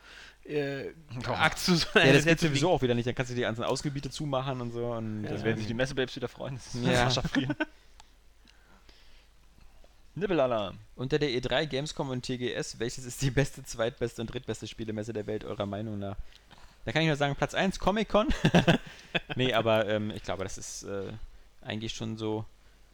äh, 0.50 0.92
zu 1.56 1.76
sein. 1.76 2.06
Ja, 2.06 2.12
das 2.12 2.24
geht 2.24 2.40
sowieso 2.40 2.70
auch 2.70 2.82
wieder 2.82 2.94
nicht, 2.94 3.06
dann 3.06 3.14
kannst 3.14 3.30
du 3.30 3.36
die 3.36 3.42
ganzen 3.42 3.64
Ausgebiete 3.64 4.10
zumachen 4.10 4.60
und 4.60 4.72
so 4.72 4.92
und 4.92 5.24
Ja. 5.24 5.30
Das 5.30 5.44
werden 5.44 5.56
sich 5.58 5.66
die 5.66 5.74
Messebabes 5.74 6.14
wieder 6.16 6.28
freuen. 6.28 6.56
Das 6.56 6.74
ist 6.74 6.84
Ja. 6.84 7.08
Nibbelalarm. 10.14 10.76
Unter 10.96 11.18
der 11.18 11.30
E3, 11.30 11.66
Gamescom 11.66 12.10
und 12.10 12.22
TGS, 12.22 12.78
welches 12.78 13.04
ist 13.04 13.22
die 13.22 13.30
beste, 13.30 13.64
zweitbeste 13.64 14.20
und 14.20 14.26
drittbeste 14.32 14.66
Spielemesse 14.66 15.12
der 15.12 15.26
Welt 15.26 15.44
eurer 15.44 15.66
Meinung 15.66 15.98
nach? 15.98 16.16
Da 16.84 16.92
kann 16.92 17.02
ich 17.02 17.08
nur 17.08 17.16
sagen, 17.16 17.36
Platz 17.36 17.54
1, 17.54 17.78
Comic-Con. 17.78 18.28
nee, 19.36 19.52
aber 19.52 19.86
ähm, 19.88 20.10
ich 20.10 20.22
glaube, 20.22 20.44
das 20.44 20.58
ist 20.58 20.82
äh, 20.84 21.12
eigentlich 21.62 21.94
schon 21.94 22.16
so. 22.16 22.44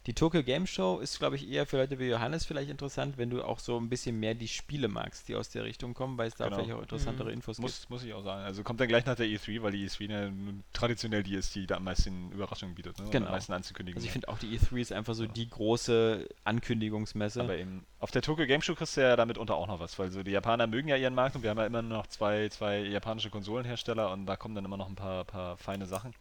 Die 0.07 0.15
Tokyo 0.15 0.45
Game 0.45 0.69
Show 0.69 1.01
ist, 1.01 1.19
glaube 1.19 1.35
ich, 1.35 1.49
eher 1.51 1.67
für 1.67 1.79
Leute 1.79 1.99
wie 1.99 2.05
Johannes 2.05 2.45
vielleicht 2.47 2.71
interessant, 2.71 3.19
wenn 3.19 3.29
du 3.29 3.43
auch 3.43 3.59
so 3.59 3.77
ein 3.77 3.89
bisschen 3.89 4.21
mehr 4.21 4.35
die 4.37 4.47
Spiele 4.47 4.87
magst, 4.87 5.27
die 5.27 5.35
aus 5.35 5.51
der 5.51 5.65
Richtung 5.65 5.95
kommen, 5.95 6.17
weil 6.17 6.29
es 6.29 6.37
da 6.37 6.45
Genau. 6.45 6.57
vielleicht 6.59 6.75
auch 6.77 6.83
interessantere 6.83 7.27
Mhm. 7.29 7.35
Infos 7.35 7.57
gibt. 7.57 7.63
Muss, 7.69 7.89
muss 7.89 8.05
ich 8.05 8.15
auch 8.15 8.23
sagen. 8.23 8.45
Also 8.45 8.63
kommt 8.63 8.79
dann 8.81 8.87
gleich 8.87 9.05
nach 9.05 9.17
der 9.17 9.27
E3, 9.27 9.63
weil 9.63 9.73
die 9.73 9.85
E3 9.89 10.09
ja 10.11 10.31
nun 10.31 10.63
traditionell 10.73 11.25
die 11.25 11.35
ist, 11.35 11.57
die 11.57 11.67
da 11.67 11.77
am 11.79 11.85
meisten 11.85 12.31
Überraschungen 12.31 12.77
bietet. 12.77 12.99
Ne? 12.99 13.05
und 13.07 13.11
Genau. 13.11 13.27
Am 13.27 13.33
meisten 13.33 13.53
anzukündigen. 13.53 13.97
Also 13.99 14.07
ich 14.07 14.13
finde 14.13 14.29
auch 14.29 14.39
die 14.39 14.57
E3 14.57 14.81
ist 14.81 14.93
einfach 14.93 15.15
so 15.15 15.27
die 15.27 15.51
große 15.51 16.29
Ankündigungsmesse. 16.45 17.41
Aber 17.41 17.57
eben, 17.57 17.85
auf 17.99 18.13
der 18.13 18.23
Tokyo 18.23 18.47
Game 18.47 18.63
Show 18.63 18.77
kriegst 18.77 18.97
du 18.97 19.01
ja 19.01 19.17
damit 19.17 19.39
unter 19.39 19.57
auch 19.57 19.67
noch 19.67 19.81
was, 19.81 19.99
weil 19.99 20.13
so 20.13 20.23
die 20.23 20.31
Japaner 20.31 20.69
mögen 20.69 20.87
ja 20.87 20.95
ihren 20.97 21.15
Markt 21.17 21.35
und 21.35 21.43
wir 21.43 21.51
haben 21.51 21.59
ja 21.59 21.67
immer 21.67 21.83
noch 21.83 22.07
zwei, 22.07 22.49
zwei 22.51 22.79
japanische 22.79 23.31
Konsolenhersteller 23.31 24.13
und 24.13 24.27
da 24.27 24.37
kommen 24.37 24.55
dann 24.55 24.65
immer 24.65 24.77
noch 24.77 24.89
ein 24.89 24.95
paar, 24.95 25.25
paar 25.25 25.57
feine 25.57 25.87
Sachen. 25.87 26.15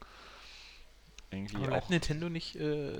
Irgendwie 1.30 1.57
Aber 1.57 1.78
auch. 1.78 1.90
Nintendo 1.90 2.30
nicht 2.30 2.56
äh, 2.56 2.98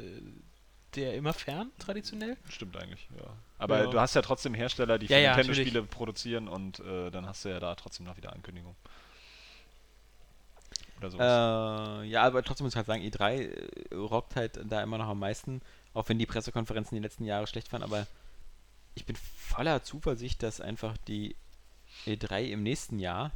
der 0.96 1.16
immer 1.16 1.34
fern, 1.34 1.72
traditionell? 1.80 2.38
Stimmt 2.50 2.78
eigentlich, 2.78 3.08
ja. 3.18 3.26
Aber 3.58 3.84
Ja. 3.84 3.88
du 3.88 4.00
hast 4.00 4.16
ja 4.16 4.22
trotzdem 4.22 4.54
Hersteller, 4.54 4.98
die 5.00 5.08
für 5.08 5.14
Ja, 5.14 5.20
ja, 5.20 5.36
Nintendo-Spiele 5.36 5.84
produzieren 5.84 6.48
und 6.48 6.80
äh, 6.80 7.10
dann 7.12 7.26
hast 7.26 7.46
du 7.46 7.50
ja 7.50 7.60
da 7.60 7.76
trotzdem 7.76 8.06
noch 8.06 8.18
wieder 8.18 8.34
Ankündigungen. 8.34 8.76
Oder 10.98 11.10
sowas. 11.10 12.04
Äh, 12.04 12.08
ja, 12.08 12.24
aber 12.24 12.44
trotzdem 12.44 12.66
muss 12.66 12.74
ich 12.74 12.78
halt 12.78 12.88
sagen, 12.88 13.02
E3 13.04 13.40
äh, 13.92 13.96
rockt 13.96 14.36
halt 14.36 14.60
da 14.70 14.82
immer 14.82 14.98
noch 14.98 15.08
am 15.08 15.20
meisten, 15.20 15.62
auch 15.94 16.08
wenn 16.10 16.20
die 16.20 16.26
Pressekonferenzen 16.26 16.96
die 16.96 17.02
letzten 17.02 17.26
Jahre 17.26 17.48
schlecht 17.48 17.72
waren, 17.74 17.84
aber 17.84 18.08
ich 18.96 19.06
bin 19.06 19.16
voller 19.16 19.84
Zuversicht, 19.84 20.42
dass 20.42 20.62
einfach 20.62 20.96
die 21.08 21.36
E3 22.08 22.46
im 22.52 22.64
nächsten 22.64 23.00
Jahr 23.00 23.32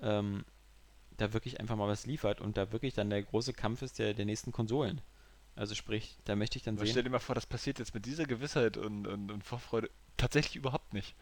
ähm, 0.00 0.44
da 1.16 1.32
wirklich 1.32 1.60
einfach 1.60 1.76
mal 1.76 1.88
was 1.88 2.06
liefert 2.06 2.40
und 2.40 2.56
da 2.56 2.72
wirklich 2.72 2.94
dann 2.94 3.10
der 3.10 3.22
große 3.22 3.52
Kampf 3.52 3.82
ist 3.82 3.98
der, 3.98 4.14
der 4.14 4.24
nächsten 4.24 4.52
Konsolen. 4.52 5.00
Also 5.56 5.74
sprich, 5.74 6.16
da 6.24 6.34
möchte 6.36 6.56
ich 6.58 6.64
dann 6.64 6.74
Aber 6.76 6.84
stell 6.84 6.94
sehen. 6.94 7.04
dir 7.04 7.10
mal 7.10 7.18
vor, 7.20 7.34
das 7.34 7.46
passiert 7.46 7.78
jetzt 7.78 7.94
mit 7.94 8.06
dieser 8.06 8.24
Gewissheit 8.24 8.76
und, 8.76 9.06
und, 9.06 9.30
und 9.30 9.44
Vorfreude 9.44 9.88
tatsächlich 10.16 10.56
überhaupt 10.56 10.92
nicht. 10.94 11.14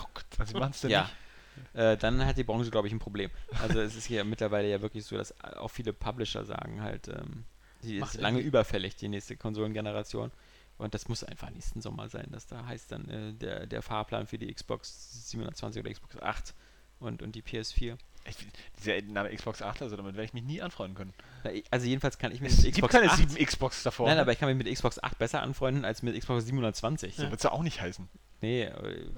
Oh 0.00 0.04
Gott. 0.14 0.24
Also 0.38 0.52
sie 0.52 0.58
machen 0.60 0.70
es 0.72 0.80
denn 0.82 0.90
Ja, 0.90 1.10
nicht. 1.56 1.74
äh, 1.74 1.96
dann 1.96 2.24
hat 2.24 2.36
die 2.38 2.44
Branche, 2.44 2.70
glaube 2.70 2.86
ich, 2.86 2.94
ein 2.94 3.00
Problem. 3.00 3.30
Also 3.60 3.80
es 3.80 3.96
ist 3.96 4.06
hier 4.06 4.24
mittlerweile 4.24 4.70
ja 4.70 4.80
wirklich 4.80 5.04
so, 5.04 5.16
dass 5.16 5.38
auch 5.40 5.68
viele 5.70 5.92
Publisher 5.92 6.44
sagen 6.44 6.82
halt, 6.82 7.08
ähm, 7.08 7.44
die 7.82 7.98
Macht 7.98 8.14
ist 8.14 8.20
lange 8.20 8.38
irgendwie- 8.38 8.48
überfällig, 8.48 8.94
die 8.96 9.08
nächste 9.08 9.36
Konsolengeneration. 9.36 10.30
Und 10.78 10.94
das 10.94 11.08
muss 11.08 11.24
einfach 11.24 11.50
nächsten 11.50 11.82
Sommer 11.82 12.08
sein, 12.08 12.28
dass 12.30 12.46
da 12.46 12.64
heißt 12.64 12.92
dann 12.92 13.08
äh, 13.08 13.32
der, 13.34 13.66
der 13.66 13.82
Fahrplan 13.82 14.26
für 14.26 14.38
die 14.38 14.52
Xbox 14.54 15.28
720 15.30 15.80
oder 15.82 15.92
Xbox 15.92 16.16
8 16.16 16.54
und, 17.00 17.22
und 17.22 17.32
die 17.34 17.42
PS4. 17.42 17.98
Ich, 18.28 18.36
dieser 18.78 19.00
Name 19.12 19.34
Xbox 19.34 19.62
8, 19.62 19.82
also 19.82 19.96
damit 19.96 20.14
werde 20.14 20.24
ich 20.26 20.34
mich 20.34 20.42
nie 20.44 20.60
anfreuen 20.62 20.94
können. 20.94 21.12
Na, 21.42 21.52
ich- 21.52 21.64
Also 21.70 21.86
jedenfalls 21.86 22.18
kann 22.18 22.32
ich 22.32 22.40
mit 22.40 22.50
Es 22.52 22.62
gibt 22.62 22.74
Xbox 22.76 22.92
keine 22.92 23.10
8 23.10 23.16
sieben 23.16 23.44
Xbox 23.46 23.82
davor. 23.82 24.08
Nein, 24.08 24.18
aber 24.18 24.32
ich 24.32 24.38
kann 24.38 24.48
mich 24.54 24.62
mit 24.64 24.72
Xbox 24.72 25.02
8 25.02 25.18
besser 25.18 25.42
anfreunden 25.42 25.84
als 25.84 26.02
mit 26.02 26.18
Xbox 26.18 26.44
720. 26.44 27.16
so 27.16 27.22
wird 27.24 27.34
es 27.34 27.42
ja 27.42 27.52
auch 27.52 27.62
nicht 27.62 27.80
heißen. 27.80 28.08
Nee, 28.42 28.62
äh, 28.64 28.72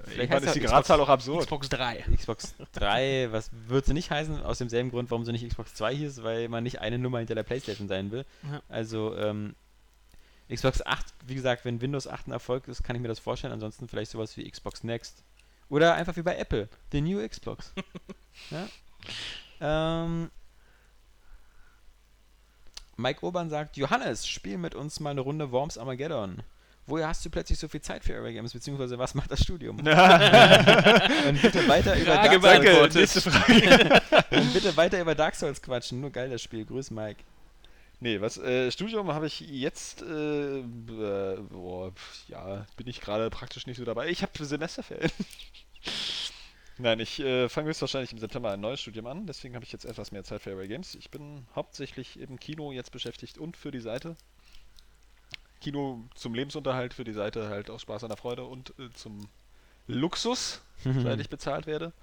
vielleicht 0.05 0.33
ist 0.33 0.45
heißt 0.45 0.55
die 0.55 0.59
ja 0.59 0.65
Gradzahl 0.67 0.97
Xbox, 0.97 0.99
auch 0.99 1.09
absurd. 1.09 1.43
Xbox 1.43 1.69
3. 1.69 2.05
Xbox 2.15 2.55
3, 2.73 3.27
was 3.31 3.51
würde 3.67 3.87
sie 3.87 3.93
nicht 3.93 4.09
heißen? 4.11 4.41
Aus 4.43 4.57
demselben 4.57 4.89
Grund, 4.89 5.11
warum 5.11 5.23
sie 5.25 5.31
nicht 5.31 5.47
Xbox 5.47 5.73
2 5.75 5.95
hieß, 5.95 6.23
weil 6.23 6.49
man 6.49 6.63
nicht 6.63 6.79
eine 6.81 6.97
Nummer 6.97 7.19
hinter 7.19 7.35
der 7.35 7.43
Playstation 7.43 7.87
sein 7.87 8.11
will. 8.11 8.25
Ja. 8.49 8.61
Also, 8.69 9.15
ähm, 9.17 9.55
Xbox 10.51 10.85
8, 10.85 11.05
wie 11.25 11.35
gesagt, 11.35 11.63
wenn 11.65 11.79
Windows 11.81 12.07
8 12.07 12.27
ein 12.27 12.31
Erfolg 12.31 12.67
ist, 12.67 12.83
kann 12.83 12.95
ich 12.97 13.01
mir 13.01 13.07
das 13.07 13.19
vorstellen. 13.19 13.53
Ansonsten 13.53 13.87
vielleicht 13.87 14.11
sowas 14.11 14.35
wie 14.37 14.49
Xbox 14.49 14.83
Next. 14.83 15.23
Oder 15.69 15.95
einfach 15.95 16.15
wie 16.17 16.21
bei 16.21 16.35
Apple, 16.37 16.67
the 16.91 16.99
new 17.01 17.25
Xbox. 17.27 17.73
ja? 18.51 18.67
Ähm, 19.61 20.29
Mike 22.97 23.25
Urban 23.25 23.49
sagt, 23.49 23.77
Johannes, 23.77 24.27
spiel 24.27 24.57
mit 24.57 24.75
uns 24.75 24.99
mal 24.99 25.11
eine 25.11 25.21
Runde 25.21 25.51
Worms 25.51 25.77
Armageddon. 25.77 26.43
Woher 26.85 27.07
hast 27.07 27.23
du 27.23 27.29
plötzlich 27.29 27.57
so 27.57 27.69
viel 27.69 27.79
Zeit 27.81 28.03
für 28.03 28.13
Area 28.13 28.33
Games, 28.33 28.51
beziehungsweise 28.51 28.99
was 28.99 29.15
macht 29.15 29.31
das 29.31 29.41
Studium? 29.41 29.77
Und 29.79 29.85
bitte 29.85 31.65
weiter 31.67 31.95
über 31.95 32.13
Frage 32.13 32.39
Dark 32.41 32.91
Souls, 32.91 33.23
Frage. 33.23 34.01
und 34.31 34.53
bitte 34.53 34.75
weiter 34.75 34.99
über 34.99 35.15
Dark 35.15 35.35
Souls 35.35 35.61
quatschen. 35.61 36.01
Nur 36.01 36.09
geil 36.09 36.29
das 36.29 36.41
Spiel. 36.41 36.65
Grüß 36.65 36.91
Mike. 36.91 37.23
Nee, 38.01 38.19
was, 38.19 38.37
äh, 38.37 38.69
Studium 38.69 39.13
habe 39.13 39.27
ich 39.27 39.39
jetzt, 39.39 40.01
äh, 40.01 40.59
äh, 40.59 41.37
boah, 41.49 41.93
ja, 42.27 42.65
bin 42.75 42.87
ich 42.87 42.99
gerade 42.99 43.29
praktisch 43.29 43.65
nicht 43.65 43.77
so 43.77 43.85
dabei. 43.85 44.09
Ich 44.09 44.21
habe 44.21 44.45
Semesterferien. 44.45 45.11
Nein, 46.79 46.99
ich 46.99 47.19
äh, 47.19 47.49
fange 47.49 47.69
höchstwahrscheinlich 47.69 48.11
im 48.13 48.17
September 48.17 48.51
ein 48.51 48.59
neues 48.59 48.81
Studium 48.81 49.05
an, 49.05 49.27
deswegen 49.27 49.53
habe 49.53 49.63
ich 49.63 49.71
jetzt 49.71 49.85
etwas 49.85 50.11
mehr 50.11 50.23
Zeit 50.23 50.41
für 50.41 50.51
Area 50.51 50.67
Games. 50.67 50.95
Ich 50.95 51.11
bin 51.11 51.45
hauptsächlich 51.55 52.19
im 52.19 52.39
Kino 52.39 52.71
jetzt 52.71 52.91
beschäftigt 52.91 53.37
und 53.37 53.57
für 53.57 53.69
die 53.69 53.79
Seite. 53.79 54.15
Kino 55.61 56.03
zum 56.15 56.33
Lebensunterhalt, 56.33 56.93
für 56.93 57.03
die 57.03 57.13
Seite 57.13 57.49
halt 57.49 57.69
aus 57.69 57.83
Spaß 57.83 58.03
an 58.03 58.09
der 58.09 58.17
Freude 58.17 58.45
und 58.45 58.73
äh, 58.79 58.89
zum 58.93 59.27
Luxus, 59.87 60.61
seit 60.83 61.19
ich 61.19 61.29
bezahlt 61.29 61.67
werde. 61.67 61.93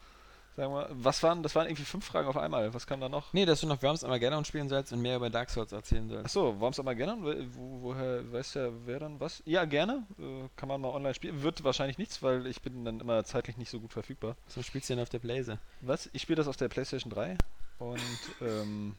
Sagen 0.61 0.75
wir, 0.75 0.89
was 0.91 1.23
waren, 1.23 1.43
das 1.43 1.55
waren 1.55 1.69
irgendwie 1.69 1.87
fünf 1.87 2.05
Fragen 2.05 2.29
auf 2.29 2.37
einmal. 2.37 2.75
Was 2.75 2.87
kam 2.87 3.01
da 3.01 3.09
noch? 3.09 3.33
Nee, 3.33 3.47
dass 3.47 3.63
du 3.63 3.67
noch 3.67 3.83
Worms 3.83 4.05
Armageddon 4.05 4.45
spielen 4.45 4.69
sollst 4.69 4.93
und 4.93 5.01
mehr 5.01 5.17
über 5.17 5.31
Dark 5.31 5.49
Souls 5.49 5.73
erzählen 5.73 6.07
sollst. 6.07 6.27
Achso, 6.27 6.61
Worms 6.61 6.79
Armageddon? 6.79 7.25
Wo, 7.25 7.81
woher 7.81 8.31
weiß 8.31 8.53
der 8.53 8.71
wer 8.85 8.99
dann 8.99 9.19
was? 9.19 9.43
Ja, 9.47 9.65
gerne. 9.65 10.07
Äh, 10.19 10.51
kann 10.57 10.69
man 10.69 10.83
mal 10.83 10.91
online 10.91 11.15
spielen. 11.15 11.43
Wird 11.43 11.65
wahrscheinlich 11.65 11.97
nichts, 11.97 12.23
weil 12.23 12.47
ich 12.47 12.61
bin 12.61 12.85
dann 12.85 13.01
immer 13.01 13.25
zeitlich 13.25 13.57
nicht 13.57 13.71
so 13.71 13.81
gut 13.81 13.95
verfügbar. 13.95 14.37
So 14.49 14.61
spielst 14.61 14.91
du 14.91 14.93
denn 14.97 15.03
auf 15.03 15.09
der 15.09 15.21
Blaze. 15.21 15.59
Was? 15.81 16.11
Ich 16.13 16.21
spiele 16.21 16.37
das 16.37 16.47
auf 16.47 16.59
der 16.59 16.69
PlayStation 16.69 17.11
3 17.11 17.39
und 17.79 17.99
ähm, 18.43 18.97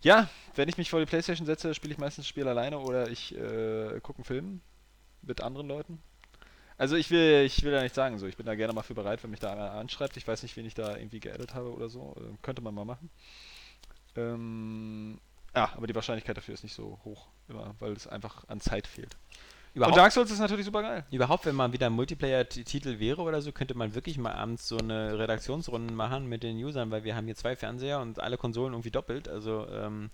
ja, 0.00 0.28
wenn 0.56 0.68
ich 0.68 0.78
mich 0.78 0.90
vor 0.90 0.98
die 0.98 1.06
PlayStation 1.06 1.46
setze, 1.46 1.74
spiele 1.74 1.92
ich 1.92 1.98
meistens 1.98 2.24
ein 2.24 2.28
Spiel 2.28 2.48
alleine 2.48 2.80
oder 2.80 3.08
ich 3.08 3.36
äh, 3.36 4.00
gucke 4.00 4.18
einen 4.18 4.24
Film 4.24 4.60
mit 5.22 5.42
anderen 5.42 5.68
Leuten. 5.68 6.02
Also 6.82 6.96
ich 6.96 7.12
will, 7.12 7.44
ich 7.46 7.62
will 7.62 7.70
da 7.70 7.80
nicht 7.80 7.94
sagen 7.94 8.18
so, 8.18 8.26
ich 8.26 8.36
bin 8.36 8.44
da 8.44 8.56
gerne 8.56 8.72
mal 8.72 8.82
für 8.82 8.96
bereit, 8.96 9.22
wenn 9.22 9.30
mich 9.30 9.38
da 9.38 9.52
einer 9.52 9.70
anschreibt. 9.70 10.16
Ich 10.16 10.26
weiß 10.26 10.42
nicht, 10.42 10.56
wen 10.56 10.66
ich 10.66 10.74
da 10.74 10.96
irgendwie 10.96 11.20
geaddet 11.20 11.54
habe 11.54 11.72
oder 11.72 11.88
so. 11.88 12.16
Äh, 12.18 12.36
könnte 12.42 12.60
man 12.60 12.74
mal 12.74 12.84
machen. 12.84 13.08
Ähm, 14.16 15.20
ja, 15.54 15.70
aber 15.76 15.86
die 15.86 15.94
Wahrscheinlichkeit 15.94 16.36
dafür 16.36 16.54
ist 16.54 16.64
nicht 16.64 16.74
so 16.74 16.98
hoch 17.04 17.28
immer, 17.46 17.76
weil 17.78 17.92
es 17.92 18.08
einfach 18.08 18.48
an 18.48 18.60
Zeit 18.60 18.88
fehlt. 18.88 19.14
Und 19.14 19.76
Überhaupt, 19.76 19.96
Dark 19.96 20.10
Souls 20.10 20.32
ist 20.32 20.40
natürlich 20.40 20.66
super 20.66 20.82
geil. 20.82 21.06
überhaupt, 21.12 21.46
wenn 21.46 21.54
mal 21.54 21.72
wieder 21.72 21.86
ein 21.86 21.92
Multiplayer-Titel 21.92 22.98
wäre 22.98 23.22
oder 23.22 23.40
so, 23.42 23.52
könnte 23.52 23.74
man 23.74 23.94
wirklich 23.94 24.18
mal 24.18 24.32
abends 24.32 24.66
so 24.66 24.76
eine 24.76 25.16
Redaktionsrunde 25.20 25.94
machen 25.94 26.26
mit 26.26 26.42
den 26.42 26.56
Usern, 26.56 26.90
weil 26.90 27.04
wir 27.04 27.14
haben 27.14 27.26
hier 27.26 27.36
zwei 27.36 27.54
Fernseher 27.54 28.00
und 28.00 28.18
alle 28.18 28.38
Konsolen 28.38 28.72
irgendwie 28.72 28.90
doppelt. 28.90 29.28
Also 29.28 29.68
ähm, 29.68 30.10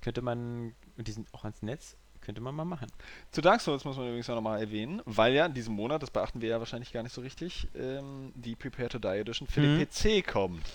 könnte 0.00 0.22
man, 0.22 0.74
und 0.96 1.06
die 1.06 1.12
sind 1.12 1.32
auch 1.32 1.44
ans 1.44 1.62
Netz, 1.62 1.96
könnte 2.28 2.42
man 2.42 2.54
mal 2.54 2.66
machen. 2.66 2.88
Zu 3.32 3.40
Dark 3.40 3.62
Souls 3.62 3.86
muss 3.86 3.96
man 3.96 4.06
übrigens 4.06 4.28
auch 4.28 4.34
nochmal 4.34 4.60
erwähnen, 4.60 5.00
weil 5.06 5.32
ja 5.32 5.46
in 5.46 5.54
diesem 5.54 5.72
Monat, 5.74 6.02
das 6.02 6.10
beachten 6.10 6.42
wir 6.42 6.50
ja 6.50 6.58
wahrscheinlich 6.58 6.92
gar 6.92 7.02
nicht 7.02 7.14
so 7.14 7.22
richtig, 7.22 7.68
ähm, 7.74 8.32
die 8.34 8.54
Prepare 8.54 8.90
to 8.90 8.98
Die 8.98 9.06
Edition 9.08 9.48
für 9.48 9.60
Mhm. 9.62 9.78
den 9.78 9.88
PC 9.88 10.26
kommt. 10.30 10.66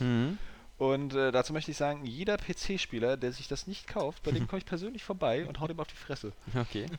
Und 0.80 1.14
äh, 1.14 1.32
dazu 1.32 1.54
möchte 1.54 1.70
ich 1.70 1.78
sagen, 1.78 2.06
jeder 2.08 2.38
PC-Spieler, 2.38 3.18
der 3.18 3.32
sich 3.34 3.48
das 3.48 3.68
nicht 3.68 3.88
kauft, 3.88 4.24
bei 4.24 4.32
dem 4.32 4.48
komme 4.48 4.58
ich 4.62 4.66
persönlich 4.66 5.04
vorbei 5.04 5.46
und 5.46 5.60
hau 5.60 5.68
dem 5.68 5.80
auf 5.80 5.88
die 5.88 5.96
Fresse. 5.96 6.34
Okay. 6.56 6.88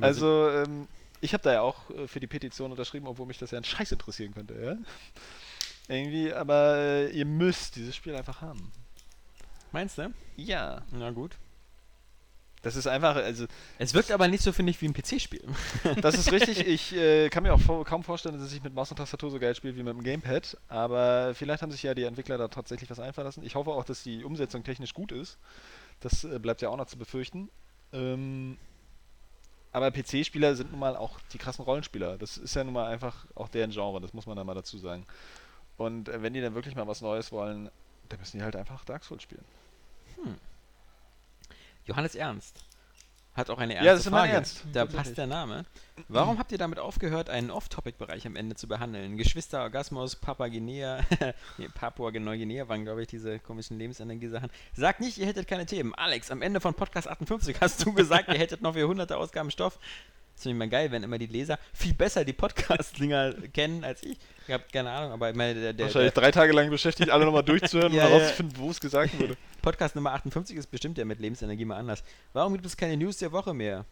Also, 0.00 0.48
ähm, 0.48 0.88
ich 1.20 1.34
habe 1.34 1.42
da 1.42 1.52
ja 1.52 1.60
auch 1.60 1.90
äh, 1.90 2.06
für 2.08 2.20
die 2.20 2.26
Petition 2.26 2.70
unterschrieben, 2.70 3.06
obwohl 3.06 3.26
mich 3.26 3.36
das 3.38 3.50
ja 3.50 3.58
ein 3.58 3.64
Scheiß 3.64 3.92
interessieren 3.92 4.32
könnte, 4.32 4.54
ja? 4.54 4.76
Irgendwie, 5.94 6.32
aber 6.32 6.76
äh, 6.78 7.10
ihr 7.10 7.26
müsst 7.26 7.76
dieses 7.76 7.94
Spiel 7.96 8.14
einfach 8.16 8.40
haben. 8.40 8.72
Meinst 9.72 9.98
du? 9.98 10.10
Ja. 10.36 10.80
Na 10.92 11.10
gut. 11.10 11.36
Das 12.62 12.76
ist 12.76 12.86
einfach, 12.86 13.16
also 13.16 13.46
Es 13.78 13.94
wirkt 13.94 14.12
aber 14.12 14.28
nicht 14.28 14.42
so, 14.42 14.52
finde 14.52 14.70
ich, 14.70 14.80
wie 14.82 14.86
ein 14.86 14.92
PC-Spiel. 14.92 15.42
Das 16.02 16.14
ist 16.14 16.30
richtig. 16.30 16.66
Ich 16.66 16.94
äh, 16.94 17.30
kann 17.30 17.42
mir 17.42 17.54
auch 17.54 17.60
vor, 17.60 17.84
kaum 17.84 18.04
vorstellen, 18.04 18.38
dass 18.38 18.52
ich 18.52 18.62
mit 18.62 18.74
Maus 18.74 18.90
und 18.90 18.98
Tastatur 18.98 19.30
so 19.30 19.38
geil 19.38 19.54
spiele 19.54 19.76
wie 19.76 19.82
mit 19.82 19.94
dem 19.94 20.02
Gamepad. 20.02 20.58
Aber 20.68 21.34
vielleicht 21.34 21.62
haben 21.62 21.72
sich 21.72 21.82
ja 21.82 21.94
die 21.94 22.04
Entwickler 22.04 22.36
da 22.36 22.48
tatsächlich 22.48 22.90
was 22.90 23.00
einfallen 23.00 23.26
lassen. 23.26 23.44
Ich 23.44 23.54
hoffe 23.54 23.70
auch, 23.70 23.84
dass 23.84 24.02
die 24.02 24.24
Umsetzung 24.24 24.62
technisch 24.62 24.92
gut 24.92 25.10
ist. 25.10 25.38
Das 26.00 26.24
äh, 26.24 26.38
bleibt 26.38 26.60
ja 26.60 26.68
auch 26.68 26.76
noch 26.76 26.86
zu 26.86 26.98
befürchten. 26.98 27.48
Ähm, 27.92 28.58
aber 29.72 29.90
PC-Spieler 29.90 30.54
sind 30.54 30.70
nun 30.70 30.80
mal 30.80 30.96
auch 30.96 31.18
die 31.32 31.38
krassen 31.38 31.64
Rollenspieler. 31.64 32.18
Das 32.18 32.36
ist 32.36 32.54
ja 32.54 32.64
nun 32.64 32.74
mal 32.74 32.88
einfach 32.88 33.26
auch 33.34 33.48
deren 33.48 33.70
Genre. 33.70 34.00
Das 34.00 34.12
muss 34.12 34.26
man 34.26 34.36
da 34.36 34.44
mal 34.44 34.54
dazu 34.54 34.76
sagen. 34.78 35.06
Und 35.78 36.10
äh, 36.10 36.22
wenn 36.22 36.34
die 36.34 36.42
dann 36.42 36.54
wirklich 36.54 36.74
mal 36.74 36.86
was 36.86 37.00
Neues 37.00 37.32
wollen, 37.32 37.70
dann 38.10 38.18
müssen 38.18 38.38
die 38.38 38.44
halt 38.44 38.56
einfach 38.56 38.84
Dark 38.84 39.04
Souls 39.04 39.22
spielen. 39.22 39.44
Johannes 41.90 42.14
Ernst 42.14 42.64
hat 43.34 43.50
auch 43.50 43.58
eine 43.58 43.74
ernste 43.74 43.86
Ja, 43.86 43.92
das 43.92 44.06
ist 44.06 44.10
mein 44.10 44.20
Frage. 44.20 44.32
Ernst. 44.34 44.64
Da 44.72 44.86
passt 44.86 45.18
der 45.18 45.26
Name. 45.26 45.64
Warum 46.08 46.38
habt 46.38 46.52
ihr 46.52 46.58
damit 46.58 46.78
aufgehört, 46.78 47.30
einen 47.30 47.50
Off-Topic-Bereich 47.50 48.26
am 48.26 48.36
Ende 48.36 48.54
zu 48.54 48.68
behandeln? 48.68 49.16
Geschwister, 49.16 49.62
Orgasmus, 49.62 50.16
Papua 50.16 50.48
Guinea, 50.48 51.00
nee, 51.58 51.68
Papua 51.74 52.10
Neuguinea 52.12 52.68
waren, 52.68 52.84
glaube 52.84 53.02
ich, 53.02 53.08
diese 53.08 53.38
komischen 53.38 53.78
Lebensenergie-Sachen. 53.78 54.50
Sagt 54.74 55.00
nicht, 55.00 55.18
ihr 55.18 55.26
hättet 55.26 55.48
keine 55.48 55.66
Themen. 55.66 55.94
Alex, 55.94 56.30
am 56.30 56.42
Ende 56.42 56.60
von 56.60 56.74
Podcast 56.74 57.08
58 57.08 57.56
hast 57.60 57.84
du 57.84 57.92
gesagt, 57.92 58.28
ihr 58.28 58.38
hättet 58.38 58.62
noch 58.62 58.74
für 58.74 58.86
hunderte 58.86 59.16
Ausgaben 59.16 59.50
Stoff. 59.50 59.78
Das 60.40 60.44
finde 60.44 60.54
ich 60.54 60.70
mal 60.70 60.70
geil, 60.70 60.90
wenn 60.90 61.02
immer 61.02 61.18
die 61.18 61.26
Leser 61.26 61.58
viel 61.74 61.92
besser 61.92 62.24
die 62.24 62.32
Podcast-Dinger 62.32 63.34
kennen 63.52 63.84
als 63.84 64.02
ich. 64.02 64.16
Ich 64.46 64.54
habe 64.54 64.64
keine 64.72 64.90
Ahnung, 64.90 65.12
aber 65.12 65.28
ich 65.28 65.36
meine, 65.36 65.52
der, 65.52 65.72
der, 65.74 65.84
Wahrscheinlich 65.84 66.14
der 66.14 66.22
drei 66.22 66.30
Tage 66.30 66.54
lang 66.54 66.70
beschäftigt, 66.70 67.10
alle 67.10 67.26
nochmal 67.26 67.42
durchzuhören 67.42 67.92
Ja, 67.92 68.04
und 68.06 68.10
ja. 68.10 68.16
herauszufinden, 68.16 68.56
wo 68.56 68.70
es 68.70 68.80
gesagt 68.80 69.20
wurde. 69.20 69.36
Podcast 69.60 69.96
Nummer 69.96 70.14
58 70.14 70.56
ist 70.56 70.70
bestimmt 70.70 70.96
ja 70.96 71.04
mit 71.04 71.20
Lebensenergie 71.20 71.66
mal 71.66 71.76
anders. 71.76 72.02
Warum 72.32 72.54
gibt 72.54 72.64
es 72.64 72.74
keine 72.74 72.96
News 72.96 73.18
der 73.18 73.32
Woche 73.32 73.52
mehr? 73.52 73.84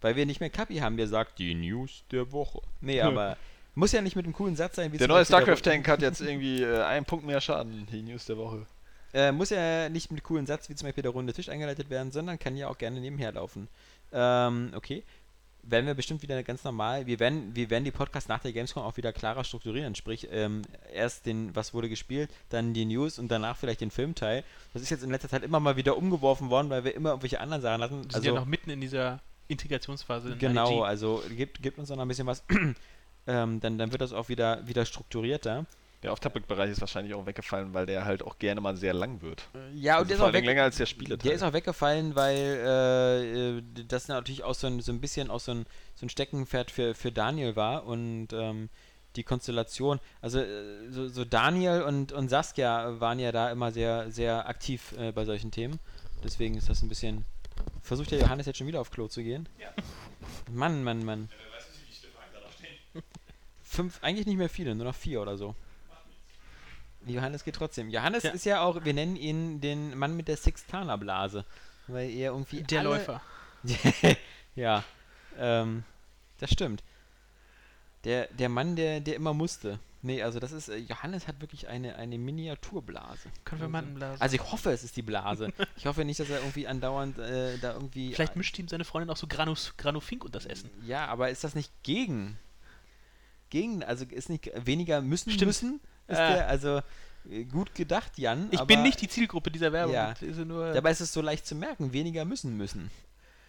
Weil 0.00 0.16
wir 0.16 0.26
nicht 0.26 0.40
mehr 0.40 0.50
Kapi 0.50 0.78
haben, 0.78 0.96
der 0.96 1.06
sagt, 1.06 1.38
die 1.38 1.54
News 1.54 2.02
der 2.10 2.32
Woche. 2.32 2.60
Nee, 2.80 3.00
aber 3.00 3.36
muss 3.76 3.92
ja 3.92 4.02
nicht 4.02 4.16
mit 4.16 4.24
einem 4.24 4.34
coolen 4.34 4.56
Satz 4.56 4.74
sein. 4.74 4.92
Wie 4.92 4.98
Der 4.98 5.06
neue 5.06 5.24
StarCraft-Tank 5.24 5.86
hat 5.86 6.02
jetzt 6.02 6.20
irgendwie 6.20 6.62
äh, 6.62 6.82
einen 6.82 7.06
Punkt 7.06 7.24
mehr 7.24 7.40
Schaden, 7.40 7.86
die 7.92 8.02
News 8.02 8.26
der 8.26 8.36
Woche. 8.36 8.66
Äh, 9.12 9.30
muss 9.30 9.50
ja 9.50 9.88
nicht 9.88 10.10
mit 10.10 10.24
coolen 10.24 10.44
Satz 10.44 10.68
wie 10.68 10.74
zum 10.74 10.88
Beispiel 10.88 11.02
der 11.02 11.12
runde 11.12 11.32
Tisch 11.32 11.48
eingeleitet 11.48 11.88
werden, 11.88 12.10
sondern 12.10 12.36
kann 12.36 12.56
ja 12.56 12.66
auch 12.66 12.78
gerne 12.78 13.00
nebenher 13.00 13.30
laufen. 13.30 13.68
Ähm, 14.12 14.72
okay. 14.74 15.04
Werden 15.66 15.86
wir 15.86 15.94
bestimmt 15.94 16.22
wieder 16.22 16.42
ganz 16.42 16.62
normal. 16.64 17.06
Wir 17.06 17.18
werden, 17.20 17.54
wir 17.54 17.70
werden 17.70 17.84
die 17.84 17.90
Podcasts 17.90 18.28
nach 18.28 18.40
der 18.40 18.52
Gamescom 18.52 18.82
auch 18.82 18.96
wieder 18.96 19.12
klarer 19.12 19.44
strukturieren. 19.44 19.94
Sprich, 19.94 20.28
ähm, 20.30 20.62
erst 20.92 21.26
den, 21.26 21.54
was 21.56 21.72
wurde 21.72 21.88
gespielt, 21.88 22.30
dann 22.50 22.74
die 22.74 22.84
News 22.84 23.18
und 23.18 23.28
danach 23.28 23.56
vielleicht 23.56 23.80
den 23.80 23.90
Filmteil. 23.90 24.44
Das 24.72 24.82
ist 24.82 24.90
jetzt 24.90 25.02
in 25.02 25.10
letzter 25.10 25.28
Zeit 25.28 25.42
immer 25.42 25.60
mal 25.60 25.76
wieder 25.76 25.96
umgeworfen 25.96 26.50
worden, 26.50 26.70
weil 26.70 26.84
wir 26.84 26.94
immer 26.94 27.10
irgendwelche 27.10 27.40
anderen 27.40 27.62
Sachen 27.62 27.82
hatten. 27.82 28.04
Wir 28.04 28.10
sind 28.12 28.24
ja 28.24 28.32
noch 28.32 28.46
mitten 28.46 28.70
in 28.70 28.80
dieser 28.80 29.20
Integrationsphase. 29.48 30.32
in 30.32 30.38
Genau, 30.38 30.70
IDG. 30.70 30.82
also 30.84 31.22
gibt, 31.36 31.62
gibt 31.62 31.78
uns 31.78 31.88
noch 31.88 31.98
ein 31.98 32.08
bisschen 32.08 32.26
was. 32.26 32.44
ähm, 33.26 33.60
dann, 33.60 33.78
dann 33.78 33.90
wird 33.92 34.02
das 34.02 34.12
auch 34.12 34.28
wieder, 34.28 34.66
wieder 34.66 34.84
strukturierter. 34.84 35.66
Der 36.04 36.12
Off-Topic-Bereich 36.12 36.70
ist 36.70 36.82
wahrscheinlich 36.82 37.14
auch 37.14 37.24
weggefallen, 37.24 37.72
weil 37.72 37.86
der 37.86 38.04
halt 38.04 38.22
auch 38.22 38.38
gerne 38.38 38.60
mal 38.60 38.76
sehr 38.76 38.92
lang 38.92 39.22
wird. 39.22 39.48
Ja, 39.74 39.96
Also 39.96 40.14
vor 40.16 40.26
allen 40.26 40.34
Dingen 40.34 40.44
länger 40.44 40.64
als 40.64 40.76
der 40.76 40.84
Spiele. 40.84 41.16
Der 41.16 41.32
ist 41.32 41.42
auch 41.42 41.54
weggefallen, 41.54 42.14
weil 42.14 42.36
äh, 42.36 43.56
äh, 43.56 43.62
das 43.88 44.08
natürlich 44.08 44.44
auch 44.44 44.54
so 44.54 44.66
ein, 44.66 44.80
so 44.80 44.92
ein 44.92 45.00
bisschen 45.00 45.30
auch 45.30 45.40
so 45.40 45.52
ein, 45.52 45.64
so 45.94 46.04
ein 46.04 46.10
Steckenpferd 46.10 46.70
für, 46.70 46.94
für 46.94 47.10
Daniel 47.10 47.56
war 47.56 47.86
und 47.86 48.28
ähm, 48.34 48.68
die 49.16 49.22
Konstellation, 49.22 49.98
also 50.20 50.40
äh, 50.40 50.90
so, 50.90 51.08
so 51.08 51.24
Daniel 51.24 51.80
und, 51.80 52.12
und 52.12 52.28
Saskia 52.28 53.00
waren 53.00 53.18
ja 53.18 53.32
da 53.32 53.50
immer 53.50 53.72
sehr, 53.72 54.10
sehr 54.10 54.46
aktiv 54.46 54.92
äh, 54.98 55.10
bei 55.10 55.24
solchen 55.24 55.52
Themen. 55.52 55.80
Deswegen 56.22 56.58
ist 56.58 56.68
das 56.68 56.82
ein 56.82 56.90
bisschen. 56.90 57.24
Versucht 57.80 58.10
der 58.10 58.18
Johannes 58.18 58.44
jetzt 58.44 58.58
schon 58.58 58.66
wieder 58.66 58.82
auf 58.82 58.90
Klo 58.90 59.08
zu 59.08 59.22
gehen? 59.22 59.48
Ja. 59.58 59.68
Mann, 60.52 60.84
Mann, 60.84 61.02
Mann. 61.02 61.30
Fünf, 63.62 64.00
eigentlich 64.02 64.26
nicht 64.26 64.36
mehr 64.36 64.50
viele, 64.50 64.74
nur 64.74 64.84
noch 64.84 64.94
vier 64.94 65.22
oder 65.22 65.38
so. 65.38 65.54
Johannes 67.06 67.44
geht 67.44 67.56
trotzdem. 67.56 67.90
Johannes 67.90 68.22
Ja. 68.22 68.30
ist 68.30 68.44
ja 68.44 68.60
auch, 68.62 68.84
wir 68.84 68.94
nennen 68.94 69.16
ihn 69.16 69.60
den 69.60 69.96
Mann 69.96 70.16
mit 70.16 70.28
der 70.28 70.36
Sixtaner-Blase. 70.36 71.44
Weil 71.86 72.10
er 72.10 72.32
irgendwie. 72.32 72.62
Der 72.62 72.82
Läufer. 72.82 73.20
ja, 74.54 74.84
ähm, 75.38 75.84
das 76.38 76.50
stimmt. 76.50 76.82
Der, 78.04 78.26
der 78.28 78.48
Mann, 78.48 78.76
der, 78.76 79.00
der 79.00 79.16
immer 79.16 79.34
musste. 79.34 79.78
Nee, 80.02 80.22
also 80.22 80.38
das 80.38 80.52
ist, 80.52 80.68
äh, 80.68 80.76
Johannes 80.76 81.26
hat 81.26 81.40
wirklich 81.40 81.68
eine, 81.68 81.96
eine 81.96 82.18
Miniaturblase. 82.18 83.30
Können 83.46 83.62
wir 83.62 83.68
mal 83.68 83.78
einen 83.82 83.94
Blasen? 83.94 84.20
Also 84.20 84.34
ich 84.34 84.52
hoffe, 84.52 84.70
es 84.70 84.84
ist 84.84 84.96
die 84.98 85.02
Blase. 85.02 85.50
Ich 85.76 85.86
hoffe 85.86 86.04
nicht, 86.04 86.20
dass 86.20 86.28
er 86.28 86.40
irgendwie 86.40 86.66
andauernd 86.66 87.18
äh, 87.18 87.56
da 87.58 87.72
irgendwie... 87.72 88.12
Vielleicht 88.12 88.36
mischt 88.36 88.58
ihm 88.58 88.68
seine 88.68 88.84
Freundin 88.84 89.08
auch 89.08 89.16
so 89.16 89.26
Granus, 89.26 89.72
Granufink 89.78 90.22
und 90.24 90.34
das 90.34 90.44
Essen. 90.44 90.70
Ja, 90.86 91.06
aber 91.06 91.30
ist 91.30 91.42
das 91.42 91.54
nicht 91.54 91.72
gegen? 91.82 92.38
Gegen, 93.48 93.82
also 93.82 94.04
ist 94.04 94.28
nicht 94.28 94.50
weniger 94.66 95.00
müssen 95.00 95.30
Stimmt. 95.30 95.46
müssen? 95.46 95.80
Ist 96.08 96.18
Äh. 96.18 96.32
der, 96.34 96.48
also 96.48 96.80
äh, 97.30 97.44
gut 97.44 97.74
gedacht, 97.74 98.18
Jan. 98.18 98.48
Ich 98.50 98.60
bin 98.62 98.82
nicht 98.82 99.00
die 99.00 99.08
Zielgruppe 99.08 99.50
dieser 99.50 99.72
Werbung. 99.72 99.94
Ja. 99.94 100.12
Ist 100.20 100.38
Dabei 100.38 100.90
ist 100.90 101.00
es 101.00 101.12
so 101.12 101.20
leicht 101.22 101.46
zu 101.46 101.54
merken, 101.54 101.92
weniger 101.92 102.24
müssen 102.24 102.56
müssen. 102.56 102.90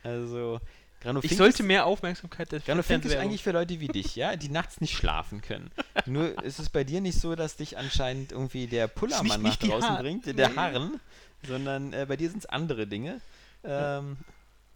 Also 0.03 0.60
Grano 1.02 1.19
Ich 1.23 1.36
sollte 1.36 1.64
mehr 1.64 1.86
Aufmerksamkeit 1.86 2.52
der 2.52 2.60
Grano 2.61 2.82
Fink 2.84 3.06
ist 3.06 3.15
eigentlich 3.15 3.44
für 3.44 3.52
Leute 3.52 3.80
wie 3.80 3.88
dich, 3.88 4.15
ja, 4.15 4.36
die 4.36 4.49
nachts 4.49 4.82
nicht 4.82 4.95
schlafen 4.95 5.41
können. 5.41 5.72
Nur 6.06 6.41
ist 6.44 6.60
es 6.60 6.69
bei 6.69 6.84
dir 6.84 7.02
nicht 7.02 7.19
so, 7.19 7.36
dass 7.36 7.57
dich 7.57 7.77
anscheinend 7.77 8.32
irgendwie 8.32 8.68
der 8.68 8.88
Pullermann 8.88 9.41
nach 9.41 9.56
draußen 9.57 9.90
Haar- 9.90 9.99
bringt, 10.02 10.26
der 10.26 10.49
Nee. 10.49 10.56
Harren, 10.56 10.99
sondern 11.48 11.91
äh, 11.94 12.06
bei 12.07 12.15
dir 12.18 12.30
sind 12.30 12.40
es 12.40 12.45
andere 12.45 12.88
Dinge. 12.88 13.19
Ähm, 13.64 14.18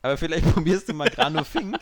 aber 0.01 0.18
vielleicht 0.18 0.45
probierst 0.53 0.89
du 0.89 0.93
mal 0.93 1.10
Grano 1.10 1.43
Fink 1.43 1.80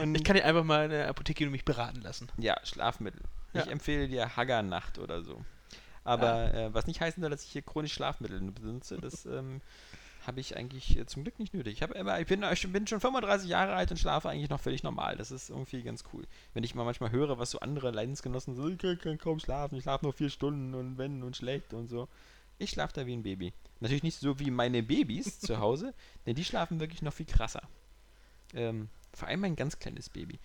und 0.00 0.14
Ich 0.14 0.24
kann 0.24 0.36
dir 0.36 0.44
einfach 0.44 0.64
mal 0.64 0.84
in 0.84 0.90
der 0.90 1.08
Apotheke 1.08 1.46
mich 1.50 1.64
beraten 1.64 2.00
lassen. 2.00 2.28
ja, 2.38 2.56
Schlafmittel. 2.64 3.20
Ich 3.54 3.64
Ja. 3.66 3.72
empfehle 3.72 4.08
dir 4.08 4.36
Haggernacht 4.36 4.98
oder 4.98 5.22
so. 5.22 5.44
Aber 6.04 6.52
äh, 6.52 6.74
was 6.74 6.86
nicht 6.86 7.00
heißen 7.00 7.20
soll, 7.22 7.30
dass 7.30 7.44
ich 7.44 7.50
hier 7.52 7.62
chronisch 7.62 7.94
Schlafmittel 7.94 8.38
benutze, 8.50 8.98
das 8.98 9.24
ähm, 9.24 9.62
habe 10.26 10.40
ich 10.40 10.56
eigentlich 10.56 10.98
äh, 10.98 11.06
zum 11.06 11.22
Glück 11.22 11.38
nicht 11.38 11.54
nötig. 11.54 11.74
Ich, 11.74 11.82
hab 11.82 11.92
immer, 11.92 12.20
ich 12.20 12.26
bin, 12.26 12.42
ich 12.52 12.72
bin 12.72 12.86
schon 12.86 13.00
35 13.00 13.48
Jahre 13.48 13.74
alt 13.74 13.90
und 13.90 13.96
schlafe 13.96 14.28
eigentlich 14.28 14.50
noch 14.50 14.60
völlig 14.60 14.82
normal. 14.82 15.16
Das 15.16 15.30
ist 15.30 15.48
irgendwie 15.48 15.82
ganz 15.82 16.04
cool. 16.12 16.24
Wenn 16.52 16.62
ich 16.64 16.74
mal 16.74 16.84
manchmal 16.84 17.10
höre, 17.10 17.38
was 17.38 17.50
so 17.52 17.60
andere 17.60 17.90
Leidensgenossen 17.90 18.54
so, 18.54 18.68
ich 18.68 18.76
kann, 18.78 18.98
kann 18.98 19.16
kaum 19.18 19.38
schlafen, 19.38 19.76
ich 19.76 19.82
schlafe 19.84 20.04
nur 20.04 20.12
vier 20.12 20.28
Stunden 20.30 20.74
und 20.74 20.98
wenn 20.98 21.22
und 21.22 21.36
schlecht 21.36 21.72
und 21.72 21.88
so. 21.88 22.08
Ich 22.58 22.70
schlafe 22.70 22.92
da 22.94 23.06
wie 23.06 23.14
ein 23.16 23.22
Baby. 23.22 23.52
Natürlich 23.80 24.02
nicht 24.02 24.18
so 24.18 24.38
wie 24.38 24.50
meine 24.50 24.82
Babys 24.82 25.40
zu 25.40 25.58
Hause, 25.58 25.94
denn 26.26 26.34
die 26.34 26.44
schlafen 26.44 26.80
wirklich 26.80 27.02
noch 27.02 27.12
viel 27.14 27.26
krasser. 27.26 27.62
Ähm, 28.52 28.88
vor 29.14 29.28
allem 29.28 29.40
mein 29.40 29.56
ganz 29.56 29.78
kleines 29.78 30.10
Baby. 30.10 30.38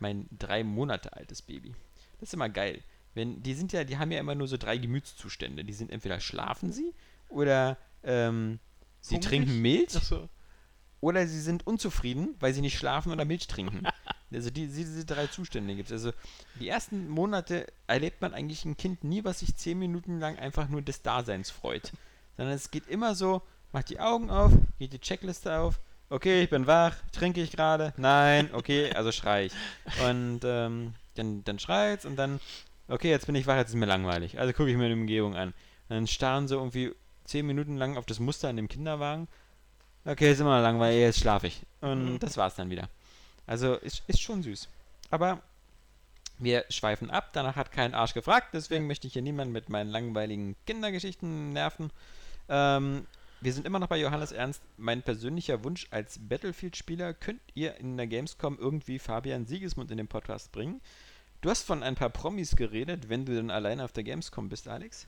Mein 0.00 0.26
drei 0.36 0.64
Monate 0.64 1.12
altes 1.14 1.42
Baby. 1.42 1.74
Das 2.18 2.30
ist 2.30 2.34
immer 2.34 2.48
geil. 2.48 2.82
Wenn, 3.14 3.42
die 3.42 3.54
sind 3.54 3.72
ja, 3.72 3.84
die 3.84 3.96
haben 3.96 4.10
ja 4.10 4.20
immer 4.20 4.34
nur 4.34 4.48
so 4.48 4.56
drei 4.56 4.76
Gemütszustände. 4.76 5.64
Die 5.64 5.72
sind 5.72 5.90
entweder 5.90 6.20
schlafen 6.20 6.72
sie 6.72 6.92
oder 7.28 7.78
ähm, 8.02 8.58
sie 9.00 9.14
Hungrig? 9.14 9.28
trinken 9.28 9.62
Milch 9.62 9.96
Achso. 9.96 10.28
oder 11.00 11.26
sie 11.26 11.40
sind 11.40 11.66
unzufrieden, 11.66 12.34
weil 12.40 12.52
sie 12.52 12.60
nicht 12.60 12.78
schlafen 12.78 13.12
oder 13.12 13.24
Milch 13.24 13.46
trinken. 13.46 13.86
Also 14.32 14.50
die, 14.50 14.66
diese 14.66 15.04
drei 15.04 15.28
Zustände 15.28 15.76
gibt 15.76 15.90
es. 15.90 16.04
Also 16.04 16.16
die 16.58 16.68
ersten 16.68 17.08
Monate 17.08 17.64
erlebt 17.86 18.20
man 18.20 18.34
eigentlich 18.34 18.64
ein 18.64 18.76
Kind 18.76 19.04
nie, 19.04 19.22
was 19.24 19.38
sich 19.38 19.54
zehn 19.56 19.78
Minuten 19.78 20.18
lang 20.18 20.36
einfach 20.36 20.68
nur 20.68 20.82
des 20.82 21.02
Daseins 21.02 21.48
freut. 21.48 21.92
Sondern 22.36 22.54
es 22.54 22.72
geht 22.72 22.88
immer 22.88 23.14
so, 23.14 23.40
macht 23.72 23.88
die 23.88 24.00
Augen 24.00 24.28
auf, 24.28 24.52
geht 24.80 24.92
die 24.92 24.98
Checkliste 24.98 25.58
auf, 25.58 25.78
okay, 26.10 26.42
ich 26.42 26.50
bin 26.50 26.66
wach, 26.66 26.96
trinke 27.12 27.40
ich 27.40 27.52
gerade, 27.52 27.94
nein, 27.96 28.50
okay, 28.52 28.92
also 28.92 29.12
schrei 29.12 29.46
ich. 29.46 29.52
Und 30.08 30.40
ähm, 30.44 30.94
dann, 31.18 31.44
dann 31.44 31.58
schreit's 31.58 32.04
und 32.04 32.16
dann, 32.16 32.40
okay, 32.88 33.10
jetzt 33.10 33.26
bin 33.26 33.34
ich 33.34 33.46
wach, 33.46 33.56
jetzt 33.56 33.70
ist 33.70 33.74
mir 33.74 33.86
langweilig. 33.86 34.38
Also 34.38 34.52
gucke 34.52 34.70
ich 34.70 34.76
mir 34.76 34.88
die 34.88 34.94
Umgebung 34.94 35.34
an. 35.36 35.48
Und 35.48 35.94
dann 35.96 36.06
starren 36.06 36.48
so 36.48 36.56
irgendwie 36.56 36.92
zehn 37.24 37.46
Minuten 37.46 37.76
lang 37.76 37.96
auf 37.96 38.06
das 38.06 38.20
Muster 38.20 38.48
in 38.50 38.56
dem 38.56 38.68
Kinderwagen. 38.68 39.28
Okay, 40.04 40.30
ist 40.30 40.40
immer 40.40 40.56
noch 40.56 40.62
langweilig, 40.62 41.00
jetzt 41.00 41.18
schlafe 41.20 41.48
ich. 41.48 41.62
Und 41.80 42.14
Mhm. 42.14 42.18
das 42.20 42.36
war's 42.36 42.54
dann 42.54 42.70
wieder. 42.70 42.88
Also 43.46 43.74
ist, 43.74 44.02
ist 44.06 44.20
schon 44.20 44.42
süß. 44.42 44.68
Aber 45.10 45.40
wir 46.38 46.64
schweifen 46.68 47.10
ab, 47.10 47.30
danach 47.32 47.56
hat 47.56 47.72
kein 47.72 47.94
Arsch 47.94 48.14
gefragt, 48.14 48.48
deswegen 48.52 48.86
möchte 48.86 49.06
ich 49.06 49.14
hier 49.14 49.22
niemanden 49.22 49.52
mit 49.52 49.68
meinen 49.68 49.90
langweiligen 49.90 50.54
Kindergeschichten 50.66 51.52
nerven. 51.52 51.90
Ähm, 52.48 53.06
wir 53.40 53.52
sind 53.52 53.66
immer 53.66 53.78
noch 53.78 53.88
bei 53.88 53.98
Johannes 53.98 54.32
Ernst. 54.32 54.62
Mein 54.76 55.02
persönlicher 55.02 55.62
Wunsch 55.64 55.86
als 55.90 56.18
Battlefield-Spieler 56.18 57.14
könnt 57.14 57.40
ihr 57.54 57.76
in 57.76 57.96
der 57.96 58.06
Gamescom 58.06 58.58
irgendwie 58.58 58.98
Fabian 58.98 59.46
Siegesmund 59.46 59.90
in 59.90 59.96
den 59.98 60.08
Podcast 60.08 60.52
bringen. 60.52 60.80
Du 61.40 61.50
hast 61.50 61.62
von 61.62 61.82
ein 61.82 61.94
paar 61.94 62.10
Promis 62.10 62.56
geredet, 62.56 63.08
wenn 63.08 63.24
du 63.26 63.34
dann 63.34 63.50
alleine 63.50 63.84
auf 63.84 63.92
der 63.92 64.04
Gamescom 64.04 64.48
bist, 64.48 64.68
Alex. 64.68 65.06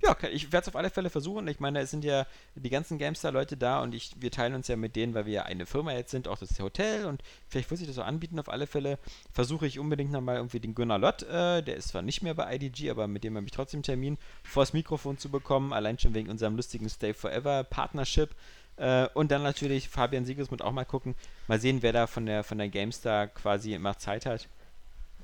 Ja, 0.00 0.16
ich 0.30 0.52
werde 0.52 0.62
es 0.62 0.68
auf 0.68 0.76
alle 0.76 0.90
Fälle 0.90 1.10
versuchen. 1.10 1.48
Ich 1.48 1.58
meine, 1.58 1.80
es 1.80 1.90
sind 1.90 2.04
ja 2.04 2.26
die 2.54 2.70
ganzen 2.70 2.98
GameStar-Leute 2.98 3.56
da 3.56 3.82
und 3.82 3.94
ich, 3.94 4.12
wir 4.18 4.30
teilen 4.30 4.54
uns 4.54 4.68
ja 4.68 4.76
mit 4.76 4.94
denen, 4.94 5.12
weil 5.14 5.26
wir 5.26 5.32
ja 5.32 5.42
eine 5.42 5.66
Firma 5.66 5.92
jetzt 5.92 6.12
sind, 6.12 6.28
auch 6.28 6.38
das 6.38 6.58
Hotel 6.60 7.04
und 7.06 7.22
vielleicht 7.48 7.68
wird 7.70 7.78
sich 7.78 7.88
das 7.88 7.96
so 7.96 8.02
anbieten. 8.02 8.38
Auf 8.38 8.48
alle 8.48 8.68
Fälle 8.68 8.98
versuche 9.32 9.66
ich 9.66 9.78
unbedingt 9.80 10.12
nochmal 10.12 10.36
irgendwie 10.36 10.60
den 10.60 10.74
Gunnar 10.74 10.98
Lott, 10.98 11.24
äh, 11.24 11.62
der 11.62 11.76
ist 11.76 11.88
zwar 11.88 12.02
nicht 12.02 12.22
mehr 12.22 12.34
bei 12.34 12.54
IDG, 12.54 12.90
aber 12.90 13.08
mit 13.08 13.24
dem 13.24 13.36
habe 13.36 13.46
ich 13.46 13.52
trotzdem 13.52 13.82
Termin, 13.82 14.18
vors 14.44 14.72
Mikrofon 14.72 15.18
zu 15.18 15.30
bekommen, 15.30 15.72
allein 15.72 15.98
schon 15.98 16.14
wegen 16.14 16.30
unserem 16.30 16.54
lustigen 16.54 16.88
Stay 16.88 17.12
Forever 17.12 17.64
Partnership. 17.64 18.30
Äh, 18.76 19.08
und 19.14 19.32
dann 19.32 19.42
natürlich 19.42 19.88
Fabian 19.88 20.24
Siegesmund 20.24 20.62
auch 20.62 20.72
mal 20.72 20.84
gucken. 20.84 21.16
Mal 21.48 21.60
sehen, 21.60 21.82
wer 21.82 21.92
da 21.92 22.06
von 22.06 22.24
der, 22.24 22.44
von 22.44 22.58
der 22.58 22.68
GameStar 22.68 23.26
quasi 23.26 23.74
immer 23.74 23.98
Zeit 23.98 24.26
hat. 24.26 24.48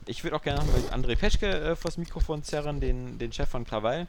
Ich 0.06 0.24
würde 0.24 0.36
auch 0.36 0.42
gerne 0.42 0.64
noch 0.64 0.74
mit 0.74 0.92
André 0.92 1.16
Peschke 1.16 1.46
äh, 1.46 1.76
vors 1.76 1.96
Mikrofon 1.96 2.42
zerren, 2.42 2.80
den, 2.80 3.18
den 3.18 3.32
Chef 3.32 3.48
von 3.48 3.64
Krawall, 3.64 4.06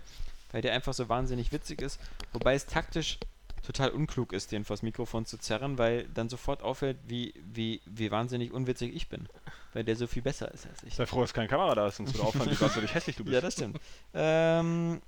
weil 0.51 0.61
der 0.61 0.73
einfach 0.73 0.93
so 0.93 1.09
wahnsinnig 1.09 1.51
witzig 1.51 1.81
ist. 1.81 1.99
Wobei 2.33 2.55
es 2.55 2.65
taktisch 2.65 3.17
total 3.65 3.89
unklug 3.89 4.31
ist, 4.31 4.51
den 4.51 4.63
vors 4.63 4.81
Mikrofon 4.81 5.25
zu 5.25 5.37
zerren, 5.37 5.77
weil 5.77 6.07
dann 6.13 6.29
sofort 6.29 6.61
auffällt, 6.61 6.97
wie, 7.07 7.33
wie, 7.51 7.81
wie 7.85 8.11
wahnsinnig 8.11 8.51
unwitzig 8.51 8.95
ich 8.95 9.09
bin. 9.09 9.27
Weil 9.73 9.83
der 9.83 9.95
so 9.95 10.07
viel 10.07 10.21
besser 10.21 10.51
ist 10.53 10.67
als 10.67 10.83
ich. 10.83 10.95
Sei 10.95 11.05
froh, 11.05 11.21
dass 11.21 11.33
keine 11.33 11.47
Kamera 11.47 11.75
da 11.75 11.87
ist, 11.87 11.97
sonst 11.97 12.13
würde 12.13 12.27
auffallen, 12.27 12.51
wie 12.51 12.87
hässlich 12.93 13.15
du 13.15 13.23
bist. 13.23 13.33
Ja, 13.33 13.41
das 13.41 13.53
stimmt. 13.53 13.79
ähm, 14.13 15.01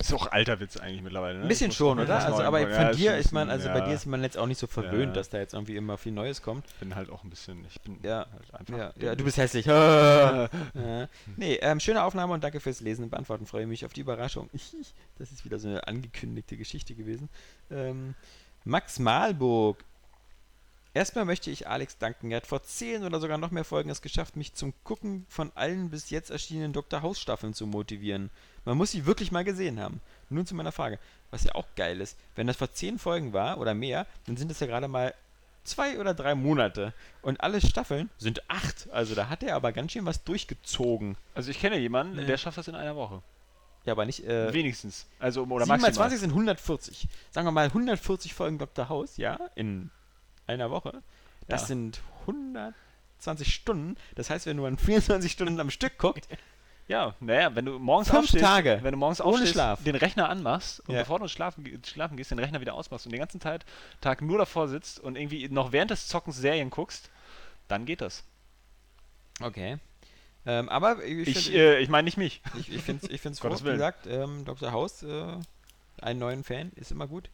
ist 0.00 0.14
auch 0.14 0.32
alter 0.32 0.60
Witz 0.60 0.76
eigentlich 0.78 1.02
mittlerweile, 1.02 1.38
ne? 1.38 1.42
ein 1.44 1.48
bisschen 1.48 1.70
Ich 1.70 1.76
schon, 1.76 1.98
oder? 1.98 2.24
Also, 2.24 2.42
aber 2.42 2.60
von 2.60 2.70
ja, 2.70 2.92
dir 2.92 3.22
man, 3.32 3.48
ein 3.48 3.50
also 3.50 3.68
bisschen, 3.68 3.72
bei 3.74 3.78
ja. 3.80 3.86
dir 3.86 3.94
ist 3.94 4.06
man 4.06 4.22
jetzt 4.22 4.38
auch 4.38 4.46
nicht 4.46 4.58
so 4.58 4.66
verwöhnt, 4.66 5.08
Ja. 5.08 5.12
dass 5.12 5.28
da 5.28 5.38
jetzt 5.38 5.52
irgendwie 5.54 5.76
immer 5.76 5.98
viel 5.98 6.12
Neues 6.12 6.42
kommt. 6.42 6.66
Ich 6.68 6.74
bin 6.74 6.94
halt 6.94 7.10
auch 7.10 7.22
ein 7.22 7.30
bisschen, 7.30 7.64
ich 7.68 7.80
bin 7.82 7.98
Ja. 8.02 8.26
halt 8.32 8.54
einfach. 8.54 8.78
Ja, 8.78 8.92
ja 8.98 9.14
du 9.14 9.24
bist 9.24 9.36
hässlich. 9.36 9.66
ja. 9.66 10.48
Nee, 11.36 11.56
ähm, 11.62 11.80
schöne 11.80 12.02
Aufnahme 12.02 12.32
und 12.32 12.42
danke 12.42 12.60
fürs 12.60 12.80
Lesen 12.80 13.04
und 13.04 13.10
Beantworten. 13.10 13.46
Freue 13.46 13.66
mich 13.66 13.84
auf 13.84 13.92
die 13.92 14.00
Überraschung. 14.00 14.48
Das 15.18 15.30
ist 15.32 15.44
wieder 15.44 15.58
so 15.58 15.68
eine 15.68 15.86
angekündigte 15.86 16.56
Geschichte 16.56 16.94
gewesen. 16.94 17.28
Ähm, 17.70 18.14
Max 18.64 18.98
Malburg. 18.98 19.84
Erstmal 20.94 21.26
möchte 21.26 21.50
ich 21.50 21.68
Alex 21.68 21.98
danken. 21.98 22.30
Er 22.30 22.38
hat 22.38 22.46
vor 22.46 22.62
zehn 22.62 23.04
oder 23.04 23.20
sogar 23.20 23.36
noch 23.36 23.50
mehr 23.50 23.64
Folgen 23.64 23.90
es 23.90 24.00
geschafft, 24.00 24.36
mich 24.36 24.54
zum 24.54 24.72
Gucken 24.82 25.26
von 25.28 25.52
allen 25.54 25.90
bis 25.90 26.08
jetzt 26.10 26.30
erschienenen 26.30 26.72
Dr. 26.72 27.02
House 27.02 27.20
Staffeln 27.20 27.52
zu 27.54 27.66
motivieren. 27.66 28.30
Man 28.64 28.76
muss 28.76 28.90
sie 28.92 29.06
wirklich 29.06 29.32
mal 29.32 29.44
gesehen 29.44 29.80
haben. 29.80 30.00
Nun 30.28 30.46
zu 30.46 30.54
meiner 30.54 30.72
Frage. 30.72 30.98
Was 31.30 31.44
ja 31.44 31.54
auch 31.54 31.66
geil 31.76 32.00
ist, 32.00 32.16
wenn 32.34 32.46
das 32.46 32.56
vor 32.56 32.72
zehn 32.72 32.98
Folgen 32.98 33.32
war 33.32 33.58
oder 33.58 33.72
mehr, 33.74 34.06
dann 34.26 34.36
sind 34.36 34.50
es 34.50 34.60
ja 34.60 34.66
gerade 34.66 34.88
mal 34.88 35.14
zwei 35.64 35.98
oder 35.98 36.12
drei 36.14 36.34
Monate. 36.34 36.92
Und 37.22 37.40
alle 37.40 37.60
Staffeln 37.60 38.10
sind 38.18 38.48
acht. 38.50 38.88
Also 38.92 39.14
da 39.14 39.28
hat 39.28 39.42
er 39.42 39.54
aber 39.56 39.72
ganz 39.72 39.92
schön 39.92 40.06
was 40.06 40.24
durchgezogen. 40.24 41.16
Also 41.34 41.50
ich 41.50 41.60
kenne 41.60 41.78
jemanden, 41.78 42.16
Nee. 42.16 42.26
der 42.26 42.36
schafft 42.36 42.58
das 42.58 42.68
in 42.68 42.74
einer 42.74 42.96
Woche. 42.96 43.22
Ja, 43.86 43.92
aber 43.92 44.04
nicht. 44.06 44.24
Äh, 44.26 44.52
Wenigstens. 44.52 45.06
Also 45.18 45.42
oder 45.44 45.64
27 45.64 45.98
maximal. 45.98 46.10
sind 46.18 46.30
140. 46.30 47.08
Sagen 47.30 47.46
wir 47.46 47.52
mal 47.52 47.66
140 47.66 48.34
Folgen 48.34 48.58
Dr. 48.58 48.88
House, 48.88 49.16
ja, 49.16 49.38
in 49.54 49.90
einer 50.46 50.70
Woche. 50.70 51.02
Das 51.48 51.62
Ja. 51.62 51.66
sind 51.68 52.00
120 52.26 53.54
Stunden. 53.54 53.96
Das 54.16 54.30
heißt, 54.30 54.46
wenn 54.46 54.56
du 54.56 54.66
an 54.66 54.76
24 54.76 55.30
Stunden 55.32 55.58
am 55.60 55.70
Stück 55.70 55.96
guckst, 55.98 56.28
Ja, 56.90 57.14
naja, 57.20 57.54
wenn 57.54 57.64
du 57.66 57.78
morgens 57.78 58.08
Fünf 58.08 58.22
aufstehst, 58.24 58.44
Tage. 58.44 58.80
wenn 58.82 58.90
du 58.90 58.98
morgens 58.98 59.20
Ohne 59.20 59.30
aufstehst, 59.34 59.52
Schlaf. 59.52 59.84
den 59.84 59.94
Rechner 59.94 60.28
anmachst 60.28 60.80
und 60.88 60.94
Ja. 60.96 61.02
bevor 61.02 61.20
du 61.20 61.28
schlafen, 61.28 61.80
schlafen 61.86 62.16
gehst, 62.16 62.32
den 62.32 62.40
Rechner 62.40 62.60
wieder 62.60 62.74
ausmachst 62.74 63.06
und 63.06 63.12
den 63.12 63.20
ganzen 63.20 63.38
Tag, 63.38 63.64
Tag 64.00 64.22
nur 64.22 64.38
davor 64.38 64.66
sitzt 64.66 64.98
und 64.98 65.14
irgendwie 65.16 65.48
noch 65.48 65.70
während 65.70 65.92
des 65.92 66.08
Zockens 66.08 66.36
Serien 66.38 66.68
guckst, 66.70 67.08
dann 67.68 67.86
geht 67.86 68.00
das. 68.00 68.24
okay. 69.40 69.78
Ähm, 70.46 70.68
aber 70.70 71.04
ich, 71.04 71.28
Ich, 71.28 71.54
äh, 71.54 71.78
ich 71.80 71.88
meine 71.90 72.06
nicht 72.06 72.16
mich. 72.16 72.40
ich, 72.58 72.72
ich 72.72 72.82
finde 72.82 73.04
es 73.06 73.12
ich 73.12 73.20
find's 73.20 73.40
groß, 73.42 73.62
wie 73.64 73.70
gesagt, 73.70 74.06
ähm, 74.08 74.44
Dr. 74.44 74.72
House, 74.72 75.02
äh, 75.04 75.36
einen 76.02 76.18
neuen 76.18 76.42
Fan, 76.44 76.72
ist 76.76 76.90
immer 76.90 77.06
gut. 77.06 77.28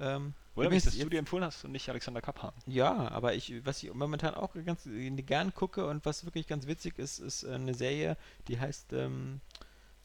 Ähm, 0.00 0.34
Oder 0.54 0.70
dass 0.70 0.84
du 0.84 1.08
dir 1.08 1.18
empfohlen 1.18 1.44
hast 1.44 1.64
und 1.64 1.72
nicht 1.72 1.88
Alexander 1.88 2.20
Kappan. 2.20 2.52
Ja, 2.66 3.08
aber 3.10 3.34
ich, 3.34 3.64
was 3.66 3.82
ich 3.82 3.92
momentan 3.92 4.34
auch 4.34 4.54
ganz 4.64 4.88
gern 5.26 5.52
gucke 5.54 5.86
und 5.86 6.04
was 6.06 6.24
wirklich 6.24 6.46
ganz 6.46 6.66
witzig 6.66 6.98
ist, 6.98 7.18
ist 7.18 7.42
äh, 7.42 7.52
eine 7.54 7.74
Serie, 7.74 8.16
die 8.48 8.60
heißt 8.60 8.92
ähm, 8.92 9.40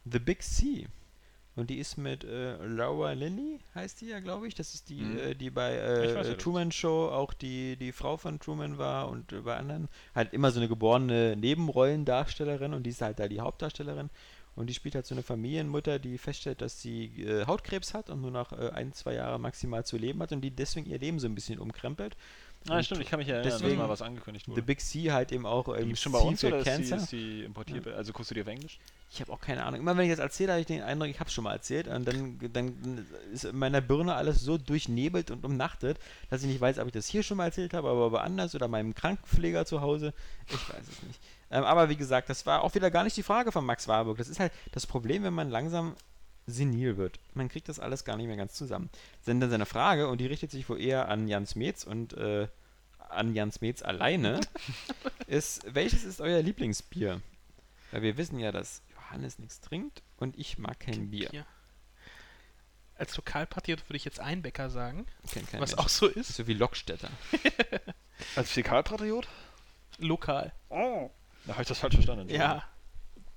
The 0.05 0.19
Big 0.19 0.41
C. 0.43 0.87
Und 1.55 1.69
die 1.69 1.77
ist 1.79 1.97
mit 1.97 2.23
äh, 2.23 2.55
Laura 2.65 3.11
Linney, 3.11 3.59
heißt 3.75 3.99
die 3.99 4.05
ja, 4.07 4.21
glaube 4.21 4.47
ich. 4.47 4.55
Das 4.55 4.73
ist 4.73 4.87
die, 4.89 5.01
Mhm. 5.01 5.17
äh, 5.17 5.35
die 5.35 5.49
bei 5.49 5.75
äh, 5.75 6.15
weiß, 6.15 6.37
Truman 6.37 6.71
Show 6.71 7.09
auch 7.09 7.33
die, 7.33 7.75
die 7.75 7.91
Frau 7.91 8.15
von 8.17 8.39
Truman 8.39 8.77
war 8.77 9.09
und 9.09 9.33
äh, 9.33 9.41
bei 9.41 9.57
anderen 9.57 9.89
halt 10.15 10.31
immer 10.33 10.51
so 10.51 10.59
eine 10.59 10.69
geborene 10.69 11.35
Nebenrollendarstellerin 11.35 12.73
und 12.73 12.83
die 12.83 12.91
ist 12.91 13.01
halt 13.01 13.19
da 13.19 13.27
die 13.27 13.41
Hauptdarstellerin. 13.41 14.09
Und 14.55 14.67
die 14.67 14.73
spielt 14.73 14.95
halt 14.95 15.05
so 15.05 15.15
eine 15.15 15.23
Familienmutter, 15.23 15.99
die 15.99 16.17
feststellt, 16.17 16.61
dass 16.61 16.81
sie 16.81 17.23
äh, 17.23 17.45
Hautkrebs 17.45 17.93
hat 17.93 18.09
und 18.09 18.21
nur 18.21 18.31
noch 18.31 18.51
äh, 18.51 18.71
ein, 18.71 18.93
zwei 18.93 19.13
Jahre 19.13 19.39
maximal 19.39 19.85
zu 19.85 19.97
leben 19.97 20.21
hat 20.21 20.31
und 20.31 20.41
die 20.41 20.51
deswegen 20.51 20.89
ihr 20.89 20.99
Leben 20.99 21.19
so 21.19 21.27
ein 21.27 21.35
bisschen 21.35 21.59
umkrempelt. 21.59 22.17
Ah, 22.67 22.83
stimmt, 22.83 23.01
ich 23.01 23.09
kann 23.09 23.19
mich 23.19 23.27
erinnern, 23.29 23.49
dass 23.49 23.59
deswegen- 23.61 23.77
mal 23.79 23.89
was 23.89 24.01
angekündigt 24.01 24.45
The 24.45 24.51
wurde. 24.51 24.61
Big 24.63 24.81
C 24.81 25.11
halt 25.11 25.31
eben 25.31 25.45
auch 25.45 25.67
ähm, 25.75 25.95
schon 25.95 26.11
bei 26.11 26.19
C 26.19 26.27
uns 26.27 26.43
oder 26.43 26.61
Cancer. 26.63 26.97
ist 26.97 27.11
die 27.11 27.43
importiert? 27.43 27.87
Also 27.87 28.11
guckst 28.11 28.29
du 28.31 28.35
die 28.35 28.41
auf 28.41 28.47
Englisch? 28.47 28.79
Ich 29.11 29.21
habe 29.21 29.31
auch 29.31 29.39
keine 29.39 29.63
Ahnung. 29.63 29.79
Immer 29.79 29.95
wenn 29.97 30.05
ich 30.05 30.11
das 30.11 30.19
erzähle, 30.19 30.51
habe 30.51 30.61
ich 30.61 30.67
den 30.67 30.81
Eindruck, 30.83 31.09
ich 31.09 31.19
habe 31.19 31.29
es 31.29 31.33
schon 31.33 31.45
mal 31.45 31.53
erzählt. 31.53 31.87
Und 31.87 32.05
dann, 32.07 32.37
dann 32.53 33.07
ist 33.31 33.45
in 33.45 33.57
meiner 33.57 33.81
Birne 33.81 34.13
alles 34.13 34.41
so 34.41 34.57
durchnebelt 34.57 35.31
und 35.31 35.45
umnachtet, 35.45 35.97
dass 36.29 36.41
ich 36.43 36.47
nicht 36.49 36.61
weiß, 36.61 36.77
ob 36.79 36.87
ich 36.87 36.93
das 36.93 37.07
hier 37.07 37.23
schon 37.23 37.37
mal 37.37 37.45
erzählt 37.45 37.73
habe, 37.73 37.89
aber 37.89 38.11
woanders 38.11 38.53
oder 38.53 38.67
meinem 38.67 38.93
Krankenpfleger 38.93 39.65
zu 39.65 39.81
Hause. 39.81 40.13
Ich 40.47 40.53
weiß 40.69 40.83
es 40.87 41.03
nicht. 41.03 41.19
Ähm, 41.51 41.63
aber 41.63 41.89
wie 41.89 41.95
gesagt, 41.95 42.29
das 42.29 42.45
war 42.45 42.61
auch 42.63 42.75
wieder 42.75 42.91
gar 42.91 43.03
nicht 43.03 43.17
die 43.17 43.23
Frage 43.23 43.51
von 43.51 43.65
Max 43.65 43.87
Warburg. 43.87 44.17
Das 44.17 44.27
ist 44.27 44.39
halt 44.39 44.51
das 44.73 44.85
Problem, 44.85 45.23
wenn 45.23 45.33
man 45.33 45.49
langsam 45.49 45.95
senil 46.47 46.97
wird. 46.97 47.19
Man 47.33 47.49
kriegt 47.49 47.69
das 47.69 47.79
alles 47.79 48.05
gar 48.05 48.17
nicht 48.17 48.27
mehr 48.27 48.37
ganz 48.37 48.53
zusammen. 48.53 48.89
Denn 49.27 49.39
dann 49.39 49.49
seine 49.49 49.65
Frage, 49.65 50.07
und 50.07 50.19
die 50.19 50.25
richtet 50.27 50.51
sich 50.51 50.67
wohl 50.69 50.81
eher 50.81 51.07
an 51.09 51.27
Jans 51.27 51.55
Metz 51.55 51.83
und 51.83 52.13
äh, 52.13 52.47
an 53.09 53.33
Jan 53.33 53.51
Smets 53.51 53.81
alleine, 53.83 54.39
ist, 55.27 55.61
welches 55.73 56.03
ist 56.03 56.21
euer 56.21 56.41
Lieblingsbier? 56.41 57.21
Weil 57.91 58.01
wir 58.01 58.17
wissen 58.17 58.39
ja, 58.39 58.51
dass 58.51 58.81
Johannes 58.93 59.39
nichts 59.39 59.61
trinkt 59.61 60.03
und 60.17 60.37
ich 60.37 60.57
mag 60.57 60.79
kein 60.79 61.09
Bier. 61.09 61.29
Bier. 61.29 61.45
Als 62.95 63.15
Lokalpatriot 63.15 63.87
würde 63.87 63.97
ich 63.97 64.05
jetzt 64.05 64.19
Einbecker 64.19 64.69
sagen, 64.69 65.07
was 65.23 65.53
Mensch. 65.53 65.73
auch 65.75 65.87
so 65.87 66.07
ist. 66.07 66.35
So 66.35 66.47
wie 66.47 66.53
Lockstädter. 66.53 67.09
Als 68.35 68.51
Fäkalpatriot? 68.51 69.27
Lokal. 69.99 70.51
Oh. 70.69 71.09
Da 71.45 71.53
habe 71.53 71.61
ich 71.61 71.67
das 71.67 71.79
falsch 71.79 71.95
verstanden. 71.95 72.29
Ja. 72.29 72.63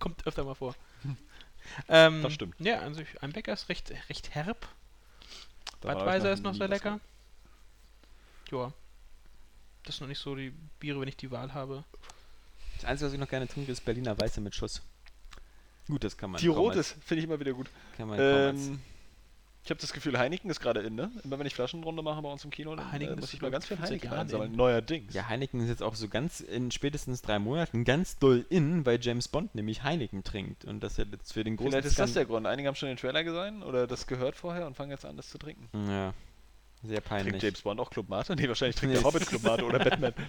Kommt 0.01 0.27
öfter 0.27 0.45
mal 0.45 0.55
vor. 0.55 0.74
ähm, 1.89 2.22
Das 2.22 2.32
stimmt. 2.32 2.55
Ja, 2.59 2.80
also 2.80 3.01
ich, 3.01 3.22
Einbecker 3.22 3.52
ist 3.52 3.68
recht, 3.68 3.93
recht 4.09 4.34
herb. 4.34 4.68
Budweiser 5.80 6.32
ist 6.32 6.43
noch 6.43 6.55
sehr 6.55 6.68
lecker. 6.68 7.01
Joa. 8.51 8.72
Das 9.84 9.97
sind 9.97 10.02
noch 10.02 10.09
nicht 10.09 10.20
so 10.20 10.34
die 10.36 10.52
Biere, 10.78 11.01
wenn 11.01 11.09
ich 11.09 11.16
die 11.16 11.30
Wahl 11.30 11.55
habe. 11.55 11.84
Das 12.76 12.84
Einzige, 12.84 13.06
was 13.09 13.14
ich 13.14 13.20
noch 13.20 13.28
gerne 13.28 13.48
trinke, 13.48 13.72
ist 13.72 13.84
Berliner 13.84 14.18
Weiße 14.18 14.40
mit 14.40 14.55
Schuss. 14.55 14.82
Gut, 15.89 16.05
das 16.05 16.16
kann 16.16 16.30
man 16.30 16.40
Die 16.40 16.47
Rotes 16.48 16.94
finde 17.05 17.20
ich 17.20 17.24
immer 17.24 17.40
wieder 17.40 17.52
gut. 17.52 17.68
Kann 17.97 18.09
man 18.09 18.18
Ähm, 18.20 18.80
ich 19.64 19.70
habe 19.70 19.80
das 19.80 19.93
Gefühl, 19.93 20.18
Heineken 20.18 20.51
ist 20.51 20.60
gerade 20.60 20.80
in, 20.80 20.94
ne? 20.94 21.10
Immer 21.22 21.39
wenn 21.39 21.47
ich 21.47 21.55
Flaschenrunde 21.55 22.02
mache 22.02 22.20
bei 22.20 22.30
uns 22.30 22.44
im 22.44 22.51
Kino, 22.51 22.74
dann 22.74 22.90
Heineken 22.90 23.14
äh, 23.14 23.20
muss 23.20 23.26
ist 23.26 23.34
ich 23.34 23.43
mal 23.43 23.51
ganz 23.51 23.66
viel 23.66 23.76
40 23.76 23.90
Heineken 24.02 24.18
einsammeln. 24.18 24.51
in. 24.51 24.56
Neuerdings. 24.56 25.14
ja, 25.14 25.28
Heineken 25.28 25.60
ist 25.60 25.68
jetzt 25.68 25.82
auch 25.82 25.94
so 25.94 26.09
ganz 26.09 26.40
in 26.40 26.70
spätestens 26.70 27.22
drei 27.22 27.39
Monaten 27.39 27.84
ganz 27.84 28.18
doll 28.18 28.44
in, 28.48 28.84
weil 28.86 28.98
James 29.01 29.28
Bond 29.28 29.55
nämlich 29.55 29.84
Heineken 29.84 30.24
trinkt. 30.24 30.64
Und 30.64 30.80
das 30.82 30.97
jetzt 30.97 31.32
für 31.32 31.44
den 31.44 31.56
großen 31.56 31.70
Vielleicht 31.70 31.86
ist 31.86 31.98
das 31.98 32.12
der 32.14 32.24
Grund. 32.24 32.47
Einige 32.47 32.68
haben 32.68 32.74
schon 32.74 32.89
den 32.89 32.97
Trailer 32.97 33.22
gesehen 33.22 33.62
oder 33.62 33.86
das 33.86 34.06
gehört 34.06 34.34
vorher 34.34 34.66
und 34.66 34.76
fangen 34.76 34.90
jetzt 34.90 35.05
an, 35.05 35.16
das 35.16 35.28
zu 35.30 35.39
trinken. 35.39 35.68
Ja, 35.89 36.12
sehr 36.82 37.02
Trinkt 37.02 37.09
peinlich. 37.09 37.43
James 37.43 37.62
Bond 37.62 37.78
auch 37.78 37.90
Club 37.90 38.09
Mate? 38.09 38.34
Nee, 38.34 38.48
wahrscheinlich 38.48 38.74
trinkt 38.74 38.97
der 38.97 39.05
Hobbit 39.05 39.26
Club 39.26 39.44
Mate 39.44 39.64
oder 39.64 39.78
Batman. 39.84 40.12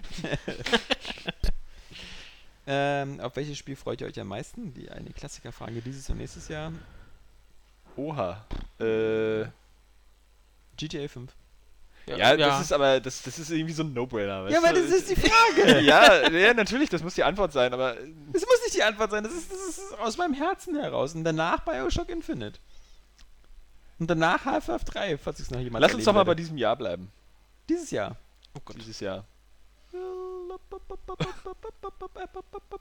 Ähm, 2.65 3.19
auf 3.19 3.35
welches 3.35 3.57
Spiel 3.57 3.75
freut 3.75 3.99
ihr 3.99 4.07
euch 4.07 4.19
am 4.19 4.27
meisten? 4.27 4.73
Die 4.73 4.89
eine 4.89 5.09
Klassikerfrage 5.09 5.81
dieses 5.81 6.09
und 6.09 6.17
nächstes 6.17 6.47
Jahr. 6.47 6.71
Oha. 7.95 8.45
Äh, 8.79 9.45
GTA 10.77 11.07
5. 11.07 11.31
ja, 12.07 12.35
das 12.35 12.61
ist 12.61 12.73
aber, 12.73 12.99
das, 12.99 13.21
das 13.21 13.39
ist 13.39 13.49
irgendwie 13.49 13.73
so 13.73 13.83
ein 13.83 13.93
No-Brainer. 13.93 14.49
Ja, 14.49 14.57
aber 14.57 14.73
das 14.73 14.89
ist 14.89 15.09
die 15.09 15.15
Frage. 15.15 15.81
ja, 15.85 16.29
ja, 16.29 16.53
natürlich, 16.53 16.89
das 16.89 17.03
muss 17.03 17.15
die 17.15 17.23
Antwort 17.23 17.53
sein, 17.53 17.73
aber 17.73 17.97
äh, 17.97 18.07
Das 18.31 18.41
muss 18.41 18.61
nicht 18.63 18.75
die 18.75 18.83
Antwort 18.83 19.11
sein. 19.11 19.23
Das 19.23 19.33
ist, 19.33 19.51
das 19.51 19.59
ist 19.59 19.99
aus 19.99 20.17
meinem 20.17 20.33
Herzen 20.33 20.75
heraus. 20.75 21.15
Und 21.15 21.23
danach 21.23 21.61
Bioshock 21.61 22.09
Infinite. 22.09 22.59
Und 23.99 24.09
danach 24.09 24.43
Half-Life 24.45 24.85
3, 24.85 25.17
falls 25.17 25.39
es 25.39 25.51
noch 25.51 25.59
jemand 25.59 25.81
lass 25.81 25.93
uns 25.93 26.03
doch 26.03 26.13
mal 26.13 26.23
bei 26.23 26.35
diesem 26.35 26.57
Jahr 26.57 26.75
bleiben. 26.75 27.11
Dieses 27.69 27.91
Jahr. 27.91 28.17
Oh 28.55 28.59
Gott. 28.65 28.75
Dieses 28.77 28.99
Jahr. 28.99 29.25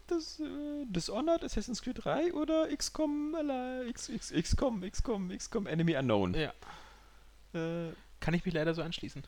Das, 0.06 0.40
äh, 0.40 0.84
Dishonored, 0.86 1.44
Assassin's 1.44 1.82
Creed 1.82 2.04
3 2.04 2.32
oder 2.34 2.68
XCOM, 2.76 3.34
Ally- 3.34 3.88
X, 3.88 4.08
X, 4.08 4.30
XCOM, 4.32 4.82
XCOM, 4.82 5.30
XCOM 5.30 5.66
Enemy 5.66 5.96
Unknown? 5.96 6.34
Ja. 6.34 6.52
Äh, 7.54 7.92
Kann 8.20 8.34
ich 8.34 8.44
mich 8.44 8.54
leider 8.54 8.74
so 8.74 8.82
anschließen. 8.82 9.22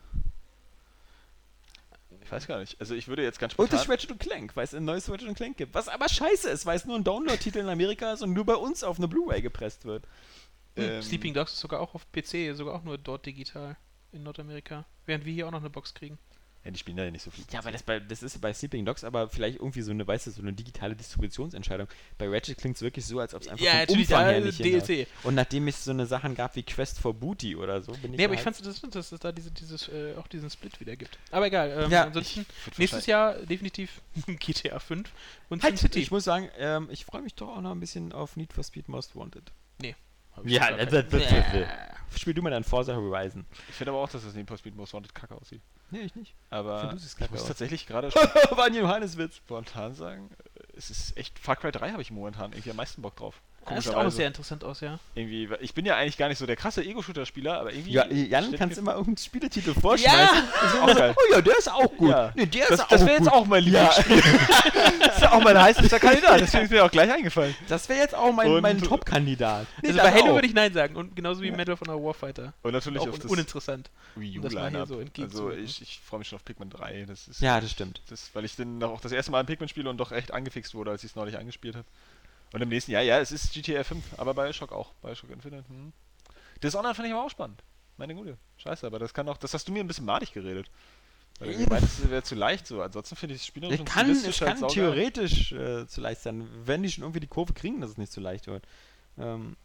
ich 2.23 2.33
weiß 2.33 2.47
gar 2.47 2.59
nicht. 2.59 2.79
Also 2.81 2.95
ich 2.95 3.09
würde 3.09 3.23
jetzt 3.23 3.39
ganz 3.39 3.55
Und 3.55 3.73
das 3.73 3.85
spontan... 3.85 3.93
Ratchet 3.93 4.11
und 4.13 4.21
Clank, 4.21 4.57
weil 4.57 4.65
es 4.65 4.75
ein 4.75 4.85
neues 4.85 5.09
Ratchet 5.11 5.29
und 5.29 5.35
Clank 5.35 5.57
gibt. 5.57 5.75
Was 5.75 5.89
aber 5.89 6.09
scheiße 6.09 6.49
ist, 6.51 6.67
weil 6.67 6.77
es 6.77 6.85
nur 6.85 6.97
ein 6.97 7.05
Download-Titel 7.05 7.59
in 7.59 7.69
Amerika 7.69 8.13
ist 8.13 8.23
und 8.23 8.33
nur 8.33 8.45
bei 8.45 8.57
uns 8.57 8.83
auf 8.85 8.99
eine 8.99 9.09
Blu-ray 9.09 9.43
gepresst 9.43 9.85
wird. 9.85 10.05
Ähm, 10.77 11.03
Sleeping 11.03 11.35
Dogs 11.35 11.53
ist 11.53 11.61
sogar 11.61 11.81
auch 11.81 11.95
auf 11.95 12.11
PC, 12.13 12.55
sogar 12.55 12.75
auch 12.75 12.83
nur 12.83 12.99
dort 12.99 13.27
digital 13.27 13.77
in 14.13 14.23
Nordamerika. 14.23 14.85
Während 15.07 15.25
wir 15.25 15.33
hier 15.33 15.47
auch 15.47 15.53
noch 15.53 15.61
eine 15.61 15.71
Box 15.71 15.95
kriegen. 15.95 16.19
Ja, 16.65 16.71
die 16.71 16.79
spielen 16.79 16.97
da 16.97 17.05
ja 17.05 17.11
nicht 17.11 17.23
so 17.23 17.31
viel. 17.31 17.45
Ja, 17.53 17.59
aber 17.59 17.73
das, 17.73 17.83
bei, 17.83 18.01
das 18.01 18.23
ist 18.23 18.41
bei 18.41 18.53
Sleeping 18.55 18.87
Dogs 18.87 19.05
aber 19.05 19.29
vielleicht 19.29 19.59
irgendwie 19.59 19.83
so 19.83 19.91
eine, 19.91 20.07
weißt 20.07 20.29
du, 20.29 20.31
so 20.31 20.41
eine 20.41 20.55
digitale 20.55 20.97
Distributionsentscheidung. 20.97 21.89
Bei 22.17 22.27
Ratchet 22.27 22.57
klingt 22.57 22.77
es 22.77 22.83
wirklich 22.83 23.05
so, 23.05 23.19
als 23.21 23.35
ob 23.35 23.43
es 23.43 23.49
einfach 23.49 23.65
vom 23.87 23.99
Umfang 23.99 24.25
her 24.25 24.41
nicht. 24.41 24.59
DLC. 24.65 25.07
Und 25.25 25.35
nachdem 25.35 25.69
es 25.69 25.85
so 25.85 25.91
eine 25.91 26.07
Sachen 26.07 26.35
gab 26.35 26.57
wie 26.57 26.63
Quest 26.63 26.99
for 26.99 27.13
Booty 27.13 27.55
oder 27.55 27.83
so, 27.83 27.93
bin 27.93 28.13
ich 28.15 28.19
Nee, 28.19 28.25
aber 28.25 28.35
da 28.35 28.41
ich 28.41 28.47
halt- 28.47 28.57
fand 28.57 28.67
es 28.67 28.77
interessant, 28.83 28.95
dass 28.95 29.13
es 29.13 29.21
da 29.21 29.31
diese, 29.33 29.51
dieses, 29.51 29.89
äh, 29.89 30.15
auch 30.19 30.27
diesen 30.27 30.49
Split 30.49 30.81
wieder 30.81 30.97
gibt. 30.97 31.19
Aber 31.31 31.47
egal, 31.47 31.71
ähm, 31.85 31.91
Ja, 31.91 32.05
ansonsten 32.05 32.47
nächstes 32.79 33.05
Jahr 33.05 33.35
definitiv 33.35 34.01
GTA 34.27 34.79
5 34.79 35.11
und 35.51 35.63
Halt, 35.63 35.77
SimCity. 35.79 36.01
ich 36.01 36.11
muss 36.11 36.25
sagen, 36.25 36.49
ähm, 36.59 36.89
ich 36.91 37.05
freue 37.05 37.21
mich 37.21 37.35
doch 37.35 37.49
auch 37.49 37.61
noch 37.61 37.73
ein 37.73 37.81
bisschen 37.81 38.13
auf 38.15 38.37
Need 38.37 38.55
for 38.55 38.65
Speed 38.65 38.89
Most 38.89 39.15
Wanted. 39.15 39.53
Ich 39.83 40.51
Ja, 40.53 40.73
das- 40.77 40.91
das- 40.91 41.09
das- 41.11 41.23
Nee. 41.31 41.67
Spiel 42.17 42.35
du 42.35 42.43
mal 42.43 42.51
dann 42.51 42.65
Forza 42.65 42.95
Horizon. 42.95 43.45
Ich 43.69 43.75
finde 43.75 43.91
aber 43.93 44.01
auch, 44.01 44.09
dass 44.09 44.25
das 44.25 44.35
Need 44.35 44.49
for 44.49 44.57
Speed 44.59 44.75
Most 44.77 44.93
Wanted 44.95 45.15
kacke 45.15 45.35
aussieht. 45.35 45.61
Nee, 45.95 46.01
ich 46.01 46.17
nicht. 46.17 46.35
Aber 46.51 46.89
Find 46.89 47.05
ich 47.05 47.17
kacke 47.17 47.33
muss 47.33 47.47
tatsächlich 47.47 47.87
gerade 47.87 48.13
War 48.51 48.65
ein 48.65 48.75
Johanneswitz. 48.75 49.37
spontan 49.37 49.95
sagen, 49.95 50.29
äh, 50.57 50.77
es 50.77 50.91
ist 50.91 51.17
echt 51.17 51.39
Far 51.39 51.55
Cry 51.55 51.71
3 51.71 51.93
habe 51.93 52.03
ich 52.03 52.11
momentan 52.11 52.51
irgendwie 52.53 52.71
am 52.71 52.77
meisten 52.77 53.01
Bock 53.01 53.15
drauf. 53.15 53.41
Das 53.69 53.85
sieht 53.85 53.95
auch 53.95 54.11
sehr 54.11 54.27
interessant 54.27 54.65
aus, 54.65 54.81
ja. 54.81 54.99
Irgendwie, 55.15 55.49
ich 55.61 55.75
bin 55.75 55.87
ja 55.87 55.97
eigentlich 55.97 56.17
gar 56.17 56.29
nicht 56.29 56.39
so 56.39 56.47
der 56.47 56.57
krasse 56.57 56.83
Ego-Shooter-Spieler, 56.85 57.61
aber 57.61 57.73
irgendwie. 57.73 57.93
Ja, 57.93 58.07
Jan 58.07 58.53
kannst 58.57 58.77
mir- 58.77 58.83
immer 58.83 58.93
irgendeinen 58.93 59.17
Spieletitel 59.19 59.75
vorschmeißen. 59.75 60.39
ist 60.67 60.81
auch 60.81 60.95
geil. 60.95 61.15
Oh 61.17 61.33
ja, 61.33 61.41
der 61.41 61.59
ist 61.59 61.71
auch 61.71 61.97
gut. 61.97 62.11
Ja. 62.11 62.33
Nee, 62.35 62.47
der 62.47 62.67
Das, 62.69 62.81
ist 62.81 62.93
das 62.93 63.07
wäre 63.07 63.19
jetzt 63.19 63.33
auch 63.33 63.47
mein 63.47 63.63
Lieblingsspiel. 63.65 64.23
das 65.01 65.17
ist 65.17 65.23
ja 65.23 65.33
auch 65.33 65.43
mein 65.43 65.61
heißester 65.61 65.99
Kandidat, 66.01 66.41
deswegen 66.41 66.65
ist 66.65 66.71
mir 66.71 66.85
auch 66.85 66.91
gleich 66.91 67.11
eingefallen. 67.13 67.55
Das 67.69 67.89
wäre 67.89 68.01
jetzt 68.01 68.15
auch 68.15 68.33
mein, 68.33 68.49
Und- 68.51 68.63
mein 68.63 68.81
Top-Kandidat. 68.81 69.67
Nee, 69.83 69.89
also 69.89 70.01
bei 70.01 70.13
Halo 70.13 70.31
auch. 70.31 70.35
würde 70.35 70.47
ich 70.49 70.55
Nein 70.55 70.73
sagen. 70.73 70.97
Und 70.97 71.17
genauso 71.17 71.43
wie 71.43 71.51
Medal 71.51 71.75
of 71.75 71.81
Honor 71.81 72.03
Warfighter. 72.05 72.53
Und 72.63 72.73
natürlich 72.73 73.01
Auch 73.01 73.09
auf 73.09 73.15
un 73.15 73.21
das 73.21 73.31
uninteressant. 73.31 73.91
Wii 74.17 74.37
um 74.39 74.43
das 74.43 74.53
so 74.53 74.59
also 74.59 75.51
ich, 75.53 75.83
ich 75.83 76.01
freue 76.05 76.19
mich 76.19 76.29
schon 76.29 76.37
auf 76.37 76.45
Pikmin 76.45 76.71
3. 76.71 77.05
Das 77.07 77.29
ist, 77.29 77.41
Ja, 77.41 77.61
das 77.61 77.71
stimmt. 77.71 78.01
das, 78.09 78.31
weil 78.35 78.45
ich 78.45 78.57
dann 78.57 78.83
auch 78.83 79.01
das 79.01 79.13
erste 79.13 79.31
Mal 79.33 79.41
ein 79.41 79.47
Pikmin 79.47 79.69
spiele 79.69 79.89
und 79.91 79.97
doch 79.99 80.13
echt 80.13 80.33
angefixt 80.33 80.75
wurde, 80.75 80.91
als 80.91 81.05
ich 81.05 81.11
es 81.11 81.17
neulich 81.17 81.39
angespielt 81.39 81.77
habe. 81.77 81.87
Und 82.55 82.63
im 82.63 82.69
nächsten 82.69 82.93
Jahr, 82.93 83.03
ja, 83.03 83.19
es 83.19 83.33
ist 83.33 83.53
GTA 83.53 83.83
5, 83.83 84.17
aber 84.17 84.33
Bioshock 84.33 84.71
auch. 84.71 84.93
Bioshock 85.03 85.29
Infinite. 85.31 85.69
Hm. 85.69 85.93
Dishonored 86.63 86.95
fand 86.95 87.09
ich 87.09 87.13
aber 87.13 87.25
auch 87.25 87.31
spannend. 87.31 87.65
Meine 87.97 88.15
Gute. 88.15 88.39
Scheiße, 88.59 88.87
aber 88.87 89.01
das 89.01 89.13
kann 89.13 89.29
auch, 89.29 89.37
das 89.37 89.55
hast 89.55 89.67
du 89.67 89.73
mir 89.73 89.81
ein 89.81 89.89
bisschen 89.89 90.05
madig 90.05 90.33
geredet. 90.33 90.71
Weil 91.41 91.53
du 91.53 91.69
meintest, 91.69 92.05
es 92.05 92.11
wäre 92.11 92.23
zu 92.23 92.37
leicht 92.37 92.69
so. 92.69 92.81
Ansonsten 92.81 93.17
finde 93.17 93.35
ich 93.35 93.41
das 93.41 93.49
Spiel 93.49 93.65
Es 93.65 93.85
kann, 93.85 94.09
es 94.09 94.41
halt 94.41 94.61
kann 94.61 94.69
theoretisch 94.69 95.51
äh, 95.51 95.89
zu 95.89 96.01
leicht 96.01 96.21
sein, 96.21 96.49
wenn 96.65 96.85
die 96.85 96.93
schon 96.93 97.03
irgendwie 97.03 97.19
die 97.19 97.27
Kurve 97.27 97.55
kriegen, 97.55 97.81
dass 97.81 97.91
es 97.91 97.99
nicht 97.99 98.13
zu 98.13 98.21
leicht 98.21 98.47
wird. 98.47 98.65
Ähm, 99.19 99.57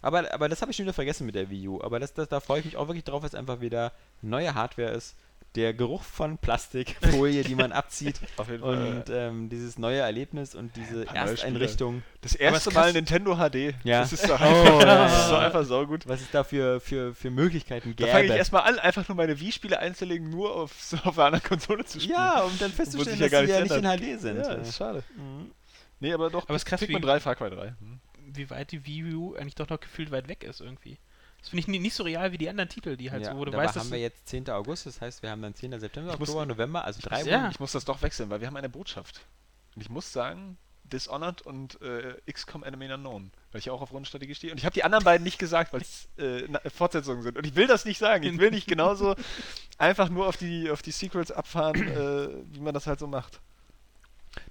aber, 0.00 0.32
aber 0.32 0.48
das 0.48 0.62
habe 0.62 0.70
ich 0.70 0.78
schon 0.78 0.86
wieder 0.86 0.94
vergessen 0.94 1.26
mit 1.26 1.34
der 1.34 1.50
Wii 1.50 1.68
U. 1.68 1.82
Aber 1.82 2.00
das, 2.00 2.14
das, 2.14 2.30
da 2.30 2.40
freue 2.40 2.60
ich 2.60 2.64
mich 2.64 2.78
auch 2.78 2.88
wirklich 2.88 3.04
drauf, 3.04 3.20
weil 3.20 3.28
es 3.28 3.34
einfach 3.34 3.60
wieder 3.60 3.92
neue 4.22 4.54
Hardware 4.54 4.92
ist. 4.92 5.14
Der 5.54 5.72
Geruch 5.74 6.02
von 6.02 6.36
Plastikfolie, 6.38 7.42
die 7.42 7.54
man 7.54 7.72
abzieht 7.72 8.20
Auf 8.36 8.48
jeden 8.48 8.60
Fall. 8.62 8.76
und 8.98 9.04
ähm, 9.10 9.48
dieses 9.48 9.78
neue 9.78 9.98
Erlebnis 9.98 10.54
und 10.54 10.76
diese 10.76 11.06
Ersteinrichtung. 11.08 12.02
Das 12.20 12.34
erste 12.34 12.70
Mal 12.72 12.92
Nintendo 12.92 13.34
HD. 13.36 13.74
Ja. 13.82 14.00
Das 14.02 14.12
ist 14.12 14.24
so, 14.26 14.34
Oh, 14.34 14.36
einfach, 14.36 14.80
ja, 14.80 14.84
das 15.04 15.18
ist 15.20 15.28
so 15.28 15.34
ja. 15.34 15.38
einfach 15.40 15.64
saugut. 15.64 16.06
Was 16.06 16.20
es 16.20 16.30
da 16.30 16.44
für, 16.44 16.80
für, 16.80 17.14
für 17.14 17.30
Möglichkeiten 17.30 17.94
Da 17.96 18.04
gäbe. 18.04 18.10
fange 18.10 18.24
ich 18.26 18.32
erstmal 18.32 18.62
an, 18.62 18.78
einfach 18.78 19.08
nur 19.08 19.16
meine 19.16 19.40
Wii-Spiele 19.40 19.78
einzulegen, 19.78 20.28
nur 20.30 20.54
auf, 20.54 20.80
so 20.80 20.96
auf 20.98 21.18
einer 21.18 21.26
anderen 21.26 21.44
Konsole 21.48 21.84
zu 21.84 21.98
spielen. 21.98 22.16
ja, 22.18 22.42
um 22.42 22.52
dann 22.58 22.70
festzustellen, 22.70 23.18
ja 23.18 23.24
dass 23.24 23.32
gar 23.32 23.46
sie 23.46 23.52
ja 23.52 23.60
nicht 23.62 24.04
in 24.04 24.16
HD 24.16 24.20
sind. 24.20 24.36
ja, 24.36 24.54
das 24.54 24.68
ist 24.68 24.76
schade. 24.76 25.02
Mhm. 25.16 25.50
Nee, 26.00 26.12
aber 26.12 26.30
doch. 26.30 26.44
Aber 26.44 26.54
es 26.54 26.62
ist 26.62 26.66
krass, 26.66 26.82
wie- 26.82 26.92
3, 27.00 27.20
Far 27.20 27.34
Cry 27.34 27.50
3. 27.50 27.68
Hm. 27.80 28.00
Wie 28.34 28.50
weit 28.50 28.70
die 28.70 28.84
Wii 28.86 29.14
U 29.14 29.34
eigentlich 29.34 29.54
doch 29.56 29.68
noch 29.70 29.80
gefühlt 29.80 30.10
weit 30.12 30.28
weg 30.28 30.44
ist 30.44 30.60
irgendwie. 30.60 30.98
Das 31.40 31.50
finde 31.50 31.60
ich 31.60 31.68
nie- 31.68 31.78
nicht 31.78 31.94
so 31.94 32.02
real 32.02 32.32
wie 32.32 32.38
die 32.38 32.48
anderen 32.48 32.68
Titel, 32.68 32.96
die 32.96 33.10
halt 33.10 33.22
ja, 33.24 33.32
so, 33.32 33.38
wo 33.38 33.44
du 33.44 33.52
weißt, 33.52 33.76
haben 33.76 33.90
wir 33.90 33.98
jetzt 34.00 34.26
10. 34.28 34.48
August, 34.50 34.86
das 34.86 35.00
heißt, 35.00 35.22
wir 35.22 35.30
haben 35.30 35.40
dann 35.42 35.54
10. 35.54 35.78
September, 35.78 36.12
Ich 36.12 36.18
muss- 36.18 36.28
Oktober, 36.30 36.46
November, 36.46 36.84
also 36.84 37.00
drei 37.02 37.22
Ja. 37.22 37.42
Wochen. 37.44 37.50
Ich 37.52 37.60
muss 37.60 37.72
das 37.72 37.84
doch 37.84 38.02
wechseln, 38.02 38.28
weil 38.30 38.40
wir 38.40 38.48
haben 38.48 38.56
eine 38.56 38.68
Botschaft. 38.68 39.20
Und 39.76 39.82
ich 39.82 39.88
muss 39.88 40.12
sagen, 40.12 40.58
Dishonored 40.84 41.42
und 41.42 41.80
äh, 41.82 42.16
XCOM 42.32 42.64
Enemy 42.64 42.90
Unknown, 42.92 43.30
weil 43.52 43.58
ich 43.60 43.66
ja 43.66 43.72
auch 43.72 43.82
auf 43.82 43.92
Rundenstrategie 43.92 44.34
stehe. 44.34 44.52
Und 44.52 44.58
ich 44.58 44.64
habe 44.64 44.72
die 44.74 44.82
anderen 44.84 45.04
beiden 45.04 45.22
nicht 45.22 45.38
gesagt, 45.38 45.72
weil 45.72 45.82
es 45.82 46.08
äh, 46.16 46.48
Fortsetzungen 46.70 47.22
sind. 47.22 47.36
Und 47.36 47.46
ich 47.46 47.54
will 47.54 47.66
das 47.66 47.84
nicht 47.84 47.98
sagen. 47.98 48.24
Ich 48.24 48.38
will 48.38 48.50
nicht 48.50 48.66
genauso 48.66 49.14
einfach 49.78 50.08
nur 50.08 50.26
auf 50.26 50.36
die, 50.38 50.70
auf 50.70 50.80
die 50.82 50.90
Sequels 50.92 51.30
abfahren, 51.30 51.86
äh, 51.86 52.28
wie 52.54 52.60
man 52.60 52.72
das 52.74 52.86
halt 52.86 52.98
so 52.98 53.06
macht. 53.06 53.40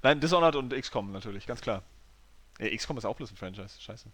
Nein, 0.04 0.20
Dishonored 0.20 0.56
und 0.56 0.74
XCOM 0.74 1.12
natürlich, 1.12 1.48
ganz 1.48 1.60
klar. 1.62 1.82
Äh, 2.60 2.76
XCOM 2.76 2.98
ist 2.98 3.06
auch 3.06 3.16
bloß 3.16 3.32
ein 3.32 3.36
Franchise. 3.38 3.82
Scheiße. 3.82 4.06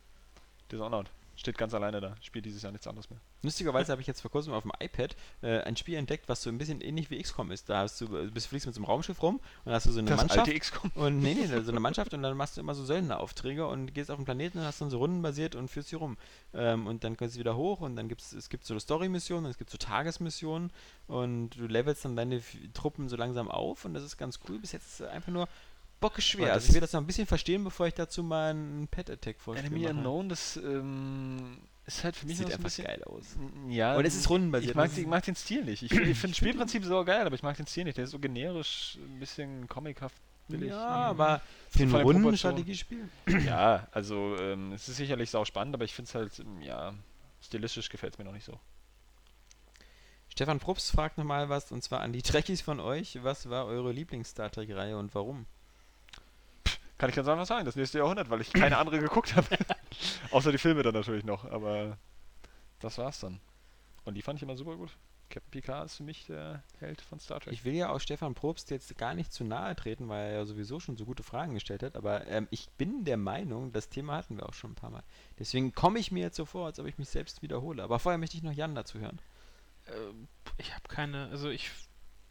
Dishonored. 0.72 1.10
Steht 1.35 1.57
ganz 1.57 1.73
alleine 1.73 1.99
da. 1.99 2.15
Spielt 2.22 2.45
dieses 2.45 2.61
Jahr 2.61 2.72
nichts 2.72 2.85
anderes 2.85 3.10
mehr. 3.10 3.19
Lustigerweise 3.41 3.91
habe 3.91 4.01
ich 4.01 4.07
jetzt 4.07 4.22
vor 4.22 4.30
kurzem 4.30 4.53
auf 4.53 4.61
dem 4.61 4.72
iPad 4.80 5.15
äh, 5.41 5.61
ein 5.61 5.76
Spiel 5.76 5.95
entdeckt, 5.97 6.30
was 6.30 6.43
so 6.43 6.49
ein 6.51 6.60
bisschen 6.60 6.80
ähnlich 6.80 7.10
wie 7.10 7.19
XCOM 7.19 7.49
ist. 7.51 7.69
Da 7.69 7.80
hast 7.80 7.99
du, 8.01 8.07
du 8.07 8.31
bist 8.31 8.47
fliegst 8.47 8.68
mit 8.68 8.76
so 8.76 8.80
einem 8.80 8.85
Raumschiff 8.85 9.22
rum 9.23 9.38
und 9.38 9.41
dann 9.65 9.73
hast 9.73 9.88
du 9.88 9.91
so 9.91 9.99
eine 9.99 10.10
Das 10.10 10.18
Mannschaft. 10.18 10.47
alte 10.47 10.60
XCOM. 10.60 10.91
Und 10.93 11.19
nee, 11.19 11.34
nee, 11.34 11.47
so 11.47 11.72
eine 11.72 11.80
Mannschaft 11.80 12.14
und 12.14 12.22
dann 12.22 12.38
machst 12.38 12.55
du 12.57 12.61
immer 12.61 12.76
so 12.76 12.85
Söldneraufträge 12.85 13.65
und 13.65 13.95
gehst 13.95 14.11
auf 14.11 14.18
den 14.18 14.26
Planeten 14.26 14.60
und 14.60 14.65
hast 14.65 14.80
dann 14.80 14.91
so 14.91 14.99
rundenbasiert 14.99 15.55
und 15.55 15.69
führst 15.69 15.89
sie 15.89 15.95
rum. 15.95 16.18
Ähm, 16.53 16.85
und 16.85 17.03
dann 17.03 17.18
kommst 17.18 17.35
du 17.35 17.39
wieder 17.39 17.55
hoch 17.55 17.81
und 17.81 17.95
dann 17.95 18.10
gibt 18.10 18.22
es, 18.22 18.34
es 18.34 18.49
gibt 18.49 18.65
so 18.65 18.77
Story-Missionen, 18.77 19.49
es 19.49 19.57
gibt 19.57 19.72
so 19.72 19.77
Tagesmissionen 19.80 20.72
und 21.07 21.49
du 21.51 21.65
levelst 21.65 22.05
dann 22.05 22.15
deine 22.15 22.41
Truppen 22.76 23.10
so 23.10 23.15
langsam 23.15 23.49
auf 23.49 23.85
und 23.85 23.95
das 23.95 24.03
ist 24.03 24.18
ganz 24.18 24.39
cool. 24.47 24.60
Bis 24.60 24.72
jetzt 24.72 25.01
einfach 25.01 25.31
nur 25.31 25.47
bockeschwer. 26.04 26.44
Aber 26.46 26.54
Also 26.54 26.64
das 26.66 26.70
ich 26.70 26.74
will 26.76 26.82
das 26.82 26.94
noch 26.94 27.02
ein 27.02 27.08
bisschen 27.08 27.26
verstehen, 27.28 27.64
bevor 27.64 27.88
ich 27.88 27.94
dazu 27.94 28.22
mal 28.24 28.52
einen 28.52 28.88
Pet-Attack 28.88 29.40
vorstelle. 29.40 29.68
Enemy 29.76 29.88
Unknown, 29.88 30.30
das, 30.30 30.58
ähm, 30.58 31.58
ist 31.86 32.04
halt 32.04 32.16
für 32.16 32.26
mich 32.28 32.38
Sieht 32.38 32.46
noch 32.48 32.52
ein 32.52 32.56
einfach 32.58 32.64
bisschen 32.66 32.86
geil 32.86 33.04
aus. 33.04 33.36
Ja, 33.68 33.96
Und 33.98 34.06
es 34.06 34.16
ist 34.16 34.30
rundenbasiert. 34.30 34.72
Ich 34.72 34.76
mag, 34.76 34.86
ist- 34.98 35.06
mag 35.08 35.24
den 35.26 35.36
Stil 35.36 35.66
nicht. 35.66 35.84
Ich, 35.84 35.92
ich 35.92 35.98
finde 36.18 36.30
das 36.30 36.38
Spielprinzip 36.38 36.86
so 36.86 37.04
geil, 37.04 37.26
aber 37.26 37.36
ich 37.36 37.44
mag 37.44 37.58
den 37.58 37.68
Stil 37.68 37.84
nicht. 37.86 37.98
Der 37.98 38.06
ist 38.06 38.12
so 38.12 38.20
generisch, 38.20 38.98
ein 39.02 39.20
bisschen 39.20 39.68
comichaft 39.68 40.16
billig. 40.48 40.70
Ja, 40.70 40.88
aber 40.88 41.42
für 41.70 41.84
ein. 41.84 41.92
Rundenstrategiespiel. 41.92 43.10
Ja, 43.46 43.88
also 43.92 44.36
ähm, 44.40 44.72
es 44.74 44.88
ist 44.88 44.96
sicherlich 44.98 45.30
sau 45.30 45.44
spannend, 45.46 45.74
aber 45.76 45.84
ich 45.86 45.94
finde 45.94 46.08
es 46.10 46.16
halt, 46.16 46.40
ähm, 46.40 46.62
ja, 46.62 46.94
stilistisch 47.42 47.90
gefällt 47.90 48.14
es 48.14 48.18
mir 48.20 48.26
noch 48.26 48.34
nicht 48.34 48.46
so. 48.46 48.58
Stefan 50.30 50.60
Probst 50.60 50.92
fragt 50.92 51.18
nochmal 51.18 51.50
was, 51.50 51.72
und 51.72 51.84
zwar 51.84 52.00
an 52.00 52.12
die 52.14 52.22
Trekkies 52.24 52.62
von 52.62 52.80
euch. 52.80 53.20
Was 53.24 53.50
war 53.50 53.66
eure 53.66 53.92
Lieblings-Star 53.92 54.50
Trek-Reihe 54.52 54.98
und 54.98 55.14
warum? 55.14 55.46
Kann 57.04 57.10
ich 57.10 57.18
ganz 57.18 57.28
einfach 57.28 57.46
sagen, 57.46 57.66
das 57.66 57.76
nächste 57.76 57.98
Jahrhundert, 57.98 58.30
weil 58.30 58.40
ich 58.40 58.54
keine 58.54 58.78
andere 58.78 58.98
geguckt 58.98 59.36
habe. 59.36 59.46
Außer 60.32 60.54
die 60.54 60.58
Filme 60.58 60.84
dann 60.84 60.94
natürlich 60.94 61.26
noch, 61.26 61.44
aber 61.44 61.98
das 62.80 62.98
war's 62.98 63.20
dann. 63.20 63.42
Und 64.06 64.14
die 64.14 64.22
fand 64.22 64.40
ich 64.40 64.44
immer 64.44 64.56
super 64.56 64.78
gut. 64.78 64.96
Captain 65.30 65.52
Picard 65.52 65.88
ist 65.88 65.98
für 65.98 66.04
mich 66.04 66.28
der 66.28 66.64
Held 66.80 67.02
von 67.02 67.20
Star 67.20 67.42
Trek. 67.42 67.52
Ich 67.52 67.66
will 67.66 67.74
ja 67.74 67.90
auch 67.90 68.00
Stefan 68.00 68.36
Probst 68.36 68.72
jetzt 68.72 68.98
gar 68.98 69.16
nicht 69.16 69.34
zu 69.34 69.44
nahe 69.44 69.76
treten, 69.76 70.08
weil 70.08 70.28
er 70.28 70.34
ja 70.34 70.46
sowieso 70.46 70.80
schon 70.80 70.96
so 70.96 71.04
gute 71.04 71.24
Fragen 71.24 71.56
gestellt 71.56 71.84
hat, 71.84 71.98
aber 71.98 72.26
ähm, 72.28 72.48
ich 72.52 72.70
bin 72.78 73.04
der 73.04 73.18
Meinung, 73.18 73.74
das 73.74 73.90
Thema 73.90 74.16
hatten 74.16 74.38
wir 74.38 74.48
auch 74.48 74.54
schon 74.54 74.72
ein 74.72 74.76
paar 74.76 74.92
Mal. 74.92 75.04
Deswegen 75.40 75.76
komme 75.76 76.00
ich 76.00 76.10
mir 76.10 76.22
jetzt 76.22 76.38
so 76.38 76.46
vor, 76.46 76.68
als 76.68 76.80
ob 76.80 76.86
ich 76.86 76.98
mich 76.98 77.10
selbst 77.10 77.42
wiederhole. 77.42 77.84
Aber 77.84 78.00
vorher 78.00 78.18
möchte 78.18 78.38
ich 78.38 78.44
noch 78.44 78.54
Jan 78.54 78.76
dazu 78.76 79.00
hören. 79.00 79.20
Ähm, 79.88 80.30
ich 80.58 80.74
habe 80.74 80.88
keine, 80.88 81.28
also 81.28 81.50
ich. 81.50 81.70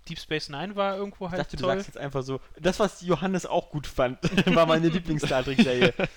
Deep 0.08 0.18
Space 0.18 0.48
Nine 0.48 0.74
war 0.76 0.96
irgendwo 0.96 1.26
Ich 1.26 1.32
halt 1.32 1.40
dachte, 1.40 1.56
du 1.56 1.62
toll. 1.62 1.74
sagst 1.74 1.88
jetzt 1.88 1.98
einfach 1.98 2.22
so, 2.22 2.40
das, 2.60 2.78
was 2.80 3.02
Johannes 3.02 3.46
auch 3.46 3.70
gut 3.70 3.86
fand, 3.86 4.18
war 4.54 4.66
meine 4.66 4.88
Lieblings-Star 4.88 5.44
Trek-Serie. 5.44 5.94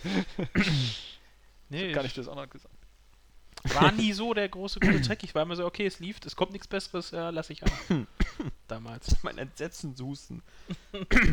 nee, 1.69 1.91
Kann 1.91 2.05
ich 2.05 2.13
das 2.13 2.27
auch 2.27 2.35
noch 2.35 2.49
gesagt. 2.49 2.73
ich 3.63 3.75
war 3.75 3.91
nie 3.91 4.13
so 4.13 4.33
der 4.33 4.49
große 4.49 4.79
gute 4.79 5.01
Track. 5.01 5.23
Ich 5.23 5.35
war 5.35 5.43
immer 5.43 5.55
so, 5.55 5.65
okay, 5.65 5.85
es 5.85 5.99
lief, 5.99 6.17
es 6.25 6.35
kommt 6.35 6.51
nichts 6.51 6.67
Besseres, 6.67 7.11
ja, 7.11 7.29
lass 7.29 7.49
ich 7.49 7.63
an. 7.63 8.07
Damals. 8.67 9.15
mein 9.23 9.37
Entsetzen 9.37 9.95
susten. 9.95 10.41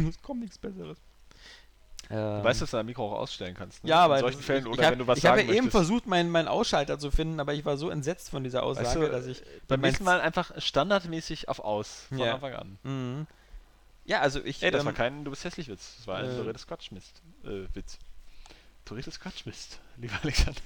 es 0.08 0.20
kommt 0.22 0.40
nichts 0.40 0.58
Besseres. 0.58 0.98
Du 2.12 2.44
weißt, 2.44 2.60
dass 2.60 2.70
du 2.70 2.76
dein 2.76 2.86
Mikro 2.86 3.06
auch 3.12 3.20
ausstellen 3.20 3.54
kannst. 3.54 3.82
Ne? 3.84 3.90
Ja, 3.90 4.00
aber 4.00 4.16
In 4.16 4.20
solchen 4.20 4.42
Fällen 4.42 4.66
ich, 4.66 4.72
oder 4.72 4.84
hab, 4.84 4.92
wenn 4.92 4.98
du 4.98 5.06
was 5.06 5.18
ich 5.18 5.26
habe 5.26 5.42
ja 5.42 5.52
eben 5.52 5.70
versucht, 5.70 6.06
meinen 6.06 6.30
meinen 6.30 6.48
Ausschalter 6.48 6.98
zu 6.98 7.10
finden, 7.10 7.40
aber 7.40 7.54
ich 7.54 7.64
war 7.64 7.76
so 7.76 7.88
entsetzt 7.88 8.28
von 8.28 8.44
dieser 8.44 8.62
Aussage, 8.62 8.86
Weißt 8.86 8.96
du, 8.96 9.08
dass 9.08 9.26
ich 9.26 9.42
beim 9.66 9.80
nächsten 9.80 10.04
Mal 10.04 10.20
einfach 10.20 10.52
standardmäßig 10.60 11.48
auf 11.48 11.60
aus 11.60 12.06
von 12.08 12.18
Ja. 12.18 12.34
Anfang 12.34 12.52
an. 12.54 12.78
Mhm. 12.82 13.26
Ja, 14.04 14.20
also 14.20 14.44
ich. 14.44 14.62
Ey, 14.62 14.70
das 14.70 14.80
ähm, 14.80 14.86
war 14.86 14.92
kein 14.92 15.24
Du 15.24 15.30
bist 15.30 15.44
hässlich 15.44 15.68
Witz. 15.68 15.96
Das 15.98 16.06
war 16.06 16.18
ein 16.18 16.26
äh, 16.26 16.40
redest 16.40 16.66
Quatschmist. 16.66 17.22
Äh, 17.44 17.66
Witz. 17.74 17.98
Redest 18.90 19.20
Quatschmist, 19.20 19.80
lieber 19.96 20.14
Alexander. 20.22 20.60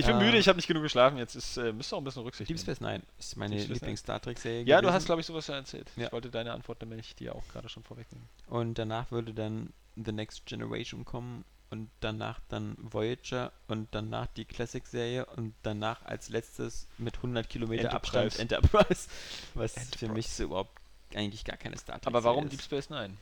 Ich 0.00 0.06
bin 0.06 0.16
Ah. 0.16 0.18
müde, 0.20 0.38
ich 0.38 0.48
habe 0.48 0.56
nicht 0.56 0.66
genug 0.66 0.82
geschlafen. 0.82 1.18
Jetzt 1.18 1.34
ist, 1.36 1.56
äh, 1.56 1.72
müsst 1.72 1.92
ihr 1.92 1.96
auch 1.96 2.00
ein 2.00 2.04
bisschen 2.04 2.22
Rücksicht 2.22 2.48
Deep 2.50 2.56
nehmen. 2.56 2.64
Space 2.64 2.80
Nine 2.80 3.02
ist 3.18 3.36
meine 3.36 3.54
Deep 3.56 3.64
Nine. 3.68 3.74
Lieblings-Star 3.74 4.20
Trek-Serie. 4.20 4.64
Ja, 4.64 4.76
du 4.78 4.82
gewesen. 4.82 4.94
hast, 4.94 5.06
glaube 5.06 5.20
ich, 5.20 5.26
sowas 5.26 5.46
ja 5.46 5.54
erzählt. 5.56 5.90
Ja. 5.96 6.06
Ich 6.06 6.12
wollte 6.12 6.30
deine 6.30 6.52
Antwort 6.52 6.80
nämlich 6.80 7.14
dir 7.14 7.34
auch 7.34 7.46
gerade 7.48 7.68
schon 7.68 7.82
vorwegnehmen. 7.84 8.28
Und 8.48 8.74
danach 8.78 9.10
würde 9.10 9.32
dann 9.34 9.72
The 9.96 10.12
Next 10.12 10.46
Generation 10.46 11.04
kommen 11.04 11.44
und 11.70 11.88
danach 12.00 12.40
dann 12.48 12.76
Voyager 12.80 13.52
und 13.68 13.88
danach 13.92 14.26
die 14.28 14.44
Classic-Serie 14.44 15.26
und 15.26 15.54
danach 15.62 16.04
als 16.04 16.28
letztes 16.28 16.88
mit 16.98 17.16
100 17.18 17.48
Kilometer 17.48 17.92
Abstand 17.92 18.38
Enterprise, 18.40 19.08
was 19.54 19.74
für 19.74 19.80
Enterprise. 19.80 20.12
mich 20.12 20.28
so 20.30 20.44
überhaupt 20.44 20.76
eigentlich 21.14 21.44
gar 21.44 21.56
keine 21.56 21.76
Star 21.76 22.00
Trek 22.00 22.06
Aber 22.08 22.24
warum 22.24 22.44
ist. 22.46 22.52
Deep 22.52 22.62
Space 22.62 22.90
Nine? 22.90 23.16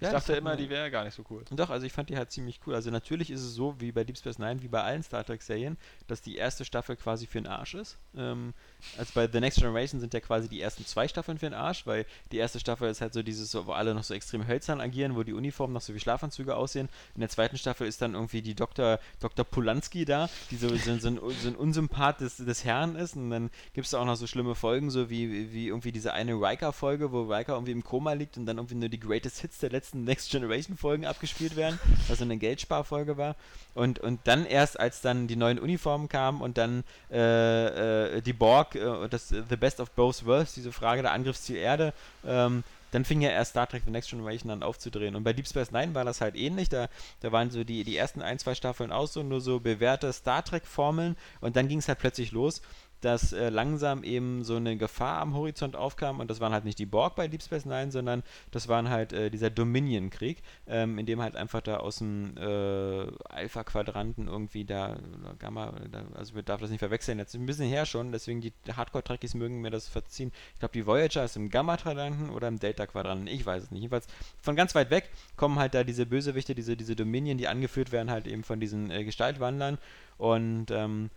Ich 0.00 0.06
Ja, 0.06 0.12
das 0.12 0.24
dachte 0.24 0.38
immer, 0.38 0.56
die 0.56 0.70
wäre 0.70 0.90
gar 0.90 1.04
nicht 1.04 1.14
so 1.14 1.22
cool. 1.28 1.44
Doch, 1.50 1.68
also 1.68 1.84
ich 1.84 1.92
fand 1.92 2.08
die 2.08 2.16
halt 2.16 2.30
ziemlich 2.30 2.58
cool. 2.66 2.74
Also 2.74 2.90
natürlich 2.90 3.30
ist 3.30 3.42
es 3.42 3.52
so, 3.52 3.78
wie 3.80 3.92
bei 3.92 4.02
Deep 4.02 4.16
Space 4.16 4.38
Nine, 4.38 4.62
wie 4.62 4.68
bei 4.68 4.82
allen 4.82 5.02
Star 5.02 5.24
Trek-Serien, 5.24 5.76
dass 6.06 6.22
die 6.22 6.36
erste 6.36 6.64
Staffel 6.64 6.96
quasi 6.96 7.26
für 7.26 7.38
den 7.38 7.46
Arsch 7.46 7.74
ist. 7.74 7.98
Ähm, 8.16 8.54
also 8.98 9.12
bei 9.14 9.28
The 9.30 9.40
Next 9.40 9.58
Generation 9.58 10.00
sind 10.00 10.14
ja 10.14 10.20
quasi 10.20 10.48
die 10.48 10.60
ersten 10.60 10.86
zwei 10.86 11.08
Staffeln 11.08 11.38
für 11.38 11.46
den 11.46 11.54
Arsch, 11.54 11.86
weil 11.86 12.06
die 12.32 12.38
erste 12.38 12.60
Staffel 12.60 12.88
ist 12.90 13.00
halt 13.00 13.12
so 13.12 13.22
dieses, 13.22 13.54
wo 13.54 13.72
alle 13.72 13.94
noch 13.94 14.04
so 14.04 14.14
extrem 14.14 14.46
hölzern 14.46 14.80
agieren, 14.80 15.16
wo 15.16 15.22
die 15.22 15.32
Uniformen 15.32 15.72
noch 15.72 15.80
so 15.80 15.94
wie 15.94 16.00
Schlafanzüge 16.00 16.56
aussehen. 16.56 16.88
In 17.14 17.20
der 17.20 17.30
zweiten 17.30 17.56
Staffel 17.56 17.86
ist 17.86 18.02
dann 18.02 18.14
irgendwie 18.14 18.42
die 18.42 18.54
Dr. 18.54 18.98
Dr. 19.20 19.44
Polanski 19.44 20.04
da, 20.04 20.28
die 20.50 20.56
so, 20.56 20.68
so, 20.68 20.98
so, 20.98 21.08
ein, 21.08 21.20
so 21.40 21.48
ein 21.48 21.56
Unsympath 21.56 22.20
des, 22.20 22.36
des 22.36 22.64
Herrn 22.64 22.96
ist. 22.96 23.16
Und 23.16 23.30
dann 23.30 23.50
gibt 23.74 23.86
es 23.86 23.94
auch 23.94 24.04
noch 24.04 24.16
so 24.16 24.26
schlimme 24.26 24.54
Folgen, 24.54 24.90
so 24.90 25.10
wie, 25.10 25.52
wie 25.52 25.68
irgendwie 25.68 25.92
diese 25.92 26.12
eine 26.12 26.34
Riker-Folge, 26.34 27.12
wo 27.12 27.22
Riker 27.22 27.54
irgendwie 27.54 27.72
im 27.72 27.84
Koma 27.84 28.12
liegt 28.12 28.36
und 28.36 28.46
dann 28.46 28.58
irgendwie 28.58 28.74
nur 28.74 28.88
die 28.88 29.00
Greatest 29.00 29.40
Hits 29.40 29.58
der 29.58 29.70
letzten 29.70 30.04
Next 30.04 30.30
Generation 30.30 30.76
Folgen 30.76 31.06
abgespielt 31.06 31.56
werden, 31.56 31.78
was 32.08 32.18
so 32.18 32.24
eine 32.24 32.36
Geldsparfolge 32.36 33.16
war. 33.16 33.36
Und, 33.74 33.98
und 33.98 34.20
dann 34.24 34.46
erst, 34.46 34.78
als 34.78 35.00
dann 35.00 35.28
die 35.28 35.36
neuen 35.36 35.58
Uniformen 35.58 36.08
kamen 36.08 36.40
und 36.40 36.58
dann 36.58 36.84
äh, 37.10 38.16
äh, 38.16 38.22
die 38.22 38.32
Borg, 38.32 38.69
äh, 38.74 38.84
und 38.84 39.12
das 39.12 39.32
äh, 39.32 39.42
The 39.48 39.56
Best 39.56 39.80
of 39.80 39.90
Both 39.92 40.24
Worlds, 40.26 40.54
diese 40.54 40.72
Frage 40.72 41.02
der 41.02 41.12
Angriffsziel 41.12 41.56
Erde, 41.56 41.92
ähm, 42.26 42.64
dann 42.90 43.04
fing 43.04 43.20
ja 43.20 43.30
erst 43.30 43.50
Star 43.50 43.68
Trek 43.68 43.82
The 43.84 43.90
Next 43.90 44.10
Generation 44.10 44.50
an 44.50 44.62
aufzudrehen. 44.62 45.14
Und 45.14 45.22
bei 45.22 45.32
Deep 45.32 45.46
Space 45.46 45.70
Nine 45.70 45.94
war 45.94 46.04
das 46.04 46.20
halt 46.20 46.34
ähnlich. 46.34 46.68
Da, 46.68 46.88
da 47.20 47.30
waren 47.30 47.50
so 47.50 47.62
die, 47.62 47.84
die 47.84 47.96
ersten 47.96 48.20
ein, 48.20 48.38
zwei 48.38 48.54
Staffeln 48.54 48.90
auch 48.90 49.06
so 49.06 49.22
nur 49.22 49.40
so 49.40 49.60
bewährte 49.60 50.12
Star 50.12 50.44
Trek-Formeln 50.44 51.16
und 51.40 51.56
dann 51.56 51.68
ging 51.68 51.78
es 51.78 51.88
halt 51.88 51.98
plötzlich 51.98 52.32
los 52.32 52.62
dass 53.00 53.32
äh, 53.32 53.48
langsam 53.48 54.04
eben 54.04 54.44
so 54.44 54.56
eine 54.56 54.76
Gefahr 54.76 55.20
am 55.20 55.34
Horizont 55.34 55.76
aufkam 55.76 56.20
und 56.20 56.30
das 56.30 56.40
waren 56.40 56.52
halt 56.52 56.64
nicht 56.64 56.78
die 56.78 56.86
Borg 56.86 57.14
bei 57.16 57.28
Deep 57.28 57.42
Space 57.42 57.64
Nine, 57.64 57.90
sondern 57.90 58.22
das 58.50 58.68
waren 58.68 58.90
halt 58.90 59.12
äh, 59.12 59.30
dieser 59.30 59.50
Dominion-Krieg, 59.50 60.42
ähm, 60.66 60.98
in 60.98 61.06
dem 61.06 61.20
halt 61.20 61.36
einfach 61.36 61.60
da 61.60 61.78
aus 61.78 61.98
dem 61.98 62.36
äh, 62.36 63.06
Alpha-Quadranten 63.28 64.28
irgendwie 64.28 64.64
da, 64.64 64.96
oder 65.20 65.34
Gamma, 65.38 65.72
da, 65.90 66.04
also 66.14 66.34
man 66.34 66.44
darf 66.44 66.60
das 66.60 66.70
nicht 66.70 66.80
verwechseln, 66.80 67.18
jetzt 67.18 67.34
ein 67.34 67.46
bisschen 67.46 67.68
her 67.68 67.86
schon, 67.86 68.12
deswegen 68.12 68.40
die 68.40 68.52
Hardcore-Trekkies 68.70 69.34
mögen 69.34 69.60
mir 69.60 69.70
das 69.70 69.88
verziehen. 69.88 70.32
Ich 70.54 70.60
glaube, 70.60 70.72
die 70.72 70.86
Voyager 70.86 71.24
ist 71.24 71.36
im 71.36 71.50
Gamma-Quadranten 71.50 72.30
oder 72.30 72.48
im 72.48 72.58
Delta-Quadranten, 72.58 73.26
ich 73.26 73.44
weiß 73.44 73.64
es 73.64 73.70
nicht. 73.70 73.82
Jedenfalls 73.82 74.06
von 74.40 74.56
ganz 74.56 74.74
weit 74.74 74.90
weg 74.90 75.10
kommen 75.36 75.58
halt 75.58 75.74
da 75.74 75.84
diese 75.84 76.06
Bösewichte, 76.06 76.54
diese, 76.54 76.76
diese 76.76 76.96
Dominion, 76.96 77.38
die 77.38 77.48
angeführt 77.48 77.92
werden 77.92 78.10
halt 78.10 78.26
eben 78.26 78.44
von 78.44 78.60
diesen 78.60 78.90
äh, 78.90 79.04
Gestaltwandlern 79.04 79.78
und 80.18 80.70
ähm, 80.70 81.10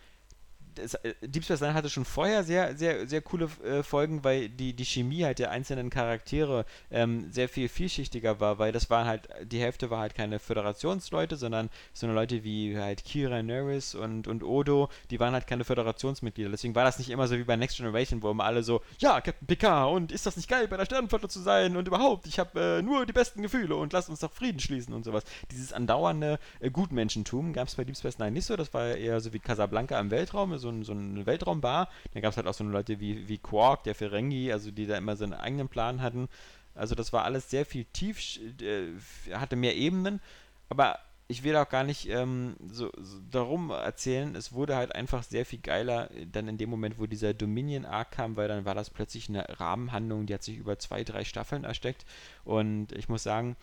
das, 0.75 0.95
äh, 0.95 1.13
Deep 1.21 1.43
Space 1.43 1.61
Nine 1.61 1.73
hatte 1.73 1.89
schon 1.89 2.05
vorher 2.05 2.43
sehr, 2.43 2.75
sehr, 2.75 3.07
sehr 3.07 3.21
coole 3.21 3.49
äh, 3.63 3.83
Folgen, 3.83 4.23
weil 4.23 4.49
die, 4.49 4.73
die 4.73 4.85
Chemie 4.85 5.23
halt 5.23 5.39
der 5.39 5.51
einzelnen 5.51 5.89
Charaktere 5.89 6.65
ähm, 6.91 7.31
sehr 7.31 7.49
viel 7.49 7.69
vielschichtiger 7.69 8.39
war, 8.39 8.59
weil 8.59 8.71
das 8.71 8.89
waren 8.89 9.07
halt, 9.07 9.29
die 9.43 9.59
Hälfte 9.59 9.89
war 9.89 9.99
halt 9.99 10.15
keine 10.15 10.39
Föderationsleute, 10.39 11.35
sondern 11.35 11.69
so 11.93 12.05
eine 12.05 12.15
Leute 12.15 12.43
wie 12.43 12.77
halt 12.77 13.03
Kira 13.03 13.41
Nerys 13.41 13.95
und, 13.95 14.27
und 14.27 14.43
Odo, 14.43 14.89
die 15.09 15.19
waren 15.19 15.33
halt 15.33 15.47
keine 15.47 15.63
Föderationsmitglieder. 15.63 16.49
Deswegen 16.49 16.75
war 16.75 16.83
das 16.83 16.97
nicht 16.99 17.09
immer 17.09 17.27
so 17.27 17.37
wie 17.37 17.43
bei 17.43 17.55
Next 17.55 17.77
Generation, 17.77 18.21
wo 18.21 18.31
immer 18.31 18.45
alle 18.45 18.63
so, 18.63 18.81
ja, 18.99 19.21
Captain 19.21 19.47
Picard 19.47 19.91
und 19.93 20.11
ist 20.11 20.25
das 20.25 20.37
nicht 20.37 20.49
geil, 20.49 20.67
bei 20.67 20.77
der 20.77 20.85
Sternenflotte 20.85 21.27
zu 21.27 21.41
sein 21.41 21.77
und 21.77 21.87
überhaupt, 21.87 22.27
ich 22.27 22.39
habe 22.39 22.59
äh, 22.59 22.81
nur 22.81 23.05
die 23.05 23.13
besten 23.13 23.41
Gefühle 23.41 23.75
und 23.75 23.93
lasst 23.93 24.09
uns 24.09 24.19
doch 24.19 24.31
Frieden 24.31 24.59
schließen 24.59 24.93
und 24.93 25.03
sowas. 25.03 25.23
Dieses 25.51 25.73
andauernde 25.73 26.39
äh, 26.59 26.69
Gutmenschentum 26.69 27.53
gab 27.53 27.67
es 27.67 27.75
bei 27.75 27.83
Deep 27.83 27.97
Space 27.97 28.19
Nine 28.19 28.31
nicht 28.31 28.45
so, 28.45 28.55
das 28.55 28.73
war 28.73 28.95
eher 28.95 29.19
so 29.19 29.33
wie 29.33 29.39
Casablanca 29.39 29.99
im 29.99 30.11
Weltraum, 30.11 30.51
so, 30.63 30.69
ein, 30.69 30.83
so 30.83 30.93
eine 30.93 31.25
Weltraumbar. 31.25 31.89
Dann 32.13 32.21
gab 32.21 32.31
es 32.31 32.37
halt 32.37 32.47
auch 32.47 32.53
so 32.53 32.63
Leute 32.63 32.99
wie, 32.99 33.27
wie 33.27 33.37
Quark, 33.37 33.83
der 33.83 33.95
Ferengi, 33.95 34.51
also 34.51 34.71
die 34.71 34.87
da 34.87 34.97
immer 34.97 35.15
so 35.15 35.23
einen 35.23 35.33
eigenen 35.33 35.69
Plan 35.69 36.01
hatten. 36.01 36.27
Also 36.75 36.95
das 36.95 37.13
war 37.13 37.23
alles 37.23 37.49
sehr 37.49 37.65
viel 37.65 37.85
tief, 37.85 38.39
äh, 38.61 38.93
hatte 39.35 39.55
mehr 39.55 39.75
Ebenen, 39.75 40.19
aber 40.69 40.99
ich 41.27 41.43
will 41.43 41.55
auch 41.55 41.69
gar 41.69 41.83
nicht 41.83 42.09
ähm, 42.09 42.55
so, 42.67 42.91
so 42.97 43.19
darum 43.31 43.69
erzählen, 43.69 44.35
es 44.35 44.53
wurde 44.53 44.75
halt 44.75 44.93
einfach 44.93 45.23
sehr 45.23 45.45
viel 45.45 45.59
geiler 45.59 46.11
äh, 46.11 46.25
dann 46.25 46.47
in 46.47 46.57
dem 46.57 46.69
Moment, 46.69 46.99
wo 46.99 47.05
dieser 47.05 47.33
Dominion-Arc 47.33 48.11
kam, 48.11 48.35
weil 48.35 48.47
dann 48.47 48.65
war 48.65 48.75
das 48.75 48.89
plötzlich 48.89 49.29
eine 49.29 49.45
Rahmenhandlung, 49.59 50.25
die 50.25 50.33
hat 50.33 50.43
sich 50.43 50.57
über 50.57 50.77
zwei, 50.79 51.03
drei 51.03 51.23
Staffeln 51.23 51.63
ersteckt 51.63 52.05
und 52.43 52.91
ich 52.91 53.09
muss 53.09 53.23
sagen, 53.23 53.55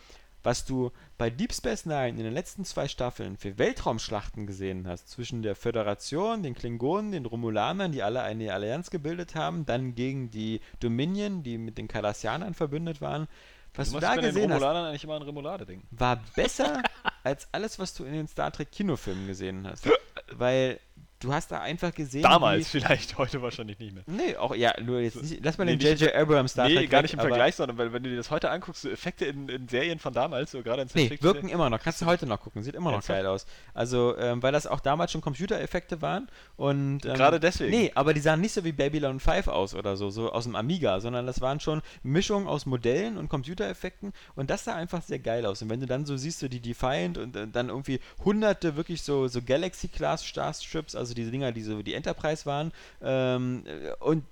was 0.42 0.64
du 0.64 0.90
bei 1.18 1.30
Deep 1.30 1.52
Space 1.52 1.86
Nine 1.86 2.10
in 2.10 2.24
den 2.24 2.32
letzten 2.32 2.64
zwei 2.64 2.88
Staffeln 2.88 3.36
für 3.36 3.58
Weltraumschlachten 3.58 4.46
gesehen 4.46 4.86
hast, 4.86 5.08
zwischen 5.08 5.42
der 5.42 5.54
Föderation, 5.54 6.42
den 6.42 6.54
Klingonen, 6.54 7.12
den 7.12 7.26
Romulanern, 7.26 7.92
die 7.92 8.02
alle 8.02 8.22
eine 8.22 8.52
Allianz 8.52 8.90
gebildet 8.90 9.34
haben, 9.34 9.66
dann 9.66 9.94
gegen 9.94 10.30
die 10.30 10.60
Dominion, 10.80 11.42
die 11.42 11.58
mit 11.58 11.78
den 11.78 11.88
Cardassianern 11.88 12.54
verbündet 12.54 13.00
waren, 13.00 13.28
was 13.74 13.88
du 13.88 13.94
du 13.94 14.00
da 14.00 14.14
bei 14.14 14.22
den 14.22 14.34
gesehen 14.34 14.52
hast, 14.52 14.62
eigentlich 14.62 15.04
immer 15.04 15.14
an 15.14 15.22
Remolade 15.22 15.66
denken. 15.66 15.86
war 15.90 16.20
besser 16.34 16.82
als 17.22 17.48
alles, 17.52 17.78
was 17.78 17.94
du 17.94 18.04
in 18.04 18.12
den 18.12 18.28
Star 18.28 18.50
Trek 18.50 18.72
Kinofilmen 18.72 19.26
gesehen 19.26 19.66
hast. 19.66 19.88
Weil 20.32 20.80
du 21.20 21.32
hast 21.32 21.52
da 21.52 21.60
einfach 21.60 21.94
gesehen. 21.94 22.22
Damals 22.22 22.68
vielleicht, 22.68 23.16
heute 23.18 23.42
wahrscheinlich 23.42 23.78
nicht 23.78 23.94
mehr. 23.94 24.02
Nee, 24.06 24.36
auch, 24.36 24.54
ja, 24.54 24.72
nur 24.80 25.00
jetzt 25.00 25.22
nicht, 25.22 25.44
lass 25.44 25.58
mal 25.58 25.66
Nee, 25.66 25.76
den 25.76 25.98
J.J. 25.98 26.14
Abrams 26.14 26.52
Star 26.52 26.68
nee, 26.68 26.74
Trek 26.76 26.90
gar 26.90 27.02
nicht 27.02 27.14
im 27.14 27.20
Vergleich, 27.20 27.54
sondern 27.54 27.78
weil, 27.78 27.92
wenn 27.92 28.02
du 28.02 28.10
dir 28.10 28.16
das 28.16 28.30
heute 28.30 28.50
anguckst, 28.50 28.82
so 28.82 28.90
Effekte 28.90 29.26
in, 29.26 29.48
in 29.48 29.68
Serien 29.68 29.98
von 29.98 30.12
damals, 30.12 30.50
so 30.50 30.62
gerade 30.62 30.82
in 30.82 30.88
Nee, 30.94 31.06
Science 31.06 31.22
wirken 31.22 31.48
immer 31.48 31.70
noch. 31.70 31.78
Kannst 31.80 32.00
du 32.00 32.06
heute 32.06 32.26
noch 32.26 32.40
gucken. 32.40 32.62
Sieht 32.62 32.74
immer 32.74 32.90
noch 32.90 33.06
geil 33.06 33.26
aus. 33.26 33.46
Also, 33.74 34.16
ähm, 34.18 34.42
weil 34.42 34.52
das 34.52 34.66
auch 34.66 34.80
damals 34.80 35.12
schon 35.12 35.20
Computereffekte 35.20 36.02
waren 36.02 36.28
und. 36.56 37.04
Ähm, 37.04 37.14
Gerade 37.14 37.38
deswegen. 37.38 37.70
Nee, 37.70 37.92
aber 37.94 38.14
die 38.14 38.20
sahen 38.20 38.40
nicht 38.40 38.52
so 38.52 38.64
wie 38.64 38.72
Babylon 38.72 39.20
5 39.20 39.48
aus 39.48 39.74
oder 39.74 39.96
so, 39.96 40.10
so 40.10 40.32
aus 40.32 40.44
dem 40.44 40.56
Amiga, 40.56 41.00
sondern 41.00 41.26
das 41.26 41.40
waren 41.40 41.60
schon 41.60 41.82
Mischungen 42.02 42.48
aus 42.48 42.66
Modellen 42.66 43.18
und 43.18 43.28
Computereffekten 43.28 44.12
und 44.34 44.50
das 44.50 44.64
sah 44.64 44.74
einfach 44.74 45.02
sehr 45.02 45.18
geil 45.18 45.44
aus. 45.44 45.60
Und 45.62 45.70
wenn 45.70 45.80
du 45.80 45.86
dann 45.86 46.06
so 46.06 46.16
siehst, 46.16 46.40
so 46.40 46.48
die 46.48 46.60
Defiant 46.60 47.18
und 47.18 47.36
äh, 47.36 47.46
dann 47.46 47.68
irgendwie 47.68 48.00
hunderte 48.24 48.76
wirklich 48.76 49.02
so, 49.02 49.28
so 49.28 49.42
Galaxy-Class 49.42 50.24
Starships, 50.24 50.94
also 51.10 51.16
diese 51.16 51.32
Dinger, 51.32 51.50
die 51.50 51.62
so 51.62 51.82
die 51.82 51.94
Enterprise 51.94 52.46
waren, 52.46 52.72
ähm, 53.02 53.64
äh, 53.66 53.92
und 53.98 54.24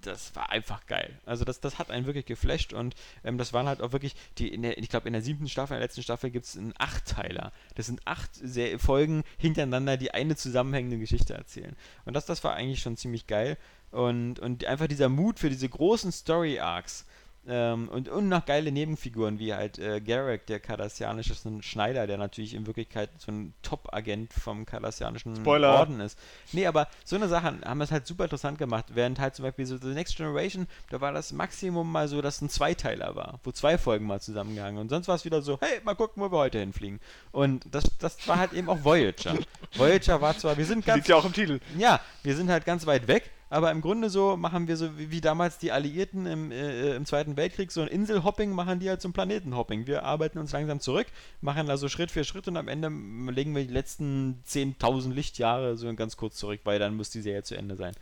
das 0.00 0.34
war 0.34 0.50
einfach 0.50 0.86
geil. 0.86 1.18
Also 1.26 1.44
das, 1.44 1.60
das 1.60 1.78
hat 1.78 1.90
einen 1.90 2.06
wirklich 2.06 2.24
geflasht 2.24 2.72
und 2.72 2.94
ähm, 3.24 3.36
das 3.36 3.52
waren 3.52 3.66
halt 3.66 3.82
auch 3.82 3.92
wirklich, 3.92 4.16
die 4.38 4.58
der, 4.58 4.78
ich 4.78 4.88
glaube 4.88 5.06
in 5.06 5.12
der 5.12 5.22
siebten 5.22 5.48
Staffel, 5.48 5.74
in 5.74 5.80
der 5.80 5.86
letzten 5.86 6.02
Staffel 6.02 6.30
gibt 6.30 6.46
es 6.46 6.56
einen 6.56 6.72
Achtteiler. 6.78 7.52
Das 7.74 7.86
sind 7.86 8.00
acht 8.06 8.30
sehr 8.34 8.78
Folgen 8.78 9.22
hintereinander, 9.36 9.96
die 9.96 10.12
eine 10.12 10.34
zusammenhängende 10.36 10.98
Geschichte 10.98 11.34
erzählen. 11.34 11.76
Und 12.06 12.14
das, 12.14 12.24
das 12.26 12.42
war 12.42 12.54
eigentlich 12.54 12.80
schon 12.80 12.96
ziemlich 12.96 13.26
geil. 13.26 13.58
Und, 13.90 14.40
und 14.40 14.64
einfach 14.64 14.88
dieser 14.88 15.08
Mut 15.08 15.38
für 15.38 15.50
diese 15.50 15.68
großen 15.68 16.10
Story-Arcs. 16.10 17.06
Ähm, 17.46 17.88
und, 17.88 18.08
und 18.08 18.28
noch 18.28 18.46
geile 18.46 18.72
Nebenfiguren, 18.72 19.38
wie 19.38 19.52
halt 19.52 19.78
äh, 19.78 20.00
Garrick, 20.00 20.46
der 20.46 20.60
kardassianische 20.60 21.34
Schneider, 21.60 22.06
der 22.06 22.16
natürlich 22.16 22.54
in 22.54 22.66
Wirklichkeit 22.66 23.10
so 23.18 23.30
ein 23.30 23.52
Top-Agent 23.62 24.32
vom 24.32 24.64
kardassianischen 24.64 25.36
Spoiler. 25.36 25.74
Orden 25.74 26.00
ist. 26.00 26.18
Nee, 26.52 26.66
aber 26.66 26.88
so 27.04 27.16
eine 27.16 27.28
Sache 27.28 27.58
haben 27.64 27.80
es 27.82 27.90
halt 27.90 28.06
super 28.06 28.24
interessant 28.24 28.58
gemacht, 28.58 28.86
während 28.94 29.18
halt 29.18 29.34
zum 29.34 29.44
Beispiel 29.44 29.66
so 29.66 29.76
The 29.76 29.88
Next 29.88 30.16
Generation, 30.16 30.66
da 30.88 31.02
war 31.02 31.12
das 31.12 31.32
Maximum 31.32 31.90
mal 31.90 32.08
so, 32.08 32.22
dass 32.22 32.40
ein 32.40 32.48
Zweiteiler 32.48 33.14
war, 33.14 33.40
wo 33.44 33.52
zwei 33.52 33.76
Folgen 33.76 34.06
mal 34.06 34.20
zusammengehangen 34.20 34.80
und 34.80 34.88
sonst 34.88 35.08
war 35.08 35.16
es 35.16 35.26
wieder 35.26 35.42
so, 35.42 35.58
hey, 35.60 35.80
mal 35.84 35.94
gucken, 35.94 36.22
wo 36.22 36.32
wir 36.32 36.38
heute 36.38 36.60
hinfliegen. 36.60 36.98
Und 37.30 37.66
das, 37.70 37.84
das 37.98 38.26
war 38.26 38.38
halt 38.38 38.54
eben 38.54 38.70
auch 38.70 38.82
Voyager. 38.84 39.34
Voyager 39.74 40.20
war 40.20 40.36
zwar, 40.38 40.56
wir 40.56 40.64
sind 40.64 40.86
ganz 40.86 40.96
Liegt 40.96 41.08
ja 41.08 41.16
auch 41.16 41.24
im 41.26 41.32
Titel. 41.34 41.60
ja, 41.76 42.00
wir 42.22 42.34
sind 42.36 42.48
halt 42.48 42.64
ganz 42.64 42.86
weit 42.86 43.06
weg, 43.06 43.30
aber 43.54 43.70
im 43.70 43.80
Grunde 43.80 44.10
so 44.10 44.36
machen 44.36 44.66
wir 44.66 44.76
so 44.76 44.98
wie, 44.98 45.12
wie 45.12 45.20
damals 45.20 45.58
die 45.58 45.70
Alliierten 45.70 46.26
im, 46.26 46.50
äh, 46.50 46.96
im 46.96 47.06
Zweiten 47.06 47.36
Weltkrieg, 47.36 47.70
so 47.70 47.82
ein 47.82 47.88
Inselhopping 47.88 48.50
machen 48.50 48.80
die 48.80 48.88
halt 48.88 49.00
zum 49.00 49.12
Planetenhopping. 49.12 49.86
Wir 49.86 50.02
arbeiten 50.02 50.38
uns 50.38 50.50
langsam 50.50 50.80
zurück, 50.80 51.06
machen 51.40 51.68
da 51.68 51.76
so 51.76 51.88
Schritt 51.88 52.10
für 52.10 52.24
Schritt 52.24 52.48
und 52.48 52.56
am 52.56 52.66
Ende 52.66 52.88
legen 53.30 53.54
wir 53.54 53.64
die 53.64 53.72
letzten 53.72 54.42
10.000 54.44 55.12
Lichtjahre 55.12 55.76
so 55.76 55.92
ganz 55.94 56.16
kurz 56.16 56.34
zurück, 56.34 56.62
weil 56.64 56.80
dann 56.80 56.96
muss 56.96 57.10
die 57.10 57.20
Serie 57.20 57.44
zu 57.44 57.56
Ende 57.56 57.76
sein. 57.76 57.94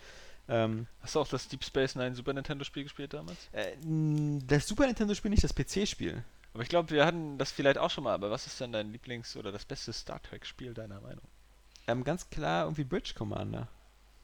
Ähm, 0.49 0.87
Hast 1.03 1.17
du 1.17 1.21
auch 1.21 1.29
das 1.29 1.49
Deep 1.49 1.65
Space 1.65 1.97
Nine 1.97 2.15
Super 2.15 2.33
Nintendo 2.33 2.65
Spiel 2.65 2.85
gespielt 2.85 3.13
damals? 3.13 3.37
äh, 3.53 3.73
das 4.47 4.67
Super 4.67 4.87
Nintendo-Spiel, 4.87 5.31
nicht 5.31 5.45
das 5.45 5.55
PC-Spiel. 5.55 6.25
Aber 6.55 6.63
ich 6.63 6.71
glaube, 6.71 6.91
wir 6.91 7.05
hatten 7.05 7.37
das 7.37 7.53
vielleicht 7.53 7.77
auch 7.77 7.91
schon 7.91 8.05
mal. 8.05 8.15
Aber 8.15 8.31
was 8.31 8.47
ist 8.47 8.59
denn 8.59 8.73
dein 8.73 8.91
Lieblings- 8.91 9.37
oder 9.37 9.53
das 9.53 9.67
beste 9.67 9.93
Star 9.93 10.21
Trek-Spiel 10.23 10.73
deiner 10.73 11.01
Meinung? 11.03 11.25
Ähm, 11.87 12.05
ganz 12.05 12.31
klar 12.31 12.65
irgendwie 12.65 12.85
Bridge 12.85 13.13
Commander. 13.15 13.69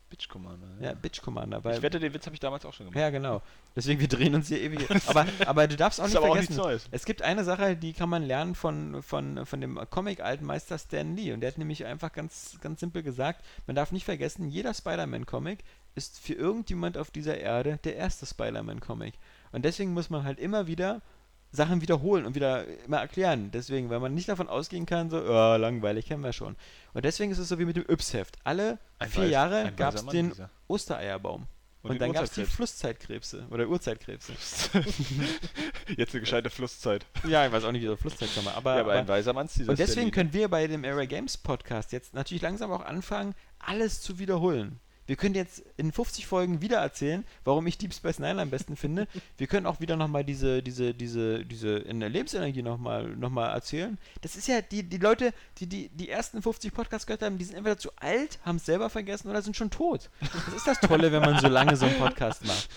Bitch 0.09 0.29
Commander. 0.29 0.69
Ja, 0.81 0.95
Bridge 0.95 1.21
Commander. 1.23 1.63
Weil, 1.63 1.77
ich 1.77 1.83
wette, 1.83 2.01
den 2.01 2.15
Witz 2.15 2.27
habe 2.27 2.35
ich 2.35 2.41
damals 2.41 2.65
auch 2.65 2.73
schon 2.73 2.87
gemacht. 2.87 2.99
ja, 2.99 3.11
genau. 3.11 3.43
Deswegen, 3.77 4.01
wir 4.01 4.09
drehen 4.09 4.35
uns 4.35 4.49
hier 4.49 4.61
ewig. 4.61 4.89
aber, 5.07 5.27
aber 5.47 5.69
du 5.69 5.77
darfst 5.77 6.01
auch 6.01 6.07
nicht 6.07 6.17
auch 6.17 6.33
vergessen, 6.35 6.57
Neues. 6.57 6.89
Es 6.91 7.05
gibt 7.05 7.23
eine 7.23 7.45
Sache, 7.45 7.77
die 7.77 7.93
kann 7.93 8.09
man 8.09 8.23
lernen 8.23 8.55
von, 8.55 9.03
von, 9.03 9.45
von 9.45 9.61
dem 9.61 9.79
Comic-alten 9.91 10.45
Meister 10.45 10.79
Stan 10.79 11.15
Lee. 11.15 11.33
Und 11.33 11.41
der 11.41 11.51
hat 11.51 11.59
nämlich 11.59 11.85
einfach 11.85 12.13
ganz, 12.13 12.59
ganz 12.61 12.81
simpel 12.81 13.03
gesagt, 13.03 13.45
man 13.67 13.77
darf 13.77 13.93
nicht 13.93 14.05
vergessen, 14.05 14.49
jeder 14.49 14.75
Spider-Man-Comic 14.75 15.61
ist 15.95 16.19
für 16.19 16.35
irgendjemand 16.35 16.97
auf 16.97 17.11
dieser 17.11 17.39
Erde 17.39 17.79
der 17.85 17.97
erste 17.97 18.25
Spider-Man-Comic. 18.25 19.15
Und 19.53 19.65
deswegen 19.65 19.93
muss 19.93 20.11
man 20.11 20.25
halt 20.25 20.39
immer 20.39 20.67
wieder 20.67 21.03
Sachen 21.51 21.81
wiederholen 21.81 22.27
und 22.27 22.35
wieder 22.35 22.65
immer 22.85 22.99
erklären. 22.99 23.51
Deswegen, 23.53 23.89
weil 23.91 24.01
man 24.01 24.15
nicht 24.15 24.29
davon 24.29 24.49
ausgehen 24.49 24.87
kann, 24.87 25.11
so, 25.11 25.23
ja, 25.23 25.57
langweilig, 25.57 26.07
kennen 26.07 26.23
wir 26.23 26.33
schon. 26.33 26.57
Und 26.93 27.05
deswegen 27.05 27.33
ist 27.33 27.39
es 27.39 27.49
so 27.49 27.59
wie 27.59 27.65
mit 27.65 27.77
dem 27.77 27.85
Yps-Heft. 27.89 28.37
Alle 28.45 28.79
Ein 28.99 29.09
vier 29.11 29.25
weiß- 29.25 29.29
Jahre 29.29 29.73
gab 29.77 29.95
es 29.95 30.05
den 30.07 30.31
dieser. 30.31 30.51
Ostereierbaum. 30.67 31.47
Und, 31.83 31.93
den 31.93 31.99
dann 32.01 32.13
gab 32.13 32.25
es 32.25 32.33
die. 32.33 32.45
Flusszeitkrebse 32.45 33.47
oder 33.51 33.69
Uhrzeitkrebse. 33.69 34.33
Jetzt 35.97 36.13
eine 36.13 36.21
gescheite 36.21 36.51
Flusszeit. 36.51 37.07
ja, 37.27 37.47
ich 37.47 37.53
weiß 37.53 37.65
auch 37.65 37.73
nicht, 37.73 37.83
wie 37.83 37.87
so 37.87 37.97
Flusszeit 37.97 38.35
kommen, 38.35 38.49
aber, 38.49 38.75
ja, 38.75 38.81
aber 38.81 38.93
aber 38.93 39.01
ein 39.01 39.09
weiser 39.09 39.33
Mann 39.33 39.49
und 39.67 39.79
deswegen 39.79 40.11
können 40.11 40.33
wir 40.33 40.49
bei 40.49 40.67
dem 40.67 40.85
Area 40.85 41.07
Games 41.07 41.37
Podcast 41.39 41.93
jetzt 41.93 42.15
natürlich 42.15 42.43
langsam 42.43 42.73
auch 42.73 42.85
anfangen, 42.85 43.35
alles 43.59 44.01
zu 44.01 44.19
wiederholen. 44.19 44.81
Wir 45.09 45.17
können 45.17 45.35
jetzt 45.35 45.63
in 45.79 45.91
50 45.91 46.27
Folgen 46.27 46.61
wieder 46.61 46.77
erzählen, 46.77 47.25
warum 47.43 47.67
ich 47.67 47.79
Deep 47.79 47.95
Space 47.95 48.19
Nine 48.19 48.43
am 48.43 48.51
besten 48.51 48.77
finde. 48.77 49.09
Wir 49.39 49.47
können 49.47 49.65
auch 49.65 49.81
wieder 49.81 49.97
nochmal 49.97 50.23
diese, 50.23 50.63
diese, 50.63 50.93
diese, 50.93 51.47
diese 51.47 51.79
in 51.79 51.99
der 51.99 52.11
Lebensenergie 52.11 52.61
nochmal 52.61 53.09
noch 53.17 53.31
mal 53.31 53.49
erzählen. 53.49 53.97
Das 54.21 54.37
ist 54.37 54.49
ja 54.49 54.61
die, 54.61 54.83
die 54.83 54.99
Leute, 54.99 55.33
die, 55.57 55.67
die 55.67 55.89
die 55.89 56.11
ersten 56.11 56.43
50 56.43 56.75
Podcasts 56.75 57.07
gehört 57.07 57.23
haben, 57.23 57.39
die 57.39 57.47
sind 57.47 57.57
entweder 57.57 57.79
zu 57.79 57.91
alt, 57.97 58.39
haben 58.45 58.57
es 58.57 58.67
selber 58.67 58.91
vergessen 58.91 59.31
oder 59.31 59.41
sind 59.41 59.57
schon 59.57 59.71
tot. 59.71 60.11
Das 60.21 60.55
ist 60.55 60.67
das 60.67 60.79
Tolle, 60.79 61.11
wenn 61.11 61.23
man 61.23 61.41
so 61.41 61.49
lange 61.49 61.75
so 61.77 61.87
einen 61.87 61.99
Podcast 61.99 62.45
macht. 62.45 62.69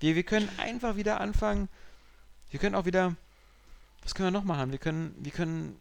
Wir, 0.00 0.16
wir 0.16 0.24
können 0.24 0.48
einfach 0.58 0.96
wieder 0.96 1.20
anfangen. 1.20 1.68
Wir 2.50 2.58
können 2.58 2.74
auch 2.74 2.86
wieder. 2.86 3.14
Was 4.02 4.16
können 4.16 4.26
wir 4.26 4.38
noch 4.40 4.44
machen? 4.44 4.72
Wir 4.72 4.80
können, 4.80 5.14
wir 5.20 5.30
können 5.30 5.80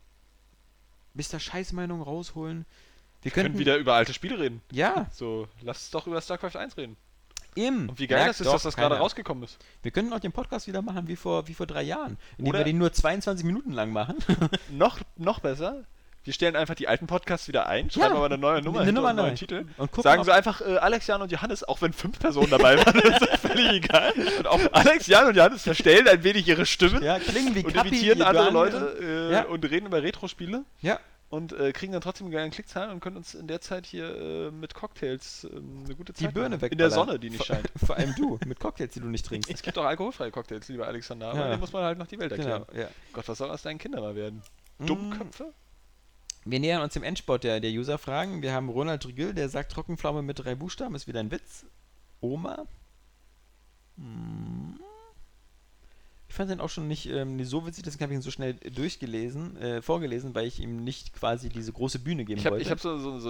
Mr. 1.15 1.39
Scheißmeinung 1.39 2.03
rausholen. 2.03 2.67
Wir 3.25 3.31
Wir 3.31 3.31
können 3.31 3.45
könnten 3.53 3.59
wieder 3.59 3.77
über 3.77 3.95
alte 3.95 4.13
Spiele 4.13 4.37
reden. 4.39 4.61
Ja, 4.71 5.07
So, 5.11 5.47
lass 5.63 5.77
uns 5.77 5.89
doch 5.91 6.05
über 6.05 6.21
StarCraft 6.21 6.55
1 6.57 6.77
reden. 6.77 6.95
eben. 7.55 7.89
Und 7.89 7.97
wie 7.97 8.05
geil 8.05 8.27
das 8.27 8.39
ist, 8.39 8.51
dass 8.51 8.61
das 8.61 8.75
gerade 8.75 8.97
rausgekommen 8.99 9.43
ist. 9.43 9.57
Wir 9.81 9.89
könnten 9.89 10.13
auch 10.13 10.19
den 10.19 10.31
Podcast 10.31 10.67
wieder 10.67 10.83
machen 10.83 11.07
wie 11.07 11.15
vor, 11.15 11.47
wie 11.47 11.55
vor 11.55 11.65
drei 11.65 11.81
Jahren. 11.81 12.17
Indem 12.37 12.51
Oder- 12.51 12.59
wir 12.59 12.65
den 12.65 12.77
nur 12.77 12.93
22 12.93 13.43
Minuten 13.43 13.71
lang 13.71 13.91
machen. 13.91 14.15
Noch, 14.69 14.99
noch 15.17 15.39
besser, 15.39 15.85
wir 16.23 16.33
stellen 16.33 16.55
einfach 16.55 16.75
die 16.75 16.87
alten 16.87 17.07
Podcasts 17.07 17.47
wieder 17.47 17.67
ein, 17.67 17.89
schreiben 17.89 18.09
Ja, 18.13 18.15
aber 18.15 18.25
eine 18.25 18.37
neue 18.37 18.61
Nummer 18.61 18.81
eine 18.81 18.91
Nummer 18.93 19.09
und 19.09 19.09
einen 19.09 19.17
neuen 19.17 19.29
neu. 19.33 19.37
Titel. 19.37 19.65
Und 19.77 19.91
gucken, 19.91 20.03
Sagen 20.03 20.23
sie 20.23 20.33
einfach 20.33 20.61
äh, 20.61 20.77
Alex, 20.77 21.07
Jan 21.07 21.21
und 21.23 21.31
Johannes, 21.31 21.63
auch 21.63 21.81
wenn 21.81 21.93
fünf 21.93 22.19
Personen 22.19 22.49
dabei 22.51 22.77
waren, 22.77 22.99
das 23.03 23.21
ist 23.21 23.37
völlig 23.41 23.71
egal. 23.71 24.11
Und 24.39 24.47
auch 24.47 24.59
Alex, 24.71 25.05
Jan 25.07 25.27
und 25.27 25.35
Johannes 25.35 25.63
verstellen 25.63 26.07
ein 26.07 26.23
wenig 26.23 26.47
ihre 26.47 26.65
Stimmen 26.67 27.03
Ja, 27.03 27.17
klingen 27.19 27.53
wie 27.55 27.63
und 27.63 27.73
Kappi, 27.73 27.87
imitieren 27.89 28.21
andere. 28.23 28.49
Leute 28.51 28.97
äh, 29.01 29.31
Ja. 29.33 29.43
und 29.45 29.63
reden 29.65 29.85
über 29.87 30.01
Retro-Spiele 30.03 30.63
Ja, 30.81 30.99
und 31.35 31.51
äh, 31.53 31.73
kriegen 31.73 31.91
dann 31.91 32.01
trotzdem 32.01 32.31
geile 32.31 32.49
Klickzahlen 32.49 32.91
und 32.91 33.01
können 33.01 33.17
uns 33.17 33.35
in 33.35 33.47
der 33.47 33.59
Zeit 33.59 33.85
hier 33.85 34.15
äh, 34.15 34.51
mit 34.51 34.73
Cocktails 34.73 35.43
ähm, 35.51 35.83
eine 35.85 35.95
gute 35.95 36.13
die 36.13 36.23
Zeit 36.23 36.33
Birne 36.33 36.49
machen. 36.51 36.61
weg. 36.61 36.71
In 36.71 36.77
der 36.77 36.89
Sonne, 36.91 37.19
die 37.19 37.29
nicht 37.29 37.43
scheint. 37.45 37.69
Vor 37.85 37.97
allem 37.97 38.15
du, 38.15 38.39
mit 38.45 38.59
Cocktails, 38.59 38.93
die 38.93 39.01
du 39.01 39.07
nicht 39.07 39.25
trinkst. 39.25 39.49
Es 39.51 39.61
gibt 39.61 39.77
auch 39.77 39.83
alkoholfreie 39.85 40.31
Cocktails, 40.31 40.67
lieber 40.69 40.87
Alexander, 40.87 41.29
aber 41.31 41.39
Ja. 41.39 41.49
den 41.49 41.59
muss 41.59 41.73
man 41.73 41.83
halt 41.83 41.97
noch 41.97 42.07
die 42.07 42.17
Welt 42.19 42.31
erklären. 42.31 42.65
Genau, 42.69 42.81
ja. 42.83 42.89
Gott, 43.11 43.27
was 43.27 43.37
soll 43.37 43.51
aus 43.51 43.61
deinen 43.63 43.77
Kindern 43.77 44.01
mal 44.01 44.15
werden? 44.15 44.41
Mm, 44.79 44.85
Dummköpfe? 44.85 45.53
Wir 46.45 46.59
nähern 46.59 46.81
uns 46.83 46.93
dem 46.93 47.03
Endsport 47.03 47.43
der, 47.43 47.59
der 47.59 47.71
User-Fragen. 47.71 48.41
Wir 48.41 48.53
haben 48.53 48.69
Ronald 48.69 49.05
Rigül, 49.05 49.33
der 49.33 49.49
sagt, 49.49 49.71
Trockenpflaume 49.73 50.21
mit 50.21 50.39
drei 50.39 50.55
Buchstaben 50.55 50.95
ist 50.95 51.07
wieder 51.07 51.19
ein 51.19 51.31
Witz. 51.31 51.65
Oma. 52.21 52.65
Hm. 53.97 54.79
Ich 56.35 56.37
fand 56.37 56.51
den 56.51 56.59
auch 56.59 56.69
schon 56.69 56.89
nicht, 56.89 57.05
ähm, 57.05 57.37
nicht 57.37 57.47
so 57.47 57.65
witzig, 57.65 57.85
deswegen 57.85 58.03
habe 58.03 58.11
ich 58.11 58.17
ihn 58.17 58.21
so 58.21 58.29
schnell 58.29 58.55
durchgelesen, 58.55 59.55
äh, 59.55 59.81
vorgelesen, 59.81 60.35
weil 60.35 60.45
ich 60.45 60.59
ihm 60.59 60.83
nicht 60.83 61.13
quasi 61.13 61.47
diese 61.47 61.71
große 61.71 61.99
Bühne 61.99 62.25
geben 62.25 62.41
Ich 62.41 62.45
habe 62.45 62.55
wollte. 62.55 62.65
ich 62.65 62.71
hab 62.71 62.81
so, 62.81 62.97
so, 62.97 63.17
so, 63.19 63.29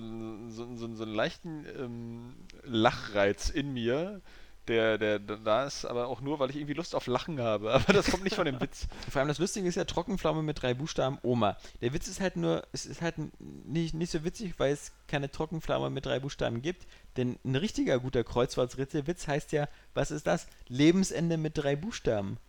so, 0.50 1.04
einen 1.04 1.14
leichten 1.14 1.68
ähm, 1.80 2.34
Lachreiz 2.64 3.52
in 3.52 3.74
mir, 3.74 4.22
der, 4.68 4.98
der 4.98 5.20
da 5.20 5.66
ist, 5.66 5.86
aber 5.86 6.08
auch 6.08 6.20
nur, 6.20 6.40
weil 6.40 6.50
ich 6.50 6.56
irgendwie 6.56 6.74
Lust 6.74 6.96
auf 6.96 7.06
Lachen 7.06 7.40
habe. 7.40 7.72
Aber 7.76 7.94
das 7.94 8.10
kommt 8.10 8.24
nicht 8.24 8.36
von 8.36 8.46
dem 8.46 8.60
Witz. 8.60 8.88
Vor 9.12 9.20
allem 9.20 9.28
das 9.28 9.38
Lustige 9.38 9.68
ist 9.68 9.76
ja 9.76 9.84
Trockenpflaume 9.84 10.42
mit 10.42 10.64
drei 10.64 10.74
Buchstaben 10.74 11.20
Oma. 11.22 11.58
Der 11.82 11.94
Witz 11.94 12.08
ist 12.08 12.20
halt 12.20 12.38
nur, 12.38 12.66
es 12.72 12.88
ist 12.88 13.04
halt 13.04 13.18
nicht, 13.40 13.94
nicht 13.94 14.10
so 14.10 14.24
witzig, 14.24 14.56
weil 14.58 14.74
es 14.74 14.94
keine 15.08 15.30
Trockenpflaume 15.30 15.92
mit 15.92 16.08
drei 16.08 16.20
Buchstaben 16.20 16.64
gibt. 16.64 16.88
Denn 17.18 17.38
ein 17.46 17.56
richtiger 17.56 18.00
guter 18.00 18.24
Kreuzworträtselwitz 18.24 19.28
heißt 19.28 19.52
ja, 19.52 19.70
was 19.94 20.10
ist 20.10 20.26
das? 20.26 20.48
Lebensende 20.68 21.38
mit 21.38 21.56
drei 21.56 21.76
Buchstaben. 21.76 22.40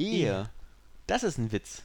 Ehe. 0.00 0.26
Ehe. 0.26 0.50
Das 1.06 1.22
ist 1.22 1.38
ein 1.38 1.52
Witz. 1.52 1.82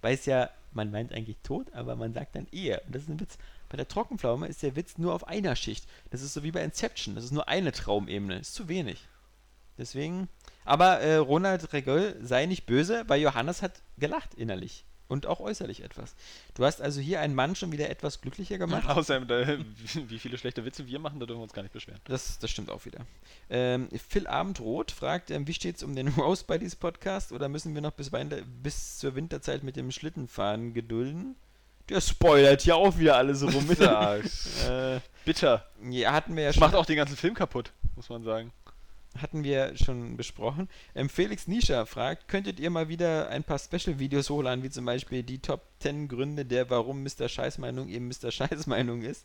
Weil 0.00 0.14
es 0.14 0.26
ja, 0.26 0.50
man 0.72 0.90
meint 0.90 1.12
eigentlich 1.12 1.38
tot, 1.42 1.72
aber 1.72 1.96
man 1.96 2.12
sagt 2.12 2.36
dann 2.36 2.46
Ehe. 2.52 2.80
Und 2.86 2.94
das 2.94 3.02
ist 3.02 3.08
ein 3.08 3.20
Witz. 3.20 3.38
Bei 3.68 3.76
der 3.76 3.88
Trockenpflaume 3.88 4.46
ist 4.46 4.62
der 4.62 4.76
Witz 4.76 4.98
nur 4.98 5.14
auf 5.14 5.26
einer 5.26 5.56
Schicht. 5.56 5.86
Das 6.10 6.22
ist 6.22 6.34
so 6.34 6.42
wie 6.42 6.52
bei 6.52 6.62
Inception. 6.62 7.14
Das 7.14 7.24
ist 7.24 7.32
nur 7.32 7.48
eine 7.48 7.72
Traumebene. 7.72 8.38
Ist 8.38 8.54
zu 8.54 8.68
wenig. 8.68 9.06
Deswegen. 9.78 10.28
Aber 10.64 11.00
äh, 11.00 11.16
Ronald 11.16 11.72
Regöll 11.72 12.16
sei 12.22 12.46
nicht 12.46 12.66
böse, 12.66 13.04
weil 13.08 13.20
Johannes 13.20 13.62
hat 13.62 13.82
gelacht 13.98 14.34
innerlich. 14.34 14.84
Und 15.14 15.26
auch 15.26 15.38
äußerlich 15.38 15.84
etwas. 15.84 16.16
Du 16.54 16.64
hast 16.64 16.82
also 16.82 17.00
hier 17.00 17.20
einen 17.20 17.36
Mann 17.36 17.54
schon 17.54 17.70
wieder 17.70 17.88
etwas 17.88 18.20
glücklicher 18.20 18.58
gemacht. 18.58 18.88
Außerdem, 18.88 19.28
da, 19.28 19.46
wie 20.08 20.18
viele 20.18 20.36
schlechte 20.38 20.64
Witze 20.64 20.88
wir 20.88 20.98
machen, 20.98 21.20
da 21.20 21.26
dürfen 21.26 21.38
wir 21.38 21.44
uns 21.44 21.52
gar 21.52 21.62
nicht 21.62 21.72
beschweren. 21.72 22.00
Das, 22.02 22.40
das 22.40 22.50
stimmt 22.50 22.68
auch 22.68 22.84
wieder. 22.84 22.98
Ähm, 23.48 23.88
Phil 24.08 24.26
Abendroth 24.26 24.90
fragt, 24.90 25.30
ähm, 25.30 25.46
wie 25.46 25.54
steht 25.54 25.76
es 25.76 25.84
um 25.84 25.94
den 25.94 26.08
Rose 26.18 26.44
Buddies 26.44 26.74
Podcast 26.74 27.30
oder 27.30 27.48
müssen 27.48 27.74
wir 27.76 27.80
noch 27.80 27.92
bis, 27.92 28.10
Wein 28.10 28.28
bis 28.60 28.98
zur 28.98 29.14
Winterzeit 29.14 29.62
mit 29.62 29.76
dem 29.76 29.92
Schlittenfahren 29.92 30.74
gedulden? 30.74 31.36
Der 31.88 32.00
spoilert 32.00 32.62
hier 32.62 32.74
auch 32.74 32.98
wieder 32.98 33.16
alles 33.16 33.44
rum. 33.44 33.70
Ja, 33.78 34.16
äh, 34.16 35.00
bitter. 35.24 35.64
ja, 35.90 36.12
hatten 36.12 36.34
wir 36.34 36.42
ja 36.42 36.52
schon, 36.52 36.58
macht 36.58 36.74
auch 36.74 36.86
den 36.86 36.96
ganzen 36.96 37.16
Film 37.16 37.34
kaputt, 37.34 37.70
muss 37.94 38.08
man 38.08 38.24
sagen. 38.24 38.50
Hatten 39.20 39.44
wir 39.44 39.76
schon 39.76 40.16
besprochen. 40.16 40.68
Ähm, 40.94 41.08
Felix 41.08 41.46
Nischer 41.46 41.86
fragt, 41.86 42.28
könntet 42.28 42.58
ihr 42.60 42.70
mal 42.70 42.88
wieder 42.88 43.28
ein 43.28 43.44
paar 43.44 43.58
Special-Videos 43.58 44.30
hochladen, 44.30 44.62
wie 44.64 44.70
zum 44.70 44.84
Beispiel 44.84 45.22
die 45.22 45.38
Top 45.38 45.62
10 45.80 46.08
Gründe, 46.08 46.44
der 46.44 46.70
warum 46.70 47.02
Mr. 47.02 47.28
Scheißmeinung 47.28 47.88
eben 47.88 48.08
Mr. 48.08 48.30
Scheißmeinung 48.30 49.02
ist? 49.02 49.24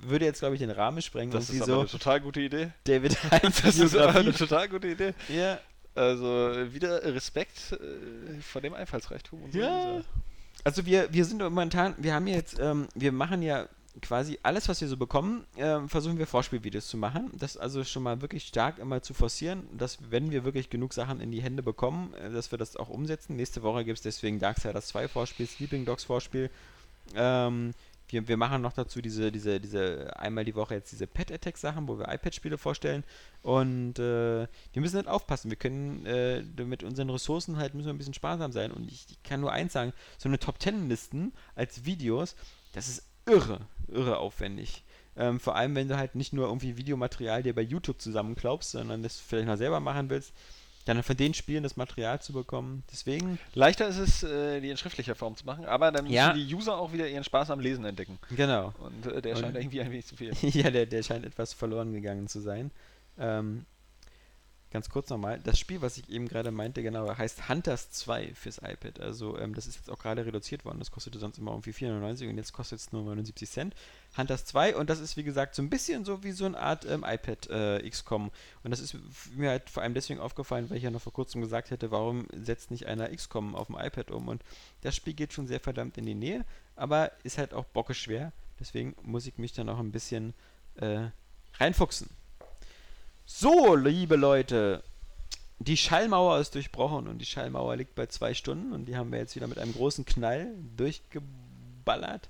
Würde 0.00 0.24
jetzt, 0.24 0.38
glaube 0.38 0.54
ich, 0.54 0.60
den 0.60 0.70
Rahmen 0.70 1.02
sprengen. 1.02 1.32
Das 1.32 1.50
ist 1.50 1.64
so 1.64 1.80
eine 1.80 1.88
total 1.88 2.20
gute 2.20 2.40
Idee. 2.40 2.70
David 2.84 3.16
Heinz 3.30 3.62
Das 3.62 3.78
ist 3.78 3.96
aber 3.96 4.18
eine 4.20 4.32
total 4.32 4.68
gute 4.68 4.88
Idee. 4.88 5.14
Ja, 5.28 5.58
Also 5.94 6.26
wieder 6.72 7.02
Respekt 7.14 7.72
äh, 7.72 8.40
vor 8.40 8.60
dem 8.62 8.74
Einfallsreichtum. 8.74 9.42
Und 9.42 9.52
so 9.52 9.58
Ja. 9.58 9.96
dieser- 9.98 10.04
Also 10.62 10.86
wir, 10.86 11.12
wir 11.12 11.24
sind 11.24 11.42
momentan, 11.42 11.94
wir 11.98 12.14
haben 12.14 12.26
ja 12.26 12.36
jetzt, 12.36 12.58
ähm, 12.58 12.88
wir 12.94 13.12
machen 13.12 13.42
ja 13.42 13.68
quasi 14.02 14.38
alles, 14.42 14.68
was 14.68 14.80
wir 14.80 14.88
so 14.88 14.96
bekommen, 14.96 15.46
ähm, 15.56 15.88
versuchen 15.88 16.18
wir 16.18 16.26
Vorspielvideos 16.26 16.88
zu 16.88 16.96
machen. 16.96 17.30
Das 17.34 17.56
also 17.56 17.84
schon 17.84 18.02
mal 18.02 18.20
wirklich 18.20 18.46
stark 18.46 18.78
immer 18.78 19.02
zu 19.02 19.14
forcieren, 19.14 19.66
dass 19.76 19.98
wenn 20.10 20.30
wir 20.30 20.44
wirklich 20.44 20.70
genug 20.70 20.92
Sachen 20.92 21.20
in 21.20 21.30
die 21.30 21.42
Hände 21.42 21.62
bekommen, 21.62 22.12
äh, 22.14 22.30
dass 22.30 22.50
wir 22.50 22.58
das 22.58 22.76
auch 22.76 22.88
umsetzen. 22.88 23.36
Nächste 23.36 23.62
Woche 23.62 23.84
gibt 23.84 23.98
es 23.98 24.02
deswegen 24.02 24.38
Darksiders 24.38 24.88
2 24.88 25.08
Vorspiel, 25.08 25.46
Sleeping 25.46 25.84
Dogs 25.84 26.04
Vorspiel. 26.04 26.50
Ähm, 27.14 27.72
wir, 28.08 28.28
wir 28.28 28.36
machen 28.36 28.62
noch 28.62 28.72
dazu 28.72 29.00
diese, 29.00 29.32
diese, 29.32 29.60
diese 29.60 30.14
einmal 30.18 30.44
die 30.44 30.54
Woche 30.54 30.74
jetzt 30.74 30.92
diese 30.92 31.06
Pet 31.06 31.32
Attack 31.32 31.56
Sachen, 31.56 31.88
wo 31.88 31.98
wir 31.98 32.08
iPad-Spiele 32.08 32.58
vorstellen. 32.58 33.04
Und 33.42 33.98
äh, 33.98 34.46
wir 34.72 34.82
müssen 34.82 34.96
halt 34.96 35.08
aufpassen. 35.08 35.50
Wir 35.50 35.56
können 35.56 36.04
äh, 36.04 36.42
mit 36.42 36.82
unseren 36.82 37.10
Ressourcen 37.10 37.56
halt 37.56 37.74
müssen 37.74 37.86
wir 37.86 37.94
ein 37.94 37.98
bisschen 37.98 38.14
sparsam 38.14 38.52
sein. 38.52 38.72
Und 38.72 38.90
ich, 38.90 39.06
ich 39.08 39.22
kann 39.22 39.40
nur 39.40 39.52
eins 39.52 39.72
sagen, 39.72 39.92
so 40.18 40.28
eine 40.28 40.38
Top 40.38 40.58
Ten 40.58 40.88
Listen 40.88 41.32
als 41.54 41.84
Videos, 41.84 42.36
das 42.72 42.88
ist 42.88 43.02
irre, 43.26 43.60
irre 43.88 44.18
aufwendig. 44.18 44.82
Ähm, 45.16 45.38
vor 45.38 45.54
allem, 45.56 45.74
wenn 45.76 45.88
du 45.88 45.96
halt 45.96 46.14
nicht 46.16 46.32
nur 46.32 46.46
irgendwie 46.48 46.76
Videomaterial 46.76 47.42
dir 47.42 47.54
bei 47.54 47.62
YouTube 47.62 48.00
zusammenklaubst, 48.00 48.72
sondern 48.72 49.02
das 49.02 49.18
vielleicht 49.20 49.46
mal 49.46 49.56
selber 49.56 49.78
machen 49.80 50.10
willst, 50.10 50.32
dann 50.86 51.02
von 51.02 51.16
den 51.16 51.32
Spielen 51.32 51.62
das 51.62 51.76
Material 51.78 52.20
zu 52.20 52.32
bekommen. 52.34 52.82
Deswegen, 52.92 53.38
Leichter 53.54 53.88
ist 53.88 53.96
es, 53.98 54.22
äh, 54.22 54.60
die 54.60 54.68
in 54.70 54.76
schriftlicher 54.76 55.14
Form 55.14 55.34
zu 55.36 55.46
machen, 55.46 55.64
aber 55.64 55.90
dann 55.92 56.04
müssen 56.04 56.14
Ja. 56.16 56.32
die 56.34 56.52
User 56.54 56.76
auch 56.76 56.92
wieder 56.92 57.08
ihren 57.08 57.24
Spaß 57.24 57.50
am 57.50 57.60
Lesen 57.60 57.84
entdecken. 57.84 58.18
genau. 58.36 58.74
Und 58.80 59.06
äh, 59.06 59.22
der 59.22 59.34
Und- 59.36 59.40
scheint 59.40 59.56
irgendwie 59.56 59.80
ein 59.80 59.90
wenig 59.90 60.06
zu 60.06 60.16
viel. 60.16 60.32
ja, 60.42 60.70
der, 60.70 60.84
der 60.86 61.02
scheint 61.02 61.24
etwas 61.24 61.52
verloren 61.54 61.92
gegangen 61.92 62.26
zu 62.28 62.40
sein. 62.40 62.70
Ähm, 63.18 63.64
ganz 64.74 64.88
kurz 64.88 65.08
nochmal, 65.08 65.38
das 65.38 65.56
Spiel, 65.56 65.80
was 65.82 65.96
ich 65.98 66.10
eben 66.10 66.26
gerade 66.26 66.50
meinte, 66.50 66.82
genau, 66.82 67.16
heißt 67.16 67.48
Hunters 67.48 67.92
2 67.92 68.34
fürs 68.34 68.58
iPad. 68.58 68.98
Also 68.98 69.38
ähm, 69.38 69.54
das 69.54 69.68
ist 69.68 69.76
jetzt 69.76 69.88
auch 69.88 70.00
gerade 70.00 70.26
reduziert 70.26 70.64
worden. 70.64 70.80
Das 70.80 70.90
kostete 70.90 71.20
sonst 71.20 71.38
immer 71.38 71.52
irgendwie 71.52 71.70
4,99 71.70 72.28
und 72.28 72.36
jetzt 72.38 72.52
kostet 72.52 72.80
es 72.80 72.92
nur 72.92 73.04
79 73.04 73.48
Cent. 73.48 73.76
Hunters 74.18 74.44
2 74.46 74.74
und 74.74 74.90
das 74.90 74.98
ist 74.98 75.16
wie 75.16 75.22
gesagt 75.22 75.54
so 75.54 75.62
ein 75.62 75.70
bisschen 75.70 76.04
so 76.04 76.24
wie 76.24 76.32
so 76.32 76.44
eine 76.44 76.58
Art 76.58 76.84
ähm, 76.86 77.04
iPad 77.06 77.48
äh, 77.50 77.88
XCOM. 77.88 78.32
Und 78.64 78.70
das 78.72 78.80
ist 78.80 78.96
mir 79.36 79.50
halt 79.50 79.70
vor 79.70 79.84
allem 79.84 79.94
deswegen 79.94 80.18
aufgefallen, 80.18 80.68
weil 80.68 80.78
ich 80.78 80.82
ja 80.82 80.90
noch 80.90 81.02
vor 81.02 81.12
kurzem 81.12 81.40
gesagt 81.40 81.70
hätte, 81.70 81.92
warum 81.92 82.26
setzt 82.32 82.72
nicht 82.72 82.86
einer 82.86 83.14
XCOM 83.14 83.54
auf 83.54 83.68
dem 83.68 83.76
iPad 83.78 84.10
um? 84.10 84.26
Und 84.26 84.42
das 84.80 84.96
Spiel 84.96 85.14
geht 85.14 85.32
schon 85.32 85.46
sehr 85.46 85.60
verdammt 85.60 85.98
in 85.98 86.06
die 86.06 86.16
Nähe, 86.16 86.44
aber 86.74 87.12
ist 87.22 87.38
halt 87.38 87.54
auch 87.54 87.64
bockeschwer. 87.64 88.32
Deswegen 88.58 88.96
muss 89.02 89.28
ich 89.28 89.38
mich 89.38 89.52
dann 89.52 89.68
auch 89.68 89.78
ein 89.78 89.92
bisschen 89.92 90.34
äh, 90.78 91.10
reinfuchsen. 91.60 92.08
So, 93.26 93.74
liebe 93.74 94.16
Leute, 94.16 94.82
die 95.58 95.78
Schallmauer 95.78 96.40
ist 96.40 96.54
durchbrochen 96.54 97.08
und 97.08 97.18
die 97.18 97.24
Schallmauer 97.24 97.74
liegt 97.74 97.94
bei 97.94 98.04
zwei 98.04 98.34
Stunden 98.34 98.74
und 98.74 98.84
die 98.84 98.96
haben 98.96 99.12
wir 99.12 99.18
jetzt 99.18 99.34
wieder 99.34 99.46
mit 99.46 99.58
einem 99.58 99.72
großen 99.72 100.04
Knall 100.04 100.48
durchgeballert. 100.76 102.28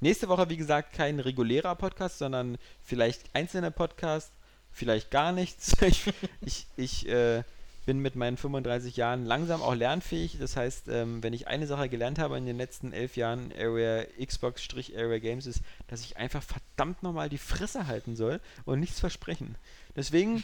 Nächste 0.00 0.28
Woche, 0.28 0.48
wie 0.48 0.56
gesagt, 0.56 0.94
kein 0.94 1.20
regulärer 1.20 1.74
Podcast, 1.74 2.16
sondern 2.16 2.56
vielleicht 2.82 3.22
einzelne 3.34 3.70
Podcasts, 3.70 4.32
vielleicht 4.72 5.10
gar 5.10 5.32
nichts. 5.32 5.76
ich 5.82 6.04
ich, 6.40 6.66
ich 6.74 7.06
äh, 7.06 7.42
bin 7.84 7.98
mit 7.98 8.16
meinen 8.16 8.38
35 8.38 8.96
Jahren 8.96 9.26
langsam 9.26 9.60
auch 9.60 9.74
lernfähig. 9.74 10.38
Das 10.38 10.56
heißt, 10.56 10.88
ähm, 10.88 11.22
wenn 11.22 11.34
ich 11.34 11.48
eine 11.48 11.66
Sache 11.66 11.90
gelernt 11.90 12.18
habe 12.18 12.38
in 12.38 12.46
den 12.46 12.56
letzten 12.56 12.94
elf 12.94 13.16
Jahren 13.16 13.52
Area 13.58 14.04
Xbox-Area 14.24 15.18
Games 15.18 15.46
ist, 15.46 15.60
dass 15.88 16.00
ich 16.00 16.16
einfach 16.16 16.42
verdammt 16.42 17.02
nochmal 17.02 17.28
die 17.28 17.36
Fresse 17.36 17.86
halten 17.86 18.16
soll 18.16 18.40
und 18.64 18.80
nichts 18.80 19.00
versprechen. 19.00 19.56
Deswegen 20.00 20.42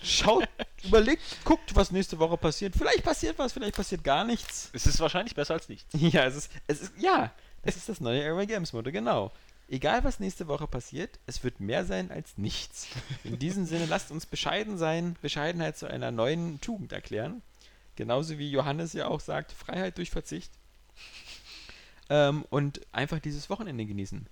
schaut, 0.00 0.48
überlegt, 0.84 1.20
guckt, 1.44 1.74
was 1.74 1.90
nächste 1.90 2.20
Woche 2.20 2.36
passiert. 2.36 2.76
Vielleicht 2.76 3.02
passiert 3.02 3.36
was, 3.36 3.52
vielleicht 3.52 3.74
passiert 3.74 4.04
gar 4.04 4.24
nichts. 4.24 4.70
Es 4.72 4.86
ist 4.86 5.00
wahrscheinlich 5.00 5.34
besser 5.34 5.54
als 5.54 5.68
nichts. 5.68 5.92
Ja, 5.98 6.24
es 6.26 6.36
ist, 6.36 6.52
es 6.68 6.82
ist, 6.82 6.92
ja, 6.96 7.32
das 7.64 7.74
ist 7.74 7.88
das 7.88 8.00
neue 8.00 8.24
Area 8.24 8.44
Games 8.44 8.72
Motto, 8.72 8.92
genau. 8.92 9.32
Egal, 9.68 10.04
was 10.04 10.20
nächste 10.20 10.46
Woche 10.46 10.68
passiert, 10.68 11.18
es 11.26 11.42
wird 11.42 11.58
mehr 11.58 11.84
sein 11.84 12.12
als 12.12 12.38
nichts. 12.38 12.86
In 13.24 13.40
diesem 13.40 13.66
Sinne, 13.66 13.86
lasst 13.86 14.12
uns 14.12 14.26
bescheiden 14.26 14.78
sein, 14.78 15.16
Bescheidenheit 15.22 15.76
zu 15.76 15.88
einer 15.88 16.12
neuen 16.12 16.60
Tugend 16.60 16.92
erklären. 16.92 17.42
Genauso 17.96 18.38
wie 18.38 18.48
Johannes 18.48 18.92
ja 18.92 19.08
auch 19.08 19.18
sagt, 19.18 19.50
Freiheit 19.50 19.98
durch 19.98 20.10
Verzicht. 20.10 20.52
Ähm, 22.10 22.44
und 22.48 22.80
einfach 22.92 23.18
dieses 23.18 23.50
Wochenende 23.50 23.84
genießen, 23.86 24.28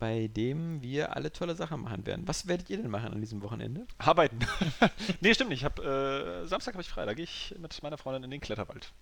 bei 0.00 0.28
dem 0.28 0.82
wir 0.82 1.14
alle 1.14 1.30
tolle 1.30 1.54
Sachen 1.54 1.82
machen 1.82 2.06
werden. 2.06 2.26
Was 2.26 2.48
werdet 2.48 2.70
ihr 2.70 2.78
denn 2.78 2.90
machen 2.90 3.12
an 3.12 3.20
diesem 3.20 3.42
Wochenende? 3.42 3.86
Arbeiten. 3.98 4.38
nee, 5.20 5.34
stimmt 5.34 5.50
nicht. 5.50 5.60
Ich 5.60 5.64
hab, 5.64 5.78
äh, 5.78 6.46
Samstag 6.46 6.74
habe 6.74 6.82
ich 6.82 6.88
frei. 6.88 7.04
Da 7.04 7.12
gehe 7.12 7.24
ich 7.24 7.54
mit 7.58 7.80
meiner 7.82 7.98
Freundin 7.98 8.24
in 8.24 8.30
den 8.30 8.40
Kletterwald. 8.40 8.92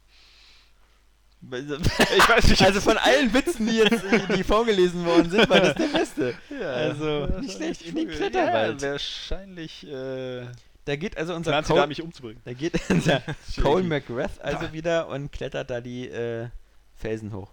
Ich 1.40 2.28
weiß 2.28 2.48
nicht. 2.48 2.62
Also 2.62 2.80
von 2.80 2.98
allen 2.98 3.32
Witzen, 3.32 3.68
die 3.68 3.76
jetzt 3.76 4.02
äh, 4.02 4.36
die 4.36 4.42
vorgelesen 4.42 5.06
worden 5.06 5.30
sind, 5.30 5.48
war 5.48 5.60
das 5.60 5.74
der 5.76 5.86
beste. 5.86 6.34
Ja, 6.50 6.72
also, 6.72 7.26
nicht 7.38 7.54
schlecht, 7.54 7.82
echt 7.82 7.90
in 7.90 7.94
den. 7.94 8.08
Kletterwald. 8.08 8.82
Ja, 8.82 8.90
wahrscheinlich 8.90 9.86
äh, 9.86 10.46
Da 10.84 10.96
geht 10.96 11.16
also 11.16 11.36
unser 11.36 11.62
sie 11.62 11.68
da, 11.68 11.74
Cole, 11.74 11.86
mich 11.86 12.02
umzubringen. 12.02 12.42
da 12.44 12.52
geht 12.54 12.74
unser 12.90 13.22
Cole 13.62 13.84
McGrath 13.84 14.40
also 14.40 14.72
wieder 14.72 15.06
und 15.06 15.30
klettert 15.30 15.70
da 15.70 15.80
die 15.80 16.08
äh, 16.08 16.48
Felsen 16.96 17.32
hoch. 17.32 17.52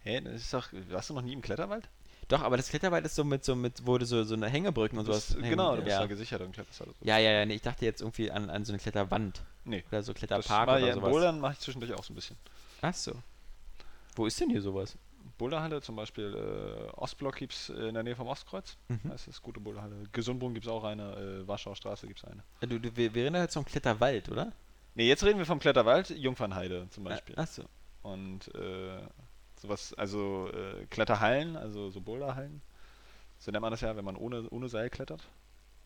Hä, 0.00 0.20
das 0.20 0.42
ist 0.42 0.52
doch, 0.52 0.68
warst 0.90 1.08
du 1.08 1.14
noch 1.14 1.22
nie 1.22 1.32
im 1.32 1.40
Kletterwald? 1.40 1.88
Doch, 2.28 2.42
aber 2.42 2.56
das 2.56 2.68
Kletterwald 2.68 3.04
ist 3.04 3.14
so 3.14 3.24
mit 3.24 3.44
so 3.44 3.54
mit 3.54 3.84
wurde 3.86 4.06
so 4.06 4.24
so 4.24 4.34
eine 4.34 4.48
Hängebrücken 4.48 4.98
und 4.98 5.06
Du 5.06 5.12
sowas. 5.12 5.36
genau, 5.40 5.76
du 5.76 5.82
bist 5.82 5.92
ja. 5.94 6.00
da 6.00 6.06
gesichert 6.06 6.40
und 6.42 6.52
kletterst 6.52 6.80
halt. 6.80 6.90
ja, 7.02 7.18
ja, 7.18 7.30
ja, 7.32 7.44
nee, 7.46 7.54
ich 7.54 7.62
dachte 7.62 7.84
jetzt 7.84 8.00
irgendwie 8.00 8.30
an, 8.30 8.48
an 8.50 8.64
so 8.64 8.72
eine 8.72 8.78
Kletterwand 8.80 9.42
Nee. 9.64 9.84
oder 9.90 10.02
so 10.02 10.12
Das 10.12 10.18
Kletterpark 10.18 10.66
war 10.66 10.76
oder 10.76 10.86
ja 10.86 10.92
in 10.94 11.00
sowas. 11.00 11.10
Bouldern 11.10 11.40
mache 11.40 11.52
ich 11.54 11.58
zwischendurch 11.60 11.92
auch 11.94 12.04
so 12.04 12.12
ein 12.12 12.16
bisschen. 12.16 12.36
Ach 12.82 12.94
so. 12.94 13.12
Wo 14.16 14.26
ist 14.26 14.40
denn 14.40 14.50
hier 14.50 14.62
sowas? 14.62 14.96
Boulderhalle 15.38 15.80
zum 15.80 15.96
Beispiel, 15.96 16.34
äh, 16.34 16.90
Ostblock 16.96 17.36
gibt 17.36 17.54
es 17.54 17.68
in 17.70 17.94
der 17.94 18.02
Nähe 18.04 18.14
vom 18.14 18.28
Ostkreuz. 18.28 18.76
Mhm. 18.88 19.00
Das 19.04 19.26
ist 19.26 19.42
gute 19.42 19.58
Boulderhalle. 19.58 19.96
Gesundbrunn 20.12 20.54
gibt 20.54 20.66
es 20.66 20.70
auch 20.72 20.84
eine, 20.84 21.14
äh, 21.42 21.48
Warschauer 21.48 21.74
Straße 21.76 22.06
gibt 22.06 22.20
es 22.22 22.24
eine. 22.30 22.42
Äh, 22.60 22.66
Du, 22.68 22.78
du, 22.78 22.94
wir, 22.96 23.12
wir 23.14 23.24
reden 23.24 23.34
jetzt 23.36 23.54
vom 23.54 23.64
Kletterwald, 23.64 24.28
oder? 24.30 24.52
Nee, 24.94 25.08
jetzt 25.08 25.24
reden 25.24 25.38
wir 25.38 25.46
vom 25.46 25.58
Kletterwald, 25.58 26.10
Jungfernheide 26.10 26.86
zum 26.90 27.02
Beispiel. 27.04 27.34
Äh, 27.34 27.40
Ach 27.40 27.46
so. 27.48 27.64
Und 28.02 28.54
äh, 28.54 28.98
sowas, 29.64 29.94
also 29.94 30.50
äh, 30.52 30.86
Kletterhallen, 30.86 31.56
also 31.56 31.90
so 31.90 32.00
Boulderhallen. 32.00 32.60
So 33.38 33.50
nennt 33.50 33.62
man 33.62 33.70
das 33.70 33.80
ja, 33.80 33.96
wenn 33.96 34.04
man 34.04 34.16
ohne, 34.16 34.48
ohne 34.50 34.68
Seil 34.68 34.90
klettert. 34.90 35.28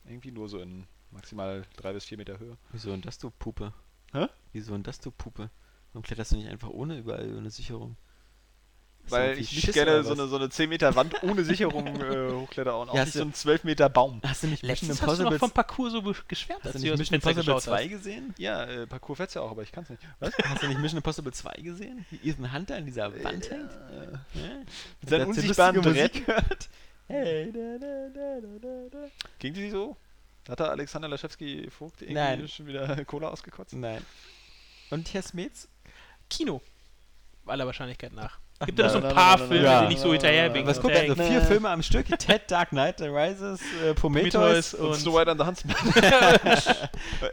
Irgendwie 0.05 0.31
nur 0.31 0.49
so 0.49 0.59
in 0.61 0.87
maximal 1.11 1.65
drei 1.77 1.93
bis 1.93 2.05
vier 2.05 2.19
Meter 2.19 2.39
Höhe. 2.39 2.57
Wieso 2.73 2.93
und 2.93 3.07
das 3.07 3.19
du 3.19 3.31
Puppe? 3.31 3.73
Hä? 4.13 4.27
Wieso 4.53 4.75
und 4.75 4.87
das 4.87 5.01
du 5.01 5.11
Puppe? 5.11 5.51
Warum 5.93 6.03
kletterst 6.03 6.33
du 6.33 6.37
nicht 6.37 6.49
einfach 6.49 6.69
ohne 6.69 6.99
überall 6.99 7.35
ohne 7.37 7.51
Sicherung? 7.51 7.97
Weil 9.11 9.33
ich 9.39 9.53
nicht 9.53 9.65
Schiss 9.65 9.75
gerne 9.75 10.03
so 10.05 10.13
eine, 10.13 10.27
so 10.29 10.37
eine 10.37 10.49
10 10.51 10.69
Meter 10.69 10.95
Wand 10.95 11.23
ohne 11.23 11.45
Sicherung 11.45 11.87
äh, 12.01 12.33
hochkletter 12.33 12.79
und 12.79 12.89
auch 12.91 12.95
Ja, 12.95 13.05
nicht 13.05 13.15
so 13.15 13.23
einen 13.23 13.35
12 13.35 13.65
Meter 13.65 13.89
Baum. 13.89 14.21
Hast 14.25 14.43
du 14.43 14.47
nicht 14.49 14.63
Mission 14.63 14.89
Letztens 14.89 14.91
hast 14.91 15.01
du 15.01 15.05
Impossible, 15.23 15.33
noch 15.33 15.39
vom 15.39 15.51
Parcours 15.51 15.93
so 15.93 16.15
geschwärmt, 16.29 16.65
hast 16.65 16.75
du 16.75 16.79
nicht 16.79 16.97
Mission 16.99 17.15
Impossible 17.17 17.45
geschaut 17.45 17.63
2 17.63 17.83
hast. 17.85 17.89
gesehen? 17.91 18.35
Ja, 18.39 18.65
äh, 18.65 18.87
Parcours 18.87 19.17
fährt's 19.17 19.35
ja 19.35 19.43
auch, 19.43 19.51
aber 19.51 19.63
ich 19.63 19.73
kann's 19.73 19.91
nicht. 19.91 20.03
Was? 20.21 20.33
Hast 20.45 20.63
du 20.63 20.69
nicht 20.69 20.81
Mission 20.81 20.99
Impossible 20.99 21.33
2 21.33 21.53
gesehen? 21.63 22.07
Wie 22.11 22.29
Ethan 22.29 22.53
Hunter 22.53 22.77
an 22.77 22.87
dieser 22.87 23.13
Wand 23.25 23.51
hängt? 23.51 23.71
Äh, 23.73 24.13
Ja? 24.39 24.49
Mit 25.01 25.11
seinem 25.11 25.19
Dazu 25.21 25.29
unsichtbaren. 25.31 25.77
Musik 25.77 26.27
hört. 26.27 26.69
Hey, 27.11 27.51
da, 27.51 27.79
da, 27.81 28.09
da, 28.15 28.39
da, 28.39 28.59
da, 28.61 28.89
da. 28.91 29.09
Ging 29.39 29.55
die 29.55 29.71
so? 29.71 29.97
Hat 30.47 30.61
da 30.61 30.67
Alexander 30.67 31.09
Laschewski 31.09 31.71
Vogt 31.71 32.03
irgendwie 32.03 32.15
Nein. 32.21 32.49
schon 32.49 32.67
wieder 32.67 33.03
Cola 33.07 33.29
ausgekotzt? 33.29 33.73
Nein. 33.73 34.05
Und 34.91 35.13
Herr 35.15 35.23
Smets? 35.23 35.69
Kino. 36.29 36.61
Aller 37.47 37.65
Wahrscheinlichkeit 37.65 38.13
nach. 38.13 38.39
Gibt 38.67 38.79
ja 38.79 38.87
noch 38.87 38.93
so 38.93 38.99
ein 38.99 39.05
na, 39.05 39.15
paar 39.15 39.37
na, 39.39 39.43
na, 39.45 39.49
Filme, 39.49 39.65
na, 39.67 39.81
die 39.83 39.89
nicht 39.89 40.01
so 40.01 40.11
hinterher 40.13 40.53
winken. 40.53 40.69
Was 40.69 40.81
guckt 40.81 40.97
also 40.97 41.15
vier 41.15 41.41
Filme 41.43 41.69
am 41.71 41.81
Stück? 41.83 42.07
Ted, 42.19 42.51
Dark 42.51 42.71
Knight 42.71 43.01
Rises, 43.01 43.61
äh, 43.85 43.95
Prometheus, 43.95 44.33
Prometheus 44.33 44.75
Und 44.75 44.89
und 44.89 44.95
Snow 44.97 45.15
White 45.15 45.31
and 45.31 45.41
the 45.41 45.47
Huntsman. 45.47 45.77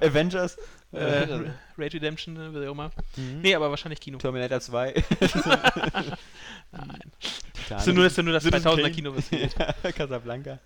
Avengers, 0.02 0.58
äh, 0.94 0.98
äh, 1.24 1.52
Raid 1.78 1.94
Redemption, 1.96 2.36
äh, 2.38 2.54
wie 2.62 2.68
auch 2.68 2.72
immer. 2.74 2.92
mhm. 3.16 3.42
Nee, 3.42 3.56
aber 3.56 3.70
wahrscheinlich 3.72 4.00
Kino. 4.00 4.18
Terminator 4.20 4.60
2. 4.60 4.94
Nein. 6.72 7.00
Das 7.70 7.88
ist 7.88 7.94
nur, 7.96 8.04
das 8.04 8.18
ist 8.18 8.24
nur 8.24 8.34
das 8.34 8.44
Citizen 8.44 8.68
2000er 8.68 8.76
Kane. 8.82 8.92
Kino, 8.92 9.16
was 9.16 9.30
hier 9.30 9.48
ja, 9.48 9.92
Casablanca. 9.92 10.60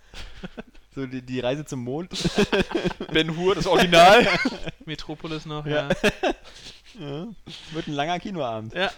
So 0.94 1.06
die, 1.06 1.22
die 1.22 1.40
Reise 1.40 1.64
zum 1.64 1.82
Mond. 1.84 2.10
Ben 3.12 3.34
Hur, 3.36 3.54
das 3.54 3.66
Original. 3.66 4.26
Metropolis 4.84 5.46
noch, 5.46 5.64
Ja. 5.64 5.88
ja. 5.88 6.10
ja. 7.00 7.26
Wird 7.72 7.86
ein 7.86 7.94
langer 7.94 8.18
Kinoabend. 8.18 8.74
Ja, 8.74 8.90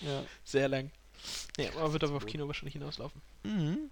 Ja. 0.00 0.22
sehr 0.42 0.68
lang. 0.68 0.90
Nee, 1.58 1.68
aber 1.76 1.92
wird 1.92 2.04
aber 2.04 2.16
auf 2.16 2.26
Kino 2.26 2.46
wahrscheinlich 2.46 2.72
hinauslaufen. 2.74 3.20
Mhm. 3.44 3.90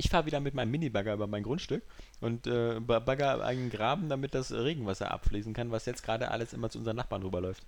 Ich 0.00 0.08
fahre 0.10 0.26
wieder 0.26 0.38
mit 0.40 0.54
meinem 0.54 0.70
Minibagger 0.70 1.12
über 1.14 1.26
mein 1.26 1.42
Grundstück 1.42 1.82
und 2.20 2.46
äh, 2.46 2.78
ba- 2.80 3.00
bagger 3.00 3.44
einen 3.44 3.68
Graben, 3.68 4.08
damit 4.08 4.32
das 4.34 4.52
Regenwasser 4.52 5.10
abfließen 5.10 5.52
kann, 5.54 5.72
was 5.72 5.86
jetzt 5.86 6.04
gerade 6.04 6.30
alles 6.30 6.52
immer 6.52 6.70
zu 6.70 6.78
unseren 6.78 6.96
Nachbarn 6.96 7.22
rüberläuft. 7.22 7.64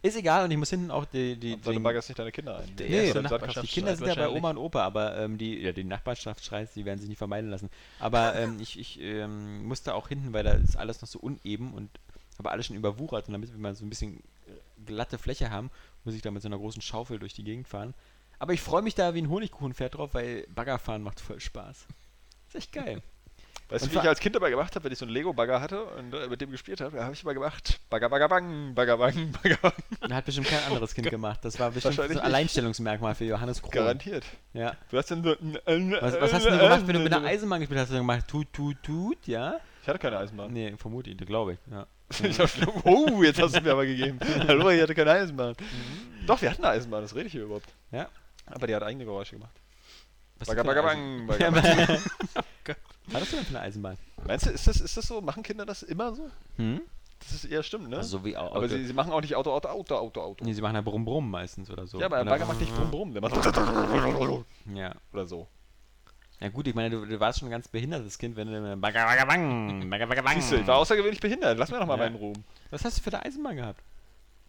Ist 0.00 0.16
egal 0.16 0.44
und 0.44 0.50
ich 0.50 0.56
muss 0.58 0.70
hinten 0.70 0.90
auch 0.90 1.04
die, 1.04 1.36
die, 1.36 1.58
seine 1.62 1.76
den- 1.76 1.82
baggerst 1.82 2.08
nicht 2.08 2.18
deine 2.18 2.32
Kinder 2.32 2.58
ein. 2.58 2.76
Der 2.76 2.88
Nee, 2.88 3.06
erste 3.08 3.22
die 3.62 3.66
Kinder 3.68 3.94
sind 3.96 4.06
ja 4.06 4.14
bei. 4.14 4.28
Oma 4.30 4.50
und 4.50 4.58
Opa, 4.58 4.82
aber 4.84 5.16
ähm, 5.18 5.36
die, 5.38 5.58
ja, 5.60 5.72
die 5.72 5.84
Nachbarschaftsstreits, 5.84 6.74
die 6.74 6.84
werden 6.86 6.98
sich 6.98 7.08
nicht 7.08 7.18
vermeiden 7.18 7.50
lassen. 7.50 7.70
Aber 8.00 8.34
ähm, 8.38 8.58
ich, 8.60 8.78
ich 8.78 8.98
ähm, 9.00 9.64
musste 9.66 9.94
auch 9.94 10.08
hinten, 10.08 10.32
weil 10.32 10.44
da 10.44 10.52
ist 10.52 10.76
alles 10.76 11.00
noch 11.02 11.08
so 11.08 11.18
uneben 11.18 11.72
und 11.74 11.90
aber 12.38 12.50
alles 12.52 12.66
schon 12.66 12.76
überwuchert 12.76 13.28
und 13.28 13.32
damit 13.32 13.52
wir 13.52 13.58
mal 13.58 13.74
so 13.74 13.84
ein 13.84 13.90
bisschen 13.90 14.22
glatte 14.84 15.18
Fläche 15.18 15.50
haben, 15.50 15.70
muss 16.04 16.14
ich 16.14 16.22
da 16.22 16.30
mit 16.30 16.42
so 16.42 16.48
einer 16.48 16.58
großen 16.58 16.82
Schaufel 16.82 17.18
durch 17.18 17.34
die 17.34 17.44
Gegend 17.44 17.68
fahren. 17.68 17.94
Aber 18.38 18.52
ich 18.52 18.60
freue 18.60 18.82
mich 18.82 18.94
da 18.94 19.14
wie 19.14 19.22
ein 19.22 19.28
Honigkuchenpferd 19.28 19.94
drauf, 19.94 20.14
weil 20.14 20.46
Baggerfahren 20.48 21.02
macht 21.02 21.20
voll 21.20 21.40
Spaß. 21.40 21.86
Ist 22.48 22.54
echt 22.54 22.72
geil. 22.72 23.02
Weißt 23.70 23.86
du, 23.86 23.92
wie 23.92 23.96
ich 23.96 24.02
als 24.02 24.20
Kind 24.20 24.36
dabei 24.36 24.50
gemacht 24.50 24.74
habe, 24.74 24.84
wenn 24.84 24.92
ich 24.92 24.98
so 24.98 25.06
einen 25.06 25.14
Lego-Bagger 25.14 25.58
hatte 25.58 25.84
und 25.84 26.12
äh, 26.12 26.28
mit 26.28 26.40
dem 26.40 26.50
gespielt 26.50 26.82
habe? 26.82 26.98
Da 26.98 27.04
habe 27.04 27.14
ich 27.14 27.22
immer 27.22 27.32
gemacht, 27.32 27.80
Bagger, 27.88 28.10
Bagger, 28.10 28.28
bang, 28.28 28.74
Bagger, 28.74 28.98
bang, 28.98 29.32
Bagger, 29.42 29.56
bang. 29.56 29.72
Da 30.06 30.16
hat 30.16 30.26
bestimmt 30.26 30.48
kein 30.48 30.62
anderes 30.64 30.94
Kind 30.94 31.08
gemacht. 31.10 31.40
Das 31.42 31.58
war 31.58 31.70
bestimmt 31.70 31.94
so 31.94 32.02
ein. 32.02 32.18
Alleinstellungsmerkmal 32.18 33.14
für 33.14 33.24
Johannes 33.24 33.62
Krohn. 33.62 33.72
Garantiert. 33.72 34.24
Ja. 34.52 34.76
Du 34.90 34.98
hast 34.98 35.10
dann 35.10 35.24
so... 35.24 35.30
Was, 35.30 36.20
was 36.20 36.32
hast 36.34 36.44
du 36.44 36.50
denn 36.50 36.58
gemacht, 36.58 36.86
wenn 36.86 36.94
du 36.94 37.00
mit 37.00 37.12
einer 37.14 37.26
Eisenbahn 37.26 37.60
gespielt 37.60 37.80
hast? 37.80 37.88
Hast 37.88 37.94
du 37.94 37.98
gemacht, 37.98 38.28
tut, 38.28 38.52
tut, 38.52 38.82
tut, 38.82 39.26
ja? 39.26 39.56
Ich 39.80 39.88
hatte 39.88 39.98
keine 39.98 40.18
Eisenbahn. 40.18 40.52
Nee, 40.52 40.74
vermute 40.76 41.10
ich, 41.10 41.16
glaube 41.16 41.54
ich. 41.54 41.58
Ja. 41.70 41.86
Schon, 42.12 42.68
oh, 42.84 43.22
jetzt 43.22 43.40
hast 43.40 43.56
du 43.56 43.60
mir 43.60 43.72
aber 43.72 43.86
gegeben. 43.86 44.18
Hallo, 44.48 44.68
ich 44.70 44.80
hatte 44.80 44.94
keine 44.94 45.10
Eisenbahn. 45.12 45.54
Mhm. 45.58 46.26
Doch, 46.26 46.40
wir 46.40 46.50
hatten 46.50 46.64
eine 46.64 46.74
Eisenbahn, 46.74 47.02
das 47.02 47.14
rede 47.14 47.26
ich 47.26 47.32
hier 47.32 47.42
überhaupt. 47.44 47.68
Ja. 47.90 48.08
Aber 48.46 48.66
die 48.66 48.74
hat 48.74 48.82
eigene 48.82 49.04
Geräusche 49.04 49.36
gemacht. 49.36 49.54
Was 50.38 50.48
Bagger, 50.48 50.64
bagger, 50.64 50.84
eine 50.88 51.26
bang, 51.26 51.26
bagger, 51.26 51.50
bang. 51.50 51.64
Eisenbahn? 51.64 51.98
Was 53.06 53.20
hast 53.22 53.32
du 53.32 53.36
denn 53.36 53.44
für 53.44 53.50
eine 53.56 53.60
Eisenbahn? 53.60 53.96
Meinst 54.26 54.46
du, 54.46 54.50
ist 54.50 54.66
das, 54.66 54.80
ist 54.80 54.96
das 54.96 55.06
so? 55.06 55.20
Machen 55.20 55.42
Kinder 55.42 55.64
das 55.66 55.82
immer 55.82 56.14
so? 56.14 56.28
Hm? 56.56 56.80
Das 57.20 57.32
ist 57.32 57.44
eher 57.46 57.62
stimmt, 57.62 57.88
ne? 57.88 57.96
Also 57.98 58.18
so 58.18 58.24
wie 58.24 58.36
Auto. 58.36 58.54
aber 58.54 58.68
sie, 58.68 58.84
sie 58.84 58.92
machen 58.92 59.12
auch 59.12 59.20
nicht 59.20 59.34
Auto, 59.34 59.50
Auto, 59.52 59.68
Auto, 59.68 59.94
Auto, 59.96 60.20
Auto. 60.20 60.44
nee, 60.44 60.52
sie 60.52 60.60
machen 60.60 60.74
ja 60.74 60.82
Brumm 60.82 61.04
Brumm 61.04 61.30
meistens 61.30 61.70
oder 61.70 61.86
so. 61.86 61.98
ja, 61.98 62.06
aber 62.06 62.18
ein 62.18 62.26
Bagger 62.26 62.44
macht 62.44 62.60
nicht 62.60 62.74
brumm 62.74 62.90
brumm, 62.90 63.12
der 63.12 63.22
macht 63.22 63.34
Ja. 64.74 64.94
oder 65.12 65.26
so. 65.26 65.48
Ja 66.44 66.50
gut, 66.50 66.66
ich 66.66 66.74
meine, 66.74 66.90
du, 66.90 67.06
du 67.06 67.18
warst 67.20 67.38
schon 67.38 67.48
ein 67.48 67.52
ganz 67.52 67.68
behindertes 67.68 68.18
Kind, 68.18 68.36
wenn 68.36 68.48
du. 68.48 70.32
Siehst 70.34 70.52
du, 70.52 70.56
ich 70.56 70.66
war 70.66 70.76
außergewöhnlich 70.76 71.20
behindert. 71.20 71.56
Lass 71.58 71.70
mir 71.70 71.78
doch 71.78 71.86
mal 71.86 71.94
Ja. 71.98 72.04
meinen 72.04 72.16
Ruhm. 72.16 72.44
Was 72.70 72.84
hast 72.84 72.98
du 72.98 73.02
für 73.02 73.16
eine 73.16 73.24
Eisenbahn 73.24 73.56
gehabt? 73.56 73.80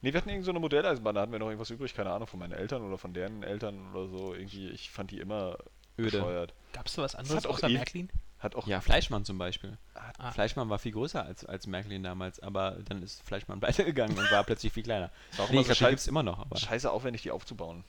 Nee, 0.01 0.11
wir 0.11 0.19
hatten 0.19 0.27
irgend 0.29 0.43
so 0.43 0.51
eine 0.51 0.59
Modelleisenbahn, 0.59 1.15
da 1.15 1.21
hatten 1.21 1.31
wir 1.31 1.39
noch 1.39 1.47
irgendwas 1.47 1.69
übrig, 1.69 1.95
keine 1.95 2.11
Ahnung, 2.11 2.27
von 2.27 2.37
meinen 2.39 2.51
Eltern 2.51 2.81
oder 2.83 2.97
von 2.97 3.13
deren 3.13 3.43
Eltern 3.43 3.79
oder 3.93 4.07
so. 4.09 4.33
Irgendwie, 4.33 4.67
ich 4.69 4.89
fand 4.91 5.11
die 5.11 5.19
immer 5.19 5.57
Öde. 5.97 6.11
bescheuert. 6.11 6.53
Gab 6.73 6.87
es 6.87 6.95
da 6.95 7.03
was 7.03 7.13
hat 7.13 7.21
anderes 7.21 7.45
auch 7.45 7.51
außer 7.55 7.69
eh- 7.69 7.73
Märklin? 7.75 8.09
Hat 8.39 8.55
auch 8.55 8.67
Ja, 8.67 8.81
Fleischmann 8.81 9.23
zum 9.23 9.37
Beispiel. 9.37 9.77
Ah. 10.19 10.31
Fleischmann 10.31 10.69
war 10.69 10.77
viel 10.79 10.91
größer 10.91 11.23
als, 11.25 11.45
als 11.45 11.65
Märklin 11.65 12.03
damals, 12.03 12.41
aber 12.41 12.77
dann 12.87 13.01
ist 13.01 13.23
Fleischmann 13.25 13.59
pleite 13.61 13.85
gegangen 13.85 14.17
und 14.17 14.29
war 14.31 14.43
plötzlich 14.43 14.73
viel 14.73 14.83
kleiner. 14.83 15.09
ist 15.31 15.39
auch 15.39 15.47
Nee, 15.49 15.53
immer 15.53 15.61
ich 15.61 15.67
so 15.67 15.73
glaube, 15.73 15.73
die 15.73 15.79
scheiß, 15.79 15.89
gibt 15.91 15.99
es 16.01 16.07
immer 16.07 16.23
noch, 16.23 16.39
aber. 16.39 16.57
scheiße 16.57 16.91
aufwendig, 16.91 17.21
die 17.21 17.31
aufzubauen. 17.31 17.85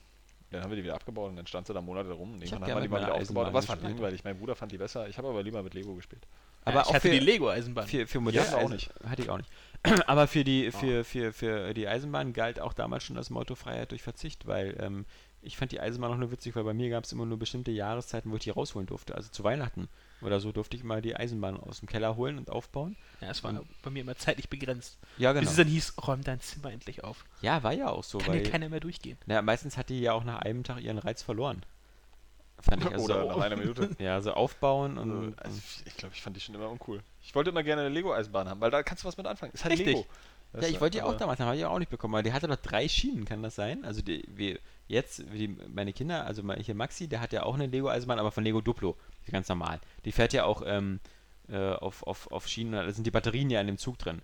Dann 0.49 0.63
haben 0.63 0.69
wir 0.69 0.77
die 0.77 0.83
wieder 0.83 0.95
abgebaut 0.95 1.29
und 1.29 1.35
dann 1.35 1.45
stand 1.45 1.67
sie 1.67 1.73
da 1.73 1.81
Monate 1.81 2.11
rum. 2.11 2.33
Und 2.33 2.43
Ich 2.43 2.49
gerne 2.49 2.65
haben 2.65 2.75
wir 2.75 2.81
die 2.81 2.87
mal 2.87 3.01
wieder 3.01 3.45
Aber 3.47 3.59
es 3.59 3.65
fand 3.65 3.81
gespielt. 3.81 3.99
langweilig. 3.99 4.23
Mein 4.23 4.37
Bruder 4.37 4.55
fand 4.55 4.71
die 4.71 4.77
besser. 4.77 5.07
Ich 5.09 5.17
habe 5.17 5.27
aber 5.27 5.43
lieber 5.43 5.61
mit 5.61 5.73
Lego 5.73 5.93
gespielt. 5.95 6.25
Aber 6.63 6.77
ja, 6.77 6.81
auch 6.83 6.87
ich 6.89 6.93
hatte 6.95 7.07
für, 7.09 7.13
die 7.13 7.19
Lego-Eisenbahn. 7.19 7.87
für, 7.87 8.07
für 8.07 8.19
hatten 8.19 8.33
wir 8.33 8.57
auch 8.57 8.69
nicht. 8.69 8.89
Hatte 9.03 9.21
ich 9.21 9.29
auch 9.29 9.37
nicht. 9.37 9.49
Aber 10.07 10.27
für 10.27 10.43
die, 10.43 10.71
für, 10.71 11.03
für, 11.03 11.33
für 11.33 11.73
die 11.73 11.87
Eisenbahn 11.87 12.33
galt 12.33 12.59
auch 12.59 12.73
damals 12.73 13.03
schon 13.03 13.15
das 13.15 13.29
Motto 13.29 13.55
Freiheit 13.55 13.91
durch 13.91 14.01
Verzicht, 14.01 14.47
weil 14.47 14.75
ähm, 14.81 15.05
ich 15.41 15.55
fand 15.55 15.71
die 15.71 15.79
Eisenbahn 15.79 16.11
auch 16.11 16.17
nur 16.17 16.31
witzig, 16.31 16.55
weil 16.55 16.63
bei 16.63 16.73
mir 16.73 16.89
gab 16.89 17.03
es 17.03 17.11
immer 17.11 17.25
nur 17.25 17.37
bestimmte 17.37 17.71
Jahreszeiten, 17.71 18.31
wo 18.31 18.35
ich 18.35 18.43
die 18.43 18.49
rausholen 18.49 18.87
durfte. 18.87 19.15
Also 19.15 19.29
zu 19.29 19.43
Weihnachten 19.43 19.87
oder 20.21 20.39
so 20.39 20.51
durfte 20.51 20.75
ich 20.77 20.83
mal 20.83 21.01
die 21.01 21.15
Eisenbahn 21.15 21.59
aus 21.59 21.79
dem 21.79 21.87
Keller 21.87 22.15
holen 22.15 22.37
und 22.37 22.49
aufbauen. 22.49 22.95
Ja, 23.21 23.29
es 23.29 23.43
war 23.43 23.63
bei 23.83 23.89
mir 23.89 24.01
immer 24.01 24.15
zeitlich 24.15 24.49
begrenzt. 24.49 24.97
Ja, 25.17 25.31
Bis 25.33 25.41
genau. 25.41 25.51
es 25.51 25.57
dann 25.57 25.67
hieß, 25.67 25.93
räum 26.07 26.23
dein 26.23 26.39
Zimmer 26.39 26.71
endlich 26.71 27.03
auf. 27.03 27.25
Ja, 27.41 27.61
war 27.63 27.73
ja 27.73 27.89
auch 27.89 28.03
so, 28.03 28.17
Kann 28.17 28.29
weil 28.33 28.43
dir 28.43 28.49
keiner 28.49 28.69
mehr 28.69 28.79
durchgehen. 28.79 29.17
na, 29.25 29.41
meistens 29.41 29.77
hat 29.77 29.89
die 29.89 29.99
ja 30.01 30.13
auch 30.13 30.23
nach 30.23 30.39
einem 30.39 30.63
Tag 30.63 30.81
ihren 30.81 30.97
Reiz 30.97 31.21
verloren. 31.21 31.61
Fand 32.59 32.83
ich 32.83 32.91
also 32.91 33.05
Oder 33.05 33.21
so, 33.21 33.27
nach 33.37 33.45
einer 33.45 33.55
Minute. 33.57 33.95
Ja, 33.99 34.19
so 34.21 34.33
aufbauen 34.33 34.97
und, 34.97 35.35
Also, 35.39 35.59
ich 35.85 35.95
glaube, 35.95 36.15
ich 36.15 36.21
fand 36.21 36.35
die 36.35 36.41
schon 36.41 36.55
immer 36.55 36.69
uncool. 36.69 37.01
Ich 37.23 37.35
wollte 37.35 37.51
immer 37.51 37.63
gerne 37.63 37.81
eine 37.81 37.89
Lego-Eisenbahn 37.93 38.49
haben, 38.49 38.61
weil 38.61 38.71
da 38.71 38.81
kannst 38.83 39.03
du 39.03 39.07
was 39.07 39.17
mit 39.17 39.27
anfangen. 39.27 39.51
Ist 39.53 39.63
halt 39.63 39.73
Richtig. 39.73 39.87
Lego. 39.95 40.05
Ja, 40.59 40.67
ich 40.67 40.79
wollte 40.79 40.97
die 40.97 41.03
auch 41.03 41.15
damals 41.17 41.39
haben, 41.39 41.47
habe 41.47 41.57
ich 41.57 41.65
auch 41.65 41.77
nicht 41.77 41.91
bekommen, 41.91 42.13
weil 42.13 42.23
die 42.23 42.31
hatte 42.33 42.47
doch 42.47 42.55
drei 42.55 42.87
Schienen, 42.87 43.25
kann 43.25 43.43
das 43.43 43.55
sein? 43.55 43.83
Also 43.85 44.01
die, 44.01 44.23
wir, 44.27 44.57
jetzt, 44.87 45.31
wie 45.31 45.39
die, 45.39 45.47
meine 45.67 45.91
Kinder, 45.93 46.25
also 46.25 46.41
mein- 46.41 46.61
hier 46.61 46.73
Maxi, 46.73 47.07
der 47.07 47.19
hat 47.19 47.33
ja 47.33 47.43
auch 47.43 47.55
eine 47.55 47.67
Lego-Eisenbahn, 47.67 48.17
aber 48.17 48.31
von 48.31 48.43
Lego 48.45 48.61
Duplo, 48.61 48.95
die 49.27 49.31
ganz 49.31 49.47
normal. 49.49 49.79
Die 50.05 50.11
fährt 50.11 50.33
ja 50.33 50.45
auch 50.45 50.63
ähm, 50.65 50.99
äh, 51.49 51.73
auf, 51.73 52.03
auf, 52.03 52.31
auf 52.31 52.47
Schienen, 52.47 52.71
da 52.73 52.91
sind 52.91 53.05
die 53.05 53.11
Batterien 53.11 53.49
ja 53.49 53.61
in 53.61 53.67
dem 53.67 53.77
Zug 53.77 53.97
drin. 53.99 54.21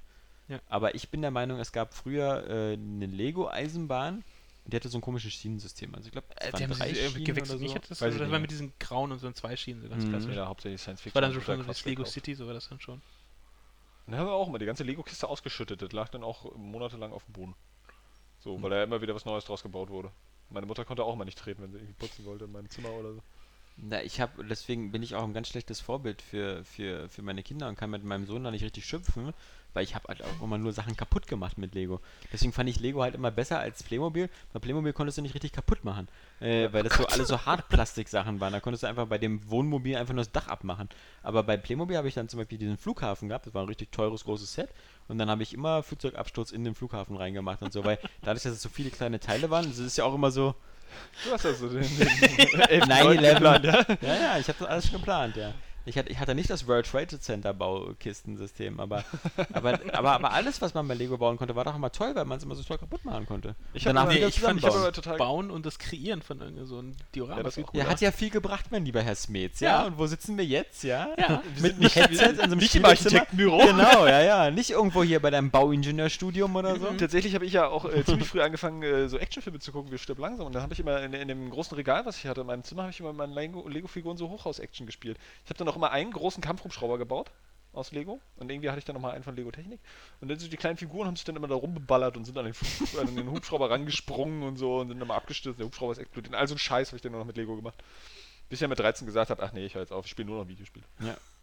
Ja. 0.50 0.60
Aber 0.68 0.96
ich 0.96 1.10
bin 1.10 1.22
der 1.22 1.32
Meinung, 1.32 1.60
es 1.60 1.72
gab 1.72 1.94
früher 1.94 2.46
äh, 2.50 2.74
eine 2.74 3.06
Lego-Eisenbahn, 3.06 4.24
die 4.66 4.76
hatte 4.76 4.90
so 4.90 4.98
ein 4.98 5.02
komisches 5.02 5.34
Schienensystem. 5.34 5.94
Also 5.96 6.08
ich 6.08 6.12
glaube, 6.12 6.28
Äh, 6.38 6.52
die 6.54 6.64
haben 6.64 6.74
sie 6.74 6.84
irgendwie 6.84 7.24
gewechselt. 7.24 7.62
Nicht, 7.62 7.76
das, 7.90 8.02
Weiß 8.02 8.14
das 8.18 8.26
ich 8.26 8.32
war 8.32 8.40
mit 8.40 8.52
diesen 8.52 8.74
grauen 8.80 9.12
und 9.12 9.20
so 9.20 9.30
zwei 9.32 9.56
Schienen, 9.56 9.82
so 9.82 9.90
ganz 9.90 10.04
Mhm. 10.06 10.10
klassisch. 10.10 10.36
Ja, 10.36 10.48
hauptsächlich 10.48 10.82
Science 10.82 11.00
Das 11.00 11.04
Fiction. 11.04 11.16
war 11.16 11.22
dann 11.22 11.34
so 11.34 11.42
schon 11.42 11.58
so 11.62 11.64
das 11.68 11.86
Lego 11.86 11.98
gekauft. 12.04 12.14
City, 12.14 12.34
so 12.36 12.48
war 12.48 12.54
das 12.54 12.70
dann 12.70 12.80
schon. 12.80 13.02
Dann 14.06 14.18
haben 14.20 14.28
wir 14.28 14.34
auch 14.34 14.48
immer 14.50 14.60
die 14.60 14.66
ganze 14.66 14.84
Lego-Kiste 14.84 15.28
ausgeschüttet. 15.28 15.82
Das 15.82 15.92
lag 15.94 16.10
dann 16.10 16.24
auch 16.24 16.56
monatelang 16.58 17.14
auf 17.14 17.24
dem 17.26 17.34
Boden. 17.34 17.56
So, 18.40 18.62
weil 18.62 18.70
da 18.70 18.84
immer 18.84 19.02
wieder 19.02 19.16
was 19.16 19.24
Neues 19.26 19.46
draus 19.46 19.64
gebaut 19.64 19.90
wurde. 19.90 20.12
Meine 20.50 20.66
Mutter 20.66 20.84
konnte 20.84 21.04
auch 21.06 21.16
mal 21.16 21.24
nicht 21.26 21.38
treten, 21.40 21.62
wenn 21.64 21.72
sie 21.72 21.78
irgendwie 21.78 21.94
putzen 21.94 22.26
wollte 22.26 22.46
in 22.46 22.52
meinem 22.52 22.70
Zimmer 22.70 22.90
oder 22.92 23.14
so. 23.14 23.24
Na, 23.76 24.04
ich 24.04 24.22
habe, 24.22 24.46
deswegen 24.46 24.92
bin 24.92 25.02
ich 25.02 25.16
auch 25.16 25.24
ein 25.24 25.34
ganz 25.34 25.48
schlechtes 25.48 25.80
Vorbild 25.82 26.22
für, 26.22 26.64
für, 26.64 27.10
für 27.10 27.24
meine 27.24 27.42
Kinder 27.42 27.68
und 27.68 27.76
kann 27.76 27.90
mit 27.90 28.04
meinem 28.04 28.28
Sohn 28.28 28.44
da 28.44 28.52
nicht 28.52 28.64
richtig 28.64 28.86
schimpfen, 28.86 29.34
weil 29.74 29.84
ich 29.84 29.96
habe 29.96 30.08
halt 30.10 30.24
auch 30.24 30.44
immer 30.44 30.60
nur 30.60 30.74
Sachen 30.74 30.96
kaputt 30.96 31.26
gemacht 31.26 31.58
mit 31.58 31.74
Lego. 31.74 32.00
Deswegen 32.32 32.54
fand 32.54 32.70
ich 32.70 32.80
Lego 32.80 33.02
halt 33.02 33.16
immer 33.16 33.32
besser 33.32 33.60
als 33.60 33.82
Playmobil. 33.82 34.30
Bei 34.54 34.60
Playmobil 34.60 34.94
konntest 34.94 35.18
du 35.18 35.24
nicht 35.24 35.34
richtig 35.34 35.54
kaputt 35.54 35.84
machen, 35.84 36.08
äh, 36.40 36.72
weil 36.72 36.84
das 36.84 36.94
so 36.94 37.08
alle 37.08 37.26
so 37.26 37.46
Hartplastik-Sachen 37.46 38.40
waren. 38.40 38.54
Da 38.54 38.60
konntest 38.60 38.84
du 38.84 38.88
einfach 38.88 39.08
bei 39.08 39.18
dem 39.18 39.50
Wohnmobil 39.50 39.96
einfach 39.96 40.14
nur 40.14 40.24
das 40.24 40.32
Dach 40.32 40.48
abmachen. 40.48 40.88
Aber 41.24 41.42
bei 41.42 41.58
Playmobil 41.58 41.98
habe 41.98 42.08
ich 42.08 42.14
dann 42.14 42.30
zum 42.30 42.38
Beispiel 42.38 42.60
diesen 42.60 42.78
Flughafen 42.78 43.30
gehabt, 43.30 43.48
das 43.48 43.56
war 43.56 43.64
ein 43.64 43.68
richtig 43.68 43.92
teures, 43.92 44.24
großes 44.24 44.54
Set. 44.54 44.70
Und 45.08 45.18
dann 45.18 45.32
habe 45.32 45.42
ich 45.42 45.52
immer 45.52 45.82
Flugzeugabsturz 45.82 46.52
in 46.52 46.64
den 46.64 46.76
Flughafen 46.76 47.18
reingemacht 47.18 47.64
und 47.64 47.74
so, 47.74 47.84
weil 47.84 47.98
dadurch, 48.22 48.44
dass 48.44 48.54
es 48.54 48.62
so 48.62 48.70
viele 48.70 48.92
kleine 48.92 49.20
Teile 49.20 49.50
waren, 49.50 49.66
das 49.66 49.80
ist 49.80 49.98
ja 49.98 50.06
auch 50.06 50.14
immer 50.14 50.30
so, 50.30 50.56
Du 51.26 51.32
hast 51.32 51.46
also 51.46 51.70
den, 51.70 51.82
den 51.82 52.08
11. 52.70 52.84
9/11. 52.86 53.34
geplant, 53.34 53.66
ja? 53.66 53.86
Ja, 54.02 54.16
ja, 54.16 54.38
ich 54.40 54.48
habe 54.48 54.58
das 54.60 54.68
alles 54.68 54.86
schon 54.86 55.00
geplant, 55.00 55.36
ja. 55.38 55.54
Ich 55.86 55.98
hatte, 55.98 56.10
ich 56.10 56.20
hatte 56.20 56.34
nicht 56.36 56.50
das 56.50 56.68
World 56.68 56.86
Trade 56.90 57.20
Center 57.20 57.54
Baukistensystem, 57.54 58.80
aber, 58.80 59.04
aber, 59.54 59.80
aber, 59.94 60.12
aber 60.14 60.32
alles, 60.34 60.62
was 60.62 60.74
man 60.74 60.88
bei 60.88 60.94
Lego 60.94 61.18
bauen 61.18 61.38
konnte, 61.38 61.56
war 61.56 61.64
doch 61.66 61.76
immer 61.76 61.92
toll, 61.92 62.16
weil 62.16 62.26
man 62.26 62.38
es 62.38 62.44
immer 62.44 62.56
so 62.56 62.64
toll 62.64 62.78
kaputt 62.78 63.04
machen 63.06 63.26
konnte. 63.26 63.56
Ich 63.74 63.84
Danach 63.84 64.04
hab 64.04 64.10
immer- 64.10 64.18
wieder 64.18 64.28
ich 64.30 64.40
fand- 64.40 64.60
ich 64.60 64.66
hab 64.66 64.94
total 64.94 65.18
Bauen 65.18 65.52
und 65.52 65.66
das 65.66 65.80
Kreieren 65.80 66.22
von 66.22 66.40
irgend 66.42 66.68
so 66.68 66.80
einem 66.80 66.94
Diorama. 67.14 67.38
Ja, 67.38 67.44
das 67.44 67.56
cooler. 67.56 67.84
Ja, 67.84 67.90
hat 67.90 68.02
ja 68.02 68.12
viel 68.12 68.30
gebracht, 68.30 68.66
mein 68.72 68.86
lieber 68.86 69.02
Herr 69.02 69.16
Smets, 69.16 69.60
ja? 69.60 69.82
Ja. 69.82 69.86
Und 69.88 69.98
wo 69.98 70.06
sitzen 70.08 70.38
wir 70.38 70.46
jetzt, 70.46 70.84
ja? 70.84 71.08
Ja, 71.18 71.42
Mit 71.62 71.74
einem 71.76 71.90
Headset 71.90 72.30
in 72.30 72.36
so 72.38 72.42
einem 72.44 72.58
nicht 72.60 72.76
im? 72.76 72.86
Architektenbüro. 72.86 73.58
Genau, 73.58 74.06
ja, 74.08 74.22
ja. 74.22 74.52
Nicht 74.54 74.70
irgendwo 74.72 75.04
hier 75.04 75.20
bei 75.22 75.30
deinem 75.32 75.52
Bauingenieurstudium 75.52 76.56
oder 76.56 76.80
so. 76.80 76.86
Tatsächlich 76.98 77.34
habe 77.36 77.46
ich 77.46 77.54
ja 77.54 77.68
auch 77.68 77.86
äh, 77.86 78.04
ziemlich 78.06 78.28
früh 78.28 78.42
angefangen, 78.42 78.84
äh, 78.84 79.08
so 79.10 79.18
Actionfilme 79.18 79.60
zu 79.60 79.72
gucken, 79.72 79.92
wie 79.92 79.98
Stirb 79.98 80.20
langsam. 80.20 80.46
Und 80.46 80.54
dann 80.56 80.62
habe 80.62 80.74
ich 80.74 80.80
immer 80.80 81.02
in, 81.02 81.14
in 81.14 81.28
dem 81.28 81.50
großen 81.50 81.76
Regal, 81.76 82.06
was 82.06 82.18
ich 82.18 82.28
hatte 82.28 82.42
in 82.42 82.48
meinem 82.48 82.64
Zimmer, 82.64 82.84
habe 82.84 82.92
ich 82.92 83.00
immer 83.00 83.10
mit 83.14 83.18
meinen 83.18 83.34
Lego- 83.34 83.68
Lego-Figuren 83.68 84.18
so 84.18 84.30
Hochhaus-Action 84.30 84.86
gespielt. 84.86 85.18
Ich 85.44 85.50
habe 85.50 85.58
dann 85.58 85.68
auch 85.68 85.73
immer 85.76 85.92
einen 85.92 86.12
großen 86.12 86.42
Kampfhubschrauber 86.42 86.98
gebaut 86.98 87.32
aus 87.74 87.92
Lego. 87.92 88.20
Und 88.38 88.52
irgendwie 88.52 88.70
hatte 88.70 88.80
ich 88.80 88.86
dann 88.86 88.94
nochmal 88.94 89.14
einen 89.14 89.24
von 89.24 89.36
Lego 89.36 89.52
Technik. 89.52 89.80
Und 90.22 90.28
dann 90.30 90.38
so 90.38 90.48
die 90.48 90.58
kleinen 90.58 90.78
Figuren 90.78 91.08
haben 91.08 91.16
sich 91.16 91.26
dann 91.26 91.36
immer 91.36 91.48
da 91.48 91.56
rumgeballert 91.56 92.16
und 92.18 92.26
sind 92.26 92.38
an 92.38 92.46
den, 92.46 92.54
Fu- 92.54 92.98
an 93.00 93.16
den 93.16 93.30
Hubschrauber 93.32 93.70
rangesprungen 93.70 94.44
und 94.44 94.58
so 94.58 94.80
und 94.80 94.90
sind 94.90 95.00
dann 95.00 95.08
mal 95.08 95.16
abgestürzt. 95.16 95.60
Der 95.60 95.66
Hubschrauber 95.66 95.92
ist 95.94 95.98
explodiert. 95.98 96.36
Also 96.36 96.56
ein 96.56 96.60
Scheiß 96.60 96.90
habe 96.90 96.98
ich 96.98 97.02
dann 97.02 97.12
nur 97.12 97.20
noch 97.22 97.28
mit 97.28 97.38
Lego 97.38 97.56
gemacht. 97.56 97.82
Bis 98.50 98.58
ich 98.58 98.62
ja 98.62 98.68
mit 98.68 98.78
13 98.78 99.08
gesagt 99.08 99.30
habe, 99.32 99.42
ach 99.42 99.54
nee, 99.54 99.66
ich 99.66 99.74
höre 99.74 99.82
jetzt 99.82 99.92
auf, 99.92 100.06
ich 100.06 100.12
spiele 100.12 100.28
nur 100.28 100.42
noch 100.42 100.48
Videospiele. 100.48 100.86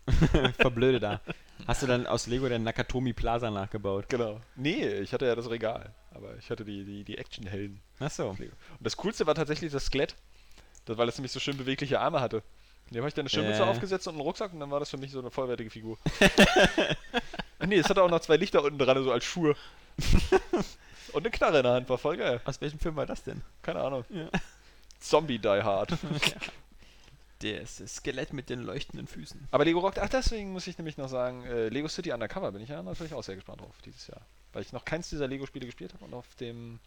Verblöde 0.58 1.00
da. 1.00 1.20
Hast 1.66 1.82
du 1.82 1.86
dann 1.86 2.06
aus 2.06 2.26
Lego 2.26 2.48
den 2.48 2.62
Nakatomi 2.62 3.12
Plaza 3.12 3.50
nachgebaut? 3.50 4.08
Genau. 4.08 4.40
Nee, 4.56 4.86
ich 5.00 5.12
hatte 5.12 5.26
ja 5.26 5.34
das 5.34 5.50
Regal. 5.50 5.92
Aber 6.12 6.36
ich 6.38 6.50
hatte 6.50 6.64
die, 6.64 6.84
die, 6.84 7.04
die 7.04 7.18
Action-Helden. 7.18 7.80
Achso. 7.98 8.30
Und 8.30 8.50
das 8.80 8.96
Coolste 8.96 9.26
war 9.26 9.34
tatsächlich 9.34 9.72
das 9.72 9.86
Skelett, 9.86 10.14
das, 10.84 10.96
weil 10.98 11.08
es 11.08 11.16
nämlich 11.18 11.32
so 11.32 11.40
schön 11.40 11.56
bewegliche 11.56 12.00
Arme 12.00 12.20
hatte. 12.20 12.42
Dem 12.90 12.98
habe 12.98 13.08
ich 13.08 13.14
dann 13.14 13.22
eine 13.22 13.30
Schirmmütze 13.30 13.60
Äh. 13.62 13.66
aufgesetzt 13.66 14.06
und 14.08 14.14
einen 14.14 14.22
Rucksack 14.22 14.52
und 14.52 14.60
dann 14.60 14.70
war 14.70 14.80
das 14.80 14.90
für 14.90 14.96
mich 14.98 15.10
so 15.12 15.20
eine 15.20 15.30
vollwertige 15.30 15.70
Figur. 15.70 15.96
nee, 17.66 17.76
es 17.78 17.88
hatte 17.88 18.02
auch 18.02 18.10
noch 18.10 18.20
zwei 18.20 18.36
Lichter 18.36 18.62
unten 18.64 18.78
dran, 18.78 19.02
so 19.04 19.12
als 19.12 19.24
Schuhe. 19.24 19.54
und 21.12 21.24
eine 21.24 21.30
Knarre 21.30 21.58
in 21.58 21.62
der 21.64 21.72
Hand, 21.72 21.88
war 21.88 21.98
voll 21.98 22.16
geil. 22.16 22.40
Aus 22.44 22.60
welchem 22.60 22.78
Film 22.80 22.96
war 22.96 23.06
das 23.06 23.22
denn? 23.22 23.42
Keine 23.62 23.80
Ahnung. 23.80 24.04
Ja. 24.10 24.28
Zombie 24.98 25.38
Die 25.38 25.48
Hard. 25.48 25.92
Das 27.42 27.82
Skelett 27.86 28.34
mit 28.34 28.50
den 28.50 28.60
leuchtenden 28.60 29.06
Füßen. 29.06 29.48
Aber 29.50 29.64
Lego 29.64 29.80
rockt, 29.80 29.98
ach 29.98 30.10
deswegen 30.10 30.52
muss 30.52 30.66
ich 30.66 30.76
nämlich 30.76 30.98
noch 30.98 31.08
sagen, 31.08 31.42
äh, 31.46 31.70
Lego 31.70 31.88
City 31.88 32.12
Undercover 32.12 32.52
bin 32.52 32.60
ich 32.60 32.68
ja 32.68 32.82
natürlich 32.82 33.14
auch 33.14 33.22
sehr 33.22 33.34
gespannt 33.34 33.62
drauf 33.62 33.74
dieses 33.82 34.08
Jahr. 34.08 34.20
Weil 34.52 34.60
ich 34.60 34.72
noch 34.74 34.84
keins 34.84 35.08
dieser 35.08 35.26
Lego-Spiele 35.26 35.64
gespielt 35.64 35.94
habe 35.94 36.04
und 36.04 36.12
auf 36.12 36.26
dem 36.38 36.80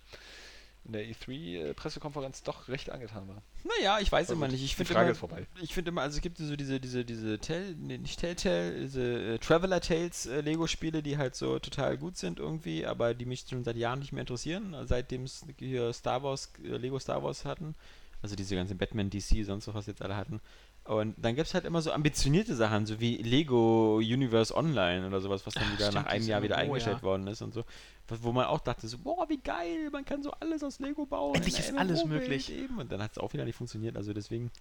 in 0.85 0.91
der 0.91 1.05
E3-Pressekonferenz 1.05 2.43
doch 2.43 2.67
recht 2.67 2.89
angetan 2.89 3.27
war. 3.27 3.41
Naja, 3.63 3.99
ich 3.99 4.11
weiß 4.11 4.27
Aber 4.27 4.35
immer 4.35 4.45
gut, 4.47 4.53
nicht. 4.53 4.63
Ich 4.63 4.71
die 4.71 4.75
finde 4.77 4.93
Frage 4.93 5.05
immer, 5.05 5.11
ist 5.13 5.19
vorbei. 5.19 5.47
Ich 5.61 5.73
finde 5.73 5.89
immer, 5.89 6.01
also 6.01 6.17
es 6.17 6.21
gibt 6.21 6.37
so 6.37 6.55
diese, 6.55 6.79
diese, 6.79 7.05
diese 7.05 7.39
Tell, 7.39 7.75
nee, 7.75 7.97
nicht 7.97 8.19
Telltale, 8.19 8.81
diese 8.81 9.01
äh, 9.01 9.37
Traveler 9.39 9.79
Tales 9.79 10.25
äh, 10.25 10.41
Lego-Spiele, 10.41 11.01
die 11.01 11.17
halt 11.17 11.35
so 11.35 11.57
total 11.59 11.97
gut 11.97 12.17
sind 12.17 12.39
irgendwie, 12.39 12.85
aber 12.85 13.13
die 13.13 13.25
mich 13.25 13.45
schon 13.49 13.63
seit 13.63 13.77
Jahren 13.77 13.99
nicht 13.99 14.11
mehr 14.11 14.21
interessieren, 14.21 14.73
äh, 14.73 14.85
seitdem 14.85 15.23
es 15.23 15.45
hier 15.57 15.93
Star 15.93 16.21
Wars, 16.21 16.51
äh, 16.63 16.75
Lego 16.77 16.99
Star 16.99 17.23
Wars 17.23 17.45
hatten. 17.45 17.75
Also 18.21 18.35
diese 18.35 18.55
ganzen 18.55 18.77
Batman, 18.77 19.09
DC, 19.09 19.45
sonst 19.45 19.73
was 19.73 19.85
jetzt 19.85 20.01
alle 20.01 20.15
hatten. 20.15 20.41
Und 20.85 21.15
dann 21.17 21.35
gibt 21.35 21.47
es 21.47 21.53
halt 21.53 21.63
immer 21.63 21.81
so 21.81 21.93
ambitionierte 21.93 22.55
Sachen, 22.55 22.85
so 22.85 22.99
wie 22.99 23.15
Lego 23.17 23.97
Universe 23.97 24.53
Online 24.53 25.07
oder 25.07 25.21
sowas, 25.21 25.45
was 25.45 25.53
dann 25.53 25.71
wieder 25.71 25.91
stimmt, 25.91 25.93
nach 25.93 26.11
einem 26.11 26.27
Jahr 26.27 26.43
wieder 26.43 26.55
oh, 26.55 26.59
eingestellt 26.59 26.97
ja. 26.97 27.03
worden 27.03 27.27
ist 27.27 27.41
und 27.41 27.53
so. 27.53 27.63
Wo 28.07 28.33
man 28.33 28.45
auch 28.45 28.59
dachte, 28.59 28.87
so, 28.89 28.97
boah, 28.97 29.29
wie 29.29 29.37
geil, 29.37 29.89
man 29.91 30.03
kann 30.03 30.21
so 30.21 30.31
alles 30.31 30.61
aus 30.61 30.79
Lego 30.79 31.05
bauen. 31.05 31.35
Endlich 31.35 31.57
ist 31.57 31.77
alles 31.77 32.03
möglich. 32.03 32.51
Eben. 32.51 32.79
Und 32.79 32.91
dann 32.91 33.01
hat 33.01 33.13
es 33.13 33.17
auch 33.17 33.31
wieder 33.31 33.45
nicht 33.45 33.55
funktioniert, 33.55 33.95
also 33.95 34.11
deswegen. 34.11 34.51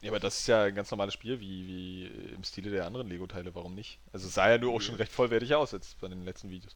Ja, 0.00 0.10
aber 0.10 0.20
das 0.20 0.40
ist 0.40 0.46
ja 0.46 0.62
ein 0.62 0.74
ganz 0.74 0.90
normales 0.90 1.12
Spiel, 1.12 1.38
wie, 1.40 1.66
wie 1.66 2.06
im 2.34 2.42
Stile 2.42 2.70
der 2.70 2.86
anderen 2.86 3.08
Lego-Teile, 3.08 3.54
warum 3.54 3.74
nicht? 3.74 3.98
Also 4.14 4.26
es 4.26 4.34
sah 4.34 4.48
ja 4.48 4.56
nur 4.56 4.72
auch 4.72 4.80
schon 4.80 4.94
recht 4.94 5.12
vollwertig 5.12 5.54
aus 5.54 5.72
jetzt 5.72 6.00
bei 6.00 6.08
den 6.08 6.24
letzten 6.24 6.48
Videos. 6.48 6.74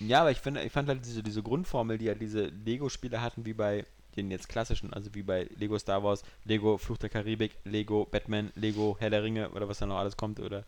Ja, 0.00 0.22
aber 0.22 0.30
ich 0.30 0.38
finde, 0.38 0.62
ich 0.62 0.72
fand 0.72 0.88
halt 0.88 1.04
diese, 1.04 1.22
diese 1.22 1.42
Grundformel, 1.42 1.98
die 1.98 2.06
ja 2.06 2.14
diese 2.14 2.46
Lego-Spiele 2.46 3.20
hatten, 3.20 3.44
wie 3.44 3.52
bei 3.52 3.84
den 4.16 4.30
jetzt 4.30 4.48
klassischen, 4.48 4.92
also 4.92 5.14
wie 5.14 5.22
bei 5.22 5.44
Lego 5.56 5.78
Star 5.78 6.02
Wars, 6.02 6.22
Lego 6.44 6.78
Fluch 6.78 6.98
der 6.98 7.08
Karibik, 7.10 7.52
Lego 7.64 8.04
Batman, 8.06 8.50
Lego 8.54 8.96
Herr 8.98 9.10
der 9.10 9.22
Ringe 9.22 9.50
oder 9.50 9.68
was 9.68 9.78
da 9.78 9.86
noch 9.86 9.98
alles 9.98 10.16
kommt 10.16 10.40
oder 10.40 10.64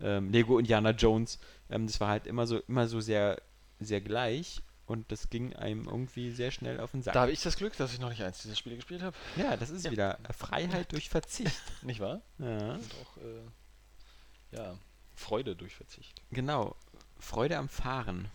ähm, 0.00 0.30
Lego 0.30 0.58
Indiana 0.58 0.90
Jones. 0.90 1.38
Ähm, 1.70 1.86
das 1.86 2.00
war 2.00 2.08
halt 2.08 2.26
immer 2.26 2.46
so, 2.46 2.58
immer 2.68 2.88
so 2.88 3.00
sehr, 3.00 3.40
sehr 3.80 4.00
gleich 4.00 4.62
und 4.86 5.10
das 5.12 5.30
ging 5.30 5.54
einem 5.56 5.86
irgendwie 5.86 6.30
sehr 6.32 6.50
schnell 6.50 6.80
auf 6.80 6.90
den 6.92 7.02
Sack. 7.02 7.14
Da 7.14 7.22
habe 7.22 7.32
ich 7.32 7.42
das 7.42 7.56
Glück, 7.56 7.76
dass 7.76 7.92
ich 7.92 8.00
noch 8.00 8.08
nicht 8.10 8.22
eins 8.22 8.42
dieser 8.42 8.56
Spiele 8.56 8.76
gespielt 8.76 9.02
habe. 9.02 9.16
ja, 9.36 9.56
das 9.56 9.70
ist 9.70 9.84
Ja. 9.84 9.90
wieder 9.90 10.18
Freiheit 10.36 10.92
durch 10.92 11.08
Verzicht. 11.08 11.60
Nicht 11.82 12.00
wahr? 12.00 12.20
Ja, 12.38 12.72
Und 12.74 12.94
auch, 13.02 13.16
äh, 13.18 14.56
ja, 14.56 14.76
Freude 15.14 15.54
durch 15.54 15.74
Verzicht. 15.76 16.20
genau. 16.32 16.74
Freude 17.18 17.58
am 17.58 17.68
Fahren. 17.68 18.28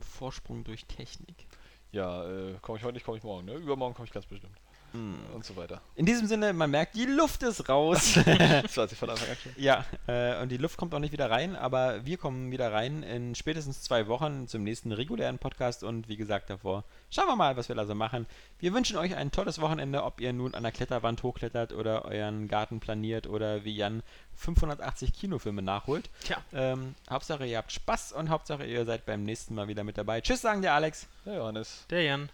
Vorsprung 0.00 0.64
durch 0.64 0.86
Technik. 0.86 1.46
Ja, 1.94 2.24
äh, 2.24 2.58
komme 2.60 2.78
ich 2.78 2.84
heute 2.84 2.94
nicht, 2.94 3.06
komme 3.06 3.18
ich 3.18 3.22
morgen, 3.22 3.46
ne? 3.46 3.54
Übermorgen 3.54 3.94
komme 3.94 4.06
ich 4.08 4.12
ganz 4.12 4.26
bestimmt. 4.26 4.56
Hm. 4.94 5.16
Und 5.34 5.44
so 5.44 5.56
weiter. 5.56 5.80
In 5.96 6.06
diesem 6.06 6.28
Sinne, 6.28 6.52
man 6.52 6.70
merkt, 6.70 6.94
die 6.94 7.04
Luft 7.04 7.42
ist 7.42 7.68
raus. 7.68 8.14
Das 8.62 8.76
war 8.76 8.86
sich 8.86 8.96
von 8.96 9.10
Anfang 9.10 9.28
an 9.28 9.36
schon. 9.42 9.52
Ja, 9.56 9.84
äh, 10.06 10.40
und 10.40 10.50
die 10.50 10.56
Luft 10.56 10.76
kommt 10.76 10.94
auch 10.94 10.98
nicht 11.00 11.12
wieder 11.12 11.30
rein, 11.30 11.56
aber 11.56 12.06
wir 12.06 12.16
kommen 12.16 12.52
wieder 12.52 12.72
rein 12.72 13.02
in 13.02 13.34
spätestens 13.34 13.82
zwei 13.82 14.06
Wochen 14.06 14.46
zum 14.46 14.62
nächsten 14.62 14.92
regulären 14.92 15.38
Podcast 15.38 15.82
und 15.82 16.08
wie 16.08 16.16
gesagt 16.16 16.48
davor, 16.48 16.84
schauen 17.10 17.26
wir 17.26 17.34
mal, 17.34 17.56
was 17.56 17.68
wir 17.68 17.74
da 17.74 17.86
so 17.86 17.94
machen. 17.94 18.26
Wir 18.60 18.72
wünschen 18.72 18.96
euch 18.96 19.16
ein 19.16 19.32
tolles 19.32 19.60
Wochenende, 19.60 20.04
ob 20.04 20.20
ihr 20.20 20.32
nun 20.32 20.54
an 20.54 20.62
der 20.62 20.72
Kletterwand 20.72 21.22
hochklettert 21.22 21.72
oder 21.72 22.04
euren 22.04 22.46
Garten 22.46 22.78
planiert 22.78 23.26
oder 23.26 23.64
wie 23.64 23.74
Jan 23.74 24.02
580 24.36 25.12
Kinofilme 25.12 25.62
nachholt. 25.62 26.08
Tja. 26.22 26.36
Ähm, 26.52 26.94
Hauptsache 27.10 27.46
ihr 27.46 27.58
habt 27.58 27.72
Spaß 27.72 28.12
und 28.12 28.30
Hauptsache 28.30 28.64
ihr 28.64 28.84
seid 28.84 29.06
beim 29.06 29.24
nächsten 29.24 29.56
Mal 29.56 29.66
wieder 29.66 29.82
mit 29.82 29.98
dabei. 29.98 30.20
Tschüss, 30.20 30.40
sagen 30.40 30.62
der 30.62 30.74
Alex. 30.74 31.08
Ja, 31.24 31.34
Johannes. 31.34 31.84
Der 31.90 32.02
Jan. 32.02 32.28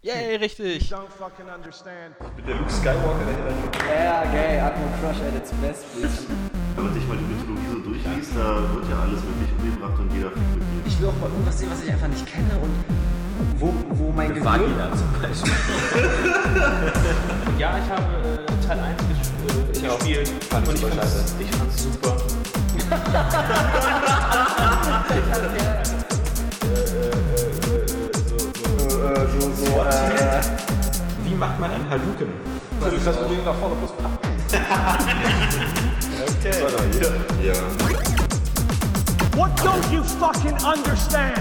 Yay, 0.00 0.36
richtig. 0.36 0.88
don't 0.90 1.10
fucking 1.10 1.50
understand. 1.52 2.14
Der 2.46 2.54
Luke 2.54 2.70
Skywalker, 2.70 3.24
der 3.26 3.34
hinter 3.34 3.82
Ja, 3.92 4.22
geil, 4.30 4.60
Atmo 4.60 4.86
Crush 5.00 5.20
at 5.26 5.34
its 5.34 5.50
best, 5.60 5.92
please. 5.92 6.22
Wenn 6.76 6.84
man 6.84 6.94
sich 6.94 7.04
mal 7.08 7.16
die 7.16 7.24
Mythologie 7.24 7.66
so 7.72 7.78
durchliest, 7.80 8.30
da 8.36 8.62
wird 8.74 8.88
ja 8.88 9.00
alles 9.00 9.20
wirklich 9.26 9.50
umgebracht 9.58 9.98
und 9.98 10.14
jeder 10.14 10.30
fliegt 10.30 10.54
mit 10.54 10.62
dir. 10.62 10.86
Ich 10.86 11.00
will 11.00 11.08
auch 11.08 11.18
mal 11.18 11.28
irgendwas 11.30 11.58
sehen, 11.58 11.70
was 11.72 11.82
ich 11.82 11.90
einfach 11.90 12.06
nicht 12.06 12.26
kenne 12.26 12.60
und 12.62 12.70
wo, 13.58 13.74
wo 13.90 14.12
mein 14.12 14.32
Gehirn... 14.34 14.70
zum 14.94 15.10
Beispiel. 15.20 15.52
Ja, 17.58 17.76
ich 17.78 17.90
habe 17.90 18.06
äh, 18.22 18.46
Teil 18.68 18.78
1 18.78 19.02
ges 19.08 19.18
äh, 19.82 19.82
gespielt. 19.82 20.30
und 20.54 20.74
ich 20.74 20.80
fand's, 20.80 21.34
ich 21.40 21.50
fand's 21.50 21.82
super. 21.82 22.16
Wie 31.24 31.34
macht 31.34 31.58
man 31.60 31.70
einen 31.70 31.88
Hadouken? 31.88 32.26
Du 32.80 32.90
kannst 33.04 33.20
unbedingt 33.20 33.44
nach 33.44 33.54
vorne 33.54 33.76
plus 33.76 33.90
What 39.36 39.50
don't 39.60 39.92
you 39.92 40.02
fucking 40.02 40.56
understand? 40.64 41.38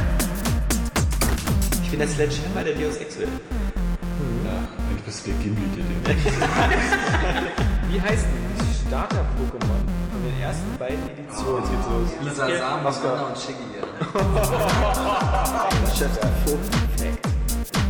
Ich 1.83 1.89
bin 1.89 1.99
der 1.99 2.07
Sledgehammer 2.07 2.63
der 2.63 2.75
Deus 2.75 2.97
Ex 2.97 3.17
will. 3.17 3.27
Eigentlich 3.27 5.03
bist 5.03 5.25
du 5.25 5.31
der 5.31 5.39
Gimli, 5.39 5.61
der 5.75 5.83
den 5.83 6.05
Wie 7.89 7.99
heißt 8.01 8.25
das 8.57 8.67
Starter-Pokémon 8.87 9.81
von 10.11 10.21
den 10.23 10.39
ersten 10.41 10.77
beiden 10.77 11.09
Editionen? 11.09 11.63
Jetzt 11.63 11.71
geht's 11.71 11.87
los. 11.89 12.09
Lisa 12.23 12.45
Sam, 12.57 12.85
Anna 12.85 13.23
und 13.23 13.37
Shiggy. 13.37 13.67
Chef, 15.97 16.13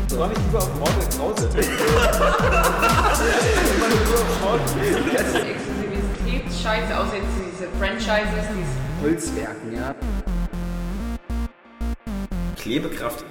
Soll 0.08 0.32
ich 0.32 0.38
lieber 0.40 0.60
auf 0.60 0.74
Mortal 0.80 1.10
Krause? 1.18 1.50
Exklusivitätsscheiße, 5.48 6.98
außer 6.98 7.16
jetzt 7.16 7.36
diese 7.38 7.68
Franchises, 7.78 8.46
diese 8.56 8.76
Holzwerken, 9.04 9.76
ja. 9.76 9.96
Klebekraft 12.58 13.26